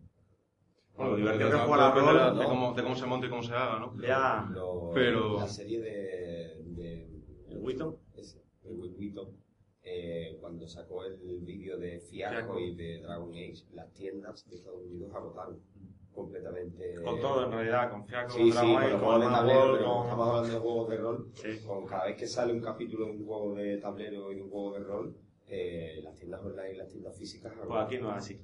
Bueno, 0.97 1.11
lo 1.11 1.17
divertido 1.17 1.49
que 1.49 1.55
es 1.57 1.61
jugar 1.63 1.79
a 1.81 1.93
de, 1.93 1.99
rol, 2.01 2.37
de 2.37 2.43
¿no? 2.43 2.49
cómo, 2.49 2.73
de 2.73 2.83
cómo 2.83 2.95
se 2.95 3.05
monta 3.05 3.27
y 3.27 3.29
cómo 3.29 3.43
se 3.43 3.53
haga, 3.53 3.79
¿no? 3.79 3.93
Ya. 4.01 4.49
Pero- 4.93 5.39
La 5.39 5.47
serie 5.47 5.81
de... 5.81 6.63
de 6.67 7.09
¿El 7.49 7.57
Witton? 7.59 7.97
Ese, 8.15 8.41
el 8.63 8.75
Wheaton, 8.97 9.27
eh, 9.97 10.37
cuando 10.41 10.67
sacó 10.67 11.05
el 11.05 11.17
vídeo 11.41 11.77
de 11.77 11.99
Fiasco 11.99 12.59
y 12.59 12.75
de 12.75 12.99
Dragon 12.99 13.29
Age, 13.31 13.63
las 13.73 13.93
tiendas 13.93 14.45
de 14.49 14.55
Estados 14.57 14.81
Unidos 14.83 15.13
agotaron 15.15 15.59
completamente... 16.13 16.95
Con 17.03 17.19
todo, 17.19 17.45
en 17.45 17.51
realidad, 17.51 17.91
con 17.91 18.05
Fiasco, 18.05 18.31
Sí, 18.37 18.39
con 18.39 18.51
sí, 18.51 18.53
Dragon 18.53 18.73
con 18.73 18.81
Age, 18.83 18.91
los 18.91 19.01
con 19.01 19.09
Manual 19.19 19.33
tablero, 19.35 19.85
con- 19.85 20.03
estamos 20.03 20.27
hablando 20.27 20.53
de 20.53 20.59
juegos 20.59 20.89
de 20.89 20.97
rol. 20.97 21.31
Con 21.65 21.85
cada 21.85 22.05
vez 22.05 22.17
que 22.17 22.27
sale 22.27 22.53
un 22.53 22.61
capítulo 22.61 23.05
de 23.05 23.11
un 23.11 23.25
juego 23.25 23.55
de 23.55 23.77
tablero 23.77 24.31
y 24.31 24.35
de 24.35 24.41
un 24.41 24.49
juego 24.49 24.73
de 24.73 24.79
rol, 24.79 25.17
eh, 25.47 25.99
las 26.03 26.15
tiendas 26.15 26.41
online 26.43 26.73
y 26.73 26.77
las 26.77 26.87
tiendas 26.89 27.17
físicas... 27.17 27.53
Pues 27.67 27.81
aquí 27.81 27.97
no 27.97 28.11
es 28.11 28.17
así. 28.17 28.41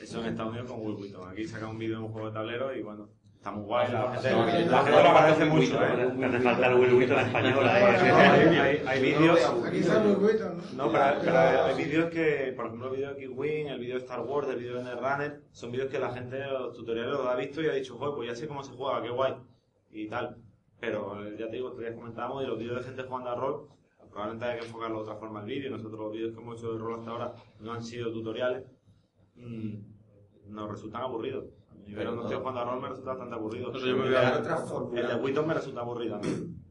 Eso 0.00 0.20
en 0.20 0.26
Estados 0.26 0.52
Unidos 0.52 0.70
con 0.70 0.80
Wheaton. 0.86 1.28
Aquí 1.28 1.44
saca 1.46 1.68
un 1.68 1.78
vídeo 1.78 1.98
de 1.98 2.04
un 2.04 2.12
juego 2.12 2.28
de 2.28 2.34
tablero 2.34 2.74
y 2.76 2.82
bueno, 2.82 3.08
está 3.40 3.50
muy 3.52 3.64
guay. 3.64 3.90
La 3.90 4.12
gente, 4.12 4.68
lo 4.70 4.76
agradece 4.76 5.44
Will 5.44 5.52
mucho, 5.52 5.82
¿eh? 5.82 6.12
me 6.14 6.26
hace 6.26 6.40
falta 6.40 6.66
el 6.66 6.74
Will 6.78 6.92
Wheaton 6.94 7.18
español, 7.20 7.68
Hay, 7.68 7.82
¿eh? 7.84 8.82
hay- 8.86 9.02
vídeos. 9.02 9.40
Aquí 9.66 9.78
está 9.78 9.98
muy 10.00 10.14
bueno, 10.16 10.50
¿no? 10.76 10.84
No, 10.84 10.92
pero, 10.92 11.04
pero 11.24 11.38
hay 11.38 11.74
vídeos 11.74 12.10
que, 12.10 12.52
por 12.54 12.66
ejemplo, 12.66 12.88
el 12.88 12.96
vídeo 12.96 13.14
de 13.14 13.24
X-Wing, 13.24 13.66
el 13.68 13.80
vídeo 13.80 13.94
de 13.94 14.00
Star 14.02 14.20
Wars, 14.20 14.46
el 14.48 14.56
vídeo 14.58 14.76
de 14.76 14.84
Netrunner, 14.84 15.40
son 15.52 15.72
vídeos 15.72 15.90
que 15.90 15.98
la 15.98 16.10
gente, 16.12 16.38
los 16.48 16.76
tutoriales 16.76 17.12
los 17.14 17.26
ha 17.26 17.34
visto 17.36 17.62
y 17.62 17.68
ha 17.68 17.72
dicho, 17.72 17.96
joder, 17.96 18.14
pues 18.14 18.28
ya 18.28 18.34
sé 18.34 18.46
cómo 18.46 18.62
se 18.62 18.72
juega, 18.72 19.02
qué 19.02 19.08
guay, 19.08 19.34
y 19.90 20.06
tal. 20.08 20.36
Pero 20.78 21.24
eh, 21.26 21.36
ya 21.38 21.46
te 21.46 21.56
digo, 21.56 21.80
ya 21.80 21.94
comentábamos, 21.94 22.44
y 22.44 22.46
los 22.46 22.58
vídeos 22.58 22.76
de 22.76 22.82
gente 22.84 23.02
jugando 23.04 23.30
a 23.30 23.34
rol, 23.36 23.68
probablemente 24.10 24.44
hay 24.44 24.58
que 24.60 24.66
enfocarlo 24.66 24.96
de 24.98 25.02
otra 25.04 25.16
forma 25.16 25.40
el 25.40 25.46
vídeo. 25.46 25.70
Nosotros 25.70 25.98
los 25.98 26.12
vídeos 26.12 26.34
que 26.34 26.40
hemos 26.42 26.58
hecho 26.58 26.72
de 26.74 26.78
rol 26.78 26.98
hasta 26.98 27.10
ahora 27.10 27.32
no 27.60 27.72
han 27.72 27.82
sido 27.82 28.12
tutoriales, 28.12 28.64
mm, 29.36 29.74
nos 30.48 30.70
resultan 30.70 31.02
aburridos. 31.02 31.44
A 31.84 31.88
mí 31.88 31.94
ver 31.94 32.06
a 32.06 32.12
unos 32.12 32.28
tíos 32.28 32.40
jugando 32.40 32.60
a 32.60 32.64
rol 32.64 32.80
me 32.82 32.88
resulta 32.88 33.10
bastante 33.10 33.34
aburrido. 33.34 33.72
No 33.72 33.78
sé, 33.78 33.88
yo 33.88 33.96
me 33.96 34.04
voy 34.06 34.14
a- 34.14 34.38
otra 34.38 34.56
fórmula. 34.58 35.00
El 35.00 35.06
de 35.08 35.14
Witton 35.16 35.46
me 35.48 35.54
resulta 35.54 35.80
aburrido 35.80 36.14
a 36.16 36.18
mí. 36.18 36.28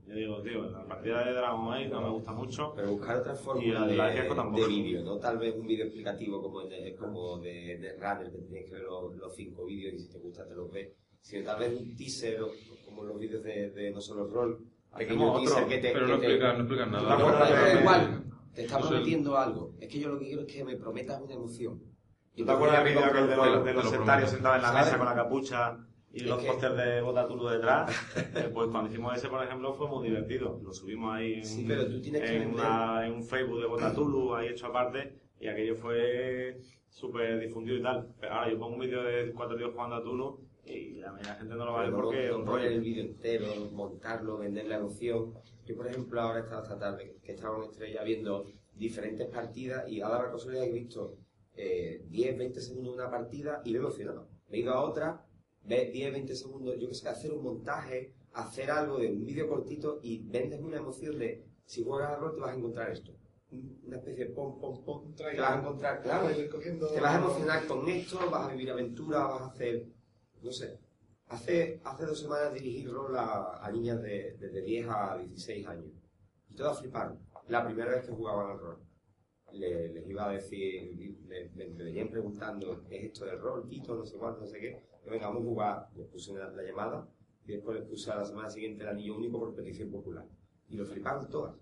Yo 0.08 0.16
digo, 0.16 0.42
tío, 0.42 0.64
la 0.72 0.84
partida 0.88 1.24
de 1.24 1.34
Dragon 1.34 1.72
Age 1.74 1.90
no 1.90 2.02
me 2.02 2.10
gusta 2.10 2.32
mucho. 2.32 2.74
Pero 2.76 2.92
buscar 2.92 3.18
otra 3.18 3.34
Y 3.34 3.38
fórmula 3.38 3.86
de, 3.86 3.94
de 3.96 4.62
de 4.62 4.68
vídeo, 4.68 5.04
no 5.04 5.18
tal 5.18 5.38
vez 5.38 5.56
un 5.56 5.68
vídeo 5.68 5.86
explicativo 5.86 6.42
como 6.42 6.62
de, 6.64 6.96
como 6.96 7.38
de, 7.38 7.78
de 7.78 7.94
Runner, 7.98 8.32
que 8.32 8.38
tienes 8.40 8.66
que 8.66 8.72
ver 8.76 8.84
los, 8.84 9.16
los 9.16 9.36
cinco 9.36 9.66
vídeos 9.66 9.94
y 9.94 10.00
si 10.00 10.10
te 10.10 10.18
gusta 10.18 10.48
te 10.48 10.56
los 10.56 10.72
ves, 10.72 10.90
sino 11.22 11.46
tal 11.46 11.60
vez 11.60 11.80
un 11.80 11.96
teaser 11.96 12.42
o- 12.42 12.50
como 12.86 13.04
los 13.04 13.20
vídeos 13.20 13.44
de, 13.44 13.70
de 13.70 13.92
No 13.92 14.02
Solo 14.02 14.26
Roll, 14.26 14.58
pequeño 14.98 15.34
teaser 15.36 15.54
otro, 15.58 15.68
que 15.68 15.78
te... 15.78 15.92
pero 15.92 16.06
que 16.08 16.12
no 16.14 16.20
te- 16.20 16.26
explican- 16.28 16.54
no 16.58 16.60
explican 16.64 16.92
nada. 16.92 17.18
No, 17.18 17.26
¿Te 17.26 17.54
pero 17.54 17.66
de- 17.76 17.80
igual, 17.82 18.24
te 18.56 18.62
está 18.64 18.80
no 18.80 18.88
prometiendo 18.90 19.38
algo. 19.38 19.74
Es 19.80 19.88
que 19.90 20.00
yo 20.00 20.10
lo 20.10 20.18
que 20.18 20.26
quiero 20.26 20.42
es 20.42 20.48
que 20.52 20.64
me 20.64 20.76
prometas 20.76 21.22
una 21.22 21.34
emoción. 21.36 21.80
¿Tú 22.36 22.46
te 22.46 22.52
acuerdas 22.52 22.84
del 22.84 22.94
vídeo 22.94 23.14
de 23.28 23.36
los, 23.36 23.66
de 23.66 23.74
los 23.74 23.90
sectarios 23.90 24.30
sentados 24.30 24.58
en 24.58 24.62
la 24.64 24.68
¿Sabes? 24.70 24.86
mesa 24.86 24.98
con 24.98 25.06
la 25.08 25.16
capucha 25.16 25.78
y 26.12 26.22
los 26.22 26.42
que- 26.42 26.48
pósters 26.48 26.78
de 26.78 27.02
Botatulu 27.02 27.48
detrás? 27.50 27.92
Eh, 28.36 28.50
pues 28.54 28.70
cuando 28.70 28.90
hicimos 28.90 29.16
ese, 29.18 29.28
por 29.28 29.44
ejemplo, 29.44 29.74
fue 29.74 29.88
muy 29.90 30.08
divertido. 30.08 30.60
Lo 30.64 30.72
subimos 30.74 31.16
ahí 31.16 31.34
en, 31.36 31.46
Sí, 31.46 31.66
pero 31.68 31.88
tú 31.88 32.00
tienes 32.02 32.22
que 32.22 32.34
en, 32.36 32.40
vender. 32.50 32.56
una- 32.66 33.06
en 33.08 33.14
un 33.14 33.24
Facebook 33.24 33.60
de 33.60 33.68
Botatulu, 33.68 34.36
ahí 34.36 34.48
hecho 34.50 34.68
aparte, 34.68 35.20
y 35.40 35.48
aquello 35.48 35.76
fue 35.76 36.60
súper 36.90 37.40
difundido 37.40 37.78
y 37.78 37.82
tal. 37.84 38.08
Pero 38.20 38.34
ahora 38.34 38.50
yo 38.52 38.58
pongo 38.60 38.76
un 38.76 38.80
vídeo 38.82 39.04
de 39.04 39.32
cuatro 39.34 39.58
tíos 39.58 39.72
jugando 39.74 39.96
a 39.98 40.04
Tulu 40.04 40.40
y 40.66 40.92
la 40.96 41.12
mayoría 41.12 41.32
de 41.32 41.34
la 41.34 41.40
gente 41.40 41.56
no 41.56 41.66
lo 41.66 41.74
va 41.74 41.80
a 41.82 41.84
ver 41.84 41.94
porque 41.94 42.28
es 42.28 42.34
un 42.36 42.46
rollo. 42.46 42.64
el 42.68 42.82
vídeo 42.82 43.04
entero, 43.04 43.46
montarlo, 43.74 44.38
vender 44.38 44.68
la 44.68 44.78
emoción. 44.78 45.34
Yo, 45.66 45.76
por 45.76 45.88
ejemplo, 45.88 46.22
ahora 46.22 46.40
he 46.40 46.42
estado 46.44 46.64
esta 46.64 46.80
tarde, 46.80 47.16
que 47.24 47.32
estaba 47.34 47.58
en 47.58 47.64
Estrella 47.64 48.04
viendo 48.04 48.46
diferentes 48.76 49.28
partidas 49.28 49.88
y 49.90 50.00
ahora 50.02 50.24
la 50.26 50.32
casualidad 50.32 50.64
que 50.64 50.70
he 50.70 50.74
visto 50.74 51.16
eh, 51.62 52.06
10, 52.10 52.38
20 52.38 52.62
segundos 52.62 52.96
de 52.96 53.02
una 53.02 53.12
partida 53.12 53.62
y 53.66 53.72
me 53.72 53.78
he 53.78 53.82
emocionado. 53.82 54.30
Me 54.48 54.58
he 54.58 54.62
ido 54.62 54.74
a 54.74 54.82
otra, 54.84 55.26
ve 55.64 55.90
10, 55.92 56.14
20 56.14 56.36
segundos, 56.36 56.76
yo 56.80 56.88
que 56.88 56.96
sé, 56.96 57.10
hacer 57.10 57.32
un 57.34 57.44
montaje, 57.44 58.14
hacer 58.34 58.72
algo 58.72 58.98
de 58.98 59.12
un 59.12 59.26
vídeo 59.26 59.48
cortito 59.50 60.00
y 60.02 60.24
vendes 60.28 60.62
una 60.62 60.78
emoción 60.78 61.20
de 61.20 61.46
si 61.66 61.84
juegas 61.84 62.12
a 62.12 62.16
rol 62.18 62.34
te 62.34 62.40
vas 62.42 62.52
a 62.54 62.58
encontrar 62.58 62.92
esto. 62.92 63.12
Un- 63.52 63.82
Una 63.86 63.98
especie 63.98 64.26
de 64.26 64.32
pom, 64.32 64.60
pom, 64.62 64.84
pom. 64.86 65.14
Te 65.16 65.24
vas 65.42 65.52
a 65.52 65.60
encontrar, 65.60 66.02
claro, 66.02 66.28
te 66.94 67.02
vas 67.02 67.16
a 67.16 67.18
emocionar 67.18 67.66
con 67.68 67.90
esto, 67.90 68.20
vas 68.32 68.48
a 68.48 68.52
vivir 68.54 68.72
aventura, 68.72 69.20
vas 69.28 69.42
a 69.42 69.46
hacer, 69.48 69.86
no 70.42 70.52
sé. 70.52 70.80
Hace, 71.28 71.80
hace 71.84 72.06
dos 72.06 72.20
semanas 72.20 72.54
dirigí 72.54 72.86
rol 72.88 73.16
a, 73.18 73.58
a 73.64 73.72
niñas 73.72 74.02
de, 74.02 74.36
desde 74.40 74.62
10 74.62 74.88
a 74.90 75.18
16 75.18 75.68
años. 75.68 75.92
Y 76.50 76.56
todas 76.56 76.80
fliparon. 76.80 77.20
La 77.48 77.66
primera 77.66 77.92
vez 77.92 78.06
que 78.06 78.12
jugaban 78.12 78.52
al 78.52 78.60
rol. 78.60 78.80
Le- 79.54 79.90
les 79.94 80.08
iba 80.08 80.30
a 80.30 80.34
decir, 80.34 81.18
le- 81.28 81.50
venían 81.74 82.10
preguntando, 82.10 82.84
¿es 82.90 83.04
esto 83.06 83.26
del 83.26 83.40
rol, 83.40 83.68
Tito, 83.68 83.96
no 83.96 84.06
sé 84.06 84.18
cuánto, 84.18 84.42
no 84.42 84.48
sé 84.48 84.60
qué? 84.60 84.82
Yo, 85.06 85.12
venga, 85.12 85.28
vamos 85.28 85.42
a 85.44 85.46
jugar. 85.46 85.90
Les 85.96 86.08
puse 86.08 86.34
la, 86.34 86.50
la 86.52 86.64
llamada 86.64 87.08
y 87.46 87.54
después 87.54 87.80
les 87.80 87.88
puse 87.88 88.12
a 88.12 88.16
la 88.18 88.26
semana 88.26 88.50
siguiente 88.50 88.84
el 88.84 88.90
anillo 88.90 89.16
único 89.16 89.40
por 89.40 89.56
petición 89.56 89.90
popular. 89.92 90.26
Y 90.70 90.76
lo 90.76 90.86
fliparon 90.86 91.30
todas. 91.30 91.56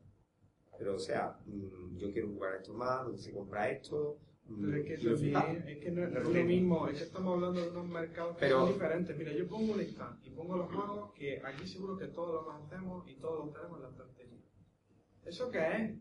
Pero, 0.77 0.95
o 0.95 0.99
sea, 0.99 1.39
mm, 1.45 1.97
yo 1.97 2.11
quiero 2.11 2.27
jugar 2.29 2.55
esto 2.55 2.73
más, 2.73 3.03
¿dónde 3.05 3.21
se 3.21 3.31
compra 3.33 3.69
esto? 3.69 4.19
Mm, 4.45 4.61
Pero 4.65 4.77
es 4.77 4.85
que 4.85 4.93
es 4.93 4.99
que 5.79 5.91
no 5.91 6.03
es 6.05 6.23
Lo 6.29 6.43
mismo, 6.43 6.87
es 6.87 6.97
que 6.99 7.03
estamos 7.05 7.33
hablando 7.35 7.61
de 7.61 7.69
unos 7.69 7.87
mercados 7.87 8.35
que 8.35 8.41
Pero- 8.41 8.59
son 8.65 8.73
diferentes. 8.73 9.17
Mira, 9.17 9.33
yo 9.33 9.47
pongo 9.47 9.73
un 9.73 9.81
stand 9.81 10.25
y 10.25 10.29
pongo 10.31 10.55
los 10.57 10.71
juegos 10.71 11.13
que 11.13 11.41
aquí 11.43 11.67
seguro 11.67 11.97
que 11.97 12.07
todos 12.07 12.33
los 12.35 12.45
conocemos 12.45 13.09
y 13.09 13.15
todos 13.15 13.45
los 13.45 13.53
tenemos 13.53 13.77
en 13.77 13.83
la 13.83 13.89
estantería. 13.89 14.39
¿Eso 15.25 15.49
qué 15.51 15.59
es? 15.59 15.97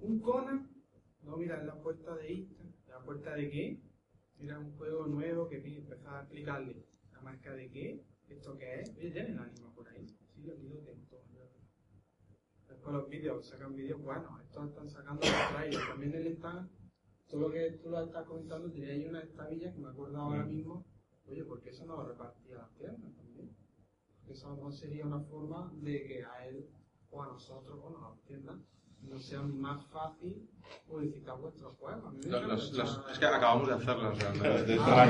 ¿Un 0.00 0.20
Conan? 0.20 0.70
No, 1.28 1.36
mira, 1.36 1.60
en 1.60 1.66
la 1.66 1.74
puerta 1.74 2.16
de 2.16 2.32
Insta. 2.32 2.64
¿La 2.88 3.00
puerta 3.00 3.34
de 3.34 3.50
qué? 3.50 3.78
Mira, 4.38 4.58
un 4.58 4.72
juego 4.78 5.06
nuevo 5.06 5.46
que 5.46 5.56
empezar 5.56 6.16
a 6.16 6.20
explicarle. 6.22 6.86
¿La 7.12 7.20
marca 7.20 7.52
de 7.52 7.68
qué? 7.70 8.02
¿Esto 8.30 8.56
qué 8.56 8.80
es? 8.80 8.96
Oye, 8.96 9.10
¿tienen 9.10 9.38
ánimo 9.38 9.74
por 9.74 9.86
ahí? 9.88 10.06
Sí, 10.08 10.50
aquí 10.50 10.68
lo 10.68 10.78
tengo 10.78 11.04
todo. 11.10 11.20
Después 12.68 12.94
los 12.94 13.08
vídeos, 13.10 13.46
sacan 13.46 13.76
vídeos 13.76 14.00
buenos. 14.00 14.40
Estos 14.42 14.70
están 14.70 14.88
sacando 14.88 15.20
los 15.20 15.48
trailers. 15.54 15.88
También 15.88 16.14
el 16.14 16.26
stand 16.28 16.70
todo 17.28 17.40
lo 17.42 17.50
que 17.50 17.72
tú 17.72 17.90
lo 17.90 18.00
estás 18.00 18.24
comentando, 18.24 18.70
tenía 18.70 18.94
ahí 18.94 19.06
una 19.06 19.20
estabilla 19.20 19.70
que 19.70 19.78
me 19.78 19.88
acuerdo 19.88 20.16
ahora 20.18 20.46
mismo, 20.46 20.86
oye, 21.26 21.44
¿por 21.44 21.60
qué 21.60 21.68
eso 21.70 21.84
no 21.84 21.98
lo 21.98 22.08
repartía 22.08 22.56
las 22.56 22.74
tiendas 22.76 23.14
también? 23.16 23.54
Porque 24.18 24.32
eso 24.32 24.54
mejor 24.54 24.72
sería 24.72 25.04
una 25.04 25.20
forma 25.20 25.70
de 25.74 26.06
que 26.06 26.24
a 26.24 26.46
él 26.46 26.70
o 27.10 27.22
a 27.22 27.26
nosotros, 27.26 27.78
bueno, 27.82 27.98
a 27.98 28.10
las 28.12 28.20
tiendas, 28.22 28.56
no 29.02 29.18
sea 29.18 29.40
más 29.40 29.84
fácil 29.86 30.48
publicitar 30.86 31.36
vuestros 31.38 31.74
juegos. 31.76 32.14
Es 33.12 33.18
que 33.18 33.26
acabamos 33.26 33.68
de 33.68 33.74
hacerlas 33.74 34.18
realmente. 34.18 34.76
Ah. 34.80 35.06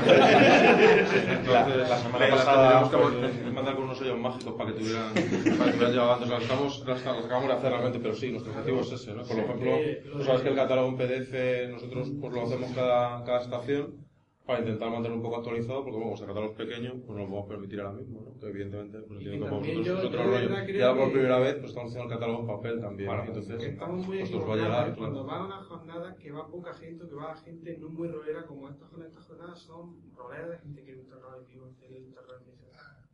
Entonces, 1.29 1.89
La 1.89 1.97
semana 1.97 2.27
las 2.27 2.39
pasada 2.45 2.89
tendríamos 2.89 3.37
que 3.37 3.51
mandar 3.51 3.75
con 3.75 3.83
unos 3.85 3.97
sellos 3.97 4.19
mágicos 4.19 4.53
para 4.53 4.71
que 4.71 4.79
tuvieran, 4.79 5.13
para 5.13 5.25
que 5.25 5.71
tuvieran 5.71 5.91
llevado 5.91 6.13
antes. 6.13 6.29
Las, 6.29 6.41
estamos, 6.43 6.79
las, 6.85 7.05
las 7.05 7.25
acabamos 7.25 7.47
de 7.47 7.53
hacer 7.53 7.71
realmente, 7.71 7.99
pero 7.99 8.15
sí, 8.15 8.31
nuestro 8.31 8.51
objetivo 8.51 8.81
es 8.81 8.91
ese. 8.91 9.13
¿no? 9.13 9.23
Por 9.23 9.37
ejemplo, 9.37 9.77
tú 10.13 10.23
sabes 10.23 10.41
que 10.41 10.49
el 10.49 10.55
catálogo 10.55 10.87
en 10.89 10.97
PDF 10.97 11.71
nosotros 11.71 12.09
pues, 12.19 12.33
lo 12.33 12.43
hacemos 12.43 12.71
cada, 12.71 13.23
cada 13.23 13.41
estación 13.41 14.08
para 14.49 14.61
intentar 14.61 14.89
mantener 14.89 15.15
un 15.15 15.21
poco 15.21 15.37
actualizado, 15.37 15.83
porque 15.83 15.97
bueno, 15.99 16.09
como 16.11 16.23
el 16.23 16.27
catálogo 16.27 16.51
es 16.53 16.57
pequeño, 16.57 16.93
pues 17.05 17.09
no 17.09 17.17
lo 17.17 17.29
podemos 17.29 17.47
permitir 17.47 17.81
ahora 17.81 17.93
mismo, 17.99 18.21
¿no? 18.25 18.39
Que 18.39 18.47
evidentemente, 18.47 18.97
pues 19.01 19.19
entiendo 19.21 19.45
que 19.45 19.77
vosotros 19.77 19.99
es 19.99 20.05
otro 20.05 20.23
rollo. 20.23 20.33
verdad 20.33 20.63
Y 20.63 20.65
creo 20.71 20.87
ahora 20.87 21.01
por 21.03 21.11
primera 21.13 21.39
vez, 21.39 21.55
pues 21.57 21.69
estamos 21.69 21.91
haciendo 21.91 22.11
el 22.11 22.19
catálogo 22.19 22.39
en 22.41 22.47
papel 22.47 22.81
también, 22.81 23.11
entonces, 23.27 23.63
estamos 23.63 24.07
muy 24.07 24.17
pues 24.17 24.31
nos 24.31 24.49
va 24.49 24.53
a 24.53 24.57
llegar, 24.57 24.95
cuando 24.97 25.23
van 25.23 25.41
a 25.41 25.45
una 25.45 25.63
jornada 25.63 26.15
que 26.15 26.31
va 26.31 26.47
poca 26.47 26.73
gente, 26.73 27.07
que 27.07 27.13
va 27.13 27.35
gente 27.35 27.77
no 27.77 27.89
muy 27.89 28.07
rolera 28.07 28.47
como 28.47 28.69
estas 28.69 28.89
jornadas, 28.89 29.11
estas 29.13 29.27
jornadas 29.27 29.59
son 29.59 29.97
roleras 30.15 30.49
de 30.49 30.57
gente 30.57 30.83
que 30.83 30.91
le 30.93 30.97
gusta 30.97 31.15
el 31.17 31.21
rol 31.21 31.45
vivo, 31.45 31.75
que 31.79 31.87
le 31.87 31.99
gusta 32.01 32.21
el 32.21 32.27
rol 32.27 32.39
"Ah". 32.75 33.05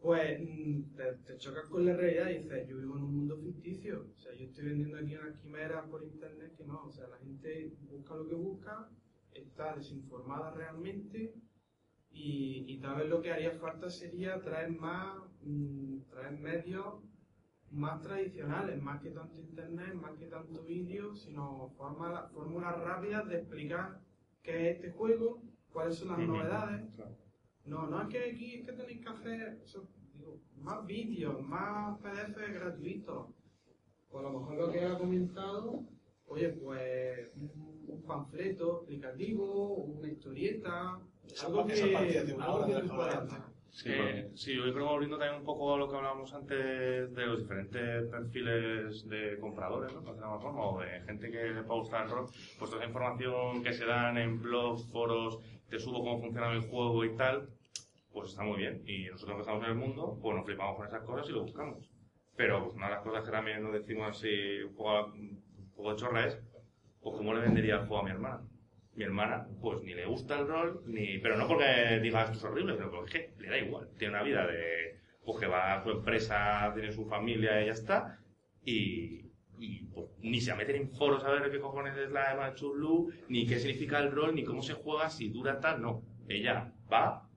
Pues 0.00 0.40
mm, 0.40 0.96
te, 0.96 1.04
te 1.26 1.36
chocas 1.36 1.66
con 1.66 1.84
la 1.84 1.92
realidad 1.94 2.30
y 2.30 2.38
dices, 2.38 2.66
yo 2.66 2.78
vivo 2.78 2.96
en 2.96 3.02
un 3.02 3.14
mundo 3.16 3.36
ficticio, 3.36 4.06
o 4.16 4.18
sea, 4.18 4.32
yo 4.32 4.46
estoy 4.46 4.64
vendiendo 4.64 4.96
aquí 4.96 5.14
una 5.14 5.34
quimera 5.34 5.84
por 5.84 6.02
internet 6.04 6.54
que 6.56 6.64
no, 6.64 6.84
o 6.86 6.90
sea, 6.90 7.06
la 7.08 7.18
gente 7.18 7.70
busca 7.90 8.14
lo 8.14 8.26
que 8.26 8.34
busca, 8.34 8.88
está 9.40 9.74
desinformada 9.74 10.50
realmente 10.50 11.34
y, 12.10 12.64
y 12.66 12.78
tal 12.78 12.96
vez 12.96 13.08
lo 13.08 13.20
que 13.20 13.32
haría 13.32 13.52
falta 13.52 13.90
sería 13.90 14.40
traer 14.42 14.70
más, 14.70 15.16
mm, 15.42 15.98
traer 16.10 16.38
medios 16.38 16.94
más 17.70 18.00
tradicionales, 18.00 18.80
más 18.82 19.00
que 19.00 19.10
tanto 19.10 19.38
internet, 19.38 19.94
más 19.94 20.12
que 20.18 20.26
tanto 20.26 20.62
vídeo, 20.62 21.14
sino 21.14 21.68
fórmulas 21.76 22.80
rápidas 22.80 23.28
de 23.28 23.38
explicar 23.38 24.00
qué 24.42 24.70
es 24.70 24.76
este 24.76 24.90
juego, 24.90 25.42
cuáles 25.72 25.96
son 25.96 26.08
las 26.08 26.18
Ujú. 26.18 26.28
novedades. 26.28 26.82
No, 27.66 27.86
no 27.86 28.00
es 28.02 28.08
que 28.08 28.30
aquí 28.30 28.54
es 28.54 28.66
que 28.66 28.72
tenéis 28.72 29.00
que 29.02 29.08
hacer 29.10 29.60
eso, 29.62 29.86
digo, 30.14 30.40
más 30.56 30.86
vídeos, 30.86 31.46
más 31.46 31.98
PDF 31.98 32.38
gratuitos. 32.54 33.26
O 34.10 34.18
a 34.18 34.22
lo 34.22 34.30
mejor 34.30 34.56
lo 34.56 34.72
que 34.72 34.84
ha 34.84 34.98
comentado, 34.98 35.84
oye, 36.26 36.48
pues 36.48 37.28
un 37.36 37.67
panfleto 38.08 38.78
explicativo, 38.78 39.74
una 39.74 40.08
historieta, 40.08 40.98
algo 41.44 41.66
que, 41.66 41.74
de 41.74 42.34
una 42.34 42.44
algo 42.46 42.56
hora 42.56 42.80
que 42.80 42.88
pueda. 42.88 43.48
Sí, 43.70 43.92
sí, 44.34 44.56
yo 44.56 44.62
creo 44.62 44.74
que 44.74 44.80
volviendo 44.80 45.18
también 45.18 45.38
un 45.38 45.44
poco 45.44 45.72
a 45.72 45.78
lo 45.78 45.88
que 45.88 45.96
hablábamos 45.96 46.32
antes 46.34 47.14
de 47.14 47.26
los 47.26 47.38
diferentes 47.38 48.08
perfiles 48.08 49.08
de 49.08 49.38
compradores, 49.38 49.92
¿no? 49.94 50.00
De 50.00 50.20
forma, 50.20 50.64
o 50.64 50.80
de 50.80 51.00
gente 51.02 51.30
que 51.30 51.44
le 51.44 51.62
pueda 51.62 51.80
gustar 51.80 52.04
el 52.06 52.10
rol, 52.10 52.26
pues 52.58 52.70
toda 52.70 52.82
esa 52.82 52.88
información 52.88 53.62
que 53.62 53.72
se 53.72 53.84
dan 53.84 54.18
en 54.18 54.42
blogs, 54.42 54.84
foros, 54.90 55.38
te 55.68 55.78
subo 55.78 56.00
cómo 56.00 56.20
funciona 56.20 56.50
el 56.52 56.62
juego 56.62 57.04
y 57.04 57.14
tal, 57.14 57.50
pues 58.12 58.30
está 58.30 58.42
muy 58.42 58.56
bien. 58.56 58.82
Y 58.84 59.06
nosotros 59.06 59.36
que 59.36 59.40
estamos 59.42 59.62
en 59.64 59.70
el 59.70 59.76
mundo, 59.76 60.18
pues 60.20 60.34
nos 60.34 60.44
flipamos 60.44 60.76
con 60.76 60.86
esas 60.86 61.04
cosas 61.04 61.28
y 61.28 61.32
lo 61.32 61.42
buscamos. 61.42 61.88
Pero 62.36 62.64
pues, 62.64 62.74
una 62.74 62.88
de 62.88 62.94
las 62.94 63.02
cosas 63.04 63.24
que 63.24 63.30
también 63.30 63.62
nos 63.62 63.72
decimos 63.72 64.08
así 64.08 64.62
un 64.62 64.74
poco, 64.74 65.12
un 65.12 65.72
poco 65.76 65.90
de 65.90 65.96
chorra 65.96 66.26
es, 66.26 66.40
pues 67.02 67.16
cómo 67.16 67.34
le 67.34 67.40
vendería 67.40 67.74
el 67.74 67.86
juego 67.86 67.98
a 67.98 68.04
mi 68.04 68.10
hermana. 68.10 68.40
Mi 68.94 69.04
hermana, 69.04 69.46
pues 69.60 69.82
ni 69.82 69.94
le 69.94 70.06
gusta 70.06 70.38
el 70.38 70.48
rol, 70.48 70.82
ni 70.86 71.18
pero 71.18 71.36
no 71.36 71.46
porque 71.46 72.00
diga 72.02 72.24
esto 72.24 72.36
es 72.36 72.44
horrible, 72.44 72.74
sino 72.74 72.90
porque 72.90 73.32
le 73.38 73.48
da 73.48 73.58
igual. 73.58 73.88
Tiene 73.96 74.14
una 74.14 74.24
vida 74.24 74.46
de, 74.46 74.98
pues 75.24 75.38
que 75.38 75.46
va 75.46 75.74
a 75.74 75.82
su 75.84 75.90
empresa, 75.90 76.72
tiene 76.74 76.90
su 76.90 77.04
familia 77.06 77.62
y 77.62 77.66
ya 77.66 77.72
está. 77.72 78.18
Y, 78.64 79.22
pues, 79.94 80.06
ni 80.20 80.40
se 80.40 80.50
va 80.50 80.56
a 80.56 80.58
meter 80.58 80.76
en 80.76 80.90
foros 80.90 81.24
a 81.24 81.30
ver 81.30 81.50
qué 81.50 81.60
cojones 81.60 81.96
es 81.96 82.10
la 82.10 82.32
Eva 82.32 82.54
Chulu, 82.54 83.12
ni 83.28 83.46
qué 83.46 83.58
significa 83.58 83.98
el 83.98 84.10
rol, 84.10 84.34
ni 84.34 84.44
cómo 84.44 84.62
se 84.62 84.74
juega, 84.74 85.10
si 85.10 85.28
dura 85.28 85.60
tal, 85.60 85.80
no. 85.80 86.02
Ella 86.28 86.72
va, 86.92 87.28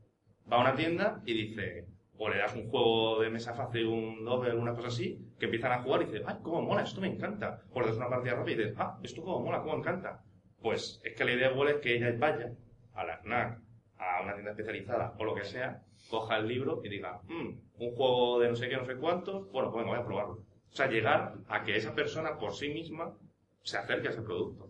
va 0.51 0.57
a 0.57 0.61
una 0.61 0.75
tienda 0.75 1.21
y 1.25 1.33
dice, 1.33 1.85
o 2.17 2.29
le 2.29 2.37
das 2.37 2.55
un 2.55 2.69
juego 2.69 3.21
de 3.21 3.29
mesa 3.29 3.53
fácil, 3.53 3.87
un 3.87 4.23
doble, 4.25 4.53
una 4.53 4.73
cosa 4.73 4.89
así, 4.89 5.19
que 5.41 5.45
empiezan 5.45 5.71
a 5.71 5.81
jugar 5.81 6.03
y 6.03 6.05
dices, 6.05 6.21
ay, 6.27 6.35
cómo 6.43 6.61
mola, 6.61 6.83
esto 6.83 7.01
me 7.01 7.07
encanta. 7.07 7.63
Le 7.75 7.81
das 7.87 7.97
una 7.97 8.09
partida 8.09 8.35
rápida 8.35 8.53
y 8.53 8.57
dices, 8.59 8.75
ah, 8.77 8.99
esto 9.01 9.23
cómo 9.23 9.39
mola, 9.39 9.63
cómo 9.63 9.75
encanta. 9.75 10.21
Pues 10.61 11.01
es 11.03 11.15
que 11.15 11.25
la 11.25 11.31
idea 11.31 11.51
igual 11.51 11.69
es 11.69 11.75
que 11.77 11.95
ella 11.95 12.13
vaya 12.19 12.51
a 12.93 13.03
la 13.03 13.17
FNAC, 13.17 13.59
a 13.97 14.21
una 14.21 14.33
tienda 14.33 14.51
especializada 14.51 15.15
o 15.17 15.25
lo 15.25 15.33
que 15.33 15.43
sea, 15.43 15.81
coja 16.11 16.37
el 16.37 16.47
libro 16.47 16.81
y 16.83 16.89
diga, 16.89 17.21
"Mm, 17.23 17.57
un 17.79 17.95
juego 17.95 18.39
de 18.39 18.49
no 18.49 18.55
sé 18.55 18.69
qué, 18.69 18.77
no 18.77 18.85
sé 18.85 18.97
cuántos, 18.97 19.51
bueno, 19.51 19.71
pues 19.71 19.83
venga, 19.83 19.97
voy 19.97 20.03
a 20.03 20.05
probarlo. 20.05 20.33
O 20.35 20.75
sea, 20.75 20.87
llegar 20.87 21.33
a 21.47 21.63
que 21.63 21.75
esa 21.75 21.95
persona 21.95 22.37
por 22.37 22.53
sí 22.53 22.69
misma 22.69 23.17
se 23.63 23.79
acerque 23.79 24.09
a 24.09 24.11
ese 24.11 24.21
producto. 24.21 24.65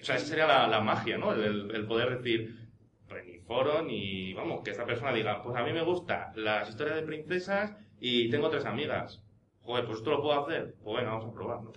O 0.00 0.04
sea, 0.04 0.16
esa 0.16 0.26
sería 0.26 0.48
la, 0.48 0.80
magia, 0.80 1.18
¿no? 1.18 1.32
El, 1.32 1.86
poder 1.86 2.18
decir, 2.18 2.68
pues 3.08 3.24
ni 3.26 3.38
foro, 3.38 3.80
ni, 3.82 4.34
vamos, 4.34 4.62
que 4.64 4.72
esta 4.72 4.84
persona 4.84 5.12
diga, 5.12 5.40
pues 5.40 5.56
a 5.56 5.62
mí 5.62 5.72
me 5.72 5.82
gustan 5.82 6.32
las 6.34 6.68
historias 6.68 6.96
de 6.96 7.02
princesas 7.02 7.76
y 8.00 8.28
tengo 8.28 8.50
tres 8.50 8.64
amigas. 8.66 9.23
Joder, 9.64 9.86
pues 9.86 9.98
esto 9.98 10.10
lo 10.10 10.22
puedo 10.22 10.44
hacer. 10.46 10.74
Pues 10.82 10.96
venga, 10.98 11.12
vamos 11.16 11.30
a 11.30 11.34
probarlo. 11.34 11.72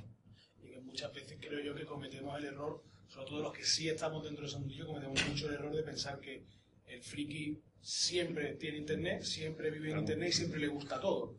Y 0.62 0.70
que 0.72 0.80
muchas 0.82 1.14
veces 1.14 1.38
creo 1.40 1.60
yo 1.62 1.74
que 1.74 1.86
cometemos 1.86 2.38
el 2.38 2.46
error, 2.46 2.84
sobre 3.08 3.28
todo 3.28 3.42
los 3.42 3.54
que 3.54 3.64
sí 3.64 3.88
estamos 3.90 4.24
dentro 4.24 4.44
de 4.44 4.50
ese 4.50 4.60
mundillo, 4.60 4.88
cometemos 4.88 5.28
mucho 5.28 5.48
el 5.48 5.54
error 5.56 5.74
de 5.76 5.84
pensar 5.84 6.20
que 6.20 6.46
el 6.86 7.02
friki 7.02 7.62
siempre 7.82 8.56
tiene 8.56 8.78
internet, 8.80 9.22
siempre 9.24 9.72
vive 9.72 9.92
en 9.92 10.00
internet 10.00 10.30
y 10.30 10.34
siempre 10.34 10.60
le 10.60 10.68
gusta 10.68 11.00
todo. 11.00 11.38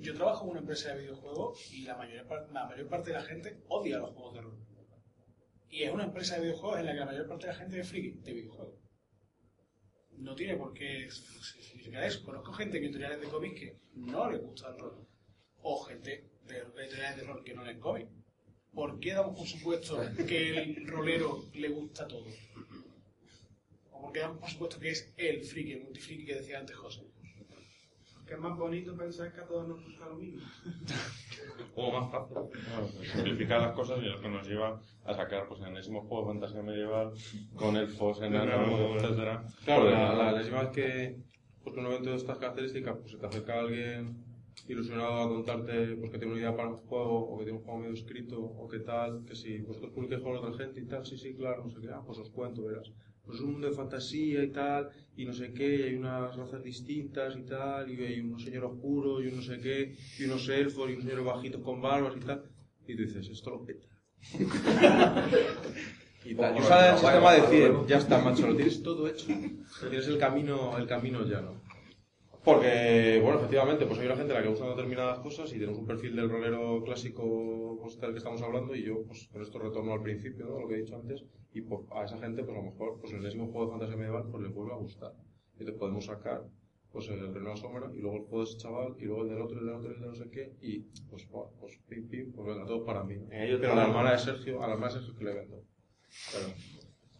Yo 0.00 0.14
trabajo 0.14 0.44
en 0.44 0.50
una 0.52 0.60
empresa 0.60 0.94
de 0.94 1.00
videojuegos 1.02 1.72
y 1.72 1.82
la 1.82 1.96
mayor, 1.96 2.26
par- 2.26 2.48
la 2.52 2.66
mayor 2.66 2.88
parte 2.88 3.10
de 3.10 3.16
la 3.16 3.22
gente 3.22 3.60
odia 3.68 3.98
los 3.98 4.10
juegos 4.10 4.34
de 4.34 4.40
rol. 4.42 4.58
Y 5.70 5.82
es 5.82 5.92
una 5.92 6.04
empresa 6.04 6.36
de 6.36 6.42
videojuegos 6.42 6.78
en 6.80 6.86
la 6.86 6.92
que 6.92 6.98
la 7.00 7.06
mayor 7.06 7.26
parte 7.28 7.46
de 7.46 7.52
la 7.52 7.58
gente 7.58 7.80
es 7.80 7.88
friki 7.88 8.10
de 8.22 8.32
videojuegos. 8.32 8.74
No 10.18 10.34
tiene 10.34 10.56
por 10.56 10.72
qué 10.72 11.08
significar 11.10 12.04
eso. 12.04 12.24
Conozco 12.24 12.52
gente 12.52 12.78
en 12.78 12.84
editoriales 12.84 13.20
de 13.20 13.26
cómics 13.28 13.60
que 13.60 13.78
no 13.94 14.30
les 14.30 14.40
gusta 14.40 14.68
el 14.70 14.78
rol. 14.78 15.07
O 15.70 15.76
gente 15.84 16.24
de 16.48 16.56
editoriales 16.82 17.16
de 17.18 17.24
rol 17.24 17.44
que 17.44 17.52
no 17.54 17.62
leen 17.62 17.78
cómics. 17.78 18.10
¿Por 18.72 18.98
qué 19.00 19.12
damos 19.12 19.36
por 19.38 19.46
supuesto 19.46 20.00
que 20.26 20.38
el 20.62 20.86
rolero 20.86 21.44
le 21.52 21.68
gusta 21.68 22.08
todo? 22.08 22.24
¿O 23.92 24.00
por 24.00 24.12
qué 24.12 24.20
damos 24.20 24.38
por 24.38 24.48
supuesto 24.48 24.80
que 24.80 24.90
es 24.90 25.12
el 25.18 25.44
friki, 25.44 25.72
el 25.72 25.82
multifriki 25.84 26.24
que 26.24 26.36
decía 26.36 26.60
antes 26.60 26.74
José? 26.74 27.02
Que 28.26 28.34
es 28.34 28.40
más 28.40 28.56
bonito 28.58 28.96
pensar 28.96 29.30
que 29.34 29.40
a 29.40 29.46
todos 29.46 29.68
nos 29.68 29.82
gusta 29.84 30.06
lo 30.06 30.16
mismo. 30.16 30.40
O 31.76 31.92
más 31.92 32.10
fácil. 32.10 32.34
Bueno, 32.34 32.88
pues 32.96 33.10
simplificar 33.10 33.60
las 33.60 33.72
cosas 33.72 33.98
y 34.02 34.06
lo 34.06 34.20
que 34.20 34.28
nos 34.28 34.48
lleva 34.48 34.80
a 35.04 35.14
sacar 35.14 35.46
pues 35.48 35.60
enésimos 35.60 36.06
juegos 36.08 36.26
de 36.26 36.32
fantasía 36.32 36.62
medieval 36.62 37.12
con 37.54 37.76
elfos, 37.76 38.20
enanos, 38.22 39.02
etcétera. 39.02 39.44
Claro, 39.64 39.82
Pues, 39.82 39.94
la, 39.94 40.14
la 40.14 40.30
enésima 40.32 40.62
vez 40.62 40.70
que 40.70 41.16
que 41.72 41.80
un 41.80 41.86
evento 41.86 42.10
de 42.10 42.16
estas 42.16 42.38
características 42.38 42.96
pues, 42.96 43.12
se 43.12 43.18
te 43.18 43.26
acerca 43.26 43.60
alguien 43.60 44.27
ilusionado 44.66 45.22
a 45.22 45.28
contarte 45.28 45.96
pues, 45.96 46.10
que 46.10 46.18
tiene 46.18 46.32
una 46.32 46.40
idea 46.40 46.56
para 46.56 46.70
un 46.70 46.78
juego 46.78 47.30
o 47.30 47.38
que 47.38 47.44
tiene 47.44 47.58
un 47.58 47.64
juego 47.64 47.80
medio 47.80 47.94
escrito 47.94 48.40
o 48.40 48.68
qué 48.68 48.80
tal, 48.80 49.24
que 49.26 49.34
si 49.34 49.58
vosotros 49.58 49.92
publiquéis 49.92 50.22
con 50.22 50.36
otra 50.36 50.52
gente 50.54 50.80
y 50.80 50.84
tal, 50.84 51.04
sí, 51.06 51.16
sí, 51.16 51.34
claro, 51.34 51.64
no 51.64 51.70
sé 51.70 51.80
qué, 51.80 51.88
ah, 51.92 52.02
pues 52.04 52.18
os 52.18 52.30
cuento, 52.30 52.64
verás. 52.64 52.90
Pues 53.24 53.38
es 53.38 53.44
un 53.44 53.52
mundo 53.52 53.68
de 53.68 53.74
fantasía 53.74 54.42
y 54.42 54.48
tal, 54.48 54.88
y 55.16 55.26
no 55.26 55.34
sé 55.34 55.52
qué, 55.52 55.76
y 55.76 55.82
hay 55.82 55.94
unas 55.94 56.34
razas 56.34 56.62
distintas 56.62 57.36
y 57.36 57.42
tal, 57.42 57.90
y 57.90 58.02
hay 58.02 58.20
unos 58.20 58.42
señores 58.42 58.70
oscuros 58.70 59.22
y 59.22 59.28
un 59.28 59.36
no 59.36 59.42
sé 59.42 59.60
qué, 59.60 59.94
y 60.18 60.24
unos 60.24 60.48
elfos 60.48 60.88
y 60.88 60.92
unos 60.94 61.04
señores 61.04 61.24
bajitos 61.26 61.60
con 61.62 61.82
barbas 61.82 62.16
y 62.16 62.20
tal, 62.20 62.42
y 62.86 62.96
tú 62.96 63.02
dices, 63.02 63.28
esto 63.28 63.50
lo 63.50 63.64
peta. 63.64 63.86
Y 66.24 66.34
tal. 66.34 66.56
Y 66.56 66.60
usar 66.60 66.94
el 66.94 66.98
sistema 66.98 67.32
de 67.32 67.40
decir, 67.40 67.72
ya 67.86 67.98
está, 67.98 68.18
macho, 68.18 68.46
lo 68.46 68.56
tienes 68.56 68.82
todo 68.82 69.08
hecho. 69.08 69.26
Tienes 69.88 70.08
el 70.08 70.18
camino, 70.18 70.76
el 70.76 70.86
camino 70.86 71.22
llano. 71.24 71.54
Porque, 72.48 73.20
bueno, 73.22 73.40
efectivamente, 73.40 73.84
pues 73.84 73.98
hay 73.98 74.06
una 74.06 74.16
gente 74.16 74.32
a 74.32 74.36
la 74.36 74.42
que 74.42 74.48
gustan 74.48 74.70
determinadas 74.70 75.18
cosas 75.18 75.52
y 75.52 75.58
tenemos 75.58 75.76
un 75.80 75.86
perfil 75.86 76.16
del 76.16 76.30
rolero 76.30 76.82
clásico 76.82 77.78
pues, 77.78 78.00
del 78.00 78.12
que 78.12 78.18
estamos 78.18 78.40
hablando 78.40 78.74
y 78.74 78.84
yo, 78.84 79.02
pues 79.04 79.28
con 79.30 79.42
esto 79.42 79.58
retorno 79.58 79.92
al 79.92 80.00
principio, 80.00 80.46
¿no? 80.46 80.58
lo 80.58 80.66
que 80.66 80.76
he 80.76 80.78
dicho 80.78 80.96
antes, 80.96 81.26
y 81.52 81.60
pues, 81.60 81.82
a 81.90 82.04
esa 82.04 82.16
gente, 82.16 82.42
pues 82.44 82.56
a 82.56 82.62
lo 82.62 82.70
mejor, 82.70 82.98
pues 83.02 83.12
el 83.12 83.18
enésimo 83.18 83.48
juego 83.52 83.66
de 83.66 83.72
fantasía 83.72 83.96
medieval, 83.98 84.28
pues 84.30 84.42
le 84.44 84.48
vuelve 84.48 84.72
a 84.72 84.76
gustar. 84.76 85.12
Y 85.60 85.64
te 85.66 85.72
podemos 85.72 86.06
sacar, 86.06 86.42
pues 86.90 87.06
el 87.10 87.20
Reino 87.20 87.34
de 87.34 87.50
la 87.50 87.56
Sombra, 87.58 87.90
y 87.94 87.98
luego 87.98 88.16
el 88.16 88.22
juego 88.22 88.38
de 88.38 88.50
ese 88.50 88.56
chaval, 88.56 88.96
y 88.98 89.04
luego 89.04 89.22
el 89.24 89.28
del 89.28 89.42
otro, 89.42 89.58
el 89.58 89.66
del 89.66 89.74
otro, 89.74 89.90
y 89.90 89.94
el 89.94 90.00
de 90.00 90.06
no 90.06 90.14
sé 90.14 90.30
qué, 90.30 90.52
y 90.62 90.78
pues, 91.10 91.28
pues 91.60 91.78
pim, 91.86 92.08
pim, 92.08 92.32
pues 92.32 92.48
venga, 92.48 92.64
todo 92.64 92.82
para 92.82 93.04
mí. 93.04 93.16
ellos 93.30 93.58
Pero 93.60 93.74
a 93.74 93.76
la 93.76 93.88
hermana 93.88 94.12
de 94.12 94.18
Sergio, 94.20 94.62
a 94.62 94.68
la 94.68 94.72
hermana 94.72 94.94
de 94.94 95.00
Sergio 95.00 95.18
que 95.18 95.24
le 95.26 95.34
vendo. 95.34 95.64
Claro. 96.30 96.46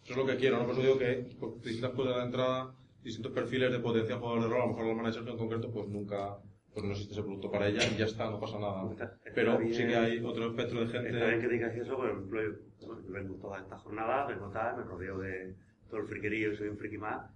Eso 0.03 0.11
es 0.11 0.17
lo 0.17 0.25
que 0.25 0.37
quiero, 0.37 0.57
¿no? 0.57 0.63
Por 0.63 0.73
eso 0.73 0.81
digo 0.81 0.97
que 0.97 1.29
por 1.39 1.61
distintas 1.61 1.91
cosas 1.91 2.15
de 2.15 2.23
entrada, 2.23 2.73
distintos 3.03 3.31
perfiles 3.31 3.71
de 3.71 3.79
potencial 3.79 4.19
jugador 4.19 4.43
de 4.43 4.49
rol, 4.49 4.61
a 4.61 4.65
lo 4.67 4.73
mejor 4.93 5.05
de 5.05 5.13
Sergio 5.13 5.31
en 5.33 5.37
concreto, 5.37 5.71
pues 5.71 5.87
nunca, 5.87 6.37
pues 6.73 6.85
no 6.85 6.91
existe 6.91 7.13
ese 7.13 7.23
producto 7.23 7.51
para 7.51 7.67
ella 7.67 7.81
y 7.91 7.97
ya 7.97 8.05
está, 8.05 8.29
no 8.29 8.39
pasa 8.39 8.59
nada. 8.59 8.91
Está- 8.91 9.05
está 9.05 9.31
Pero 9.33 9.57
bien- 9.57 9.73
sí 9.73 9.85
que 9.87 9.95
hay 9.95 10.23
otro 10.23 10.47
espectro 10.49 10.79
de 10.79 10.85
Está 10.85 11.01
bien 11.01 11.15
gente... 11.21 11.39
que 11.47 11.53
digas 11.53 11.75
eso, 11.75 11.95
por 11.97 12.09
ejemplo, 12.09 12.41
yo, 12.43 12.87
bueno, 12.87 13.01
yo 13.07 13.11
vengo 13.13 13.35
todas 13.35 13.63
estas 13.63 13.81
jornadas, 13.81 14.27
vengo 14.27 14.49
tal, 14.51 14.77
me 14.77 14.83
rodeo 14.83 15.17
de 15.19 15.55
todo 15.89 16.01
el 16.01 16.07
friquerío, 16.07 16.55
soy 16.55 16.67
un 16.67 16.77
friki 16.77 16.97
más. 16.97 17.29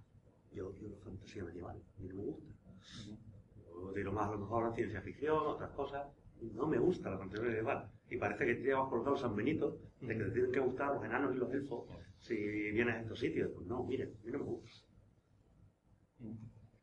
Yo 0.52 0.68
odio 0.68 0.88
la 0.90 1.04
fantasía 1.04 1.44
medieval, 1.44 1.76
a 1.76 2.00
mí 2.02 2.08
no 2.08 2.14
me 2.14 2.22
gusta. 2.22 2.52
Yo 3.66 3.92
tiro 3.92 4.12
más 4.12 4.28
a 4.28 4.32
lo 4.32 4.38
mejor 4.38 4.66
a 4.66 4.72
ciencia 4.74 5.00
ficción, 5.00 5.36
otras 5.38 5.70
cosas. 5.72 6.06
y 6.40 6.46
No 6.54 6.66
me 6.66 6.78
gusta 6.78 7.10
la 7.10 7.18
fantasía 7.18 7.44
medieval. 7.48 7.90
Y 8.10 8.16
parece 8.18 8.46
que 8.46 8.54
te 8.54 8.62
llevas 8.62 8.88
los 8.92 9.20
San 9.20 9.34
Benito 9.34 9.78
de 10.00 10.16
que 10.16 10.24
te 10.24 10.30
tienen 10.30 10.52
que 10.52 10.60
gustar 10.60 10.94
los 10.94 11.04
enanos 11.04 11.34
y 11.34 11.38
los 11.38 11.52
elfos 11.52 11.88
si 12.20 12.36
vienes 12.36 12.94
a 12.94 13.00
estos 13.00 13.18
sitios. 13.18 13.50
Pues 13.54 13.66
no, 13.66 13.82
mire, 13.82 14.04
a 14.04 14.26
mí 14.26 14.30
no 14.32 14.38
me 14.38 14.44
gusta. 14.44 14.83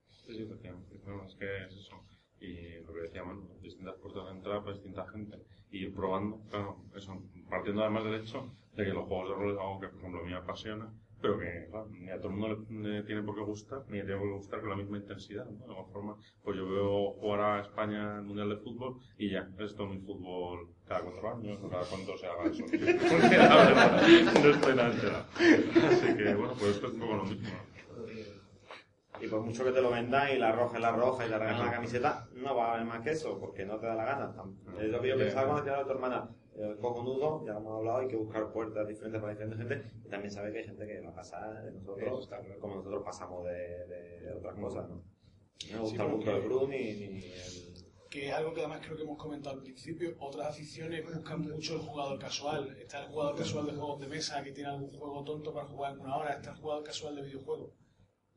Sí, 0.10 0.36
sí, 0.36 0.44
efectivamente. 0.44 1.00
No, 1.06 1.26
es 1.26 1.36
que 1.36 1.66
es 1.66 1.74
eso. 1.74 2.04
Y 2.40 2.80
lo 2.86 2.94
que 2.94 3.02
decíamos, 3.02 3.38
¿no? 3.38 3.56
distintas 3.62 3.96
puertas 3.96 4.26
de 4.26 4.32
entrada 4.32 4.62
para 4.62 4.74
distinta 4.74 5.08
gente. 5.08 5.38
Y 5.70 5.86
ir 5.86 5.94
probando, 5.94 6.42
claro, 6.50 6.84
eso, 6.96 7.22
partiendo 7.50 7.82
además 7.82 8.04
del 8.06 8.22
hecho 8.22 8.52
de 8.74 8.86
que 8.86 8.94
los 8.94 9.06
juegos 9.06 9.30
de 9.30 9.36
rol 9.36 9.52
es 9.54 9.60
algo 9.60 9.80
que, 9.80 9.88
por 9.88 10.00
ejemplo, 10.00 10.20
a 10.20 10.24
mí 10.24 10.30
me 10.30 10.38
apasiona, 10.38 10.92
pero 11.22 11.38
que 11.38 11.68
claro, 11.70 11.88
ni 11.92 12.10
a 12.10 12.18
todo 12.18 12.30
el 12.30 12.38
mundo 12.38 12.66
le, 12.70 13.04
tiene 13.04 13.22
por 13.22 13.36
qué 13.36 13.42
gustar, 13.42 13.84
ni 13.90 14.00
le 14.00 14.06
tiene 14.06 14.20
por 14.20 14.30
qué 14.30 14.36
gustar 14.36 14.60
con 14.62 14.70
la 14.70 14.76
misma 14.76 14.98
intensidad. 14.98 15.46
¿no? 15.46 15.58
De 15.58 15.64
alguna 15.66 15.88
forma, 15.94 16.18
pues 16.44 16.58
yo 16.58 16.68
veo 16.68 17.12
jugar 17.14 17.42
a 17.42 17.62
España 17.62 18.18
el 18.18 18.24
Mundial 18.24 18.50
de 18.50 18.58
Fútbol 18.58 19.00
y 19.18 19.30
ya, 19.30 19.48
esto 19.60 19.84
es 19.84 19.90
mi 19.90 20.00
fútbol 20.00 20.70
cada 20.88 21.02
cuatro 21.02 21.36
años 21.36 21.60
o 21.62 21.70
cada 21.70 21.84
cuánto 21.86 22.18
se 22.18 22.26
haga 22.26 22.46
eso. 22.46 22.66
Porque 22.66 23.38
la 23.38 23.56
verdad, 23.56 24.02
no 24.44 24.50
estoy 24.50 24.76
nada 24.76 24.92
enterado. 24.92 25.26
Así 25.36 26.18
que, 26.18 26.36
bueno, 26.36 26.54
pues 26.58 26.72
esto 26.72 26.88
es 26.88 26.94
un 26.94 27.00
poco 27.00 27.16
lo 27.18 27.24
mismo. 27.26 27.50
¿no? 27.50 27.71
Y 29.22 29.28
por 29.28 29.42
mucho 29.42 29.64
que 29.64 29.72
te 29.72 29.82
lo 29.82 29.92
vendan 29.92 30.32
y 30.34 30.38
la 30.38 30.52
roja 30.52 30.78
es 30.78 30.82
la 30.82 30.92
roja 30.92 31.26
y 31.26 31.30
la 31.30 31.38
regala 31.38 31.66
la 31.66 31.72
camiseta, 31.72 32.28
no 32.34 32.56
va 32.56 32.68
a 32.68 32.74
haber 32.74 32.86
más 32.86 33.02
que 33.02 33.12
eso, 33.12 33.40
porque 33.40 33.66
no 33.66 33.78
te 33.80 33.86
da 33.86 33.96
la 33.96 34.06
gana. 34.06 34.36
Es 34.80 34.90
lo 34.90 35.02
que 35.02 35.10
yo 35.10 35.18
pensaba 35.18 35.48
cuando 35.48 35.64
decía 35.64 35.80
a 35.80 35.86
tu 35.86 35.92
hermana, 35.92 36.30
eh, 36.56 36.76
cojonudo, 36.82 37.46
ya 37.46 37.54
lo 37.54 37.60
hemos 37.60 37.78
hablado, 37.78 37.98
hay 38.00 38.08
que 38.08 38.16
buscar 38.16 38.52
puertas 38.52 38.88
diferentes 38.88 39.22
para 39.22 39.34
diferente 39.34 39.58
gente, 39.58 39.92
y 40.06 40.10
también 40.10 40.32
sabe 40.32 40.52
que 40.52 40.60
hay 40.60 40.66
gente 40.66 40.86
que 40.86 41.02
va 41.02 41.10
a 41.10 41.16
pasar 41.16 41.64
de 41.64 41.72
nosotros, 41.72 42.30
como 42.60 42.76
nosotros 42.76 43.04
pasamos 43.04 43.46
de, 43.46 43.86
de 43.88 44.34
otras 44.34 44.56
cosas, 44.56 44.90
¿no? 44.90 45.04
No 45.70 45.78
me 45.78 45.80
gusta 45.80 46.06
Sí, 46.24 46.30
el 46.30 46.42
Brun 46.42 46.70
ni, 46.70 46.78
ni 46.78 47.24
el... 47.24 47.74
que 48.10 48.28
es 48.28 48.34
algo 48.34 48.54
que 48.54 48.62
además 48.62 48.82
creo 48.84 48.98
que 48.98 49.04
hemos 49.04 49.18
comentado 49.18 49.56
al 49.56 49.62
principio, 49.62 50.16
otras 50.20 50.48
aficiones 50.48 51.04
buscan 51.06 51.42
mucho 51.42 51.76
el 51.76 51.82
jugador 51.82 52.20
casual. 52.20 52.76
Está 52.80 53.04
el 53.04 53.08
jugador 53.08 53.36
casual 53.38 53.66
de 53.68 53.74
juegos 53.74 54.00
de 54.00 54.08
mesa 54.08 54.44
que 54.44 54.52
tiene 54.52 54.70
algún 54.70 54.90
juego 54.90 55.24
tonto 55.24 55.54
para 55.54 55.68
jugar 55.68 55.94
en 55.94 56.00
una 56.00 56.18
hora, 56.18 56.34
está 56.34 56.52
el 56.52 56.58
jugador 56.58 56.84
casual 56.84 57.16
de 57.16 57.22
videojuegos. 57.22 57.72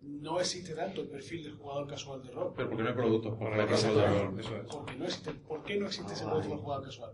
No 0.06 0.39
existe 0.40 0.74
tanto 0.74 1.01
el 1.02 1.09
perfil 1.09 1.43
del 1.44 1.55
jugador 1.56 1.86
casual 1.89 2.22
de 2.22 2.31
rol. 2.31 2.52
Pero 2.56 2.68
porque 2.68 2.82
no 2.82 2.89
hay 2.89 2.94
productos 2.94 3.39
para 3.39 3.62
el 3.62 3.68
caso 3.68 3.94
de 3.94 4.06
rol, 4.06 4.40
eso 4.40 4.56
es. 4.56 4.66
Porque 4.66 4.97
no 4.97 5.05
existe, 5.05 5.32
¿Por 5.32 5.62
qué 5.64 5.78
no 5.81 5.86
existe 5.86 6.12
ese 6.12 6.24
Ah, 6.24 6.26
producto 6.28 6.48
hay. 6.48 6.55
del 6.55 6.60
jugador 6.62 6.85
casual? 6.85 7.12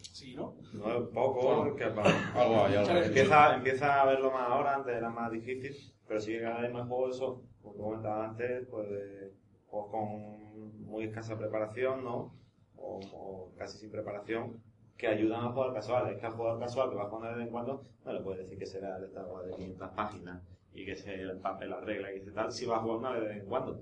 Sí, 0.00 0.34
¿no? 0.34 0.54
No, 0.72 0.98
un 0.98 1.10
poco, 1.12 1.56
Bueno, 1.56 1.76
que 1.76 1.84
algo 1.84 2.64
hay, 2.64 2.74
algo. 2.76 2.90
Empieza, 2.92 3.54
empieza 3.54 4.02
a 4.02 4.06
verlo 4.06 4.30
más 4.30 4.48
ahora, 4.48 4.76
antes 4.76 4.94
era 4.96 5.10
más 5.10 5.30
difícil, 5.30 5.74
pero 6.06 6.20
sí 6.20 6.32
que 6.32 6.40
cada 6.42 6.60
vez 6.62 6.72
más 6.72 6.88
juegos, 6.88 7.16
eso, 7.16 7.42
como 7.62 7.76
comentaba 7.76 8.24
antes, 8.28 8.66
pues 8.70 8.88
de 8.88 9.32
juegos 9.66 9.90
con 9.90 10.84
muy 10.86 11.04
escasa 11.04 11.36
preparación, 11.36 12.04
¿no? 12.04 12.34
O, 12.76 13.00
o 13.12 13.52
casi 13.58 13.78
sin 13.78 13.90
preparación, 13.90 14.62
que 14.96 15.06
ayudan 15.08 15.44
a 15.44 15.52
jugar 15.52 15.74
casual. 15.74 16.10
Es 16.12 16.18
que 16.18 16.26
al 16.26 16.32
jugador 16.32 16.60
casual 16.60 16.90
que 16.90 16.96
va 16.96 17.04
a 17.04 17.10
jugar 17.10 17.30
de 17.32 17.38
vez 17.38 17.46
en 17.46 17.52
cuando, 17.52 17.82
no 18.04 18.12
le 18.12 18.20
puedes 18.20 18.42
decir 18.42 18.58
que 18.58 18.66
será 18.66 18.96
el 18.96 19.04
estado 19.04 19.42
de 19.42 19.54
500 19.54 19.90
páginas 19.90 20.42
y 20.76 20.84
que 20.84 20.94
se 20.96 21.22
empape 21.22 21.66
la 21.66 21.80
regla 21.80 22.12
y 22.14 22.20
que 22.22 22.30
tal, 22.30 22.52
si 22.52 22.66
va 22.66 22.76
a 22.76 22.80
jugar 22.80 22.98
una 22.98 23.14
de 23.14 23.20
vez 23.26 23.36
en 23.38 23.46
cuando. 23.46 23.80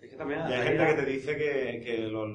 Es 0.00 0.10
que 0.10 0.16
también 0.16 0.40
Y 0.48 0.52
hay 0.52 0.68
gente 0.68 0.86
que 0.86 1.02
te 1.02 1.06
dice 1.06 1.36
que, 1.36 1.80
que 1.84 1.98
lo- 2.08 2.26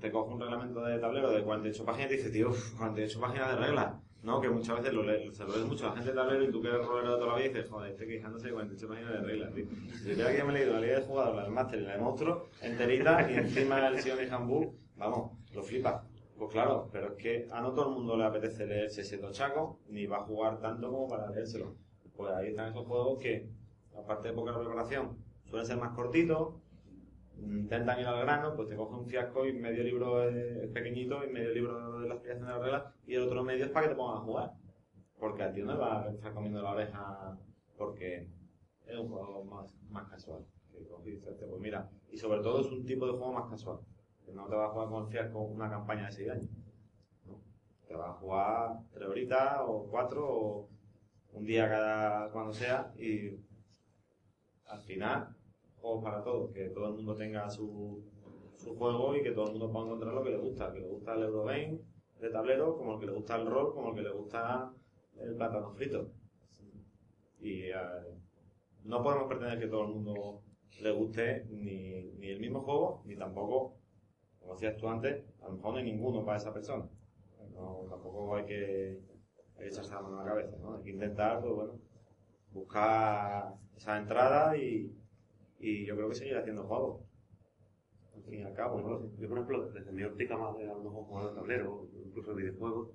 te 0.00 0.10
coge 0.12 0.32
un 0.34 0.40
reglamento 0.40 0.80
de 0.84 0.98
tablero 0.98 1.30
de 1.32 1.42
48 1.42 1.84
páginas 1.84 2.06
y 2.06 2.10
te 2.10 2.16
dice, 2.18 2.30
tío, 2.30 2.50
uf, 2.50 2.76
48 2.78 3.20
páginas 3.20 3.50
de 3.50 3.66
reglas. 3.66 3.94
No, 4.22 4.40
que 4.40 4.48
muchas 4.48 4.76
veces 4.78 4.92
lo 4.92 5.02
lee- 5.04 5.32
se 5.32 5.44
lo 5.44 5.56
lee 5.56 5.64
mucho 5.64 5.86
la 5.86 5.92
gente 5.92 6.10
de 6.10 6.16
tablero 6.16 6.44
y 6.44 6.50
tú 6.50 6.60
que 6.62 6.68
eres 6.68 6.84
rolero 6.86 7.12
de 7.12 7.18
toda 7.18 7.32
la 7.32 7.36
vida 7.38 7.46
y 7.46 7.48
dices, 7.54 7.68
joder, 7.70 7.90
estoy 7.92 8.06
quejándose 8.08 8.46
de 8.46 8.52
48 8.54 8.88
páginas 8.88 9.12
de 9.12 9.20
reglas, 9.20 9.54
tío. 9.54 9.64
Si 10.04 10.16
yo 10.16 10.26
que 10.28 10.44
me 10.44 10.50
he 10.50 10.52
leído 10.54 10.72
la 10.74 10.80
ley 10.80 10.90
de 10.90 11.00
jugador, 11.02 11.34
la 11.36 11.42
del 11.44 11.52
máster 11.52 11.80
y 11.80 11.82
la 11.84 11.92
de 11.92 11.98
monstruo, 11.98 12.48
enterita 12.62 13.30
y 13.30 13.34
encima 13.34 13.86
el 13.88 13.98
Sion 14.00 14.18
y 14.24 14.28
Handbook, 14.28 14.74
vamos, 14.96 15.32
lo 15.54 15.62
flipa. 15.62 16.04
Pues 16.38 16.50
claro, 16.52 16.88
pero 16.92 17.08
es 17.08 17.14
que 17.14 17.48
a 17.50 17.60
no 17.60 17.72
todo 17.72 17.88
el 17.88 17.94
mundo 17.94 18.16
le 18.16 18.24
apetece 18.24 18.66
leerse 18.66 19.00
ese 19.02 19.18
tochaco, 19.18 19.80
ni 19.88 20.06
va 20.06 20.18
a 20.18 20.22
jugar 20.22 20.60
tanto 20.60 20.90
como 20.90 21.08
para 21.08 21.30
leérselo. 21.30 21.74
Pues 22.16 22.32
ahí 22.32 22.48
están 22.48 22.70
esos 22.70 22.86
juegos 22.86 23.18
que, 23.18 23.48
aparte 23.96 24.28
de 24.28 24.34
poca 24.34 24.58
preparación, 24.58 25.18
suelen 25.44 25.66
ser 25.66 25.76
más 25.76 25.94
cortitos, 25.94 26.54
intentan 27.38 28.00
ir 28.00 28.06
al 28.06 28.20
grano, 28.22 28.54
pues 28.56 28.68
te 28.68 28.76
coge 28.76 28.94
un 28.94 29.06
fiasco 29.06 29.46
y 29.46 29.52
medio 29.52 29.84
libro 29.84 30.24
pequeñito 30.72 31.24
y 31.24 31.32
medio 31.32 31.50
libro 31.52 32.00
de 32.00 32.08
la 32.08 32.14
explicación 32.14 32.46
de 32.46 32.52
las 32.52 32.62
reglas 32.62 32.84
y 33.06 33.14
el 33.14 33.22
otro 33.22 33.44
medio 33.44 33.66
es 33.66 33.70
para 33.70 33.86
que 33.86 33.90
te 33.92 33.96
pongan 33.96 34.18
a 34.18 34.20
jugar. 34.20 34.52
Porque 35.18 35.42
al 35.42 35.52
tío 35.52 35.64
no 35.64 35.72
le 35.72 35.78
va 35.78 36.02
a 36.04 36.10
estar 36.10 36.32
comiendo 36.32 36.62
la 36.62 36.72
oreja 36.72 37.38
porque 37.76 38.28
es 38.86 38.98
un 38.98 39.08
juego 39.08 39.44
más, 39.44 39.74
más 39.90 40.08
casual. 40.08 40.44
Que 40.72 40.86
coge 40.86 41.10
y 41.10 41.12
dice, 41.12 41.30
"Hostia, 41.30 41.46
pues 41.48 41.60
mira, 41.60 41.90
y 42.10 42.16
sobre 42.16 42.40
todo 42.40 42.60
es 42.60 42.70
un 42.70 42.84
tipo 42.84 43.06
de 43.06 43.12
juego 43.12 43.32
más 43.32 43.50
casual. 43.50 43.78
Que 44.24 44.32
no 44.32 44.46
te 44.46 44.56
va 44.56 44.66
a 44.66 44.70
jugar 44.70 44.88
con 44.88 45.08
fiasco 45.08 45.42
una 45.42 45.70
campaña 45.70 46.06
de 46.06 46.12
6 46.12 46.30
años. 46.30 46.50
¿no? 47.26 47.40
Te 47.86 47.94
va 47.94 48.10
a 48.10 48.14
jugar 48.14 48.78
3 48.92 49.08
horitas 49.08 49.58
o 49.66 49.86
4 49.90 50.26
o 50.28 50.68
un 51.36 51.44
día 51.44 51.68
cada 51.68 52.30
cuando 52.30 52.52
sea 52.52 52.92
y 52.96 53.38
al 54.64 54.80
final 54.80 55.36
juegos 55.76 56.02
para 56.02 56.24
todos, 56.24 56.50
que 56.50 56.70
todo 56.70 56.88
el 56.88 56.94
mundo 56.94 57.14
tenga 57.14 57.48
su, 57.50 58.02
su 58.56 58.74
juego 58.76 59.14
y 59.14 59.22
que 59.22 59.32
todo 59.32 59.46
el 59.46 59.52
mundo 59.52 59.70
pueda 59.70 59.86
encontrar 59.86 60.14
lo 60.14 60.24
que 60.24 60.30
le 60.30 60.38
gusta, 60.38 60.72
que 60.72 60.80
le 60.80 60.88
gusta 60.88 61.14
el 61.14 61.24
Eurogame 61.24 61.78
de 62.20 62.30
tablero, 62.30 62.76
como 62.76 62.94
el 62.94 63.00
que 63.00 63.06
le 63.06 63.12
gusta 63.12 63.36
el 63.36 63.46
rol, 63.46 63.74
como 63.74 63.90
el 63.90 63.94
que 63.94 64.02
le 64.02 64.10
gusta 64.10 64.72
el 65.20 65.34
plátano 65.36 65.70
frito. 65.72 66.10
Y 67.38 67.64
eh, 67.64 67.74
no 68.84 69.02
podemos 69.02 69.28
pretender 69.28 69.60
que 69.60 69.66
todo 69.66 69.82
el 69.82 69.92
mundo 69.92 70.42
le 70.80 70.90
guste 70.92 71.44
ni, 71.50 72.12
ni 72.18 72.28
el 72.28 72.40
mismo 72.40 72.62
juego, 72.62 73.02
ni 73.04 73.14
tampoco, 73.14 73.76
como 74.40 74.54
decías 74.54 74.76
tú 74.78 74.88
antes, 74.88 75.22
a 75.42 75.48
lo 75.48 75.56
mejor 75.56 75.72
no 75.72 75.78
hay 75.78 75.84
ninguno 75.84 76.24
para 76.24 76.38
esa 76.38 76.52
persona. 76.52 76.88
No, 77.54 77.86
tampoco 77.88 78.36
hay 78.36 78.46
que, 78.46 79.00
echarse 79.58 79.92
la 79.92 80.00
mano 80.00 80.20
a 80.20 80.24
la 80.24 80.30
cabeza, 80.30 80.56
¿no? 80.60 80.76
Hay 80.76 80.82
que 80.82 80.90
intentar, 80.90 81.40
pues 81.40 81.54
bueno, 81.54 81.80
buscar 82.52 83.54
esa 83.76 83.98
entrada 83.98 84.56
y, 84.56 84.92
y 85.58 85.86
yo 85.86 85.96
creo 85.96 86.08
que 86.08 86.14
seguir 86.14 86.36
haciendo 86.36 86.64
juegos. 86.64 87.02
Al 88.14 88.22
fin 88.22 88.40
y 88.40 88.42
al 88.42 88.54
cabo, 88.54 88.80
¿no? 88.80 89.16
Yo, 89.18 89.28
por 89.28 89.38
ejemplo, 89.38 89.70
desde 89.70 89.92
mi 89.92 90.02
óptica 90.02 90.36
más 90.36 90.56
de 90.56 90.64
a 90.64 90.74
lo 90.74 90.82
mejor 90.82 91.04
jugador 91.04 91.30
de 91.30 91.40
tablero, 91.40 91.88
incluso 92.04 92.34
de 92.34 92.42
videojuegos, 92.42 92.90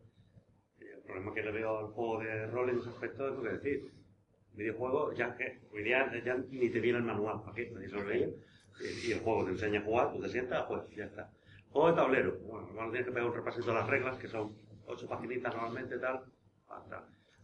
eh, 0.80 0.86
el 0.96 1.02
problema 1.04 1.34
que 1.34 1.44
le 1.44 1.52
veo 1.52 1.78
al 1.78 1.88
juego 1.88 2.20
de 2.20 2.48
rol 2.48 2.70
en 2.70 2.80
ese 2.80 2.90
aspecto 2.90 3.28
es 3.28 3.36
lo 3.36 3.44
que 3.44 3.50
decir. 3.50 3.92
Videojuegos, 4.54 5.18
ya 5.18 5.36
que 5.38 5.62
hoy 5.72 5.84
día 5.84 6.12
ya 6.26 6.36
ni 6.50 6.70
te 6.70 6.80
viene 6.80 6.98
el 6.98 7.06
manual, 7.06 7.42
¿para 7.42 7.56
qué? 7.56 7.72
Nadie 7.72 7.88
se 7.88 7.96
lo 7.96 8.04
leía. 8.04 8.30
Y, 9.06 9.12
el 9.12 9.20
juego 9.20 9.46
te 9.46 9.52
enseña 9.52 9.80
a 9.80 9.84
jugar, 9.84 10.12
tú 10.12 10.20
te 10.20 10.30
sientas, 10.30 10.66
pues 10.68 10.82
ya 10.96 11.06
está. 11.06 11.32
Juego 11.70 11.90
de 11.90 11.96
tablero, 11.96 12.38
bueno, 12.40 12.68
normalmente 12.68 12.98
tienes 12.98 13.06
que 13.06 13.12
pegar 13.14 13.30
un 13.30 13.36
repasito 13.36 13.68
de 13.68 13.74
las 13.74 13.88
reglas, 13.88 14.18
que 14.18 14.28
son 14.28 14.54
ocho 14.88 15.08
paginitas 15.08 15.54
normalmente, 15.54 15.98
tal, 16.00 16.26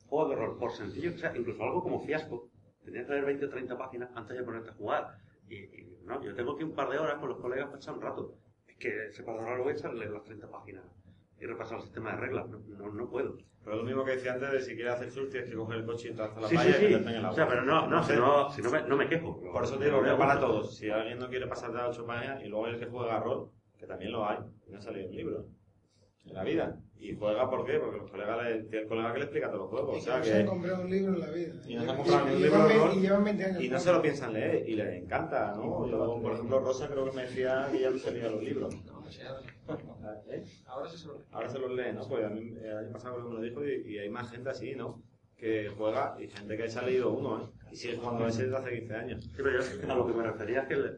Juego 0.07 0.29
de 0.29 0.35
rol, 0.35 0.57
por 0.57 0.71
sencillo 0.71 1.11
que 1.11 1.17
sea, 1.17 1.35
incluso 1.35 1.63
algo 1.63 1.83
como 1.83 1.99
fiasco, 1.99 2.49
tenías 2.83 3.05
que 3.05 3.11
leer 3.11 3.25
20 3.25 3.45
o 3.45 3.49
30 3.49 3.77
páginas 3.77 4.09
antes 4.15 4.37
de 4.37 4.43
ponerte 4.43 4.69
a 4.69 4.73
jugar. 4.73 5.17
Y, 5.49 5.55
y, 5.55 5.97
no, 6.05 6.21
yo 6.23 6.33
tengo 6.33 6.53
aquí 6.53 6.63
un 6.63 6.73
par 6.73 6.89
de 6.89 6.97
horas 6.97 7.15
con 7.19 7.29
los 7.29 7.39
colegas 7.39 7.65
para 7.65 7.77
echar 7.77 7.93
un 7.95 8.01
rato. 8.01 8.35
Es 8.67 8.77
que 8.77 9.07
ese 9.07 9.23
par 9.23 9.35
de 9.35 9.41
horas 9.43 9.57
lo 9.57 9.63
voy 9.63 9.73
a 9.73 9.75
echar, 9.75 9.93
leer 9.93 10.11
las 10.11 10.23
30 10.23 10.49
páginas 10.49 10.83
y 11.39 11.45
repasar 11.45 11.77
el 11.77 11.83
sistema 11.83 12.11
de 12.11 12.17
reglas. 12.17 12.47
No, 12.49 12.59
no, 12.59 12.93
no 12.93 13.09
puedo. 13.09 13.37
Pero 13.63 13.75
es 13.75 13.77
lo 13.79 13.83
mismo 13.85 14.05
que 14.05 14.11
decía 14.11 14.33
antes 14.33 14.49
de 14.49 14.61
si 14.61 14.75
quieres 14.75 14.93
hacer 14.93 15.11
surf 15.11 15.29
tienes 15.29 15.49
que 15.49 15.55
coger 15.57 15.79
el 15.79 15.85
coche 15.85 16.07
y 16.07 16.11
entrar 16.11 16.29
hasta 16.29 16.39
la 16.41 16.47
Sí, 16.47 16.55
playa 16.55 16.73
sí, 16.73 16.77
y 16.77 16.87
sí. 16.87 16.93
meterte 16.93 17.09
en 17.09 17.15
el 17.15 17.25
agua. 17.25 17.31
O 17.31 17.35
sea, 17.35 17.47
pero 17.49 17.61
no, 17.63 17.87
no, 17.87 18.03
si 18.03 18.13
no, 18.15 18.49
si 18.49 18.61
no 18.61 18.71
me, 18.71 18.81
no 18.83 18.95
me 18.95 19.09
quejo. 19.09 19.41
Por 19.51 19.63
eso 19.63 19.77
te 19.77 19.85
digo 19.85 20.01
que 20.01 20.11
para 20.11 20.39
todos. 20.39 20.77
Si 20.77 20.89
alguien 20.89 21.19
no 21.19 21.27
quiere 21.27 21.47
pasar 21.47 21.71
de 21.71 21.77
las 21.79 21.89
8 21.97 22.05
páginas 22.07 22.41
y 22.43 22.47
luego 22.47 22.67
el 22.67 22.79
que 22.79 22.85
juega 22.85 23.19
rol, 23.19 23.51
que 23.77 23.85
también 23.85 24.13
lo 24.13 24.25
hay, 24.25 24.37
y 24.67 24.71
no 24.71 24.77
ha 24.77 24.81
salido 24.81 25.09
un 25.09 25.15
libro 25.15 25.45
en 26.25 26.33
la 26.33 26.43
vida. 26.45 26.79
Y 26.99 27.15
juega 27.15 27.49
¿por 27.49 27.65
qué? 27.65 27.79
Porque 27.79 27.97
los 27.99 28.09
colegas 28.11 28.43
le, 28.43 28.63
tiene 28.63 28.79
el 28.83 28.87
colega 28.87 29.13
que 29.13 29.19
le 29.19 29.23
explica 29.25 29.47
todos 29.51 29.61
los 29.61 29.69
juegos. 29.69 29.95
Y 29.97 29.99
O 29.99 30.01
sea 30.03 30.13
que 30.21 30.29
no 30.29 30.33
se 30.35 30.39
han 30.41 30.45
comprado 30.47 30.81
un 30.83 30.89
libro 30.89 31.13
en 31.13 31.19
la 31.19 31.27
vida. 31.29 31.53
y 31.67 31.75
no 31.75 31.83
se 31.83 31.89
han 31.89 31.95
comprado 31.97 32.25
ni 32.27 32.35
un 32.35 32.41
libro 32.41 32.57
llevan 32.57 32.67
de 32.67 32.73
ve- 32.73 32.79
rol 32.79 32.93
y 32.97 33.01
llevan 33.01 33.23
20 33.23 33.45
años. 33.45 33.63
y 33.63 33.69
no 33.69 33.79
se 33.79 33.91
lo 33.91 34.01
piensan 34.01 34.33
leer 34.33 34.69
y 34.69 34.75
les 34.75 35.03
encanta, 35.03 35.53
¿no? 35.55 35.87
Yo, 35.87 36.19
por 36.21 36.33
ejemplo, 36.33 36.59
Rosa 36.59 36.87
creo 36.89 37.05
que 37.09 37.15
me 37.15 37.21
decía 37.23 37.69
que 37.71 37.79
ya 37.79 37.89
no 37.91 37.97
se 37.97 38.11
leía 38.11 38.29
los 38.29 38.43
libros. 38.43 38.73
¿Eh? 40.29 40.43
Ahora 40.65 40.89
sí 40.89 40.97
se 40.97 41.07
lo 41.07 41.21
Ahora 41.31 41.49
se 41.49 41.59
los 41.59 41.71
lee, 41.71 41.93
¿no? 41.93 42.07
Pues 42.07 42.25
a 42.25 42.29
mí 42.29 42.53
el 42.61 42.77
año 42.77 42.91
pasado 42.91 43.15
creo 43.15 43.25
que 43.27 43.29
me 43.31 43.35
lo 43.35 43.41
dijo 43.41 43.65
y, 43.65 43.93
y 43.93 43.99
hay 43.99 44.09
más 44.09 44.29
gente 44.31 44.49
así, 44.49 44.75
¿no? 44.75 45.01
Que 45.37 45.69
juega 45.77 46.17
y 46.19 46.27
gente 46.27 46.57
que 46.57 46.69
se 46.69 46.79
ha 46.79 46.83
leído 46.83 47.11
uno, 47.11 47.41
¿eh? 47.43 47.47
Y 47.71 47.75
sigue 47.75 47.97
jugando 47.97 48.25
a 48.25 48.29
ese 48.29 48.43
desde 48.43 48.57
hace 48.57 48.79
15 48.79 48.95
años. 48.95 49.23
Sí, 49.23 49.31
pero 49.35 49.51
yo 49.61 49.91
a 49.91 49.95
lo 49.95 50.07
que 50.07 50.13
me 50.13 50.23
refería 50.23 50.61
es 50.61 50.67
que 50.67 50.75
le- 50.77 50.97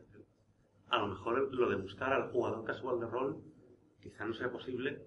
a 0.89 0.97
lo 0.99 1.07
mejor 1.07 1.53
lo 1.53 1.69
de 1.69 1.75
buscar 1.75 2.13
al 2.13 2.31
jugador 2.31 2.63
casual 2.63 2.99
de 2.99 3.07
rol 3.07 3.43
quizá 4.01 4.25
no 4.25 4.33
sea 4.33 4.49
posible, 4.51 5.01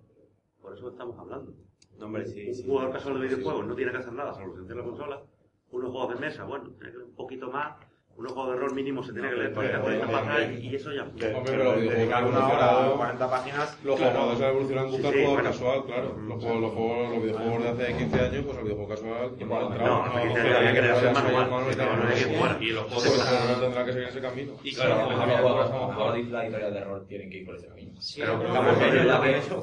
por 0.63 0.73
eso 0.73 0.89
estamos 0.89 1.19
hablando. 1.19 1.53
No, 1.99 2.07
hombre, 2.07 2.25
sí, 2.27 2.49
Un 2.49 2.55
sí. 2.55 2.65
jugador 2.67 2.93
casual 2.93 3.21
de 3.21 3.27
videojuegos 3.29 3.67
no 3.67 3.75
tiene 3.75 3.93
que 3.93 3.99
hacer 3.99 4.13
nada 4.13 4.33
salvo 4.33 4.55
sentir 4.57 4.77
la 4.77 4.85
consola. 4.85 5.23
Unos 5.71 5.91
juegos 5.91 6.15
de 6.15 6.21
mesa, 6.21 6.45
bueno, 6.45 6.71
tiene 6.71 6.93
que 6.93 6.99
un 6.99 7.15
poquito 7.15 7.51
más, 7.51 7.77
Unos 8.15 8.35
de 8.49 8.57
rol 8.57 8.75
mínimo 8.75 9.03
se 9.03 9.13
tiene 9.13 9.31
que 9.31 9.37
leer 9.37 9.53
Pero, 9.55 9.83
40 9.83 10.05
hombre, 10.07 10.23
páginas 10.23 10.63
y 10.63 10.77
eso 10.77 10.93
ya. 10.93 11.03
Hombre, 11.03 11.33
Pero 11.45 11.65
los 11.65 11.81
dedicar 11.83 12.23
han 12.23 12.29
una 12.29 12.39
hora 12.47 12.71
evolucionado. 12.71 12.95
a 12.95 12.97
40 12.99 13.31
páginas. 13.31 13.79
Los 13.83 13.99
juegos 14.01 14.41
han 14.41 14.51
evolucionado 14.51 14.87
en 14.89 14.95
sí, 14.95 15.03
juego 15.03 15.31
bueno. 15.33 15.43
casual, 15.51 15.85
claro. 15.87 16.17
Los 16.29 16.43
juegos, 16.45 16.61
los 16.61 16.73
juegos, 16.73 17.11
los 17.11 17.23
videojuegos 17.23 17.63
de 17.63 17.69
hace 17.71 17.97
15 17.97 18.21
años, 18.21 18.45
pues 18.45 18.59
el 18.59 18.65
videojuego 18.65 18.89
casual, 18.91 19.33
no 19.41 19.57
ha 19.57 19.63
entrado. 19.63 19.87
No, 19.87 20.05
hace 20.05 20.23
15 20.29 20.41
años 20.41 20.57
había 20.57 20.73
que 20.73 20.83
leerse 20.83 21.07
el 21.09 21.13
manual, 21.15 22.63
y 22.63 22.67
los 22.71 22.85
juegos 22.85 23.03
Pues, 23.03 23.61
tendrán 23.61 23.87
que 23.87 23.93
seguir 23.93 24.09
ese 24.09 24.21
camino. 24.21 24.53
Y 24.63 24.75
Claro, 24.75 24.95
claro, 24.95 25.11
a 25.11 25.15
lo 25.17 25.23
había 25.23 25.37
mejor 25.37 25.53
cosas 25.53 25.71
a 25.71 25.73
lo 25.73 25.73
como 25.73 25.89
mejor 25.89 26.05
jugar. 26.05 26.19
las 26.33 26.45
historias 26.47 26.73
de 26.73 26.79
error 26.79 27.07
tienen 27.09 27.31
que 27.31 27.37
ir 27.39 27.47
por 27.47 27.55
ese 27.57 27.67
camino. 27.69 28.01
Sí, 28.01 28.21
pero 28.21 28.33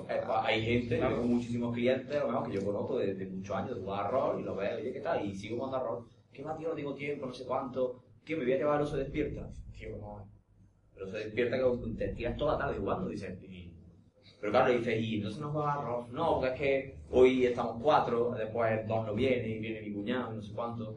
eh, 0.10 0.22
pues, 0.26 0.38
hay 0.44 0.66
gente, 0.66 0.98
tengo 0.98 1.24
muchísimos 1.24 1.74
clientes, 1.74 2.16
a 2.16 2.20
lo 2.26 2.28
mejor 2.32 2.48
que 2.50 2.54
yo 2.58 2.66
conozco 2.66 2.98
desde 2.98 3.26
muchos 3.28 3.56
años 3.56 3.76
de 3.76 3.82
jugar 3.82 4.12
rol 4.12 4.40
y 4.40 4.44
lo 4.44 4.56
veo, 4.56 4.78
oye, 4.78 4.92
¿qué 4.92 5.00
tal? 5.02 5.26
Y 5.26 5.36
sigo 5.36 5.58
jugando 5.58 5.86
rol. 5.86 6.06
¿Qué 6.34 6.44
más, 6.44 6.58
tío? 6.58 6.70
No 6.70 6.76
tengo 6.76 6.94
tiempo, 6.94 7.26
no 7.26 7.34
sé 7.34 7.46
cuánto. 7.46 8.02
Tío, 8.30 8.38
me 8.38 8.43
voy 8.43 8.53
a 8.53 8.57
llevar 8.57 8.76
el 8.76 8.84
oso 8.84 8.95
despierta. 8.95 9.49
Tío, 9.76 9.97
no. 9.97 10.30
El 10.95 11.01
oso 11.01 11.18
despierta 11.18 11.57
que 11.57 11.93
te 11.97 12.14
tiras 12.14 12.38
toda 12.38 12.51
la 12.51 12.60
tarde 12.60 12.77
jugando, 12.77 13.10
dices. 13.10 13.41
y- 13.41 13.73
Pero 14.39 14.51
claro, 14.51 14.72
dices, 14.72 15.01
y 15.01 15.18
no 15.39 15.49
juegas 15.51 15.77
a 15.77 15.81
rol. 15.81 16.06
No, 16.11 16.35
porque 16.35 16.49
es 16.53 16.60
que 16.60 16.95
hoy 17.10 17.47
estamos 17.47 17.81
cuatro, 17.81 18.35
después 18.38 18.88
dos 18.88 19.07
no 19.07 19.15
vienen, 19.15 19.49
y 19.49 19.57
viene 19.57 19.81
mi 19.81 19.93
cuñado, 19.93 20.31
y 20.31 20.35
no 20.35 20.41
sé 20.43 20.53
cuánto. 20.53 20.95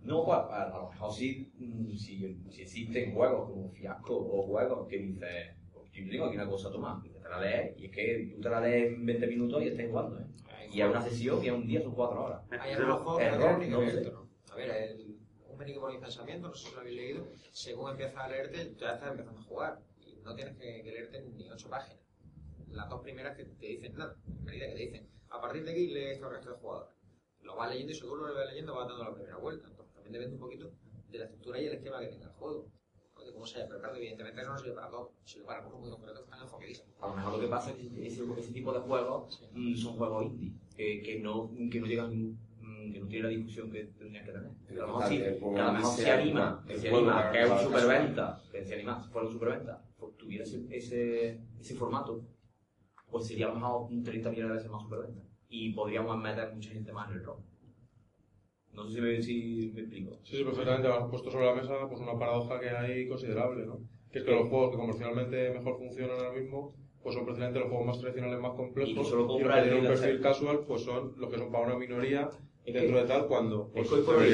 No, 0.00 0.24
pues 0.24 0.38
a, 0.50 0.68
lo 0.70 0.88
mejor 0.92 1.12
sí, 1.12 1.52
mm, 1.58 1.94
si, 1.94 2.38
si 2.48 2.62
existen 2.62 3.12
juegos 3.12 3.50
como 3.50 3.68
Fiasco 3.68 4.16
o 4.16 4.46
juegos 4.46 4.88
que 4.88 4.96
dices, 4.96 5.50
yo 5.92 6.08
tengo 6.10 6.24
aquí 6.24 6.36
una 6.36 6.48
cosa 6.48 6.68
a 6.68 6.72
tomar, 6.72 7.02
te 7.02 7.28
la 7.28 7.38
lees, 7.38 7.78
y 7.78 7.84
es 7.84 7.92
que 7.92 8.32
tú 8.34 8.40
te 8.40 8.48
la 8.48 8.62
lees 8.62 8.94
en 8.94 9.04
20 9.04 9.26
minutos 9.26 9.62
y 9.62 9.68
estás 9.68 9.86
jugando, 9.90 10.20
¿eh? 10.20 10.26
Y 10.72 10.80
es 10.80 10.88
una 10.88 11.02
sesión 11.02 11.44
y 11.44 11.48
es 11.48 11.52
un 11.52 11.66
día, 11.66 11.82
son 11.82 11.92
cuatro 11.94 12.24
horas. 12.24 12.40
Hay 12.50 12.72
algunos 12.72 13.02
juegos 13.02 13.58
que 13.60 13.68
no 13.68 13.80
sé. 13.90 14.12
A 14.50 14.56
ver, 14.56 14.70
el, 14.70 15.15
un 15.64 15.80
por 15.80 15.90
el 15.90 16.00
pensamiento, 16.00 16.48
no 16.48 16.54
sé 16.54 16.68
si 16.68 16.74
lo 16.74 16.80
habéis 16.80 16.96
leído, 16.96 17.28
según 17.52 17.90
empiezas 17.90 18.16
a 18.18 18.28
leerte, 18.28 18.74
ya 18.78 18.94
estás 18.94 19.10
empezando 19.10 19.40
a 19.40 19.44
jugar. 19.44 19.82
Y 20.04 20.16
no 20.22 20.34
tienes 20.34 20.56
que, 20.56 20.82
que 20.82 20.90
leerte 20.92 21.22
ni 21.22 21.50
ocho 21.50 21.68
páginas. 21.68 22.02
Las 22.70 22.88
dos 22.90 23.00
primeras 23.00 23.36
que 23.36 23.44
te 23.44 23.66
dicen 23.66 23.94
nada, 23.94 24.16
en 24.26 24.46
realidad 24.46 24.68
que 24.68 24.74
te 24.74 24.82
dicen, 24.82 25.08
a 25.30 25.40
partir 25.40 25.64
de 25.64 25.72
aquí 25.72 25.86
lee 25.88 26.10
esto 26.12 26.26
al 26.26 26.32
resto 26.32 26.50
de 26.50 26.56
jugadores. 26.56 26.94
Lo 27.42 27.56
vas 27.56 27.70
leyendo 27.70 27.92
y 27.92 27.96
seguro 27.96 28.26
lo 28.26 28.34
vas 28.34 28.48
leyendo 28.48 28.74
vas 28.74 28.88
dando 28.88 29.04
la 29.04 29.14
primera 29.14 29.36
vuelta. 29.36 29.68
Entonces 29.68 29.94
también 29.94 30.12
depende 30.12 30.34
un 30.34 30.40
poquito 30.40 30.72
de 31.10 31.18
la 31.18 31.24
estructura 31.24 31.60
y 31.60 31.66
el 31.66 31.74
esquema 31.74 32.00
que 32.00 32.08
tenga 32.08 32.26
el 32.26 32.32
juego. 32.32 32.70
De 33.24 33.32
cómo 33.32 33.46
se 33.46 33.58
haya 33.58 33.68
preparado, 33.68 33.96
evidentemente 33.96 34.40
eso 34.40 34.52
no 34.52 34.58
sirve 34.58 34.74
para 34.74 34.90
todo, 34.90 35.12
sirve 35.24 35.46
para 35.46 35.64
cosas 35.64 35.80
muy 35.80 35.90
concretas 35.90 36.20
que 36.20 36.24
están 36.24 36.42
enfoquadísimas. 36.42 36.94
A 37.00 37.08
lo 37.08 37.14
mejor 37.16 37.32
lo 37.32 37.40
que 37.40 37.48
pasa 37.48 37.70
es 37.70 37.76
que 37.76 38.06
ese, 38.06 38.22
ese 38.38 38.52
tipo 38.52 38.72
de 38.72 38.78
juegos 38.80 39.42
mm, 39.52 39.74
son 39.74 39.96
juegos 39.96 40.26
indie, 40.26 40.52
que, 40.76 41.02
que, 41.02 41.18
no, 41.18 41.50
que 41.70 41.80
no 41.80 41.86
llegan, 41.86 42.38
que 42.92 43.00
no 43.00 43.06
tienen 43.06 43.30
la 43.30 43.36
difusión 43.36 43.70
que 43.70 43.84
tendrían 43.84 44.24
que 44.24 44.32
tener. 44.32 44.50
Que 44.66 44.74
a 44.74 44.76
lo 44.76 44.86
mejor 44.86 45.04
sí, 45.08 45.18
que 45.18 45.60
a 45.60 45.66
lo 45.66 45.72
mejor 45.72 45.94
se 45.94 46.10
anima, 46.10 46.64
que 46.66 46.78
se 46.78 46.88
anima, 46.88 47.30
que 47.32 47.42
es 47.42 47.50
un 47.50 47.58
superventa, 47.58 48.42
que 48.52 48.64
se 48.64 48.74
anima, 48.74 49.02
si 49.02 49.08
fuera 49.10 49.26
un 49.26 49.32
superventa, 49.32 49.84
pues 49.98 50.16
tuviera 50.16 50.44
ese, 50.44 50.66
ese, 50.70 51.40
ese 51.58 51.74
formato, 51.74 52.24
pues 53.10 53.26
sería 53.26 53.46
a 53.46 53.48
lo 53.50 53.54
mejor 53.56 53.90
un 53.90 54.02
30 54.02 54.30
millones 54.30 54.50
de 54.50 54.56
veces 54.56 54.70
más 54.70 54.82
superventa. 54.82 55.22
Y 55.48 55.72
podríamos 55.72 56.16
meter 56.18 56.52
mucha 56.52 56.70
gente 56.70 56.92
más 56.92 57.10
en 57.10 57.16
el 57.18 57.24
rock. 57.24 57.40
No 58.72 58.84
sé 58.84 58.94
si 58.94 59.00
me, 59.00 59.22
si 59.22 59.72
me 59.74 59.80
explico. 59.80 60.18
Sí, 60.22 60.36
sí, 60.36 60.44
perfectamente. 60.44 60.88
Has 60.88 61.08
puesto 61.08 61.30
sobre 61.30 61.46
la 61.46 61.54
mesa 61.54 61.88
pues 61.88 62.00
una 62.00 62.18
paradoja 62.18 62.60
que 62.60 62.68
hay 62.68 63.08
considerable, 63.08 63.64
¿no? 63.64 63.80
Que 64.12 64.18
es 64.18 64.24
que 64.24 64.32
los 64.32 64.48
juegos 64.48 64.72
que 64.72 64.76
comercialmente 64.76 65.50
mejor 65.50 65.78
funcionan 65.78 66.18
ahora 66.18 66.38
mismo, 66.38 66.74
pues 67.02 67.14
son 67.14 67.24
precisamente 67.24 67.60
los 67.60 67.68
juegos 67.68 67.86
más 67.86 68.00
tradicionales, 68.00 68.38
más 68.38 68.52
complejos. 68.52 68.90
Y 68.90 68.94
que 68.94 69.04
solo 69.04 69.22
los 69.22 69.32
compra 69.32 69.56
que 69.56 69.62
tienen 69.62 69.80
un 69.80 69.86
perfil 69.86 70.20
casual, 70.20 70.60
pues 70.66 70.82
son 70.82 71.14
los 71.16 71.30
que 71.30 71.38
son 71.38 71.50
para 71.50 71.66
una 71.66 71.78
minoría 71.78 72.28
Es 72.66 72.74
dentro 72.74 72.98
de 72.98 73.04
tal, 73.04 73.26
cuando 73.26 73.70
es 73.74 73.88
que 73.88 73.94
hoy 73.94 74.00
por 74.02 74.16
más- 74.16 74.24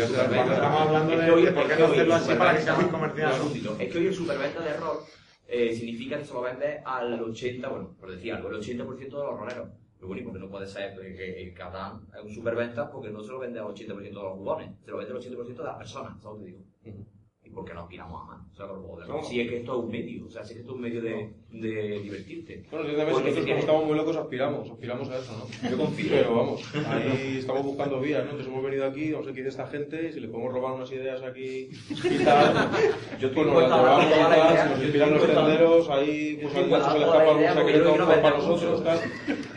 Estamos 0.53 0.81
hablando 0.81 1.17
de 1.17 1.31
hoy- 1.31 1.47
por 1.53 1.69
qué 1.69 1.77
no 1.77 1.85
hacerlo 1.87 2.15
así 2.15 2.35
para 2.35 2.57
que 2.57 2.63
sea 2.63 2.75
superventa- 2.75 2.91
comercial. 2.93 3.33
Es 3.79 3.93
que 3.93 3.99
hoy 3.99 4.07
el 4.07 4.15
superventa 4.15 4.61
de 4.61 4.71
error 4.71 5.01
eh, 5.49 5.75
significa 5.75 6.17
que 6.19 6.25
se 6.25 6.33
lo 6.33 6.41
vende 6.41 6.81
al 6.85 7.23
80, 7.23 7.69
bueno, 7.69 7.95
por 8.01 8.11
decir 8.11 8.33
algo, 8.33 8.49
el 8.49 8.55
80% 8.57 9.19
de 9.19 9.25
los 9.27 9.39
roleros. 9.39 9.69
Lo 10.01 10.09
único 10.09 10.33
que 10.33 10.39
no 10.39 10.49
puede 10.49 10.67
ser 10.67 10.99
que, 10.99 11.15
que 11.15 11.43
el 11.43 11.53
Catán 11.55 12.07
es 12.19 12.25
un 12.25 12.33
superventa 12.35 12.91
porque 12.91 13.11
no 13.11 13.23
se 13.23 13.31
lo 13.33 13.39
vende 13.39 13.61
al 13.61 13.67
80% 13.67 14.21
de 14.21 14.25
los 14.29 14.33
jugones, 14.39 14.71
se 14.83 14.91
lo 14.91 14.97
vende 14.97 15.13
al 15.13 15.19
80% 15.19 15.63
de 15.63 15.69
las 15.69 15.77
personas, 15.77 16.21
¿sabes 16.23 16.39
lo 16.39 16.45
que 16.45 16.51
digo? 16.51 17.05
¿Y 17.53 17.55
por 17.55 17.67
qué 17.67 17.75
no 17.75 17.81
aspiramos 17.83 18.23
a 18.23 18.25
más? 18.25 18.41
O 18.51 18.57
sea, 18.57 18.67
con 18.67 18.77
los 18.77 18.87
juegos 18.87 19.01
de 19.01 19.13
rol. 19.13 19.21
No. 19.21 19.29
Si 19.29 19.41
es 19.41 19.51
que 19.51 19.57
esto 19.59 19.73
es 19.73 19.85
un 19.85 19.91
medio, 19.91 20.27
o 20.27 20.31
sea, 20.31 20.43
si 20.43 20.53
es 20.53 20.55
que 20.55 20.61
esto 20.61 20.73
es 20.73 20.77
un 20.77 20.81
medio 20.81 21.03
de, 21.03 21.31
de 21.51 22.01
divertirte. 22.01 22.65
Bueno, 22.71 22.87
sinceramente, 22.87 23.13
Porque 23.13 23.31
nosotros 23.31 23.47
como 23.47 23.61
estamos 23.61 23.85
muy 23.85 23.97
locos 23.97 24.17
aspiramos, 24.17 24.71
aspiramos 24.71 25.09
a 25.11 25.19
eso, 25.19 25.33
¿no? 25.37 25.71
Yo 25.71 25.77
confío. 25.77 26.11
Pero 26.11 26.35
vamos, 26.35 26.75
ahí 26.87 27.37
estamos 27.41 27.63
buscando 27.63 28.01
vías, 28.01 28.25
¿no? 28.25 28.31
Entonces 28.31 28.47
hemos 28.47 28.65
venido 28.65 28.87
aquí, 28.87 29.13
vamos 29.13 29.27
a 29.27 29.29
ver 29.29 29.35
qué 29.35 29.41
dice 29.43 29.51
esta 29.51 29.67
gente, 29.67 30.09
y 30.09 30.13
si 30.15 30.21
le 30.21 30.29
podemos 30.29 30.55
robar 30.55 30.73
unas 30.73 30.91
ideas 30.93 31.23
aquí 31.23 31.69
y 31.91 32.25
tal, 32.25 32.71
Yo 33.21 33.35
pues 33.35 33.47
nos 33.47 33.63
las 33.63 33.71
robamos 33.71 34.07
y 34.07 34.11
tal, 34.11 34.59
si 34.59 34.69
nos 34.71 34.83
inspiran 34.83 35.15
los 35.15 35.27
tenderos, 35.27 35.91
ahí 35.91 36.39
pues 36.41 36.57
al 36.57 36.65
se 36.65 36.99
le 36.99 37.05
escapa 37.05 37.31
algún 37.31 37.47
porque 37.55 37.73
quiero 37.73 38.07
para 38.07 38.31
nosotros, 38.31 38.83
tal, 38.83 38.99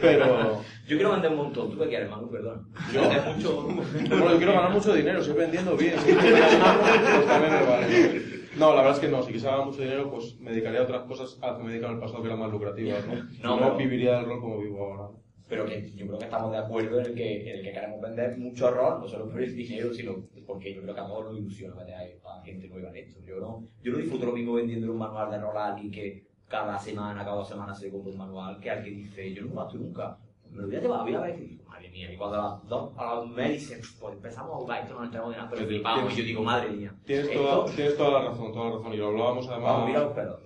pero... 0.02 0.75
Yo 0.88 0.96
quiero 0.98 1.12
vender 1.14 1.32
un 1.32 1.38
montón. 1.38 1.72
¿Tú 1.72 1.80
qué 1.80 1.88
quieres, 1.88 2.10
Manu? 2.10 2.30
Perdón. 2.30 2.68
Yo- 2.94 3.02
Vender 3.02 3.36
mucho. 3.36 3.62
Bueno, 3.64 4.32
yo 4.32 4.38
quiero 4.38 4.54
ganar 4.54 4.72
mucho 4.72 4.94
dinero, 4.94 5.24
si 5.24 5.32
es 5.32 5.36
vendiendo 5.36 5.76
bien, 5.76 5.96
si 6.00 6.14
pues 6.14 7.26
también 7.28 7.54
me 7.54 7.64
vale. 7.66 8.22
¿no? 8.58 8.70
La 8.70 8.76
verdad 8.82 8.94
es 8.94 9.00
que 9.00 9.08
no, 9.10 9.22
si 9.24 9.34
quisiera 9.34 9.54
ganar 9.54 9.68
mucho 9.68 9.82
dinero, 9.82 10.10
pues 10.12 10.40
me 10.40 10.52
dedicaría 10.52 10.80
a 10.80 10.84
otras 10.84 11.04
cosas 11.04 11.38
a 11.42 11.48
las 11.48 11.58
que 11.58 11.64
me 11.64 11.70
dedicaba 11.72 11.92
en 11.94 11.98
el 11.98 12.04
pasado 12.04 12.22
que 12.22 12.28
eran 12.28 12.40
más 12.40 12.52
lucrativas, 12.52 13.06
¿no? 13.08 13.16
No, 13.44 13.60
no, 13.60 13.60
pero- 13.66 13.78
viviría 13.78 14.16
del 14.18 14.26
rol 14.26 14.40
como 14.42 14.60
vivo 14.60 14.84
ahora. 14.86 15.18
Pero 15.48 15.66
que 15.66 15.92
yo 15.92 16.08
creo 16.08 16.18
que 16.18 16.26
estamos 16.26 16.52
de 16.52 16.58
acuerdo 16.58 17.00
en 17.00 17.06
el 17.06 17.14
que, 17.14 17.42
en 17.52 17.58
el 17.60 17.64
que 17.64 17.72
queremos 17.72 18.02
vender 18.02 18.36
mucho 18.38 18.68
error, 18.68 19.00
no 19.00 19.08
solo 19.08 19.30
por 19.30 19.42
el 19.44 19.56
dinero, 19.56 19.94
sino 19.94 20.16
porque 20.48 20.74
yo 20.74 20.82
creo 20.82 20.96
que 20.96 21.02
a 21.02 21.06
todos 21.06 21.26
nos 21.26 21.38
ilusiona 21.40 21.76
meter 21.76 21.94
a 21.96 22.42
gente 22.44 22.68
nueva 22.68 22.90
en 22.90 22.96
esto. 22.96 23.20
Yo 23.28 23.40
no, 23.40 23.64
yo 23.84 23.92
no 23.92 23.98
disfruto 24.00 24.26
lo 24.26 24.32
mismo 24.32 24.54
vendiendo 24.54 24.92
un 24.92 24.98
manual 24.98 25.30
de 25.30 25.38
rol 25.40 25.56
a 25.56 25.68
alguien 25.68 25.92
que 25.92 26.26
cada 26.48 26.80
semana, 26.80 27.24
cada 27.24 27.36
dos 27.36 27.48
semanas 27.48 27.80
se 27.80 27.92
compra 27.92 28.12
un 28.12 28.18
manual, 28.18 28.60
que 28.60 28.72
alguien 28.72 28.96
dice, 28.98 29.34
yo 29.34 29.44
no 29.44 29.50
lo 29.54 29.62
gasto 29.62 29.78
nunca. 29.78 30.18
Me 30.56 30.62
lo 30.62 30.68
voy 30.68 30.76
a 30.78 30.80
llevar, 30.82 31.02
voy 31.04 31.16
a 31.16 31.20
ver. 31.22 31.36
Y 31.40 31.46
digo, 31.48 31.64
madre 31.70 31.90
mía, 31.90 32.12
y 32.14 32.18
cuando 32.18 32.40
a 32.40 32.44
las 32.50 32.68
dos, 32.70 32.92
a 32.98 33.16
las 33.16 33.28
mes 33.28 33.52
dicen, 33.60 33.82
pues 34.00 34.14
empezamos 34.16 34.54
a 34.54 34.56
jugar, 34.58 34.82
esto 34.82 34.94
no 34.94 35.00
nos 35.00 35.08
enteramos 35.08 35.32
de 35.32 35.38
nada, 35.38 35.50
pero 35.52 35.66
flipamos. 35.68 36.14
Y 36.14 36.16
yo 36.18 36.24
digo, 36.24 36.44
madre 36.44 36.70
mía. 36.70 36.94
Tienes 37.06 37.28
esto- 37.28 37.42
toda, 37.42 37.76
tienes 37.76 37.98
toda 37.98 38.12
la 38.24 38.30
razón, 38.30 38.54
toda 38.54 38.66
la 38.70 38.76
razón. 38.78 38.94
Y 38.94 38.98
lo 38.98 39.08
hablábamos 39.08 39.48
además. 39.50 39.72
Vamos, 39.72 39.88
mira 39.88 40.00
los 40.02 40.14
pelos. 40.14 40.40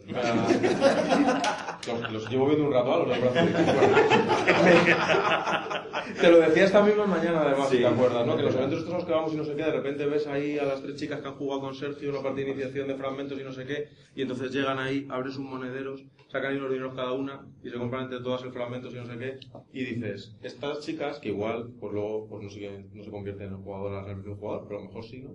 Los, 1.88 2.12
los 2.12 2.30
llevo 2.30 2.46
viendo 2.48 2.66
un 2.68 2.74
rato 2.74 2.94
a 2.94 2.98
los 2.98 3.08
del 3.10 3.22
brazo. 3.22 3.40
Te 6.20 6.32
lo 6.32 6.38
decía 6.40 6.66
esta 6.66 6.84
misma 6.84 7.06
mañana, 7.06 7.42
además, 7.42 7.70
si 7.70 7.78
te 7.78 7.88
acuerdas, 7.88 8.26
¿no? 8.26 8.36
Que 8.36 8.44
los 8.44 8.56
eventos 8.56 8.80
estos 8.80 8.94
los 8.94 9.06
que 9.06 9.12
vamos 9.12 9.34
y 9.34 9.38
no 9.38 9.44
sé 9.44 9.56
qué, 9.56 9.64
de 9.64 9.72
repente 9.72 10.06
ves 10.06 10.28
ahí 10.28 10.58
a 10.58 10.64
las 10.66 10.82
tres 10.82 10.96
chicas 10.96 11.22
que 11.22 11.28
han 11.28 11.36
jugado 11.36 11.62
con 11.62 11.76
Sergio 11.76 12.10
una 12.10 12.22
partida 12.22 12.46
de 12.46 12.52
iniciación 12.52 12.88
de 12.88 12.96
fragmentos 12.96 13.40
y 13.40 13.44
no 13.44 13.52
sé 13.54 13.66
qué, 13.66 13.90
y 14.16 14.22
entonces 14.24 14.52
llegan 14.52 14.80
ahí, 14.80 15.08
abren 15.10 15.32
sus 15.32 15.44
monederos, 15.44 16.04
sacan 16.28 16.52
ahí 16.52 16.58
unos 16.58 16.72
dineros 16.72 16.94
cada 16.96 17.14
una 17.14 17.46
y 17.64 17.70
se 17.70 17.78
compran 17.78 18.04
entre 18.06 18.20
todas 18.22 18.44
el 18.44 18.52
fragmentos 18.52 18.94
y 18.94 18.98
no 18.98 19.06
sé 19.06 19.18
qué, 19.18 19.40
y 19.72 19.84
dices, 20.08 20.36
estas 20.42 20.80
chicas, 20.82 21.20
que 21.20 21.30
igual, 21.30 21.72
pues 21.80 21.94
luego, 21.94 22.28
pues 22.28 22.44
no, 22.44 22.50
siguen- 22.50 22.90
no 22.94 23.04
se 23.04 23.12
convierten 23.12 23.50
en 23.54 23.62
jugadoras 23.64 24.04
realmente 24.06 24.30
un 24.32 24.38
jugador, 24.38 24.66
pero 24.68 24.80
a 24.80 24.84
lo 24.84 24.88
mejor 24.90 25.04
sí, 25.06 25.22
¿no? 25.22 25.32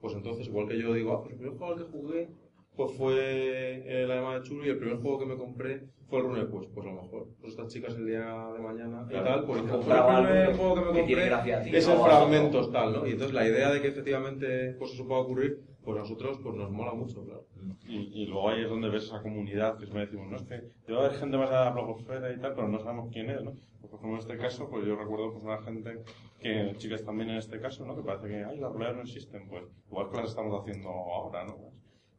Pues 0.00 0.14
entonces, 0.14 0.46
igual 0.46 0.68
que 0.68 0.78
yo 0.78 0.92
digo, 0.94 1.12
ah, 1.12 1.20
pues 1.22 1.32
el 1.32 1.38
primer 1.38 1.58
al 1.58 1.76
que 1.78 1.90
jugué 1.92 2.28
pues 2.76 2.92
fue 2.96 3.82
la 4.06 4.14
llamada 4.14 4.38
de 4.38 4.42
Chulu 4.46 4.64
y 4.64 4.68
el 4.68 4.78
primer 4.78 4.98
juego 4.98 5.18
que 5.18 5.26
me 5.26 5.36
compré 5.36 5.82
fue 6.08 6.20
el 6.20 6.26
RuneQuest, 6.26 6.72
pues 6.72 6.86
a 6.86 6.90
lo 6.92 7.02
mejor. 7.02 7.26
Pues 7.40 7.52
estas 7.54 7.72
chicas 7.72 7.96
el 7.96 8.06
día 8.06 8.20
de 8.54 8.60
mañana 8.60 9.02
y 9.06 9.10
Claro. 9.10 9.24
tal, 9.24 9.46
pues 9.46 9.62
pues 9.62 9.72
el 10.20 10.26
primer 10.26 10.56
juego 10.56 10.74
que 10.74 10.80
me 10.82 10.86
que 10.92 10.98
compré 11.00 11.24
ti, 11.64 11.70
es 11.76 11.88
el 11.88 11.96
fragmentos 11.98 12.70
tal, 12.72 12.92
¿no? 12.92 13.06
Y 13.06 13.10
entonces 13.10 13.34
la 13.34 13.48
idea 13.48 13.72
de 13.72 13.82
que 13.82 13.88
efectivamente 13.88 14.76
pues 14.78 14.92
eso 14.92 15.08
pueda 15.08 15.22
ocurrir, 15.22 15.60
pues 15.88 16.00
nosotros 16.00 16.38
pues 16.42 16.54
nos 16.54 16.70
mola 16.70 16.92
mucho, 16.92 17.24
claro. 17.24 17.46
Y, 17.88 18.26
luego 18.26 18.50
ahí 18.50 18.60
es 18.60 18.68
donde 18.68 18.90
ves 18.90 19.04
esa 19.04 19.22
comunidad 19.22 19.78
que 19.78 19.86
siempre 19.86 20.04
decimos, 20.04 20.28
no 20.28 20.36
es 20.36 20.42
que 20.42 20.60
debe 20.86 20.98
haber 20.98 21.14
gente 21.14 21.38
más 21.38 21.50
a 21.50 21.64
la 21.64 21.70
blogosfera 21.70 22.30
y 22.30 22.38
tal, 22.38 22.54
pero 22.54 22.68
no 22.68 22.78
sabemos 22.78 23.08
quién 23.10 23.30
es, 23.30 23.42
¿no? 23.42 23.52
Pues, 23.52 23.90
por 23.90 23.98
ejemplo, 23.98 24.10
en 24.10 24.18
este 24.18 24.36
caso, 24.36 24.68
pues 24.68 24.84
yo 24.84 24.96
recuerdo 24.96 25.32
pues 25.32 25.44
una 25.44 25.62
gente 25.62 26.02
que, 26.40 26.74
chicas 26.76 27.02
también 27.06 27.30
en 27.30 27.38
este 27.38 27.58
caso, 27.58 27.86
¿no? 27.86 27.96
Que 27.96 28.02
parece 28.02 28.28
que, 28.28 28.44
ay, 28.44 28.58
las 28.58 28.70
roleras 28.70 28.96
no 28.96 29.00
existen, 29.00 29.48
pues 29.48 29.64
igual 29.86 30.10
que 30.10 30.16
las 30.18 30.28
estamos 30.28 30.60
haciendo 30.60 30.90
ahora, 30.90 31.46
¿no? 31.46 31.56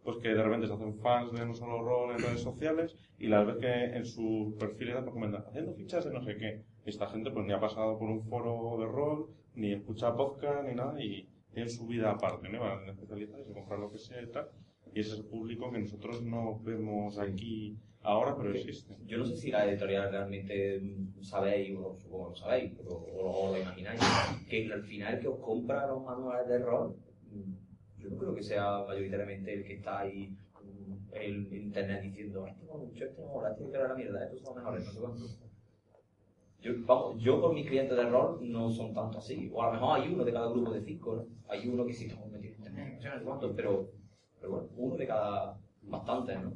Pues 0.03 0.17
que 0.17 0.30
de 0.30 0.41
repente 0.41 0.65
se 0.65 0.73
hacen 0.73 0.95
fans 0.95 1.31
de 1.31 1.45
no 1.45 1.53
solo 1.53 1.83
rol 1.83 2.15
en 2.15 2.23
redes 2.23 2.41
sociales 2.41 2.95
y 3.19 3.27
las 3.27 3.45
ves 3.45 3.57
que 3.57 3.83
en 3.98 4.03
su 4.03 4.56
perfil 4.59 4.93
pues 4.93 5.14
comentan, 5.14 5.45
haciendo 5.48 5.75
fichas 5.75 6.06
de 6.06 6.11
no 6.11 6.23
sé 6.23 6.38
qué. 6.38 6.64
Esta 6.85 7.06
gente 7.06 7.30
pues 7.30 7.45
ni 7.45 7.53
ha 7.53 7.59
pasado 7.59 7.99
por 7.99 8.09
un 8.09 8.23
foro 8.23 8.80
de 8.80 8.88
rol, 8.88 9.27
ni 9.53 9.73
escucha 9.73 10.15
podcast, 10.15 10.67
ni 10.67 10.73
nada, 10.73 10.99
y 10.99 11.30
tienen 11.52 11.69
su 11.69 11.88
vida 11.88 12.11
aparte, 12.11 12.50
¿no? 12.50 12.61
Van 12.61 12.88
a 12.88 12.92
especializar 12.92 13.44
se 13.44 13.53
compran 13.53 13.82
lo 13.82 13.92
que 13.92 13.98
sea 13.98 14.22
y 14.22 14.28
tal. 14.28 14.50
Y 14.94 15.00
ese 15.00 15.14
es 15.14 15.19
el 15.19 15.26
público 15.26 15.72
que 15.72 15.80
nosotros 15.80 16.24
no 16.24 16.60
vemos 16.60 17.19
aquí 17.19 17.78
ahora, 18.02 18.36
pero 18.36 18.52
existe. 18.52 18.95
Yo 19.06 19.18
no 19.18 19.26
sé 19.26 19.38
si 19.38 19.52
la 19.52 19.69
editorial 19.69 20.11
realmente 20.11 20.82
sabéis, 21.22 21.78
o 21.78 21.95
supongo 21.98 22.26
que 22.26 22.30
lo 22.32 22.36
sabéis, 22.36 22.74
pero, 22.76 22.90
o, 22.92 23.50
o 23.50 23.52
lo 23.52 23.61
imagináis, 23.61 24.02
que 24.50 24.72
al 24.72 24.84
final 24.84 25.16
el 25.16 25.19
que 25.19 25.28
os 25.28 25.40
compra 25.40 25.88
los 25.88 26.03
manuales 26.03 26.48
de 26.48 26.60
rol, 26.60 26.95
yo 27.98 28.10
no 28.10 28.18
creo 28.18 28.34
que 28.34 28.44
sea 28.44 28.84
mayoritariamente 28.88 29.53
el 29.53 29.64
que 29.64 29.74
está 29.74 30.00
ahí 30.00 30.36
en 31.11 31.53
internet 31.53 32.02
diciendo, 32.03 32.48
este 32.48 32.66
mola 32.66 32.86
mucho, 32.86 33.06
este 33.06 33.22
no 33.22 33.48
este 33.48 33.78
la 33.78 33.95
mierda, 33.95 34.26
estos 34.26 34.42
son 34.42 34.56
mejores, 34.56 34.86
no 34.86 34.92
sé 34.92 35.00
cuánto. 35.00 35.49
Yo, 36.61 36.73
vamos, 36.85 37.21
yo 37.21 37.41
con 37.41 37.55
mis 37.55 37.67
clientes 37.67 37.95
de 37.95 38.09
rol 38.09 38.39
no 38.41 38.69
son 38.69 38.93
tanto 38.93 39.19
así. 39.19 39.49
O 39.53 39.63
a 39.63 39.67
lo 39.67 39.73
mejor 39.73 39.99
hay 39.99 40.13
uno 40.13 40.25
de 40.25 40.33
cada 40.33 40.49
grupo 40.49 40.71
de 40.73 40.81
cinco, 40.81 41.15
¿no? 41.15 41.25
Hay 41.47 41.67
uno 41.67 41.85
que 41.85 41.93
sí 41.93 42.05
estamos 42.05 42.29
metidos 42.31 42.57
en 42.59 42.65
internet, 42.65 42.93
no 42.95 43.01
sé 43.01 43.09
no 43.09 43.17
sé 43.19 43.23
cuánto, 43.25 43.55
pero 43.55 43.91
Pero 44.39 44.51
bueno, 44.51 44.69
uno 44.75 44.95
de 44.97 45.07
cada 45.07 45.57
bastante, 45.83 46.35
¿no? 46.35 46.53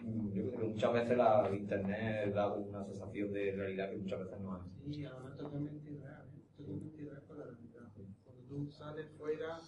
Mm, 0.00 0.32
Yo 0.32 0.48
creo 0.48 0.60
que 0.60 0.66
muchas 0.66 0.92
veces 0.92 1.16
la 1.16 1.50
internet 1.52 2.34
da 2.34 2.52
una 2.52 2.84
sensación 2.84 3.32
de 3.32 3.52
realidad 3.52 3.90
que 3.90 3.98
muchas 3.98 4.18
veces 4.20 4.40
no 4.40 4.56
es. 4.56 4.94
Sí, 4.94 5.04
además 5.04 5.36
totalmente 5.36 5.90
irreal, 5.90 6.28
¿eh? 6.34 6.42
totalmente 6.56 7.02
irreal 7.02 7.22
con 7.28 7.38
la 7.38 7.44
realidad. 7.44 7.92
Cuando 8.24 8.42
tú 8.48 8.66
sales 8.70 9.06
fuera 9.16 9.60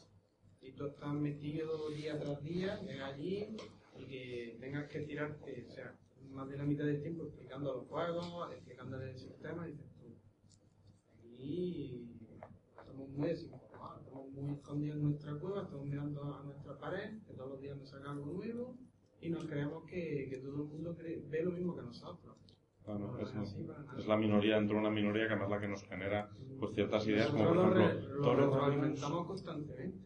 y 0.60 0.72
tú 0.72 0.86
estás 0.86 1.12
metido 1.14 1.90
día 1.90 2.18
tras 2.18 2.42
día, 2.42 2.80
llegas 2.82 3.12
allí 3.14 3.56
y 3.96 4.04
que 4.06 4.56
tengas 4.60 4.88
que 4.88 5.00
tirarte, 5.00 5.66
o 5.68 5.72
sea, 5.72 5.96
más 6.34 6.48
de 6.48 6.58
la 6.58 6.64
mitad 6.64 6.84
del 6.84 7.00
tiempo 7.02 7.24
explicando 7.24 7.74
los 7.74 7.86
juegos, 7.86 8.52
explicándole 8.52 9.10
el 9.10 9.18
sistema, 9.18 9.68
y 9.68 9.72
dices 9.72 9.90
tú, 9.98 10.16
aquí 11.34 12.10
estamos 12.78 13.08
muy 13.10 13.28
desinformados, 13.28 14.00
estamos 14.04 14.30
muy 14.32 14.54
escondidos 14.54 14.96
en 14.96 15.02
nuestra 15.04 15.34
cueva, 15.38 15.62
estamos 15.62 15.86
mirando 15.86 16.34
a 16.34 16.42
nuestra 16.42 16.78
pared, 16.78 17.22
que 17.26 17.32
todos 17.34 17.50
los 17.50 17.60
días 17.60 17.76
nos 17.76 17.88
saca 17.90 18.10
algo 18.10 18.26
nuevo, 18.26 18.76
y 19.20 19.30
nos 19.30 19.46
creemos 19.46 19.84
que, 19.84 20.26
que 20.30 20.38
todo 20.38 20.62
el 20.62 20.68
mundo 20.68 20.96
cree- 20.96 21.22
ve 21.28 21.42
lo 21.44 21.52
mismo 21.52 21.74
que 21.76 21.82
nosotros. 21.82 22.36
Claro, 22.84 23.18
es, 23.18 23.34
la 24.06 24.16
minoría 24.18 24.56
dentro 24.56 24.74
de 24.76 24.80
una 24.82 24.90
minoría 24.90 25.26
que 25.26 25.32
además 25.32 25.46
es 25.48 25.50
la 25.52 25.60
que 25.60 25.68
nos 25.68 25.82
genera 25.84 26.28
pues 26.58 26.74
ciertas 26.74 27.06
ideas, 27.08 27.28
como 27.30 27.44
por 27.48 27.56
ejemplo, 27.56 28.20
todos 28.22 28.36
los 28.36 28.54
roleros, 28.54 29.00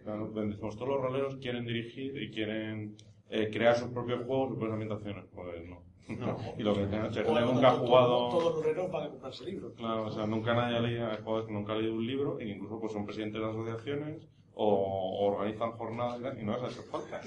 claro, 0.05 0.31
todos 0.61 0.89
los 0.89 1.01
roleros 1.03 1.37
quieren 1.39 1.65
dirigir 1.67 2.17
y 2.23 2.31
quieren 2.31 2.97
eh, 3.31 3.51
crear 3.53 3.75
sus 3.77 3.89
propios 3.91 4.25
juegos, 4.25 4.51
sus 4.51 4.59
propias 4.59 4.75
ambientaciones. 4.75 5.25
Pues 5.35 5.69
no. 5.69 5.83
No. 6.19 6.37
y 6.57 6.63
lo 6.63 6.75
que 6.75 6.87
tenga, 6.87 7.13
si 7.13 7.19
O 7.21 7.25
gente 7.25 7.41
todo- 7.43 7.53
nunca 7.53 7.69
ha 7.69 7.75
todo- 7.77 7.87
jugado. 7.87 8.29
Todos 8.31 8.45
los 8.57 8.65
herreros 8.65 8.91
van 8.91 9.03
a 9.05 9.09
comprarse 9.11 9.45
libros. 9.45 9.73
Claro, 9.77 10.07
o 10.07 10.11
sea, 10.11 10.27
nunca 10.27 10.55
nadie 10.55 10.81
que 11.47 11.53
nunca 11.53 11.73
ha 11.73 11.77
leído 11.77 11.95
un 11.95 12.07
libro 12.07 12.39
e 12.41 12.49
incluso 12.49 12.81
pues 12.81 12.93
son 12.93 13.05
presidentes 13.05 13.41
de 13.41 13.47
asociaciones 13.49 14.27
o, 14.55 14.65
o 14.67 15.27
organizan 15.35 15.73
jornadas 15.73 16.21
y 16.41 16.45
no 16.45 16.53
les 16.55 16.63
ha 16.63 16.67
hecho 16.69 16.83
falta. 16.91 17.21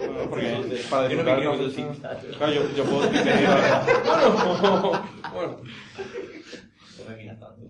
Bueno, 0.00 0.18
porque 0.30 0.80
para 0.90 1.08
Yo 1.08 1.16
no 1.16 1.22
me 1.24 1.36
quiero 1.36 1.56
cosas-. 1.58 2.36
Claro, 2.38 2.52
yo, 2.52 2.62
yo 2.76 2.84
puedo 2.84 3.00
decir 3.02 3.22
bueno, 4.04 5.02
bueno. 5.32 5.56
No 6.98 7.10
me 7.10 7.16
miras 7.16 7.38
tanto, 7.38 7.62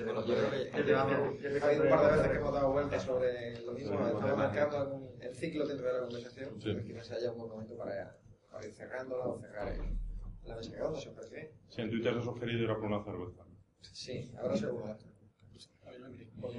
Yo 0.00 0.22
creo 0.24 0.50
que 0.50 0.70
ha 0.72 1.66
habido 1.66 1.82
un 1.84 1.90
par 1.90 2.00
de 2.04 2.16
veces 2.16 2.28
que 2.32 2.36
hemos 2.38 2.52
dado 2.54 2.72
vueltas 2.72 3.02
sobre 3.02 3.60
lo 3.60 3.72
mismo, 3.72 3.94
estamos 4.06 4.36
marcando 4.36 5.12
el 5.20 5.34
ciclo 5.34 5.66
dentro 5.66 5.86
de 5.86 5.92
la 5.92 6.00
conversación, 6.00 6.60
Sí. 6.60 6.72
pues 6.72 6.84
quizás 6.86 7.10
haya 7.12 7.30
un 7.32 7.38
buen 7.38 7.50
momento 7.50 7.76
para, 7.76 8.16
para 8.50 8.66
ir 8.66 8.72
cerrándola 8.74 9.24
o 9.26 9.38
cerrar 9.38 9.68
el- 9.72 9.98
la 10.44 10.56
mesa 10.56 10.72
redonda, 10.72 11.00
si 11.00 11.08
os 11.08 11.14
parece 11.14 11.34
bien. 11.36 11.50
Si 11.68 11.80
en 11.82 11.90
Twitter 11.90 12.12
se 12.14 12.18
ha 12.18 12.22
sugerido 12.22 12.62
ir 12.64 12.70
a 12.70 12.74
por 12.76 12.84
una 12.84 13.04
cerveza. 13.04 13.44
Sí, 13.92 14.32
ahora 14.38 14.56
seguro. 14.56 14.96
Un. 16.42 16.54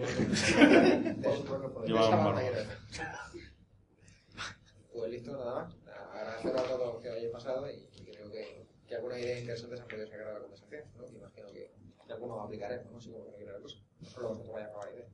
Pues 4.94 5.12
listo, 5.12 5.32
nada 5.32 5.64
más. 5.64 5.76
Agradecer 6.14 6.58
a 6.58 6.64
todos 6.64 7.02
que 7.02 7.10
hayáis 7.10 7.32
pasado 7.32 7.70
y, 7.72 7.88
creo 8.12 8.30
que, 8.30 8.66
que 8.88 8.96
algunas 8.96 9.20
ideas 9.20 9.40
interesantes 9.40 9.80
han 9.80 9.88
podido 9.88 10.08
sacar 10.08 10.28
de 10.28 10.34
la 10.34 10.40
conversación, 10.40 10.84
¿no? 10.98 11.08
Imagino 11.08 11.48
que, 11.52 11.72
que 12.12 12.24
algunos 12.24 12.46
aplicaremos, 12.46 12.92
no 12.92 13.00
sé 13.02 13.12
cómo 13.12 13.34
quiere 13.36 13.52
la 13.54 13.60
cosa. 13.60 13.78
No 14.02 14.08
solo 14.08 14.30
vosotros 14.30 14.54
vaya 14.54 14.66
a 14.66 14.70
acabar 14.70 14.90
idea. 14.94 15.08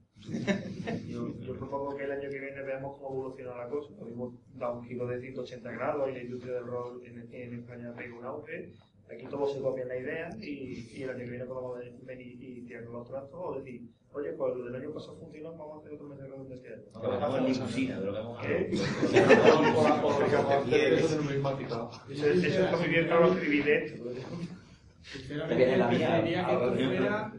Yo, 1.07 1.27
yo 1.39 1.55
propongo 1.57 1.95
que 1.95 2.03
el 2.05 2.11
año 2.11 2.29
que 2.29 2.39
viene 2.39 2.61
veamos 2.63 2.97
cómo 2.97 3.09
evoluciona 3.19 3.55
la 3.55 3.69
cosa. 3.69 3.93
Lo 3.99 4.05
mismo 4.05 4.33
da 4.55 4.71
un 4.71 4.83
giro 4.85 5.05
de 5.07 5.19
180 5.21 5.71
grados 5.71 6.09
y 6.09 6.13
la 6.13 6.23
industria 6.23 6.53
del 6.55 6.65
rol 6.65 7.01
en, 7.05 7.27
en 7.33 7.53
España 7.59 7.93
pega 7.95 8.15
un 8.17 8.25
auge. 8.25 8.73
Aquí 9.11 9.25
todos 9.29 9.53
se 9.53 9.61
copian 9.61 9.87
la 9.87 9.97
idea 9.97 10.29
y, 10.41 10.89
y 10.97 11.03
el 11.03 11.09
año 11.11 11.19
que 11.19 11.29
viene 11.29 11.45
podemos 11.45 11.77
ven- 11.79 12.05
venir 12.05 12.43
y 12.43 12.61
tirar 12.65 12.83
los 12.83 13.07
trastos 13.07 13.39
o 13.41 13.55
decir, 13.59 13.81
oye, 14.11 14.33
pues 14.33 14.55
lo 14.57 14.65
del 14.65 14.75
año 14.75 14.91
pasado 14.91 15.15
funcionó, 15.17 15.51
vamos 15.55 15.77
a 15.77 15.79
hacer 15.79 15.93
otro 15.93 16.07
mes 16.09 16.17
de 16.19 16.27
redondo 16.27 16.53
este 16.55 16.73
año. 16.73 16.83
Lo 17.01 17.11
dejamos 17.13 17.37
en 17.39 17.45
limusina, 17.45 17.99
lo 17.99 18.11
dejamos 18.11 18.41
¿Qué? 18.41 18.69
Eso 20.97 21.07
de 21.09 21.15
numismática. 21.23 21.89
Eso 22.09 22.25
eso 22.27 22.47
es 22.65 22.71
lo 22.71 22.79
que 22.79 22.87
viene 23.47 23.93
esto. 25.15 25.47
Te 25.47 25.55
viene 25.55 25.77
la 25.77 25.87
mía, 25.87 26.07
preferiría 26.07 26.47
que 26.47 26.97
fuera 26.97 27.33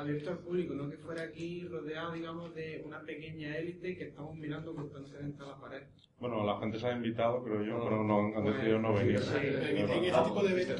abierto 0.00 0.30
al 0.30 0.38
público, 0.38 0.74
no 0.74 0.88
que 0.90 0.96
fuera 0.96 1.22
aquí 1.22 1.66
rodeado, 1.68 2.12
digamos, 2.12 2.54
de 2.54 2.82
una 2.84 3.00
pequeña 3.02 3.56
élite 3.56 3.96
que 3.96 4.04
estamos 4.04 4.36
mirando 4.36 4.74
constantemente 4.74 5.42
a 5.42 5.46
la 5.46 5.60
pared. 5.60 5.82
Bueno, 6.18 6.44
la 6.44 6.58
gente 6.58 6.78
se 6.78 6.86
ha 6.86 6.92
invitado, 6.92 7.42
creo 7.42 7.62
yo, 7.62 7.82
pero 7.82 8.04
no 8.04 8.36
han 8.36 8.44
decidido 8.44 8.78
no 8.78 8.92
venir. 8.92 9.18
Sí, 9.20 9.36
en 9.38 9.78
este 9.78 10.22
tipo 10.24 10.42
de 10.42 10.50
eventos- 10.50 10.76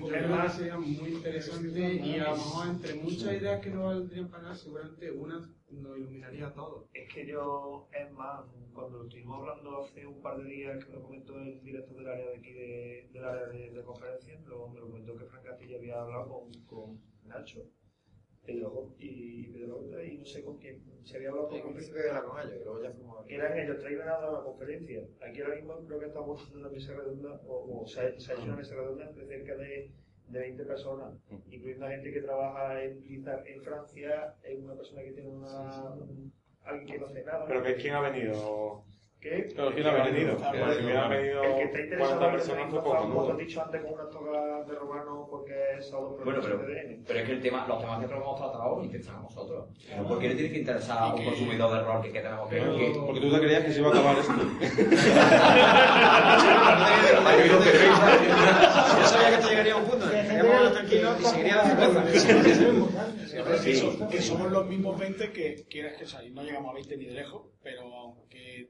Yo 0.00 0.06
creo 0.08 0.42
que 0.42 0.48
sería 0.48 0.78
muy 0.78 1.08
interesante 1.10 1.94
y 1.94 2.18
a 2.18 2.30
lo 2.30 2.36
mejor 2.36 2.66
entre 2.68 2.94
muchas 2.94 3.32
ideas 3.34 3.60
que 3.60 3.70
no 3.70 3.84
valdrían 3.84 4.28
para 4.28 4.42
nada, 4.42 4.54
seguramente 4.56 5.10
una 5.12 5.48
nos 5.70 5.98
iluminaría 5.98 6.46
a 6.48 6.52
todos. 6.54 6.84
Es 6.92 7.12
que 7.12 7.26
yo, 7.26 7.88
es 7.92 8.12
más, 8.12 8.44
cuando 8.72 8.98
lo 8.98 9.04
estuvimos 9.04 9.40
hablando 9.40 9.82
hace 9.84 10.06
un 10.06 10.20
par 10.22 10.38
de 10.38 10.44
días, 10.44 10.84
que 10.84 10.90
me 10.90 10.96
lo 10.96 11.02
comentó 11.02 11.38
el 11.40 11.62
director 11.62 11.96
del 11.96 12.08
área 12.08 12.30
de 12.30 12.36
aquí, 12.36 12.52
de, 12.52 13.08
del 13.12 13.24
área 13.24 13.46
de, 13.46 13.70
de 13.70 13.82
conferencias, 13.82 14.44
lo, 14.46 14.68
me 14.68 14.80
lo 14.80 14.86
comentó 14.88 15.16
que 15.16 15.24
Frank 15.24 15.44
Castilla 15.44 15.76
había 15.78 16.00
hablado 16.00 16.28
con, 16.28 16.52
con 16.64 17.00
Nacho, 17.26 17.60
Pedro 18.44 18.90
y 18.98 19.48
Pedro 19.48 20.02
y 20.02 20.18
no 20.18 20.24
sé 20.24 20.44
con 20.44 20.58
quién, 20.58 20.82
se 21.04 21.16
había 21.16 21.30
hablado 21.30 21.54
En 21.54 21.62
con 21.62 21.76
era 21.78 22.22
con 22.22 22.40
ellos, 22.40 22.60
y 22.60 22.64
luego 22.64 22.82
ya 22.82 22.90
fuimos 22.92 23.26
que 23.26 23.34
eran 23.34 23.58
ellos, 23.58 23.78
traían 23.78 24.08
a 24.08 24.30
la 24.30 24.42
conferencia. 24.42 25.02
Aquí 25.20 25.40
ahora 25.40 25.56
mismo 25.56 25.86
creo 25.86 26.00
que 26.00 26.06
estamos 26.06 26.40
haciendo 26.40 26.60
una 26.60 26.76
mesa 26.76 26.92
redonda, 26.94 27.40
o, 27.46 27.82
o 27.82 27.86
se, 27.86 28.00
ha, 28.00 28.20
se 28.20 28.32
ha 28.32 28.34
hecho 28.34 28.44
una 28.44 28.56
mesa 28.56 28.74
redonda 28.74 29.12
de 29.12 29.26
cerca 29.26 29.56
de, 29.56 29.90
de 30.28 30.38
20 30.38 30.64
personas, 30.64 31.14
incluyendo 31.50 31.86
a 31.86 31.90
gente 31.90 32.12
que 32.12 32.20
trabaja 32.20 32.82
en 32.82 33.02
Blizzard 33.02 33.46
en 33.46 33.62
Francia, 33.62 34.34
en 34.42 34.64
una 34.64 34.74
persona 34.74 35.02
que 35.02 35.12
tiene 35.12 35.28
una. 35.28 35.94
alguien 36.64 36.86
que 36.86 36.98
no 36.98 37.06
hace 37.06 37.24
nada. 37.24 37.46
Pero 37.46 37.62
que 37.62 37.74
quién 37.76 37.94
ha 37.94 38.00
venido. 38.00 38.84
¿Qué? 39.24 39.46
Claro, 39.54 39.72
¿quién 39.74 39.86
ha 39.86 40.04
venido? 40.04 40.36
Ah, 40.44 40.52
Que 40.52 40.58
bueno, 40.58 40.74
si 40.74 40.84
hubiera 40.84 41.08
venido 41.08 41.42
el 41.44 41.54
que 41.56 41.62
está 41.64 41.80
interesado 41.80 42.18
40 42.18 42.26
en 42.26 42.32
personas 42.36 42.70
fue 42.70 42.80
como 42.82 42.92
poco, 42.94 43.08
¿no? 43.08 43.32
has 43.32 43.38
dicho 43.38 43.62
antes, 43.62 43.80
con 43.82 43.92
una 43.94 44.08
toga 44.10 44.62
de 44.64 44.74
romano 44.74 45.26
porque 45.30 45.54
es 45.78 45.86
solo 45.88 46.18
Bueno, 46.22 46.40
pero, 46.42 46.60
pero 47.06 47.18
es 47.20 47.24
que 47.26 47.32
el 47.32 47.40
tema, 47.40 47.64
los 47.66 47.80
temas 47.80 47.98
que 48.06 48.14
hemos 48.14 48.36
tratado 48.38 48.84
interesan 48.84 49.16
a 49.16 49.20
nosotros. 49.22 49.64
No 49.96 50.06
porque 50.06 50.28
le 50.28 50.34
tiene 50.34 50.52
que 50.52 50.58
interesar 50.58 50.98
a 50.98 51.14
un 51.14 51.24
consumidor 51.24 51.72
de 51.72 51.80
rol 51.84 52.02
que, 52.02 52.12
que 52.12 52.20
tenemos 52.20 52.48
que... 52.50 52.56
Pero- 52.56 52.76
que- 52.76 52.92
porque 53.06 53.20
tú 53.22 53.30
te 53.32 53.40
creías 53.40 53.64
que 53.64 53.72
se 53.72 53.78
iba 53.80 53.88
a 53.88 53.92
acabar 53.92 54.18
esto. 54.18 54.34
Yo 57.74 59.06
sabía 59.06 59.30
que 59.36 59.42
te 59.42 59.48
llegaría 59.48 59.72
a 59.74 59.76
un 59.76 59.84
punto, 59.84 60.06
tranquilos 60.06 61.20
y 61.20 61.24
seguiría 61.24 61.56
la 61.56 61.64
cerveza. 61.64 62.04
Que, 63.64 63.74
so- 63.74 64.08
que 64.08 64.20
somos 64.22 64.50
los 64.52 64.66
mismos 64.66 64.98
20 64.98 65.32
que 65.32 65.64
quieras 65.68 65.94
que 65.98 66.06
sea, 66.06 66.22
y 66.22 66.30
no 66.30 66.42
llegamos 66.42 66.70
a 66.70 66.74
20 66.74 66.96
ni 66.96 67.06
de 67.06 67.12
lejos, 67.14 67.42
pero 67.62 67.82
aunque 67.82 68.68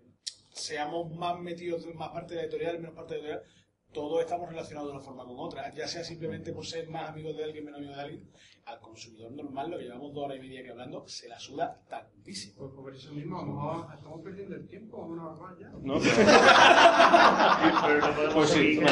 seamos 0.54 1.10
más 1.16 1.38
metidos, 1.40 1.84
más 1.94 2.08
parte 2.10 2.34
de 2.34 2.40
la 2.40 2.42
editorial, 2.46 2.78
menos 2.78 2.94
parte 2.94 3.14
de 3.16 3.22
la 3.22 3.28
editorial, 3.28 3.50
todos 3.92 4.20
estamos 4.22 4.48
relacionados 4.48 4.88
de 4.90 4.96
una 4.96 5.04
forma 5.04 5.24
con 5.24 5.36
otra, 5.38 5.72
ya 5.72 5.86
sea 5.86 6.02
simplemente 6.02 6.52
por 6.52 6.66
ser 6.66 6.88
más 6.88 7.10
amigos 7.10 7.36
de 7.36 7.44
alguien, 7.44 7.64
menos 7.64 7.78
amigos 7.78 7.96
de 7.96 8.02
alguien, 8.02 8.28
al 8.66 8.80
consumidor 8.80 9.30
normal, 9.32 9.70
lo 9.70 9.78
que 9.78 9.84
llevamos 9.84 10.12
dos 10.14 10.24
horas 10.24 10.38
y 10.38 10.40
media 10.40 10.64
que 10.64 10.70
hablando, 10.70 11.06
se 11.06 11.28
la 11.28 11.38
suda 11.38 11.80
tantísimo. 11.88 12.54
Pues 12.56 12.72
por 12.72 12.94
eso 12.94 13.12
mismo, 13.12 13.38
a 13.38 13.44
lo 13.44 13.52
mejor 13.52 13.86
estamos 13.94 14.20
perdiendo 14.22 14.56
el 14.56 14.66
tiempo, 14.66 15.04
a 15.04 15.32
acabar 15.32 15.58
ya. 15.58 15.68
No, 15.82 15.94
Pero 17.86 18.00
no 18.00 18.14
podemos 18.14 18.34
Pues 18.34 18.50
sí. 18.50 18.56
seguir. 18.56 18.82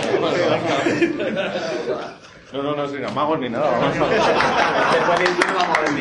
No, 2.53 2.63
no, 2.63 2.77
no, 2.77 2.87
sin 2.89 3.05
amagos 3.05 3.41
ni 3.41 3.49
nada. 3.49 3.71
Vamos 3.71 3.97
a 3.97 4.09
Después 4.93 5.19
del 5.19 5.35
vino 5.35 5.55
vamos 5.57 5.79
a 5.79 5.81
ver 5.81 5.93